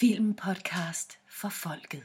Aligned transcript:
Filmpodcast 0.00 1.16
for 1.26 1.50
folket. 1.50 2.04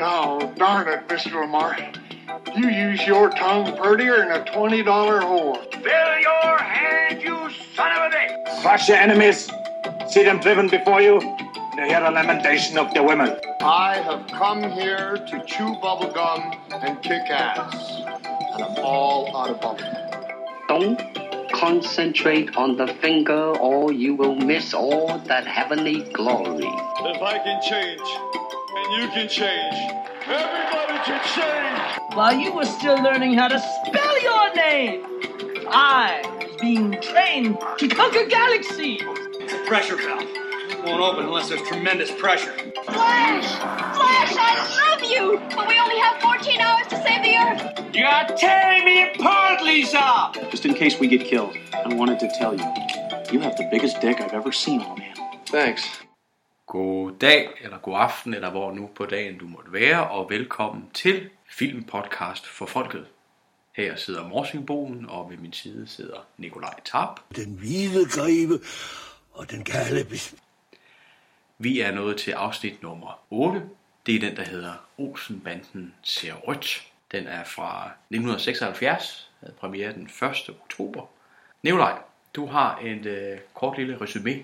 Oh, 0.00 0.52
darn 0.56 0.88
it, 0.88 1.06
Mr. 1.06 1.40
Lamar. 1.40 1.78
You 2.56 2.68
use 2.68 3.06
your 3.06 3.30
tongue 3.30 3.76
prettier 3.76 4.16
than 4.16 4.32
a 4.32 4.44
$20 4.44 4.84
whore. 4.84 5.72
Fill 5.72 6.18
your 6.18 6.58
hand, 6.58 7.22
you 7.22 7.48
son 7.76 7.92
of 7.92 8.12
a 8.12 8.16
bitch! 8.16 8.60
Crush 8.60 8.88
your 8.88 8.98
enemies. 8.98 9.52
See 10.08 10.24
them 10.24 10.40
driven 10.40 10.66
before 10.66 11.00
you. 11.00 11.20
And 11.20 11.88
hear 11.88 12.00
the 12.00 12.10
lamentation 12.10 12.76
of 12.76 12.92
their 12.92 13.04
women. 13.04 13.36
I 13.60 13.98
have 13.98 14.26
come 14.26 14.68
here 14.72 15.16
to 15.16 15.44
chew 15.46 15.76
bubblegum 15.80 16.56
and 16.72 17.00
kick 17.02 17.30
ass. 17.30 18.33
And 18.54 18.62
I'm 18.62 18.84
all 18.84 19.36
out 19.36 19.50
of 19.50 19.60
bubblegum. 19.60 20.68
Don't 20.68 21.50
concentrate 21.52 22.56
on 22.56 22.76
the 22.76 22.86
finger 22.86 23.56
or 23.58 23.92
you 23.92 24.14
will 24.14 24.36
miss 24.36 24.72
all 24.72 25.18
that 25.18 25.44
heavenly 25.44 26.02
glory. 26.12 26.62
If 26.62 27.20
I 27.20 27.38
can 27.38 27.60
change, 27.62 28.00
and 28.00 29.02
you 29.02 29.08
can 29.08 29.28
change, 29.28 29.74
everybody 30.28 30.98
can 31.04 31.20
change. 31.34 32.16
While 32.16 32.36
you 32.36 32.52
were 32.54 32.64
still 32.64 33.02
learning 33.02 33.34
how 33.34 33.48
to 33.48 33.58
spell 33.58 34.22
your 34.22 34.54
name, 34.54 35.04
I 35.68 36.22
was 36.40 36.56
being 36.60 36.92
trained 37.00 37.58
to 37.78 37.88
conquer 37.88 38.26
galaxies. 38.26 39.02
pressure 39.66 39.96
valve. 39.96 40.43
Won't 40.84 41.00
open 41.00 41.24
unless 41.24 41.48
there's 41.48 41.62
tremendous 41.62 42.10
pressure. 42.10 42.52
Flash! 42.84 43.48
Flash, 43.96 44.34
I 44.36 44.52
love 44.82 45.02
you! 45.10 45.40
But 45.56 45.66
we 45.66 45.78
only 45.78 45.98
have 45.98 46.20
14 46.20 46.60
hours 46.60 46.86
to 46.88 46.96
save 47.02 47.22
the 47.22 47.34
Earth! 47.36 47.94
You're 47.94 48.36
tearing 48.36 48.84
me 48.84 49.10
apart, 49.10 49.62
Lisa! 49.62 50.32
Just 50.50 50.66
in 50.66 50.74
case 50.74 51.00
we 51.00 51.06
get 51.06 51.24
killed, 51.24 51.56
I 51.72 51.94
wanted 51.94 52.20
to 52.20 52.28
tell 52.38 52.52
you, 52.54 52.66
you 53.32 53.40
have 53.40 53.56
the 53.56 53.66
biggest 53.70 54.00
dick 54.02 54.20
I've 54.20 54.34
ever 54.34 54.52
seen 54.52 54.82
a 54.82 54.94
man. 54.98 55.16
Thanks. 55.46 55.82
God 56.66 57.18
dag, 57.18 57.48
eller 57.60 57.78
god 57.78 57.96
aften, 58.00 58.34
eller 58.34 58.50
hvor 58.50 58.72
nu 58.72 58.90
på 58.94 59.06
dagen 59.06 59.38
du 59.38 59.46
måtte 59.46 59.72
være, 59.72 60.10
og 60.10 60.30
velkommen 60.30 60.90
til 60.94 61.30
Filmpodcast 61.50 62.46
for 62.46 62.66
Folket. 62.66 63.06
Her 63.76 63.96
sidder 63.96 64.28
Morsingbogen, 64.28 65.06
og 65.08 65.30
ved 65.30 65.36
min 65.36 65.52
side 65.52 65.86
sidder 65.88 66.26
Nikolaj 66.38 66.80
Tarp. 66.84 67.20
Den 67.36 67.52
hvide 67.58 68.06
greve 68.08 68.60
og 69.32 69.50
den 69.50 69.64
kalde 69.64 70.04
bisp. 70.04 70.34
Vi 71.58 71.80
er 71.80 71.92
nået 71.92 72.16
til 72.16 72.30
afsnit 72.30 72.82
nummer 72.82 73.20
8. 73.30 73.62
Det 74.06 74.14
er 74.14 74.20
den, 74.20 74.36
der 74.36 74.42
hedder 74.42 74.72
Olsenbanden 74.98 75.94
ser 76.02 76.34
rødt. 76.34 76.82
Den 77.12 77.26
er 77.26 77.44
fra 77.44 77.90
1976, 78.10 79.30
havde 79.40 79.54
premiere 79.60 79.92
den 79.92 80.10
1. 80.22 80.50
oktober. 80.62 81.06
Nikolaj, 81.62 81.98
du 82.36 82.46
har 82.46 82.80
et 82.84 83.06
øh, 83.06 83.38
kort 83.54 83.78
lille 83.78 84.00
resume 84.00 84.42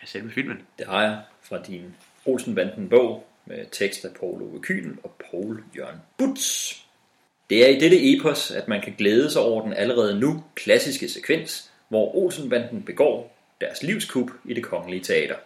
af 0.00 0.08
selve 0.08 0.30
filmen. 0.30 0.62
Det 0.78 0.86
har 0.86 1.02
jeg 1.02 1.22
fra 1.42 1.62
din 1.62 1.94
Olsenbanden-bog 2.26 3.26
med 3.46 3.66
tekst 3.72 4.04
af 4.04 4.10
Paul 4.20 4.42
Ove 4.42 4.62
Kyhn 4.62 4.98
og 5.02 5.14
Paul 5.30 5.64
Jørgen 5.76 5.98
Butz. 6.18 6.74
Det 7.50 7.64
er 7.64 7.68
i 7.68 7.78
dette 7.78 8.12
epos, 8.12 8.50
at 8.50 8.68
man 8.68 8.80
kan 8.80 8.94
glæde 8.98 9.30
sig 9.30 9.42
over 9.42 9.62
den 9.62 9.72
allerede 9.72 10.20
nu 10.20 10.44
klassiske 10.54 11.08
sekvens, 11.08 11.72
hvor 11.88 12.14
Olsenbanden 12.14 12.82
begår 12.82 13.36
deres 13.60 13.82
livskup 13.82 14.30
i 14.44 14.54
det 14.54 14.64
kongelige 14.64 15.02
teater, 15.02 15.36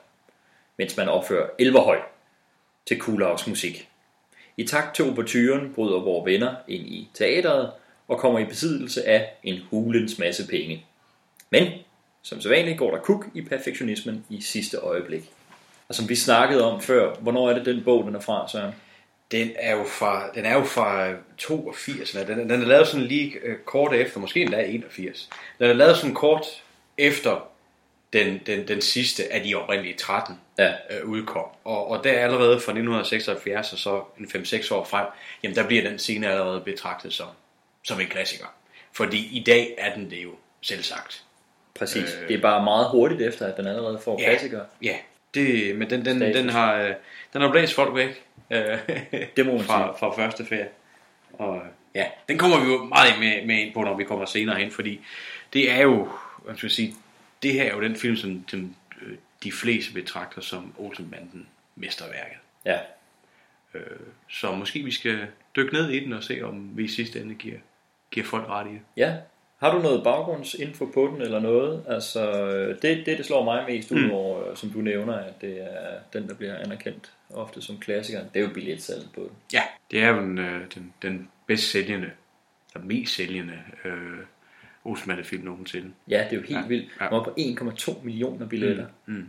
mens 0.78 0.96
man 0.96 1.08
opfører 1.08 1.48
Elverhøj 1.58 1.98
til 2.86 2.98
Kulavs 2.98 3.46
musik. 3.46 3.88
I 4.56 4.66
takt 4.66 4.96
til 4.96 5.04
overturen 5.04 5.72
bryder 5.74 6.00
vores 6.00 6.26
venner 6.26 6.54
ind 6.68 6.86
i 6.86 7.10
teateret 7.14 7.70
og 8.08 8.18
kommer 8.18 8.38
i 8.38 8.44
besiddelse 8.44 9.08
af 9.08 9.30
en 9.42 9.60
hulens 9.70 10.18
masse 10.18 10.46
penge. 10.46 10.86
Men, 11.50 11.72
som 12.22 12.40
sædvanligt 12.40 12.78
går 12.78 12.90
der 12.90 13.02
kuk 13.02 13.26
i 13.34 13.42
perfektionismen 13.42 14.24
i 14.28 14.40
sidste 14.40 14.76
øjeblik. 14.76 15.30
Og 15.88 15.94
som 15.94 16.08
vi 16.08 16.14
snakkede 16.14 16.72
om 16.72 16.80
før, 16.80 17.14
hvornår 17.14 17.50
er 17.50 17.55
det 17.55 17.67
den 17.67 17.84
bog, 17.84 18.05
den 18.05 18.14
er 18.14 18.20
fra, 18.20 18.48
Søren? 18.48 18.74
Den 19.30 19.50
er 19.56 19.77
jo 19.77 19.84
fra, 19.84 20.30
den 20.34 20.44
er 20.44 20.55
jo 20.55 20.64
fra 20.64 21.08
øh, 21.08 21.17
82, 21.38 22.14
eller 22.14 22.27
den, 22.34 22.50
den 22.50 22.62
er 22.62 22.67
lavet 22.67 22.86
sådan 22.86 23.06
lige 23.06 23.33
øh, 23.42 23.56
kort 23.64 23.94
efter, 23.94 24.20
måske 24.20 24.40
endda 24.42 24.62
81. 24.62 25.28
Den 25.58 25.70
er 25.70 25.72
lavet 25.72 25.96
sådan 25.96 26.14
kort 26.14 26.46
efter 26.98 27.48
den, 28.13 28.41
den, 28.46 28.69
den 28.69 28.80
sidste 28.80 29.33
af 29.33 29.42
de 29.42 29.55
oprindelige 29.55 29.95
13 29.95 30.35
Ja. 30.58 30.73
øh, 30.91 31.05
udkom. 31.08 31.45
Og, 31.64 31.91
og 31.91 32.05
der 32.05 32.13
er 32.13 32.24
allerede 32.24 32.61
fra 32.61 32.73
1976 32.73 33.73
og 33.73 33.79
så 33.79 34.02
en 34.19 34.24
5-6 34.27 34.74
år 34.74 34.85
frem, 34.85 35.07
jamen 35.42 35.57
der 35.57 35.67
bliver 35.67 35.83
den 35.83 35.98
scene 35.98 36.29
allerede 36.29 36.61
betragtet 36.61 37.13
som, 37.13 37.27
som 37.83 38.01
en 38.01 38.07
klassiker. 38.07 38.47
Fordi 38.92 39.39
i 39.39 39.42
dag 39.47 39.74
er 39.79 39.95
den 39.95 40.11
det 40.11 40.23
jo 40.24 40.30
selv 40.61 40.83
sagt. 40.83 41.23
Præcis. 41.74 42.17
Øh, 42.23 42.29
det 42.29 42.36
er 42.36 42.41
bare 42.41 42.64
meget 42.64 42.86
hurtigt 42.91 43.23
efter, 43.23 43.47
at 43.47 43.57
den 43.57 43.67
allerede 43.67 44.01
får 44.05 44.20
Ja. 44.20 44.29
klassikere. 44.29 44.64
Ja, 44.83 44.97
det, 45.35 45.77
men 45.77 45.91
den, 45.91 46.05
den, 46.05 46.17
Status. 46.18 46.36
den, 46.36 46.48
har, 46.48 46.74
øh, 46.74 46.92
den 47.33 47.41
har 47.41 47.51
blæst 47.51 47.74
folk 47.74 47.95
væk 47.95 48.23
øh, 48.51 48.79
Det 49.36 49.47
må 49.47 49.52
man 49.52 49.64
fra, 49.64 49.86
sige. 49.86 49.98
fra 49.98 50.23
første 50.23 50.47
ferie. 50.47 50.68
Og 51.33 51.61
ja, 51.95 52.05
den 52.29 52.39
kommer 52.39 52.61
vi 52.64 52.73
jo 52.73 52.85
meget 52.85 53.18
med, 53.20 53.47
med 53.47 53.57
ind 53.58 53.74
på, 53.74 53.80
når 53.83 53.97
vi 53.97 54.05
kommer 54.05 54.24
senere 54.27 54.57
hen, 54.58 54.70
fordi 54.70 55.01
det 55.52 55.70
er 55.70 55.83
jo, 55.83 56.08
hvad 56.45 56.57
skal 56.57 56.67
jeg 56.67 56.73
sige, 56.73 56.95
det 57.42 57.52
her 57.52 57.62
er 57.64 57.74
jo 57.74 57.82
den 57.82 57.96
film, 57.96 58.16
som, 58.16 58.48
som 58.48 58.74
øh, 59.02 59.16
de 59.44 59.52
fleste 59.52 59.92
betragter 59.94 60.40
som 60.40 60.74
Olsenbanden 60.78 61.46
mesterværket. 61.76 62.38
Ja. 62.64 62.78
Øh, 63.74 63.82
så 64.28 64.52
måske 64.54 64.82
vi 64.82 64.90
skal 64.90 65.26
dykke 65.56 65.72
ned 65.72 65.90
i 65.90 66.04
den 66.04 66.12
og 66.12 66.24
se, 66.24 66.40
om 66.42 66.70
vi 66.76 66.84
i 66.84 66.88
sidste 66.88 67.20
ende 67.20 67.34
giver, 67.34 67.58
giver 68.10 68.26
folk 68.26 68.48
ret 68.48 68.66
i 68.70 68.72
det. 68.72 68.80
ja. 68.96 69.16
Har 69.58 69.74
du 69.74 69.82
noget 69.82 70.04
baggrundsinfo 70.04 70.84
på 70.84 71.06
den 71.14 71.22
eller 71.22 71.40
noget? 71.40 71.84
Altså, 71.88 72.30
øh, 72.46 72.68
det, 72.82 73.06
det, 73.06 73.18
det 73.18 73.26
slår 73.26 73.44
mig 73.44 73.64
mest 73.68 73.90
ud 73.92 74.05
Mm. 74.05 74.10
over, 74.10 74.55
som 74.55 74.70
du 74.70 74.78
nævner, 74.80 75.14
at 75.14 75.40
det 75.40 75.62
er 75.62 75.98
den, 76.12 76.28
der 76.28 76.34
bliver 76.34 76.58
anerkendt 76.58 77.12
ofte 77.30 77.62
som 77.62 77.78
klassiker. 77.78 78.20
Det 78.34 78.40
er 78.42 78.46
jo 78.46 78.52
billetsalget 78.55 79.08
på 79.14 79.20
den. 79.20 79.30
Ja, 79.52 79.62
det 79.90 80.02
er 80.02 80.08
jo 80.08 80.16
den, 80.20 80.36
den, 80.74 80.94
den 81.02 81.28
bedst 81.46 81.70
sælgende, 81.70 82.10
der 82.74 82.80
mest 82.80 83.14
sælgende 83.14 83.58
øh, 83.84 84.18
Olsenbanden-film 84.88 85.44
nogensinde. 85.44 85.90
Ja, 86.08 86.24
det 86.30 86.32
er 86.32 86.40
jo 86.40 86.46
helt 86.46 86.60
Ja, 86.62 86.66
vildt. 86.66 86.88
ja. 87.00 87.08
Var 87.08 87.22
på 87.24 87.30
1,2 87.38 88.04
millioner 88.04 88.46
billetter. 88.46 88.86
Mm. 89.06 89.28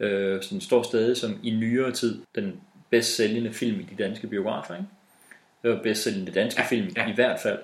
Øh, 0.00 0.42
så 0.42 0.48
den 0.50 0.60
står 0.60 0.82
stadig 0.82 1.16
som 1.16 1.38
i 1.42 1.50
nyere 1.50 1.92
tid 1.92 2.22
den 2.34 2.60
bedst 2.90 3.16
sælgende 3.16 3.52
film 3.52 3.80
i 3.80 3.86
de 3.96 4.02
danske 4.02 4.26
biografer. 4.26 4.74
Ikke? 4.74 4.86
Det 5.62 5.70
var 5.70 5.82
bedst 5.82 6.02
sælgende 6.02 6.32
danske 6.32 6.60
Ja, 6.60 6.66
film 6.68 6.88
ja. 6.96 7.08
i 7.10 7.14
hvert 7.14 7.40
fald. 7.40 7.58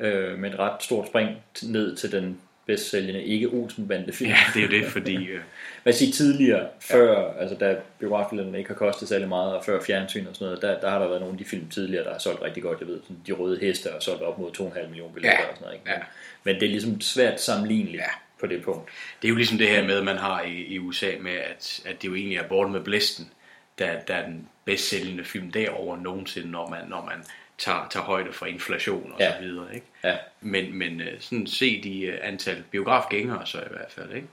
Ja. 0.00 0.06
Øh, 0.08 0.38
med 0.38 0.50
et 0.52 0.58
ret 0.58 0.82
stort 0.82 1.06
spring 1.08 1.30
ned 1.62 1.96
til 1.96 2.12
den 2.12 2.38
bedst 2.68 2.90
sælgende 2.90 3.22
ikke 3.24 3.48
Olsenbande 3.48 4.12
film. 4.12 4.30
Ja, 4.30 4.36
det 4.54 4.60
er 4.62 4.66
jo 4.66 4.84
det, 4.84 4.92
fordi... 4.92 5.16
Øh, 5.28 5.40
Hvad 5.82 5.92
siger 5.92 6.12
tidligere, 6.12 6.66
før, 6.80 7.20
ja. 7.20 7.40
altså 7.40 7.56
da 7.56 7.76
biografbilletterne 7.98 8.58
ikke 8.58 8.68
har 8.70 8.74
kostet 8.74 9.08
særlig 9.08 9.28
meget, 9.28 9.54
og 9.54 9.64
før 9.64 9.80
fjernsyn 9.82 10.26
og 10.26 10.34
sådan 10.36 10.46
noget, 10.46 10.62
der, 10.62 10.80
der 10.80 10.90
har 10.90 10.98
der 10.98 11.08
været 11.08 11.20
nogle 11.20 11.34
af 11.34 11.38
de 11.38 11.44
film 11.44 11.68
tidligere, 11.68 12.04
der 12.04 12.12
har 12.12 12.18
solgt 12.18 12.42
rigtig 12.42 12.62
godt, 12.62 12.80
jeg 12.80 12.88
ved, 12.88 13.00
sådan 13.02 13.16
De 13.26 13.32
Røde 13.32 13.58
Heste 13.60 13.88
har 13.92 14.00
solgt 14.00 14.22
op 14.22 14.38
mod 14.38 14.50
2,5 14.58 14.86
millioner 14.88 15.14
billetter 15.14 15.38
Ja. 15.40 15.48
og 15.48 15.54
sådan 15.56 15.64
noget, 15.66 15.74
ikke? 15.74 15.90
Ja. 15.90 15.98
Men, 16.44 16.54
det 16.54 16.62
er 16.62 16.68
ligesom 16.70 17.00
svært 17.00 17.40
sammenligneligt 17.40 18.00
Ja. 18.02 18.10
på 18.40 18.46
det 18.46 18.62
punkt. 18.62 18.90
det 19.22 19.28
er 19.28 19.30
jo 19.30 19.36
ligesom 19.36 19.58
det 19.58 19.68
her 19.68 19.84
med, 19.86 20.02
man 20.02 20.16
har 20.16 20.42
i, 20.42 20.54
i 20.66 20.78
USA 20.78 21.10
med, 21.20 21.32
at, 21.32 21.80
at 21.86 22.02
det 22.02 22.08
jo 22.08 22.14
egentlig 22.14 22.38
er 22.38 22.48
Borten 22.48 22.72
med 22.72 22.80
Blæsten, 22.80 23.30
der, 23.78 24.00
der 24.00 24.14
er 24.14 24.26
den 24.26 24.48
bedst 24.64 24.88
sælgende 24.88 25.24
film 25.24 25.50
derover 25.52 25.96
nogensinde, 25.96 26.50
når 26.50 26.68
man, 26.68 26.80
når 26.88 27.04
man 27.04 27.24
tager, 27.58 27.86
tager 27.90 28.04
højde 28.04 28.32
for 28.32 28.46
inflation 28.46 29.12
og 29.12 29.20
Ja. 29.20 29.32
så 29.32 29.40
videre. 29.42 29.74
Ikke? 29.74 29.86
Ja. 30.04 30.16
Men, 30.40 30.74
men 30.78 31.00
øh, 31.00 31.20
sådan 31.20 31.46
se 31.46 31.82
de 31.82 32.00
øh, 32.02 32.18
antal 32.22 32.64
biografgængere 32.70 33.46
så 33.46 33.58
i 33.60 33.68
hvert 33.70 33.92
fald. 33.92 34.12
Ikke? 34.12 34.28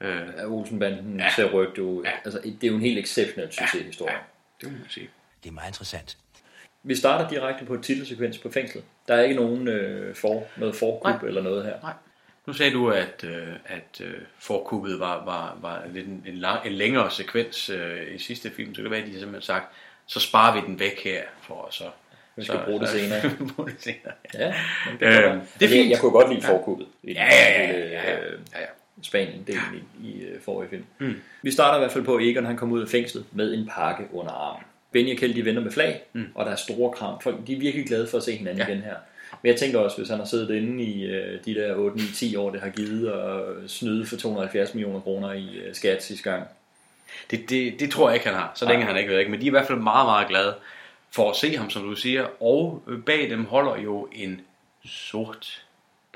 Øh, 0.00 0.28
Ja, 0.36 0.46
Olsenbanden 0.46 1.20
Ja. 1.20 1.30
ser 1.36 1.44
rødt 1.44 1.78
jo, 1.78 2.02
Ja. 2.04 2.10
altså 2.24 2.40
det 2.44 2.64
er 2.64 2.68
jo 2.68 2.74
en 2.74 2.80
helt 2.80 2.98
exceptionel 2.98 3.52
succeshistorie. 3.52 4.12
ja, 4.12 4.18
Ja. 4.18 4.22
det 4.66 4.72
må 4.72 4.78
man 4.78 4.88
sige. 4.90 5.10
Det 5.42 5.48
er 5.48 5.52
meget 5.52 5.68
interessant. 5.68 6.16
Vi 6.82 6.94
starter 6.94 7.28
direkte 7.28 7.64
på 7.64 7.74
et 7.74 7.82
titelsekvens 7.82 8.38
på 8.38 8.50
fængslet. 8.50 8.84
Der 9.08 9.14
er 9.14 9.22
ikke 9.22 9.34
nogen 9.34 9.68
øh, 9.68 10.14
for, 10.14 10.46
noget 10.56 10.76
forkub 10.76 11.04
Nej. 11.22 11.28
eller 11.28 11.42
noget 11.42 11.64
her. 11.64 11.80
Nej. 11.82 11.92
Nu 12.46 12.52
sagde 12.52 12.72
du, 12.72 12.90
at, 12.90 13.24
øh, 13.24 13.48
at 13.66 14.00
øh, 14.00 14.14
forkuppet 14.38 15.00
var, 15.00 15.24
var, 15.24 15.58
var 15.60 15.84
lidt 15.92 16.06
en, 16.06 16.24
en, 16.26 16.36
lang, 16.36 16.66
en 16.66 16.72
længere 16.72 17.10
sekvens 17.10 17.70
øh, 17.70 18.14
i 18.14 18.18
sidste 18.18 18.50
film, 18.50 18.74
så 18.74 18.78
kan 18.78 18.84
det 18.84 18.90
være, 18.90 19.00
at 19.00 19.06
de 19.06 19.12
simpelthen 19.12 19.42
sagt, 19.42 19.66
så 20.06 20.20
sparer 20.20 20.60
vi 20.60 20.66
den 20.66 20.78
væk 20.78 21.04
her, 21.04 21.22
for 21.42 21.68
så... 21.70 21.84
Vi 22.36 22.44
skal 22.44 22.54
så, 22.58 22.64
bruge 22.64 22.80
det 22.80 22.88
så- 22.88 22.98
senere. 22.98 23.20
bruge 23.56 23.68
det 23.70 23.76
senere. 23.80 24.12
Ja, 24.34 24.46
det, 25.00 25.06
Øh, 25.06 25.12
det 25.12 25.22
er 25.22 25.34
er 25.34 25.40
fint. 25.58 25.70
jeg, 25.72 25.90
jeg 25.90 25.98
kunne 25.98 26.10
godt 26.12 26.30
lide 26.34 26.42
forkuppet 26.42 26.86
Ja, 27.04 27.10
ja, 27.10 27.62
ja, 27.62 27.72
den 27.72 27.90
ja, 27.90 28.10
ja, 28.10 28.16
øh, 28.18 28.38
ja, 28.54 28.60
ja. 28.60 28.66
Spanien-delen 29.02 29.76
i, 30.02 30.08
i 30.08 30.22
øh, 30.22 30.40
forrige 30.44 30.70
film. 30.70 30.84
Mm. 30.98 31.14
Vi 31.42 31.50
starter 31.50 31.76
i 31.76 31.80
hvert 31.80 31.92
fald 31.92 32.04
på, 32.04 32.16
at 32.16 32.22
Egon 32.24 32.46
han 32.46 32.56
kommer 32.56 32.76
ud 32.76 32.82
af 32.82 32.88
fængslet 32.88 33.24
med 33.32 33.54
en 33.54 33.70
pakke 33.74 34.04
under 34.12 34.32
armen. 34.32 34.64
Benny 34.92 35.12
og 35.12 35.18
Kjeld 35.18 35.34
de 35.34 35.44
venter 35.44 35.62
med 35.62 35.72
flag, 35.72 36.02
Mm. 36.12 36.26
og 36.34 36.44
der 36.46 36.52
er 36.52 36.56
store 36.56 36.92
kram. 36.92 37.20
Folk 37.20 37.36
de 37.46 37.52
er 37.54 37.58
virkelig 37.58 37.86
glade 37.86 38.06
for 38.08 38.18
at 38.18 38.24
se 38.24 38.32
hinanden 38.36 38.58
Ja. 38.58 38.64
ja. 38.66 38.72
igen 38.72 38.82
her. 38.82 38.94
Men 39.42 39.50
jeg 39.50 39.56
tænker 39.60 39.78
også, 39.78 39.96
hvis 39.96 40.08
han 40.08 40.18
har 40.18 40.26
siddet 40.26 40.54
inde 40.54 40.84
i 40.84 41.04
øh, 41.06 41.38
de 41.44 41.54
der 41.54 41.74
8-9-10 42.34 42.38
år, 42.38 42.50
det 42.50 42.60
har 42.60 42.68
givet 42.68 43.12
og 43.12 43.54
snyde 43.66 44.06
for 44.06 44.16
270 44.16 44.74
millioner 44.74 45.00
kroner 45.00 45.32
i 45.32 45.56
øh, 45.56 45.74
skat 45.74 46.02
sidste 46.04 46.30
gang. 46.30 46.42
Det, 47.30 47.50
det, 47.50 47.80
det 47.80 47.90
tror 47.90 48.08
jeg 48.08 48.14
ikke, 48.16 48.26
han 48.26 48.34
har, 48.36 48.52
så 48.54 48.64
længe 48.64 48.80
Nej. 48.84 48.92
han 48.92 49.00
ikke 49.00 49.12
ved 49.12 49.18
ikke. 49.18 49.30
Men 49.30 49.40
de 49.40 49.44
er 49.46 49.50
i 49.50 49.50
hvert 49.50 49.66
fald 49.66 49.78
meget, 49.78 50.06
meget 50.06 50.28
glade 50.28 50.54
for 51.14 51.30
at 51.30 51.36
se 51.36 51.56
ham, 51.56 51.70
som 51.70 51.82
du 51.82 51.94
siger. 51.96 52.26
Og 52.42 52.82
øh, 52.88 53.02
bag 53.04 53.30
dem 53.30 53.44
holder 53.44 53.76
jo 53.76 54.08
en 54.12 54.40
sort 54.84 55.64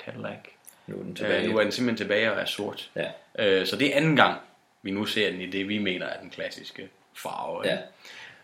Cadillac. 0.04 0.38
Nu 0.86 0.98
er 0.98 1.02
den 1.02 1.14
tilbage. 1.14 1.42
Øh, 1.44 1.50
nu 1.50 1.58
er 1.58 1.62
den 1.62 1.72
simpelthen 1.72 2.06
tilbage 2.06 2.32
og 2.32 2.40
er 2.40 2.44
sort. 2.44 2.90
Ja. 2.96 3.06
Øh, 3.38 3.66
så 3.66 3.76
det 3.76 3.92
er 3.92 3.96
anden 3.96 4.16
gang, 4.16 4.40
vi 4.82 4.90
nu 4.90 5.04
ser 5.04 5.30
den 5.30 5.40
i 5.40 5.46
det, 5.46 5.68
vi 5.68 5.78
mener 5.78 6.06
er 6.06 6.20
den 6.20 6.30
klassiske 6.30 6.88
farve. 7.16 7.60
Ja. 7.64 7.78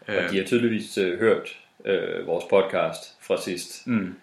ikke? 0.08 0.24
Og 0.26 0.30
de 0.32 0.38
har 0.38 0.44
tydeligvis 0.44 0.98
øh, 0.98 1.18
hørt 1.18 1.48
øh, 1.84 2.26
vores 2.26 2.44
podcast 2.50 3.16
fra 3.20 3.40
sidst, 3.42 3.86
Mm. 3.86 4.14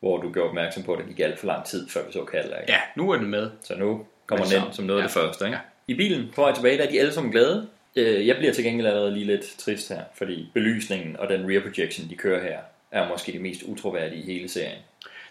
hvor 0.00 0.16
du 0.22 0.32
gjorde 0.32 0.48
opmærksom 0.48 0.82
på, 0.82 0.92
at 0.92 0.98
det 0.98 1.06
gik 1.08 1.20
alt 1.20 1.38
for 1.38 1.46
lang 1.46 1.64
tid, 1.64 1.88
før 1.88 2.06
vi 2.06 2.12
så 2.12 2.24
Cadillac. 2.32 2.64
Ja, 2.68 2.80
nu 2.96 3.10
er 3.10 3.16
den 3.16 3.26
med. 3.26 3.50
Så 3.64 3.74
nu 3.76 4.06
kommer 4.26 4.44
den 4.46 4.64
ind 4.64 4.72
som 4.72 4.84
noget 4.84 5.02
af 5.02 5.08
det 5.08 5.16
ja. 5.16 5.20
første. 5.22 5.44
Ikke? 5.46 5.58
I 5.86 5.94
bilen 5.94 6.32
på 6.34 6.40
vej 6.40 6.54
tilbage, 6.54 6.78
der 6.78 6.84
er 6.84 6.90
de 6.90 7.00
alle 7.00 7.12
sammen 7.12 7.32
glade. 7.32 7.68
Øh, 7.96 8.26
Jeg 8.26 8.36
bliver 8.36 8.52
til 8.52 8.64
gengæld 8.64 8.86
allerede 8.86 9.14
lige 9.14 9.26
lidt 9.26 9.54
trist 9.58 9.88
her, 9.88 10.00
fordi 10.14 10.48
belysningen 10.54 11.16
og 11.16 11.28
den 11.28 11.50
rear 11.50 11.60
projection, 11.60 12.10
de 12.10 12.14
kører 12.16 12.42
her, 12.42 12.58
er 12.90 13.08
måske 13.08 13.32
det 13.32 13.40
mest 13.40 13.62
utroværdige 13.62 14.22
i 14.22 14.26
hele 14.32 14.48
serien. 14.48 14.78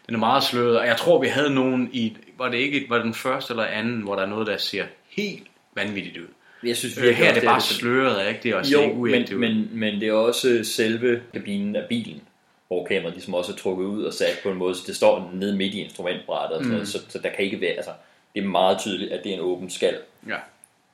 Den 0.07 0.15
er 0.15 0.19
meget 0.19 0.43
sløret, 0.43 0.79
og 0.79 0.87
jeg 0.87 0.97
tror, 0.97 1.21
vi 1.21 1.27
havde 1.27 1.49
nogen 1.55 1.89
i, 1.93 2.17
var 2.37 2.49
det 2.49 2.57
ikke 2.57 2.85
var 2.89 2.95
det 2.95 3.05
den 3.05 3.13
første 3.13 3.51
eller 3.53 3.63
anden, 3.65 4.01
hvor 4.01 4.15
der 4.15 4.21
er 4.21 4.25
noget, 4.27 4.47
der 4.47 4.57
ser 4.57 4.85
helt 5.09 5.43
vanvittigt 5.75 6.17
ud. 6.17 6.27
Jeg 6.63 6.77
synes 6.77 6.97
øh, 6.97 7.03
virkelig 7.03 7.17
her 7.25 7.29
er 7.29 7.33
det 7.33 7.41
det 7.41 7.47
bare 7.47 7.55
det. 7.59 7.63
sløret, 7.63 8.27
ikke? 8.29 8.39
Det 8.43 8.51
er 8.51 8.55
også 8.55 8.71
Jo, 8.71 8.81
ikke 8.81 8.95
men, 8.95 9.21
ud. 9.33 9.37
men, 9.37 9.69
men 9.71 10.01
det 10.01 10.07
er 10.07 10.13
også 10.13 10.59
selve 10.63 11.21
kabinen 11.33 11.75
af 11.75 11.85
bilen, 11.89 12.21
hvor 12.67 12.85
kameraet 12.85 13.13
ligesom 13.13 13.33
også 13.33 13.51
er 13.51 13.55
trukket 13.55 13.85
ud 13.85 14.03
og 14.03 14.13
sat 14.13 14.39
på 14.43 14.49
en 14.51 14.57
måde, 14.57 14.75
så 14.75 14.81
det 14.87 14.95
står 14.95 15.31
nede 15.33 15.55
midt 15.57 15.73
i 15.73 15.81
instrumentbrættet, 15.83 16.57
og 16.57 16.63
sådan 16.63 16.67
Mm. 16.67 16.73
noget, 16.73 16.87
så, 16.87 16.99
så 17.09 17.19
der 17.19 17.29
kan 17.29 17.45
ikke 17.45 17.61
være, 17.61 17.71
altså, 17.71 17.91
det 18.35 18.43
er 18.43 18.47
meget 18.47 18.79
tydeligt, 18.79 19.11
at 19.11 19.23
det 19.23 19.29
er 19.31 19.33
en 19.35 19.41
åben 19.41 19.69
skal, 19.69 19.97
Ja. 20.27 20.35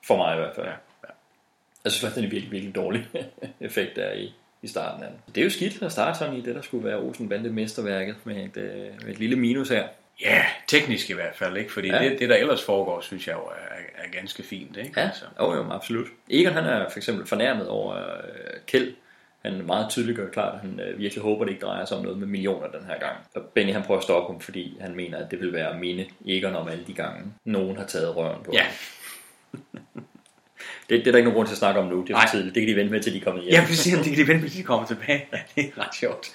for 0.07 0.17
mig 0.17 0.35
i 0.35 0.39
hvert 0.39 0.55
fald. 0.55 0.65
Ja, 0.65 0.71
Jeg 1.83 1.91
synes 1.91 2.01
faktisk, 2.01 2.15
det 2.15 2.21
er 2.23 2.25
en 2.27 2.31
virkelig, 2.31 2.51
virkelig 2.51 2.75
dårlig 2.75 3.07
effekt 3.61 3.95
der 3.95 4.11
i, 4.13 4.33
i 4.61 4.67
starten 4.67 5.03
af 5.03 5.09
den. 5.09 5.35
Det 5.35 5.41
er 5.41 5.45
jo 5.45 5.49
skidt 5.49 5.81
at 5.81 5.91
starte 5.91 6.17
sådan 6.19 6.35
i 6.35 6.41
det, 6.41 6.55
der 6.55 6.61
skulle 6.61 6.85
være 6.85 6.97
Olsen 6.97 7.29
Bande 7.29 7.49
mesterværket 7.49 8.15
med 8.23 8.35
et, 8.45 8.57
øh, 8.57 8.71
med 9.05 9.09
et 9.13 9.19
lille 9.19 9.35
minus 9.35 9.69
her. 9.69 9.87
Ja, 10.21 10.45
teknisk 10.67 11.09
i 11.09 11.13
hvert 11.13 11.35
fald, 11.35 11.57
ikke? 11.57 11.71
Fordi 11.71 11.87
Ja. 11.87 12.03
det, 12.03 12.19
det, 12.19 12.29
der 12.29 12.35
ellers 12.35 12.63
foregår, 12.63 13.01
synes 13.01 13.27
jeg 13.27 13.33
jo 13.35 13.39
er, 13.41 14.03
er 14.03 14.07
ganske 14.11 14.43
fint, 14.43 14.77
ikke? 14.77 14.91
Ja, 14.97 15.05
Altså. 15.05 15.25
jo, 15.39 15.53
jo, 15.55 15.71
absolut. 15.71 16.07
Egon 16.29 16.53
han 16.53 16.63
er 16.65 16.89
for 16.89 16.97
eksempel 16.97 17.25
fornærmet 17.27 17.67
over 17.67 17.95
øh, 17.95 18.23
Kjeld. 18.67 18.93
Han 19.45 19.65
meget 19.65 19.89
tydeligt 19.89 20.17
gør 20.17 20.29
klart, 20.29 20.53
at 20.53 20.59
han 20.59 20.79
øh, 20.79 20.99
virkelig 20.99 21.23
håber, 21.23 21.45
det 21.45 21.51
ikke 21.51 21.65
drejer 21.65 21.85
sig 21.85 21.97
om 21.97 22.03
noget 22.03 22.17
med 22.19 22.27
millioner 22.27 22.67
den 22.67 22.85
her 22.85 22.99
gang. 22.99 23.15
Og 23.35 23.41
Benny 23.43 23.73
han 23.73 23.83
prøver 23.83 23.97
at 23.97 24.03
stoppe 24.03 24.33
ham, 24.33 24.41
fordi 24.41 24.77
han 24.81 24.95
mener, 24.95 25.17
at 25.25 25.31
det 25.31 25.39
vil 25.39 25.53
være 25.53 25.69
at 25.73 25.79
minde 25.79 26.05
Egon 26.27 26.55
om 26.55 26.67
alle 26.67 26.83
de 26.87 26.93
gange, 26.93 27.23
nogen 27.45 27.77
har 27.77 27.85
taget 27.85 28.15
røven 28.15 28.43
på 28.43 28.51
Ja. 28.53 28.65
Det, 30.89 30.99
det 30.99 31.07
er 31.07 31.11
der 31.11 31.17
ikke 31.17 31.23
nogen 31.29 31.35
grund 31.35 31.47
til 31.47 31.53
at 31.53 31.57
snakke 31.57 31.79
om 31.79 31.87
nu. 31.87 32.01
Det 32.07 32.09
er 32.15 32.19
for 32.21 32.27
tidligt. 32.31 32.55
Det 32.55 32.61
kan 32.61 32.69
de 32.69 32.75
vente 32.75 32.91
med, 32.91 33.01
til 33.01 33.13
de 33.13 33.19
kommer 33.19 33.41
hjem. 33.41 33.53
Ja, 33.53 33.61
præcis, 33.67 33.93
det 33.93 34.03
kan 34.05 34.17
de 34.17 34.27
vente, 34.27 34.41
hvis 34.41 34.53
de 34.53 34.63
kommer 34.63 34.87
tilbage. 34.87 35.25
det 35.55 35.65
er 35.65 35.81
ret 35.85 35.95
sjovt. 35.95 36.27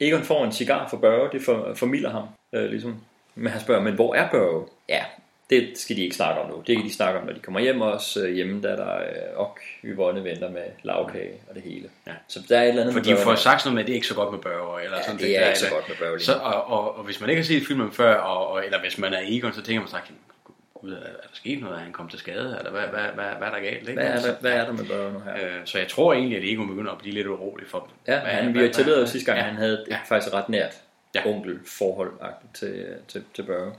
Egon 0.00 0.22
får 0.22 0.44
en 0.44 0.52
cigar 0.52 0.88
fra 0.88 0.96
Børge, 0.96 1.28
det 1.32 1.42
for, 1.44 1.72
formidler 1.76 2.10
ham, 2.10 2.24
øh, 2.54 2.70
ligesom. 2.70 2.96
Men 3.34 3.52
han 3.52 3.60
spørger, 3.60 3.82
men 3.82 3.94
hvor 3.94 4.14
er 4.14 4.30
Børge? 4.30 4.66
Ja, 4.88 5.04
det 5.50 5.70
skal 5.74 5.96
de 5.96 6.02
ikke 6.02 6.16
snakke 6.16 6.40
om 6.40 6.50
nu. 6.50 6.62
Det 6.66 6.76
kan 6.76 6.84
de 6.86 6.92
snakke 6.94 7.20
om, 7.20 7.26
når 7.26 7.32
de 7.32 7.40
kommer 7.40 7.60
hjem 7.60 7.80
også. 7.80 8.24
Øh, 8.26 8.34
hjemme, 8.34 8.62
der 8.62 8.68
er 8.68 8.76
der 8.76 8.94
øh, 8.96 9.02
og 9.38 9.58
Yvonne 9.84 10.24
venter 10.24 10.50
med 10.50 10.62
lavkage 10.82 11.32
og 11.48 11.54
det 11.54 11.62
hele. 11.62 11.88
Ja. 12.06 12.12
Så 12.28 12.40
der 12.48 12.58
er 12.58 12.62
et 12.62 12.68
eller 12.68 12.82
andet 12.82 12.92
For 12.94 12.98
med 12.98 13.04
de 13.04 13.10
Børge 13.10 13.24
får 13.24 13.30
der. 13.30 13.36
sagt 13.36 13.62
sådan 13.62 13.74
noget 13.74 13.84
med, 13.84 13.86
det 13.86 13.92
er 13.92 13.94
ikke 13.94 14.06
så 14.06 14.14
godt 14.14 14.30
med 14.32 14.38
børger. 14.40 14.78
Eller 14.78 14.96
Ja, 14.96 15.02
sådan 15.04 15.20
det 15.20 15.36
er 15.36 15.40
der, 15.40 15.46
ikke 15.48 15.58
så 15.58 15.70
godt 15.70 15.88
med 15.88 15.96
Børge 15.96 16.20
Så, 16.20 16.34
og, 16.34 16.64
og, 16.66 16.98
og, 16.98 17.04
hvis 17.04 17.20
man 17.20 17.30
ikke 17.30 17.40
har 17.42 17.46
set 17.46 17.66
filmen 17.66 17.92
før, 17.92 18.14
og, 18.14 18.48
og, 18.48 18.64
eller 18.64 18.80
hvis 18.80 18.98
man 18.98 19.12
er 19.14 19.20
Egon, 19.24 19.52
så 19.52 19.62
tænker 19.62 19.80
man 19.80 19.88
straks, 19.88 20.10
Gud, 20.80 20.92
er 20.92 20.96
er 20.96 21.00
der 21.00 21.28
sket 21.32 21.60
noget, 21.60 21.76
er 21.76 21.80
han 21.80 21.92
kom 21.92 22.08
til 22.08 22.18
skade, 22.18 22.56
eller 22.58 22.70
hvad, 22.70 22.80
hvad, 22.80 23.00
hvad, 23.14 23.24
hvad 23.38 23.48
er 23.48 23.52
der 23.52 23.60
galt? 23.60 23.88
Ikke? 23.88 23.92
Hvad 23.92 24.04
er 24.10 24.20
der, 24.20 24.34
hvad 24.40 24.52
er 24.52 24.64
der 24.64 24.72
med 24.72 24.84
Børge 24.84 25.12
nu 25.12 25.18
her? 25.20 25.34
Øh, 25.34 25.60
så 25.64 25.78
jeg 25.78 25.88
tror 25.88 26.12
egentlig, 26.12 26.38
at 26.38 26.44
Egon 26.44 26.68
begynder 26.68 26.92
at 26.92 26.98
blive 26.98 27.14
lidt 27.14 27.26
urolig 27.26 27.66
for 27.68 27.78
dem. 27.78 27.88
Ja, 28.14 28.20
Hvad- 28.20 28.30
han, 28.32 28.54
vi 28.54 28.58
har 28.58 29.02
os 29.02 29.10
sidste 29.10 29.26
gang, 29.26 29.38
ja. 29.38 29.44
han 29.44 29.56
havde 29.56 29.84
Ja. 29.90 29.98
faktisk 30.08 30.34
ret 30.34 30.48
nært 30.48 30.74
Ja. 31.14 31.26
onkelforhold 31.26 32.12
til, 32.54 32.86
til, 33.08 33.24
til 33.34 33.42
Børge. 33.42 33.72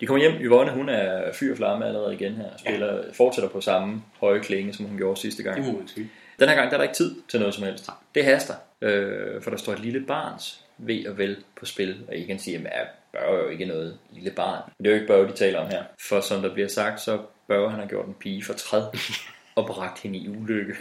De 0.00 0.06
kommer 0.06 0.22
hjem, 0.22 0.40
Yvonne 0.42 0.72
hun 0.72 0.88
er 0.88 1.32
fyr 1.32 1.50
og 1.50 1.56
flamme 1.56 1.86
allerede 1.86 2.14
igen 2.14 2.32
her, 2.34 2.48
spiller, 2.58 3.02
fortsætter 3.12 3.50
på 3.50 3.60
samme 3.60 4.02
høje 4.20 4.40
klinge, 4.40 4.72
som 4.74 4.86
hun 4.86 4.96
gjorde 4.96 5.20
sidste 5.20 5.42
gang. 5.42 5.56
Det 5.64 5.72
må 5.72 5.78
man 5.78 5.88
sige. 5.88 6.10
Den 6.38 6.48
her 6.48 6.54
gang 6.56 6.68
der 6.70 6.74
er 6.74 6.78
der 6.78 6.82
ikke 6.82 6.94
tid 6.94 7.14
til 7.28 7.40
noget 7.40 7.54
som 7.54 7.64
helst. 7.64 7.90
Det 8.14 8.24
haster, 8.24 8.54
øh, 8.80 9.42
for 9.42 9.50
der 9.50 9.56
står 9.56 9.72
et 9.72 9.80
lille 9.80 10.00
barns 10.06 10.60
ved 10.78 11.06
og 11.06 11.18
vel 11.18 11.36
på 11.58 11.66
spil, 11.66 11.96
og 12.08 12.14
I 12.16 12.24
kan 12.24 12.38
sige, 12.38 12.68
at 12.68 12.86
Børge 13.14 13.38
er 13.38 13.42
jo 13.42 13.48
ikke 13.48 13.64
noget 13.64 13.98
lille 14.10 14.30
barn. 14.30 14.62
Men 14.78 14.84
det 14.84 14.90
er 14.90 14.94
jo 14.94 15.00
ikke 15.00 15.12
Børge, 15.12 15.28
de 15.28 15.32
taler 15.32 15.58
om 15.60 15.66
her. 15.70 15.84
For 16.08 16.20
som 16.20 16.42
der 16.42 16.52
bliver 16.54 16.68
sagt, 16.68 17.00
så 17.00 17.20
Børge 17.48 17.70
han 17.70 17.80
har 17.80 17.86
gjort 17.86 18.06
en 18.06 18.14
pige 18.14 18.44
for 18.44 18.52
træd 18.52 18.82
og 19.56 19.66
bragt 19.66 20.00
hende 20.02 20.18
i 20.18 20.28
ulykke. 20.28 20.74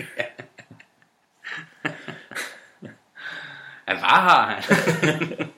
Ja, 3.87 3.93
hvad 3.93 3.95
har 3.95 4.45
han? 4.45 4.63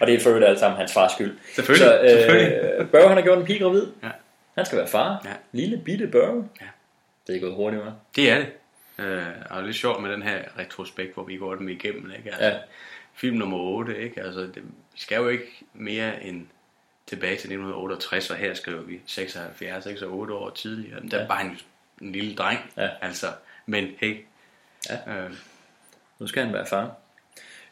Og 0.00 0.06
det 0.06 0.14
er 0.14 0.20
for 0.20 0.28
øvrigt 0.28 0.46
alt 0.46 0.58
sammen 0.58 0.78
hans 0.78 0.92
fars 0.92 1.12
skyld. 1.12 1.38
Selvfølgelig, 1.54 1.86
Så 1.88 2.00
øh, 2.02 2.10
selvfølgelig. 2.10 2.88
Børge 2.90 3.08
han 3.08 3.16
har 3.16 3.24
gjort 3.24 3.38
en 3.38 3.44
pige 3.44 3.58
gravid. 3.58 3.86
Ja. 4.02 4.08
Han 4.54 4.66
skal 4.66 4.78
være 4.78 4.88
far. 4.88 5.22
Ja. 5.24 5.30
Lille 5.52 5.78
bitte 5.84 6.06
Børge. 6.06 6.48
Ja. 6.60 6.66
Det 7.26 7.36
er 7.36 7.40
gået 7.40 7.54
hurtigt, 7.54 7.82
hva'? 7.82 7.90
Det 8.16 8.30
er 8.30 8.38
det. 8.38 8.46
Øh, 8.98 9.22
og 9.50 9.56
det 9.56 9.62
er 9.62 9.66
lidt 9.66 9.76
sjovt 9.76 10.02
med 10.02 10.12
den 10.12 10.22
her 10.22 10.38
retrospekt, 10.58 11.14
hvor 11.14 11.24
vi 11.24 11.36
går 11.36 11.54
dem 11.54 11.68
igennem. 11.68 12.10
Ikke? 12.18 12.30
Altså, 12.30 12.44
Ja. 12.46 12.54
Film 13.18 13.36
nummer 13.36 13.58
8, 13.58 13.98
ikke? 13.98 14.22
Altså, 14.22 14.40
det, 14.40 14.56
vi 14.56 14.98
skal 15.00 15.16
jo 15.16 15.28
ikke 15.28 15.62
mere 15.74 16.22
end 16.24 16.46
tilbage 17.06 17.30
til 17.36 17.36
1968, 17.36 18.30
og 18.30 18.36
her 18.36 18.54
skriver 18.54 18.80
vi 18.82 19.00
76, 19.06 19.84
6 19.84 20.02
og 20.02 20.12
8 20.18 20.34
år 20.34 20.50
tidligere. 20.50 21.00
Der 21.10 21.20
Ja. 21.20 21.26
var 21.26 21.34
han 21.34 21.50
jo 21.50 21.56
en 22.06 22.12
lille 22.12 22.34
dreng, 22.34 22.58
Ja. 22.76 22.88
altså. 23.00 23.26
Men 23.66 23.88
hey, 24.00 24.24
Ja. 24.90 25.12
øh, 25.24 25.30
Nu 26.18 26.26
skal 26.26 26.44
han 26.44 26.52
være 26.54 26.66
far. 26.66 26.94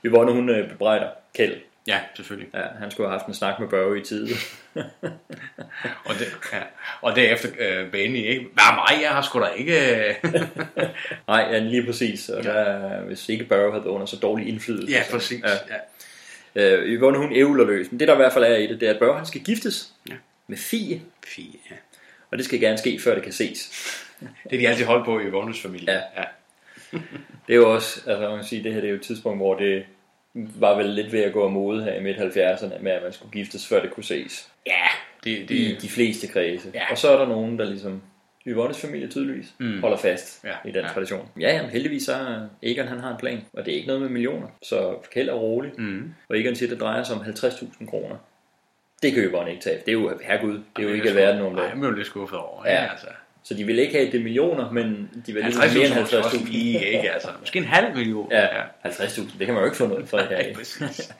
Yvonne, 0.05 0.33
hun 0.33 0.49
øh, 0.49 0.69
bebrejder 0.69 1.11
Kjeld. 1.35 1.61
Ja, 1.87 2.01
selvfølgelig. 2.15 2.49
Ja, 2.55 2.63
han 2.79 2.91
skulle 2.91 3.09
have 3.09 3.19
haft 3.19 3.29
en 3.29 3.35
snak 3.35 3.61
med 3.61 3.69
Børge 3.69 4.01
i 4.01 4.05
tide. 4.05 4.29
Og, 6.05 6.15
det, 6.19 6.27
ja. 6.53 6.59
og 7.01 7.17
derefter 7.17 7.49
øh, 7.59 7.91
Benny, 7.91 8.17
ikke? 8.17 8.47
Nej, 8.57 8.75
mig, 8.75 9.03
jeg 9.03 9.11
har 9.11 9.23
sgu 9.23 9.41
da 9.41 9.47
ikke... 9.47 9.73
Nej, 11.29 11.41
ja, 11.51 11.59
lige 11.59 11.87
præcis. 11.87 12.29
Og 12.29 12.45
der, 12.45 13.01
hvis 13.01 13.29
ikke 13.29 13.45
Børge 13.45 13.71
havde 13.73 13.85
været 13.85 13.93
under 13.95 14.07
så 14.07 14.17
dårlig 14.17 14.49
indflydelse. 14.49 14.93
ja, 14.93 15.05
så- 15.05 15.11
præcis. 15.13 15.43
Ja. 15.45 15.75
Ja. 16.55 16.77
Øh, 16.77 16.85
Yvonne, 16.87 17.19
hun 17.19 17.33
ævler 17.37 17.65
løs. 17.65 17.91
Men 17.91 18.01
det 18.01 18.09
der 18.09 18.15
i 18.15 18.17
hvert 18.17 18.33
fald 18.33 18.45
er 18.45 18.57
i 18.57 18.67
det, 18.67 18.81
det 18.81 18.89
er, 18.89 18.93
at 18.93 18.99
Børge 18.99 19.17
han 19.17 19.27
skal 19.27 19.41
giftes 19.41 19.93
Ja. 20.11 20.15
med 20.47 20.57
Fie. 20.57 21.03
Fie, 21.27 21.53
ja. 21.71 21.77
Og 22.31 22.39
det 22.39 22.45
skal 22.47 22.61
gerne 22.61 22.79
ske, 22.79 23.01
før 23.05 23.15
det 23.15 23.23
kan 23.23 23.33
ses. 23.33 23.71
Det 24.21 24.53
er 24.53 24.59
de 24.59 24.69
altid 24.69 24.85
holdt 24.85 25.05
på 25.05 25.21
i 25.21 25.27
Vågnes 25.31 25.63
familie. 25.63 25.93
Ja. 25.93 26.01
ja. 26.17 26.25
Det 27.47 27.53
er 27.53 27.57
jo 27.57 27.73
også, 27.75 28.01
altså 28.11 28.29
man 28.29 28.39
kan 28.39 28.47
sige, 28.47 28.65
det 28.65 28.73
her 28.73 28.81
det 28.81 28.87
er 28.89 28.91
jo 28.93 28.97
et 28.97 29.03
tidspunkt, 29.03 29.39
hvor 29.39 29.55
det 29.59 29.85
var 30.59 30.77
vel 30.77 30.87
lidt 30.87 31.13
ved 31.13 31.21
at 31.23 31.33
gå 31.33 31.45
af 31.45 31.51
mode 31.51 31.85
her 31.85 31.95
i 31.95 32.03
midt-70'erne, 32.03 32.83
med 32.83 32.93
at 32.93 33.03
man 33.03 33.13
skulle 33.13 33.33
giftes, 33.33 33.69
før 33.69 33.81
det 33.83 33.91
kunne 33.91 34.05
ses. 34.05 34.49
Ja, 34.67 34.73
det, 35.25 35.49
Det... 35.49 35.55
I 35.55 35.75
de 35.83 35.89
fleste 35.89 36.27
kredse. 36.27 36.71
Ja. 36.75 36.91
Og 36.91 36.99
så 36.99 37.09
er 37.11 37.19
der 37.19 37.27
nogen, 37.29 37.59
der 37.59 37.65
ligesom, 37.65 38.03
Yvonnes 38.47 38.81
familie 38.81 39.09
tydeligvis, 39.09 39.55
mm. 39.59 39.81
Holder 39.81 39.97
fast 39.97 40.45
Ja, 40.45 40.69
i 40.69 40.73
den 40.73 40.83
ja. 40.85 40.89
tradition. 40.89 41.29
Ja, 41.41 41.55
jamen, 41.57 41.71
heldigvis 41.71 42.03
så 42.03 42.13
er 42.13 42.49
Egon, 42.63 42.87
han 42.89 43.01
har 43.01 43.11
en 43.11 43.17
plan, 43.19 43.45
og 43.53 43.65
det 43.67 43.73
er 43.73 43.77
ikke 43.77 43.87
noget 43.87 44.03
med 44.03 44.09
millioner, 44.11 44.47
så 44.63 44.97
Kjeld 45.13 45.29
er 45.29 45.33
rolig. 45.35 45.73
mm. 45.79 46.15
Og 46.29 46.39
Egon 46.41 46.55
siger, 46.55 46.69
at 46.69 46.71
det 46.71 46.81
drejer 46.81 47.03
sig 47.03 47.17
om 47.17 47.23
50.000 47.23 47.91
kroner. 47.91 48.17
Det 49.03 49.13
kan 49.13 49.23
Yvonne 49.23 49.51
ikke 49.51 49.63
tage. 49.63 49.77
Det 49.79 49.89
er 49.89 49.93
jo, 49.93 50.19
herregud, 50.23 50.55
det 50.77 50.85
er 50.85 50.89
jo 50.89 50.95
ikke 50.95 51.09
alverden 51.09 51.43
om 51.43 51.53
Nej, 51.53 51.63
det. 51.65 51.71
jeg 51.71 51.79
blev 51.81 51.93
lidt 51.93 52.07
skuffet 52.07 52.39
over. 52.39 52.63
Ja. 52.67 52.73
Ja. 52.85 52.91
Altså. 52.91 53.07
Så 53.49 53.55
de 53.55 53.65
vil 53.65 53.79
ikke 53.79 53.95
have 53.95 54.07
det 54.13 54.21
er 54.21 54.25
millioner, 54.25 54.71
men 54.71 55.11
de 55.27 55.33
vil 55.33 55.43
50 55.43 55.75
mere 55.75 55.85
end 55.87 55.93
50 55.95 56.25
også 56.25 56.37
50.000. 56.37 56.53
lige, 56.53 56.85
ikke? 56.87 57.13
Altså, 57.13 57.29
måske 57.41 57.59
en 57.59 57.65
halv 57.65 57.97
million. 57.97 58.29
Ja, 58.33 58.47
50.000, 58.85 59.39
det 59.39 59.47
kan 59.47 59.55
man 59.55 59.59
jo 59.59 59.65
ikke 59.65 59.77
få 59.77 59.87
noget 59.87 60.09
for 60.09 60.19
her. 60.19 60.37
Ja, 60.47 60.55
præcis. 60.55 61.13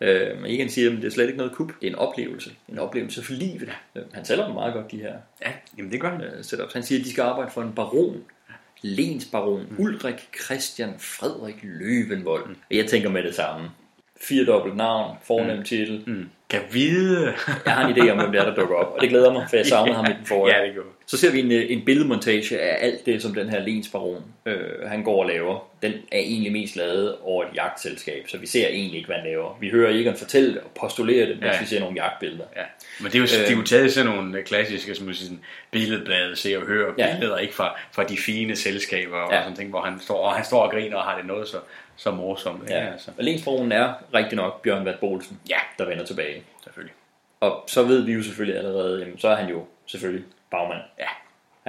Øh, 0.00 0.40
men 0.40 0.50
Egan 0.50 0.68
siger, 0.68 0.90
at 0.90 0.96
det 0.96 1.04
er 1.04 1.10
slet 1.10 1.26
ikke 1.26 1.36
noget 1.36 1.52
kup. 1.52 1.68
Det 1.80 1.86
er 1.86 1.90
en 1.90 1.94
oplevelse. 1.98 2.50
En 2.68 2.78
oplevelse 2.78 3.22
for 3.24 3.32
livet. 3.32 3.68
Øh, 3.96 4.02
Han 4.12 4.24
sælger 4.24 4.44
dem 4.46 4.54
meget 4.54 4.74
godt, 4.74 4.90
de 4.90 4.96
her 4.96 5.12
Ja, 5.44 5.52
jamen 5.78 5.92
det 5.92 6.00
gør 6.00 6.10
han. 6.10 6.20
øh, 6.20 6.44
setups. 6.44 6.72
Han 6.72 6.82
siger, 6.82 6.98
at 6.98 7.04
de 7.04 7.10
skal 7.12 7.22
arbejde 7.22 7.50
for 7.50 7.62
en 7.62 7.72
baron. 7.72 8.24
Lensbaron. 8.82 9.66
Mm. 9.70 9.76
Ulrik 9.78 10.28
Christian 10.44 10.94
Frederik 10.98 11.56
Løvenvold. 11.62 12.44
Og 12.70 12.76
jeg 12.76 12.86
tænker 12.86 13.08
med 13.10 13.22
det 13.22 13.34
samme. 13.34 13.70
Firedobbelt 14.28 14.76
navn, 14.76 15.16
fornem 15.26 15.56
Mm. 15.58 15.64
titel. 15.64 16.02
Mm. 16.06 16.28
Kan 16.50 16.60
vide. 16.72 17.32
Jeg 17.66 17.72
har 17.74 17.88
en 17.88 17.96
idé 17.96 18.10
om, 18.10 18.18
hvem 18.18 18.32
det 18.32 18.40
er, 18.40 18.44
der 18.44 18.54
dukker 18.54 18.74
op. 18.74 18.94
Og 18.94 19.00
det 19.00 19.08
glæder 19.08 19.32
mig, 19.32 19.46
for 19.50 19.56
jeg 19.56 19.66
savnede 19.74 19.96
ham 19.96 20.04
i 20.04 20.08
den 20.18 20.26
forrige. 20.26 20.56
Ja, 20.56 20.66
det 20.66 20.74
gør 20.74 20.82
Så 21.06 21.16
ser 21.16 21.32
vi 21.32 21.40
en, 21.40 21.52
øh, 21.52 21.64
en 21.68 21.84
billedmontage 21.84 22.60
af 22.60 22.86
alt 22.86 23.06
det, 23.06 23.22
som 23.22 23.34
den 23.34 23.48
her 23.48 23.60
lensbaron, 23.60 24.22
øh, 24.46 24.58
han 24.86 25.02
går 25.04 25.22
og 25.22 25.28
laver. 25.28 25.68
Den 25.82 25.92
er 25.92 26.18
egentlig 26.18 26.52
mest 26.52 26.76
lavet 26.76 27.14
over 27.22 27.42
et 27.44 27.48
jagtselskab, 27.54 28.24
så 28.28 28.38
vi 28.38 28.46
ser 28.46 28.68
egentlig 28.68 28.96
ikke, 28.96 29.06
hvad 29.06 29.16
han 29.16 29.24
laver. 29.26 29.58
Vi 29.60 29.68
hører 29.70 29.90
Egon 30.00 30.16
fortælle 30.16 30.48
det 30.48 30.58
og 30.58 30.70
postulere 30.80 31.26
det, 31.26 31.40
mens 31.40 31.54
Ja. 31.54 31.60
vi 31.60 31.66
ser 31.66 31.80
nogle 31.80 32.02
jagtbilleder. 32.02 32.44
Ja. 32.56 32.62
Men 33.00 33.06
det 33.06 33.14
er 33.14 33.18
jo, 33.18 33.24
Øh. 33.42 33.46
de 33.48 33.52
er 33.52 33.56
jo 33.56 33.62
taget 33.62 33.92
sådan 33.92 34.10
nogle 34.10 34.38
øh, 34.38 34.44
klassiske 34.44 34.94
som 34.94 35.14
sådan, 35.14 35.40
billedblade, 35.70 36.36
se 36.36 36.56
og 36.56 36.62
høre 36.66 36.94
Ja. 36.98 37.14
billeder, 37.14 37.38
ikke 37.38 37.54
fra, 37.54 37.80
fra 37.92 38.04
de 38.04 38.16
fine 38.16 38.56
selskaber 38.56 39.16
og 39.16 39.32
Ja. 39.32 39.42
sådan 39.42 39.56
ting, 39.56 39.70
hvor 39.70 39.80
han 39.80 40.00
står, 40.00 40.18
og 40.26 40.32
han 40.34 40.44
står 40.44 40.62
og 40.62 40.70
griner 40.70 40.96
og 40.96 41.02
har 41.02 41.16
det 41.18 41.26
noget 41.26 41.48
så, 41.48 41.56
så 42.02 42.10
morsomt. 42.10 42.62
Ikke? 42.62 42.74
Ja. 42.74 42.92
Altså. 42.92 43.10
Og 43.18 43.24
lensbaronen 43.24 43.72
er 43.72 43.92
rigtig 44.14 44.36
nok 44.36 44.62
Bjørn 44.62 44.84
Vat 44.84 44.98
Bolsen, 45.00 45.40
Ja. 45.50 45.58
der 45.78 45.84
vender 45.84 46.04
tilbage. 46.04 46.42
Selvfølgelig. 46.64 46.94
Og 47.40 47.64
så 47.66 47.82
ved 47.82 48.00
vi 48.02 48.12
jo 48.12 48.22
selvfølgelig 48.22 48.58
allerede, 48.58 49.00
jamen, 49.00 49.18
så 49.18 49.28
er 49.28 49.34
han 49.36 49.48
jo 49.50 49.64
selvfølgelig 49.86 50.24
bagmand. 50.50 50.80
Ja. 50.98 51.06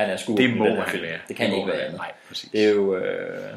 Han 0.02 0.10
er 0.10 0.18
skurken 0.18 0.50
Det 0.50 0.58
må 0.58 0.66
han 0.66 0.90
film. 0.90 1.04
være. 1.04 1.20
Det 1.28 1.36
kan 1.36 1.50
Det 1.50 1.58
ikke 1.58 1.68
være 1.72 1.82
andet. 1.82 1.98
Nej, 1.98 2.12
præcis. 2.28 2.50
Det 2.52 2.66
er 2.66 2.70
jo 2.70 2.96
øh, 2.96 3.54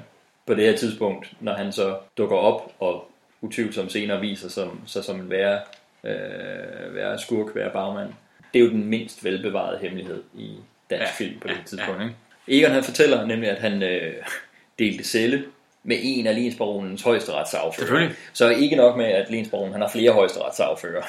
på 0.47 0.55
det 0.55 0.65
her 0.65 0.77
tidspunkt, 0.77 1.33
når 1.41 1.53
han 1.55 1.73
så 1.73 1.97
dukker 2.19 2.37
op 2.37 2.73
og 2.79 3.11
utvivlsomt 3.41 3.93
senere 3.93 4.21
viser 4.21 4.49
som, 4.49 4.81
sig 4.87 5.05
som 5.05 5.21
en 5.21 5.31
være 5.31 5.61
øh, 6.05 6.95
være 6.95 7.19
skurk, 7.19 7.55
være 7.55 7.71
bagmand. 7.71 8.09
Det 8.55 8.61
er 8.61 8.65
jo 8.65 8.71
den 8.71 8.85
mindst 8.85 9.25
velbevarede 9.25 9.79
hemmelighed 9.79 10.23
i 10.35 10.51
dansk 10.91 11.21
ja, 11.21 11.25
film 11.25 11.41
på 11.41 11.49
det 11.49 11.55
ja, 11.55 11.61
tidspunkt. 11.67 12.01
Ja. 12.01 12.07
Ikke? 12.07 12.17
Egon 12.65 12.75
han 12.75 12.85
fortæller 12.85 13.27
nemlig, 13.27 13.51
at 13.51 13.59
han 13.59 13.83
øh, 13.83 14.15
delte 14.79 15.05
celle 15.05 15.45
med 15.87 15.97
en 16.03 16.27
af 16.27 16.35
Lensbaronens 16.35 17.03
højesteretsaffører. 17.03 17.73
Selvfølgelig. 17.73 18.17
Så 18.33 18.49
ikke 18.49 18.77
nok 18.77 18.97
med, 18.97 19.05
at 19.07 19.31
Lensbaronen 19.31 19.73
han 19.73 19.81
har 19.83 19.89
flere 19.89 20.13
højesteretsaffører 20.13 21.03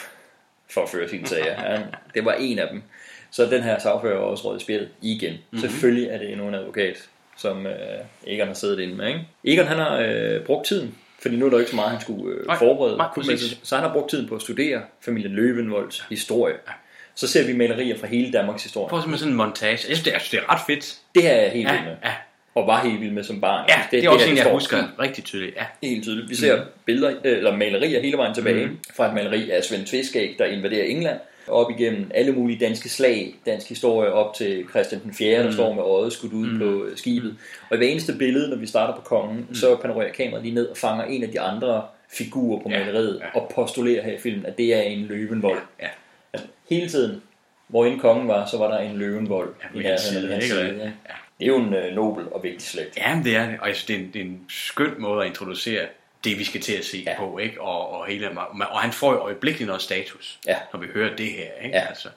for 0.70 0.82
at 0.84 0.90
føre 0.90 1.10
sine 1.10 1.28
sager. 1.28 1.54
Han, 1.72 1.82
det 2.16 2.26
var 2.26 2.34
en 2.34 2.60
af 2.60 2.68
dem. 2.72 2.84
Så 3.32 3.46
den 3.46 3.64
her 3.64 3.80
sagfører 3.80 4.16
er 4.16 4.20
også 4.20 4.44
råd 4.52 4.60
spil 4.60 4.88
igen. 5.02 5.34
Mm-hmm. 5.34 5.60
Selvfølgelig 5.60 6.10
er 6.10 6.18
det 6.18 6.32
endnu 6.32 6.48
en 6.48 6.56
advokat, 6.56 6.98
som 7.38 7.68
øh, 7.68 7.74
Egon 8.28 8.48
har 8.48 8.54
siddet 8.54 8.80
inde 8.80 8.96
med. 8.96 9.08
Ikke? 9.08 9.20
Egon 9.44 9.66
han 9.68 9.78
har 9.78 9.98
øh, 10.00 10.42
brugt 10.46 10.68
tiden, 10.68 10.96
fordi 11.22 11.36
nu 11.36 11.46
er 11.46 11.50
der 11.50 11.60
ikke 11.60 11.70
så 11.70 11.76
meget, 11.76 11.92
han 11.92 12.02
skulle 12.02 12.34
øh, 12.36 12.48
Nej, 12.48 12.58
forberede. 12.58 12.98
nej, 12.98 13.08
præcis. 13.16 13.58
så 13.64 13.76
han 13.76 13.86
har 13.86 13.94
brugt 13.94 14.10
tiden 14.10 14.28
på 14.30 14.36
at 14.36 14.42
studere 14.42 14.82
familien 15.02 15.34
Løvenvolds 15.36 16.06
historie. 16.10 16.56
Så 17.16 17.28
ser 17.28 17.48
vi 17.48 17.54
malerier 17.54 17.98
fra 17.98 18.08
hele 18.08 18.32
Danmarks 18.32 18.64
historie. 18.64 18.90
Får 18.90 18.98
simpelthen 18.98 19.20
sådan 19.20 19.32
en 19.34 19.38
montage. 19.38 19.72
Jeg 19.72 19.80
synes, 19.80 20.04
det 20.04 20.16
er, 20.16 20.20
det 20.32 20.40
er 20.40 20.54
ret 20.54 20.62
fedt. 20.68 20.98
Det 21.16 21.32
er 21.46 21.50
helt 21.50 21.68
Ja, 21.68 21.84
med. 21.84 21.96
ja. 22.04 22.12
Og 22.58 22.68
var 22.68 22.84
helt 22.84 23.02
vild 23.02 23.12
med 23.12 23.24
som 23.24 23.42
barn. 23.42 23.66
Ja, 23.70 23.74
synes, 23.74 23.86
det, 23.92 24.02
det 24.02 24.08
er 24.08 24.12
også 24.12 24.26
her, 24.26 24.32
en, 24.32 24.38
jeg 24.38 24.52
husker 24.54 24.78
fint. 24.78 24.90
rigtig 25.00 25.24
tydeligt. 25.24 25.56
Ja. 25.56 25.88
Helt 25.88 26.04
tydeligt. 26.04 26.30
Vi 26.30 26.36
ser 26.36 26.56
Mhm. 26.56 26.64
mm. 26.66 26.72
billeder, 26.86 27.14
øh, 27.24 27.38
eller 27.38 27.56
malerier 27.58 28.02
hele 28.02 28.18
vejen 28.18 28.34
tilbage 28.34 28.56
Mhm. 28.66 28.74
mm. 28.74 28.80
fra 28.96 29.08
et 29.08 29.14
maleri 29.14 29.50
af 29.50 29.64
Svend 29.64 29.86
Tviskæg, 29.86 30.36
der 30.40 30.46
invaderer 30.46 30.86
England, 30.86 31.20
op 31.48 31.72
igennem 31.80 32.12
alle 32.14 32.32
mulige 32.32 32.60
danske 32.66 32.90
slag, 32.90 33.36
dansk 33.46 33.70
historie 33.70 34.12
op 34.14 34.34
til 34.34 34.66
Christian 34.70 35.02
den 35.04 35.14
4., 35.14 35.38
der 35.38 35.44
Mhm. 35.44 35.54
står 35.54 35.74
med 35.74 35.84
øjet 35.84 36.14
skudt 36.14 36.34
ud 36.34 36.48
mm. 36.48 36.60
på 36.60 36.86
øh, 36.86 36.98
skibet. 36.98 37.36
Og 37.70 37.76
i 37.76 37.78
hver 37.78 37.88
eneste 37.88 38.14
billede, 38.14 38.50
når 38.50 38.58
vi 38.58 38.66
starter 38.68 38.96
på 38.96 39.02
kongen, 39.02 39.46
mm. 39.50 39.56
så 39.56 39.76
panorerer 39.76 40.12
kameraet 40.12 40.44
lige 40.44 40.56
ned 40.56 40.66
og 40.68 40.78
fanger 40.78 41.04
en 41.06 41.24
af 41.24 41.30
de 41.30 41.40
andre 41.40 41.84
figurer 42.18 42.60
på 42.64 42.70
Ja, 42.70 42.80
maleriet, 42.80 43.20
ja. 43.24 43.40
og 43.40 43.52
postulerer 43.56 44.04
her 44.04 44.12
i 44.14 44.18
filmen, 44.20 44.46
at 44.46 44.58
det 44.58 44.74
er 44.76 44.82
en 44.82 45.06
løvenvold. 45.06 45.60
Ja. 45.82 45.88
Altså, 46.34 46.48
hele 46.70 46.90
tiden, 46.90 47.22
hvor 47.68 47.86
inden 47.86 48.00
kongen 48.00 48.28
var, 48.28 48.46
så 48.46 48.58
var 48.58 48.72
der 48.72 48.78
en 48.80 48.98
løvenvold 48.98 49.50
Ja, 49.76 49.80
i 49.80 49.84
nærheden 49.84 50.26
af 50.28 50.34
hans 50.34 50.46
ikke? 50.46 50.56
side. 50.56 50.78
Ja. 50.78 50.84
Ja. 50.84 50.92
Det 51.40 51.46
er 51.46 51.48
jo 51.48 51.58
en 51.58 51.74
øh, 51.74 51.96
nobel 51.96 52.26
og 52.32 52.44
vigtig 52.44 52.68
slægt. 52.68 52.98
Ja, 52.98 53.22
det 53.24 53.36
er 53.36 53.46
det. 53.50 53.60
Og 53.62 53.68
jeg 53.68 53.76
synes, 53.76 53.86
det 53.86 53.96
er 53.96 54.00
en, 54.00 54.10
det 54.14 54.22
er 54.22 54.26
en 54.26 54.42
skøn 54.50 54.94
måde 55.00 55.22
at 55.22 55.28
introducere 55.28 55.86
det, 56.24 56.40
vi 56.40 56.44
skal 56.44 56.62
til 56.62 56.74
at 56.74 56.86
se 56.86 57.04
ja. 57.06 57.16
på. 57.18 57.38
Ikke? 57.38 57.62
Og, 57.62 57.90
og, 57.92 58.06
hele, 58.08 58.30
og 58.70 58.80
han 58.80 58.92
får 58.92 59.14
jo 59.14 59.20
øjeblikkeligt 59.20 59.68
noget 59.68 59.82
status, 59.82 60.40
Ja. 60.48 60.56
når 60.74 60.80
vi 60.80 60.88
hører 60.94 61.16
det 61.16 61.26
her. 61.26 61.64
Ikke? 61.64 61.78
Ja. 61.78 61.86
Altså, 61.90 62.10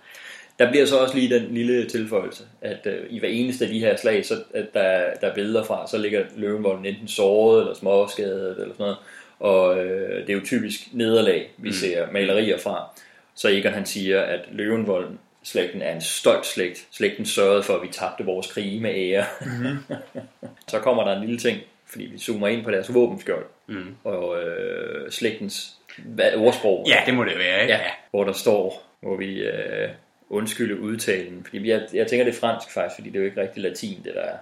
Der 0.58 0.70
bliver 0.70 0.86
så 0.86 0.98
også 0.98 1.14
lige 1.14 1.34
den 1.34 1.54
lille 1.54 1.88
tilføjelse, 1.88 2.42
at 2.60 2.86
øh, 2.86 3.06
i 3.10 3.18
hver 3.18 3.28
eneste 3.28 3.64
af 3.64 3.70
de 3.70 3.80
her 3.80 3.96
slag, 3.96 4.26
så, 4.26 4.34
at 4.54 4.74
der, 4.74 5.14
der 5.20 5.26
er 5.26 5.34
billeder 5.34 5.64
fra, 5.64 5.86
så 5.88 5.98
ligger 5.98 6.24
løvenvolden 6.36 6.86
enten 6.86 7.08
såret 7.08 7.60
eller 7.60 7.74
småskadet 7.74 8.50
eller 8.50 8.74
sådan 8.74 8.74
noget. 8.78 8.96
Og 9.40 9.84
øh, 9.84 10.20
det 10.26 10.30
er 10.30 10.34
jo 10.34 10.44
typisk 10.44 10.80
nederlag, 10.92 11.50
vi 11.56 11.68
mm. 11.68 11.72
ser 11.74 12.10
malerier 12.12 12.58
fra. 12.58 13.00
Så 13.34 13.48
Egon 13.48 13.72
han 13.72 13.86
siger, 13.86 14.20
at 14.22 14.40
løvenvolden 14.52 15.18
slægten 15.42 15.82
er 15.82 15.94
en 15.94 16.00
stolt 16.00 16.46
slægt. 16.46 16.86
Slægten 16.90 17.26
sørgede 17.26 17.62
for, 17.62 17.76
at 17.76 17.82
vi 17.82 17.88
tabte 17.88 18.24
vores 18.24 18.46
krige 18.52 18.80
med 18.80 18.94
ære. 18.94 19.24
Mhm. 19.40 19.78
så 20.68 20.78
kommer 20.78 21.04
der 21.04 21.16
en 21.16 21.20
lille 21.20 21.38
ting, 21.38 21.60
fordi 21.86 22.04
vi 22.04 22.18
zoomer 22.18 22.48
ind 22.48 22.64
på 22.64 22.70
deres 22.70 22.94
våbenskjold. 22.94 23.46
mm. 23.66 23.96
Og 24.04 24.42
øh, 24.42 25.10
slægtens 25.10 25.74
hvad, 25.98 26.34
ordsprog. 26.36 26.84
Ja, 26.88 27.02
det 27.06 27.14
må 27.14 27.24
det 27.24 27.38
være. 27.38 27.62
Ikke? 27.62 27.74
Ja, 27.74 27.80
hvor 28.10 28.24
der 28.24 28.32
står, 28.32 28.82
hvor 29.00 29.16
vi 29.16 29.38
øh, 29.38 29.88
undskylde 30.30 30.80
udtalen. 30.80 31.44
Fordi 31.44 31.68
jeg, 31.68 31.88
jeg 31.92 32.06
tænker, 32.06 32.24
det 32.24 32.34
er 32.34 32.38
fransk 32.38 32.70
faktisk, 32.74 32.94
fordi 32.94 33.08
det 33.08 33.16
er 33.16 33.20
jo 33.20 33.26
ikke 33.26 33.40
rigtig 33.40 33.62
latin, 33.62 34.02
det 34.04 34.14
der 34.14 34.20
er. 34.20 34.36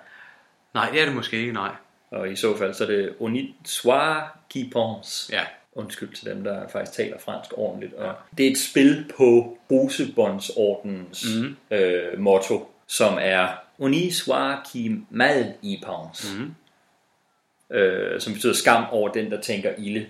Nej, 0.74 0.90
det 0.92 1.00
er 1.00 1.04
det 1.04 1.14
måske 1.14 1.36
ikke, 1.36 1.52
nej. 1.52 1.70
Og 2.10 2.32
i 2.32 2.36
så 2.36 2.56
fald, 2.56 2.74
så 2.74 2.84
er 2.84 2.88
det 2.88 3.14
on 3.20 3.36
y 3.36 3.54
soit 3.64 4.22
qui 4.52 4.70
pense. 4.72 5.36
Ja. 5.36 5.42
Undskyld 5.78 6.14
til 6.14 6.26
dem, 6.26 6.44
der 6.44 6.68
faktisk 6.68 6.96
taler 6.96 7.18
fransk 7.18 7.58
ordentligt. 7.58 7.94
Og 7.94 8.14
det 8.38 8.46
er 8.46 8.50
et 8.50 8.58
spil 8.58 9.04
på 9.16 9.58
Brusebåndsordens 9.68 11.26
mm. 11.40 11.56
øh, 11.70 12.18
motto, 12.18 12.70
som 12.86 13.18
er 13.20 13.48
on 13.78 13.94
y 13.94 14.10
soit 14.10 14.58
qui 14.72 14.90
mal 15.10 15.54
y 15.64 15.76
pense. 15.84 16.36
Mhm. 16.36 16.54
Øh, 17.76 18.20
som 18.20 18.32
betyder 18.32 18.52
skam 18.52 18.84
over 18.90 19.08
den, 19.08 19.30
der 19.30 19.40
tænker 19.40 19.70
ilde 19.78 20.06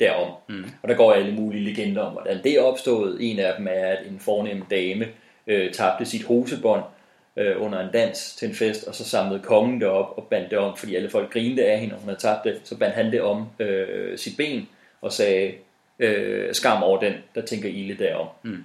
derom. 0.00 0.32
Mhm. 0.48 0.70
Og 0.82 0.88
der 0.88 0.94
går 0.94 1.12
alle 1.12 1.34
mulige 1.34 1.64
legender 1.64 2.02
om, 2.02 2.12
hvordan 2.12 2.42
det 2.42 2.52
er 2.52 2.62
opstået. 2.62 3.16
En 3.20 3.38
af 3.38 3.54
dem 3.58 3.66
er, 3.66 3.86
at 3.86 4.06
en 4.06 4.20
fornem 4.20 4.62
dame 4.70 5.08
øh, 5.46 5.72
tabte 5.72 6.04
sit 6.04 6.24
hosebånd 6.24 6.82
øh, 7.36 7.62
under 7.62 7.80
en 7.80 7.92
dans 7.92 8.34
til 8.34 8.48
en 8.48 8.54
fest, 8.54 8.84
og 8.84 8.94
så 8.94 9.04
samlede 9.04 9.42
kongen 9.42 9.80
det 9.80 9.88
op 9.88 10.14
og 10.16 10.26
bandt 10.30 10.50
det 10.50 10.58
om, 10.58 10.76
fordi 10.76 10.94
alle 10.94 11.10
folk 11.10 11.32
grinede 11.32 11.64
af 11.64 11.80
hende, 11.80 11.94
og 11.94 12.00
hun 12.00 12.08
havde 12.08 12.20
tabt 12.20 12.44
det. 12.44 12.60
Så 12.64 12.78
bandt 12.78 12.94
han 12.94 13.12
det 13.12 13.22
om 13.22 13.46
øh, 13.58 14.18
sit 14.18 14.36
ben 14.36 14.68
og 15.02 15.12
sagde, 15.12 15.52
øh, 15.98 16.54
skam 16.54 16.82
over 16.82 17.00
den, 17.00 17.12
der 17.34 17.42
tænker 17.46 17.68
ilde 17.68 18.04
derom. 18.04 18.26
Mm. 18.42 18.64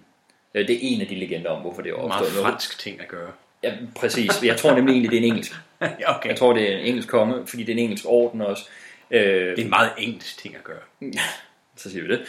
Øh, 0.54 0.68
det 0.68 0.76
er 0.76 0.80
en 0.82 1.02
af 1.02 1.08
de 1.08 1.16
legender 1.16 1.50
om, 1.50 1.62
hvorfor 1.62 1.82
det 1.82 1.92
er 1.92 1.98
Meget 2.08 2.22
opstået. 2.22 2.46
fransk 2.46 2.80
ting 2.80 3.02
at 3.02 3.08
gøre. 3.08 3.32
Ja, 3.64 3.74
præcis. 3.96 4.44
Jeg 4.44 4.58
tror 4.58 4.76
nemlig 4.76 4.92
egentlig, 4.94 5.12
det 5.12 5.18
er 5.18 5.22
en 5.24 5.28
engelsk. 5.30 5.52
okay. 6.16 6.30
Jeg 6.30 6.38
tror, 6.38 6.54
det 6.54 6.74
er 6.74 6.78
en 6.78 6.86
engelsk 6.86 7.10
konge, 7.10 7.48
fordi 7.48 7.64
det 7.64 7.70
er 7.70 7.74
en 7.78 7.84
engelsk 7.84 8.06
orden 8.08 8.42
også. 8.42 8.64
Øh, 9.12 9.22
Det 9.22 9.60
er 9.60 9.64
en 9.64 9.70
meget 9.70 9.90
engelsk 9.98 10.38
ting 10.38 10.56
at 10.56 10.64
gøre. 10.64 11.12
så 11.76 11.92
siger 11.92 12.04
vi 12.04 12.10
det. 12.10 12.22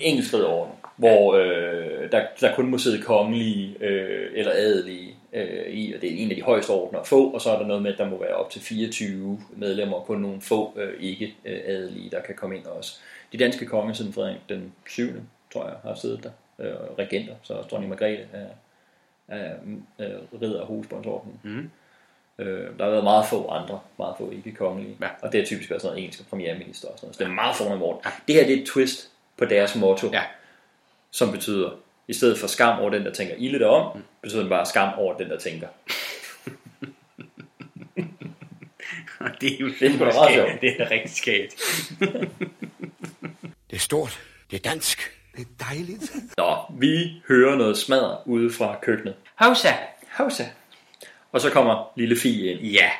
Engelsk 0.00 0.34
orden, 0.34 0.74
hvor 0.96 1.34
øh, 1.34 2.12
der, 2.12 2.26
der 2.40 2.54
kun 2.54 2.66
må 2.70 2.78
sidde 2.78 3.02
kongelige 3.02 3.76
øh, 3.80 4.28
eller 4.34 4.52
adelige 4.52 5.14
øh, 5.32 5.72
i, 5.72 5.92
og 5.92 6.02
det 6.02 6.12
er 6.12 6.16
en 6.16 6.30
af 6.30 6.36
de 6.36 6.42
højeste 6.42 6.70
ordener 6.70 7.00
at 7.00 7.06
få, 7.06 7.30
og 7.30 7.40
så 7.40 7.50
er 7.50 7.58
der 7.58 7.66
noget 7.66 7.82
med, 7.82 7.92
at 7.92 7.98
der 7.98 8.08
må 8.10 8.20
være 8.20 8.34
op 8.34 8.50
til 8.50 8.60
24 8.60 9.40
medlemmer, 9.56 9.96
og 9.96 10.06
kun 10.06 10.20
nogle 10.20 10.40
få 10.40 10.78
øh, 10.78 10.92
ikke 11.00 11.34
øh, 11.44 11.58
adelige, 11.66 12.10
der 12.10 12.20
kan 12.20 12.34
komme 12.34 12.56
ind 12.56 12.66
også. 12.66 12.98
De 13.32 13.38
danske 13.38 13.66
konger 13.66 13.94
siden 13.94 14.12
Frederik 14.12 14.40
den 14.48 14.72
7. 14.88 15.12
tror 15.52 15.64
jeg, 15.68 15.76
har 15.82 15.94
siddet 15.94 16.22
der, 16.24 16.30
øh, 16.58 16.74
regenter, 16.98 17.34
så 17.42 17.54
også 17.54 17.68
dronning 17.68 17.88
Margrethe 17.90 18.26
er, 18.32 18.46
er 19.28 19.54
øh, 19.98 20.42
ridder 20.42 20.60
af 20.60 20.66
husbåndsordenen. 20.66 21.40
Mm. 21.42 21.70
Øh, 22.38 22.78
der 22.78 22.84
har 22.84 22.90
været 22.90 23.04
meget 23.04 23.26
få 23.26 23.48
andre, 23.48 23.80
meget 23.98 24.14
få 24.18 24.30
ikke 24.30 24.52
kongelige. 24.52 24.96
Ja. 25.00 25.08
Og 25.22 25.32
det 25.32 25.40
er 25.40 25.44
typisk 25.44 25.70
også 25.70 25.86
noget 25.86 25.98
engelsk 25.98 26.30
premierminister 26.30 26.88
og 26.88 26.98
sådan 26.98 27.06
noget. 27.06 27.16
Så 27.16 27.24
det 27.24 27.30
er 27.30 27.34
meget 27.34 27.56
fornemt 27.56 27.82
ord. 27.82 28.06
Det 28.28 28.34
her 28.34 28.46
det 28.46 28.58
er 28.58 28.60
et 28.60 28.66
twist 28.66 29.10
på 29.36 29.44
deres 29.44 29.76
motto, 29.76 30.10
Ja. 30.12 30.22
som 31.10 31.32
betyder, 31.32 31.70
i 32.08 32.12
stedet 32.12 32.38
for 32.38 32.46
skam 32.46 32.80
over 32.80 32.90
den, 32.90 33.04
der 33.04 33.12
tænker 33.12 33.34
ilde 33.38 33.58
derom, 33.58 33.96
mm. 33.96 34.02
betyder 34.22 34.40
det 34.40 34.50
bare 34.50 34.66
skam 34.66 34.98
over 34.98 35.16
den, 35.16 35.30
der 35.30 35.38
tænker. 35.38 35.68
det 39.40 39.52
er 39.52 39.58
jo 39.60 39.66
Det 39.80 39.84
er. 39.84 40.58
Det 40.60 40.80
er 40.80 40.90
rigtig 40.90 41.10
skægt. 41.10 41.54
Det 43.70 43.76
er 43.76 43.80
stort. 43.80 44.20
Det 44.50 44.56
er 44.66 44.70
dansk. 44.70 45.16
Det 45.36 45.40
er 45.40 45.64
dejligt. 45.64 46.12
Nå, 46.36 46.56
vi 46.78 47.22
hører 47.28 47.56
noget 47.56 47.78
smadret 47.78 48.18
ude 48.26 48.52
fra 48.52 48.78
køkkenet. 48.82 49.14
Hausa. 49.34 49.68
Hausa. 50.08 50.44
Og 51.32 51.40
så 51.40 51.50
kommer 51.50 51.92
lille 51.96 52.16
Fie 52.16 52.52
ind. 52.52 52.60
Ja. 52.60 52.90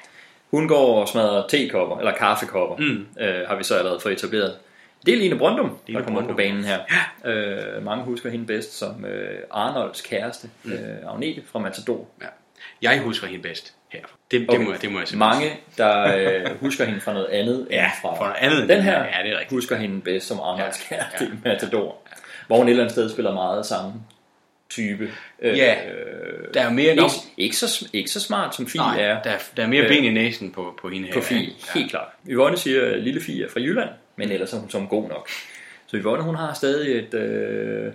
Hun 0.50 0.69
går 0.69 1.00
og 1.00 1.09
smadrer 1.09 1.49
tekopper, 1.49 1.99
eller 1.99 2.15
kaffekopper, 2.17 2.77
Mm. 2.77 3.07
øh, 3.23 3.49
har 3.49 3.57
vi 3.57 3.65
så 3.65 3.75
allerede 3.77 4.00
fået 4.00 4.12
etableret. 4.12 4.57
Det 5.07 5.15
er 5.15 5.19
Line 5.19 5.39
Brøndum, 5.39 5.79
Line 5.87 5.99
der 5.99 6.05
kommer 6.05 6.21
på 6.21 6.27
Brøndum. 6.27 6.37
banen 6.37 6.65
her. 6.65 6.81
Øh, 7.25 7.85
mange 7.85 8.05
husker 8.05 8.31
hende 8.31 8.47
bedst 8.47 8.79
som 8.79 9.05
øh, 9.05 9.39
Arnolds 9.50 10.00
kæreste, 10.00 10.50
mm. 10.65 10.73
øh, 10.73 11.12
Agnete 11.12 11.43
fra 11.53 11.59
Matador. 11.59 12.09
ja. 12.23 12.27
Jeg 12.83 13.00
husker 13.03 13.27
hende 13.27 13.43
bedst 13.43 13.75
her. 13.92 14.00
Det, 14.30 14.40
det, 14.40 14.49
Okay. 14.50 14.59
må, 14.64 14.70
jeg- 14.73 14.82
det 14.82 14.92
må 14.92 14.99
jeg 14.99 15.09
simpelthen 15.09 15.40
Mange, 15.40 15.56
der 15.76 16.44
øh, 16.50 16.61
husker 16.61 16.85
hende 16.85 17.00
fra 17.00 17.12
noget 17.12 17.26
andet 17.26 17.66
Ja, 17.70 17.85
end 17.85 17.92
fra 18.02 18.14
fra 18.14 18.25
noget 18.25 18.37
andet 18.54 18.68
den 18.68 18.82
her. 18.82 18.99
Ja, 18.99 19.23
det 19.23 19.32
er 19.32 19.38
rigtigt. 19.38 19.50
husker 19.50 19.76
hende 19.76 20.00
bedst 20.00 20.26
som 20.26 20.40
Arnolds 20.40 20.87
Ja, 20.90 20.97
kæreste 20.97 21.25
ja, 21.25 21.30
i 21.30 21.35
Matador. 21.44 21.97
Hvor 22.47 22.56
hun 22.56 22.66
et 22.66 22.70
eller 22.70 22.82
andet 22.82 22.92
sted 22.92 23.11
spiller 23.11 23.35
meget 23.35 23.66
samme 23.66 23.92
type. 24.70 25.11
Øh, 25.42 25.59
Ja, 25.59 25.75
Der 26.54 26.61
er 26.61 26.64
jo 26.64 26.70
mere... 26.70 26.92
ikke, 26.92 27.04
ikke, 27.37 27.56
så, 27.56 27.88
ikke 27.92 28.11
så 28.11 28.20
smart 28.20 28.54
som 28.54 28.66
Fie 28.68 28.80
Nej, 28.80 29.00
er. 29.02 29.23
der, 29.23 29.30
er- 29.30 29.38
der 29.56 29.62
er 29.62 29.66
mere 29.66 29.82
Øh, 29.82 29.88
ben 29.88 30.04
i 30.04 30.11
næsen 30.11 30.50
på, 30.52 30.78
på 30.82 30.88
hende 30.88 31.06
her. 31.09 31.14
På 31.14 31.20
Fie, 31.20 31.40
ikke? 31.40 31.54
helt 31.75 31.90
klart. 31.90 32.09
Yvonne 32.28 32.56
siger, 32.56 32.87
at 32.87 32.99
lille 33.02 33.20
Fie 33.20 33.44
er 33.44 33.49
fra 33.50 33.61
Jylland, 33.61 33.88
men 34.16 34.30
ellers 34.30 34.52
er 34.52 34.59
hun 34.59 34.70
som 34.70 34.87
god 34.88 35.09
nok. 35.09 35.28
Så 35.87 35.97
Yvonne, 35.97 36.25
hun 36.25 36.35
har 36.35 36.54
stadig 36.54 36.99
et, 36.99 37.14
øh, 37.14 37.92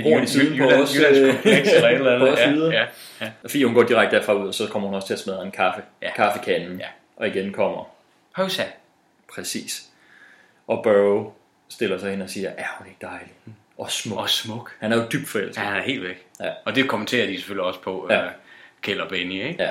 Jylland- 0.00 0.26
siden 0.26 0.58
på 0.58 0.64
os. 0.64 0.96
Jyllandskompleks 0.96 1.68
eller 1.72 1.88
et 1.88 1.94
eller 1.94 2.14
andet. 2.14 2.28
på 2.28 2.34
os 2.34 2.38
Ja, 2.40 2.78
ja, 2.80 2.86
ja. 3.20 3.30
Og 3.44 3.50
Fie, 3.50 3.64
hun 3.66 3.74
går 3.74 3.82
direkte 3.82 4.16
derfra 4.16 4.32
ud, 4.34 4.48
og 4.48 4.54
så 4.54 4.66
kommer 4.68 4.88
hun 4.88 4.94
også 4.96 5.06
til 5.06 5.14
at 5.14 5.20
smadre 5.20 5.44
en 5.44 5.50
kaffe, 5.50 5.82
Ja. 6.02 6.10
kaffekanden. 6.16 6.78
Ja. 6.80 6.86
Og 7.16 7.26
igen 7.28 7.52
kommer 7.52 7.90
Hausa. 8.32 8.62
Præcis. 9.34 9.82
Og 10.66 10.80
Burrow 10.82 11.32
stiller 11.68 11.98
sig 11.98 12.12
ind 12.12 12.22
og 12.22 12.30
siger, 12.30 12.50
er 12.58 12.64
hun 12.78 12.86
ikke 12.86 12.98
dejlig? 13.02 13.32
Og 13.78 13.90
smuk. 13.90 14.18
Og 14.18 14.30
smuk. 14.30 14.72
Han 14.80 14.92
er 14.92 14.96
jo 14.96 15.02
dybt 15.12 15.28
forelsket. 15.28 15.56
Ja, 15.62 15.66
han 15.68 15.76
er 15.80 15.82
helt 15.84 16.02
væk. 16.02 16.26
Ja. 16.40 16.50
Og 16.64 16.74
det 16.74 16.88
kommenterer 16.88 17.26
de 17.26 17.36
selvfølgelig 17.36 17.64
også 17.64 17.80
på, 17.80 18.06
Ja. 18.10 18.16
ja. 18.18 18.24
uh, 18.24 18.30
Kjeld 18.82 19.00
og 19.00 19.08
Benny, 19.08 19.32
ikke? 19.48 19.62
Ja. 19.62 19.68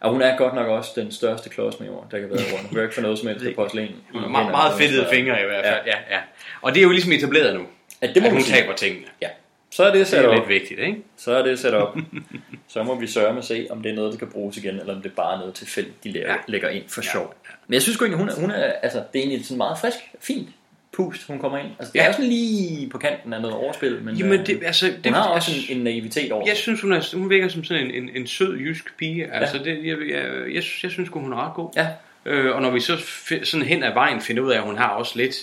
Og 0.00 0.10
hun 0.10 0.22
er 0.22 0.36
godt 0.36 0.54
nok 0.54 0.66
også 0.68 0.90
den 0.96 1.12
største 1.12 1.50
klodsmajor, 1.50 2.06
der 2.10 2.18
kan 2.20 2.30
være 2.30 2.38
rundt. 2.52 2.60
Hun 2.66 2.74
kan 2.74 2.82
ikke 2.82 2.94
få 2.94 3.00
noget 3.00 3.18
som 3.18 3.28
helst 3.28 3.46
af 3.46 3.54
porcelæn. 3.54 3.94
Hun 4.12 4.20
har 4.22 4.28
meget, 4.28 4.50
meget 4.50 4.78
fedtede 4.78 5.06
fingre 5.10 5.42
i 5.42 5.44
hvert 5.44 5.64
fald. 5.64 5.86
Ja. 5.86 5.92
Ja, 6.10 6.14
ja. 6.16 6.20
Og 6.62 6.74
det 6.74 6.80
er 6.80 6.84
jo 6.84 6.90
ligesom 6.90 7.12
etableret 7.12 7.54
nu, 7.54 7.66
Ja, 8.08 8.12
det 8.12 8.22
må 8.22 8.26
at 8.28 8.32
hun 8.34 8.42
sige. 8.42 8.56
taber 8.56 8.74
tingene. 8.74 9.06
Ja. 9.22 9.28
Så 9.70 9.84
er 9.84 9.92
det 9.94 10.06
Det 10.10 10.18
er 10.18 10.28
op. 10.28 10.34
lidt 10.34 10.48
vigtigt, 10.48 10.80
ikke? 10.80 10.96
Så 11.16 11.32
er 11.36 11.42
det 11.42 11.58
sat 11.58 11.74
op. 11.74 11.96
så 12.68 12.82
må 12.82 13.00
vi 13.00 13.06
sørge 13.06 13.32
med 13.32 13.38
at 13.38 13.44
se, 13.44 13.66
om 13.70 13.82
det 13.82 13.90
er 13.92 13.94
noget, 13.96 14.12
der 14.12 14.18
kan 14.18 14.28
bruges 14.28 14.56
igen, 14.56 14.80
eller 14.80 14.94
om 14.94 15.02
det 15.02 15.10
er 15.10 15.14
bare 15.14 15.38
noget 15.38 15.54
tilfældigt, 15.54 16.04
de 16.04 16.10
lægger, 16.12 16.30
Ja. 16.32 16.36
lægger 16.48 16.68
ind 16.68 16.84
for 16.88 17.02
sjov. 17.02 17.34
Men 17.66 17.74
jeg 17.74 17.82
synes 17.82 17.98
egentlig, 17.98 18.18
hun 18.18 18.28
er, 18.28 18.34
hun 18.40 18.50
er, 18.50 18.72
altså, 18.82 18.98
det 19.12 19.18
er 19.18 19.22
egentlig 19.22 19.44
sådan 19.46 19.56
meget 19.58 19.78
frisk, 19.78 19.96
fint 20.20 20.48
pust, 20.92 21.26
hun 21.26 21.38
kommer 21.38 21.58
ind. 21.58 21.68
Altså, 21.78 21.92
det 21.92 21.98
Ja. 21.98 22.06
er 22.08 22.12
sådan 22.12 22.26
lige 22.26 22.88
på 22.90 22.98
kanten 22.98 23.32
af 23.32 23.40
noget 23.40 23.56
overspil, 23.56 24.00
men 24.02 24.16
Jamen, 24.16 24.40
øh, 24.40 24.46
det, 24.46 24.62
altså, 24.64 24.86
det, 24.86 24.96
hun 25.06 25.14
har 25.14 25.22
også 25.28 25.50
en, 25.68 25.76
en 25.78 25.84
naivitet 25.84 26.32
over 26.32 26.46
Jeg 26.48 26.56
synes, 26.56 26.80
hun, 26.80 26.92
er, 26.92 27.16
hun 27.16 27.30
virker 27.30 27.48
som 27.48 27.64
sådan 27.64 27.86
en, 27.86 27.90
en, 28.02 28.10
en 28.16 28.26
sød 28.26 28.56
jysk 28.58 28.96
pige. 28.98 29.32
Altså, 29.32 29.58
det, 29.58 29.66
jeg, 29.66 29.84
jeg, 29.86 30.08
jeg, 30.08 30.24
jeg, 30.54 30.62
jeg 30.82 30.90
synes, 30.90 31.08
hun 31.12 31.32
er 31.32 31.46
ret 31.48 31.54
god. 31.54 31.70
Ja. 31.76 31.86
Øh, 32.26 32.54
og 32.56 32.62
når 32.62 32.70
vi 32.70 32.80
så 32.80 32.92
fi- 32.94 33.44
sådan 33.44 33.66
hen 33.66 33.82
ad 33.82 33.92
vejen 33.94 34.20
finder 34.20 34.42
ud 34.42 34.50
af, 34.50 34.56
at 34.56 34.62
hun 34.62 34.76
har 34.76 34.88
også 34.88 35.12
lidt, 35.18 35.34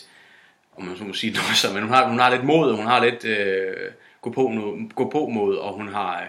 om 0.81 0.87
man 0.87 0.97
så 0.97 1.03
må 1.03 1.13
sige 1.13 1.33
noget, 1.37 1.57
så, 1.57 1.73
men 1.73 1.83
hun 1.83 1.91
har, 1.91 2.07
hun 2.07 2.19
har 2.19 2.29
lidt 2.29 2.43
mod, 2.43 2.71
og 2.71 2.77
hun 2.77 2.85
har 2.85 3.05
lidt 3.05 3.25
øh, 3.25 3.75
gå, 4.21 4.31
på, 4.31 4.51
gå 4.95 5.09
på 5.09 5.27
mod, 5.27 5.55
og 5.55 5.73
hun 5.73 5.87
har 5.87 6.21
øh, 6.21 6.27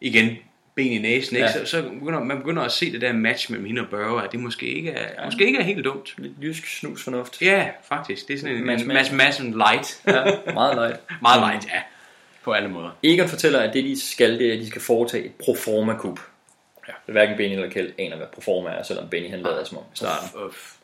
igen 0.00 0.36
ben 0.74 0.92
i 0.92 0.98
næsen, 0.98 1.36
ikke? 1.36 1.48
Ja. 1.48 1.52
Så, 1.52 1.66
så 1.66 1.82
begynder, 1.82 2.24
man 2.24 2.36
begynder 2.38 2.62
at 2.62 2.72
se 2.72 2.92
det 2.92 3.00
der 3.00 3.12
match 3.12 3.50
mellem 3.50 3.66
hende 3.66 3.80
og 3.80 3.88
Børge, 3.88 4.24
at 4.24 4.32
det 4.32 4.40
måske 4.40 4.66
ikke 4.66 4.90
er, 4.90 5.22
ja. 5.22 5.24
måske 5.24 5.46
ikke 5.46 5.58
er 5.58 5.62
helt 5.62 5.84
dumt. 5.84 6.14
Lidt 6.18 6.32
jysk 6.42 6.78
snus 6.78 7.04
fornuft. 7.04 7.42
Ja, 7.42 7.68
faktisk. 7.88 8.28
Det 8.28 8.34
er 8.34 8.38
sådan 8.38 8.56
en 8.56 8.66
Mads 8.66 8.84
Mads 8.84 9.12
Madsen 9.12 9.52
light. 9.52 10.02
Ja, 10.06 10.24
meget 10.54 10.74
light. 10.74 11.00
Meget 11.22 11.40
light, 11.40 11.66
ja. 11.66 11.82
På 12.42 12.52
alle 12.52 12.68
måder. 12.68 12.90
Egon 13.02 13.28
fortæller, 13.28 13.60
at 13.60 13.74
det 13.74 13.84
de 13.84 14.00
skal, 14.00 14.38
det 14.38 14.48
er, 14.48 14.52
at 14.52 14.58
de 14.58 14.66
skal 14.66 14.82
foretage 14.82 15.24
et 15.24 15.32
proforma-kup. 15.44 16.20
Ja. 16.88 17.12
Hverken 17.12 17.36
Benny 17.36 17.54
eller 17.54 17.70
Kjeld 17.70 17.92
aner, 17.98 18.16
hvad 18.16 18.26
proforma 18.26 18.70
er, 18.70 18.82
selvom 18.82 19.08
Benny 19.08 19.30
han 19.30 19.40
lader 19.40 19.64
som 19.64 19.78
om 19.78 19.84
i 19.94 19.96
starten. 19.96 20.28
Uff, 20.46 20.46
uff. 20.46 20.74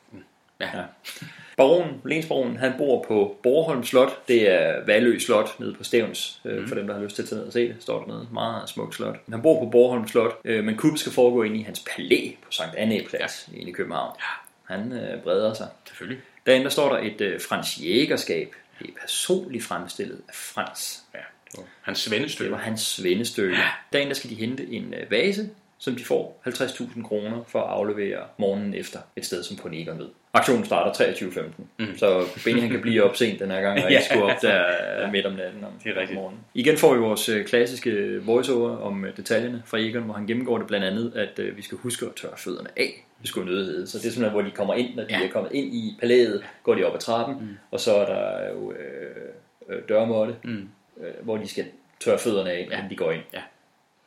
Ja. 0.60 0.66
Ja. 0.78 0.82
Baron, 1.56 2.00
Lensbaron, 2.04 2.56
han 2.56 2.72
bor 2.78 3.04
på 3.08 3.36
Borholm 3.42 3.84
Slot. 3.84 4.28
Det 4.28 4.50
er 4.50 4.84
Valø 4.86 5.18
Slot 5.18 5.60
nede 5.60 5.74
på 5.74 5.84
Stævns. 5.84 6.40
Mm. 6.44 6.50
Mhm. 6.50 6.68
For 6.68 6.74
dem, 6.74 6.86
der 6.86 6.94
har 6.94 7.02
lyst 7.02 7.16
til 7.16 7.22
at 7.22 7.28
tage 7.28 7.38
ned 7.38 7.46
og 7.46 7.52
se 7.52 7.68
det, 7.68 7.76
står 7.80 8.00
dernede. 8.04 8.28
Meget 8.32 8.68
smukt 8.68 8.94
slot. 8.94 9.16
Han 9.30 9.42
bor 9.42 9.64
på 9.64 9.70
Borholm 9.70 10.08
Slot, 10.08 10.32
øh, 10.44 10.64
men 10.64 10.76
kuppet 10.76 11.00
skal 11.00 11.12
foregå 11.12 11.42
inde 11.42 11.58
i 11.58 11.62
hans 11.62 11.84
palæ 11.96 12.30
på 12.42 12.50
Sankt 12.50 12.74
Anne 12.74 13.00
Plads 13.08 13.48
ja. 13.52 13.58
inde 13.58 13.70
i 13.70 13.72
København. 13.72 14.16
Ja. 14.18 14.74
Han 14.74 14.92
øh, 14.92 15.22
breder 15.22 15.54
sig. 15.54 15.68
Selvfølgelig. 15.86 16.22
Derinde 16.46 16.64
der 16.64 16.70
står 16.70 16.96
der 16.96 16.98
et 17.02 17.20
øh, 17.20 17.40
Frans 17.48 17.84
Jægerskab. 17.84 18.54
Det 18.78 18.88
er 18.88 19.00
personligt 19.00 19.64
fremstillet 19.64 20.20
af 20.28 20.34
Frans. 20.34 21.02
Ja. 21.14 21.18
Det 21.52 21.58
var 21.58 21.64
hans 21.82 21.98
svendestykke. 21.98 22.50
Det 22.50 22.58
var 22.58 22.64
hans 22.64 22.80
svendestykke. 22.80 23.56
Ja. 23.56 23.68
Derinde 23.92 24.08
der 24.08 24.16
skal 24.16 24.30
de 24.30 24.34
hente 24.34 24.66
en 24.66 24.94
øh, 24.94 25.10
vase, 25.10 25.50
som 25.78 25.96
de 25.96 26.04
får 26.04 26.42
50.000 26.46 27.02
kroner 27.02 27.44
for 27.48 27.62
at 27.62 27.70
aflevere 27.70 28.18
morgenen 28.38 28.74
efter 28.74 28.98
et 29.16 29.26
sted 29.26 29.42
som 29.42 29.56
på 29.56 29.68
Egon 29.72 29.98
ved. 29.98 30.08
Aktionen 30.36 30.64
starter 30.64 31.04
23.15, 31.06 31.42
mm. 31.78 31.86
så 31.98 32.22
Benny 32.44 32.60
han 32.60 32.70
kan 32.70 32.80
blive 32.80 33.02
op 33.02 33.16
sent 33.16 33.40
den 33.40 33.50
her 33.50 33.60
gang, 33.60 33.84
og 33.84 33.90
ikke 33.90 34.02
Ja. 34.02 34.08
skulle 34.10 34.24
op 34.24 34.42
der 34.42 34.62
ja. 35.02 35.10
midt 35.10 35.26
om 35.26 35.32
natten 35.32 35.64
om 35.64 35.70
Det 35.84 35.96
er 35.96 36.00
rigtigt. 36.00 36.18
morgenen. 36.20 36.40
Igen 36.54 36.76
får 36.76 36.94
vi 36.94 37.00
vores 37.00 37.28
øh, 37.28 37.44
klassiske 37.46 38.20
voiceover 38.24 38.76
om 38.76 39.04
øh, 39.04 39.16
detaljerne 39.16 39.62
fra 39.66 39.78
Egon, 39.78 40.02
hvor 40.02 40.14
han 40.14 40.26
gennemgår 40.26 40.58
det 40.58 40.66
blandt 40.66 40.86
andet, 40.86 41.12
at 41.16 41.38
øh, 41.38 41.56
vi 41.56 41.62
skal 41.62 41.78
huske 41.78 42.06
at 42.06 42.12
tørre 42.16 42.36
fødderne 42.36 42.68
af. 42.76 43.04
Vi 43.20 43.26
skulle. 43.28 43.86
Så 43.86 43.98
det 43.98 44.06
er 44.06 44.10
simpelthen, 44.10 44.30
hvor 44.30 44.42
de 44.42 44.50
kommer 44.50 44.74
ind, 44.74 44.94
når 44.94 45.02
de 45.04 45.08
Ja. 45.18 45.24
er 45.26 45.30
kommet 45.32 45.52
ind 45.52 45.74
i 45.74 45.96
palæet, 46.00 46.42
går 46.62 46.74
de 46.74 46.84
op 46.84 46.94
ad 46.94 47.00
trappen, 47.00 47.36
mm. 47.40 47.48
og 47.70 47.80
så 47.80 47.94
er 47.96 48.06
der 48.14 48.52
jo 48.54 48.72
øh, 48.72 49.76
øh, 49.76 49.82
dørmåtte, 49.88 50.34
Mm. 50.44 50.68
øh, 51.00 51.12
hvor 51.22 51.36
de 51.36 51.48
skal 51.48 51.64
tørre 52.00 52.18
fødderne 52.18 52.50
af, 52.50 52.68
Ja. 52.70 52.76
inden 52.76 52.90
de 52.90 52.96
går 52.96 53.12
ind. 53.12 53.22
Ja. 53.34 53.40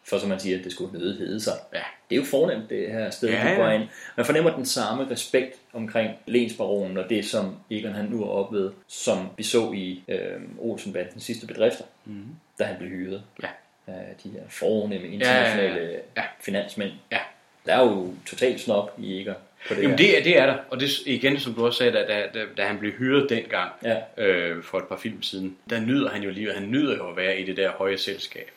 For 0.04 0.18
som 0.18 0.30
man 0.30 0.40
siger, 0.40 0.58
at 0.58 0.64
det 0.64 0.72
skulle 0.72 1.00
nødigt 1.00 1.18
hedde 1.20 1.40
sig. 1.42 1.54
Ja. 1.74 1.80
Det 2.10 2.16
er 2.16 2.20
jo 2.20 2.26
fornemt, 2.26 2.70
det 2.70 2.92
her 2.92 3.10
sted, 3.10 3.30
Ja, 3.30 3.46
ja, 3.46 3.52
de 3.52 3.56
går 3.58 3.66
ja. 3.68 3.72
ind. 3.72 3.84
Man 4.18 4.26
fornemmer 4.26 4.56
den 4.56 4.66
samme 4.66 5.08
respekt 5.12 5.56
omkring 5.74 6.12
Lensbaronen 6.28 6.98
og 6.98 7.10
det, 7.10 7.26
som 7.26 7.56
Egon 7.70 7.92
han 7.94 8.06
nu 8.06 8.24
er 8.24 8.28
opved, 8.30 8.72
som 8.88 9.28
vi 9.38 9.44
så 9.44 9.72
i 9.72 10.04
øh, 10.08 10.20
Olsenbandens 10.60 11.24
sidste 11.24 11.48
bedrifter, 11.48 11.84
Mhm. 12.06 12.26
da 12.60 12.64
han 12.64 12.76
blev 12.80 12.90
hyret 12.90 13.24
Ja. 13.44 13.48
af 13.88 14.16
de 14.24 14.30
her 14.30 14.40
fornemme 14.50 15.08
internationale 15.08 15.80
Ja, 15.80 15.86
ja, 15.92 15.98
ja. 16.18 16.24
finansmænd. 16.42 16.92
Ja. 17.12 17.20
Der 17.66 17.74
er 17.76 17.82
jo 17.84 18.14
totalt 18.26 18.60
snop 18.62 18.96
i 18.98 19.22
Egon 19.22 19.34
på 19.68 19.74
det 19.74 19.82
Jamen 19.82 19.90
her. 19.90 19.98
det, 19.98 20.18
er- 20.20 20.24
det 20.24 20.38
er 20.40 20.46
der, 20.46 20.58
og 20.70 20.80
det 20.80 20.90
igen, 21.06 21.40
som 21.40 21.54
du 21.54 21.66
også 21.66 21.78
sagde, 21.78 21.92
da, 21.92 22.06
da, 22.08 22.24
da, 22.34 22.46
da 22.58 22.64
han 22.66 22.78
blev 22.80 22.92
hyret 22.92 23.30
dengang, 23.30 23.72
Ja. 23.84 23.98
øh, 24.18 24.64
for 24.64 24.78
et 24.78 24.86
par 24.90 24.98
film 24.98 25.22
siden, 25.22 25.58
der 25.70 25.80
nyder 25.80 26.10
han 26.10 26.24
jo 26.24 26.30
livet. 26.30 26.54
Han 26.56 26.72
nyder 26.72 26.96
jo 26.96 27.10
at 27.10 27.18
være 27.18 27.40
i 27.40 27.46
det 27.46 27.58
der 27.58 27.72
høje 27.72 27.98
selskab, 27.98 28.52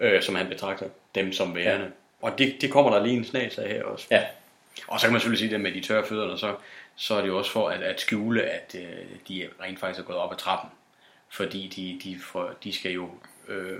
øh, 0.00 0.22
som 0.22 0.34
han 0.34 0.48
betragter 0.48 0.86
dem 1.14 1.32
som 1.32 1.54
værende. 1.54 1.84
Ja. 1.84 1.90
Og 2.26 2.38
det, 2.38 2.56
det 2.60 2.70
kommer 2.70 2.90
der 2.90 3.04
lige 3.04 3.16
en 3.16 3.24
snas 3.24 3.58
af 3.58 3.68
her 3.68 3.82
også. 3.82 4.06
Ja. 4.10 4.22
Og 4.88 5.00
så 5.00 5.06
kan 5.06 5.12
man 5.12 5.20
selvfølgelig 5.20 5.48
sige 5.48 5.52
det 5.52 5.60
med 5.60 5.72
de 5.72 5.80
tørre 5.80 6.06
fødderne, 6.06 6.38
så, 6.38 6.54
så 6.96 7.14
er 7.14 7.20
det 7.20 7.28
jo 7.28 7.38
også 7.38 7.50
for 7.50 7.68
at, 7.68 7.82
at 7.82 8.00
skjule, 8.00 8.42
at 8.42 8.76
øh, 8.78 9.06
de 9.28 9.48
rent 9.62 9.80
faktisk 9.80 10.00
er 10.00 10.04
gået 10.04 10.18
op 10.18 10.32
ad 10.32 10.36
trappen. 10.36 10.70
Fordi 11.28 11.72
de, 11.76 12.10
de, 12.10 12.18
får, 12.20 12.50
de 12.64 12.72
skal 12.72 12.92
jo 12.92 13.08
øh, 13.48 13.78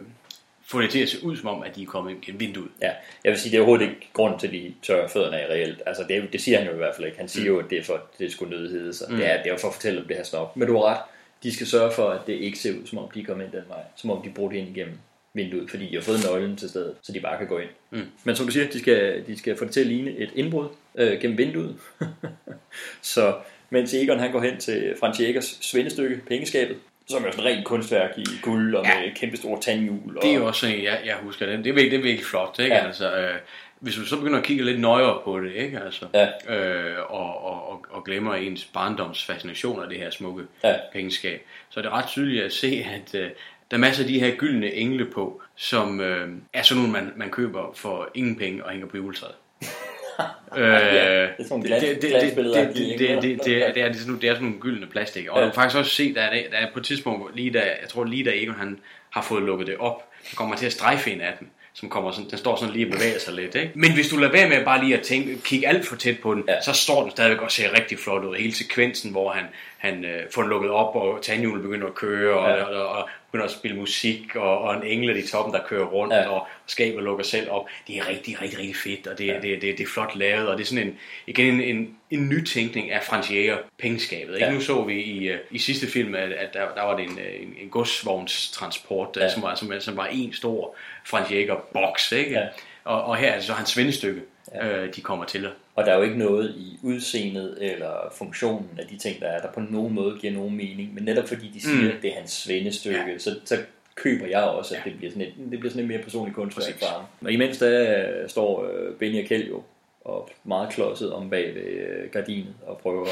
få 0.64 0.80
det 0.80 0.90
til 0.90 1.02
at 1.02 1.08
se 1.08 1.24
ud 1.24 1.36
som 1.36 1.48
om, 1.48 1.62
at 1.62 1.76
de 1.76 1.82
er 1.82 1.86
kommet 1.86 2.10
ind 2.10 2.22
gennem 2.22 2.40
vinduet. 2.40 2.70
Ja, 2.82 2.90
jeg 3.24 3.30
vil 3.32 3.40
sige, 3.40 3.50
det 3.50 3.56
er 3.56 3.60
overhovedet 3.60 3.84
ikke 3.84 4.08
grund 4.12 4.40
til, 4.40 4.46
at 4.46 4.52
de 4.52 4.74
tørrer 4.82 5.08
fødderne 5.08 5.40
af 5.40 5.50
reelt. 5.50 5.82
Altså, 5.86 6.04
det, 6.08 6.16
er, 6.16 6.26
det 6.26 6.40
siger 6.42 6.58
han 6.58 6.66
jo 6.66 6.72
i 6.72 6.76
hvert 6.76 6.94
fald 6.94 7.06
ikke. 7.06 7.18
Han 7.18 7.28
siger 7.28 7.46
jo, 7.46 7.58
at 7.58 7.70
det 7.70 7.78
er 7.78 7.84
for, 7.84 8.02
det 8.18 8.32
skulle 8.32 8.56
nødighed 8.56 8.92
sig. 8.92 9.06
Mm. 9.08 9.14
Mm. 9.14 9.20
Det, 9.20 9.30
er, 9.30 9.36
det 9.36 9.46
er 9.46 9.50
jo 9.50 9.58
for 9.58 9.68
at 9.68 9.74
fortælle 9.74 10.00
om 10.00 10.06
det 10.06 10.16
her 10.16 10.24
snop. 10.24 10.56
Men 10.56 10.68
du 10.68 10.76
har 10.76 10.84
ret. 10.84 11.00
De 11.42 11.54
skal 11.54 11.66
sørge 11.66 11.92
for, 11.92 12.10
at 12.10 12.26
det 12.26 12.32
ikke 12.32 12.58
ser 12.58 12.72
ud, 12.72 12.86
som 12.86 12.98
om 12.98 13.10
de 13.14 13.20
er 13.20 13.24
kommet 13.24 13.44
ind 13.44 13.52
den 13.52 13.68
vej. 13.68 13.82
Som 13.96 14.10
om 14.10 14.22
de 14.22 14.30
bruger 14.30 14.50
det 14.50 14.58
ind 14.58 14.76
igennem 14.76 14.98
vinduet, 15.34 15.70
fordi 15.70 15.86
de 15.88 15.94
har 15.94 16.02
fået 16.02 16.18
nøglen 16.30 16.56
til 16.56 16.68
stedet, 16.68 16.94
så 17.02 17.12
de 17.12 17.20
bare 17.20 17.38
kan 17.38 17.46
gå 17.46 17.58
ind. 17.58 17.68
Mm. 17.90 18.00
Men 18.24 18.36
som 18.36 18.46
du 18.46 18.52
siger, 18.52 18.66
de 18.68 18.78
skal, 18.80 19.24
de 19.26 19.38
skal 19.38 19.56
få 19.56 19.64
det 19.64 19.72
til 19.72 19.80
at 19.80 19.86
ligne 19.86 20.10
et 20.10 20.30
indbrud 20.34 20.68
øh, 20.98 21.20
gennem 21.20 21.38
vinduet. 21.38 21.76
så 23.02 23.34
mens 23.70 23.94
Egon 23.94 24.18
han 24.18 24.32
går 24.32 24.40
hen 24.40 24.56
til 24.60 24.94
Frans 25.00 25.20
Jægers 25.20 25.58
svendestykke, 25.60 26.20
pengeskabet, 26.28 26.76
som 27.08 27.24
er 27.24 27.30
sådan 27.30 27.46
et 27.50 27.56
rent 27.56 27.64
kunstværk 27.66 28.18
i 28.18 28.24
guld 28.42 28.74
og 28.74 28.84
Ja. 28.86 29.00
med 29.00 29.14
kæmpe 29.16 29.36
store 29.36 29.60
tandhjul. 29.60 30.16
Og, 30.16 30.22
Det 30.22 30.34
er 30.34 30.40
også 30.40 30.60
sådan, 30.60 30.82
jeg, 30.84 31.00
jeg 31.04 31.16
husker 31.22 31.46
den. 31.46 31.64
Det 31.64 31.70
er 31.70 31.74
virkelig, 31.74 31.90
det 31.90 31.98
er 31.98 32.02
virkelig 32.02 32.26
flot, 32.26 32.58
ikke? 32.58 32.74
Ja. 32.74 32.86
Altså, 32.86 33.16
øh, 33.16 33.34
hvis 33.80 33.94
du 33.94 34.04
så 34.06 34.16
begynder 34.16 34.38
at 34.38 34.44
kigge 34.44 34.64
lidt 34.64 34.80
nøjere 34.80 35.20
på 35.24 35.40
det, 35.40 35.52
ikke? 35.54 35.80
Altså, 35.80 36.06
Ja. 36.14 36.56
øh, 36.56 36.96
og, 37.08 37.44
og, 37.44 37.68
og, 37.70 37.84
og 37.90 38.04
glemmer 38.04 38.34
ens 38.34 38.64
barndoms 38.64 39.24
fascination 39.24 39.82
af 39.82 39.88
det 39.88 39.98
her 39.98 40.10
smukke 40.10 40.42
Ja. 40.64 40.74
pengeskab, 40.92 41.42
så 41.70 41.80
er 41.80 41.82
det 41.82 41.92
ret 41.92 42.06
tydeligt 42.06 42.44
at 42.44 42.52
se, 42.52 42.86
at 42.94 43.14
øh, 43.14 43.30
der 43.70 43.76
er 43.76 43.80
masser 43.80 44.02
af 44.02 44.08
de 44.08 44.20
her 44.20 44.30
gyldne 44.36 44.74
engle 44.74 45.04
på, 45.04 45.42
som 45.56 46.00
øh, 46.00 46.28
er 46.52 46.62
sådan 46.62 46.82
nogle, 46.82 46.92
man, 46.92 47.12
man 47.16 47.30
køber 47.30 47.72
for 47.76 48.08
ingen 48.14 48.36
penge 48.36 48.64
og 48.64 48.70
hænger 48.70 48.86
på 48.86 48.96
juletræet. 48.96 49.34
øh, 50.56 50.62
Ja, 50.62 51.22
det 51.22 51.28
er 51.28 51.28
sådan 51.38 51.46
nogle 51.50 51.68
det, 51.68 51.80
det, 51.82 52.02
det, 52.02 53.82
er- 53.82 53.92
sådan, 53.92 54.20
det 54.20 54.28
er 54.28 54.34
sådan 54.34 54.42
nogle 54.44 54.60
gyldne 54.60 54.86
plastik. 54.86 55.28
Og 55.28 55.38
Ja. 55.38 55.44
du 55.44 55.50
kan 55.50 55.54
faktisk 55.54 55.78
også 55.78 55.90
se, 55.94 56.14
der 56.14 56.22
er, 56.22 56.42
der 56.50 56.56
er 56.56 56.66
på 56.72 56.78
et 56.78 56.84
tidspunkt, 56.84 57.36
lige 57.36 57.50
da, 57.50 57.58
jeg 57.58 57.88
tror 57.88 58.04
lige 58.04 58.24
da 58.24 58.30
Egon 58.34 58.54
han 58.54 58.78
har 59.10 59.22
fået 59.22 59.42
lukket 59.42 59.66
det 59.66 59.76
op, 59.78 60.08
så 60.24 60.36
kommer 60.36 60.48
man 60.48 60.58
til 60.58 60.66
at 60.66 60.72
strejfe 60.72 61.10
en 61.10 61.20
af 61.20 61.32
dem 61.40 61.48
som 61.74 61.88
kommer 61.88 62.10
sådan, 62.12 62.30
den 62.30 62.38
står 62.38 62.56
sådan 62.56 62.74
lige 62.74 62.86
og 62.86 62.92
bevæger 62.92 63.18
sig 63.18 63.34
lidt, 63.34 63.54
ikke? 63.54 63.70
Men 63.74 63.92
hvis 63.94 64.08
du 64.08 64.16
lader 64.16 64.32
være 64.32 64.48
med 64.48 64.64
bare 64.64 64.84
lige 64.84 64.96
at 64.96 65.02
tænke, 65.02 65.38
kigge 65.44 65.68
alt 65.68 65.86
for 65.86 65.96
tæt 65.96 66.18
på 66.18 66.34
den, 66.34 66.44
ja. 66.48 66.62
så 66.62 66.72
står 66.72 67.02
den 67.02 67.10
stadigvæk 67.10 67.40
og 67.42 67.50
ser 67.50 67.78
rigtig 67.78 67.98
flot 67.98 68.24
ud. 68.24 68.36
Hele 68.36 68.54
sekvensen, 68.54 69.10
hvor 69.10 69.30
han, 69.32 69.44
han 69.80 70.04
øh, 70.04 70.22
får 70.34 70.42
den 70.42 70.48
lukket 70.50 70.70
op, 70.70 70.96
og 70.96 71.18
tandhjulet 71.22 71.62
begynder 71.62 71.86
at 71.86 71.94
køre, 71.94 72.38
og, 72.38 72.48
Ja. 72.50 72.64
og, 72.64 72.88
og, 72.88 73.08
begynder 73.32 73.44
at 73.46 73.50
spille 73.52 73.76
musik, 73.76 74.36
og, 74.36 74.58
og 74.58 74.74
en 74.76 74.82
engel 74.82 75.16
i 75.16 75.26
toppen, 75.26 75.54
der 75.54 75.60
kører 75.66 75.84
rundt, 75.86 76.14
Ja. 76.14 76.28
og 76.28 76.46
skabet 76.66 77.02
lukker 77.04 77.24
selv 77.24 77.50
op. 77.50 77.64
Det 77.86 77.96
er 77.98 78.08
rigtig, 78.08 78.42
rigtig, 78.42 78.58
rigtig 78.58 78.76
fedt, 78.76 79.06
og 79.06 79.18
det, 79.18 79.26
Ja. 79.26 79.34
det, 79.34 79.42
det, 79.62 79.78
det 79.78 79.80
er 79.80 79.86
flot 79.94 80.16
lavet, 80.16 80.48
og 80.48 80.58
det 80.58 80.64
er 80.64 80.66
sådan 80.68 80.86
en, 80.86 80.98
igen 81.26 81.54
en, 81.54 81.76
en, 81.76 81.96
en 82.10 82.28
nytænkning 82.28 82.90
af 82.90 83.02
Frans 83.02 83.30
Jæger 83.30 83.56
pengeskabet. 83.78 84.34
Ikke? 84.34 84.46
Ja. 84.46 84.52
Nu 84.52 84.60
så 84.60 84.82
vi 84.84 85.02
i, 85.02 85.28
øh, 85.28 85.38
i 85.50 85.58
sidste 85.58 85.86
film, 85.86 86.14
at, 86.14 86.32
at 86.32 86.54
der, 86.54 86.60
der 86.74 86.82
var 86.82 86.96
det 86.96 87.04
en, 87.04 87.18
øh, 87.18 87.42
en, 87.42 87.54
en 87.62 87.68
godsvognstransport, 87.70 89.16
Ja. 89.16 89.28
som, 89.28 89.42
var, 89.42 89.54
som, 89.54 89.72
som 89.80 89.96
var 89.96 90.06
en 90.06 90.32
stor 90.32 90.74
Frans 91.06 91.30
Jæger 91.30 91.56
boks, 91.72 92.12
ikke? 92.12 92.30
Ja. 92.30 92.46
Og, 92.84 93.04
og 93.04 93.16
her 93.16 93.28
er 93.30 93.34
det 93.36 93.44
så 93.44 93.52
hans 93.52 93.68
svendestykke, 93.68 94.20
Ja. 94.54 94.66
ja. 94.66 94.76
øh, 94.76 94.94
de 94.96 95.00
kommer 95.00 95.24
til. 95.24 95.48
Og 95.80 95.86
der 95.86 95.92
er 95.92 95.96
jo 95.96 96.02
ikke 96.02 96.18
noget 96.18 96.54
i 96.56 96.78
udseendet 96.82 97.58
eller 97.60 98.12
funktionen 98.18 98.68
af 98.78 98.86
de 98.86 98.96
ting, 98.98 99.20
der 99.20 99.26
er, 99.26 99.40
der 99.40 99.52
på 99.52 99.60
nogen 99.60 99.94
måde 99.94 100.18
giver 100.20 100.32
nogen 100.32 100.56
mening. 100.56 100.94
Men 100.94 101.04
netop 101.04 101.28
fordi 101.28 101.48
de 101.54 101.60
siger, 101.60 101.82
Mm. 101.82 101.88
at 101.96 102.02
det 102.02 102.10
er 102.10 102.14
hans 102.14 102.30
svendestykke, 102.32 103.00
ja. 103.12 103.18
så, 103.18 103.38
så 103.44 103.56
køber 103.94 104.26
jeg 104.26 104.42
også, 104.42 104.74
at 104.74 104.80
Ja. 104.84 104.90
det 104.90 104.98
bliver 104.98 105.12
sådan 105.12 105.26
et, 105.26 105.34
det 105.50 105.58
bliver 105.58 105.70
sådan 105.70 105.82
et 105.84 105.88
mere 105.88 106.02
personligt 106.02 106.34
kunstværk 106.36 106.78
for 106.78 106.86
ham. 106.86 107.02
Og 107.24 107.32
imens 107.32 107.58
der 107.58 107.98
øh, 108.22 108.28
står 108.28 108.64
øh, 108.72 108.94
Benny 108.94 109.22
og 109.22 109.28
Kjeld 109.28 109.48
jo 109.48 109.62
og 110.04 110.30
meget 110.44 110.70
klodset 110.72 111.12
om 111.12 111.30
bag 111.30 111.54
ved 111.54 111.62
øh, 111.62 112.10
gardinet 112.12 112.54
og 112.66 112.78
prøver 112.78 113.06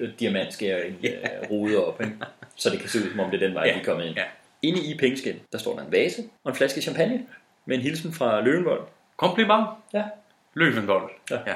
at 0.00 0.10
diamantskære 0.20 0.86
en 0.86 0.96
øh, 1.04 1.50
rude 1.50 1.86
op, 1.86 2.00
ikke? 2.00 2.12
så 2.56 2.70
det 2.70 2.80
kan 2.80 2.88
se 2.88 2.98
ud 2.98 3.10
som 3.10 3.20
om 3.20 3.30
det 3.30 3.42
er 3.42 3.46
den 3.46 3.54
vej, 3.54 3.64
Ja. 3.66 3.74
de 3.74 3.80
er 3.80 3.84
kommet 3.84 4.06
ind. 4.06 4.16
Ja. 4.16 4.24
Inde 4.62 4.78
i 4.84 4.96
pengeskin, 4.98 5.34
der 5.52 5.58
står 5.58 5.76
der 5.76 5.84
en 5.86 5.92
vase 5.92 6.22
og 6.44 6.50
en 6.50 6.56
flaske 6.56 6.80
champagne 6.80 7.26
med 7.66 7.76
en 7.76 7.82
hilsen 7.82 8.12
fra 8.12 8.40
Løvenvold. 8.40 8.80
Kompliment. 9.16 9.66
Ja. 9.94 10.02
Løvenvold. 10.54 11.10
Ja. 11.30 11.38
ja. 11.46 11.54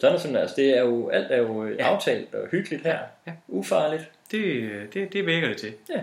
Sådan 0.00 0.14
er 0.16 0.18
sådan, 0.20 0.36
altså 0.36 0.56
det 0.56 0.78
er 0.78 0.82
jo, 0.82 1.08
alt 1.08 1.26
er 1.30 1.36
jo 1.36 1.66
ja. 1.68 1.74
Ja. 1.74 1.84
aftalt 1.94 2.34
og 2.34 2.48
hyggeligt 2.50 2.82
her. 2.82 2.98
Ja. 3.26 3.32
Ufarligt. 3.48 4.10
Det, 4.30 4.70
det, 4.94 5.12
det 5.12 5.26
virker 5.26 5.48
det 5.48 5.56
til. 5.56 5.72
Ja. 5.90 6.00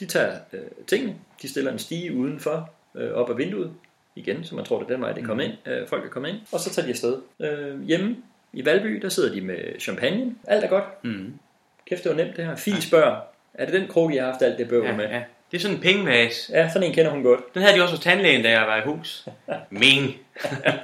De 0.00 0.06
tager 0.06 0.32
øh, 0.52 0.60
tingene, 0.86 1.14
de 1.42 1.48
stiller 1.48 1.72
en 1.72 1.78
stige 1.78 2.14
udenfor, 2.14 2.70
øh, 2.94 3.12
op 3.12 3.30
ad 3.30 3.34
vinduet, 3.34 3.72
igen, 4.16 4.44
så 4.44 4.54
man 4.54 4.64
tror, 4.64 4.78
det 4.78 4.84
er 4.90 4.92
den 4.94 5.00
vej, 5.02 5.12
det 5.12 5.22
er 5.22 5.26
kommet 5.26 5.44
ind, 5.44 5.52
øh, 5.66 5.88
folk 5.88 6.04
er 6.04 6.08
kommet 6.08 6.28
ind, 6.30 6.38
og 6.52 6.60
så 6.60 6.70
tager 6.70 6.86
de 6.86 6.90
afsted. 6.90 7.16
Øh, 7.40 7.82
hjemme 7.82 8.16
i 8.52 8.64
Valby, 8.64 8.94
der 9.02 9.08
sidder 9.08 9.32
de 9.34 9.40
med 9.40 9.58
champagne, 9.80 10.34
alt 10.46 10.64
er 10.64 10.68
godt. 10.68 11.04
Mm. 11.04 11.32
Kæft, 11.86 12.04
det 12.04 12.10
var 12.10 12.16
nemt 12.24 12.36
det 12.36 12.44
her. 12.44 12.56
Fie 12.56 12.80
spørger, 12.82 13.20
er 13.54 13.64
det 13.64 13.74
den 13.74 13.88
krukke, 13.88 14.16
jeg 14.16 14.24
har 14.24 14.30
haft 14.30 14.42
alt 14.42 14.58
det 14.58 14.68
bøvl 14.68 14.86
Ja, 14.86 14.96
med? 14.96 15.08
ja. 15.08 15.22
Det 15.50 15.56
er 15.56 15.60
sådan 15.60 15.76
en 15.76 15.82
pengevase. 15.82 16.52
Ja, 16.52 16.68
sådan 16.68 16.88
en 16.88 16.94
kender 16.94 17.10
hun 17.10 17.22
godt. 17.22 17.54
Den 17.54 17.62
havde 17.62 17.76
de 17.76 17.82
også 17.82 17.94
hos 17.94 18.04
tandlægen, 18.04 18.42
da 18.42 18.50
jeg 18.50 18.66
var 18.66 18.76
i 18.76 18.84
hus. 18.84 19.28
Ming. 19.70 20.16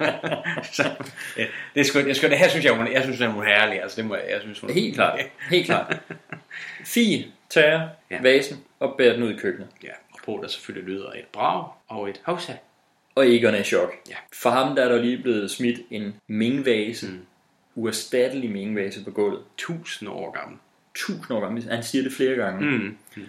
så, 0.76 0.90
ja, 1.36 1.46
det 1.74 1.80
er 1.80 1.84
sgu, 1.84 1.98
det 1.98 2.10
er 2.10 2.14
sgu, 2.14 2.28
det 2.28 2.38
her 2.38 2.48
synes 2.48 2.64
jeg, 2.64 2.72
hun, 2.72 2.92
jeg 2.92 3.02
synes, 3.02 3.18
hun 3.18 3.42
er 3.42 3.44
herlig. 3.44 3.82
Altså, 3.82 3.96
det 3.96 4.04
må, 4.04 4.14
jeg, 4.14 4.24
jeg 4.30 4.40
synes, 4.40 4.60
hun, 4.60 4.70
Helt 4.70 4.94
klart. 4.94 5.20
Helt 5.50 5.66
klart. 5.66 5.98
Fie 6.94 7.24
tager 7.50 7.88
ja. 8.10 8.22
vasen 8.22 8.64
og 8.80 8.94
bærer 8.98 9.12
den 9.12 9.22
ud 9.22 9.32
i 9.32 9.36
køkkenet. 9.36 9.68
Ja, 9.82 9.92
og 10.12 10.18
på 10.24 10.40
der 10.42 10.48
selvfølgelig 10.48 10.94
lyder 10.94 11.10
et 11.10 11.24
brag 11.32 11.68
og 11.88 12.10
et 12.10 12.20
hovsa. 12.24 12.52
Og 13.14 13.34
Egon 13.34 13.54
er 13.54 13.58
i 13.58 13.64
chok. 13.64 13.92
Ja. 14.08 14.14
For 14.32 14.50
ham 14.50 14.76
der 14.76 14.84
er 14.84 14.88
der 14.88 15.02
lige 15.02 15.22
blevet 15.22 15.50
smidt 15.50 15.80
en 15.90 16.14
mingvase, 16.26 17.06
mm. 17.06 17.26
uerstattelig 17.74 18.50
mingvase 18.50 19.04
på 19.04 19.10
gulvet. 19.10 19.40
Tusind 19.56 20.08
år 20.08 20.30
gammel. 20.30 20.58
Tusind 20.94 21.36
år 21.36 21.40
gammel. 21.40 21.68
Han 21.70 21.82
siger 21.82 22.02
det 22.02 22.12
flere 22.12 22.34
gange. 22.34 22.66
Mm. 22.66 22.96
Mm. 23.16 23.26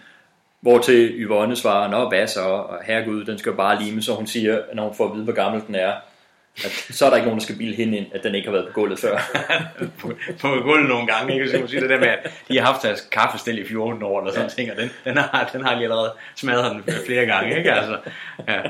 Hvor 0.62 0.80
til 0.80 1.13
Yvonne 1.15 1.56
svarer, 1.56 1.89
Nå, 1.89 2.10
hvad 2.10 2.28
så? 2.28 2.41
Og 2.41 2.84
herregud, 2.86 3.26
den 3.26 3.38
skal 3.38 3.50
jo 3.50 3.56
bare 3.56 3.84
lime. 3.84 4.02
Så 4.02 4.13
hun 4.13 4.28
siger, 4.28 4.62
når 4.74 4.84
hun 4.84 4.96
får 4.96 5.06
at 5.06 5.13
vide, 5.13 5.24
hvor 5.24 5.34
gammel 5.34 5.62
den 5.67 5.76
er, 5.76 5.93
at 6.65 6.72
så 6.89 7.06
er 7.06 7.10
der 7.10 7.17
ikke 7.17 7.26
nogen, 7.26 7.39
der 7.39 7.43
skal 7.43 7.58
bilde 7.58 7.76
hende 7.76 7.98
ind, 7.98 8.06
at 8.13 8.24
den 8.24 8.36
ikke 8.36 8.48
har 8.48 8.54
været 8.54 8.67
på 8.67 8.74
gulvet 8.74 9.00
før. 9.00 9.17
på, 10.00 10.12
på 10.41 10.48
gulvet 10.63 10.89
nogle 10.89 11.08
gange, 11.08 11.34
ikke? 11.34 11.50
Så 11.50 11.60
man 11.60 11.67
sige 11.67 11.82
det 11.82 11.89
der 11.89 12.00
med, 12.00 12.08
at 12.08 12.32
de 12.48 12.58
har 12.58 12.65
haft 12.65 12.84
deres 12.84 13.02
kaffestil 13.12 13.60
i 13.60 13.67
14 13.67 14.04
år, 14.04 14.20
eller 14.20 14.34
sådan 14.34 14.50
ja. 14.50 14.56
ting, 14.56 14.72
og 14.72 14.78
den, 14.78 14.89
den, 15.06 15.17
har, 15.17 15.50
den 15.54 15.65
har 15.65 15.76
de 15.76 15.84
allerede 15.84 16.13
smadret 16.36 16.84
den 16.86 16.93
flere 17.06 17.26
gange, 17.26 17.58
ikke? 17.58 17.74
Altså, 17.74 17.98
ja. 18.48 18.62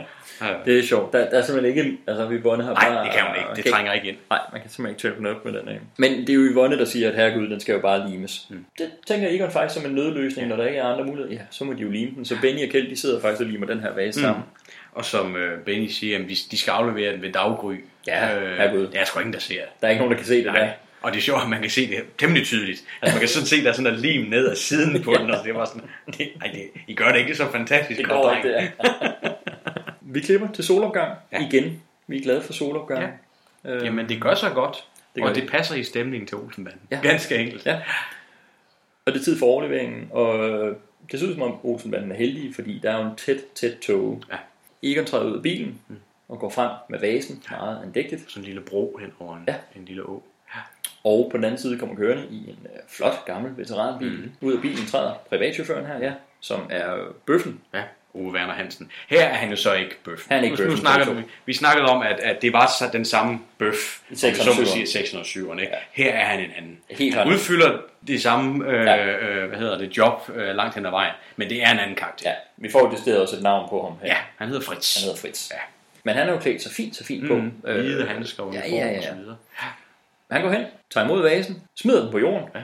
Ja. 0.41 0.53
Det 0.65 0.79
er 0.79 0.83
sjovt. 0.83 1.13
Der, 1.13 1.29
der 1.29 1.37
er 1.37 1.41
simpelthen 1.41 1.77
ikke... 1.77 1.97
Altså, 2.07 2.29
Yvonne 2.31 2.63
har 2.63 2.73
bare... 2.73 2.93
Nej, 2.93 3.03
det 3.03 3.13
kan 3.13 3.23
hun 3.27 3.35
ikke. 3.35 3.49
Det 3.55 3.63
kan, 3.63 3.73
trænger 3.73 3.93
ikke 3.93 4.07
ind. 4.07 4.17
Nej, 4.29 4.39
man 4.51 4.61
kan 4.61 4.69
simpelthen 4.69 4.91
ikke 4.91 5.01
tømme 5.01 5.17
den 5.17 5.35
op 5.35 5.45
med 5.45 5.53
den 5.53 5.67
af. 5.67 5.79
Men 5.97 6.11
det 6.11 6.29
er 6.29 6.33
jo 6.33 6.41
Yvonne, 6.41 6.77
der 6.77 6.85
siger, 6.85 7.09
at 7.09 7.15
herregud, 7.15 7.47
den 7.47 7.59
skal 7.59 7.73
jo 7.73 7.79
bare 7.79 8.09
limes. 8.09 8.47
Mm. 8.49 8.65
Det 8.77 8.89
tænker 9.07 9.27
Egon 9.29 9.51
faktisk 9.51 9.81
som 9.81 9.89
en 9.89 9.95
nødløsning, 9.95 10.47
når 10.47 10.55
der 10.55 10.65
ikke 10.65 10.79
er 10.79 10.83
andre 10.83 11.05
muligheder. 11.05 11.33
Ja, 11.33 11.41
så 11.49 11.63
må 11.63 11.73
de 11.73 11.81
jo 11.81 11.89
lime 11.89 12.11
den. 12.15 12.25
Så 12.25 12.35
Benny 12.41 12.63
og 12.65 12.69
Kjeld, 12.71 12.89
de 12.89 12.95
sidder 12.95 13.21
faktisk 13.21 13.41
og 13.41 13.47
limer 13.47 13.67
den 13.67 13.79
her 13.79 13.93
vase 13.93 14.21
sammen. 14.21 14.43
Mm. 14.43 14.71
Og 14.91 15.05
som 15.05 15.35
øh, 15.35 15.59
Benny 15.59 15.87
siger, 15.87 16.17
at 16.19 16.23
de, 16.29 16.35
de 16.51 16.57
skal 16.57 16.71
aflevere 16.71 17.13
den 17.13 17.21
ved 17.21 17.31
daggry. 17.31 17.75
Ja, 18.07 18.39
øh, 18.39 18.57
herregud. 18.57 18.87
Det 18.87 18.99
er 18.99 19.05
sgu 19.05 19.19
ingen, 19.19 19.33
der 19.33 19.39
ser. 19.39 19.61
Der 19.81 19.87
er 19.87 19.91
ikke 19.91 19.99
nogen, 19.99 20.11
der 20.11 20.17
kan 20.17 20.27
se 20.27 20.35
det 20.35 20.45
Nej. 20.45 20.59
der. 20.59 20.69
Og 21.01 21.11
det 21.11 21.17
er 21.17 21.21
sjovt, 21.21 21.41
at 21.43 21.49
man 21.49 21.61
kan 21.61 21.69
se 21.69 21.87
det 21.87 22.03
temmelig 22.17 22.45
tydeligt. 22.45 22.83
Altså 23.01 23.15
man 23.15 23.19
kan 23.19 23.29
sådan 23.29 23.47
se, 23.47 23.63
der 23.63 23.69
er 23.69 23.73
sådan 23.73 23.93
en 23.93 23.99
lim 23.99 24.29
ned 24.29 24.49
ad 24.49 24.55
siden 24.55 25.03
på 25.03 25.13
den, 25.19 25.31
og 25.31 25.45
det 25.45 25.55
var 25.55 25.65
sådan, 25.65 25.89
det, 26.17 26.29
ej, 26.41 26.51
det, 26.53 26.61
I 26.87 26.93
gør 26.93 27.11
det 27.11 27.19
ikke 27.19 27.35
så 27.35 27.51
fantastisk. 27.51 27.97
Det 27.97 28.09
går 28.09 28.35
ikke, 28.35 28.53
det. 28.53 28.71
Vi 30.09 30.19
klipper 30.19 30.51
til 30.51 30.63
solopgang 30.63 31.17
Ja. 31.31 31.47
igen. 31.47 31.81
Vi 32.07 32.17
er 32.17 32.21
glade 32.23 32.41
for 32.41 32.53
solopgang. 32.53 33.13
Ja. 33.63 33.69
Øh, 33.75 33.85
Jamen 33.85 34.09
det 34.09 34.21
gør 34.21 34.35
så 34.35 34.49
godt, 34.49 34.87
Det 35.15 35.23
gør 35.23 35.29
og 35.29 35.35
det. 35.35 35.43
det 35.43 35.51
passer 35.51 35.75
i 35.75 35.83
stemningen 35.83 36.27
til 36.27 36.37
Olsenbanden. 36.37 36.81
Ja. 36.91 36.99
Ganske 37.03 37.35
enkelt. 37.37 37.65
Ja. 37.65 37.81
Og 39.05 39.13
det 39.13 39.19
er 39.19 39.23
tid 39.23 39.39
for 39.39 39.45
overleveringen, 39.45 40.07
og 40.11 40.49
øh, 40.49 40.75
det 41.11 41.19
ser 41.19 41.27
ud 41.27 41.33
som 41.33 41.41
om 41.41 41.65
Olsenbanden 41.65 42.11
er 42.11 42.15
heldige, 42.15 42.53
fordi 42.53 42.79
der 42.83 42.91
er 42.91 43.01
jo 43.03 43.09
en 43.09 43.15
tæt, 43.15 43.37
tæt 43.55 43.77
tog. 43.77 44.21
Ja. 44.31 44.37
Egon 44.83 45.05
træder 45.05 45.25
ud 45.25 45.35
af 45.37 45.41
bilen 45.43 45.81
og 46.29 46.39
går 46.39 46.49
frem 46.49 46.71
med 46.89 46.99
vasen, 46.99 47.43
meget 47.51 47.81
andægtigt. 47.83 48.31
Sådan 48.31 48.41
en 48.43 48.45
lille 48.45 48.61
bro 48.61 48.97
hen 49.01 49.13
over 49.19 49.35
en, 49.37 49.43
Ja. 49.47 49.55
en 49.75 49.85
lille 49.85 50.03
å. 50.03 50.23
Og 51.03 51.27
på 51.31 51.37
den 51.37 51.43
anden 51.45 51.57
side 51.59 51.79
kommer 51.79 51.95
kørende 51.95 52.23
i 52.31 52.49
en 52.49 52.59
øh, 52.73 52.79
flot 52.87 53.25
gammel 53.25 53.57
veteranbil. 53.57 54.11
Mm. 54.11 54.31
Ud 54.47 54.53
af 54.55 54.61
bilen 54.61 54.85
træder 54.85 55.13
privatchaufføren 55.29 55.85
her, 55.85 55.97
ja, 55.99 56.13
som 56.39 56.61
er 56.69 56.95
øh, 56.95 57.01
bøffen. 57.25 57.61
Ja, 57.73 57.83
Ove 58.17 58.31
Werner 58.33 58.53
Hansen. 58.53 58.91
Her 59.09 59.23
er 59.25 59.33
han 59.33 59.49
jo 59.49 59.55
så 59.55 59.73
ikke 59.73 59.95
bøf. 60.03 60.25
Han 60.29 60.39
er 60.39 60.43
ikke 60.43 60.63
nu, 60.63 60.69
nu 60.69 60.77
snakker 60.77 61.13
vi, 61.13 61.21
vi 61.45 61.53
snakkede 61.53 61.85
om, 61.87 62.01
at, 62.01 62.19
at 62.19 62.41
det 62.41 62.53
var 62.53 62.67
så 62.79 62.89
den 62.93 63.05
samme 63.05 63.39
bøf, 63.57 63.99
I 64.09 64.13
om 64.13 64.31
vi 64.31 64.35
så 64.35 64.49
må 64.57 64.63
607'eren. 64.63 64.85
sige 64.85 64.99
607'eren. 64.99 65.59
Ikke? 65.61 65.73
Her 65.91 66.11
er 66.13 66.25
han 66.25 66.39
en 66.39 66.51
anden. 66.57 66.77
Helt 66.89 67.15
han 67.15 67.27
udfylder 67.27 67.77
det 68.07 68.21
samme 68.21 68.65
øh, 68.71 68.85
Ja. 68.85 69.05
øh, 69.05 69.47
hvad 69.49 69.59
hedder 69.59 69.77
det, 69.77 69.97
job 69.97 70.29
øh, 70.35 70.55
langt 70.55 70.75
hen 70.75 70.85
ad 70.85 70.91
vejen, 70.91 71.13
men 71.35 71.49
det 71.49 71.63
er 71.63 71.71
en 71.71 71.79
anden 71.79 71.95
karakter. 71.95 72.29
Ja, 72.29 72.35
vi 72.57 72.69
får 72.71 72.79
jo 72.79 72.97
det 73.05 73.17
også 73.21 73.35
et 73.35 73.43
navn 73.43 73.69
på 73.69 73.83
ham 73.83 73.93
her. 74.01 74.07
ja 74.15 74.17
han 74.37 74.47
hedder 74.47 74.61
Fritz. 74.61 74.95
Han 74.97 75.03
hedder 75.09 75.21
Fritz. 75.21 75.51
Ja. 75.51 75.57
Men 76.03 76.15
han 76.15 76.27
er 76.29 76.33
jo 76.33 76.39
klædt 76.39 76.61
så 76.61 76.73
fint, 76.73 76.95
så 76.95 77.03
fint 77.05 77.27
på. 77.27 77.35
Mm, 77.35 77.51
hvide 77.63 78.05
handsker 78.07 78.43
og 78.43 78.53
ja, 78.53 78.61
ja, 78.69 78.87
ja. 78.87 78.97
og 78.97 79.03
så 79.03 79.13
videre. 79.19 79.35
Han 80.31 80.41
går 80.41 80.51
hen, 80.51 80.65
tager 80.93 81.05
imod 81.05 81.21
vasen, 81.21 81.61
smider 81.75 82.01
den 82.01 82.11
på 82.11 82.19
jorden, 82.19 82.49
Ja. 82.55 82.59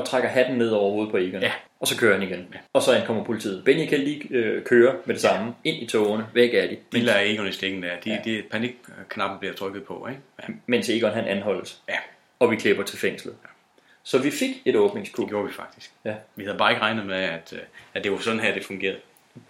Og 0.00 0.06
trækker 0.08 0.28
hatten 0.28 0.58
ned 0.58 0.70
over 0.70 0.90
hovedet 0.90 1.10
på 1.10 1.16
Egon. 1.16 1.40
Ja. 1.42 1.52
Og 1.80 1.86
så 1.86 1.96
kører 1.98 2.12
han 2.18 2.22
igen. 2.22 2.48
Ja. 2.54 2.58
Og 2.72 2.82
så 2.82 2.92
ankommer 2.92 3.24
politiet. 3.24 3.64
Benny 3.64 3.86
kan 3.88 3.98
lige 3.98 4.26
øh, 4.30 4.64
køre 4.64 4.94
med 5.04 5.14
det 5.14 5.22
samme. 5.22 5.54
Ind 5.64 5.76
i 5.82 5.86
togene. 5.86 6.26
Væk 6.34 6.54
er 6.54 6.66
de. 6.66 6.76
De 6.92 7.00
lader 7.00 7.20
Egon 7.20 7.48
i 7.48 7.52
stikken 7.52 7.82
der. 7.82 7.88
De, 8.04 8.10
Ja. 8.10 8.14
ja. 8.16 8.20
det 8.24 8.44
panikknappen 8.50 9.38
bliver 9.38 9.54
trykket 9.54 9.84
på, 9.84 10.06
ikke? 10.10 10.20
Ja. 10.42 10.52
Mens 10.66 10.88
Egon 10.88 11.10
han 11.12 11.24
anholdes. 11.24 11.82
ja, 11.88 11.96
Og 12.38 12.50
vi 12.50 12.56
klipper 12.56 12.82
til 12.82 12.98
fængslet. 12.98 13.34
Så 14.02 14.18
vi 14.18 14.30
fik 14.30 14.50
et 14.64 14.76
åbningskub. 14.76 15.22
det 15.22 15.28
gjorde 15.30 15.46
vi 15.48 15.52
faktisk. 15.54 15.90
Ja. 16.04 16.14
Vi 16.36 16.44
havde 16.44 16.58
bare 16.58 16.70
ikke 16.72 16.82
regnet 16.82 17.06
med, 17.06 17.16
at, 17.16 17.52
øh, 17.52 17.58
at 17.94 18.04
det 18.04 18.12
var 18.12 18.18
sådan 18.18 18.40
her, 18.40 18.54
det 18.54 18.64
fungerede. 18.64 18.98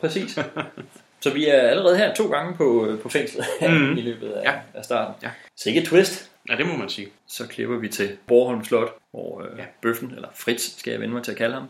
Præcis. 0.01 0.39
så 1.23 1.31
vi 1.35 1.47
er 1.49 1.61
allerede 1.61 1.97
her 1.99 2.15
to 2.15 2.31
gange 2.31 2.57
på, 2.57 2.87
øh, 2.87 3.01
på 3.01 3.09
fængslet 3.09 3.45
Mhm. 3.61 3.97
i 3.99 4.01
løbet 4.01 4.31
af, 4.33 4.43
Ja. 4.45 4.53
af 4.75 4.85
starten. 4.85 5.15
Ja. 5.23 5.29
Så 5.57 5.69
ikke 5.69 5.81
et 5.81 5.87
twist. 5.87 6.30
Ja, 6.49 6.57
det 6.57 6.67
må 6.67 6.77
man 6.77 6.89
sige. 6.89 7.09
Så 7.27 7.47
klipper 7.49 7.77
vi 7.77 7.89
til 7.89 8.17
Borholm 8.27 8.65
Slot, 8.65 8.89
hvor 9.11 9.43
øh, 9.43 9.49
ja. 9.59 9.63
Ja. 9.63 9.69
bøffen, 9.83 10.11
eller 10.15 10.29
Fritz 10.35 10.79
skal 10.79 10.91
jeg 10.91 11.01
vende 11.01 11.15
mig 11.15 11.23
til 11.25 11.31
at 11.31 11.37
kalde 11.39 11.55
ham, 11.55 11.69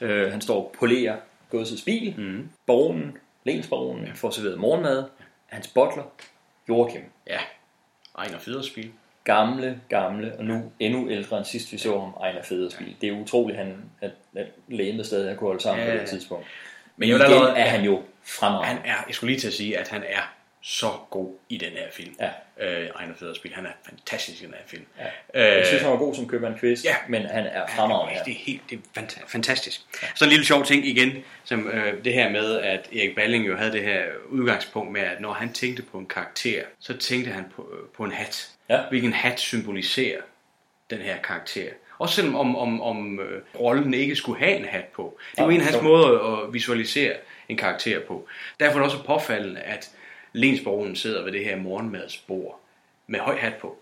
øh, 0.00 0.30
han 0.32 0.40
står 0.40 0.56
og 0.56 0.74
polerer 0.78 1.16
godsets 1.50 1.82
bil. 1.82 2.14
Mm. 2.18 2.48
Baronen, 2.66 3.16
lensbaronen, 3.44 4.04
ja. 4.06 4.12
får 4.14 4.30
serveret 4.30 4.58
morgenmad. 4.58 5.04
Hans 5.46 5.68
butler, 5.68 6.02
Joachim. 6.68 7.02
Ja. 7.26 7.38
Ejner 8.18 8.38
Federspil. 8.38 8.90
Gamle, 9.24 9.80
gamle, 9.88 10.34
og 10.38 10.44
nu 10.44 10.72
endnu 10.80 11.10
ældre 11.10 11.36
end 11.38 11.44
sidst 11.46 11.72
vi 11.72 11.78
så 11.78 12.00
ham, 12.00 12.10
Ejner 12.20 12.42
Federspil. 12.42 12.96
Det 13.00 13.08
er 13.08 13.20
utroligt, 13.20 13.58
han, 13.58 13.76
at, 14.00 14.10
at 14.36 14.46
lægemet 14.68 15.06
stadig 15.06 15.28
har 15.28 15.36
kunne 15.36 15.48
holde 15.48 15.62
sammen 15.62 15.84
Ja, 15.84 15.90
på 15.90 15.94
ja. 15.96 16.00
det 16.00 16.08
tidspunkt. 16.10 16.46
Men 16.96 17.08
vil 17.08 17.22
allerede- 17.22 17.50
er 17.50 17.64
ja. 17.64 17.70
han 17.70 17.84
jo 17.84 18.02
fremragende. 18.24 18.82
Han 18.82 18.90
er, 18.90 19.04
jeg 19.06 19.14
skulle 19.14 19.30
lige 19.32 19.40
til 19.40 19.46
at 19.46 19.52
sige, 19.54 19.78
at 19.78 19.88
han 19.88 20.02
er 20.02 20.32
så 20.68 20.86
god 21.10 21.34
i 21.48 21.56
den 21.56 21.70
her 21.72 21.90
film. 21.92 22.14
Ja. 22.20 22.30
Øh, 22.82 22.86
Ejner 22.96 23.14
Federspil. 23.18 23.54
Han 23.54 23.66
er 23.66 23.70
fantastisk 23.88 24.42
i 24.42 24.44
den 24.46 24.54
her 24.54 24.60
film. 24.66 24.84
Ja. 25.34 25.56
Jeg 25.56 25.66
synes, 25.66 25.82
han 25.82 25.90
var 25.90 25.96
god 25.96 26.14
som 26.14 26.28
købmand 26.28 26.58
quiz, 26.58 26.84
ja. 26.84 26.94
men 27.08 27.22
han 27.26 27.46
er 27.46 27.66
fremragende 27.76 28.14
her. 28.14 28.24
Det 28.24 28.30
er 28.32 28.36
helt 28.38 28.62
det 28.70 28.78
er 28.96 29.00
fanta- 29.00 29.24
fantastisk. 29.28 29.80
Så 30.14 30.24
en 30.24 30.30
lille 30.30 30.46
sjov 30.46 30.64
ting 30.64 30.86
igen, 30.86 31.12
som 31.44 31.68
øh, 31.68 32.04
det 32.04 32.12
her 32.12 32.30
med, 32.30 32.60
at 32.60 32.88
Erik 32.92 33.14
Balling 33.16 33.46
jo 33.46 33.56
havde 33.56 33.72
det 33.72 33.82
her 33.82 34.02
udgangspunkt 34.28 34.92
med, 34.92 35.00
at 35.00 35.20
når 35.20 35.32
han 35.32 35.52
tænkte 35.52 35.82
på 35.82 35.98
en 35.98 36.06
karakter, 36.06 36.62
så 36.80 36.96
tænkte 36.96 37.30
han 37.30 37.44
på, 37.56 37.68
øh, 37.72 37.88
på 37.96 38.04
en 38.04 38.12
hat. 38.12 38.48
Ja. 38.68 38.80
Hvilken 38.88 39.12
hat 39.12 39.40
symboliserer 39.40 40.20
den 40.90 40.98
her 40.98 41.16
karakter. 41.16 41.68
Også 41.98 42.14
selvom 42.14 42.34
om, 42.36 42.56
om, 42.56 42.82
om 42.82 43.20
øh, 43.20 43.42
rollen 43.60 43.94
ikke 43.94 44.16
skulle 44.16 44.38
have 44.38 44.56
en 44.56 44.64
hat 44.64 44.84
på. 44.84 45.18
Det 45.32 45.38
er 45.38 45.44
jo 45.44 45.50
Ja, 45.50 45.54
en 45.54 45.60
af 45.60 45.66
hans 45.66 45.76
så- 45.76 45.82
måder 45.82 46.42
at 46.46 46.52
visualisere 46.52 47.12
en 47.48 47.56
karakter 47.56 48.00
på. 48.00 48.28
Derfor 48.60 48.78
er 48.78 48.82
det 48.84 48.92
også 48.92 49.04
påfaldende, 49.06 49.60
at 49.60 49.90
Lensborgen 50.36 50.96
sidder 50.96 51.24
ved 51.24 51.32
det 51.32 51.44
her 51.44 51.56
morgenmadsbord 51.56 52.60
med 53.06 53.20
høj 53.20 53.36
hat 53.38 53.54
på 53.54 53.76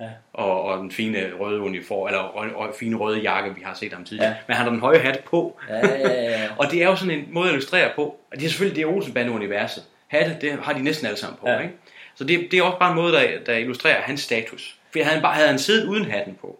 Ja. 0.00 0.08
og, 0.32 0.62
og 0.62 0.78
den 0.78 0.92
fine 0.92 1.32
røde 1.40 1.60
uniform, 1.60 2.06
eller 2.06 2.22
rød, 2.28 2.50
rød, 2.56 2.68
fine 2.78 2.96
røde 2.96 3.18
jakke, 3.20 3.54
vi 3.54 3.60
har 3.64 3.74
set 3.74 3.92
ham 3.92 4.04
tidligere. 4.04 4.28
Ja. 4.30 4.34
Ja. 4.36 4.42
Men 4.46 4.56
han 4.56 4.64
har 4.64 4.70
den 4.72 4.80
høje 4.80 4.98
hat 4.98 5.20
på. 5.20 5.58
Ja, 5.68 5.86
ja, 5.86 6.22
ja. 6.22 6.48
og 6.58 6.70
det 6.70 6.82
er 6.82 6.86
jo 6.86 6.96
sådan 6.96 7.18
en 7.18 7.24
måde 7.30 7.48
at 7.48 7.52
illustrere 7.52 7.90
på. 7.96 8.02
Og 8.32 8.36
det 8.40 8.44
er 8.44 8.48
selvfølgelig 8.48 8.76
det 8.76 8.82
er 8.82 8.86
Olsenbande-universet. 8.96 9.82
Hatte, 10.08 10.36
det 10.40 10.58
har 10.62 10.72
de 10.72 10.82
næsten 10.82 11.06
alle 11.06 11.18
sammen 11.18 11.38
på. 11.40 11.48
Ja. 11.48 11.54
Ja. 11.54 11.60
Ikke? 11.60 11.74
Så 12.14 12.24
det, 12.24 12.48
det 12.50 12.58
er 12.58 12.62
også 12.62 12.78
bare 12.78 12.90
en 12.90 12.96
måde, 12.96 13.12
der, 13.12 13.22
der 13.46 13.52
illustrerer 13.56 14.00
hans 14.02 14.20
status. 14.20 14.78
For 14.92 14.98
havde 14.98 15.14
han, 15.14 15.22
bare, 15.22 15.34
havde 15.34 15.48
han 15.48 15.58
siddet 15.58 15.86
uden 15.86 16.04
hatten 16.10 16.34
på, 16.40 16.58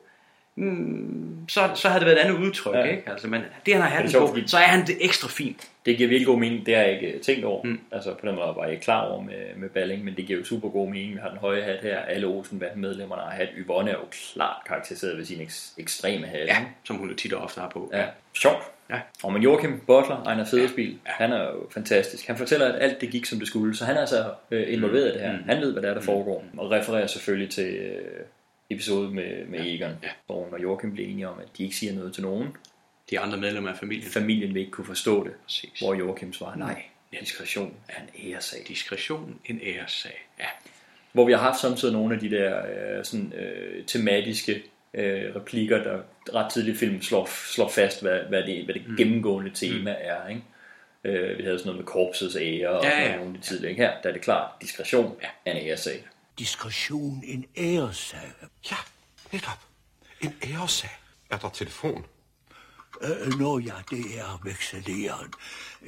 mm, 0.56 1.48
så, 1.48 1.70
så 1.74 1.88
havde 1.88 2.00
det 2.00 2.06
været 2.06 2.18
et 2.20 2.24
andet 2.30 2.38
udtryk. 2.46 2.74
Ja. 2.74 2.80
Ja. 2.80 2.90
Ikke? 2.90 3.02
Altså, 3.10 3.28
men 3.28 3.42
det 3.66 3.74
han 3.74 3.82
har 3.82 3.88
hatten 3.90 4.10
sjovt, 4.10 4.22
på, 4.28 4.34
fordi- 4.34 4.48
så 4.48 4.56
er 4.58 4.62
han 4.62 4.86
det 4.86 4.96
ekstra 5.00 5.28
fint. 5.28 5.68
Det 5.86 5.96
giver 5.96 6.08
virkelig 6.08 6.26
god 6.26 6.38
mening, 6.38 6.66
det 6.66 6.74
har 6.76 6.82
jeg 6.82 6.92
ikke 6.92 7.12
øh, 7.12 7.20
tænkt 7.20 7.44
over. 7.44 7.62
Mm. 7.62 7.68
Mm. 7.70 7.80
Altså 7.92 8.14
på 8.14 8.26
den 8.26 8.34
måde 8.34 8.52
var 8.56 8.62
jeg 8.64 8.72
ikke 8.72 8.84
klar 8.84 9.06
over 9.06 9.22
med, 9.22 9.34
med 9.56 9.68
Balling, 9.68 10.04
men 10.04 10.14
det 10.16 10.26
giver 10.26 10.38
jo 10.38 10.44
super 10.44 10.68
god 10.68 10.88
mening. 10.88 11.12
Vi 11.14 11.18
har 11.22 11.28
den 11.28 11.38
høje 11.38 11.62
hat 11.62 11.78
her, 11.82 11.98
alle 11.98 12.26
Olsenbanden 12.26 12.80
medlemmerne 12.80 13.22
har 13.22 13.30
hat. 13.30 13.48
Yvonne 13.56 13.90
er 13.90 13.94
jo 13.94 14.04
klart 14.32 14.56
karakteriseret 14.66 15.16
ved 15.18 15.24
sin 15.24 15.40
eks- 15.40 15.74
ekstreme 15.78 16.26
hat. 16.26 16.46
Ja, 16.46 16.56
som 16.84 16.96
hun 16.96 17.08
jo 17.10 17.14
tit 17.16 17.32
og 17.32 17.42
ofte 17.42 17.60
har 17.60 17.68
på. 17.68 17.90
ja. 17.94 18.04
Sjovt. 18.34 18.62
Ja. 18.90 19.00
Og 19.22 19.32
men 19.32 19.42
Joachim 19.42 19.80
Butler, 19.86 20.22
Ejner 20.26 20.44
Federspil, 20.44 20.90
ja. 20.90 20.94
han 21.04 21.32
er 21.32 21.42
jo 21.42 21.68
fantastisk. 21.70 22.26
Han 22.26 22.36
fortæller, 22.36 22.66
at 22.72 22.82
alt 22.82 23.00
det 23.00 23.10
gik 23.10 23.26
som 23.26 23.38
det 23.38 23.48
skulle, 23.48 23.76
så 23.76 23.84
han 23.84 23.96
er 23.96 24.00
altså 24.00 24.24
øh, 24.50 24.72
involveret 24.72 25.08
i 25.10 25.12
det 25.12 25.20
her. 25.20 25.32
Mm. 25.32 25.42
Han 25.48 25.60
ved, 25.60 25.72
hvad 25.72 25.82
der 25.82 25.90
er, 25.90 25.94
der 25.94 26.00
foregår, 26.00 26.44
og 26.56 26.70
refererer 26.70 27.06
selvfølgelig 27.06 27.50
til 27.50 27.74
øh, 27.76 28.20
episode 28.70 29.10
med, 29.14 29.46
med 29.48 29.60
Egon, 29.66 29.90
Ja. 30.02 30.08
hvor 30.26 30.44
hun 30.44 30.54
og 30.54 30.62
Joachim 30.62 30.92
blev 30.92 31.08
enige 31.08 31.28
om, 31.28 31.38
at 31.38 31.48
de 31.58 31.62
ikke 31.64 31.76
siger 31.76 31.92
noget 31.94 32.12
til 32.14 32.22
nogen. 32.22 32.48
De 33.10 33.20
andre 33.20 33.38
medlemmer 33.38 33.70
af 33.70 33.78
familien. 33.78 34.10
Familien 34.10 34.54
vil 34.54 34.60
ikke 34.60 34.72
kunne 34.72 34.86
forstå 34.86 35.24
det, 35.24 35.32
Præcis. 35.44 35.80
hvor 35.80 35.94
Joachim 35.94 36.32
svarer, 36.32 36.56
nej, 36.56 36.82
diskretion 37.20 37.74
er 37.88 38.00
en 38.00 38.32
æresag. 38.32 38.64
Diskretion, 38.68 39.40
en 39.44 39.60
æressag. 39.62 40.28
Ja. 40.38 40.46
hvor 41.12 41.26
vi 41.26 41.32
har 41.32 41.38
haft 41.38 41.60
samtidig 41.60 41.94
nogle 41.94 42.14
af 42.14 42.20
de 42.20 42.30
der 42.30 42.66
øh, 42.66 43.04
sådan, 43.04 43.32
øh, 43.32 43.84
tematiske 43.86 44.62
øh, 44.94 45.36
replikker, 45.36 45.82
der 45.82 46.00
ret 46.34 46.52
tidligt 46.52 46.76
i 46.76 46.78
filmen 46.78 47.02
slår, 47.02 47.28
slår 47.54 47.68
fast, 47.68 48.02
hvad, 48.02 48.20
hvad 48.20 48.42
det, 48.42 48.64
hvad 48.64 48.74
det 48.74 48.88
mm. 48.88 48.96
gennemgående 48.96 49.50
tema 49.50 49.90
mm. 49.90 49.96
er. 50.00 50.28
Ikke? 50.28 50.42
Øh, 51.04 51.38
vi 51.38 51.42
havde 51.42 51.58
sådan 51.58 51.68
noget 51.68 51.78
med 51.78 51.86
korpsets 51.86 52.36
ære 52.36 52.68
og 52.68 52.84
Ja, 52.84 52.90
sådan 52.90 53.02
ja. 53.02 53.08
noget, 53.08 53.20
nogle 53.20 53.34
af 53.36 53.42
de 53.42 53.46
tidligere. 53.46 53.70
Ikke? 53.70 53.82
Her 53.82 54.00
der 54.02 54.08
er 54.08 54.12
det 54.12 54.22
klart, 54.22 54.50
diskretion 54.62 55.16
ja. 55.22 55.28
er 55.50 55.54
en 55.54 55.66
æresag. 55.66 56.04
Diskretion 56.38 57.22
en 57.26 57.46
æressag. 57.58 58.32
Ja, 58.70 58.76
netop. 59.32 59.58
En 60.20 60.34
æresag. 60.44 60.90
Er 61.30 61.36
der 61.36 61.48
telefon? 61.48 62.06
Øh, 63.02 63.38
Nå 63.38 63.58
ja, 63.58 63.72
det 63.90 63.98
er 64.18 64.40
vekseleren. 64.44 65.32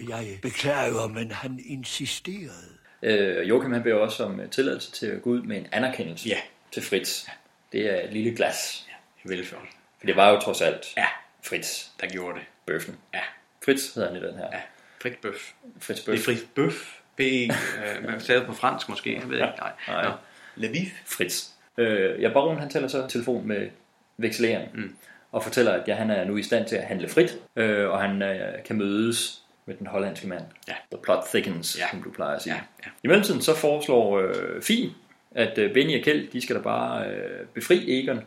Jeg 0.08 0.38
beklager, 0.42 1.08
men 1.08 1.30
han 1.30 1.60
insisterede. 1.66 2.68
Øh, 3.02 3.48
Joachim 3.48 3.72
han 3.72 3.82
beder 3.82 3.96
også 3.96 4.24
om 4.24 4.40
øh, 4.40 4.50
tilladelse 4.50 4.90
til 4.92 5.06
at 5.06 5.22
gå 5.22 5.30
ud 5.30 5.42
med 5.42 5.56
en 5.56 5.66
anerkendelse 5.72 6.28
Ja. 6.28 6.38
til 6.72 6.82
Fritz. 6.82 7.26
Det 7.72 7.86
er 7.94 8.04
et 8.06 8.12
lille 8.12 8.36
glas. 8.36 8.86
Velfærd. 9.24 9.66
For 9.98 10.06
det 10.06 10.16
var 10.16 10.30
jo 10.30 10.40
trods 10.40 10.60
alt 10.60 10.86
Ja. 10.96 11.06
Fritz 11.44 11.86
Der 12.00 12.06
gjorde 12.08 12.38
det. 12.38 12.46
Bøffen. 12.66 12.96
Ja. 13.14 13.20
Fritz 13.64 13.94
hedder 13.94 14.08
han 14.12 14.22
i 14.22 14.26
den 14.26 14.34
her. 14.36 14.46
Ja. 14.52 14.60
Frit 15.02 15.18
bøf. 15.22 15.52
Fritz 15.80 16.00
Det 16.00 16.08
er 16.08 16.12
Bøf. 16.16 16.24
frit 16.24 16.48
bøf. 16.54 16.94
B, 17.16 17.20
øh, 17.20 18.04
man 18.04 18.20
taget 18.20 18.46
på 18.46 18.52
fransk 18.52 18.88
måske, 18.88 19.14
jeg 19.14 19.28
ved 19.28 19.36
ikke. 19.36 19.46
Nej. 19.58 19.72
Nej. 19.88 20.04
Nå. 20.04 20.10
Lviv. 20.56 20.86
Fritz. 21.06 21.46
Øh, 21.78 22.22
ja, 22.22 22.32
baron 22.32 22.58
han 22.58 22.70
taler 22.70 22.88
så 22.88 23.06
telefon 23.06 23.46
med 23.46 23.68
vekseleren 24.16 24.68
mm. 24.74 24.96
Og 25.32 25.42
fortæller, 25.42 25.72
at 25.72 25.88
ja, 25.88 25.94
han 25.94 26.10
er 26.10 26.24
nu 26.24 26.36
i 26.36 26.42
stand 26.42 26.66
til 26.68 26.76
at 26.76 26.82
handle 26.84 27.08
frit, 27.08 27.38
øh, 27.56 27.90
og 27.90 28.00
han 28.00 28.22
øh, 28.22 28.38
kan 28.64 28.76
mødes 28.78 29.42
med 29.66 29.74
den 29.74 29.86
hollandske 29.86 30.28
mand. 30.28 30.42
Ja. 30.68 30.72
The 30.92 31.02
plot 31.02 31.24
thickens, 31.28 31.78
Ja. 31.78 31.84
som 31.90 32.02
du 32.02 32.10
plejer 32.10 32.36
at 32.36 32.42
sige. 32.42 32.54
Ja, 32.54 32.60
ja. 32.86 32.90
I 33.04 33.06
mellemtiden 33.08 33.42
så 33.42 33.54
foreslår 33.54 34.18
øh, 34.20 34.62
Fie, 34.62 34.90
at 35.34 35.58
øh, 35.58 35.72
Benny 35.74 35.98
og 35.98 36.04
Kjeld, 36.04 36.28
de 36.32 36.40
skal 36.40 36.56
da 36.56 36.60
bare 36.60 37.06
øh, 37.06 37.46
befri 37.54 38.00
Egon, 38.00 38.20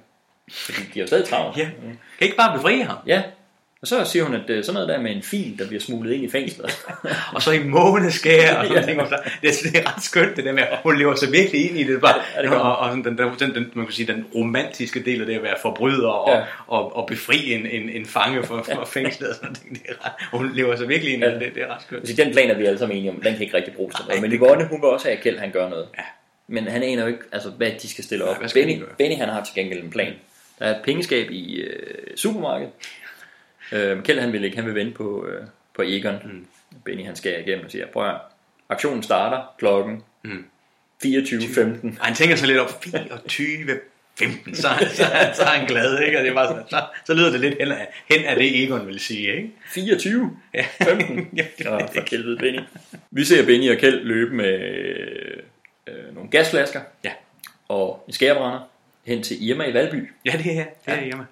fordi 0.51 0.77
de 0.81 0.93
har 0.93 1.01
jo 1.01 1.07
stadig 1.07 1.25
travlt. 1.27 1.57
Ja. 1.57 1.63
Kan 1.83 1.97
ikke 2.27 2.37
bare 2.37 2.57
befri 2.57 2.79
ham? 2.79 2.97
ja. 3.07 3.23
Og 3.81 3.87
så 3.87 4.05
siger 4.05 4.23
hun, 4.25 4.33
at 4.35 4.49
øh, 4.49 4.63
sådan 4.63 4.73
noget 4.73 4.89
der 4.89 4.99
med 5.01 5.11
en 5.15 5.21
fil, 5.23 5.59
der 5.59 5.67
bliver 5.67 5.81
smuglet 5.81 6.13
ind 6.13 6.23
i 6.23 6.29
fængslet. 6.29 6.71
Og 7.35 7.41
så 7.41 7.51
i 7.51 7.63
måneskær 7.63 8.55
og 8.57 8.65
sådan 8.65 8.77
Ja. 8.77 8.81
ja. 8.81 8.85
ting. 8.87 9.01
og 9.01 9.07
så- 9.07 9.19
Det, 9.41 9.49
er- 9.49 9.69
det 9.71 9.79
er 9.79 9.95
ret 9.95 10.03
skønt 10.03 10.35
det 10.35 10.45
der 10.45 10.51
med, 10.51 10.63
at 10.63 10.77
hun 10.83 10.97
lever 10.97 11.15
sig 11.15 11.31
virkelig 11.31 11.69
ind 11.69 11.79
i 11.79 11.83
det. 11.83 12.01
Bare, 12.01 12.15
Ja, 12.37 12.41
det 12.41 12.49
og, 12.51 12.77
og 12.77 12.89
sådan 12.89 13.03
den, 13.03 13.17
den, 13.39 13.55
den, 13.55 13.71
man 13.73 13.85
kan 13.85 13.93
sige, 13.93 14.13
den 14.13 14.25
romantiske 14.35 15.03
del 15.05 15.19
af 15.21 15.25
det 15.27 15.35
at 15.35 15.43
være 15.43 15.55
forbryder 15.61 16.07
og, 16.07 16.31
Ja. 16.33 16.37
ja. 16.39 16.43
og, 16.67 16.95
og 16.95 17.07
befri 17.07 17.53
en, 17.53 17.65
en, 17.65 17.89
en 17.89 18.05
fange 18.05 18.43
for, 18.43 18.63
for 18.73 18.85
fængslet. 18.85 19.29
Og 19.29 19.35
sådan. 19.35 19.55
Det 19.69 19.81
er 19.89 20.05
ret, 20.05 20.11
hun 20.31 20.51
lever 20.55 20.75
sig 20.75 20.87
virkelig 20.89 21.13
ind 21.13 21.23
i 21.23 21.25
Ja. 21.25 21.33
det. 21.33 21.51
Det 21.55 21.63
er 21.63 21.75
ret 21.75 21.81
skønt. 21.81 22.07
Så 22.07 22.15
den 22.15 22.31
plan 22.33 22.49
er 22.49 22.55
vi 22.57 22.65
alle 22.65 22.79
sammen 22.79 22.97
enige 22.97 23.11
om, 23.11 23.15
den 23.21 23.33
kan 23.33 23.41
ikke 23.41 23.57
rigtig 23.57 23.73
bruges 23.73 23.95
til 23.95 24.05
noget. 24.07 24.21
Men 24.21 24.31
Yvonne, 24.31 24.65
hun 24.67 24.81
vil 24.81 24.89
også 24.89 25.05
have, 25.07 25.17
at 25.17 25.23
Kjeld 25.23 25.39
han 25.39 25.51
gør 25.51 25.69
noget. 25.69 25.87
Ja. 25.97 26.03
Men 26.47 26.67
han 26.67 26.83
aner 26.83 27.01
jo 27.01 27.07
ikke, 27.07 27.19
altså, 27.31 27.49
hvad 27.49 27.71
de 27.81 27.89
skal 27.89 28.03
stille 28.03 28.25
op. 28.25 28.35
Skal 28.47 28.65
Benny, 28.65 28.79
gøre? 28.79 28.89
Benny, 28.97 29.15
han 29.17 29.29
har 29.29 29.43
til 29.43 29.55
gengæld 29.55 29.83
en 29.83 29.89
plan. 29.91 30.13
Der 30.59 30.65
er 30.67 30.75
et 30.75 30.81
pengeskab 30.83 31.31
i 31.31 31.55
øh, 31.55 32.17
supermarkedet. 32.17 32.71
Øh, 33.71 34.03
Kjeld, 34.03 34.19
han 34.19 34.33
vil 34.33 34.43
ikke, 34.43 34.57
han 34.57 34.65
vil 34.65 34.75
vente 34.75 34.91
på, 34.93 35.27
øh, 35.27 35.43
på 35.75 35.81
Egon. 35.85 36.15
Mm. 36.25 36.45
Benny, 36.85 37.05
han 37.05 37.15
skal 37.15 37.43
igennem 37.47 37.65
og 37.65 37.71
siger, 37.71 37.87
prøv 37.87 38.09
at 38.09 38.15
aktionen 38.69 39.03
starter 39.03 39.53
klokken 39.59 40.03
Mm. 40.23 40.45
24.15. 41.05 41.99
Og 41.99 42.05
han 42.05 42.15
tænker 42.15 42.35
så 42.35 42.45
lidt 42.45 42.59
op, 42.59 42.83
24, 42.83 43.79
15, 44.19 44.55
så, 44.55 44.67
så, 44.79 44.95
så, 44.95 45.03
så 45.35 45.41
er 45.43 45.47
han 45.47 45.67
glad, 45.67 45.99
ikke? 46.03 46.17
Og 46.17 46.23
det 46.23 46.29
er 46.29 46.33
bare 46.33 46.47
sådan, 46.47 46.63
så, 46.69 46.81
så 47.05 47.13
lyder 47.13 47.31
det 47.31 47.39
lidt 47.39 47.55
hen 47.59 47.71
af, 47.71 47.87
hen 48.09 48.25
af 48.25 48.35
det, 48.35 48.63
Egon 48.63 48.87
vil 48.87 48.99
sige, 48.99 49.35
ikke? 49.35 49.51
24? 49.65 50.37
Ja. 50.53 50.65
15? 50.83 51.29
Ja, 51.37 51.45
Nå, 51.63 51.79
for 51.79 52.09
helvede, 52.11 52.37
Benny. 52.37 52.59
Vi 53.11 53.23
ser 53.23 53.45
Benny 53.45 53.71
og 53.71 53.77
Kjeld 53.77 54.03
løbe 54.03 54.35
med 54.35 54.59
øh, 55.87 56.15
nogle 56.15 56.29
gasflasker 56.29 56.81
Ja. 57.03 57.11
og 57.67 58.03
en 58.07 58.13
skærebrænder 58.13 58.59
hen 59.05 59.23
til 59.23 59.49
Irma 59.49 59.63
i 59.65 59.73
Valby. 59.73 60.11
Ja, 60.25 60.31
det 60.43 60.57
er 60.57 60.63
det 60.85 60.93
er 60.93 61.01
Irma. 61.01 61.23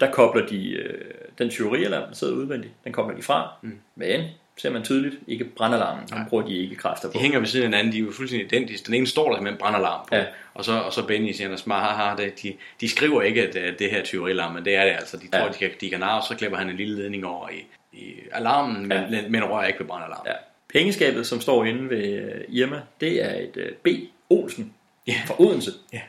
Der 0.00 0.10
kobler 0.10 0.46
de 0.46 0.70
øh, 0.70 1.04
den 1.38 1.50
tyverialarm, 1.50 2.08
der 2.08 2.14
sidder 2.14 2.34
udvendigt, 2.34 2.72
den 2.84 2.92
kobler 2.92 3.16
de 3.16 3.22
fra. 3.22 3.48
Mm. 3.62 3.78
Men 3.96 4.24
ser 4.56 4.70
man 4.70 4.84
tydeligt, 4.84 5.14
ikke 5.26 5.44
brandalarmen. 5.44 6.04
Den 6.08 6.18
bruger 6.28 6.46
de 6.46 6.56
ikke 6.56 6.76
kræfter 6.76 7.08
på. 7.08 7.12
De 7.12 7.18
hænger 7.18 7.38
ved 7.38 7.46
siden 7.46 7.64
af 7.64 7.68
hinanden, 7.78 7.92
de 7.92 7.98
er 7.98 8.02
jo 8.06 8.12
fuldstændig 8.12 8.46
identiske. 8.52 8.86
Den 8.86 8.94
ene 8.94 9.06
står 9.06 9.32
der 9.34 9.40
med 9.40 9.50
en 9.52 9.56
brandalarm 9.58 10.06
på, 10.08 10.14
Ja. 10.14 10.24
og, 10.54 10.64
så, 10.64 10.72
og 10.72 10.92
så 10.92 11.06
Benny 11.06 11.32
siger, 11.32 11.56
smart, 11.56 11.82
haha, 11.96 12.16
det, 12.16 12.42
de, 12.42 12.54
de 12.80 12.88
skriver 12.88 13.22
ikke, 13.22 13.48
at 13.48 13.56
øh, 13.56 13.78
det 13.78 13.90
her 13.90 13.98
er 13.98 14.04
tyverialarm, 14.04 14.54
men 14.54 14.64
det 14.64 14.74
er 14.74 14.84
det 14.84 14.90
altså. 14.92 15.16
De 15.16 15.28
tror, 15.28 15.38
Ja. 15.38 15.48
de, 15.48 15.58
kan, 15.58 15.70
de 15.80 15.90
kan 15.90 16.00
narre, 16.00 16.20
og 16.20 16.26
så 16.28 16.36
klipper 16.36 16.58
han 16.58 16.70
en 16.70 16.76
lille 16.76 16.96
ledning 17.02 17.26
over 17.26 17.48
i, 17.48 17.66
i 17.92 18.14
alarmen, 18.32 18.80
men, 18.88 18.98
Ja. 19.12 19.28
men 19.28 19.44
rører 19.44 19.66
ikke 19.66 19.78
ved 19.80 19.86
brandalarmen. 19.86 20.26
Ja. 20.26 20.32
Pengeskabet, 20.78 21.26
som 21.26 21.40
står 21.40 21.64
inde 21.64 21.90
ved 21.90 22.04
øh, 22.22 22.40
Irma, 22.48 22.80
det 23.00 23.24
er 23.24 23.34
et 23.34 23.56
øh, 23.56 23.72
B. 23.72 23.88
Olsen 24.30 24.72
Ja. 25.06 25.14
fra 25.26 25.34
Odense. 25.40 25.70
Ja. 25.92 26.00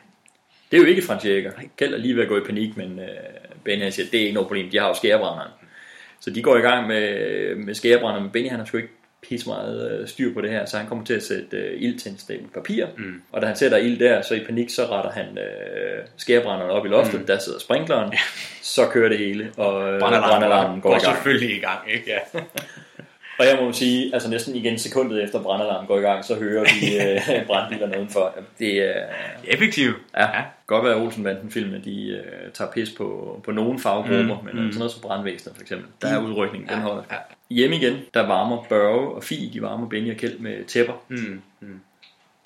Det 0.71 0.77
er 0.77 0.81
jo 0.81 0.87
ikke 0.87 1.01
Frans 1.01 1.25
Jæger. 1.25 1.51
Kjeld 1.77 1.93
er 1.93 1.97
lige 1.97 2.15
ved 2.15 2.23
at 2.23 2.29
gå 2.29 2.37
i 2.37 2.43
panik, 2.45 2.77
men 2.77 2.99
øh, 2.99 3.05
Benny 3.63 3.83
han 3.83 3.91
siger, 3.91 4.07
det 4.11 4.19
er 4.19 4.23
ikke 4.23 4.33
noget 4.33 4.47
problem, 4.47 4.69
de 4.69 4.79
har 4.79 4.87
jo 4.87 4.93
skærebrænderen. 4.93 5.51
Så 6.19 6.29
de 6.29 6.41
går 6.41 6.57
i 6.57 6.61
gang 6.61 6.87
med, 6.87 7.55
med 7.55 7.73
skærebrænderen, 7.73 8.23
men 8.23 8.31
Benny 8.31 8.49
han 8.49 8.59
har 8.59 8.65
sgu 8.65 8.77
ikke 8.77 8.89
pisse 9.21 9.47
meget 9.49 9.91
øh, 9.91 10.07
styr 10.07 10.33
på 10.33 10.41
det 10.41 10.49
her, 10.49 10.65
så 10.65 10.77
han 10.77 10.87
kommer 10.87 11.05
til 11.05 11.13
at 11.13 11.23
sætte 11.23 11.57
øh, 11.57 11.81
ild 11.81 11.99
til 11.99 12.11
en 12.11 12.17
stabel 12.17 12.47
papir, 12.53 12.85
mm. 12.97 13.21
og 13.31 13.41
da 13.41 13.47
han 13.47 13.55
sætter 13.55 13.77
ild 13.77 13.99
der, 13.99 14.21
så 14.21 14.35
i 14.35 14.43
panik, 14.45 14.69
så 14.69 14.85
retter 14.85 15.11
han 15.11 15.37
øh, 15.37 16.05
skærebrænderen 16.17 16.71
op 16.71 16.85
i 16.85 16.89
loftet, 16.89 17.19
mm. 17.19 17.25
der 17.25 17.39
sidder 17.39 17.59
sprinkleren, 17.59 18.13
så 18.61 18.85
kører 18.85 19.09
det 19.09 19.17
hele, 19.17 19.51
og 19.57 19.93
øh, 19.93 19.99
brandalarmen 19.99 20.81
går, 20.81 20.89
går 20.89 20.97
i 20.97 20.99
gang. 20.99 21.15
selvfølgelig 21.15 21.57
i 21.57 21.59
gang, 21.59 21.79
ikke? 21.91 22.11
Ja. 22.11 22.39
Og 23.39 23.45
jeg 23.45 23.57
må 23.59 23.65
jo 23.65 23.71
sige, 23.73 24.13
altså 24.13 24.29
næsten 24.29 24.55
igen 24.55 24.79
sekundet 24.79 25.23
efter 25.23 25.43
brandalarmen 25.43 25.87
går 25.87 25.97
i 25.97 26.01
gang, 26.01 26.25
så 26.25 26.35
hører 26.35 26.63
vi 26.63 26.97
øh, 27.39 27.45
brandbilerne 27.47 27.97
udenfor. 27.97 28.35
Det 28.59 28.89
er 28.97 29.05
Effektiv. 29.43 29.91
ja, 30.17 30.37
ja. 30.37 30.43
godt 30.67 30.85
være 30.85 30.95
Olsenbanden 30.95 31.51
filmene, 31.51 31.81
de 31.85 32.07
øh, 32.09 32.51
tager 32.53 32.71
pis 32.71 32.89
på, 32.97 33.39
på 33.43 33.51
nogle 33.51 33.79
faggrupper, 33.79 34.39
mm, 34.39 34.45
men 34.45 34.55
mm. 34.65 34.71
sådan 34.71 34.77
noget 34.79 34.91
som 34.91 35.01
brandvæsenet 35.01 35.55
for 35.55 35.61
eksempel, 35.61 35.87
der 36.01 36.07
er 36.07 36.19
udrykningen, 36.21 36.69
den 36.69 36.77
Ja, 36.77 36.81
holder. 36.81 37.03
ja. 37.11 37.17
Hjem 37.49 37.71
igen, 37.73 37.97
der 38.13 38.27
varmer 38.27 38.65
Børge 38.69 39.15
og 39.15 39.23
Fie, 39.23 39.53
de 39.53 39.61
varmer 39.61 39.89
Benny 39.89 40.11
og 40.11 40.17
Kjeld 40.17 40.39
med 40.39 40.65
tæpper, 40.65 40.93
Mm. 41.07 41.41
Mm. 41.59 41.79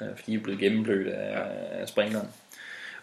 ja, 0.01 0.05
fordi 0.15 0.31
de 0.31 0.35
er 0.37 0.43
blevet 0.43 0.59
gennemblødt 0.59 1.07
af, 1.07 1.41
af 1.81 1.87
sprinkleren. 1.87 2.27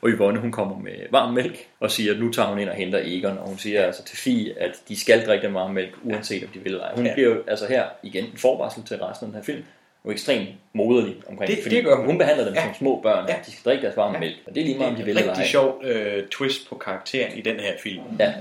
Og 0.02 0.08
Yvonne, 0.10 0.40
hun 0.40 0.52
kommer 0.52 0.78
med 0.78 0.92
varm 1.10 1.34
mælk 1.34 1.66
og 1.80 1.90
siger, 1.90 2.12
at 2.14 2.20
nu 2.20 2.32
tager 2.32 2.48
hun 2.48 2.58
ind 2.58 2.68
og 2.68 2.74
henter 2.74 3.00
Egon, 3.04 3.38
og 3.38 3.48
hun 3.48 3.58
siger 3.58 3.84
altså 3.84 4.04
til 4.04 4.16
Fie, 4.18 4.58
at 4.58 4.70
de 4.88 5.00
skal 5.00 5.26
drikke 5.26 5.46
den 5.46 5.54
varme 5.54 5.74
mælk, 5.74 5.94
uanset 6.02 6.42
om 6.42 6.48
de 6.54 6.58
vil 6.58 6.72
eller 6.72 6.84
ej. 6.84 6.94
Hun 6.94 7.06
Ja. 7.06 7.12
bliver 7.14 7.28
jo 7.28 7.42
altså 7.46 7.66
her 7.66 7.84
igen 8.02 8.24
en 8.24 8.36
forvarsel 8.36 8.82
til 8.82 8.96
resten 8.96 9.26
af 9.26 9.32
den 9.32 9.36
her 9.40 9.44
film, 9.44 9.64
og 10.04 10.12
ekstremt 10.12 10.48
moderlig 10.72 11.14
omkring 11.28 11.50
Det- 11.50 11.62
fordi 11.62 11.76
det 11.76 11.84
gør 11.84 11.96
hun. 11.96 12.06
hun 12.06 12.18
behandler 12.18 12.44
dem 12.44 12.54
Ja. 12.54 12.62
som 12.64 12.74
små 12.74 13.00
børn, 13.02 13.24
Ja. 13.28 13.34
ja. 13.34 13.40
de 13.46 13.52
skal 13.52 13.64
drikke 13.64 13.82
deres 13.82 13.96
varme 13.96 14.18
mælk, 14.18 14.36
og 14.46 14.54
det 14.54 14.60
er 14.60 14.64
lige 14.64 14.78
meget, 14.78 14.90
om 14.90 14.96
de 14.96 15.04
vil 15.04 15.14
Det 15.16 15.20
er 15.20 15.24
eller 15.24 15.32
en 15.32 15.36
ej. 15.36 15.42
rigtig 15.42 15.50
sjov 15.50 15.82
øh, 15.84 16.26
twist 16.28 16.68
på 16.68 16.74
karakteren 16.74 17.38
i 17.38 17.40
den 17.40 17.60
her 17.60 17.72
film, 17.82 18.02
Ja. 18.18 18.28
øh, 18.28 18.34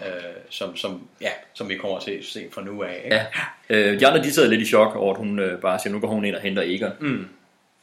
som, 0.49 0.75
som, 0.75 1.07
ja, 1.21 1.29
som 1.53 1.69
vi 1.69 1.75
kommer 1.75 1.99
til 1.99 2.11
at 2.11 2.25
se 2.25 2.45
fra 2.51 2.61
nu 2.63 2.83
af. 2.83 3.01
Ikke? 3.05 3.15
Ja. 3.15 3.25
Øh, 3.69 3.99
de 3.99 4.07
andre, 4.07 4.23
de 4.23 4.31
sidder 4.31 4.49
lidt 4.49 4.61
i 4.61 4.65
chok 4.65 4.95
over, 4.95 5.11
at 5.13 5.17
hun 5.19 5.39
øh, 5.39 5.59
bare 5.61 5.79
siger, 5.79 5.93
nu 5.93 5.99
går 5.99 6.07
hun 6.07 6.25
ind 6.25 6.35
og 6.35 6.41
henter 6.41 6.63
Egon. 6.65 6.91
Mm. 6.99 7.27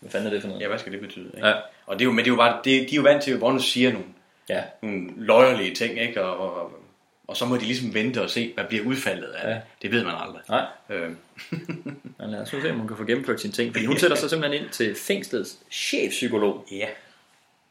Hvad 0.01 0.11
fanden 0.11 0.27
er 0.27 0.31
det 0.31 0.41
for 0.41 0.49
noget? 0.49 0.63
Ja, 0.63 0.69
hvad 0.69 0.79
skal 0.79 0.93
det 0.93 1.01
betyde? 1.01 1.31
Ikke? 1.37 1.47
Ja. 1.49 1.55
Og 1.87 1.95
det 1.99 2.01
er 2.01 2.05
jo, 2.05 2.11
men 2.13 2.19
det 2.19 2.27
er 2.27 2.33
jo 2.33 2.37
bare, 2.37 2.59
det, 2.65 2.65
de 2.91 2.95
er 2.95 2.97
jo 2.97 3.03
vant 3.03 3.23
til, 3.23 3.37
hvor 3.37 3.51
du 3.51 3.59
siger 3.59 3.93
nogle, 3.93 4.07
Ja. 4.49 4.63
nogle 4.83 5.11
løjerlige 5.17 5.75
ting, 5.75 6.01
ikke? 6.01 6.23
Og, 6.25 6.37
og, 6.57 6.73
og, 7.27 7.37
så 7.37 7.45
må 7.47 7.57
de 7.57 7.65
ligesom 7.65 7.95
vente 7.95 8.23
og 8.23 8.31
se, 8.31 8.53
hvad 8.55 8.65
bliver 8.65 8.85
udfaldet 8.85 9.29
af 9.29 9.47
det. 9.49 9.55
Ja. 9.55 9.61
Det 9.83 9.91
ved 9.93 10.05
man 10.05 10.15
aldrig. 10.21 10.41
Nej. 10.49 10.65
Øh, 10.91 11.11
Men 12.19 12.31
lad 12.31 12.41
os 12.41 12.49
se, 12.49 12.71
om 12.71 12.79
hun 12.79 12.89
kan 12.89 12.97
få 12.97 13.05
gennemført 13.05 13.41
sine 13.41 13.53
ting. 13.53 13.75
Fordi 13.75 13.87
hun 13.87 13.99
sætter 13.99 14.17
sig 14.17 14.31
simpelthen 14.31 14.63
ind 14.63 14.71
til 14.71 14.95
fængslets 14.95 15.59
chefpsykolog. 15.73 16.67
ja. 16.71 16.87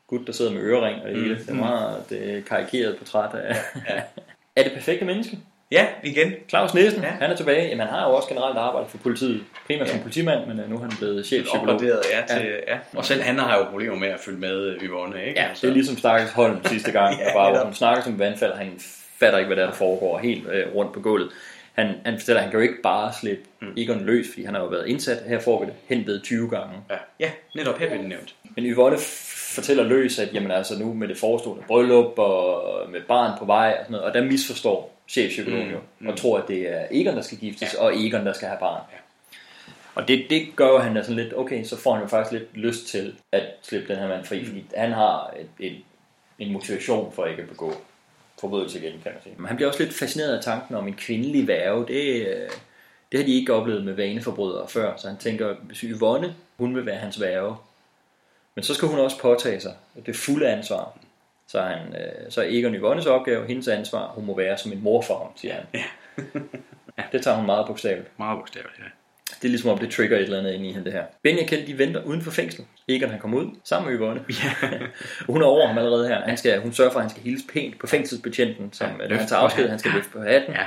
Gut, 0.07 0.27
der 0.27 0.33
sidder 0.33 0.51
med 0.51 0.61
ørering 0.61 1.01
og 1.01 1.09
det 1.09 1.17
hele. 1.17 1.35
Det 1.37 1.49
er 1.49 1.53
meget 1.53 2.09
det 2.09 2.37
er 2.37 2.41
karikeret 2.41 2.97
portræt 2.97 3.35
af... 3.35 3.55
er 4.55 4.63
det 4.63 4.71
perfekte 4.73 5.05
menneske? 5.05 5.39
Ja, 5.71 5.87
igen. 6.03 6.33
Claus 6.49 6.73
Nielsen, 6.73 7.01
Ja. 7.01 7.07
ja. 7.07 7.13
han 7.13 7.31
er 7.31 7.35
tilbage. 7.35 7.63
Jamen, 7.67 7.79
han 7.79 7.99
har 7.99 8.09
jo 8.09 8.15
også 8.15 8.29
generelt 8.29 8.57
arbejdet 8.57 8.91
for 8.91 8.97
politiet. 8.97 9.43
Primært 9.67 9.87
ja. 9.87 9.91
som 9.91 10.01
politimand, 10.01 10.47
men 10.47 10.59
øh, 10.59 10.69
nu 10.69 10.75
er 10.75 10.81
han 10.81 10.91
blevet 10.99 11.25
chefpsykolog. 11.25 11.81
Ja, 11.83 12.37
til, 12.37 12.51
ja. 12.67 12.77
Og 12.93 13.05
selv 13.05 13.21
han 13.21 13.39
har 13.39 13.57
jo 13.57 13.63
problemer 13.63 13.95
med 13.95 14.07
at 14.07 14.19
følge 14.19 14.39
med 14.39 14.61
øh, 14.61 14.83
Yvonne, 14.83 15.25
ikke? 15.25 15.39
Ja, 15.41 15.47
det 15.61 15.69
er 15.69 15.73
ligesom 15.73 15.97
Stakkels 15.97 16.31
Holm 16.31 16.65
sidste 16.65 16.91
gang, 16.91 17.15
Ja, 17.19 17.27
ja, 17.27 17.33
bare, 17.33 17.51
hvor 17.51 17.63
hun 17.63 17.73
snakker 17.73 18.03
som 18.03 18.19
vandfald, 18.19 18.51
og 18.51 18.57
han 18.57 18.79
fatter 19.19 19.39
ikke, 19.39 19.47
hvad 19.47 19.57
der, 19.57 19.63
er, 19.63 19.67
der 19.67 19.75
foregår 19.75 20.17
helt 20.17 20.47
øh, 20.51 20.75
rundt 20.75 20.93
på 20.93 20.99
gulvet. 20.99 21.29
Han, 21.73 21.95
han 22.05 22.19
fortæller, 22.19 22.39
at 22.39 22.43
han 22.43 22.51
kan 22.51 22.59
jo 22.59 22.63
ikke 22.63 22.81
bare 22.83 23.13
slippe 23.21 23.43
mm. 23.61 23.67
Egon 23.77 24.05
løs, 24.05 24.25
fordi 24.33 24.45
han 24.45 24.53
har 24.53 24.61
jo 24.61 24.67
været 24.67 24.87
indsat. 24.87 25.17
Her 25.27 25.39
får 25.39 25.59
vi 25.59 25.65
det 25.65 25.73
hentet 25.89 26.23
20 26.23 26.49
gange. 26.49 26.73
Ja, 26.89 26.95
ja 27.19 27.31
netop 27.55 27.79
her 27.79 27.87
blev 27.87 27.99
det 27.99 28.09
nævnt. 28.09 28.35
Men 28.55 28.65
Yvonne 28.65 28.97
fortæller 29.55 29.83
løs, 29.83 30.19
at 30.19 30.33
jamen, 30.33 30.51
altså 30.51 30.79
nu 30.79 30.93
med 30.93 31.07
det 31.07 31.17
forestående 31.17 31.63
bryllup 31.67 32.19
og 32.19 32.61
med 32.91 33.01
barn 33.07 33.39
på 33.39 33.45
vej 33.45 33.75
og 33.79 33.85
sådan 33.85 33.91
noget, 33.91 34.05
og 34.05 34.13
der 34.13 34.23
misforstår 34.23 34.94
chefpsykologen 35.07 35.67
Mm, 35.67 35.71
jo, 35.73 35.79
mm. 35.99 36.07
og 36.07 36.17
tror, 36.17 36.37
at 36.37 36.47
det 36.47 36.73
er 36.73 36.85
Egon, 36.91 37.15
der 37.15 37.21
skal 37.21 37.37
giftes, 37.37 37.73
Ja. 37.73 37.81
og 37.83 38.05
Egon, 38.05 38.25
der 38.25 38.33
skal 38.33 38.47
have 38.47 38.59
barn. 38.59 38.81
Ja. 38.91 38.97
Og 39.95 40.07
det, 40.07 40.25
det 40.29 40.47
gør 40.55 40.79
han 40.79 40.97
er 40.97 41.01
sådan 41.01 41.15
lidt, 41.15 41.33
okay, 41.37 41.63
så 41.63 41.77
får 41.77 41.93
han 41.93 42.01
jo 42.01 42.07
faktisk 42.07 42.31
lidt 42.31 42.57
lyst 42.57 42.87
til 42.87 43.15
at 43.31 43.43
slippe 43.61 43.87
den 43.87 43.97
her 44.01 44.07
mand 44.07 44.25
fri, 44.25 44.45
fordi 44.45 44.65
han 44.75 44.91
har 44.91 45.33
et, 45.39 45.65
et, 45.67 45.75
en 46.39 46.51
motivation 46.53 47.11
for 47.13 47.25
ikke 47.25 47.41
at 47.41 47.49
begå 47.49 47.73
forbrydelse 48.39 48.79
igen, 48.79 48.91
kan 49.03 49.11
man 49.11 49.21
sige. 49.23 49.35
Men 49.37 49.47
han 49.47 49.55
bliver 49.55 49.69
også 49.69 49.83
lidt 49.83 49.93
fascineret 49.93 50.37
af 50.37 50.43
tanken 50.43 50.75
om 50.75 50.87
en 50.87 50.93
kvindelig 50.93 51.47
værve. 51.47 51.85
Det, 51.87 52.27
øh, 52.27 52.49
det 53.11 53.19
har 53.19 53.25
de 53.25 53.33
ikke 53.33 53.53
oplevet 53.53 53.85
med 53.85 53.93
vaneforbrydere 53.93 54.67
før, 54.67 54.97
så 54.97 55.07
han 55.07 55.17
tænker, 55.17 55.55
hvis 55.61 55.79
Yvonne, 55.79 56.35
hun 56.57 56.75
vil 56.75 56.85
være 56.85 56.95
hans 56.95 57.21
værve, 57.21 57.55
men 58.55 58.63
så 58.63 58.73
skal 58.73 58.87
hun 58.87 58.99
også 58.99 59.19
påtage 59.19 59.59
sig 59.59 59.73
det 60.05 60.15
fulde 60.15 60.47
ansvar. 60.47 60.97
Så, 61.47 61.59
er 61.59 61.75
han, 61.75 61.95
øh, 61.95 62.31
så 62.31 62.41
er 62.41 62.45
Egon 62.49 62.75
Yvonnes 62.75 63.05
opgave, 63.05 63.47
hendes 63.47 63.67
ansvar, 63.67 64.07
hun 64.07 64.25
må 64.25 64.37
være 64.37 64.57
som 64.57 64.71
en 64.71 64.83
mor 64.83 65.01
for 65.01 65.17
ham, 65.17 65.27
siger 65.35 65.53
han. 65.53 65.65
Ja. 66.97 67.03
det 67.11 67.21
tager 67.23 67.37
hun 67.37 67.45
meget 67.45 67.67
bogstaveligt. 67.67 68.19
Meget 68.19 68.37
bogstaveligt, 68.37 68.79
ja. 68.79 68.83
Det 69.29 69.43
er 69.43 69.49
ligesom 69.49 69.69
om 69.69 69.77
det 69.77 69.91
trigger 69.91 70.17
et 70.17 70.23
eller 70.23 70.39
andet 70.39 70.53
ind 70.53 70.65
i 70.65 70.71
hende 70.71 70.85
det 70.85 70.93
her. 70.93 71.03
Benny 71.23 71.39
og 71.41 71.47
Kjeld, 71.47 71.67
de 71.67 71.77
venter 71.77 72.03
uden 72.03 72.21
for 72.21 72.31
fængsel. 72.31 72.65
Egon 72.87 73.09
han 73.09 73.19
kommer 73.19 73.37
ud 73.37 73.47
sammen 73.63 73.91
med 73.91 73.99
Yvonne. 73.99 74.21
Og 75.19 75.25
hun 75.33 75.41
er 75.41 75.45
over 75.45 75.67
ham 75.67 75.77
allerede 75.77 76.07
her. 76.07 76.21
Han 76.21 76.37
skal, 76.37 76.61
hun 76.61 76.73
sørger 76.73 76.91
for, 76.91 76.99
at 76.99 77.03
han 77.03 77.09
skal 77.09 77.23
hilse 77.23 77.45
pænt 77.53 77.79
på 77.79 77.87
fængselsbetjenten, 77.87 78.73
som 78.73 78.87
Ja, 78.87 79.03
ja, 79.03 79.09
når 79.09 79.15
han 79.15 79.27
tager 79.27 79.39
afsked, 79.39 79.69
han 79.69 79.79
skal 79.79 79.91
løfte 79.91 80.11
på 80.11 80.21
hatten. 80.21 80.53
Ja. 80.53 80.65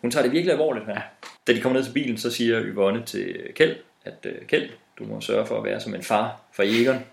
Hun 0.00 0.10
tager 0.10 0.22
det 0.22 0.32
virkelig 0.32 0.52
alvorligt 0.52 0.86
her. 0.86 1.00
Da 1.46 1.52
de 1.52 1.60
kommer 1.60 1.78
ned 1.78 1.86
til 1.86 1.92
bilen, 1.92 2.18
så 2.18 2.30
siger 2.30 2.62
Yvonne 2.62 3.04
til 3.04 3.36
Kjeld, 3.54 3.76
at 4.04 4.14
øh, 4.24 4.46
Kjeld, 4.46 4.70
du 4.98 5.04
må 5.04 5.20
sørge 5.20 5.46
for 5.46 5.58
at 5.58 5.64
være 5.64 5.80
som 5.80 5.94
en 5.94 6.02
far 6.02 6.40
for 6.52 6.62
Egon, 6.66 7.04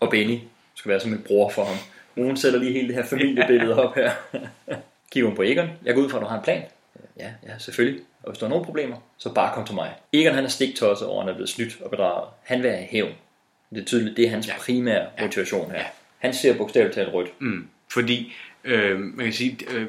og 0.00 0.10
Benny 0.10 0.38
skal 0.74 0.88
være 0.88 1.00
som 1.00 1.12
en 1.12 1.22
bror 1.26 1.48
for 1.50 1.64
ham. 1.64 1.76
Hun 2.16 2.36
sætter 2.36 2.58
lige 2.58 2.72
hele 2.72 2.88
det 2.88 2.94
her 2.94 3.06
familiebillede 3.06 3.82
op 3.82 3.94
her. 3.94 4.10
Kigger 5.12 5.28
hun 5.28 5.36
på 5.36 5.42
Egon. 5.42 5.68
Jeg 5.84 5.94
går 5.94 6.02
ud 6.02 6.10
fra, 6.10 6.18
at 6.18 6.22
du 6.22 6.28
har 6.28 6.36
en 6.36 6.44
plan. 6.44 6.62
Ja, 7.18 7.30
ja, 7.42 7.58
selvfølgelig. 7.58 8.02
Og 8.22 8.30
hvis 8.30 8.38
der 8.38 8.46
er 8.46 8.50
nogle 8.50 8.64
problemer, 8.64 8.96
så 9.18 9.34
bare 9.34 9.54
kom 9.54 9.66
til 9.66 9.74
mig. 9.74 9.94
Egon 10.12 10.34
han 10.34 10.44
er 10.44 10.48
stiktosset 10.48 11.08
over, 11.08 11.18
at 11.18 11.24
han 11.24 11.30
er 11.30 11.34
blevet 11.34 11.48
snydt 11.48 11.80
og 11.80 11.90
bedraget. 11.90 12.28
Han 12.42 12.62
vil 12.62 12.70
have 12.70 12.86
hævn. 12.90 13.12
Det 13.70 13.80
er 13.80 13.84
tydeligt, 13.84 14.16
det 14.16 14.24
er 14.26 14.30
hans 14.30 14.48
ja. 14.48 14.52
primære 14.58 15.06
motivation 15.20 15.70
her. 15.70 15.78
Ja. 15.78 15.84
Han 16.18 16.34
ser 16.34 16.56
bogstaveligt 16.56 16.94
talt 16.94 17.12
rødt. 17.12 17.40
Mm. 17.40 17.68
Fordi, 17.92 18.34
øh, 18.64 18.98
man 18.98 19.24
kan 19.24 19.32
sige, 19.32 19.58
øh, 19.70 19.86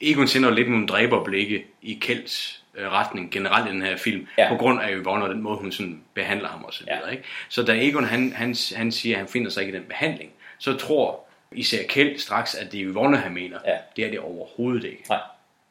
Egon 0.00 0.28
sender 0.28 0.50
lidt 0.50 0.70
nogle 0.70 0.86
dræberblikke 0.86 1.64
i 1.82 1.98
Kjelds 2.00 2.64
øh, 2.74 2.92
retning 2.92 3.30
generelt 3.30 3.68
i 3.68 3.72
den 3.72 3.82
her 3.82 3.96
film, 3.96 4.26
ja. 4.38 4.48
på 4.48 4.56
grund 4.56 4.80
af 4.80 4.90
Yvonne 4.92 5.24
og 5.24 5.30
den 5.30 5.42
måde, 5.42 5.58
hun 5.58 5.72
sådan 5.72 6.00
behandler 6.14 6.48
ham 6.48 6.64
og 6.64 6.74
så 6.74 6.84
videre. 6.84 7.06
Ja. 7.06 7.10
Ikke? 7.10 7.24
Så 7.48 7.62
da 7.62 7.72
Egon 7.72 8.04
han, 8.04 8.32
han, 8.32 8.54
han 8.74 8.92
siger, 8.92 9.16
at 9.16 9.18
han 9.18 9.28
finder 9.28 9.50
sig 9.50 9.62
ikke 9.62 9.76
i 9.76 9.80
den 9.80 9.86
behandling, 9.88 10.30
så 10.58 10.76
tror 10.76 11.24
især 11.54 11.86
Kjeld 11.88 12.18
straks, 12.18 12.54
at 12.54 12.72
det 12.72 12.80
er 12.80 12.84
Yvonne, 12.86 13.16
han 13.16 13.34
mener. 13.34 13.58
Ja. 13.66 13.76
Det 13.96 14.04
er 14.04 14.10
det 14.10 14.18
overhovedet 14.18 14.84
ikke. 14.84 15.04
Nej. 15.08 15.20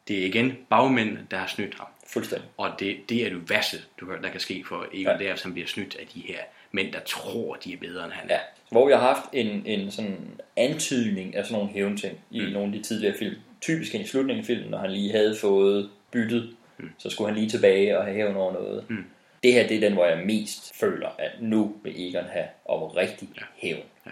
Det 0.07 0.19
er 0.19 0.25
igen 0.25 0.57
bagmændene, 0.69 1.27
der 1.31 1.37
har 1.37 1.47
snydt 1.47 1.75
ham. 1.77 1.87
Fuldstændig. 2.07 2.49
Og 2.57 2.71
det, 2.79 2.97
det 3.09 3.25
er 3.25 3.29
det 3.29 3.49
værste, 3.49 3.77
der 4.23 4.29
kan 4.29 4.39
ske 4.39 4.63
for 4.67 4.85
Egon, 4.93 5.21
ja. 5.21 5.27
er, 5.27 5.33
at 5.33 5.43
han 5.43 5.53
bliver 5.53 5.67
snydt 5.67 5.95
af 5.95 6.07
de 6.07 6.19
her 6.19 6.37
mænd, 6.71 6.93
der 6.93 6.99
tror, 6.99 7.55
de 7.55 7.73
er 7.73 7.77
bedre 7.77 8.05
end 8.05 8.13
han 8.13 8.29
er. 8.29 8.33
Ja. 8.33 8.39
Hvor 8.69 8.85
vi 8.85 8.93
har 8.93 8.99
haft 8.99 9.23
en, 9.33 9.63
en 9.65 9.91
sådan 9.91 10.17
antydning 10.55 11.35
af 11.35 11.45
sådan 11.45 11.57
nogle 11.57 11.73
hævnting 11.73 12.19
i 12.31 12.39
mm. 12.39 12.45
nogle 12.45 12.67
af 12.67 12.79
de 12.81 12.87
tidligere 12.87 13.17
film. 13.17 13.35
Typisk 13.61 13.95
i 13.95 14.07
slutningen 14.07 14.41
af 14.41 14.45
filmen, 14.45 14.69
når 14.69 14.77
han 14.77 14.91
lige 14.91 15.11
havde 15.11 15.37
fået 15.41 15.89
byttet, 16.11 16.55
mm. 16.77 16.89
så 16.97 17.09
skulle 17.09 17.27
han 17.27 17.39
lige 17.39 17.49
tilbage 17.49 17.97
og 17.97 18.05
have 18.05 18.15
hævn 18.15 18.35
over 18.35 18.53
noget. 18.53 18.89
Mm. 18.89 19.05
Det 19.43 19.53
her 19.53 19.67
det 19.67 19.77
er 19.77 19.81
den, 19.81 19.93
hvor 19.93 20.05
jeg 20.05 20.25
mest 20.25 20.79
føler, 20.79 21.09
at 21.19 21.31
nu 21.39 21.75
vil 21.83 22.07
Egon 22.07 22.29
have 22.31 22.45
oprigtig 22.65 23.29
ja. 23.35 23.41
hævn. 23.55 23.83
Ja. 24.05 24.11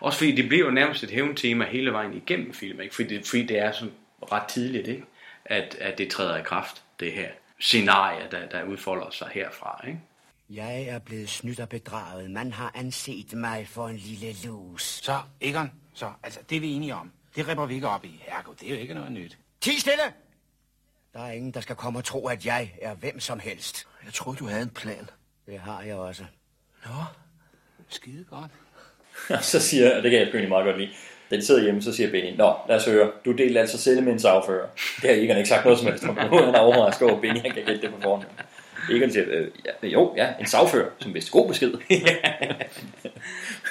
Også 0.00 0.18
fordi 0.18 0.32
det 0.32 0.48
bliver 0.48 0.64
jo 0.64 0.70
nærmest 0.70 1.02
et 1.02 1.10
hævntema 1.10 1.64
hele 1.64 1.92
vejen 1.92 2.14
igennem 2.14 2.54
filmen, 2.54 2.82
ikke? 2.82 2.94
Fordi, 2.94 3.16
det, 3.16 3.26
fordi 3.26 3.46
det 3.46 3.58
er 3.58 3.72
sådan 3.72 3.94
ret 4.32 4.46
tidligt, 4.48 4.88
ikke? 4.88 5.04
At, 5.44 5.76
at 5.80 5.98
det 5.98 6.10
træder 6.10 6.36
i 6.36 6.42
kraft, 6.42 6.82
det 7.00 7.12
her 7.12 7.28
scenarie, 7.60 8.28
der, 8.30 8.48
der 8.48 8.64
udfolder 8.64 9.10
sig 9.10 9.28
herfra. 9.32 9.84
Ikke? 9.86 10.00
Jeg 10.50 10.82
er 10.82 10.98
blevet 10.98 11.28
snydt 11.28 11.60
og 11.60 11.68
bedraget. 11.68 12.30
Man 12.30 12.52
har 12.52 12.72
anset 12.74 13.32
mig 13.32 13.68
for 13.68 13.88
en 13.88 13.96
lille 13.96 14.34
lus. 14.44 14.82
Så, 14.82 15.20
Egon, 15.40 15.72
så, 15.94 16.12
altså, 16.22 16.40
det 16.50 16.56
er 16.56 16.60
vi 16.60 16.72
enige 16.72 16.94
om. 16.94 17.12
Det 17.36 17.48
ripper 17.48 17.66
vi 17.66 17.74
ikke 17.74 17.88
op 17.88 18.04
i. 18.04 18.22
Herregud, 18.26 18.54
det 18.54 18.68
er 18.68 18.74
jo 18.74 18.80
ikke 18.80 18.94
noget 18.94 19.12
nyt. 19.12 19.38
Ti 19.60 19.80
stille! 19.80 20.02
Der 21.12 21.20
er 21.20 21.32
ingen, 21.32 21.54
der 21.54 21.60
skal 21.60 21.76
komme 21.76 21.98
og 21.98 22.04
tro, 22.04 22.26
at 22.26 22.46
jeg 22.46 22.74
er 22.82 22.94
hvem 22.94 23.20
som 23.20 23.38
helst. 23.38 23.86
Jeg 24.04 24.12
troede, 24.12 24.38
du 24.38 24.46
havde 24.46 24.62
en 24.62 24.70
plan. 24.70 25.10
Det 25.46 25.58
har 25.58 25.82
jeg 25.82 25.96
også. 25.96 26.24
Nå, 26.84 27.04
skide 27.88 28.24
godt. 28.24 28.50
Og 29.38 29.44
så 29.44 29.60
siger, 29.60 29.96
og 29.96 30.02
det 30.02 30.10
kan 30.10 30.20
jeg 30.20 30.26
egentlig 30.26 30.48
meget 30.48 30.64
godt 30.64 30.78
lide, 30.78 30.90
da 31.30 31.36
de 31.36 31.46
sidder 31.46 31.62
hjemme, 31.62 31.82
så 31.82 31.92
siger 31.92 32.10
Benny, 32.10 32.36
Nå, 32.36 32.52
lad 32.68 32.76
os 32.76 32.84
høre, 32.84 33.10
du 33.24 33.32
delte 33.32 33.60
altså 33.60 33.78
selv 33.78 34.02
med 34.02 34.12
en 34.12 34.18
sagfører. 34.18 34.66
Det 35.02 35.10
har 35.10 35.16
Egon 35.16 35.36
ikke 35.36 35.48
sagt 35.48 35.64
noget 35.64 35.78
som 35.78 35.88
helst 35.88 36.04
om. 36.04 36.18
Nu 36.30 36.36
er 36.36 36.44
han 36.44 36.54
overrasket 36.54 37.02
over, 37.02 37.14
at 37.14 37.20
Benny 37.20 37.40
han 37.40 37.50
kan 37.50 37.62
gætte 37.66 37.82
det 37.82 37.90
på 37.90 38.00
forhånd. 38.02 38.24
Egon 38.90 39.10
siger, 39.10 39.24
øh, 39.28 39.48
ja, 39.82 39.88
jo, 39.88 40.14
ja, 40.16 40.28
en 40.40 40.46
sagfører, 40.46 40.88
som 40.98 41.14
vidste 41.14 41.30
god 41.30 41.48
besked. 41.48 41.72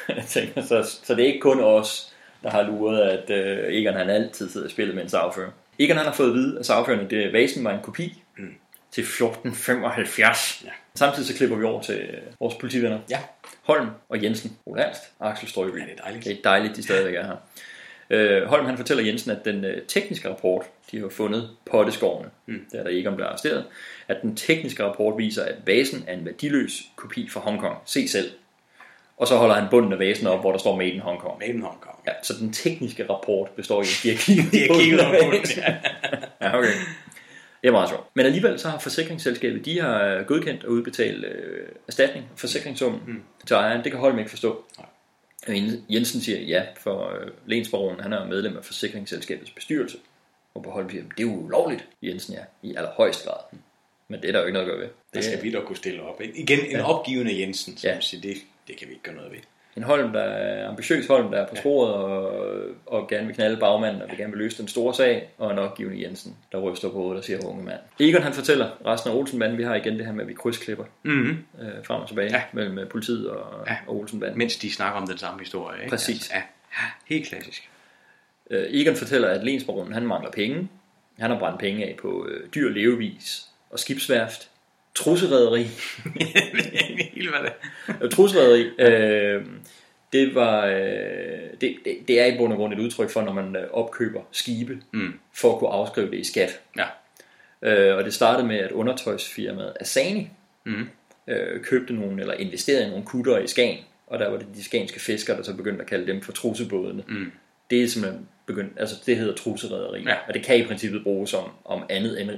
jeg 0.10 0.24
tænker, 0.28 0.62
så, 0.62 0.84
så 1.04 1.16
det 1.16 1.24
er 1.24 1.28
ikke 1.28 1.40
kun 1.40 1.60
os, 1.60 2.14
der 2.44 2.50
har 2.50 2.64
luret, 2.64 3.02
at 3.02 3.30
øh, 3.30 3.74
Egon 3.74 3.94
han 3.94 4.10
altid 4.10 4.50
sidder 4.50 4.68
og 4.68 4.72
spillet 4.72 4.96
med 4.96 5.04
en 5.04 5.10
sagfører. 5.10 5.50
Egon 5.80 5.98
han 5.98 6.06
har 6.06 6.14
fået 6.14 6.28
at 6.28 6.34
vide, 6.34 6.60
at 6.60 6.66
sagføreren, 6.66 7.10
det 7.10 7.34
vasen 7.34 7.64
var 7.64 7.74
en 7.74 7.82
kopi. 7.84 8.24
Til 8.92 9.02
1475. 9.02 10.62
Ja. 10.66 10.70
Samtidig 10.96 11.28
så 11.28 11.36
klipper 11.36 11.56
vi 11.58 11.64
over 11.64 11.82
til 11.82 11.96
øh, 11.96 12.22
vores 12.40 12.56
politivenner. 12.56 13.00
Ja. 13.10 13.20
Holm 13.62 13.88
og 14.10 14.24
Jensen, 14.24 14.58
Ole 14.66 14.82
Ernst, 14.82 15.02
Axel 15.20 15.50
Strøby. 15.50 15.78
Ja, 15.80 15.84
det 15.84 15.92
er 15.98 16.04
dejligt. 16.04 16.26
Det 16.26 16.32
er 16.32 16.42
dejligt, 16.44 16.76
de 16.76 16.84
stadigvæk 16.84 17.16
er 17.16 17.24
her. 17.24 17.36
Øh, 18.10 18.44
Holm 18.44 18.66
han 18.66 18.78
fortæller 18.78 19.04
Jensen, 19.04 19.32
at 19.32 19.46
den 19.46 19.66
øh, 19.66 19.82
tekniske 19.88 20.30
rapport, 20.30 20.66
de 20.92 21.00
har 21.00 21.10
fundet 21.10 21.50
potteskovene, 21.72 22.30
mm. 22.46 22.66
der 22.72 22.84
der 22.84 22.90
Egon 22.90 23.16
blev 23.16 23.26
arresteret, 23.26 23.66
at 24.08 24.18
den 24.22 24.36
tekniske 24.36 24.84
rapport 24.84 25.18
viser, 25.18 25.44
at 25.44 25.56
vasen 25.66 26.04
er 26.08 26.14
en 26.14 26.26
værdiløs 26.26 26.84
kopi 26.96 27.30
fra 27.30 27.40
Hongkong. 27.40 27.78
Se 27.86 28.08
selv. 28.08 28.32
Og 29.18 29.28
så 29.28 29.36
holder 29.36 29.56
han 29.56 29.68
bunden 29.72 29.94
af 29.94 30.00
vasen 30.00 30.28
op, 30.28 30.40
hvor 30.40 30.52
der 30.52 30.60
står 30.60 30.76
Made 30.76 30.90
in 30.90 31.00
Hongkong. 31.00 31.40
Made 31.40 31.52
in 31.52 31.62
Hongkong. 31.62 32.00
Ja, 32.08 32.12
så 32.24 32.34
den 32.40 32.54
tekniske 32.54 33.10
rapport 33.10 33.50
består 33.50 33.82
i, 33.82 33.86
at 33.86 34.00
de 34.04 34.10
har 34.10 34.18
kigget, 34.18 34.52
De 34.52 34.60
har 34.60 34.80
kigget 34.80 35.00
på 35.00 35.30
vasen. 35.38 35.64
ja, 36.42 36.58
okay. 36.58 36.74
Det 37.62 37.68
er 37.68 37.72
meget 37.72 37.90
sjovt. 37.90 38.06
Men 38.14 38.26
alligevel 38.26 38.60
så 38.60 38.70
har 38.70 38.80
forsikringsselskabet, 38.80 39.66
de 39.66 39.80
har 39.80 40.24
godkendt 40.24 40.64
at 40.64 40.68
udbetale 40.70 41.28
øh, 41.28 41.68
erstatning, 41.88 42.26
forsikringssummen 42.36 43.02
mm. 43.08 43.24
til 43.46 43.54
ejeren. 43.54 43.84
Det 43.84 43.92
kan 43.92 44.02
Holm 44.02 44.20
ikke 44.20 44.30
forstå. 44.30 44.64
Og 45.48 45.54
Jensen 45.90 46.22
siger 46.22 46.42
ja, 46.42 46.64
for 46.80 47.20
øh, 47.20 47.32
Lensbaronen, 47.46 48.00
han 48.00 48.14
er 48.14 48.26
medlem 48.26 48.58
af 48.58 48.66
forsikringsselskabets 48.66 49.52
bestyrelse. 49.52 49.98
Og 50.54 50.64
på 50.64 50.70
Holm 50.70 50.90
siger, 50.90 51.04
det 51.04 51.24
er 51.24 51.28
jo 51.28 51.36
ulovligt. 51.36 51.88
Jensen 52.02 52.34
ja, 52.34 52.40
i 52.62 52.76
allerhøjeste 52.76 53.30
grad. 53.30 53.58
Men 54.08 54.22
det 54.22 54.28
er 54.28 54.32
der 54.32 54.40
jo 54.40 54.46
ikke 54.46 54.54
noget 54.54 54.68
at 54.68 54.72
gøre 54.72 54.82
ved. 54.82 54.90
Det 55.14 55.24
skal 55.24 55.44
vi 55.44 55.52
dog 55.52 55.66
kunne 55.66 55.76
stille 55.78 56.02
op. 56.02 56.22
Ikke? 56.22 56.40
Igen 56.40 56.60
en 56.66 56.72
Ja. 56.72 56.90
opgivende 56.90 57.40
Jensen, 57.42 57.78
som 57.78 57.90
ja. 57.90 58.00
siger, 58.00 58.22
det, 58.22 58.38
det 58.68 58.78
kan 58.78 58.88
vi 58.88 58.94
ikke 58.94 59.04
gøre 59.04 59.16
noget 59.16 59.32
ved. 59.32 59.40
En 59.78 59.84
Holm, 59.84 60.14
der 60.14 60.20
er 60.22 60.70
ambitiøs 60.70 61.08
Holm, 61.08 61.32
der 61.32 61.38
er 61.38 61.48
på 61.48 61.56
sporet 61.56 61.94
og, 61.94 62.32
og 62.86 63.08
gerne 63.10 63.26
vil 63.28 63.36
knalde 63.36 63.58
bagmanden 63.58 64.02
og 64.02 64.10
vil 64.10 64.18
gerne 64.18 64.32
vil 64.32 64.38
løse 64.42 64.58
den 64.58 64.68
store 64.68 64.94
sag, 64.94 65.30
og 65.38 65.52
en 65.52 65.60
opgivende 65.60 66.04
Jensen, 66.04 66.38
der 66.52 66.58
ryster 66.60 66.90
på 66.90 66.94
hovedet 66.94 67.18
og 67.18 67.24
siger 67.24 67.40
unge 67.46 67.64
mand. 67.64 67.80
Egon 68.00 68.22
han 68.22 68.34
fortæller 68.34 68.70
resten 68.86 69.12
af 69.12 69.16
Olsenbanden, 69.16 69.58
vi 69.58 69.64
har 69.64 69.76
igen 69.76 69.98
det 69.98 70.06
her 70.06 70.14
med, 70.14 70.22
at 70.24 70.28
vi 70.28 70.34
krydsklipper 70.34 70.84
Mhm. 71.04 71.38
øh, 71.62 71.86
frem 71.86 72.02
og 72.02 72.08
tilbage 72.08 72.30
Ja. 72.32 72.42
mellem 72.54 72.80
øh, 72.80 72.90
politiet 72.90 73.30
og, 73.30 73.68
Ja. 73.68 73.78
og 73.88 73.96
Olsenbanden. 73.96 74.38
Mens 74.38 74.56
de 74.56 74.74
snakker 74.74 75.02
om 75.02 75.08
den 75.08 75.18
samme 75.18 75.40
historie. 75.40 75.78
Ikke? 75.80 75.90
Præcis. 75.90 76.16
Altså, 76.16 76.34
ja, 76.36 76.84
helt 77.16 77.28
klassisk. 77.28 77.70
Øh, 78.52 78.66
Egon 78.70 78.96
fortæller, 78.96 79.28
at 79.28 79.44
Lensbaronen 79.44 79.94
han 79.94 80.08
mangler 80.08 80.32
penge. 80.32 80.68
Han 81.20 81.32
har 81.32 81.40
brændt 81.40 81.60
penge 81.60 81.86
af 81.86 81.96
på 82.02 82.28
øh, 82.30 82.48
dyr 82.56 82.70
levevis 82.70 83.46
og 83.70 83.80
skibsværft, 83.80 84.50
trusserederi. 84.98 85.64
Helt 87.14 87.30
hvad 87.30 87.50
det 88.02 88.12
Trusserederi, 88.12 88.70
øh, 88.80 89.46
det, 90.14 90.36
var, 90.36 90.66
øh, 90.66 90.80
det, 91.62 91.76
det, 91.86 91.98
det 92.08 92.20
er 92.22 92.26
i 92.26 92.38
bund 92.38 92.54
og 92.54 92.58
grund 92.60 92.74
et 92.74 92.80
udtryk 92.80 93.10
for, 93.10 93.22
når 93.22 93.34
man 93.34 93.56
øh, 93.56 93.64
opkøber 93.72 94.22
skibe, 94.32 94.78
Mm. 94.94 95.14
for 95.36 95.54
at 95.54 95.60
kunne 95.60 95.70
afskrive 95.70 96.12
det 96.12 96.18
i 96.18 96.24
skat. 96.24 96.60
Ja. 96.78 96.86
Øh, 97.62 97.98
og 97.98 98.04
det 98.04 98.14
startede 98.14 98.48
med, 98.48 98.58
at 98.60 98.72
undertøjsfirmaet 98.72 99.74
Asani 99.80 100.30
Mm. 100.64 100.88
øh, 101.28 101.62
købte 101.64 101.94
nogle, 101.94 102.22
eller 102.22 102.34
investerede 102.34 102.86
i 102.86 102.90
nogle 102.90 103.06
kutter 103.06 103.38
i 103.38 103.48
Skagen, 103.48 103.78
og 104.08 104.20
der 104.20 104.30
var 104.30 104.38
det 104.38 104.48
de 104.56 104.64
skanske 104.64 105.00
fiskere, 105.00 105.38
der 105.38 105.44
så 105.44 105.54
begyndte 105.54 105.82
at 105.82 105.90
kalde 105.90 106.08
dem 106.08 106.22
for 106.22 106.32
trussebådene. 106.32 107.04
Mm. 107.08 107.32
Det 107.70 107.84
er 107.84 107.88
simpelthen 107.88 108.28
begyndt, 108.46 108.74
altså 108.80 108.96
det 109.06 109.18
hedder 109.18 109.36
trusserederi, 109.36 110.04
Ja. 110.08 110.16
og 110.28 110.34
det 110.34 110.44
kan 110.46 110.58
i 110.58 110.64
princippet 110.64 111.04
bruges 111.04 111.34
om, 111.34 111.50
om 111.66 111.84
andet 111.90 112.22
end 112.22 112.32
øh, 112.32 112.38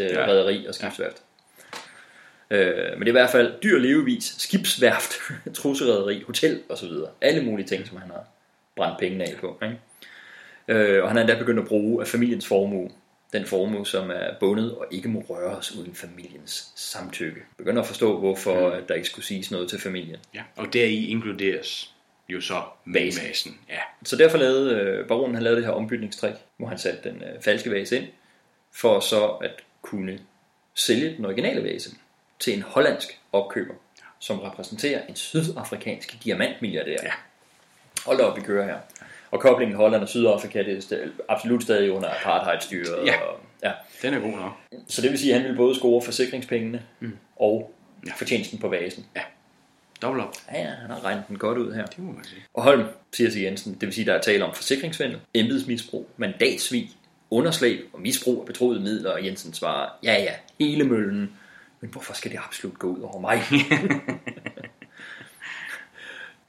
Ja. 0.00 0.26
rederi 0.26 0.66
og 0.66 0.74
skibsværft. 0.74 1.22
Øh, 2.50 2.74
men 2.92 3.00
det 3.00 3.06
er 3.06 3.08
i 3.08 3.10
hvert 3.10 3.30
fald 3.30 3.52
dyr 3.62 3.78
levevis, 3.78 4.34
skibsværft, 4.38 5.12
trusserederi, 5.54 6.22
hotel 6.26 6.62
og 6.68 6.78
så 6.78 6.86
videre. 6.86 7.10
Alle 7.20 7.44
mulige 7.44 7.66
ting, 7.66 7.86
som 7.86 7.96
han 7.96 8.10
har 8.10 8.24
brændt 8.76 8.98
pengene 8.98 9.24
af 9.24 9.34
på. 9.40 9.58
Ikke? 9.62 9.78
Øh, 10.68 11.02
og 11.02 11.08
han 11.10 11.16
er 11.16 11.20
endda 11.20 11.38
begyndt 11.38 11.60
at 11.60 11.66
bruge 11.68 12.02
af 12.02 12.06
familiens 12.08 12.46
formue. 12.46 12.90
Den 13.32 13.44
formue, 13.46 13.86
som 13.86 14.10
er 14.10 14.34
bundet 14.40 14.74
og 14.74 14.86
ikke 14.90 15.08
må 15.08 15.24
røres 15.28 15.76
uden 15.76 15.94
familiens 15.94 16.72
samtykke. 16.76 17.40
Begynder 17.58 17.82
at 17.82 17.88
forstå, 17.88 18.18
hvorfor 18.18 18.68
Mm. 18.70 18.76
mm. 18.76 18.86
der 18.88 18.94
ikke 18.94 19.08
skulle 19.08 19.26
siges 19.26 19.50
noget 19.50 19.68
til 19.68 19.80
familien. 19.80 20.18
Ja. 20.34 20.42
Og 20.56 20.72
deri 20.72 21.06
inkluderes 21.06 21.94
jo 22.28 22.40
så 22.40 22.62
Vasen. 22.86 23.28
vasen. 23.28 23.58
Ja. 23.68 23.78
Så 24.04 24.16
derfor 24.16 24.38
lavede 24.38 24.74
øh, 24.74 25.06
baronen 25.08 25.34
han 25.34 25.42
lavede 25.42 25.56
det 25.56 25.66
her 25.66 25.72
ombytningstrik, 25.72 26.34
hvor 26.56 26.68
han 26.68 26.78
satte 26.78 27.10
den 27.10 27.22
øh, 27.22 27.42
falske 27.42 27.70
vase 27.70 27.96
ind, 27.96 28.06
for 28.74 29.00
så 29.00 29.26
at 29.26 29.52
kunne 29.82 30.18
sælge 30.74 31.16
den 31.16 31.24
originale 31.24 31.64
vase 31.64 31.90
til 32.40 32.56
en 32.56 32.62
hollandsk 32.62 33.18
opkøber, 33.32 33.74
som 34.18 34.38
repræsenterer 34.38 35.06
en 35.08 35.16
sydafrikansk 35.16 36.24
diamantmilliardær. 36.24 36.96
Ja. 37.02 37.12
Hold 38.06 38.18
da 38.18 38.24
op, 38.24 38.36
vi 38.36 38.42
kører 38.42 38.64
her. 38.66 38.76
Og 39.30 39.40
koblingen 39.40 39.76
Holland 39.76 40.02
og 40.02 40.08
Sydafrika, 40.08 40.62
det 40.62 40.92
er 40.92 41.08
absolut 41.28 41.62
stadig 41.62 41.92
under 41.92 42.08
apartheidstyret. 42.10 43.06
Ja. 43.06 43.20
Og, 43.20 43.40
ja. 43.62 43.72
Den 44.02 44.14
er 44.14 44.18
god 44.20 44.30
nok. 44.30 44.52
Så 44.88 45.02
det 45.02 45.10
vil 45.10 45.18
sige, 45.18 45.32
at 45.34 45.40
han 45.40 45.44
ville 45.48 45.56
både 45.56 45.74
score 45.74 46.02
forsikringspengene 46.02 46.82
Mm. 47.00 47.16
og 47.36 47.74
Ja. 48.06 48.12
fortjenesten 48.16 48.58
på 48.58 48.68
vasen. 48.68 49.06
Ja. 49.16 49.20
Dobbelt 50.02 50.24
op. 50.24 50.34
Ja, 50.52 50.58
ja, 50.60 50.68
han 50.70 50.90
har 50.90 51.04
regnet 51.04 51.24
den 51.28 51.38
godt 51.38 51.58
ud 51.58 51.72
her. 51.74 51.86
Det 51.86 51.98
må 51.98 52.12
man 52.12 52.24
sige. 52.24 52.40
Og 52.54 52.62
Holm 52.62 52.84
siger 53.12 53.30
til 53.30 53.40
Jensen, 53.42 53.72
det 53.74 53.82
vil 53.82 53.92
sige, 53.92 54.04
der 54.06 54.14
er 54.14 54.20
tale 54.20 54.44
om 54.44 54.54
forsikringsvindel, 54.54 55.18
embedsmisbrug, 55.34 56.08
mandatsvig, 56.16 56.90
underslæb 57.30 57.88
og 57.92 58.00
misbrug 58.00 58.40
af 58.40 58.46
betroede 58.46 58.80
midler, 58.80 59.10
og 59.10 59.24
Jensen 59.26 59.54
svarer, 59.54 59.88
ja 60.02 60.12
ja, 60.12 60.32
hele 60.60 60.84
møllen, 60.84 61.32
men 61.80 61.90
hvorfor 61.90 62.14
skal 62.14 62.30
det 62.30 62.40
absolut 62.46 62.78
gå 62.78 62.86
ud 62.86 63.00
over 63.00 63.20
mig? 63.20 63.42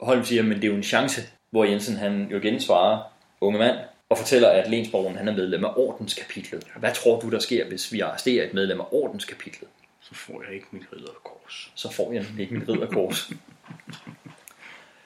Holm 0.00 0.24
siger, 0.24 0.42
men 0.42 0.52
det 0.52 0.64
er 0.64 0.68
jo 0.68 0.74
en 0.76 0.82
chance, 0.82 1.22
hvor 1.50 1.64
Jensen 1.64 1.96
han 1.96 2.28
jo 2.30 2.36
igen 2.38 2.60
svarer, 2.60 3.02
unge 3.40 3.58
mand, 3.58 3.78
og 4.08 4.18
fortæller, 4.18 4.48
at 4.48 4.70
Lensborgen 4.70 5.16
han 5.16 5.28
er 5.28 5.32
medlem 5.32 5.64
af 5.64 5.72
ordenskapitlet. 5.76 6.66
Hvad 6.76 6.94
tror 6.94 7.20
du, 7.20 7.30
der 7.30 7.38
sker, 7.38 7.68
hvis 7.68 7.92
vi 7.92 8.00
arresterer 8.00 8.46
et 8.46 8.54
medlem 8.54 8.80
af 8.80 8.84
ordenskapitlet? 8.90 9.68
Så 10.00 10.14
får 10.14 10.42
jeg 10.42 10.54
ikke 10.54 10.66
mit 10.70 10.82
ridderkors. 10.92 11.72
Så 11.74 11.92
får 11.92 12.12
jeg 12.12 12.24
ikke 12.38 12.54
mit 12.54 12.68
ridderkors. 12.68 13.30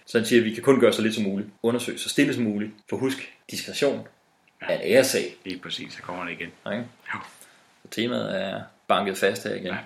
så 0.06 0.18
han 0.18 0.26
siger, 0.26 0.40
at 0.40 0.44
vi 0.44 0.54
kan 0.54 0.62
kun 0.62 0.80
gøre 0.80 0.92
så 0.92 1.02
lidt 1.02 1.14
som 1.14 1.24
muligt. 1.24 1.48
Undersøg 1.62 2.00
så 2.00 2.08
stille 2.08 2.34
som 2.34 2.44
muligt. 2.44 2.72
For 2.90 2.96
husk, 2.96 3.36
diskretion 3.50 4.08
er 4.60 4.78
en 4.78 4.80
æresag. 4.82 5.36
Lige 5.44 5.58
præcis, 5.58 5.92
så 5.92 6.02
kommer 6.02 6.24
han 6.24 6.32
igen. 6.32 6.52
Okay? 6.64 6.82
Så 7.82 7.88
temaet 7.90 8.42
er 8.42 8.62
banket 8.88 9.18
fast 9.18 9.44
her 9.44 9.54
igen. 9.54 9.66
Ja. 9.66 9.78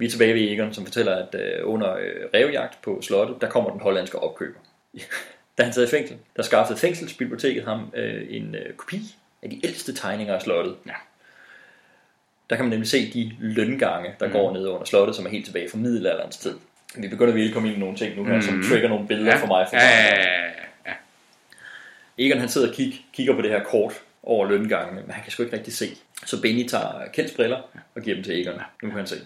Vi 0.00 0.06
er 0.06 0.10
tilbage 0.10 0.34
ved 0.34 0.40
Egon, 0.40 0.74
som 0.74 0.84
fortæller, 0.84 1.14
at 1.16 1.34
øh, 1.34 1.60
under 1.62 1.96
øh, 1.96 2.14
revjagt 2.34 2.82
på 2.82 3.02
slottet, 3.02 3.36
der 3.40 3.48
kommer 3.48 3.70
den 3.70 3.80
hollandske 3.80 4.18
opkøber. 4.18 4.58
da 5.58 5.62
han 5.62 5.72
sad 5.72 5.86
i 5.86 5.90
fængsel, 5.90 6.16
der 6.36 6.42
skaffede 6.42 6.78
fængselsbiblioteket 6.78 7.64
ham 7.64 7.90
øh, 7.94 8.26
en 8.28 8.54
øh, 8.54 8.72
kopi 8.74 9.00
af 9.42 9.50
de 9.50 9.60
ældste 9.64 9.94
tegninger 9.94 10.34
af 10.34 10.42
slottet. 10.42 10.76
Ja. 10.86 10.92
Der 12.50 12.56
kan 12.56 12.64
man 12.64 12.70
nemlig 12.70 12.88
se 12.88 13.12
de 13.12 13.32
løngange, 13.40 14.14
der 14.20 14.26
mm. 14.26 14.32
går 14.32 14.52
ned 14.52 14.66
under 14.66 14.84
slottet, 14.84 15.16
som 15.16 15.26
er 15.26 15.30
helt 15.30 15.44
tilbage 15.44 15.70
fra 15.70 15.78
middelalderens 15.78 16.36
tid. 16.36 16.54
Vi 16.96 17.08
begynder 17.08 17.32
virkelig 17.32 17.50
at 17.50 17.54
komme 17.54 17.68
ind 17.68 17.76
i 17.76 17.80
nogle 17.80 17.96
ting 17.96 18.16
nu 18.16 18.24
her, 18.24 18.34
mm. 18.34 18.42
som 18.42 18.62
trigger 18.70 18.88
nogle 18.88 19.06
billeder 19.06 19.30
Ja. 19.30 19.42
for 19.42 19.46
mig. 19.46 19.66
For 19.68 19.76
Ja, 19.76 19.82
ja, 19.82 20.20
ja, 20.20 20.44
ja. 20.86 20.92
Egon 22.18 22.38
han 22.38 22.48
sidder 22.48 22.68
og 22.68 22.74
kig, 22.74 23.04
kigger 23.12 23.34
på 23.34 23.42
det 23.42 23.50
her 23.50 23.64
kort 23.64 23.92
over 24.22 24.48
løngangene, 24.48 25.00
men 25.00 25.10
han 25.10 25.22
kan 25.22 25.32
sgu 25.32 25.42
ikke 25.42 25.56
rigtig 25.56 25.74
se. 25.74 25.86
Så 26.26 26.40
Benny 26.42 26.68
tager 26.68 27.08
Kjelds 27.12 27.32
briller 27.32 27.60
og 27.94 28.02
giver 28.02 28.14
dem 28.14 28.24
til 28.24 28.40
Egon. 28.40 28.60
Nu 28.82 28.88
kan 28.88 28.98
han 28.98 29.06
se. 29.06 29.16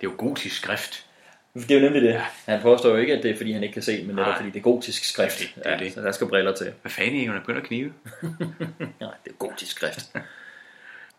Det 0.00 0.06
er 0.06 0.10
jo 0.10 0.14
gotisk 0.18 0.56
skrift. 0.56 1.06
Det 1.54 1.70
er 1.70 1.74
jo 1.74 1.80
nemlig 1.80 2.02
det. 2.02 2.20
Han 2.46 2.60
påstår 2.62 2.90
jo 2.90 2.96
ikke, 2.96 3.14
at 3.16 3.22
det 3.22 3.30
er 3.30 3.36
fordi 3.36 3.52
han 3.52 3.62
ikke 3.62 3.72
kan 3.72 3.82
se, 3.82 4.04
men 4.04 4.16
netop 4.16 4.34
fordi 4.36 4.48
det 4.50 4.56
er 4.58 4.62
gotisk 4.62 5.04
skrift. 5.04 5.38
Det, 5.38 5.52
det 5.64 5.72
er 5.72 5.78
det. 5.78 5.92
Så 5.92 6.00
der 6.02 6.12
skal 6.12 6.26
briller 6.26 6.54
til. 6.54 6.72
Hvad 6.82 6.90
fanden, 6.92 7.20
Egon 7.20 7.36
er 7.36 7.40
begyndt 7.40 7.58
at 7.60 7.64
knive? 7.66 7.92
Nej, 9.00 9.10
det 9.24 9.30
er 9.30 9.36
gotisk 9.38 9.76
skrift. 9.76 10.10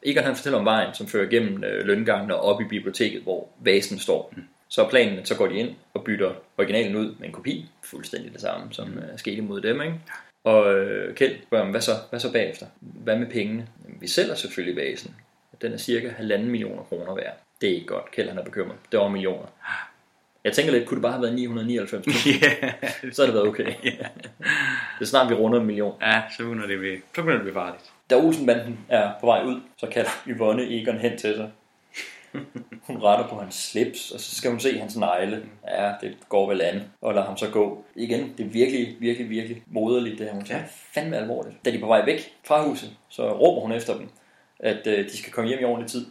Egon 0.06 0.24
han 0.24 0.36
fortæller 0.36 0.60
om 0.60 0.66
vejen, 0.66 0.94
som 0.94 1.08
fører 1.08 1.30
gennem 1.30 1.64
øh, 1.64 1.86
løngangene 1.86 2.36
og 2.36 2.42
op 2.56 2.62
i 2.62 2.64
biblioteket, 2.64 3.22
hvor 3.22 3.50
vasen 3.60 4.00
står. 4.00 4.34
Mm. 4.38 4.44
Så 4.70 4.84
er 4.86 4.90
planen, 4.90 5.26
så 5.26 5.36
går 5.36 5.48
de 5.48 5.56
ind 5.56 5.76
og 5.94 6.04
bytter 6.04 6.32
originalen 6.58 6.96
ud 6.96 7.16
med 7.20 7.28
en 7.28 7.34
kopi. 7.34 7.70
Fuldstændig 7.84 8.34
det 8.34 8.42
samme, 8.42 8.74
som 8.74 8.88
Mm. 8.90 8.98
øh, 8.98 9.04
skete 9.18 9.42
mod 9.42 9.62
dem, 9.62 9.82
ikke? 9.82 9.96
Og 10.44 10.74
øh, 10.76 11.16
Kjeld 11.16 11.36
spørger 11.48 11.72
hvad 11.72 11.82
så, 11.82 11.92
hvad 12.10 12.20
så 12.20 12.32
bagefter? 12.32 12.66
Hvad 12.80 13.16
med 13.16 13.28
pengene? 13.28 13.68
Jamen, 13.86 14.02
vi 14.02 14.08
sælger 14.08 14.36
selvfølgelig 14.36 14.76
vasen. 14.76 15.16
Den 15.62 15.74
er 15.74 15.78
cirka 15.78 16.10
halvanden 16.10 16.50
millioner 16.50 16.84
kroner 16.84 17.16
værd. 17.16 17.38
Det 17.62 17.70
er 17.70 17.74
ikke 17.74 17.88
godt. 17.88 18.12
Kjeld 18.12 18.30
han 18.30 18.38
er 18.38 18.44
bekymret. 18.44 18.78
Det 18.92 18.98
er 18.98 19.02
over 19.02 19.10
millioner. 19.10 19.46
Jeg 20.44 20.54
tænker 20.54 20.72
lidt, 20.74 20.86
kunne 20.86 20.96
det 20.96 21.02
bare 21.02 21.12
have 21.12 21.22
været 21.22 21.36
999 21.36 22.26
Ja. 22.42 22.72
Så 23.12 23.22
har 23.22 23.26
det 23.26 23.34
været 23.36 23.48
okay. 23.48 23.66
det 23.84 25.02
er 25.02 25.06
snart, 25.06 25.30
vi 25.30 25.34
runder 25.36 25.60
en 25.60 25.66
million. 25.66 25.94
Ja, 26.02 26.22
så 26.38 26.44
begynder 26.44 26.68
det, 26.68 26.80
blive, 26.80 26.98
så 26.98 27.22
begynder 27.22 27.34
det 27.34 27.42
blive 27.42 27.54
farligt. 27.54 27.92
Da 28.10 28.16
Olsenbanden 28.16 28.80
er 28.90 29.12
på 29.20 29.26
vej 29.26 29.44
ud, 29.44 29.62
så 29.78 29.88
kalder 29.88 30.10
Yvonne 30.28 30.64
Egon 30.82 30.98
hen 30.98 31.18
til 31.18 31.36
sig. 31.36 31.52
Hun 32.88 32.98
retter 33.04 33.28
på 33.28 33.36
hans 33.36 33.56
slips, 33.56 34.12
og 34.12 34.20
så 34.20 34.36
skal 34.36 34.52
hun 34.52 34.60
se 34.60 34.80
hans 34.80 34.98
negle. 34.98 35.44
Ja, 35.68 35.92
det 36.02 36.18
går 36.30 36.48
vel 36.50 36.62
an, 36.62 36.82
og 37.02 37.14
lader 37.14 37.26
ham 37.26 37.38
så 37.38 37.50
gå. 37.50 37.86
Igen, 37.96 38.34
det 38.38 38.46
er 38.46 38.50
virkelig, 38.50 38.96
virkelig, 39.00 39.30
virkelig 39.30 39.64
moderligt, 39.68 40.20
det 40.20 40.26
her. 40.28 40.34
Hun 40.34 40.46
tager 40.46 40.60
Ja. 40.62 40.66
fandme 40.94 41.18
alvorligt. 41.18 41.66
Da 41.66 41.72
de 41.72 41.76
er 41.76 41.80
på 41.82 41.88
vej 41.88 42.06
væk 42.06 42.34
fra 42.44 42.64
huset, 42.68 42.90
så 43.10 43.34
råber 43.34 43.62
hun 43.62 43.72
efter 43.72 43.98
dem, 43.98 44.10
at 44.60 44.88
øh, 44.88 45.06
de 45.06 45.18
skal 45.18 45.32
komme 45.34 45.48
hjem 45.50 45.60
i 45.62 45.64
ordentlig 45.64 45.92
tid. 45.92 46.06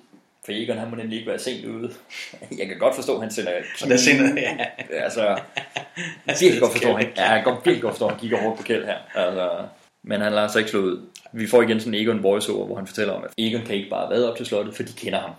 For 0.50 0.62
Egon, 0.62 0.78
han 0.78 0.90
må 0.90 0.96
nemlig 0.96 1.18
ikke 1.18 1.30
være 1.30 1.38
sent 1.38 1.64
ude. 1.64 1.92
Jeg 2.58 2.66
kan 2.66 2.78
godt 2.78 2.94
forstå, 2.94 3.14
at 3.14 3.22
han 3.22 3.30
sender... 3.30 3.52
Han 3.80 3.92
er 3.92 3.96
sindet, 3.96 4.36
ja. 4.36 4.56
Altså, 5.04 5.40
virkelig 6.40 6.60
godt 6.60 6.72
forstå, 6.72 6.96
han, 6.96 7.06
ja, 7.16 7.30
jeg 7.30 7.42
kan 7.44 7.54
godt, 7.54 7.66
virkelig 7.66 7.82
godt 7.82 7.94
forstå, 7.94 8.06
at 8.06 8.12
han 8.12 8.20
kigger 8.20 8.42
hårdt 8.42 8.56
på 8.58 8.62
Kjeld 8.62 8.84
her. 8.84 8.98
Altså, 9.14 9.66
men 10.02 10.20
han 10.20 10.32
lader 10.32 10.48
sig 10.48 10.58
ikke 10.58 10.70
slå 10.70 10.80
ud. 10.80 11.06
Vi 11.32 11.46
får 11.46 11.62
igen 11.62 11.80
sådan 11.80 11.94
en 11.94 12.00
Egon 12.00 12.22
voiceover, 12.22 12.66
hvor 12.66 12.76
han 12.76 12.86
fortæller 12.86 13.14
om, 13.14 13.24
at 13.24 13.30
Egon 13.38 13.66
kan 13.66 13.74
ikke 13.74 13.90
bare 13.90 14.10
være 14.10 14.30
op 14.30 14.36
til 14.36 14.46
slottet, 14.46 14.74
for 14.74 14.82
de 14.82 14.92
kender 14.92 15.20
ham. 15.20 15.30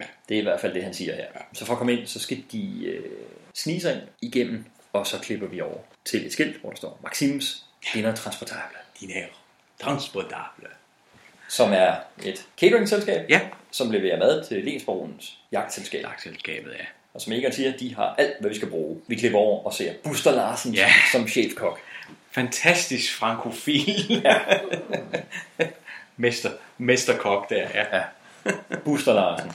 Ja. 0.00 0.04
Det 0.28 0.34
er 0.34 0.38
i 0.38 0.42
hvert 0.42 0.60
fald 0.60 0.74
det, 0.74 0.84
han 0.84 0.94
siger 0.94 1.14
her. 1.14 1.26
Så 1.52 1.64
for 1.64 1.72
at 1.72 1.78
komme 1.78 1.92
ind, 1.92 2.06
så 2.06 2.20
skal 2.20 2.42
de 2.52 2.86
øh, 2.86 3.04
snige 3.54 3.80
sig 3.80 3.92
ind 3.92 4.02
igennem, 4.22 4.64
og 4.92 5.06
så 5.06 5.18
klipper 5.18 5.46
vi 5.46 5.60
over 5.60 5.78
til 6.04 6.26
et 6.26 6.32
skilt, 6.32 6.60
hvor 6.60 6.70
der 6.70 6.76
står 6.76 7.00
Maxims 7.02 7.64
Dinner 7.94 8.14
Transportable, 8.14 8.78
Diner 9.00 9.26
transportable. 9.80 10.68
Som 11.48 11.72
er 11.72 11.94
et 12.24 12.46
cateringselskab, 12.60 13.30
Ja. 13.30 13.40
som 13.70 13.90
leverer 13.90 14.18
mad 14.18 14.44
til 14.44 14.64
Lensborgens 14.64 15.38
jagtselskab. 15.52 16.02
Jagtselskabet, 16.02 16.70
ja. 16.78 16.84
Og 17.14 17.20
som 17.20 17.32
Egon 17.32 17.52
siger, 17.52 17.72
de 17.76 17.94
har 17.94 18.14
alt, 18.18 18.32
hvad 18.40 18.50
vi 18.50 18.56
skal 18.56 18.68
bruge. 18.70 19.00
Vi 19.08 19.14
klipper 19.14 19.38
over 19.38 19.64
og 19.66 19.74
ser 19.74 19.92
Buster 20.04 20.32
Larsen 20.32 20.74
Ja. 20.74 20.88
som 21.12 21.28
chefkok. 21.28 21.78
Fantastisk 22.32 23.14
frankofil. 23.14 24.20
Ja. 24.24 24.38
Mester, 26.16 26.50
mesterkok 26.78 27.50
der, 27.50 27.68
ja. 27.74 27.96
Ja. 27.96 28.02
Buster 28.84 29.14
Larsen. 29.14 29.50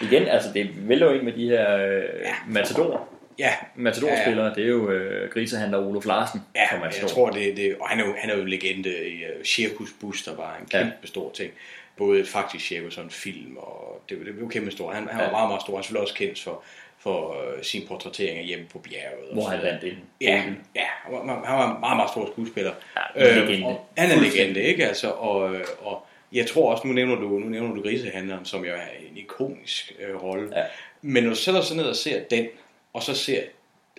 Igen, 0.00 0.22
altså 0.28 0.52
det 0.54 0.88
vælger 0.88 1.12
ind 1.12 1.22
med 1.22 1.32
de 1.32 1.48
her 1.48 1.76
øh, 1.76 2.02
Matador. 2.48 3.08
Ja, 3.40 3.54
Matador-spillere, 3.74 4.54
det 4.54 4.64
er 4.64 4.68
jo 4.68 4.90
øh, 4.90 5.30
grisehandler 5.30 5.78
Olof 5.78 6.06
Larsen 6.06 6.40
Ja, 6.54 6.66
jeg 7.02 7.08
tror, 7.08 7.30
det, 7.30 7.56
det 7.56 7.76
og 7.80 7.88
han 7.88 8.00
er 8.00 8.06
jo, 8.06 8.14
han 8.18 8.30
er 8.30 8.36
jo 8.36 8.44
legende 8.44 9.08
i 9.08 9.14
uh, 9.24 9.44
Circus 9.44 9.88
Buster, 10.00 10.36
var 10.36 10.56
en 10.60 10.68
Ja. 10.72 10.78
kæmpe 10.82 11.06
stor 11.06 11.32
ting. 11.32 11.52
Både 11.96 12.26
faktisk 12.26 12.66
cirkus 12.66 12.98
og 12.98 13.04
en 13.04 13.10
film, 13.10 13.56
og 13.56 14.02
det, 14.08 14.18
det 14.26 14.34
blev 14.34 14.50
kæmpe 14.50 14.70
stor. 14.70 14.92
Han, 14.92 15.08
han 15.08 15.18
var 15.18 15.24
Ja. 15.24 15.30
meget, 15.30 15.48
meget 15.48 15.62
stor. 15.62 15.72
Han 15.72 15.78
er 15.78 15.82
selvfølgelig 15.82 16.02
også 16.02 16.14
kendt 16.14 16.42
for, 16.42 16.62
for 16.98 17.28
uh, 17.28 17.62
sin 17.62 17.86
portrættering 17.88 18.38
af 18.38 18.44
hjemme 18.44 18.64
på 18.72 18.78
bjerget. 18.78 19.32
Hvor 19.32 19.44
han 19.48 19.62
vandt 19.62 19.82
ind. 19.84 19.96
Ja, 20.20 20.42
ja 20.76 20.86
han, 21.04 21.12
var, 21.12 21.44
han 21.46 21.58
var 21.58 21.74
en 21.74 21.80
meget, 21.80 21.96
meget 21.96 22.10
stor 22.10 22.26
skuespiller. 22.32 22.72
Ja, 23.16 23.30
en 23.40 23.46
legende. 23.48 23.66
og 23.66 23.86
han 23.96 24.10
er 24.10 24.20
legende, 24.20 24.62
ikke? 24.62 24.86
Altså, 24.88 25.10
og, 25.10 25.54
øh, 25.54 25.64
og 25.80 26.06
jeg 26.32 26.46
tror 26.46 26.72
også, 26.72 26.86
nu 26.86 26.92
nævner 26.92 27.14
du, 27.14 27.28
nu 27.28 27.48
nævner 27.48 27.74
du 27.74 27.82
grisehandleren, 27.82 28.44
som 28.44 28.64
jo 28.64 28.72
er 28.72 29.08
en 29.10 29.16
ikonisk 29.16 29.92
øh, 30.00 30.22
rolle. 30.22 30.48
Ja. 30.56 30.62
Men 31.02 31.22
når 31.22 31.30
du 31.30 31.36
sætter 31.36 31.60
sig 31.62 31.76
ned 31.76 31.84
og 31.84 31.96
ser 31.96 32.20
den, 32.30 32.46
og 32.92 33.02
så 33.02 33.14
ser 33.14 33.42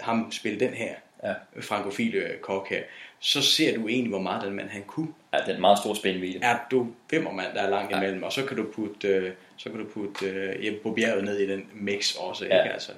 ham 0.01 0.31
spille 0.31 0.59
den 0.59 0.73
her, 0.73 0.93
Ja. 1.23 1.33
frankofile 1.61 2.29
kok 2.41 2.69
her, 2.69 2.81
så 3.19 3.41
ser 3.41 3.75
du 3.75 3.87
egentlig, 3.87 4.09
hvor 4.09 4.19
meget 4.21 4.43
den 4.43 4.53
mand 4.53 4.69
han 4.69 4.83
kunne. 4.83 5.07
Ja, 5.33 5.37
det 5.37 5.47
er 5.49 5.55
en 5.55 5.61
meget 5.61 5.77
stor 5.79 5.93
spændvidde. 5.93 6.39
Er 6.41 6.57
du 6.71 6.87
femmermand, 7.09 7.53
der 7.53 7.61
er 7.61 7.69
langt 7.69 7.91
imellem, 7.95 8.23
og 8.23 8.33
så 8.33 8.45
kan 8.45 8.57
du 8.57 8.65
putte, 8.75 9.07
øh, 9.07 9.31
så 9.57 9.69
kan 9.69 9.79
du 9.79 9.85
putte 9.93 10.25
øh, 10.25 10.61
hjem 10.61 10.79
på 10.83 10.91
bjerget 10.91 11.23
ned 11.23 11.39
i 11.39 11.47
den 11.51 11.65
mix 11.73 12.15
også, 12.15 12.45
Ja. 12.45 12.63
ikke? 12.63 12.73
Altså, 12.73 12.91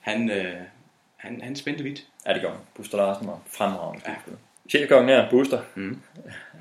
han, 0.00 0.30
øh, 0.30 0.54
han, 1.16 1.40
han 1.42 1.56
spændte 1.56 1.84
vidt. 1.84 2.04
Ja, 2.26 2.32
det 2.34 2.42
gør 2.42 2.50
han. 2.50 2.58
Buster 2.74 2.96
Larsen 2.98 3.26
var 3.26 3.40
fremragende 3.46 4.00
skuespiller. 4.04 4.38
Chefkongen 4.70 5.08
her, 5.08 5.30
Buster, 5.30 5.60
Mm. 5.74 6.00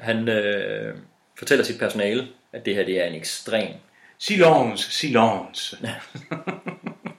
han 0.01 0.29
øh, 0.29 0.97
fortæller 1.37 1.65
sit 1.65 1.79
personale, 1.79 2.27
at 2.53 2.65
det 2.65 2.75
her 2.75 2.85
det 2.85 3.01
er 3.01 3.05
en 3.05 3.15
ekstrem, 3.15 3.73
Silence, 4.17 4.91
silence. 4.91 5.77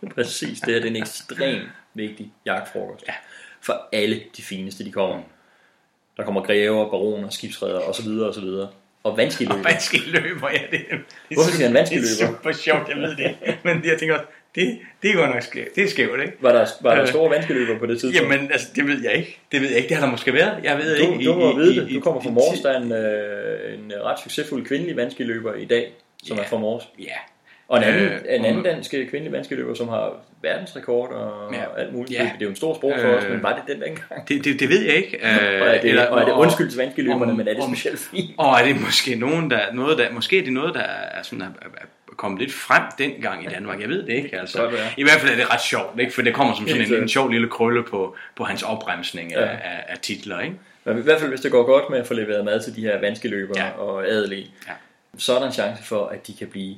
præcis, 0.14 0.60
det 0.60 0.74
her 0.74 0.80
det 0.80 0.84
er 0.86 0.90
en 0.90 0.96
ekstrem 1.02 1.60
vigtig 1.94 2.32
jagtfrokost. 2.46 3.04
Ja. 3.08 3.12
For 3.60 3.88
alle 3.92 4.20
de 4.36 4.42
fineste, 4.42 4.84
de 4.84 4.92
kommer. 4.92 5.22
Der 6.16 6.24
kommer 6.24 6.42
grever, 6.42 6.90
baroner, 6.90 7.28
skibsredere 7.30 7.82
osv. 7.82 8.08
osv. 8.08 8.44
Og 9.04 9.16
vanskelig 9.16 9.50
Og 9.52 9.64
vanskelig 9.64 10.02
løber, 10.06 10.50
ja, 10.50 10.58
det, 10.70 10.80
det, 10.90 10.98
Hvorfor 11.36 11.50
siger 11.50 11.66
han 11.66 11.74
vanskelig 11.74 12.02
Det 12.02 12.22
er 12.22 12.26
super 12.26 12.52
sjovt, 12.52 12.88
jeg 12.88 12.96
ved 12.96 13.16
det. 13.16 13.34
Men 13.64 13.84
jeg 13.84 13.98
tænker 13.98 14.14
også, 14.14 14.26
det, 14.54 14.78
det 15.02 15.10
er 15.10 15.14
godt 15.14 15.30
nok 15.30 15.42
skævt. 15.42 15.74
Det 15.74 15.84
er 15.84 15.88
skævt, 15.88 16.20
ikke? 16.20 16.32
Var 16.40 16.52
der, 16.52 16.66
var 16.80 16.94
der 16.94 17.02
Øh, 17.02 17.08
store 17.08 17.30
vanskeløber 17.30 17.78
på 17.78 17.86
det 17.86 18.00
tidspunkt? 18.00 18.32
Jamen, 18.32 18.52
altså, 18.52 18.66
det 18.76 18.86
ved 18.86 19.02
jeg 19.02 19.14
ikke. 19.14 19.38
Det 19.52 19.60
ved 19.60 19.68
jeg 19.68 19.76
ikke. 19.76 19.88
Det 19.88 19.96
har 19.96 20.04
der 20.04 20.10
måske 20.10 20.32
været. 20.34 20.64
Jeg 20.64 20.78
ved 20.78 20.98
du, 20.98 21.12
ikke. 21.12 21.24
du 21.24 21.34
må 21.34 21.56
vide 21.56 21.80
det. 21.80 21.94
Du 21.94 22.00
kommer 22.00 22.22
fra 22.22 22.30
Mors, 22.30 22.60
der 22.60 22.70
er 22.70 22.80
en, 22.80 22.92
øh, 22.92 23.74
en 23.78 23.92
ret 24.04 24.20
succesfuld 24.20 24.66
kvindelig 24.66 24.96
vanskeløber 24.96 25.54
i 25.54 25.64
dag, 25.64 25.92
som 26.24 26.36
Ja. 26.36 26.42
er 26.42 26.48
fra 26.48 26.58
Mors. 26.58 26.82
Ja. 26.98 27.14
Og 27.68 27.78
en 27.78 27.84
anden, 27.84 28.02
Øh, 28.04 28.10
en 28.28 28.44
anden 28.44 28.58
og- 28.58 28.64
dansk 28.64 28.90
kvindelig 28.90 29.32
vanskeløber, 29.32 29.74
som 29.74 29.88
har 29.88 30.12
verdensrekord 30.42 31.10
og 31.12 31.54
Ja. 31.54 31.80
alt 31.80 31.92
muligt. 31.94 32.18
Ja. 32.18 32.22
Det 32.24 32.30
er 32.30 32.36
jo 32.46 32.48
en 32.48 32.56
stor 32.56 32.74
sport 32.74 33.00
for 33.00 33.08
os, 33.08 33.24
Øh, 33.24 33.30
men 33.30 33.42
var 33.42 33.52
det 33.54 33.74
den 33.74 33.82
dengang? 33.82 34.28
Det, 34.28 34.44
det, 34.44 34.60
det 34.60 34.68
ved 34.68 34.80
jeg 34.84 34.94
ikke. 34.94 35.16
Øh, 35.16 35.22
og, 35.62 35.68
er 35.68 35.80
det, 35.80 35.88
eller- 35.90 36.06
og 36.06 36.20
er 36.20 36.24
det 36.24 36.32
undskyld 36.32 36.70
til 36.70 36.78
vanskeløberne, 36.78 37.30
om- 37.30 37.36
men 37.36 37.48
er 37.48 37.52
det 37.54 37.62
om- 37.62 37.70
specielt 37.74 37.98
fint? 37.98 38.30
Og 38.38 38.60
er 38.60 38.64
det 38.64 38.80
måske 38.80 39.14
nogen, 39.14 39.50
der, 39.50 39.60
noget, 39.72 39.98
der, 39.98 40.12
måske 40.12 40.38
er 40.38 40.44
det 40.44 40.52
noget, 40.52 40.74
der 40.74 40.80
er, 40.80 41.22
sådan, 41.22 41.42
er, 41.42 41.46
er 41.76 42.14
kommet 42.16 42.40
lidt 42.40 42.52
frem 42.52 42.82
dengang 42.98 43.44
i 43.44 43.48
Danmark. 43.48 43.80
Jeg 43.80 43.88
ved 43.88 44.02
det 44.02 44.12
ikke. 44.12 44.40
Altså. 44.40 44.62
Være. 44.62 44.72
I 44.96 45.02
hvert 45.02 45.20
fald 45.20 45.32
er 45.32 45.36
det 45.36 45.52
ret 45.52 45.60
sjovt, 45.62 46.00
ikke? 46.00 46.12
for 46.14 46.22
det 46.22 46.34
kommer 46.34 46.54
som 46.54 46.68
sådan 46.68 46.86
en, 46.86 47.02
en 47.02 47.08
sjov 47.08 47.28
lille 47.28 47.48
krølle 47.48 47.82
på, 47.82 48.16
på 48.36 48.44
hans 48.44 48.62
opbremsning 48.62 49.30
Ja. 49.30 49.40
af, 49.42 49.48
af, 49.50 49.84
af 49.88 49.98
titler. 49.98 50.40
Ikke? 50.40 50.56
Men 50.84 50.98
i 50.98 51.02
hvert 51.02 51.20
fald, 51.20 51.30
hvis 51.30 51.40
det 51.40 51.50
går 51.50 51.62
godt 51.66 51.90
med 51.90 51.98
at 51.98 52.06
få 52.06 52.14
leveret 52.14 52.44
mad 52.44 52.60
til 52.62 52.76
de 52.76 52.80
her 52.80 53.00
vanskeløbere 53.00 53.64
Ja. 53.64 53.70
og 53.70 54.06
adelige, 54.08 54.50
Ja. 54.66 54.72
så 55.18 55.34
er 55.34 55.38
der 55.38 55.46
en 55.46 55.52
chance 55.52 55.82
for, 55.82 56.06
at 56.06 56.26
de 56.26 56.34
kan 56.38 56.46
blive 56.46 56.74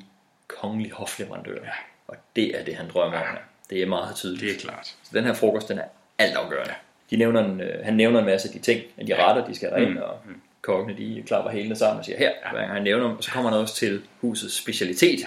kongelige 0.49 0.93
hofleverandører. 0.93 1.63
Ja. 1.65 1.71
Og 2.09 2.17
det 2.37 2.59
er 2.61 2.65
det, 2.65 2.77
han 2.77 2.89
drømmer 2.91 3.19
om 3.19 3.25
her. 3.27 3.37
Det 3.71 3.83
er 3.83 3.87
meget 3.87 4.17
tydeligt. 4.17 4.43
Det 4.43 4.57
er 4.65 4.71
klart. 4.71 4.87
Så 4.87 5.11
den 5.15 5.25
her 5.25 5.35
frokost, 5.35 5.69
den 5.69 5.79
er 5.79 5.85
altafgørende. 6.19 6.75
De 7.11 7.17
nævner 7.17 7.45
en, 7.45 7.61
øh, 7.61 7.85
han 7.85 7.95
nævner 7.95 8.19
en 8.19 8.25
masse 8.27 8.49
af 8.49 8.53
de 8.53 8.59
ting, 8.59 8.83
af 8.99 9.07
de 9.07 9.23
retter, 9.25 9.47
de 9.47 9.55
skal 9.55 9.71
derind, 9.71 9.91
Mm. 9.91 9.97
og 10.03 10.21
kokkene, 10.61 10.99
de 10.99 11.23
klapper 11.27 11.51
hælene 11.51 11.77
sammen 11.77 11.99
og 11.99 12.05
siger, 12.05 12.19
her, 12.19 12.33
hver 12.53 12.61
gang 12.61 12.73
han 12.73 12.83
nævner 12.83 13.07
dem. 13.07 13.17
Og 13.17 13.25
så 13.25 13.31
kommer 13.31 13.51
han 13.51 13.59
også 13.61 13.75
til 13.75 14.03
husets 14.21 14.55
specialitet. 14.55 15.21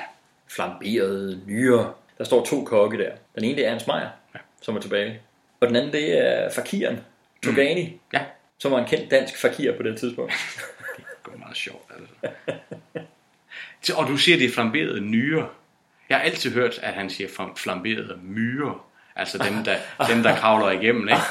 Flamberede 0.47 1.41
nyrer. 1.47 1.97
Der 2.17 2.23
står 2.23 2.45
to 2.45 2.63
kokke 2.63 2.97
der. 2.97 3.11
Den 3.35 3.43
ene, 3.43 3.55
det 3.57 3.67
er 3.67 3.71
Ernst 3.71 3.87
Meyer, 3.87 4.09
som 4.61 4.75
er 4.75 4.79
tilbage. 4.81 5.19
Og 5.59 5.67
den 5.67 5.75
anden, 5.75 5.91
det 5.93 6.17
er 6.27 6.49
fakiren, 6.49 6.99
Togani, 7.43 7.99
Ja. 8.13 8.19
som 8.57 8.71
var 8.71 8.79
en 8.79 8.85
kendt 8.87 9.11
dansk 9.11 9.37
fakir 9.41 9.77
på 9.77 9.83
det 9.83 9.99
tidspunkt. 9.99 10.33
Det 10.97 11.31
var 11.33 11.37
meget 11.37 11.57
sjovt, 11.57 11.91
altså. 11.99 12.35
Og 13.97 14.07
du 14.07 14.17
siger, 14.17 14.37
det 14.37 14.47
er 14.47 14.51
flamberede 14.53 15.01
nyrer. 15.01 15.45
Jeg 16.09 16.17
har 16.17 16.23
altid 16.23 16.53
hørt, 16.53 16.79
at 16.83 16.93
han 16.93 17.09
siger 17.09 17.27
flam- 17.27 17.55
flamberede 17.57 18.19
myrer. 18.23 18.85
Altså 19.15 19.37
dem, 19.37 19.63
der, 19.63 19.75
dem, 20.13 20.23
der 20.23 20.35
kravler 20.35 20.71
igennem, 20.71 21.07
ikke? 21.09 21.21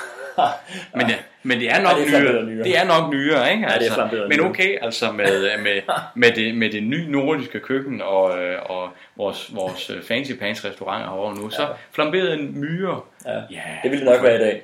Men, 0.94 1.08
ja, 1.08 1.16
men 1.42 1.60
det 1.60 1.70
er 1.70 1.80
nok 1.82 1.92
Ja, 1.92 1.96
det 1.98 2.04
er 2.06 2.08
flamberede 2.10 2.46
nyere. 2.46 2.64
Det 2.64 2.78
er 2.78 2.84
nok 2.84 3.12
nyere, 3.12 3.52
ikke? 3.52 3.62
Ja, 3.62 3.68
det 3.68 3.74
er 3.74 3.78
Altså, 3.78 3.94
flamberede 3.94 4.28
men 4.28 4.40
okay, 4.40 4.78
altså 4.82 5.12
med, 5.12 5.58
med, 5.62 5.80
med, 6.14 6.30
det, 6.32 6.54
med 6.54 6.70
det 6.70 6.82
nye 6.82 7.10
nordiske 7.10 7.60
køkken 7.60 8.02
og, 8.02 8.38
øh, 8.42 8.58
og 8.70 8.88
vores, 9.16 9.54
vores 9.54 9.90
øh, 9.90 10.02
fancy 10.02 10.32
pants 10.32 10.64
restauranter 10.64 11.08
herovre 11.08 11.36
nu, 11.36 11.50
så 11.50 11.68
flamberede 11.92 12.36
myrer. 12.42 13.08
Ja. 13.26 13.32
Ja, 13.50 13.62
Det 13.82 13.90
ville 13.90 14.06
det 14.06 14.12
nok 14.14 14.22
være 14.22 14.36
i 14.36 14.38
dag. 14.38 14.62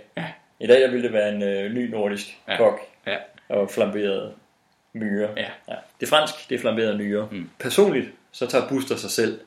I 0.60 0.66
dag 0.66 0.80
der 0.80 0.90
ville 0.90 1.02
det 1.02 1.12
være 1.12 1.28
en 1.34 1.42
øh, 1.42 1.72
ny 1.72 1.90
nordisk 1.90 2.26
Ja. 2.48 2.56
kok 2.56 2.80
Ja. 3.06 3.16
og 3.48 3.70
flamberet 3.70 4.32
myre. 4.96 5.28
Ja. 5.36 5.48
Ja. 5.68 5.74
Det 6.00 6.06
er 6.06 6.10
fransk, 6.10 6.48
det 6.48 6.54
er 6.54 6.58
flamberet 6.58 6.96
nyre. 6.96 7.28
Mm. 7.30 7.50
Personligt, 7.58 8.10
så 8.32 8.46
tager 8.46 8.68
Buster 8.68 8.96
sig 8.96 9.10
selv 9.10 9.40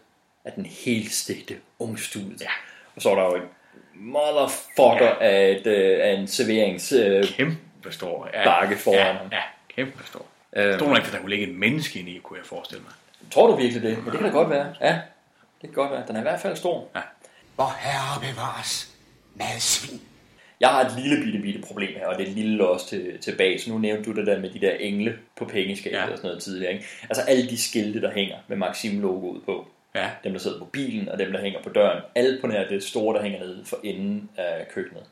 af 0.45 0.51
den 0.51 0.65
helt 0.65 1.11
stegte 1.11 1.55
ungstue. 1.79 2.31
Ja. 2.41 2.49
Og 2.95 3.01
så 3.01 3.09
er 3.09 3.15
der 3.15 3.23
jo 3.23 3.35
en 3.35 3.49
motherfucker 3.93 5.15
ja. 5.21 5.29
af, 5.29 5.49
et, 5.51 5.67
øh, 5.67 5.99
af 6.03 6.11
en 6.11 6.27
serverings... 6.27 6.91
Øh, 6.91 7.23
Kæmpe 7.23 7.91
stor. 7.91 8.29
Ja, 8.33 8.43
bakke 8.43 8.77
foran 8.77 8.97
ja, 8.97 9.13
ham. 9.13 9.27
Ja, 9.31 9.41
kæmpe 9.75 10.07
stor. 10.07 10.25
Øhm. 10.53 10.79
Tror 10.79 10.95
ikke, 10.95 11.07
at 11.07 11.13
der 11.13 11.19
kunne 11.19 11.29
ligge 11.29 11.47
et 11.47 11.55
menneske 11.55 11.99
inde 11.99 12.11
i, 12.11 12.19
kunne 12.19 12.39
jeg 12.39 12.45
forestille 12.45 12.83
mig. 12.83 12.93
Tror 13.31 13.47
du 13.47 13.55
virkelig 13.55 13.81
det? 13.83 13.89
Ja, 13.89 13.95
det 13.95 14.11
kan 14.11 14.23
da 14.23 14.29
godt 14.29 14.49
være. 14.49 14.75
Ja, 14.81 14.93
det 15.61 15.69
kan 15.69 15.73
godt 15.73 15.91
være. 15.91 16.03
Den 16.07 16.15
er 16.15 16.19
i 16.19 16.23
hvert 16.23 16.39
fald 16.39 16.55
stor. 16.55 16.87
Ja. 16.95 17.01
Hvor 17.55 17.75
herre 17.79 18.31
bevares 18.31 18.91
madsvin. 19.35 20.01
Jeg 20.59 20.69
har 20.69 20.85
et 20.85 21.01
lille 21.01 21.23
bitte, 21.23 21.39
bitte 21.39 21.61
problem 21.61 21.89
her, 21.95 22.07
og 22.07 22.17
det 22.17 22.23
er 22.23 22.29
et 22.29 22.35
lille 22.35 22.67
også 22.67 22.87
til, 22.87 23.19
tilbage. 23.19 23.59
Så 23.59 23.71
nu 23.71 23.77
nævnte 23.77 24.11
du 24.11 24.15
det 24.15 24.27
der 24.27 24.39
med 24.39 24.49
de 24.49 24.59
der 24.59 24.71
engle 24.71 25.17
på 25.37 25.45
pengeskabet 25.45 25.97
ja. 25.97 26.11
og 26.11 26.17
sådan 26.17 26.27
noget 26.27 26.43
tidligere. 26.43 26.73
Ikke? 26.73 26.85
Altså 27.03 27.21
alle 27.21 27.49
de 27.49 27.57
skilte, 27.57 28.01
der 28.01 28.11
hænger 28.11 28.35
med 28.47 28.57
Maxim-logoet 28.57 29.41
på. 29.45 29.67
Ja. 29.95 30.09
Dem, 30.23 30.31
der 30.31 30.39
sidder 30.39 30.59
på 30.59 30.65
bilen, 30.65 31.09
og 31.09 31.19
dem, 31.19 31.31
der 31.31 31.41
hænger 31.41 31.59
på 31.61 31.69
døren. 31.69 32.01
Alle 32.15 32.41
på 32.41 32.47
nær 32.47 32.67
det 32.67 32.83
store, 32.83 33.15
der 33.15 33.23
hænger 33.23 33.39
nede 33.39 33.61
for 33.65 33.79
enden 33.83 34.29
af 34.37 34.67
køkkenet. 34.67 35.03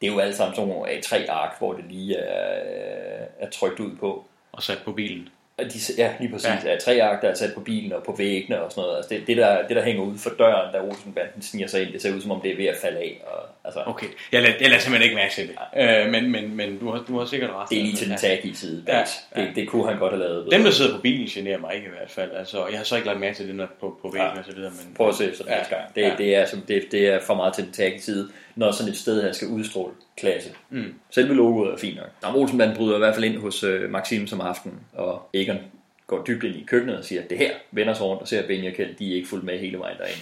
Det 0.00 0.08
er 0.08 0.12
jo 0.12 0.18
alt 0.18 0.34
sammen 0.34 0.56
sådan 0.56 0.68
nogle 0.68 0.90
A3-ark, 0.90 1.58
hvor 1.58 1.72
det 1.72 1.84
lige 1.88 2.16
er, 2.16 3.26
er 3.38 3.50
trykt 3.50 3.80
ud 3.80 3.96
på. 3.96 4.24
Og 4.52 4.62
sat 4.62 4.78
på 4.84 4.92
bilen. 4.92 5.28
De, 5.60 5.78
ja, 5.98 6.12
lige 6.20 6.32
præcis. 6.32 6.48
Ja. 6.64 6.70
Ja. 6.72 6.78
tre 6.78 7.02
ark, 7.02 7.22
der 7.22 7.28
er 7.28 7.34
sat 7.34 7.54
på 7.54 7.60
bilen 7.60 7.92
og 7.92 8.02
på 8.02 8.14
væggene 8.18 8.62
og 8.62 8.70
sådan 8.72 8.82
noget. 8.82 8.96
Altså 8.96 9.08
det, 9.14 9.26
det, 9.26 9.36
der, 9.36 9.66
det, 9.66 9.76
der 9.76 9.82
hænger 9.82 10.02
ud 10.02 10.18
for 10.18 10.30
døren, 10.38 10.72
da 10.72 10.80
Olsenbanden 10.80 11.42
sniger 11.42 11.66
sig 11.66 11.82
ind, 11.82 11.92
det 11.92 12.02
ser 12.02 12.14
ud 12.14 12.20
som 12.20 12.30
om 12.30 12.40
det 12.40 12.52
er 12.52 12.56
ved 12.56 12.64
at 12.66 12.76
falde 12.82 12.98
af. 12.98 13.22
Og, 13.26 13.48
altså, 13.64 13.82
Okay, 13.86 14.06
jeg 14.32 14.42
lader, 14.42 14.54
jeg 14.60 14.68
lader 14.70 14.80
simpelthen 14.82 15.02
ikke 15.04 15.16
mærke 15.16 15.34
til 15.34 15.48
det. 15.48 15.56
Øh, 16.04 16.10
men, 16.10 16.30
men, 16.30 16.56
men 16.56 16.78
du, 16.78 16.90
har, 16.90 17.04
du 17.08 17.18
har 17.18 17.26
sikkert 17.26 17.50
ret. 17.50 17.70
Det 17.70 17.78
er 17.78 17.82
lige 17.82 17.96
til 17.96 18.08
den 18.08 18.16
taggige 18.18 18.56
side. 18.56 18.84
Ja, 18.88 18.98
Ja. 19.36 19.40
Det, 19.42 19.56
det 19.56 19.68
kunne 19.68 19.88
han 19.88 19.98
godt 19.98 20.12
have 20.12 20.22
lavet. 20.22 20.48
Dem, 20.52 20.62
der 20.62 20.70
sidder 20.70 20.96
på 20.96 21.00
bilen, 21.02 21.26
generer 21.26 21.58
mig 21.58 21.74
ikke 21.74 21.86
i 21.86 21.90
hvert 21.98 22.10
fald. 22.10 22.30
Altså, 22.36 22.66
jeg 22.66 22.78
har 22.78 22.84
så 22.84 22.96
ikke 22.96 23.06
lagt 23.08 23.20
mærke 23.20 23.36
til 23.36 23.58
det 23.58 23.68
på, 23.80 23.98
på 24.02 24.10
væggen 24.12 24.30
Ja. 24.34 24.38
og 24.38 24.44
så 24.44 24.52
videre. 24.56 24.70
Men... 24.70 24.94
Prøv 24.96 25.08
at 25.08 25.14
se 25.14 25.30
efter 25.30 25.44
ja. 25.48 25.56
næste 25.58 25.74
gang. 25.74 25.94
Det, 25.94 26.02
Ja. 26.02 26.12
det, 26.18 26.36
er, 26.36 26.46
som, 26.46 26.60
det, 26.60 26.84
det 26.92 27.08
er 27.08 27.20
for 27.20 27.34
meget 27.34 27.54
til 27.54 27.64
den 27.64 27.72
taggige 27.72 28.02
side, 28.02 28.28
når 28.56 28.70
sådan 28.72 28.92
et 28.92 28.98
sted 28.98 29.22
her 29.22 29.32
skal 29.32 29.48
udstråle 29.48 29.94
klasse. 30.16 30.50
Mm. 30.70 30.94
Selve 31.10 31.34
logoet 31.34 31.72
er 31.72 31.76
fint 31.76 31.96
nok. 31.96 32.08
Ram 32.24 32.36
Olsenbanden 32.36 32.76
bryder 32.76 32.94
i 32.94 32.98
hvert 32.98 33.14
fald 33.14 33.24
ind 33.24 33.36
hos 33.38 33.62
øh, 33.64 33.90
Maxim 33.90 34.26
som 34.26 34.40
aften, 34.40 34.72
og 34.92 35.28
Egon 35.34 35.58
går 36.06 36.24
dybt 36.24 36.44
ind 36.44 36.56
i 36.56 36.64
køkkenet 36.66 36.98
og 36.98 37.04
siger, 37.04 37.22
det 37.22 37.38
her 37.38 37.50
vender 37.70 37.94
sig 37.94 38.06
rundt 38.06 38.22
og 38.22 38.28
ser, 38.28 38.38
at 38.40 38.46
Benny 38.46 38.70
og 38.70 38.74
Kjeld, 38.76 38.94
de 38.94 39.10
er 39.10 39.14
ikke 39.16 39.28
fuldt 39.28 39.44
med 39.44 39.58
hele 39.58 39.78
vejen 39.78 39.96
derind. 39.98 40.20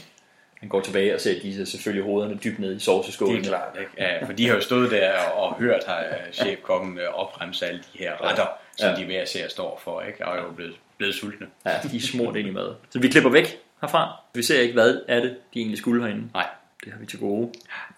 Han 0.61 0.69
går 0.69 0.81
tilbage 0.81 1.15
og 1.15 1.21
ser, 1.21 1.37
at 1.37 1.43
de 1.43 1.61
er 1.61 1.65
selvfølgelig 1.65 2.05
hovederne 2.05 2.39
dybt 2.45 2.59
ned 2.59 2.77
i 2.77 2.79
sovseskålen. 2.81 3.37
Det 3.37 3.45
er 3.47 3.49
klart, 3.49 3.77
ikke? 3.81 3.91
Ja, 3.99 4.25
for 4.27 4.33
de 4.33 4.47
har 4.49 4.55
jo 4.55 4.61
stået 4.61 4.91
der 4.91 5.13
og, 5.19 5.55
hørt 5.55 5.83
her, 5.87 5.99
øh, 5.99 6.33
chefkokken 6.33 6.99
øh, 6.99 7.05
opremse 7.15 7.67
alle 7.67 7.81
de 7.93 7.99
her 7.99 8.29
retter, 8.31 8.47
som 8.77 8.91
Ja. 8.91 8.97
de 8.97 9.05
hver 9.05 9.25
ser 9.25 9.49
står 9.49 9.81
for, 9.85 10.01
ikke? 10.03 10.27
Og 10.27 10.37
er 10.37 10.43
jo 10.43 10.51
blevet, 10.57 10.75
blevet 10.99 11.15
sultne. 11.15 11.47
Ja, 11.67 11.71
de 11.93 11.97
er 11.97 12.01
smurt 12.01 12.37
ind 12.37 12.49
i 12.49 12.51
mad. 12.51 12.75
Så 12.91 12.99
vi 12.99 13.09
klipper 13.09 13.31
væk 13.31 13.59
herfra. 13.81 14.21
Vi 14.35 14.43
ser 14.43 14.61
ikke, 14.61 14.75
hvad 14.75 15.01
er 15.09 15.21
det, 15.21 15.37
de 15.55 15.59
egentlig 15.59 15.79
skulle 15.79 16.03
herinde. 16.05 16.23
Nej. 16.35 16.47
Det 16.85 16.93
har 16.93 17.01
vi 17.01 17.07
til 17.07 17.19
gode. 17.19 17.53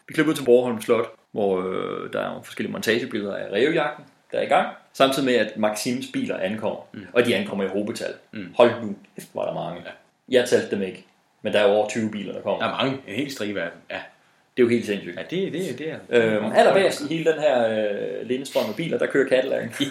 Vi 0.09 0.15
klipper 0.15 0.31
ud 0.33 0.37
til 0.37 0.45
Borgholm 0.45 0.81
Slot, 0.83 1.07
hvor 1.37 1.59
øh, 1.69 2.13
der 2.13 2.21
er 2.21 2.29
nogle 2.29 2.45
forskellige 2.45 2.73
montagebilleder 2.73 3.37
af 3.37 3.53
rævejagten, 3.53 4.05
der 4.33 4.39
er 4.39 4.43
i 4.43 4.47
gang. 4.47 4.69
Samtidig 4.93 5.25
med, 5.27 5.35
at 5.35 5.57
Maxims 5.57 6.07
biler 6.13 6.39
ankommer. 6.39 6.81
Mm. 6.93 7.07
Og 7.13 7.25
de 7.27 7.35
ankommer 7.37 7.65
i 7.65 7.69
hobetal. 7.69 8.15
Mm. 8.33 8.55
Hold 8.57 8.71
nu, 8.83 8.97
er 9.41 9.45
der 9.47 9.55
mange. 9.55 9.83
Ja. 9.87 9.91
Jeg 10.39 10.49
talte 10.49 10.71
dem 10.71 10.83
ikke. 10.83 11.05
Men 11.43 11.53
der 11.53 11.59
er 11.61 11.65
over 11.65 11.89
20 11.89 12.11
biler, 12.11 12.33
der 12.33 12.41
kommer. 12.43 12.59
Der 12.67 12.73
er 12.75 12.77
mange, 12.85 12.99
en 13.09 13.15
helt 13.15 13.33
stribe 13.33 13.61
af 13.63 13.71
dem. 13.71 13.81
Ja, 13.91 13.97
Det 14.57 14.63
er 14.63 14.67
jo 14.67 14.69
helt 14.69 14.87
sindssygt. 14.87 15.17
ja 15.17 15.23
det, 15.31 15.53
det, 15.53 15.79
det 15.79 15.91
er... 15.91 15.97
Øhm, 16.11 16.53
allerbærst 16.55 17.01
i 17.01 17.15
hele 17.17 17.33
den 17.33 17.41
her 17.41 17.69
øh, 17.69 18.27
lindestrøm 18.29 18.69
af 18.69 18.75
biler, 18.77 18.99
der 18.99 19.07
kører 19.07 19.29
Cadillac. 19.29 19.63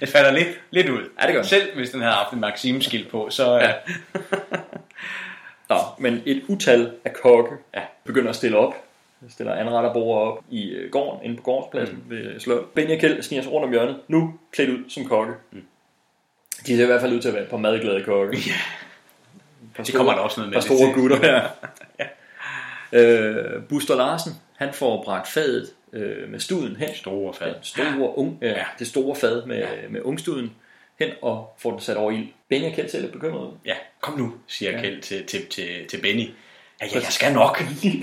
Det 0.00 0.08
falder 0.08 0.30
lidt, 0.32 0.48
lidt 0.70 0.88
ud. 0.88 1.08
Ja, 1.22 1.26
det 1.26 1.34
gør. 1.34 1.42
Selv 1.42 1.74
hvis 1.76 1.90
den 1.90 2.00
havde 2.00 2.14
haft 2.14 2.32
en 2.32 2.40
Maxim-skilt 2.40 3.10
på, 3.10 3.30
så... 3.30 3.54
Ja. 3.58 3.72
Nå, 5.68 5.76
men 5.98 6.22
et 6.26 6.42
utal 6.48 6.92
af 7.04 7.12
kokke 7.12 7.50
Ja. 7.74 7.80
begynder 8.04 8.30
at 8.30 8.36
stille 8.36 8.56
op. 8.58 8.74
Stiller 9.28 9.54
anretterbord 9.54 10.28
op 10.28 10.44
i 10.50 10.70
øh, 10.70 10.90
gården, 10.90 11.24
inde 11.24 11.36
på 11.36 11.42
gårdspladsen 11.42 11.96
mm. 11.96 12.16
ved 12.16 12.40
Slot. 12.40 12.74
Benny 12.74 12.92
og 12.92 12.98
Kjeld 12.98 13.22
sniger 13.22 13.42
sig 13.42 13.52
rundt 13.52 13.64
om 13.64 13.70
hjørnet, 13.70 13.96
nu 14.08 14.34
klædt 14.52 14.70
ud 14.70 14.78
som 14.88 15.04
kokke. 15.04 15.32
Mm. 15.52 15.62
De 16.66 16.76
ser 16.76 16.82
i 16.82 16.86
hvert 16.86 17.00
fald 17.00 17.12
ud 17.12 17.20
til 17.20 17.28
at 17.28 17.34
være 17.34 17.42
et 17.42 17.50
par 17.50 17.56
madglade 17.56 18.04
kokke. 18.04 18.36
Ja. 18.46 18.52
Det 19.84 19.94
kommer 19.94 20.12
der 20.12 20.20
også 20.20 20.40
noget 20.40 20.50
med 20.50 20.56
par 20.56 20.60
store 20.60 20.92
gutter 20.94 21.16
her. 21.16 21.48
øh, 22.92 23.62
Buster 23.68 23.96
Larsen, 23.96 24.32
han 24.56 24.72
får 24.72 25.04
bragt 25.04 25.28
fadet 25.28 25.72
øh, 25.92 26.30
med 26.30 26.40
studen 26.40 26.76
hen. 26.76 26.94
Store 26.94 27.34
fad. 27.34 27.54
Den 27.54 27.62
store, 27.62 28.18
ung, 28.18 28.38
øh, 28.42 28.50
ja. 28.50 28.64
Det 28.78 28.86
store 28.86 29.16
fad 29.16 29.46
med, 29.46 29.58
ja. 29.58 29.68
med 29.90 30.00
ungstuden 30.02 30.52
hen 30.98 31.10
og 31.22 31.54
får 31.58 31.70
den 31.70 31.80
sat 31.80 31.96
over 31.96 32.10
ild. 32.10 32.28
Benny 32.48 32.66
og 32.66 32.72
Kjeld 32.72 32.88
ser 32.88 33.00
lidt 33.00 33.12
bekymret 33.12 33.46
ud. 33.46 33.52
Ja, 33.64 33.74
kom 34.00 34.18
nu, 34.18 34.34
siger 34.46 34.80
Kjeld 34.80 35.00
til, 35.00 35.26
til, 35.26 35.46
til, 35.46 35.86
til 35.88 36.00
Benny. 36.00 36.24
Ja, 36.82 36.86
ja, 36.86 36.94
jeg 36.94 37.12
skal 37.12 37.32
nok, 37.32 37.62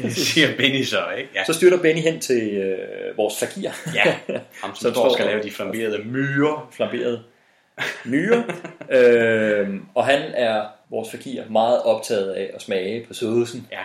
siger 0.10 0.48
Benny 0.58 0.84
så, 0.84 1.10
ikke? 1.18 1.30
Ja. 1.36 1.44
Så 1.46 1.54
styrter 1.54 1.82
Benny 1.82 2.00
hen 2.02 2.20
til 2.20 2.50
øh, 2.58 3.18
vores 3.18 3.40
fakir. 3.40 3.70
Ja, 3.96 4.16
ham 4.64 4.76
som 4.76 4.92
står 4.94 5.14
skal 5.14 5.26
lave 5.26 5.44
de 5.44 5.52
flamberede 5.52 6.04
myrer. 6.06 6.70
Flamberet 6.76 7.24
myre. 8.06 8.44
øhm, 8.92 9.86
og 9.96 10.06
han 10.06 10.22
er, 10.34 10.66
vores 10.90 11.12
fakir, 11.12 11.44
meget 11.50 11.82
optaget 11.84 12.32
af 12.34 12.52
at 12.56 12.62
smage 12.62 13.06
på 13.08 13.14
sødelsen. 13.14 13.68
Ja. 13.72 13.80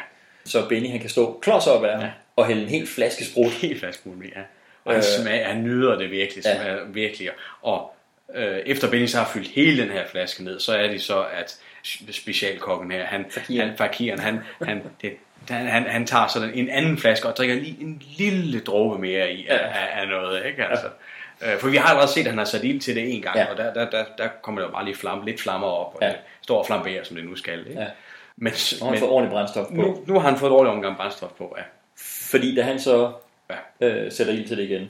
Så 0.45 0.69
Benny 0.69 0.89
han 0.91 1.01
kan 1.01 1.11
stå 1.11 1.39
klods 1.43 1.67
op 1.67 1.85
af 1.85 1.93
ham 1.93 2.01
Ja. 2.03 2.11
og 2.37 2.47
hælde 2.47 2.63
en 2.63 2.69
hel 2.69 2.87
flaske 2.87 3.25
sprut. 3.25 3.51
Helt 3.53 3.81
flaske 3.81 4.09
muligt, 4.09 4.35
ja. 4.37 4.41
Og 4.85 4.93
han, 4.93 4.99
Øh. 4.99 5.23
smager, 5.23 5.45
han 5.45 5.63
nyder 5.65 5.99
det 5.99 6.11
virkelig, 6.11 6.45
Ja. 6.45 6.55
smager 6.57 6.79
virkelig. 6.89 7.29
Og 7.63 7.95
øh, 8.35 8.59
efter 8.67 8.91
Benny 8.91 9.07
så 9.07 9.19
har 9.19 9.31
fyldt 9.35 9.49
hele 9.49 9.83
den 9.83 9.91
her 9.91 10.03
flaske 10.11 10.45
ned, 10.45 10.61
så 10.61 10.73
er 10.73 10.89
det 10.89 11.03
så, 11.03 11.25
at 11.35 11.57
specialkokken 12.11 12.91
her, 12.91 13.05
han, 13.05 13.25
Fakiren. 13.31 13.69
han, 13.69 13.79
fakiren, 13.79 14.19
han, 14.19 14.41
han, 14.63 14.83
det, 15.03 15.13
han, 15.49 15.67
han, 15.67 15.83
han 15.83 16.07
tager 16.07 16.27
sådan 16.27 16.51
en 16.55 16.69
anden 16.69 16.99
flaske 16.99 17.29
og 17.29 17.37
drikker 17.37 17.55
lige 17.55 17.77
en 17.81 18.03
lille 18.19 18.61
dråbe 18.61 18.99
mere 19.01 19.33
i 19.33 19.47
af, 19.47 19.55
Ja. 19.55 19.67
af, 19.69 20.01
af 20.01 20.09
noget, 20.09 20.47
ikke? 20.47 20.65
Altså. 20.67 20.87
Øh, 21.43 21.59
For 21.59 21.69
vi 21.69 21.77
har 21.77 21.89
allerede 21.89 22.11
set, 22.13 22.21
at 22.21 22.27
han 22.27 22.39
har 22.39 22.45
sat 22.45 22.65
ild 22.65 22.81
til 22.81 22.95
det 22.97 23.15
en 23.15 23.23
gang, 23.23 23.37
Ja. 23.37 23.45
og 23.45 23.57
der, 23.57 23.73
der, 23.75 23.91
der, 23.91 24.05
der 24.19 24.29
kommer 24.43 24.61
der 24.61 24.71
bare 24.71 24.85
lige 24.85 24.95
flamme, 24.97 25.25
lidt 25.25 25.41
flammer 25.41 25.67
op, 25.67 25.95
og 25.95 25.99
Ja. 26.03 26.09
det 26.09 26.17
står 26.43 26.59
og 26.59 26.67
flamberer, 26.67 27.05
som 27.05 27.17
det 27.17 27.25
nu 27.25 27.37
skal. 27.37 27.59
Ikke? 27.69 27.81
Ja. 27.81 27.87
Men, 28.37 28.53
Og 28.81 28.87
han 28.87 28.91
men 28.91 29.01
får 29.01 29.09
ordentligt 29.11 29.33
brændstof 29.33 29.67
på. 29.67 29.75
nu, 29.75 30.05
nu 30.07 30.19
har 30.21 30.29
han 30.31 30.39
fået 30.39 30.51
et 30.51 30.55
ordentligt 30.57 30.77
omgang 30.77 30.97
brændstof 30.97 31.31
på, 31.39 31.55
ja. 31.59 31.63
Fordi 32.31 32.55
da 32.55 32.63
han 32.63 32.81
så 32.81 33.13
Ja. 33.81 33.87
øh, 33.89 34.13
sætter 34.13 34.33
ild 34.33 34.49
til 34.49 34.57
det 34.57 34.63
igen, 34.65 34.89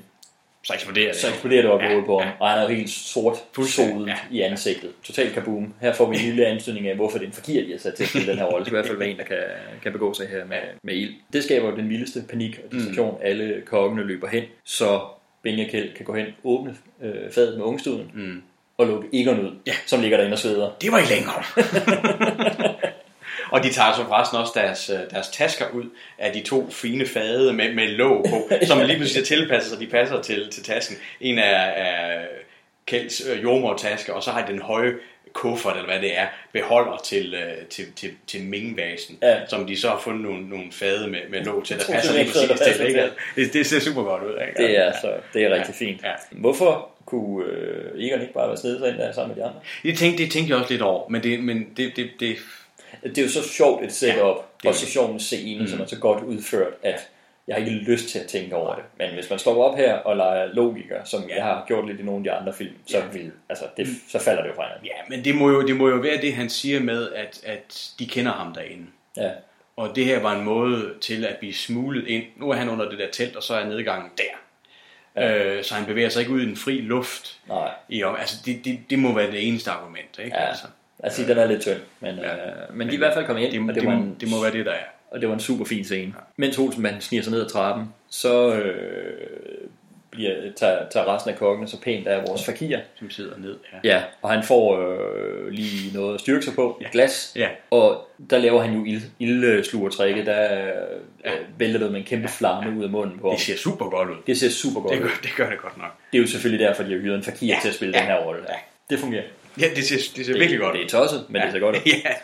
Så 0.65 0.75
eksploderer 0.75 1.13
det. 1.13 1.17
så 1.21 1.29
eksploderer 1.29 1.63
det 1.63 1.71
op 1.71 1.81
i 1.81 1.85
Ja, 1.85 1.89
hovedet 1.89 2.07
på 2.07 2.19
ham. 2.19 2.29
ja. 2.29 2.33
Og 2.41 2.49
han 2.51 2.59
er 2.59 2.63
jo 2.63 2.69
helt 2.77 2.91
sort 2.91 3.37
sodet 3.67 4.07
ja. 4.07 4.17
i 4.31 4.41
ansigtet. 4.41 4.91
Total 5.05 5.31
kaboom. 5.33 5.75
Her 5.81 5.93
får 5.95 6.11
vi 6.11 6.17
en 6.17 6.23
lille 6.23 6.47
anstødning 6.47 6.89
af, 6.89 6.95
hvorfor 6.97 7.19
det 7.19 7.25
er 7.25 7.29
en 7.29 7.35
fakir, 7.35 7.63
de 7.65 7.71
har 7.71 7.79
sat 7.79 7.95
til 7.95 8.03
at 8.05 8.09
spille 8.09 8.27
den 8.31 8.39
her 8.39 8.45
rolle. 8.45 8.65
Det 8.65 8.67
skal 8.67 8.75
i 8.75 8.79
hvert 8.79 8.87
fald 8.87 8.99
være 8.99 9.09
en, 9.09 9.17
der 9.17 9.25
kan, 9.25 9.37
kan 9.83 9.93
begå 9.93 10.15
sig 10.15 10.29
her 10.29 10.45
med, 10.45 10.57
med 10.83 10.95
ild. 10.95 11.15
Det 11.33 11.45
skaber 11.45 11.71
jo 11.71 11.77
den 11.77 11.89
vildeste 11.89 12.23
panik 12.31 12.61
og 12.65 12.73
distraktion. 12.73 13.11
Mm. 13.11 13.21
Alle 13.23 13.63
kokkene 13.67 14.03
løber 14.07 14.29
hen, 14.29 14.43
så 14.65 15.01
Benja 15.43 15.69
Kjeld 15.71 15.95
kan 15.97 16.05
gå 16.07 16.15
hen, 16.15 16.27
åbne 16.45 16.77
øh, 17.03 17.33
fadet 17.35 17.59
med 17.59 17.65
ungstuden 17.67 18.11
Mm. 18.15 18.43
og 18.79 18.87
lukke 18.87 19.09
Egon 19.13 19.41
ud, 19.41 19.51
Ja. 19.67 19.73
som 19.87 20.01
ligger 20.01 20.17
derinde 20.17 20.35
og 20.35 20.39
sveder. 20.39 20.71
Det 20.81 20.93
var 20.93 20.99
i 20.99 21.03
længere. 21.15 21.43
og 23.55 23.63
de 23.63 23.73
tager 23.73 23.93
så 23.97 24.05
forresten 24.05 24.39
også 24.39 24.53
deres, 24.55 24.91
øh, 24.91 25.11
deres 25.11 25.29
tasker 25.29 25.65
ud 25.73 25.85
af 26.19 26.33
de 26.33 26.41
to 26.43 26.71
fine 26.71 27.07
fade 27.07 27.53
med, 27.53 27.75
med 27.75 27.89
låg 27.89 28.27
på, 28.31 28.49
som 28.67 28.79
lige 28.81 28.97
pludselig 28.97 29.21
er 29.21 29.25
tilpasset, 29.25 29.73
så 29.73 29.79
de 29.81 29.87
passer 29.87 30.23
til, 30.23 30.51
til 30.51 30.63
tasken. 30.65 30.97
En 31.21 31.39
er, 31.39 31.43
er 31.61 32.25
Kjelds 32.87 33.23
øh, 33.31 33.43
jordmortaske, 33.43 34.15
og 34.15 34.23
så 34.23 34.31
har 34.31 34.47
de 34.47 34.53
den 34.53 34.63
høje 34.63 34.95
kuffert, 35.33 35.77
eller 35.77 35.89
hvad 35.89 36.01
det 36.01 36.19
er, 36.19 36.27
beholder 36.53 37.01
til, 37.05 37.35
øh, 37.35 37.67
til, 37.71 37.85
til, 37.97 38.11
til 38.27 38.43
mingvasen, 38.43 39.19
Ja. 39.23 39.47
som 39.47 39.67
de 39.67 39.81
så 39.81 39.89
har 39.89 39.99
fundet 39.99 40.23
nogle, 40.23 40.49
nogle 40.49 40.73
fade 40.73 41.09
med, 41.09 41.19
med 41.31 41.45
låg 41.45 41.65
til, 41.65 41.79
der 41.79 41.85
passer 41.93 42.13
lige 42.15 42.25
præcis 42.27 42.77
til. 42.77 42.87
Ikke? 42.87 43.01
til. 43.01 43.45
Det, 43.45 43.53
det 43.53 43.67
ser 43.67 43.81
super 43.81 44.03
godt 44.03 44.23
ud. 44.23 44.39
Ikke? 44.49 44.63
Det 44.69 44.79
er, 44.79 44.93
så, 45.01 45.13
det 45.35 45.45
er 45.45 45.51
rigtig 45.55 45.75
Ja. 45.81 45.87
fint. 45.87 46.03
Ja. 46.03 46.13
Hvorfor 46.31 46.91
kunne 47.07 47.47
øh, 47.47 48.05
Egon 48.05 48.21
ikke 48.21 48.35
bare 48.35 48.49
være 48.49 48.57
snedet 48.57 48.79
sig 48.79 48.89
ind 48.89 48.99
der 48.99 49.13
sammen 49.13 49.37
med 49.37 49.45
de 49.45 49.49
andre? 49.49 49.61
Det 49.83 49.99
tænkte, 49.99 50.23
det 50.25 50.33
tænkte 50.33 50.51
jeg 50.51 50.59
også 50.59 50.71
lidt 50.73 50.83
over, 50.83 51.09
men 51.09 51.23
det, 51.23 51.41
men 51.41 51.67
det, 51.77 51.97
det, 51.97 52.11
det 52.21 52.37
Det 53.05 53.19
er 53.19 53.23
jo 53.23 53.29
så 53.29 53.49
sjovt 53.49 53.85
et 53.85 53.93
setup, 53.93 54.37
er 54.65 54.69
og 54.69 54.75
så 54.75 54.87
sjov 54.87 55.13
en 55.13 55.21
scene, 55.21 55.61
mm. 55.61 55.69
som 55.69 55.81
er 55.81 55.87
så 55.87 55.99
godt 55.99 56.23
udført, 56.25 56.73
at 56.83 57.09
Jeg 57.47 57.57
har 57.57 57.61
ikke 57.61 57.73
lyst 57.73 58.09
til 58.09 58.19
at 58.19 58.27
tænke 58.27 58.57
over 58.57 58.75
det. 58.75 58.85
Men 58.99 59.15
hvis 59.15 59.31
man 59.31 59.39
står 59.39 59.65
op 59.65 59.77
her 59.77 59.95
og 59.95 60.17
leger 60.17 60.47
logiker, 60.47 61.05
som 61.05 61.23
ja. 61.29 61.35
jeg 61.37 61.45
har 61.45 61.65
gjort 61.67 61.87
lidt 61.87 62.01
i 62.01 62.03
nogle 62.03 62.19
af 62.19 62.25
de 62.25 62.41
andre 62.41 62.53
film, 62.53 62.75
så, 62.87 62.99
Ja. 62.99 63.05
vil, 63.13 63.33
altså, 63.49 63.65
det, 63.77 63.87
så 64.09 64.19
falder 64.19 64.43
det 64.43 64.49
jo 64.51 64.55
fra 64.55 64.63
hinanden. 64.63 64.87
Ja, 64.87 65.17
men 65.17 65.25
det 65.25 65.35
må, 65.35 65.51
jo, 65.51 65.67
det 65.67 65.77
må 65.77 65.89
jo 65.89 65.97
være 65.97 66.21
det, 66.21 66.35
han 66.35 66.51
siger 66.51 66.81
med, 66.81 67.13
at, 67.13 67.41
at 67.45 67.93
de 67.99 68.07
kender 68.07 68.33
ham 68.33 68.55
derinde. 68.55 68.87
Ja. 69.17 69.31
Og 69.77 69.97
det 69.97 70.05
her 70.05 70.21
var 70.21 70.33
en 70.39 70.45
måde 70.45 70.95
til 71.01 71.25
at 71.25 71.37
blive 71.37 71.55
smuglet 71.55 72.07
ind. 72.07 72.25
Nu 72.37 72.51
er 72.51 72.55
han 72.55 72.69
under 72.69 72.91
det 72.91 72.99
der 72.99 73.11
telt, 73.13 73.37
og 73.37 73.43
så 73.43 73.55
er 73.55 73.65
nedgangen 73.65 74.11
der. 74.19 74.23
Ja. 75.23 75.45
Øh, 75.45 75.65
så 75.65 75.75
han 75.75 75.87
bevæger 75.87 76.09
sig 76.09 76.21
ikke 76.21 76.33
ud 76.33 76.41
i 76.41 76.47
den 76.47 76.57
fri 76.57 76.81
luft. 76.81 77.41
Nej. 77.49 77.71
I, 77.89 78.03
altså, 78.19 78.37
det, 78.47 78.65
det, 78.65 78.81
det 78.91 78.99
må 78.99 79.15
være 79.15 79.31
det 79.31 79.49
eneste 79.49 79.71
argument. 79.71 80.19
Ikke? 80.25 80.37
Ja. 80.37 80.49
Altså, 80.49 80.65
Altså, 81.05 81.23
den 81.29 81.39
er 81.39 81.47
lidt 81.47 81.61
tynd, 81.61 81.81
men, 82.01 82.15
ja. 82.17 82.33
øh, 82.35 82.77
men 82.77 82.87
de 82.89 82.93
er 82.93 82.95
i 82.95 82.99
hvert 82.99 83.15
fald 83.15 83.27
kommet 83.27 83.43
ind, 83.43 83.53
det, 83.53 83.61
og 83.61 83.67
det, 83.75 83.75
det, 83.75 83.85
var 83.87 83.97
må, 83.97 84.03
en, 84.03 84.17
det 84.21 84.31
må 84.31 84.43
være 84.43 84.53
det, 84.53 84.67
der 84.67 84.73
er. 84.73 84.85
og 85.11 85.21
det 85.21 85.29
var 85.29 85.35
en 85.35 85.41
super 85.41 85.65
fin 85.65 85.85
scene. 85.85 86.13
Ja. 86.17 86.21
Mens 86.37 86.59
Olsenbanden 86.59 87.01
sniger 87.01 87.23
sig 87.23 87.33
ned 87.33 87.41
ad 87.41 87.49
trappen, 87.49 87.85
så 88.11 88.55
øh, 88.55 89.15
bliver, 90.11 90.35
tager, 90.57 90.89
tager 90.93 91.15
resten 91.15 91.33
af 91.33 91.39
kokkene 91.39 91.69
så 91.69 91.81
pænt 91.81 92.07
af 92.07 92.29
vores 92.29 92.45
fakir. 92.45 92.79
Som 92.99 93.11
sidder 93.11 93.39
ned. 93.39 93.57
Ja. 93.85 93.95
Ja, 93.95 94.03
og 94.23 94.31
han 94.31 94.43
får 94.43 94.79
øh, 94.81 95.49
lige 95.49 95.95
noget 95.97 96.15
at 96.15 96.21
styrke 96.21 96.45
sig 96.45 96.55
på, 96.55 96.79
et 96.81 96.91
glas, 96.91 97.33
Ja. 97.37 97.49
og 97.71 98.09
der 98.31 98.39
laver 98.39 98.63
han 98.63 98.75
jo 98.75 98.85
ild, 98.85 99.03
ildslugertrækket, 99.19 100.27
der 100.27 100.67
øh, 101.25 101.33
vælter 101.59 101.79
det 101.79 101.91
med 101.91 102.01
en 102.01 102.07
kæmpe 102.07 102.29
flamme 102.29 102.79
ud 102.79 102.85
af 102.85 102.91
munden 102.91 103.19
på 103.19 103.29
ham. 103.31 103.37
Det 103.37 103.47
ser 103.47 103.57
super 103.57 103.91
godt 103.91 104.09
ud. 104.11 104.17
Det 104.27 104.39
ser 104.39 104.51
super 104.51 104.81
godt 104.81 104.93
Det 104.93 104.99
ud. 104.99 105.03
gør, 105.05 105.15
det 105.23 105.31
gør 105.37 105.51
det 105.51 105.59
godt 105.59 105.79
nok. 105.79 105.91
Det 106.13 106.19
er 106.19 106.23
jo 106.23 106.29
selvfølgelig 106.29 106.67
derfor, 106.67 106.83
de 106.83 106.93
har 106.93 106.99
hyret 106.99 107.17
en 107.17 107.23
fakir 107.23 107.47
ja. 107.47 107.59
til 107.63 107.69
at 107.69 107.75
spille 107.75 107.95
ja. 107.97 108.01
den 108.01 108.11
her 108.13 108.25
rolle. 108.25 108.43
Ja. 108.49 108.55
Det 108.91 108.99
fungerer. 108.99 109.23
Ja, 109.61 109.69
det 109.77 109.85
ser, 109.85 109.97
det 110.17 110.27
ser 110.27 110.33
Det- 110.33 110.41
virkelig 110.41 110.61
godt 110.61 110.75
det 110.75 110.85
er 110.85 110.89
tosset, 110.89 111.27
men 111.29 111.43
det 111.43 111.53
ser 111.53 111.59
godt 111.59 111.77
ud. 111.77 111.81
Ja. 111.87 112.15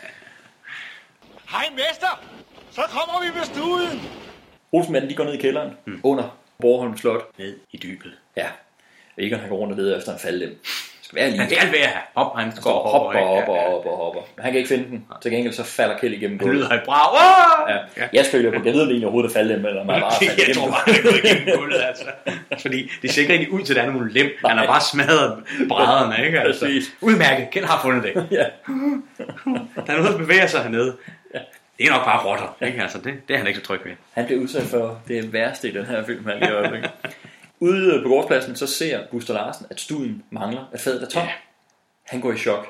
Hej, 1.49 1.65
mester! 1.71 2.23
Så 2.71 2.81
kommer 2.89 3.21
vi 3.25 3.37
med 3.39 3.45
studen! 3.45 4.01
Olsenmanden, 4.71 5.09
de 5.09 5.15
går 5.15 5.23
ned 5.23 5.33
i 5.33 5.37
kælderen, 5.37 5.71
mm. 5.85 5.99
under 6.03 6.37
Borgholm 6.61 6.97
Slot. 6.97 7.37
Ned 7.39 7.59
i 7.71 7.77
dybet. 7.77 8.11
Ja. 8.37 8.47
Egon 9.17 9.39
han 9.39 9.49
går 9.49 9.57
rundt 9.57 9.73
og 9.73 9.77
leder 9.79 9.97
efter 9.97 10.13
en 10.13 10.19
faldlem. 10.19 10.59
Skal 11.11 11.21
være 11.21 11.29
lige. 11.29 11.39
Han 11.41 11.49
skal 11.49 11.71
være 11.71 11.87
her. 11.95 12.01
Hop, 12.15 12.35
han 12.35 12.43
Han 12.45 12.51
går 12.55 12.61
står 12.61 12.71
og 12.79 12.91
hopper 12.91 13.19
og 13.19 13.27
hopper 13.35 13.53
Ja, 13.55 13.59
og 13.61 13.65
ja. 13.67 13.71
hopper 13.71 13.91
hopper. 14.03 14.21
Men 14.35 14.43
han 14.43 14.51
kan 14.51 14.57
ikke 14.61 14.67
finde 14.75 14.83
den. 14.89 15.05
Til 15.21 15.31
gengæld 15.31 15.53
så 15.53 15.63
falder 15.63 15.97
Kjeld 15.97 16.13
igennem 16.13 16.39
Han 16.39 16.47
lyder 16.49 16.67
gulvet. 16.67 16.79
et 16.79 16.85
brag. 16.85 17.07
Ah! 17.69 17.79
Ja. 17.97 18.03
Jeg 18.13 18.25
spiller 18.25 18.51
på, 18.51 18.65
jeg 18.65 18.73
ved 18.73 18.85
lige 18.85 19.05
overhovedet 19.05 19.29
er 19.29 19.33
faldlem, 19.33 19.65
eller 19.65 19.83
man 19.83 19.95
er 19.95 19.99
bare 20.07 20.11
faldet 20.19 20.37
jeg 20.37 20.47
igennem 20.47 20.61
tror 20.61 20.67
bare, 20.71 20.81
han 20.85 20.95
er 20.95 21.01
gået 21.11 21.21
igennem 21.23 21.57
gulvet, 21.59 21.81
altså. 21.89 22.05
Fordi 22.61 22.91
det 23.01 23.11
ser 23.11 23.21
ikke 23.21 23.33
rigtig 23.33 23.51
ud 23.51 23.61
til, 23.61 23.73
at 23.73 23.77
der 23.77 23.83
er 23.89 23.93
nogen 23.93 24.09
lem. 24.09 24.27
Han 24.45 24.57
har 24.57 24.65
bare 24.65 24.81
smadret 24.81 25.43
brædderne, 25.69 26.25
ikke? 26.25 26.39
Altså. 26.39 26.65
Præcis. 26.65 26.83
Udmærket. 27.01 27.47
Ken 27.51 27.63
har 27.63 27.79
fundet 27.81 28.03
det. 28.03 28.13
Ja. 28.37 28.45
Der 29.85 29.93
er 29.93 29.97
noget, 29.97 30.11
der 30.11 30.17
bevæger 30.17 30.47
sig 30.47 30.61
hernede. 30.63 30.95
Det 31.77 31.87
er 31.87 31.91
nok 31.91 32.05
bare 32.05 32.25
rotter, 32.25 32.57
ikke? 32.67 32.81
Altså, 32.81 32.97
det, 32.97 33.13
det 33.27 33.33
er 33.33 33.37
han 33.37 33.47
ikke 33.47 33.59
så 33.59 33.65
tryg 33.65 33.79
ved. 33.85 33.91
Han 34.13 34.25
bliver 34.25 34.41
udsat 34.41 34.63
for 34.63 34.99
det 35.07 35.33
værste 35.33 35.69
i 35.69 35.71
den 35.71 35.85
her 35.85 36.05
film, 36.05 36.25
han 36.25 36.39
lige 36.39 36.49
i 36.51 36.53
øjeblikket. 36.53 36.91
Ude 37.63 38.01
på 38.03 38.09
gårdspladsen, 38.09 38.55
så 38.55 38.67
ser 38.67 39.07
Buster 39.11 39.33
Larsen, 39.33 39.65
at 39.69 39.79
studen 39.79 40.23
mangler, 40.29 40.69
at 40.73 40.79
fadet 40.79 41.03
er 41.03 41.07
tom. 41.07 41.23
Ja. 41.23 41.31
Han 42.03 42.21
går 42.21 42.33
i 42.33 42.37
chok. 42.37 42.67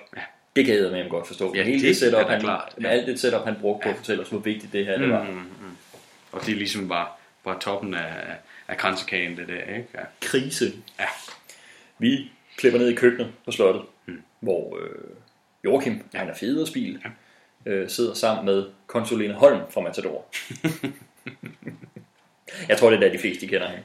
Det 0.55 0.65
kan 0.65 0.75
jeg 0.75 0.91
med 0.91 1.01
ham 1.01 1.09
godt 1.09 1.27
forstå. 1.27 1.55
Ja, 1.55 1.63
Hele 1.63 1.79
det 1.79 1.87
det 1.87 1.97
setup, 1.97 2.19
er 2.19 2.27
han, 2.27 2.41
klart, 2.41 2.75
ja. 2.81 2.87
alt 2.87 3.07
det 3.07 3.19
setup, 3.19 3.45
han 3.45 3.55
brugte 3.61 3.83
på 3.83 3.89
at 3.89 3.95
fortælle 3.95 4.23
os, 4.23 4.29
hvor 4.29 4.39
vigtigt 4.39 4.73
det 4.73 4.85
her 4.85 4.97
det 4.97 5.09
var. 5.09 5.23
Mm, 5.23 5.29
mm. 5.29 5.77
Og 6.31 6.45
det 6.45 6.51
er 6.51 6.55
ligesom 6.55 6.89
bare, 6.89 7.07
bare 7.43 7.59
toppen 7.59 7.93
af, 7.93 8.13
af 8.67 8.77
kransekagen, 8.77 9.37
det 9.37 9.47
der, 9.47 9.75
ikke? 9.75 9.87
Ja. 9.93 9.99
Krise. 10.21 10.73
Ja. 10.99 11.05
Vi 11.97 12.31
klipper 12.57 12.79
ned 12.79 12.89
i 12.89 12.95
køkkenet 12.95 13.31
på 13.45 13.51
slottet, 13.51 13.83
mm. 14.05 14.21
hvor 14.39 14.77
øh, 14.81 15.09
Joachim, 15.63 16.03
ja. 16.13 16.19
han 16.19 16.29
er 16.29 16.33
federspil, 16.33 17.01
ja. 17.65 17.71
øh, 17.71 17.89
sidder 17.89 18.13
sammen 18.13 18.45
med 18.45 18.65
konsulene 18.87 19.33
Holm 19.33 19.61
fra 19.69 19.81
Matador. 19.81 20.25
Jeg 22.69 22.77
tror, 22.77 22.89
det 22.89 22.97
er 22.97 23.01
der, 23.01 23.11
de 23.11 23.19
fleste 23.19 23.45
de 23.45 23.47
kender 23.47 23.67
hende, 23.67 23.83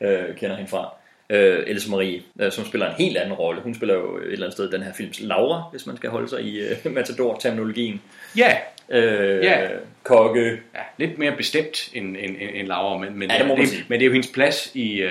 øh, 0.00 0.36
kender 0.36 0.56
hende 0.56 0.70
fra. 0.70 0.94
Øh, 1.30 1.64
Else 1.66 1.90
Marie, 1.90 2.22
øh, 2.40 2.52
som 2.52 2.64
spiller 2.66 2.86
en 2.88 2.94
helt 2.98 3.16
anden 3.16 3.32
rolle. 3.34 3.60
Hun 3.60 3.74
spiller 3.74 3.94
jo 3.94 4.16
et 4.16 4.22
eller 4.32 4.46
andet 4.46 4.52
sted 4.52 4.70
den 4.70 4.82
her 4.82 4.92
films 4.92 5.20
Laura, 5.20 5.68
hvis 5.70 5.86
man 5.86 5.96
skal 5.96 6.10
holde 6.10 6.28
sig 6.28 6.42
i 6.42 6.58
øh, 6.60 6.76
Matador-terminologien. 6.94 8.02
Ja, 8.36 8.56
Øh, 8.88 9.44
Ja. 9.44 9.68
Kokke. 10.02 10.50
ja, 10.74 10.80
lidt 10.98 11.18
mere 11.18 11.36
bestemt 11.36 11.90
end, 11.94 12.16
end, 12.16 12.36
end, 12.40 12.50
end 12.54 12.68
Laura, 12.68 12.98
men, 12.98 13.18
men, 13.18 13.30
Ja, 13.30 13.38
det 13.38 13.46
må 13.46 13.56
det, 13.56 13.68
sige. 13.68 13.84
men 13.88 14.00
det 14.00 14.04
er 14.04 14.06
jo 14.06 14.12
hendes 14.12 14.30
plads 14.32 14.70
i, 14.74 15.04
uh, 15.04 15.10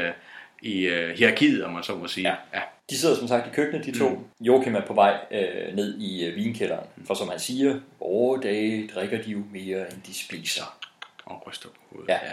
i 0.61 0.87
uh, 0.87 1.09
hierarkiet, 1.09 1.63
om 1.63 1.73
man 1.73 1.83
så 1.83 1.95
må 1.95 2.07
sige. 2.07 2.29
Ja. 2.29 2.35
ja. 2.53 2.59
De 2.89 2.97
sidder 2.97 3.15
som 3.15 3.27
sagt 3.27 3.47
i 3.47 3.49
køkkenet, 3.55 3.85
de 3.85 3.99
to. 3.99 4.09
Mm. 4.09 4.45
Joachim 4.45 4.75
er 4.75 4.81
på 4.81 4.93
vej 4.93 5.17
øh, 5.31 5.75
ned 5.75 5.97
i 5.99 6.25
øh, 6.25 6.35
vinkælderen. 6.35 6.83
For 7.07 7.13
som 7.13 7.29
han 7.29 7.39
siger, 7.39 7.75
vore 7.99 8.41
dage 8.43 8.89
drikker 8.95 9.21
de 9.21 9.31
jo 9.31 9.43
mere, 9.53 9.79
end 9.79 10.01
de 10.07 10.13
spiser. 10.25 10.77
Og 11.25 11.47
ryster 11.47 11.69
på 11.69 11.75
hovedet. 11.91 12.09
Ja, 12.09 12.13
ja. 12.13 12.31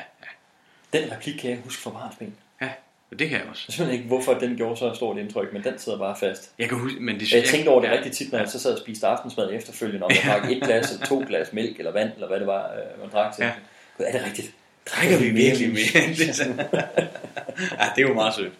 Den 0.92 1.12
replik 1.12 1.34
kan 1.34 1.50
jeg 1.50 1.58
huske 1.64 1.82
fra 1.82 1.90
barnsben. 1.90 2.34
ja. 2.60 2.68
Og 3.10 3.18
det 3.18 3.28
kan 3.28 3.38
jeg 3.38 3.46
også. 3.50 3.74
Jeg 3.78 3.86
ved 3.86 3.92
ikke, 3.92 4.06
hvorfor 4.06 4.34
den 4.34 4.56
gjorde 4.56 4.76
så 4.76 4.94
stort 4.94 5.18
indtryk, 5.18 5.52
men 5.52 5.64
den 5.64 5.78
sidder 5.78 5.98
bare 5.98 6.16
fast. 6.20 6.52
Jeg 6.58 6.68
kan 6.68 6.78
huske, 6.78 7.00
men 7.00 7.20
det, 7.20 7.32
Og 7.32 7.38
jeg 7.38 7.44
tænkte 7.48 7.68
over 7.68 7.80
det 7.80 7.88
ja, 7.88 7.92
rigtig 7.94 8.12
tit, 8.12 8.32
når 8.32 8.38
jeg 8.38 8.48
så 8.48 8.58
sad 8.58 8.72
og 8.72 8.78
spiste 8.78 9.06
aftensmad 9.06 9.52
efterfølgende, 9.52 10.04
om 10.04 10.10
jeg 10.10 10.22
drak 10.26 10.50
et 10.50 10.62
glas 10.62 10.92
eller 10.92 11.06
to 11.06 11.24
glas 11.28 11.52
mælk 11.52 11.78
eller 11.78 11.92
vand, 11.92 12.10
eller 12.14 12.28
hvad 12.28 12.38
det 12.38 12.46
var, 12.46 12.62
øh, 12.72 13.00
man 13.00 13.10
drak 13.12 13.34
til. 13.34 13.44
Ja. 13.44 13.52
Gud, 13.98 14.06
er 14.08 14.12
det 14.12 14.24
rigtigt? 14.26 14.54
Drikker 14.86 15.18
vi 15.18 15.30
virkelig 15.30 15.68
mere? 15.68 16.04
end 16.04 16.16
det? 16.16 16.38
ja, 17.80 17.86
det 17.96 18.02
er 18.04 18.08
jo 18.08 18.14
meget 18.14 18.34
sødt. 18.34 18.52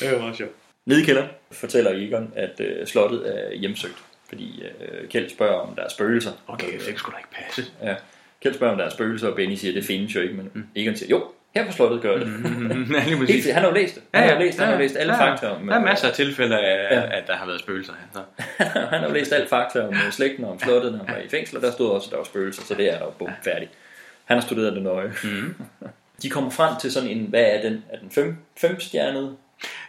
Det 0.00 0.08
er 0.08 0.12
jo 0.12 0.18
meget 0.18 0.36
sjovt. 0.36 0.52
Nede 0.86 1.02
i 1.02 1.04
kælderen 1.04 1.28
fortæller 1.52 1.90
Egon, 1.94 2.32
at 2.36 2.60
øh, 2.60 2.86
slottet 2.86 3.34
er 3.38 3.54
hjemsøgt. 3.56 3.96
Fordi 4.28 4.62
øh, 4.62 5.08
Kjeld 5.08 5.30
spørger, 5.30 5.60
om 5.60 5.74
der 5.74 5.82
er 5.82 5.88
spøgelser. 5.88 6.32
Okay, 6.46 6.72
det 6.72 6.98
skulle 6.98 7.14
da 7.14 7.18
ikke 7.18 7.46
passe. 7.46 7.72
Ja. 7.82 7.94
Kjeld 8.42 8.54
spørger, 8.54 8.72
om 8.72 8.78
der 8.78 8.84
er 8.84 8.90
spøgelser, 8.90 9.28
og 9.28 9.36
Benny 9.36 9.54
siger, 9.54 9.70
at 9.72 9.76
det 9.76 9.84
findes 9.84 10.14
jo 10.14 10.20
ikke. 10.20 10.34
Men 10.34 10.50
mm. 10.54 10.66
Egon 10.76 10.96
siger, 10.96 11.10
jo, 11.10 11.24
her 11.58 11.66
på 11.66 11.72
slottet 11.72 12.00
gør 12.02 12.18
det. 12.18 12.26
Mm, 12.26 12.92
ja, 12.94 13.04
lige 13.04 13.26
Helt, 13.26 13.52
han 13.52 13.62
har 13.62 13.68
jo 13.68 13.74
læst 13.74 13.94
det. 13.94 14.02
Han 14.14 14.24
har 14.28 14.34
jo 14.34 14.38
læst, 14.40 14.58
han 14.58 14.68
har 14.68 14.78
læst 14.78 14.96
alle 14.96 15.14
ja, 15.14 15.30
fakta 15.30 15.46
om... 15.46 15.66
Der 15.66 15.72
er 15.74 15.78
øh, 15.78 15.84
masser 15.84 16.08
af 16.08 16.14
tilfælde 16.14 16.58
af, 16.58 16.94
Ja. 16.94 17.00
ja. 17.00 17.18
at 17.18 17.26
der 17.26 17.36
har 17.36 17.46
været 17.46 17.60
spøgelser 17.60 17.92
her. 17.92 18.22
Så. 18.58 18.64
han 18.90 19.00
har 19.00 19.06
jo 19.08 19.14
læst 19.14 19.32
alt 19.32 19.48
fakta 19.48 19.80
om 19.86 19.94
øh, 19.94 20.10
slægten 20.12 20.44
og 20.44 20.50
om 20.50 20.60
slottet, 20.60 20.92
når 20.92 20.98
han 20.98 21.14
var 21.16 21.22
i 21.22 21.28
fængsel, 21.28 21.56
og 21.56 21.62
der 21.62 21.72
stod 21.72 21.90
også, 21.90 22.06
at 22.06 22.10
der 22.10 22.16
var 22.16 22.24
spøgelser, 22.24 22.62
så 22.62 22.74
det 22.74 22.92
er 22.92 22.98
der 22.98 23.04
jo 23.04 23.10
bum, 23.10 23.28
færdigt. 23.44 23.70
Han 24.24 24.36
har 24.36 24.42
studeret 24.46 24.72
det 24.72 24.82
nøje. 24.82 25.12
Mm. 25.24 25.54
De 26.22 26.30
kommer 26.30 26.50
frem 26.50 26.74
til 26.80 26.92
sådan 26.92 27.08
en, 27.08 27.26
hvad 27.28 27.42
er 27.44 27.62
den? 27.62 27.84
Er 27.92 27.98
den 27.98 28.10
fem, 28.10 28.36
femstjernede? 28.60 29.36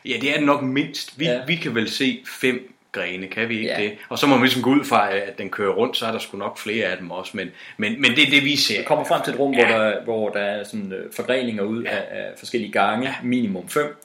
Ja, 0.06 0.14
det 0.22 0.30
er 0.32 0.38
det 0.38 0.46
nok 0.46 0.62
mindst. 0.62 1.20
Vi, 1.20 1.26
Ja. 1.26 1.32
ja. 1.32 1.40
vi 1.48 1.56
kan 1.56 1.76
vel 1.76 1.90
se 1.90 2.24
fem 2.42 2.74
grene, 2.92 3.28
kan 3.28 3.50
vi 3.50 3.56
ikke 3.56 3.68
Ja. 3.68 3.82
ja. 3.82 3.84
det? 3.90 3.98
Og 4.10 4.20
så 4.20 4.28
må 4.28 4.36
man 4.36 4.44
ligesom 4.44 4.62
gå 4.62 4.70
ud 4.70 4.86
fra, 4.86 5.14
at 5.14 5.38
den 5.38 5.50
kører 5.50 5.74
rundt, 5.74 5.98
så 5.98 6.06
er 6.06 6.12
der 6.12 6.20
sgu 6.20 6.38
nok 6.38 6.58
flere 6.58 6.86
af 6.88 6.98
dem 6.98 7.12
også. 7.12 7.38
Men, 7.38 7.50
men, 7.78 8.02
men 8.02 8.12
det 8.12 8.28
er 8.28 8.30
det, 8.32 8.44
vi 8.46 8.56
ser. 8.56 8.76
Jeg 8.76 8.86
kommer 8.86 9.06
frem 9.06 9.22
til 9.24 9.34
et 9.34 9.40
rum, 9.40 9.54
Ja. 9.54 9.68
hvor, 9.68 9.78
der, 9.78 10.04
hvor 10.04 10.30
der 10.30 10.40
er 10.40 10.64
sådan 10.64 10.94
øh, 10.94 11.12
forgreninger 11.16 11.64
ud 11.64 11.84
Ja. 11.84 11.90
af, 11.96 12.04
af 12.12 12.26
forskellige 12.38 12.72
gange, 12.72 13.08
Ja. 13.08 13.14
minimum 13.24 13.70
fem, 13.70 13.96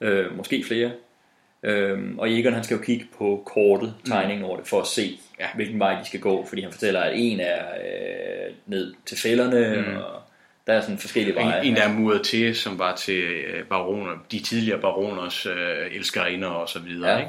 øh, 0.00 0.36
måske 0.36 0.64
flere. 0.66 0.90
Øhm, 1.62 2.18
og 2.18 2.30
Egon 2.32 2.52
han 2.52 2.64
skal 2.64 2.76
jo 2.76 2.82
kigge 2.82 3.06
på 3.18 3.42
kortet, 3.46 3.94
tegningen 4.06 4.44
over 4.44 4.56
det, 4.56 4.66
for 4.66 4.80
at 4.80 4.86
se, 4.86 5.18
Ja. 5.40 5.46
hvilken 5.54 5.78
vej 5.78 6.00
de 6.00 6.06
skal 6.06 6.20
gå, 6.20 6.46
fordi 6.48 6.62
han 6.62 6.72
fortæller, 6.72 7.00
at 7.00 7.12
en 7.14 7.40
er 7.40 7.58
øh, 7.84 8.54
ned 8.66 8.94
til 9.06 9.18
fælderne, 9.18 9.84
mm. 9.88 9.96
og 9.96 10.20
der 10.66 10.72
er 10.72 10.80
sådan 10.80 10.98
forskellige 10.98 11.34
veje. 11.34 11.60
En, 11.60 11.66
en, 11.66 11.76
der 11.76 11.82
er 11.82 11.92
muret 11.92 12.22
til, 12.22 12.56
som 12.56 12.78
var 12.78 12.96
til 12.96 13.22
øh, 13.22 13.64
baroner, 13.64 14.12
de 14.32 14.38
tidligere 14.40 14.80
baroners 14.80 15.46
øh, 15.46 15.54
elskerinder 15.92 16.48
og 16.48 16.68
så 16.68 16.78
videre, 16.78 17.10
Ja. 17.18 17.24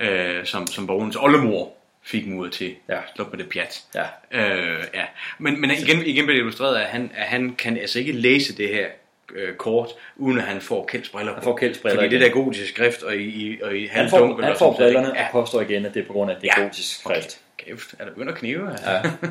ikke? 0.00 0.38
Øh, 0.38 0.46
som, 0.46 0.66
som 0.66 0.86
baronens 0.86 1.16
oldemor 1.16 1.72
fik 2.04 2.26
muret 2.26 2.52
til. 2.52 2.74
Ja. 2.88 2.96
Slå 3.16 3.24
på 3.24 3.36
det 3.36 3.48
pjat. 3.48 3.82
Ja. 3.94 4.04
Øh, 4.30 4.84
ja. 4.94 5.04
Men, 5.38 5.60
men 5.60 5.70
igen, 5.70 6.02
igen 6.06 6.24
bliver 6.24 6.34
det 6.36 6.40
illustreret, 6.40 6.76
at 6.76 6.86
han, 6.86 7.10
at 7.14 7.24
han 7.26 7.54
kan 7.58 7.78
altså 7.78 7.98
ikke 7.98 8.12
læse 8.12 8.56
det 8.56 8.68
her 8.68 8.86
øh, 9.34 9.54
kort, 9.54 9.88
uden 10.16 10.38
at 10.38 10.44
han 10.44 10.60
får 10.60 10.84
kældsbriller 10.86 11.32
på. 11.32 11.34
Han 11.36 11.44
får 11.44 11.56
kældsbriller 11.56 11.96
Fordi 11.96 12.06
igen. 12.06 12.20
det 12.20 12.26
der 12.28 12.34
gotiske 12.42 12.68
skrift 12.68 13.02
og 13.02 13.16
i, 13.16 13.60
og 13.62 13.76
i 13.76 13.86
han 13.86 14.10
får, 14.10 14.16
halvdunkel 14.16 14.44
han 14.44 14.52
og 14.52 14.58
får 14.58 14.72
brillerne 14.76 15.06
ikke? 15.08 15.20
og 15.20 15.26
påstår 15.32 15.60
igen, 15.60 15.86
at 15.86 15.94
det 15.94 16.02
er 16.02 16.06
på 16.06 16.12
grund 16.12 16.30
af 16.30 16.36
det 16.40 16.44
Ja. 16.56 16.62
gotisk 16.62 17.00
skrift. 17.00 17.40
Kæft, 17.58 17.94
er 17.98 18.04
der 18.04 18.10
begyndt 18.12 18.30
at 18.30 18.36
knive? 18.38 18.70
Altså? 18.70 18.90
Ja. 18.90 19.02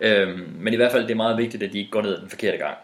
øhm, 0.00 0.56
men 0.58 0.72
i 0.72 0.76
hvert 0.76 0.92
fald, 0.92 1.02
det 1.02 1.10
er 1.10 1.14
meget 1.16 1.38
vigtigt, 1.38 1.62
at 1.62 1.72
de 1.72 1.78
ikke 1.78 1.90
går 1.90 2.02
ned 2.02 2.20
den 2.20 2.30
forkerte 2.30 2.58
gang. 2.58 2.76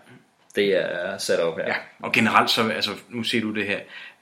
Det 0.56 0.76
er 0.76 1.18
sat 1.18 1.40
op 1.40 1.56
her. 1.58 1.66
Ja, 1.66 1.74
og 2.02 2.12
generelt 2.12 2.50
så, 2.50 2.68
altså, 2.68 2.90
nu 3.10 3.22
ser 3.22 3.40
du 3.40 3.54
det 3.54 3.66
her 3.66 3.78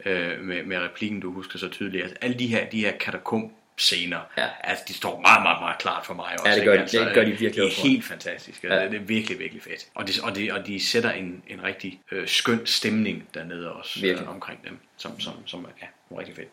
øh, 0.06 0.40
med, 0.40 0.62
med 0.64 0.78
replikken, 0.78 1.20
du 1.20 1.32
husker 1.32 1.58
så 1.58 1.68
tydeligt, 1.68 2.02
altså, 2.02 2.16
alle 2.20 2.38
de 2.38 2.46
her, 2.46 2.70
de 2.70 2.80
her 2.80 2.92
katakomb 2.92 3.52
scener, 3.76 4.18
Ja. 4.38 4.46
altså, 4.64 4.84
de 4.88 4.94
står 4.94 5.20
meget, 5.20 5.42
meget, 5.42 5.60
meget 5.60 5.78
klart 5.78 6.06
for 6.06 6.14
mig 6.14 6.32
også. 6.32 6.48
Ja, 6.48 6.54
det 6.54 6.64
gør 6.64 6.72
de. 6.74 6.80
Altså, 6.80 7.04
Det 7.04 7.14
gør 7.14 7.24
de 7.24 7.30
virkelig 7.30 7.54
Det 7.54 7.64
er 7.64 7.82
helt 7.82 8.04
fantastisk. 8.04 8.64
Ja. 8.64 8.74
Ja. 8.74 8.88
Det, 8.88 8.94
er 8.94 9.00
virkelig, 9.00 9.38
virkelig 9.38 9.62
fedt. 9.62 9.86
Og 9.94 10.08
de, 10.08 10.12
og 10.22 10.36
de, 10.36 10.50
og 10.52 10.66
de 10.66 10.86
sætter 10.86 11.10
en, 11.10 11.42
en 11.48 11.62
rigtig 11.64 12.00
øh, 12.12 12.28
skøn 12.28 12.66
stemning 12.66 13.28
dernede 13.34 13.72
også 13.72 14.00
Virkelig. 14.00 14.26
øh, 14.26 14.34
omkring 14.34 14.64
dem, 14.64 14.78
som, 14.96 15.20
som, 15.20 15.32
som 15.46 15.64
er 15.64 15.68
ja, 15.82 16.18
rigtig 16.18 16.36
fedt. 16.36 16.48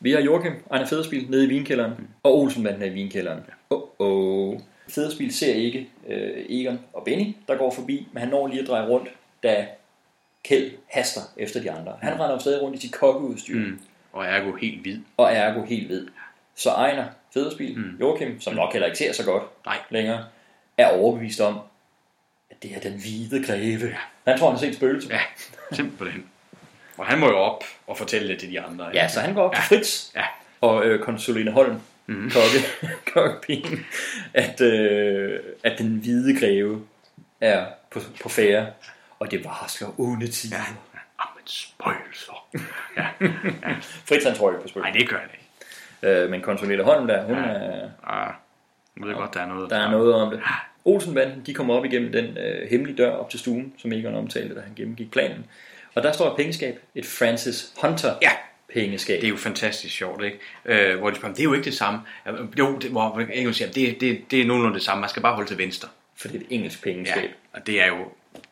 Vi 0.00 0.12
har 0.12 0.20
Joachim, 0.20 0.52
Ejner 0.70 0.86
Federspil, 0.86 1.26
nede 1.30 1.44
i 1.44 1.48
vinkælderen, 1.48 1.92
mm. 1.98 2.08
og 2.22 2.38
Olsenbanden 2.38 2.82
er 2.82 2.86
i 2.86 2.90
vinkælderen. 2.90 3.40
Åh, 3.70 3.80
oh, 3.98 4.52
oh. 4.54 4.60
Federspil 4.88 5.34
ser 5.34 5.54
ikke 5.54 5.88
øh, 6.08 6.44
Egon 6.48 6.80
og 6.92 7.04
Benny, 7.04 7.36
der 7.48 7.56
går 7.56 7.70
forbi, 7.70 8.08
men 8.12 8.20
han 8.20 8.28
når 8.28 8.46
lige 8.46 8.60
at 8.60 8.68
dreje 8.68 8.88
rundt, 8.88 9.08
da 9.42 9.66
Kjeld 10.44 10.72
haster 10.88 11.20
efter 11.36 11.60
de 11.60 11.70
andre. 11.70 11.92
Han 12.02 12.12
render 12.12 12.32
jo 12.32 12.38
stadig 12.38 12.62
rundt 12.62 12.76
i 12.76 12.80
sit 12.80 12.92
kokkeudstyr, 12.92 13.54
mm. 13.54 13.60
Mm. 13.60 13.80
Og 14.12 14.26
ergo 14.26 14.52
helt 14.52 14.80
hvid. 14.80 14.98
og 15.16 15.32
ergo 15.32 15.64
helt 15.64 15.88
ved. 15.88 16.06
Så 16.54 16.70
Ejner 16.70 17.04
Federspil, 17.34 17.78
mm. 17.78 17.96
Joachim, 18.00 18.40
som 18.40 18.54
nok 18.54 18.72
heller 18.72 18.86
ikke 18.86 18.98
ser 18.98 19.12
så 19.12 19.24
godt 19.24 19.42
Nej. 19.66 19.78
længere, 19.90 20.24
er 20.78 20.88
overbevist 20.88 21.40
om, 21.40 21.58
at 22.50 22.62
det 22.62 22.76
er 22.76 22.80
den 22.80 22.92
hvide 22.92 23.44
greve. 23.44 23.96
Han 24.26 24.38
tror, 24.38 24.46
han 24.46 24.56
har 24.56 24.60
set 24.60 24.74
spøgelse. 24.74 25.08
Ja, 25.10 25.20
simpelthen. 25.72 26.24
Og 26.96 27.06
han 27.06 27.18
må 27.18 27.26
jo 27.26 27.36
op 27.36 27.64
og 27.86 27.98
fortælle 27.98 28.28
det 28.28 28.38
til 28.38 28.50
de 28.50 28.60
andre. 28.60 28.90
Ja, 28.94 29.08
så 29.08 29.20
han 29.20 29.34
går 29.34 29.42
op 29.42 29.54
ja. 29.54 29.60
til 29.60 29.64
Fritz 29.68 30.14
ja. 30.14 30.24
og 30.60 30.86
øh, 30.86 31.00
konsuline 31.00 31.50
Holm. 31.50 31.80
Mm. 32.06 32.30
kokke, 32.30 32.88
kokkepigen, 33.12 33.86
at, 34.34 34.60
øh, 34.60 35.40
at 35.64 35.78
den 35.78 35.96
hvide 35.96 36.40
greve 36.40 36.82
er 37.40 37.66
på, 37.90 38.00
på 38.22 38.28
færre, 38.28 38.66
og 39.18 39.30
det 39.30 39.44
varsler 39.44 40.00
onde 40.00 40.28
tider. 40.28 40.56
Ja. 40.56 40.62
Jamen, 41.20 41.46
spøgelser. 41.46 42.48
ja. 42.96 43.06
ja. 43.20 43.36
Fritz 44.08 44.24
han 44.26 44.34
tror 44.36 44.50
ikke 44.50 44.62
på 44.62 44.68
spøgelser. 44.68 44.90
Nej, 44.92 44.98
det 45.00 45.08
gør 45.08 45.16
han 45.18 45.28
ikke. 45.32 46.22
Øh, 46.22 46.30
men 46.30 46.40
konsulente 46.40 46.84
Holm 46.84 47.06
der, 47.06 47.24
hun 47.24 47.36
Ja. 47.36 47.42
er... 47.42 47.90
Ah, 48.06 48.32
jeg 48.96 49.06
ved 49.06 49.14
godt, 49.14 49.34
der 49.34 49.40
er 49.40 49.46
noget. 49.46 49.70
Der 49.70 49.76
er 49.76 49.90
noget 49.90 50.14
om 50.14 50.30
det. 50.30 50.40
Olsenbanden, 50.84 51.42
de 51.46 51.54
kommer 51.54 51.74
op 51.74 51.84
igennem 51.84 52.12
den 52.12 52.38
øh, 52.38 52.70
hemmelige 52.70 52.96
dør 52.96 53.10
op 53.10 53.30
til 53.30 53.40
stuen, 53.40 53.74
som 53.78 53.92
Egon 53.92 54.14
omtalte, 54.14 54.54
da 54.54 54.60
han 54.60 54.72
gennemgik 54.76 55.10
planen. 55.10 55.46
Og 55.94 56.02
der 56.02 56.12
står 56.12 56.30
et 56.30 56.36
pengeskab, 56.36 56.78
et 56.94 57.06
Francis 57.06 57.72
Hunter 57.82 58.14
ja. 58.22 58.30
Pengeskab. 58.74 59.20
Det 59.20 59.26
er 59.26 59.30
jo 59.30 59.36
fantastisk 59.36 59.94
sjovt, 59.94 60.24
ikke? 60.24 60.38
Øh, 60.64 60.98
hvor 60.98 61.10
de 61.10 61.16
spørger, 61.16 61.34
det 61.34 61.40
er 61.40 61.44
jo 61.44 61.52
ikke 61.52 61.64
det 61.64 61.74
samme. 61.74 62.00
Jo, 62.58 62.76
det, 62.78 62.90
hvor 62.90 63.20
Egon 63.34 63.54
siger, 63.54 63.70
det, 63.72 64.00
det, 64.00 64.30
det 64.30 64.40
er 64.40 64.46
nogenlunde 64.46 64.74
det 64.74 64.84
samme. 64.84 65.00
Man 65.00 65.10
skal 65.10 65.22
bare 65.22 65.34
holde 65.34 65.50
til 65.50 65.58
venstre. 65.58 65.88
For 66.16 66.28
det 66.28 66.36
er 66.36 66.40
et 66.40 66.46
engelsk 66.50 66.82
pengeskab. 66.82 67.22
Ja, 67.22 67.28
og 67.52 67.66
det 67.66 67.82
er 67.82 67.86
jo, 67.86 67.96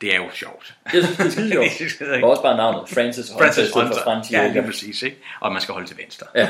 det 0.00 0.12
er 0.14 0.16
jo 0.16 0.30
sjovt. 0.34 0.74
Det 0.92 1.04
er, 1.04 1.06
det 1.24 1.26
er 1.26 1.30
skide 1.30 1.50
sjovt. 1.90 2.10
det 2.12 2.20
er 2.20 2.26
også 2.26 2.42
bare 2.42 2.56
navnet, 2.56 2.88
Francis 2.88 3.28
Hunter, 3.30 3.44
Francis 3.44 3.70
Hunter. 3.72 4.02
Frans 4.04 4.30
Ja, 4.32 4.48
lige 4.52 4.62
præcis, 4.62 5.02
ikke? 5.02 5.16
Og 5.40 5.52
man 5.52 5.60
skal 5.62 5.72
holde 5.72 5.86
til 5.88 5.96
venstre. 5.98 6.26
Ja. 6.34 6.48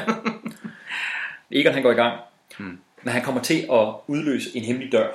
Egon 1.61 1.73
han 1.75 1.83
går 1.83 1.91
i 1.91 1.95
gang, 1.95 2.19
Hmm. 2.57 2.79
men 3.03 3.13
han 3.13 3.23
kommer 3.23 3.41
til 3.43 3.59
at 3.73 3.89
udløse 4.07 4.51
en 4.57 4.65
hemmelig 4.65 4.93
dør. 4.93 5.09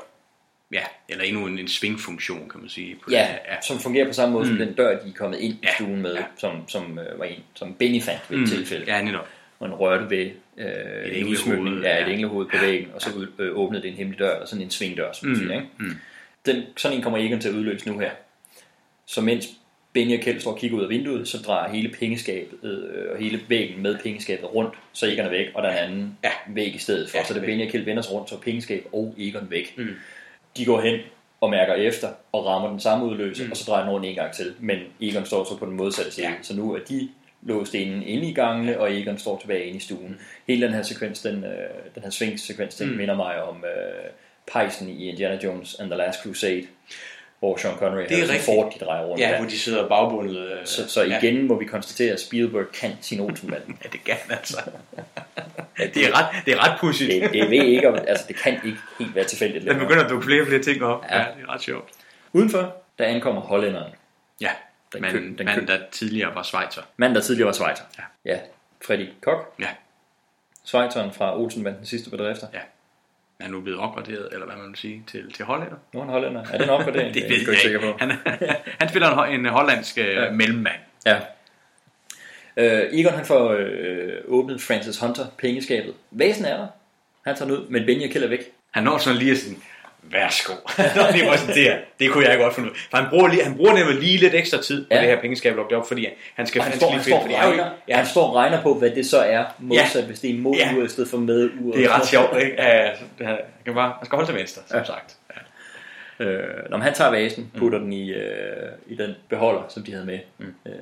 Ja, 0.73 0.83
eller 1.09 1.23
endnu 1.23 1.47
en, 1.47 1.59
en 1.59 1.67
svingfunktion, 1.67 2.49
kan 2.49 2.59
man 2.59 2.69
sige. 2.69 2.95
På 2.95 3.09
Ja, 3.11 3.17
den 3.17 3.25
her- 3.27 3.61
som 3.67 3.79
fungerer 3.79 4.07
på 4.07 4.13
samme 4.13 4.33
måde 4.33 4.45
mm. 4.51 4.57
som 4.57 4.67
den 4.67 4.75
dør, 4.75 4.99
de 4.99 5.09
er 5.09 5.13
kommet 5.13 5.39
ind 5.39 5.53
i 5.53 5.67
stuen 5.75 6.01
med, 6.01 6.17
som, 6.37 6.69
som, 6.69 6.99
øh, 6.99 7.19
var 7.19 7.25
en, 7.25 7.43
som 7.55 7.73
Benny 7.73 8.01
fandt 8.01 8.21
ved 8.29 8.37
et 8.37 8.41
Mm. 8.41 8.47
tilfælde. 8.49 8.85
Ja, 8.95 9.01
netop. 9.01 9.27
Og 9.59 9.67
han 9.67 9.75
rørte 9.75 10.09
ved 10.09 10.25
øh, 10.57 10.65
en 10.65 10.65
englehoved, 11.05 11.27
udsmykning, 11.29 11.81
ja, 11.83 12.01
et 12.01 12.07
ja. 12.07 12.11
englehoved 12.11 12.45
på 12.45 12.57
væggen, 12.61 12.87
og 12.95 13.01
så 13.01 13.09
ud, 13.11 13.27
øh, 13.39 13.57
åbnede 13.57 13.81
det 13.83 13.89
en 13.89 13.95
hemmelig 13.97 14.19
dør, 14.19 14.33
eller 14.33 14.47
sådan 14.47 14.63
en 14.65 14.71
svingdør, 14.71 15.11
som 15.13 15.27
man 15.27 15.37
Mm. 15.37 15.43
siger. 15.43 15.53
Ikke? 15.55 15.67
Mm. 15.79 15.91
Den, 16.45 16.63
sådan 16.77 16.97
en 16.97 17.03
kommer 17.03 17.19
Egon 17.19 17.41
til 17.41 17.49
at 17.49 17.55
udløse 17.55 17.89
nu 17.91 17.99
her. 17.99 18.11
Så 19.05 19.21
mens 19.21 19.47
Benny 19.93 20.17
og 20.17 20.23
Kjeld 20.23 20.39
står 20.39 20.51
og 20.51 20.57
kigger 20.59 20.77
ud 20.77 20.83
af 20.83 20.89
vinduet, 20.89 21.27
så 21.27 21.37
drejer 21.37 21.71
hele 21.73 21.89
pengeskabet 21.89 22.57
øh, 22.63 23.11
og 23.11 23.17
hele 23.17 23.39
væggen 23.47 23.83
med 23.83 23.97
pengeskabet 24.03 24.55
rundt, 24.55 24.73
så 24.93 25.05
Egon 25.07 25.25
er 25.25 25.29
væk, 25.29 25.47
og 25.55 25.63
der 25.63 25.69
er 25.69 25.83
en 25.87 25.91
anden 25.93 26.17
ja. 26.23 26.31
væg 26.47 26.75
i 26.75 26.77
stedet 26.77 27.09
for. 27.09 27.17
Ja, 27.17 27.23
så 27.23 27.33
væk. 27.33 27.43
Benny 27.45 27.65
og 27.65 27.71
Kjeld 27.71 27.85
vender 27.85 28.01
sig 28.03 28.13
rundt, 28.13 28.29
så 28.29 28.37
pengeskab 28.39 28.85
og 28.93 29.15
Egon 29.17 29.47
væk. 29.49 29.73
Mm. 29.77 29.87
De 30.57 30.65
går 30.65 30.81
hen 30.81 30.99
og 31.41 31.49
mærker 31.49 31.73
efter 31.73 32.09
og 32.31 32.45
rammer 32.45 32.69
den 32.69 32.79
samme 32.79 33.05
udløser, 33.05 33.43
Mm. 33.45 33.51
og 33.51 33.57
så 33.57 33.63
drejer 33.71 33.83
den 33.83 33.93
rundt 33.93 34.05
en 34.05 34.15
gang 34.15 34.33
til. 34.33 34.53
Men 34.59 34.79
Egon 35.01 35.25
står 35.25 35.43
så 35.43 35.57
på 35.57 35.65
den 35.65 35.73
modsatte 35.73 36.11
side. 36.11 36.27
Ja. 36.27 36.33
Så 36.41 36.55
nu 36.55 36.73
er 36.75 36.79
de 36.89 37.09
låst 37.41 37.73
inde, 37.73 38.05
inde 38.05 38.29
i 38.29 38.33
gangene, 38.33 38.79
og 38.79 38.93
Egon 38.97 39.17
står 39.17 39.37
tilbage 39.37 39.63
inde 39.65 39.77
i 39.77 39.79
stuen. 39.81 40.19
Hele 40.47 40.65
den 40.65 40.75
her 40.75 40.81
sekvens, 40.81 41.21
den, 41.21 41.43
øh, 41.43 41.69
den 41.95 42.03
her 42.03 42.09
svingsekvens, 42.09 42.75
den 42.75 42.89
mm. 42.89 42.95
minder 42.97 43.15
mig 43.15 43.43
om 43.43 43.55
øh, 43.65 44.09
pejsen 44.51 44.89
i 44.89 45.09
Indiana 45.09 45.39
Jones 45.43 45.75
and 45.79 45.89
the 45.89 45.97
Last 45.97 46.23
Crusade, 46.23 46.63
hvor 47.39 47.57
Sean 47.57 47.75
Connery 47.77 48.01
Det 48.01 48.11
er 48.11 48.15
har 48.15 48.25
sådan 48.25 48.29
en 48.29 48.29
rigtigt. 48.29 48.45
Ford, 48.45 48.73
de 48.79 48.85
drejer 48.85 49.05
rundt. 49.05 49.21
Ja, 49.21 49.29
der. 49.29 49.37
hvor 49.39 49.49
de 49.49 49.59
sidder 49.59 49.87
bagbundet. 49.87 50.37
Øh, 50.37 50.65
Så, 50.65 50.89
så 50.89 51.03
igen 51.03 51.47
må 51.47 51.59
vi 51.59 51.65
konstatere, 51.65 52.13
at 52.13 52.19
Spielberg 52.19 52.65
kan 52.73 52.91
sin 53.01 53.19
Olsenband. 53.19 53.63
ja, 53.83 53.89
det 53.91 54.03
kan 54.03 54.15
altså. 54.29 54.57
det, 55.77 56.07
er 56.07 56.17
ret, 56.19 56.45
det 56.45 56.53
er 56.53 56.67
ret 56.71 56.79
pudsigt. 56.79 57.23
Det, 57.23 57.33
det 57.33 57.49
ved 57.49 57.63
ikke, 57.65 57.87
om, 57.89 57.95
altså 58.07 58.25
det 58.27 58.35
kan 58.35 58.53
ikke 58.53 58.77
helt 58.99 59.15
være 59.15 59.25
tilfældigt. 59.25 59.65
Den 59.65 59.79
begynder 59.79 60.03
at 60.03 60.09
dukke 60.09 60.25
flere 60.25 60.41
og 60.41 60.47
flere 60.47 60.61
ting 60.61 60.83
op. 60.83 61.03
Ja. 61.09 61.17
Ja. 61.17 61.21
ja, 61.23 61.27
det 61.37 61.43
er 61.47 61.53
ret 61.53 61.61
sjovt. 61.61 61.89
Udenfor, 62.33 62.75
der 62.99 63.05
ankommer 63.05 63.41
hollænderen. 63.41 63.91
Ja, 64.41 64.51
Den 64.93 65.01
men 65.01 65.11
kø- 65.11 65.17
den 65.37 65.45
manden, 65.45 65.67
kø- 65.67 65.73
der 65.73 65.79
tidligere 65.91 66.35
var 66.35 66.43
Schweizer. 66.43 66.81
Manden, 66.97 67.15
der 67.15 67.21
tidligere 67.21 67.45
var 67.47 67.53
Schweizer. 67.53 67.83
Ja. 68.25 68.31
ja. 68.31 68.39
Freddy 68.85 69.07
Koch. 69.21 69.41
Ja. 69.59 69.67
Schweizeren 70.65 71.11
fra 71.13 71.39
Olsenbanden 71.39 71.85
sidste 71.85 72.09
bedrifter. 72.09 72.47
Ja. 72.53 72.59
Er 73.39 73.43
han 73.43 73.51
nu 73.51 73.61
blevet 73.61 73.79
opgraderet, 73.79 74.29
eller 74.31 74.45
hvad 74.45 74.55
man 74.55 74.67
vil 74.67 74.77
sige, 74.77 75.03
til, 75.07 75.33
til 75.33 75.45
hollænder? 75.45 75.75
Nu 75.93 75.99
er 75.99 76.03
han 76.03 76.13
hollænder. 76.13 76.41
Er 76.53 76.57
det 76.57 76.63
en 76.63 76.69
opgradering? 76.69 77.13
det 77.13 77.23
er 77.23 77.27
jeg 77.27 77.37
ikke 77.37 77.51
ikke. 77.51 77.61
sikker 77.61 77.79
på. 77.79 77.97
Han, 77.99 78.11
han 78.79 78.89
spiller 78.89 79.23
en, 79.23 79.39
en 79.39 79.45
hollandsk 79.45 79.97
ja. 79.97 80.23
Ja. 80.23 80.31
mellemmand. 80.31 80.79
Ja. 81.05 81.19
Øh, 82.57 82.99
Egon 82.99 83.13
han 83.13 83.25
får 83.25 83.51
øh, 83.59 84.13
åbnet 84.27 84.61
Francis 84.61 84.99
Hunter 84.99 85.25
pengeskabet. 85.37 85.93
Væsen 86.11 86.45
er 86.45 86.57
der. 86.57 86.67
Han 87.25 87.35
tager 87.35 87.51
den 87.51 87.59
ud, 87.59 87.67
men 87.69 87.85
Benny 87.85 88.03
og 88.03 88.09
Kjeld 88.09 88.23
er 88.23 88.27
væk. 88.29 88.51
Han 88.71 88.83
når 88.83 88.97
sådan 88.97 89.19
lige 89.19 89.37
sådan, 89.37 89.57
værsgo. 90.03 90.53
Når 90.95 91.07
det 91.11 91.39
sådan 91.39 91.55
der, 91.55 91.77
det 91.99 92.11
kunne 92.11 92.25
jeg 92.29 92.37
godt 92.37 92.55
finde 92.55 92.69
ud. 92.69 92.75
For 92.89 92.97
han 92.97 93.09
bruger, 93.09 93.27
lige, 93.27 93.43
han 93.43 93.55
bruger 93.55 93.73
nemlig 93.73 93.95
lige 93.99 94.17
lidt 94.17 94.35
ekstra 94.35 94.61
tid 94.61 94.81
på 94.85 94.87
Ja. 94.91 94.99
det 95.01 95.07
her 95.07 95.21
pengeskab 95.21 95.57
op, 95.57 95.71
op 95.71 95.87
fordi 95.87 96.07
han 96.35 96.47
skal, 96.47 96.59
Og 96.59 96.65
han, 96.65 96.71
han 96.71 96.79
står, 96.79 96.87
skal 96.87 96.97
han, 96.97 96.97
lige 96.97 97.03
står, 97.03 97.19
finde, 97.19 97.21
fordi 97.21 97.33
er 97.33 97.39
regner, 97.49 97.71
ikke- 97.71 97.83
ja. 97.87 97.97
han 97.97 98.05
står 98.05 98.27
og 98.27 98.35
regner 98.35 98.61
på, 98.63 98.73
hvad 98.73 98.89
det 98.89 99.05
så 99.05 99.17
er, 99.19 99.45
modsat 99.59 100.03
hvis 100.03 100.19
det 100.19 100.29
er 100.35 100.39
mod 100.39 100.55
Ja. 100.55 100.83
i 100.83 100.87
stedet 100.87 101.09
for 101.09 101.17
med 101.17 101.49
uret. 101.61 101.77
det 101.77 101.85
er 101.85 101.99
ret 101.99 102.05
sjovt, 102.07 102.37
ikke? 102.41 102.55
Ja, 102.61 102.89
det 103.19 103.27
her- 103.27 103.27
han, 103.27 103.37
kan 103.65 103.73
bare, 103.73 103.93
han 103.97 104.05
skal 104.05 104.15
holde 104.15 104.29
til 104.31 104.37
venstre, 104.39 104.61
som 104.67 104.77
Ja. 104.77 104.83
sagt. 104.83 105.15
Ja. 105.29 105.39
Øh, 106.25 106.69
når 106.69 106.77
han 106.77 106.93
tager 106.93 107.11
vasen, 107.11 107.51
putter 107.57 107.77
mm. 107.79 107.83
den 107.83 107.93
i, 107.93 108.11
øh, 108.11 108.23
i 108.87 108.95
den 108.95 109.15
beholder, 109.29 109.61
som 109.69 109.83
de 109.83 109.91
havde 109.91 110.05
med, 110.05 110.19
Mm. 110.37 110.45
mm. 110.45 110.71
øh, 110.71 110.77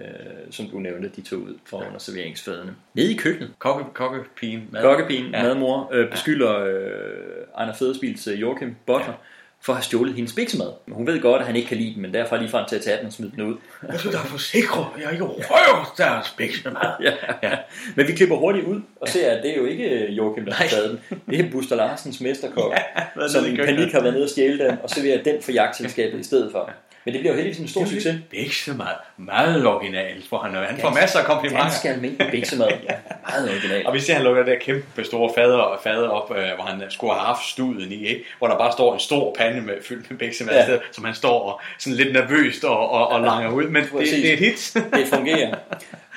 som 0.51 0.65
du 0.69 0.79
nævnte, 0.79 1.09
de 1.15 1.21
tog 1.21 1.39
ud 1.39 1.57
fra 1.69 1.77
under 1.77 1.99
serveringsfadene. 1.99 2.75
Nede 2.93 3.11
i 3.13 3.15
køkkenet, 3.17 3.51
Kokke, 3.59 3.83
kokkepigen. 3.93 4.69
mad. 4.71 4.81
kokkepigen, 4.81 5.25
Ja. 5.31 5.37
ja. 5.37 5.43
madmor, 5.43 5.89
øh, 5.93 6.11
beskylder 6.11 6.59
øh, 6.59 6.71
Ejner 7.57 7.73
Federspils 7.73 8.27
øh, 8.27 8.41
Joachim 8.41 8.75
Butler 8.85 9.13
for 9.61 9.73
at 9.73 9.77
have 9.77 9.83
stjålet 9.83 10.15
hendes 10.15 10.33
biksemad. 10.33 10.67
Hun 10.91 11.07
ved 11.07 11.21
godt, 11.21 11.39
at 11.41 11.45
han 11.47 11.55
ikke 11.55 11.67
kan 11.67 11.77
lide 11.77 11.93
den, 11.93 12.01
men 12.01 12.13
derfor 12.13 12.37
lige 12.37 12.49
frem 12.49 12.65
til 12.69 12.75
at 12.75 12.81
tage 12.81 12.97
den 12.97 13.05
og 13.05 13.13
smide 13.13 13.31
den 13.31 13.41
ud. 13.41 13.55
Jeg 13.91 13.99
skal 13.99 14.11
da 14.11 14.17
forsikre, 14.17 14.89
jeg 15.01 15.11
ikke 15.11 15.23
rører 15.23 15.93
deres 15.97 16.33
biksemad. 16.37 16.81
ja. 17.05 17.13
ja. 17.43 17.57
Men 17.95 18.07
vi 18.07 18.11
klipper 18.11 18.35
hurtigt 18.35 18.65
ud 18.65 18.81
og 19.01 19.07
ser, 19.07 19.31
at 19.31 19.43
det 19.43 19.51
er 19.51 19.55
jo 19.55 19.65
ikke 19.65 19.89
øh, 19.89 20.17
Joachim, 20.17 20.45
der 20.45 20.53
har 20.53 20.67
taget 20.67 20.89
den. 21.09 21.19
Det 21.29 21.45
er 21.45 21.51
Buster 21.51 21.75
Larsens 21.75 22.21
mesterkok, 22.21 22.73
været 23.15 23.31
som 23.31 23.45
i 23.45 23.55
panik 23.55 23.91
har 23.91 24.01
været 24.01 24.13
nede 24.13 24.25
og 24.25 24.29
stjæle 24.29 24.65
den, 24.65 24.77
og 24.83 24.89
serverer 24.89 25.23
den 25.23 25.41
for 25.41 25.51
jagtselskabet 25.51 26.19
i 26.19 26.23
stedet 26.23 26.51
for. 26.51 26.71
Men 27.07 27.13
det 27.13 27.21
bliver 27.21 27.33
jo 27.33 27.37
heldigvis 27.37 27.59
en 27.59 27.67
stor 27.67 27.85
succes. 27.85 28.55
Så 28.55 28.73
meget, 28.73 28.97
meget 29.17 29.65
originalt, 29.65 30.27
for 30.29 30.37
han, 30.37 30.53
han 30.65 30.77
får 30.81 30.89
masser 30.89 31.19
af 31.19 31.25
komplimenter. 31.25 31.63
Ganske 31.63 31.89
almindelig 31.89 32.27
biksemad. 32.31 32.67
ja. 32.67 32.93
Meget 33.29 33.49
original. 33.49 33.87
Og 33.87 33.93
vi 33.93 33.99
ser, 33.99 34.13
han 34.13 34.23
lukker 34.23 34.43
der 34.43 34.55
kæmpe 34.61 35.03
store 35.03 35.31
fader, 35.35 35.79
fader 35.83 36.07
op, 36.09 36.31
øh, 36.37 36.43
hvor 36.55 36.63
han 36.63 36.83
skulle 36.89 37.13
have 37.13 37.25
haft 37.25 37.45
studen 37.49 37.91
i, 37.91 38.05
ikke? 38.05 38.23
hvor 38.37 38.47
der 38.47 38.57
bare 38.57 38.71
står 38.71 38.93
en 38.93 38.99
stor 38.99 39.35
pande 39.37 39.61
med, 39.61 39.73
fyldt 39.83 40.11
med 40.11 40.19
biksemad, 40.19 40.53
Ja. 40.53 40.71
ja. 40.71 40.77
som 40.91 41.05
han 41.05 41.15
står 41.15 41.39
og 41.51 41.61
sådan 41.79 41.97
lidt 41.97 42.13
nervøst 42.13 42.63
og, 42.63 42.89
og, 42.89 43.07
og 43.07 43.21
langer 43.21 43.51
ud. 43.51 43.63
Men 43.63 43.83
det, 43.83 43.91
det 43.93 44.29
er 44.29 44.33
et 44.33 44.39
hit. 44.39 44.73
det 44.93 45.07
fungerer. 45.07 45.55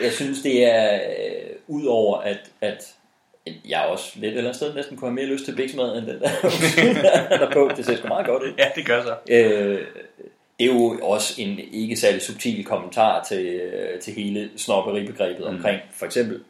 Jeg 0.03 0.12
synes, 0.12 0.43
det 0.43 0.64
er 0.64 0.95
øh, 0.95 1.01
ud 1.66 1.84
over, 1.86 2.18
at, 2.18 2.38
at 2.61 2.84
jeg 3.68 3.80
også 3.88 4.12
lidt 4.14 4.36
eller 4.36 4.53
sted 4.53 4.74
næsten 4.74 4.97
kunne 4.97 5.09
have 5.09 5.14
mere 5.14 5.26
lyst 5.26 5.45
til 5.45 5.57
biksemad, 5.57 5.99
end 5.99 6.07
den 6.07 6.20
der, 6.20 6.30
der 7.38 7.47
er 7.47 7.53
på. 7.53 7.70
Det 7.76 7.84
ser 7.86 7.97
sgu 7.97 8.09
meget 8.09 8.26
godt 8.26 8.43
ud. 8.43 8.53
ja, 8.59 8.64
det 8.76 8.86
gør 8.86 9.03
så. 9.03 9.14
Øh, 9.34 9.78
det 10.61 10.71
er 10.71 10.75
jo 10.75 10.99
også 11.03 11.35
en 11.39 11.61
ikke 11.73 11.97
særlig 11.97 12.23
subtil 12.23 12.65
kommentar 12.65 13.25
til, 13.25 13.47
øh, 13.47 14.01
til 14.01 14.15
hele 14.15 14.51
snobberibegrebet 14.57 15.41
mm. 15.41 15.57
omkring 15.57 15.81
for 15.93 16.07
eksempel, 16.07 16.41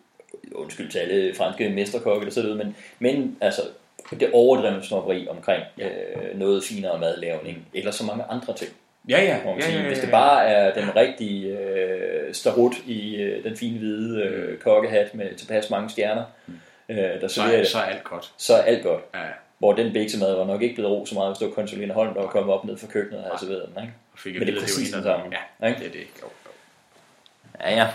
undskyld 0.53 0.91
til 0.91 0.99
alle 0.99 1.35
franske 1.35 1.69
mesterkokke, 1.69 2.27
der 2.27 2.33
sidder 2.33 2.57
men, 2.57 2.77
men 2.99 3.37
altså 3.41 3.63
det 4.11 4.31
overdrevne 4.33 4.83
snobberi 4.83 5.29
omkring 5.29 5.63
øh, 5.79 6.39
noget 6.39 6.65
finere 6.65 6.99
madlavning, 6.99 7.69
eller 7.75 7.91
så 7.91 8.05
mange 8.05 8.25
andre 8.25 8.55
ting. 8.55 8.71
Ja, 9.09 9.23
ja. 9.23 9.39
Må 9.45 9.51
man 9.51 9.61
ja, 9.61 9.67
sige. 9.67 9.77
ja, 9.77 9.83
ja, 9.83 9.89
Hvis 9.89 9.99
det 9.99 10.07
ja. 10.07 10.11
bare 10.11 10.47
er 10.47 10.75
den 10.75 10.97
rigtige 10.97 11.59
øh, 11.59 12.35
starut 12.35 12.75
i 12.87 13.17
øh, 13.17 13.45
den 13.45 13.57
fine 13.57 13.79
hvide 13.79 14.23
øh, 14.23 14.59
kokkehat 14.59 15.15
med 15.15 15.35
tilpas 15.35 15.71
mange 15.71 15.91
stjerner, 15.91 16.25
øh, 16.89 16.97
der 16.97 17.29
så, 17.29 17.35
serverer 17.35 17.55
er, 17.55 17.59
det, 17.59 17.69
så 17.69 17.79
er 17.79 17.83
alt 17.83 18.05
godt. 18.05 18.33
så 18.37 18.55
er 18.55 18.63
alt 18.63 18.83
godt. 18.83 19.01
Ja. 19.15 19.21
Hvor 19.61 19.73
den 19.73 19.93
biksemad 19.93 20.35
var 20.35 20.45
nok 20.45 20.63
ikke 20.63 20.75
blevet 20.75 20.91
ro 20.91 21.07
så 21.07 21.15
meget, 21.15 21.31
hvis 21.31 21.39
det 21.39 21.49
var 21.49 21.55
konsulene 21.55 21.95
Holm, 21.95 22.15
der 22.15 22.21
var 22.21 22.29
kommet 22.29 22.55
op 22.55 22.65
ned 22.65 22.77
fra 22.77 22.87
køkkenet 22.87 23.25
og 23.25 23.41
serveret 23.41 23.69
den. 23.75 23.83
Ikke? 23.83 23.95
Og 24.13 24.19
fik 24.19 24.35
Men 24.39 24.47
det 24.47 24.57
er 24.57 24.61
præcis 24.61 24.91
den 24.93 25.03
samme. 25.03 25.27
Ja, 25.63 25.69
Ikke? 25.69 25.79
det 25.81 25.87
er 25.87 25.91
det. 25.93 26.01
Jo, 26.23 26.27
jo. 26.47 26.51
Ja, 27.61 27.75
ja. 27.75 27.89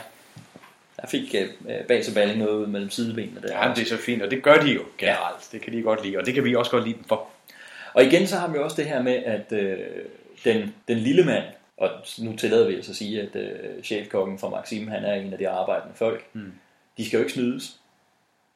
Der 1.01 1.07
fik 1.07 1.35
øh, 1.35 1.81
bag 1.87 2.05
sig 2.05 2.13
balling 2.13 2.39
noget 2.39 2.53
ud 2.55 2.67
mellem 2.67 2.89
sidebenene 2.89 3.41
der. 3.41 3.67
Ja, 3.67 3.73
det 3.73 3.81
er 3.81 3.85
så 3.85 3.97
fint, 3.97 4.21
og 4.21 4.31
det 4.31 4.43
gør 4.43 4.55
de 4.55 4.67
jo 4.71 4.81
generelt. 4.97 5.49
Det 5.51 5.61
kan 5.61 5.73
de 5.73 5.81
godt 5.81 6.05
lide, 6.05 6.17
og 6.17 6.25
det 6.25 6.33
kan 6.33 6.43
vi 6.43 6.55
også 6.55 6.71
godt 6.71 6.83
lide 6.83 6.95
dem 6.95 7.03
for. 7.03 7.27
Og 7.93 8.03
igen 8.03 8.27
så 8.27 8.35
har 8.37 8.47
vi 8.47 8.57
også 8.57 8.75
det 8.77 8.85
her 8.85 9.01
med, 9.01 9.13
at 9.13 9.51
øh, 9.51 9.77
den, 10.45 10.75
den 10.87 10.97
lille 10.97 11.23
mand, 11.25 11.43
og 11.77 11.89
nu 12.19 12.35
tillader 12.35 12.67
vi 12.67 12.79
os 12.79 12.89
at 12.89 12.95
sige, 12.95 13.21
at 13.21 13.35
øh, 13.35 13.83
chefkokken 13.83 14.39
fra 14.39 14.49
Maxim, 14.49 14.87
han 14.87 15.05
er 15.05 15.13
en 15.13 15.31
af 15.33 15.37
de 15.39 15.49
arbejdende 15.49 15.95
folk, 15.95 16.23
Mm. 16.33 16.53
de 16.97 17.05
skal 17.05 17.17
jo 17.17 17.23
ikke 17.23 17.33
snydes. 17.33 17.75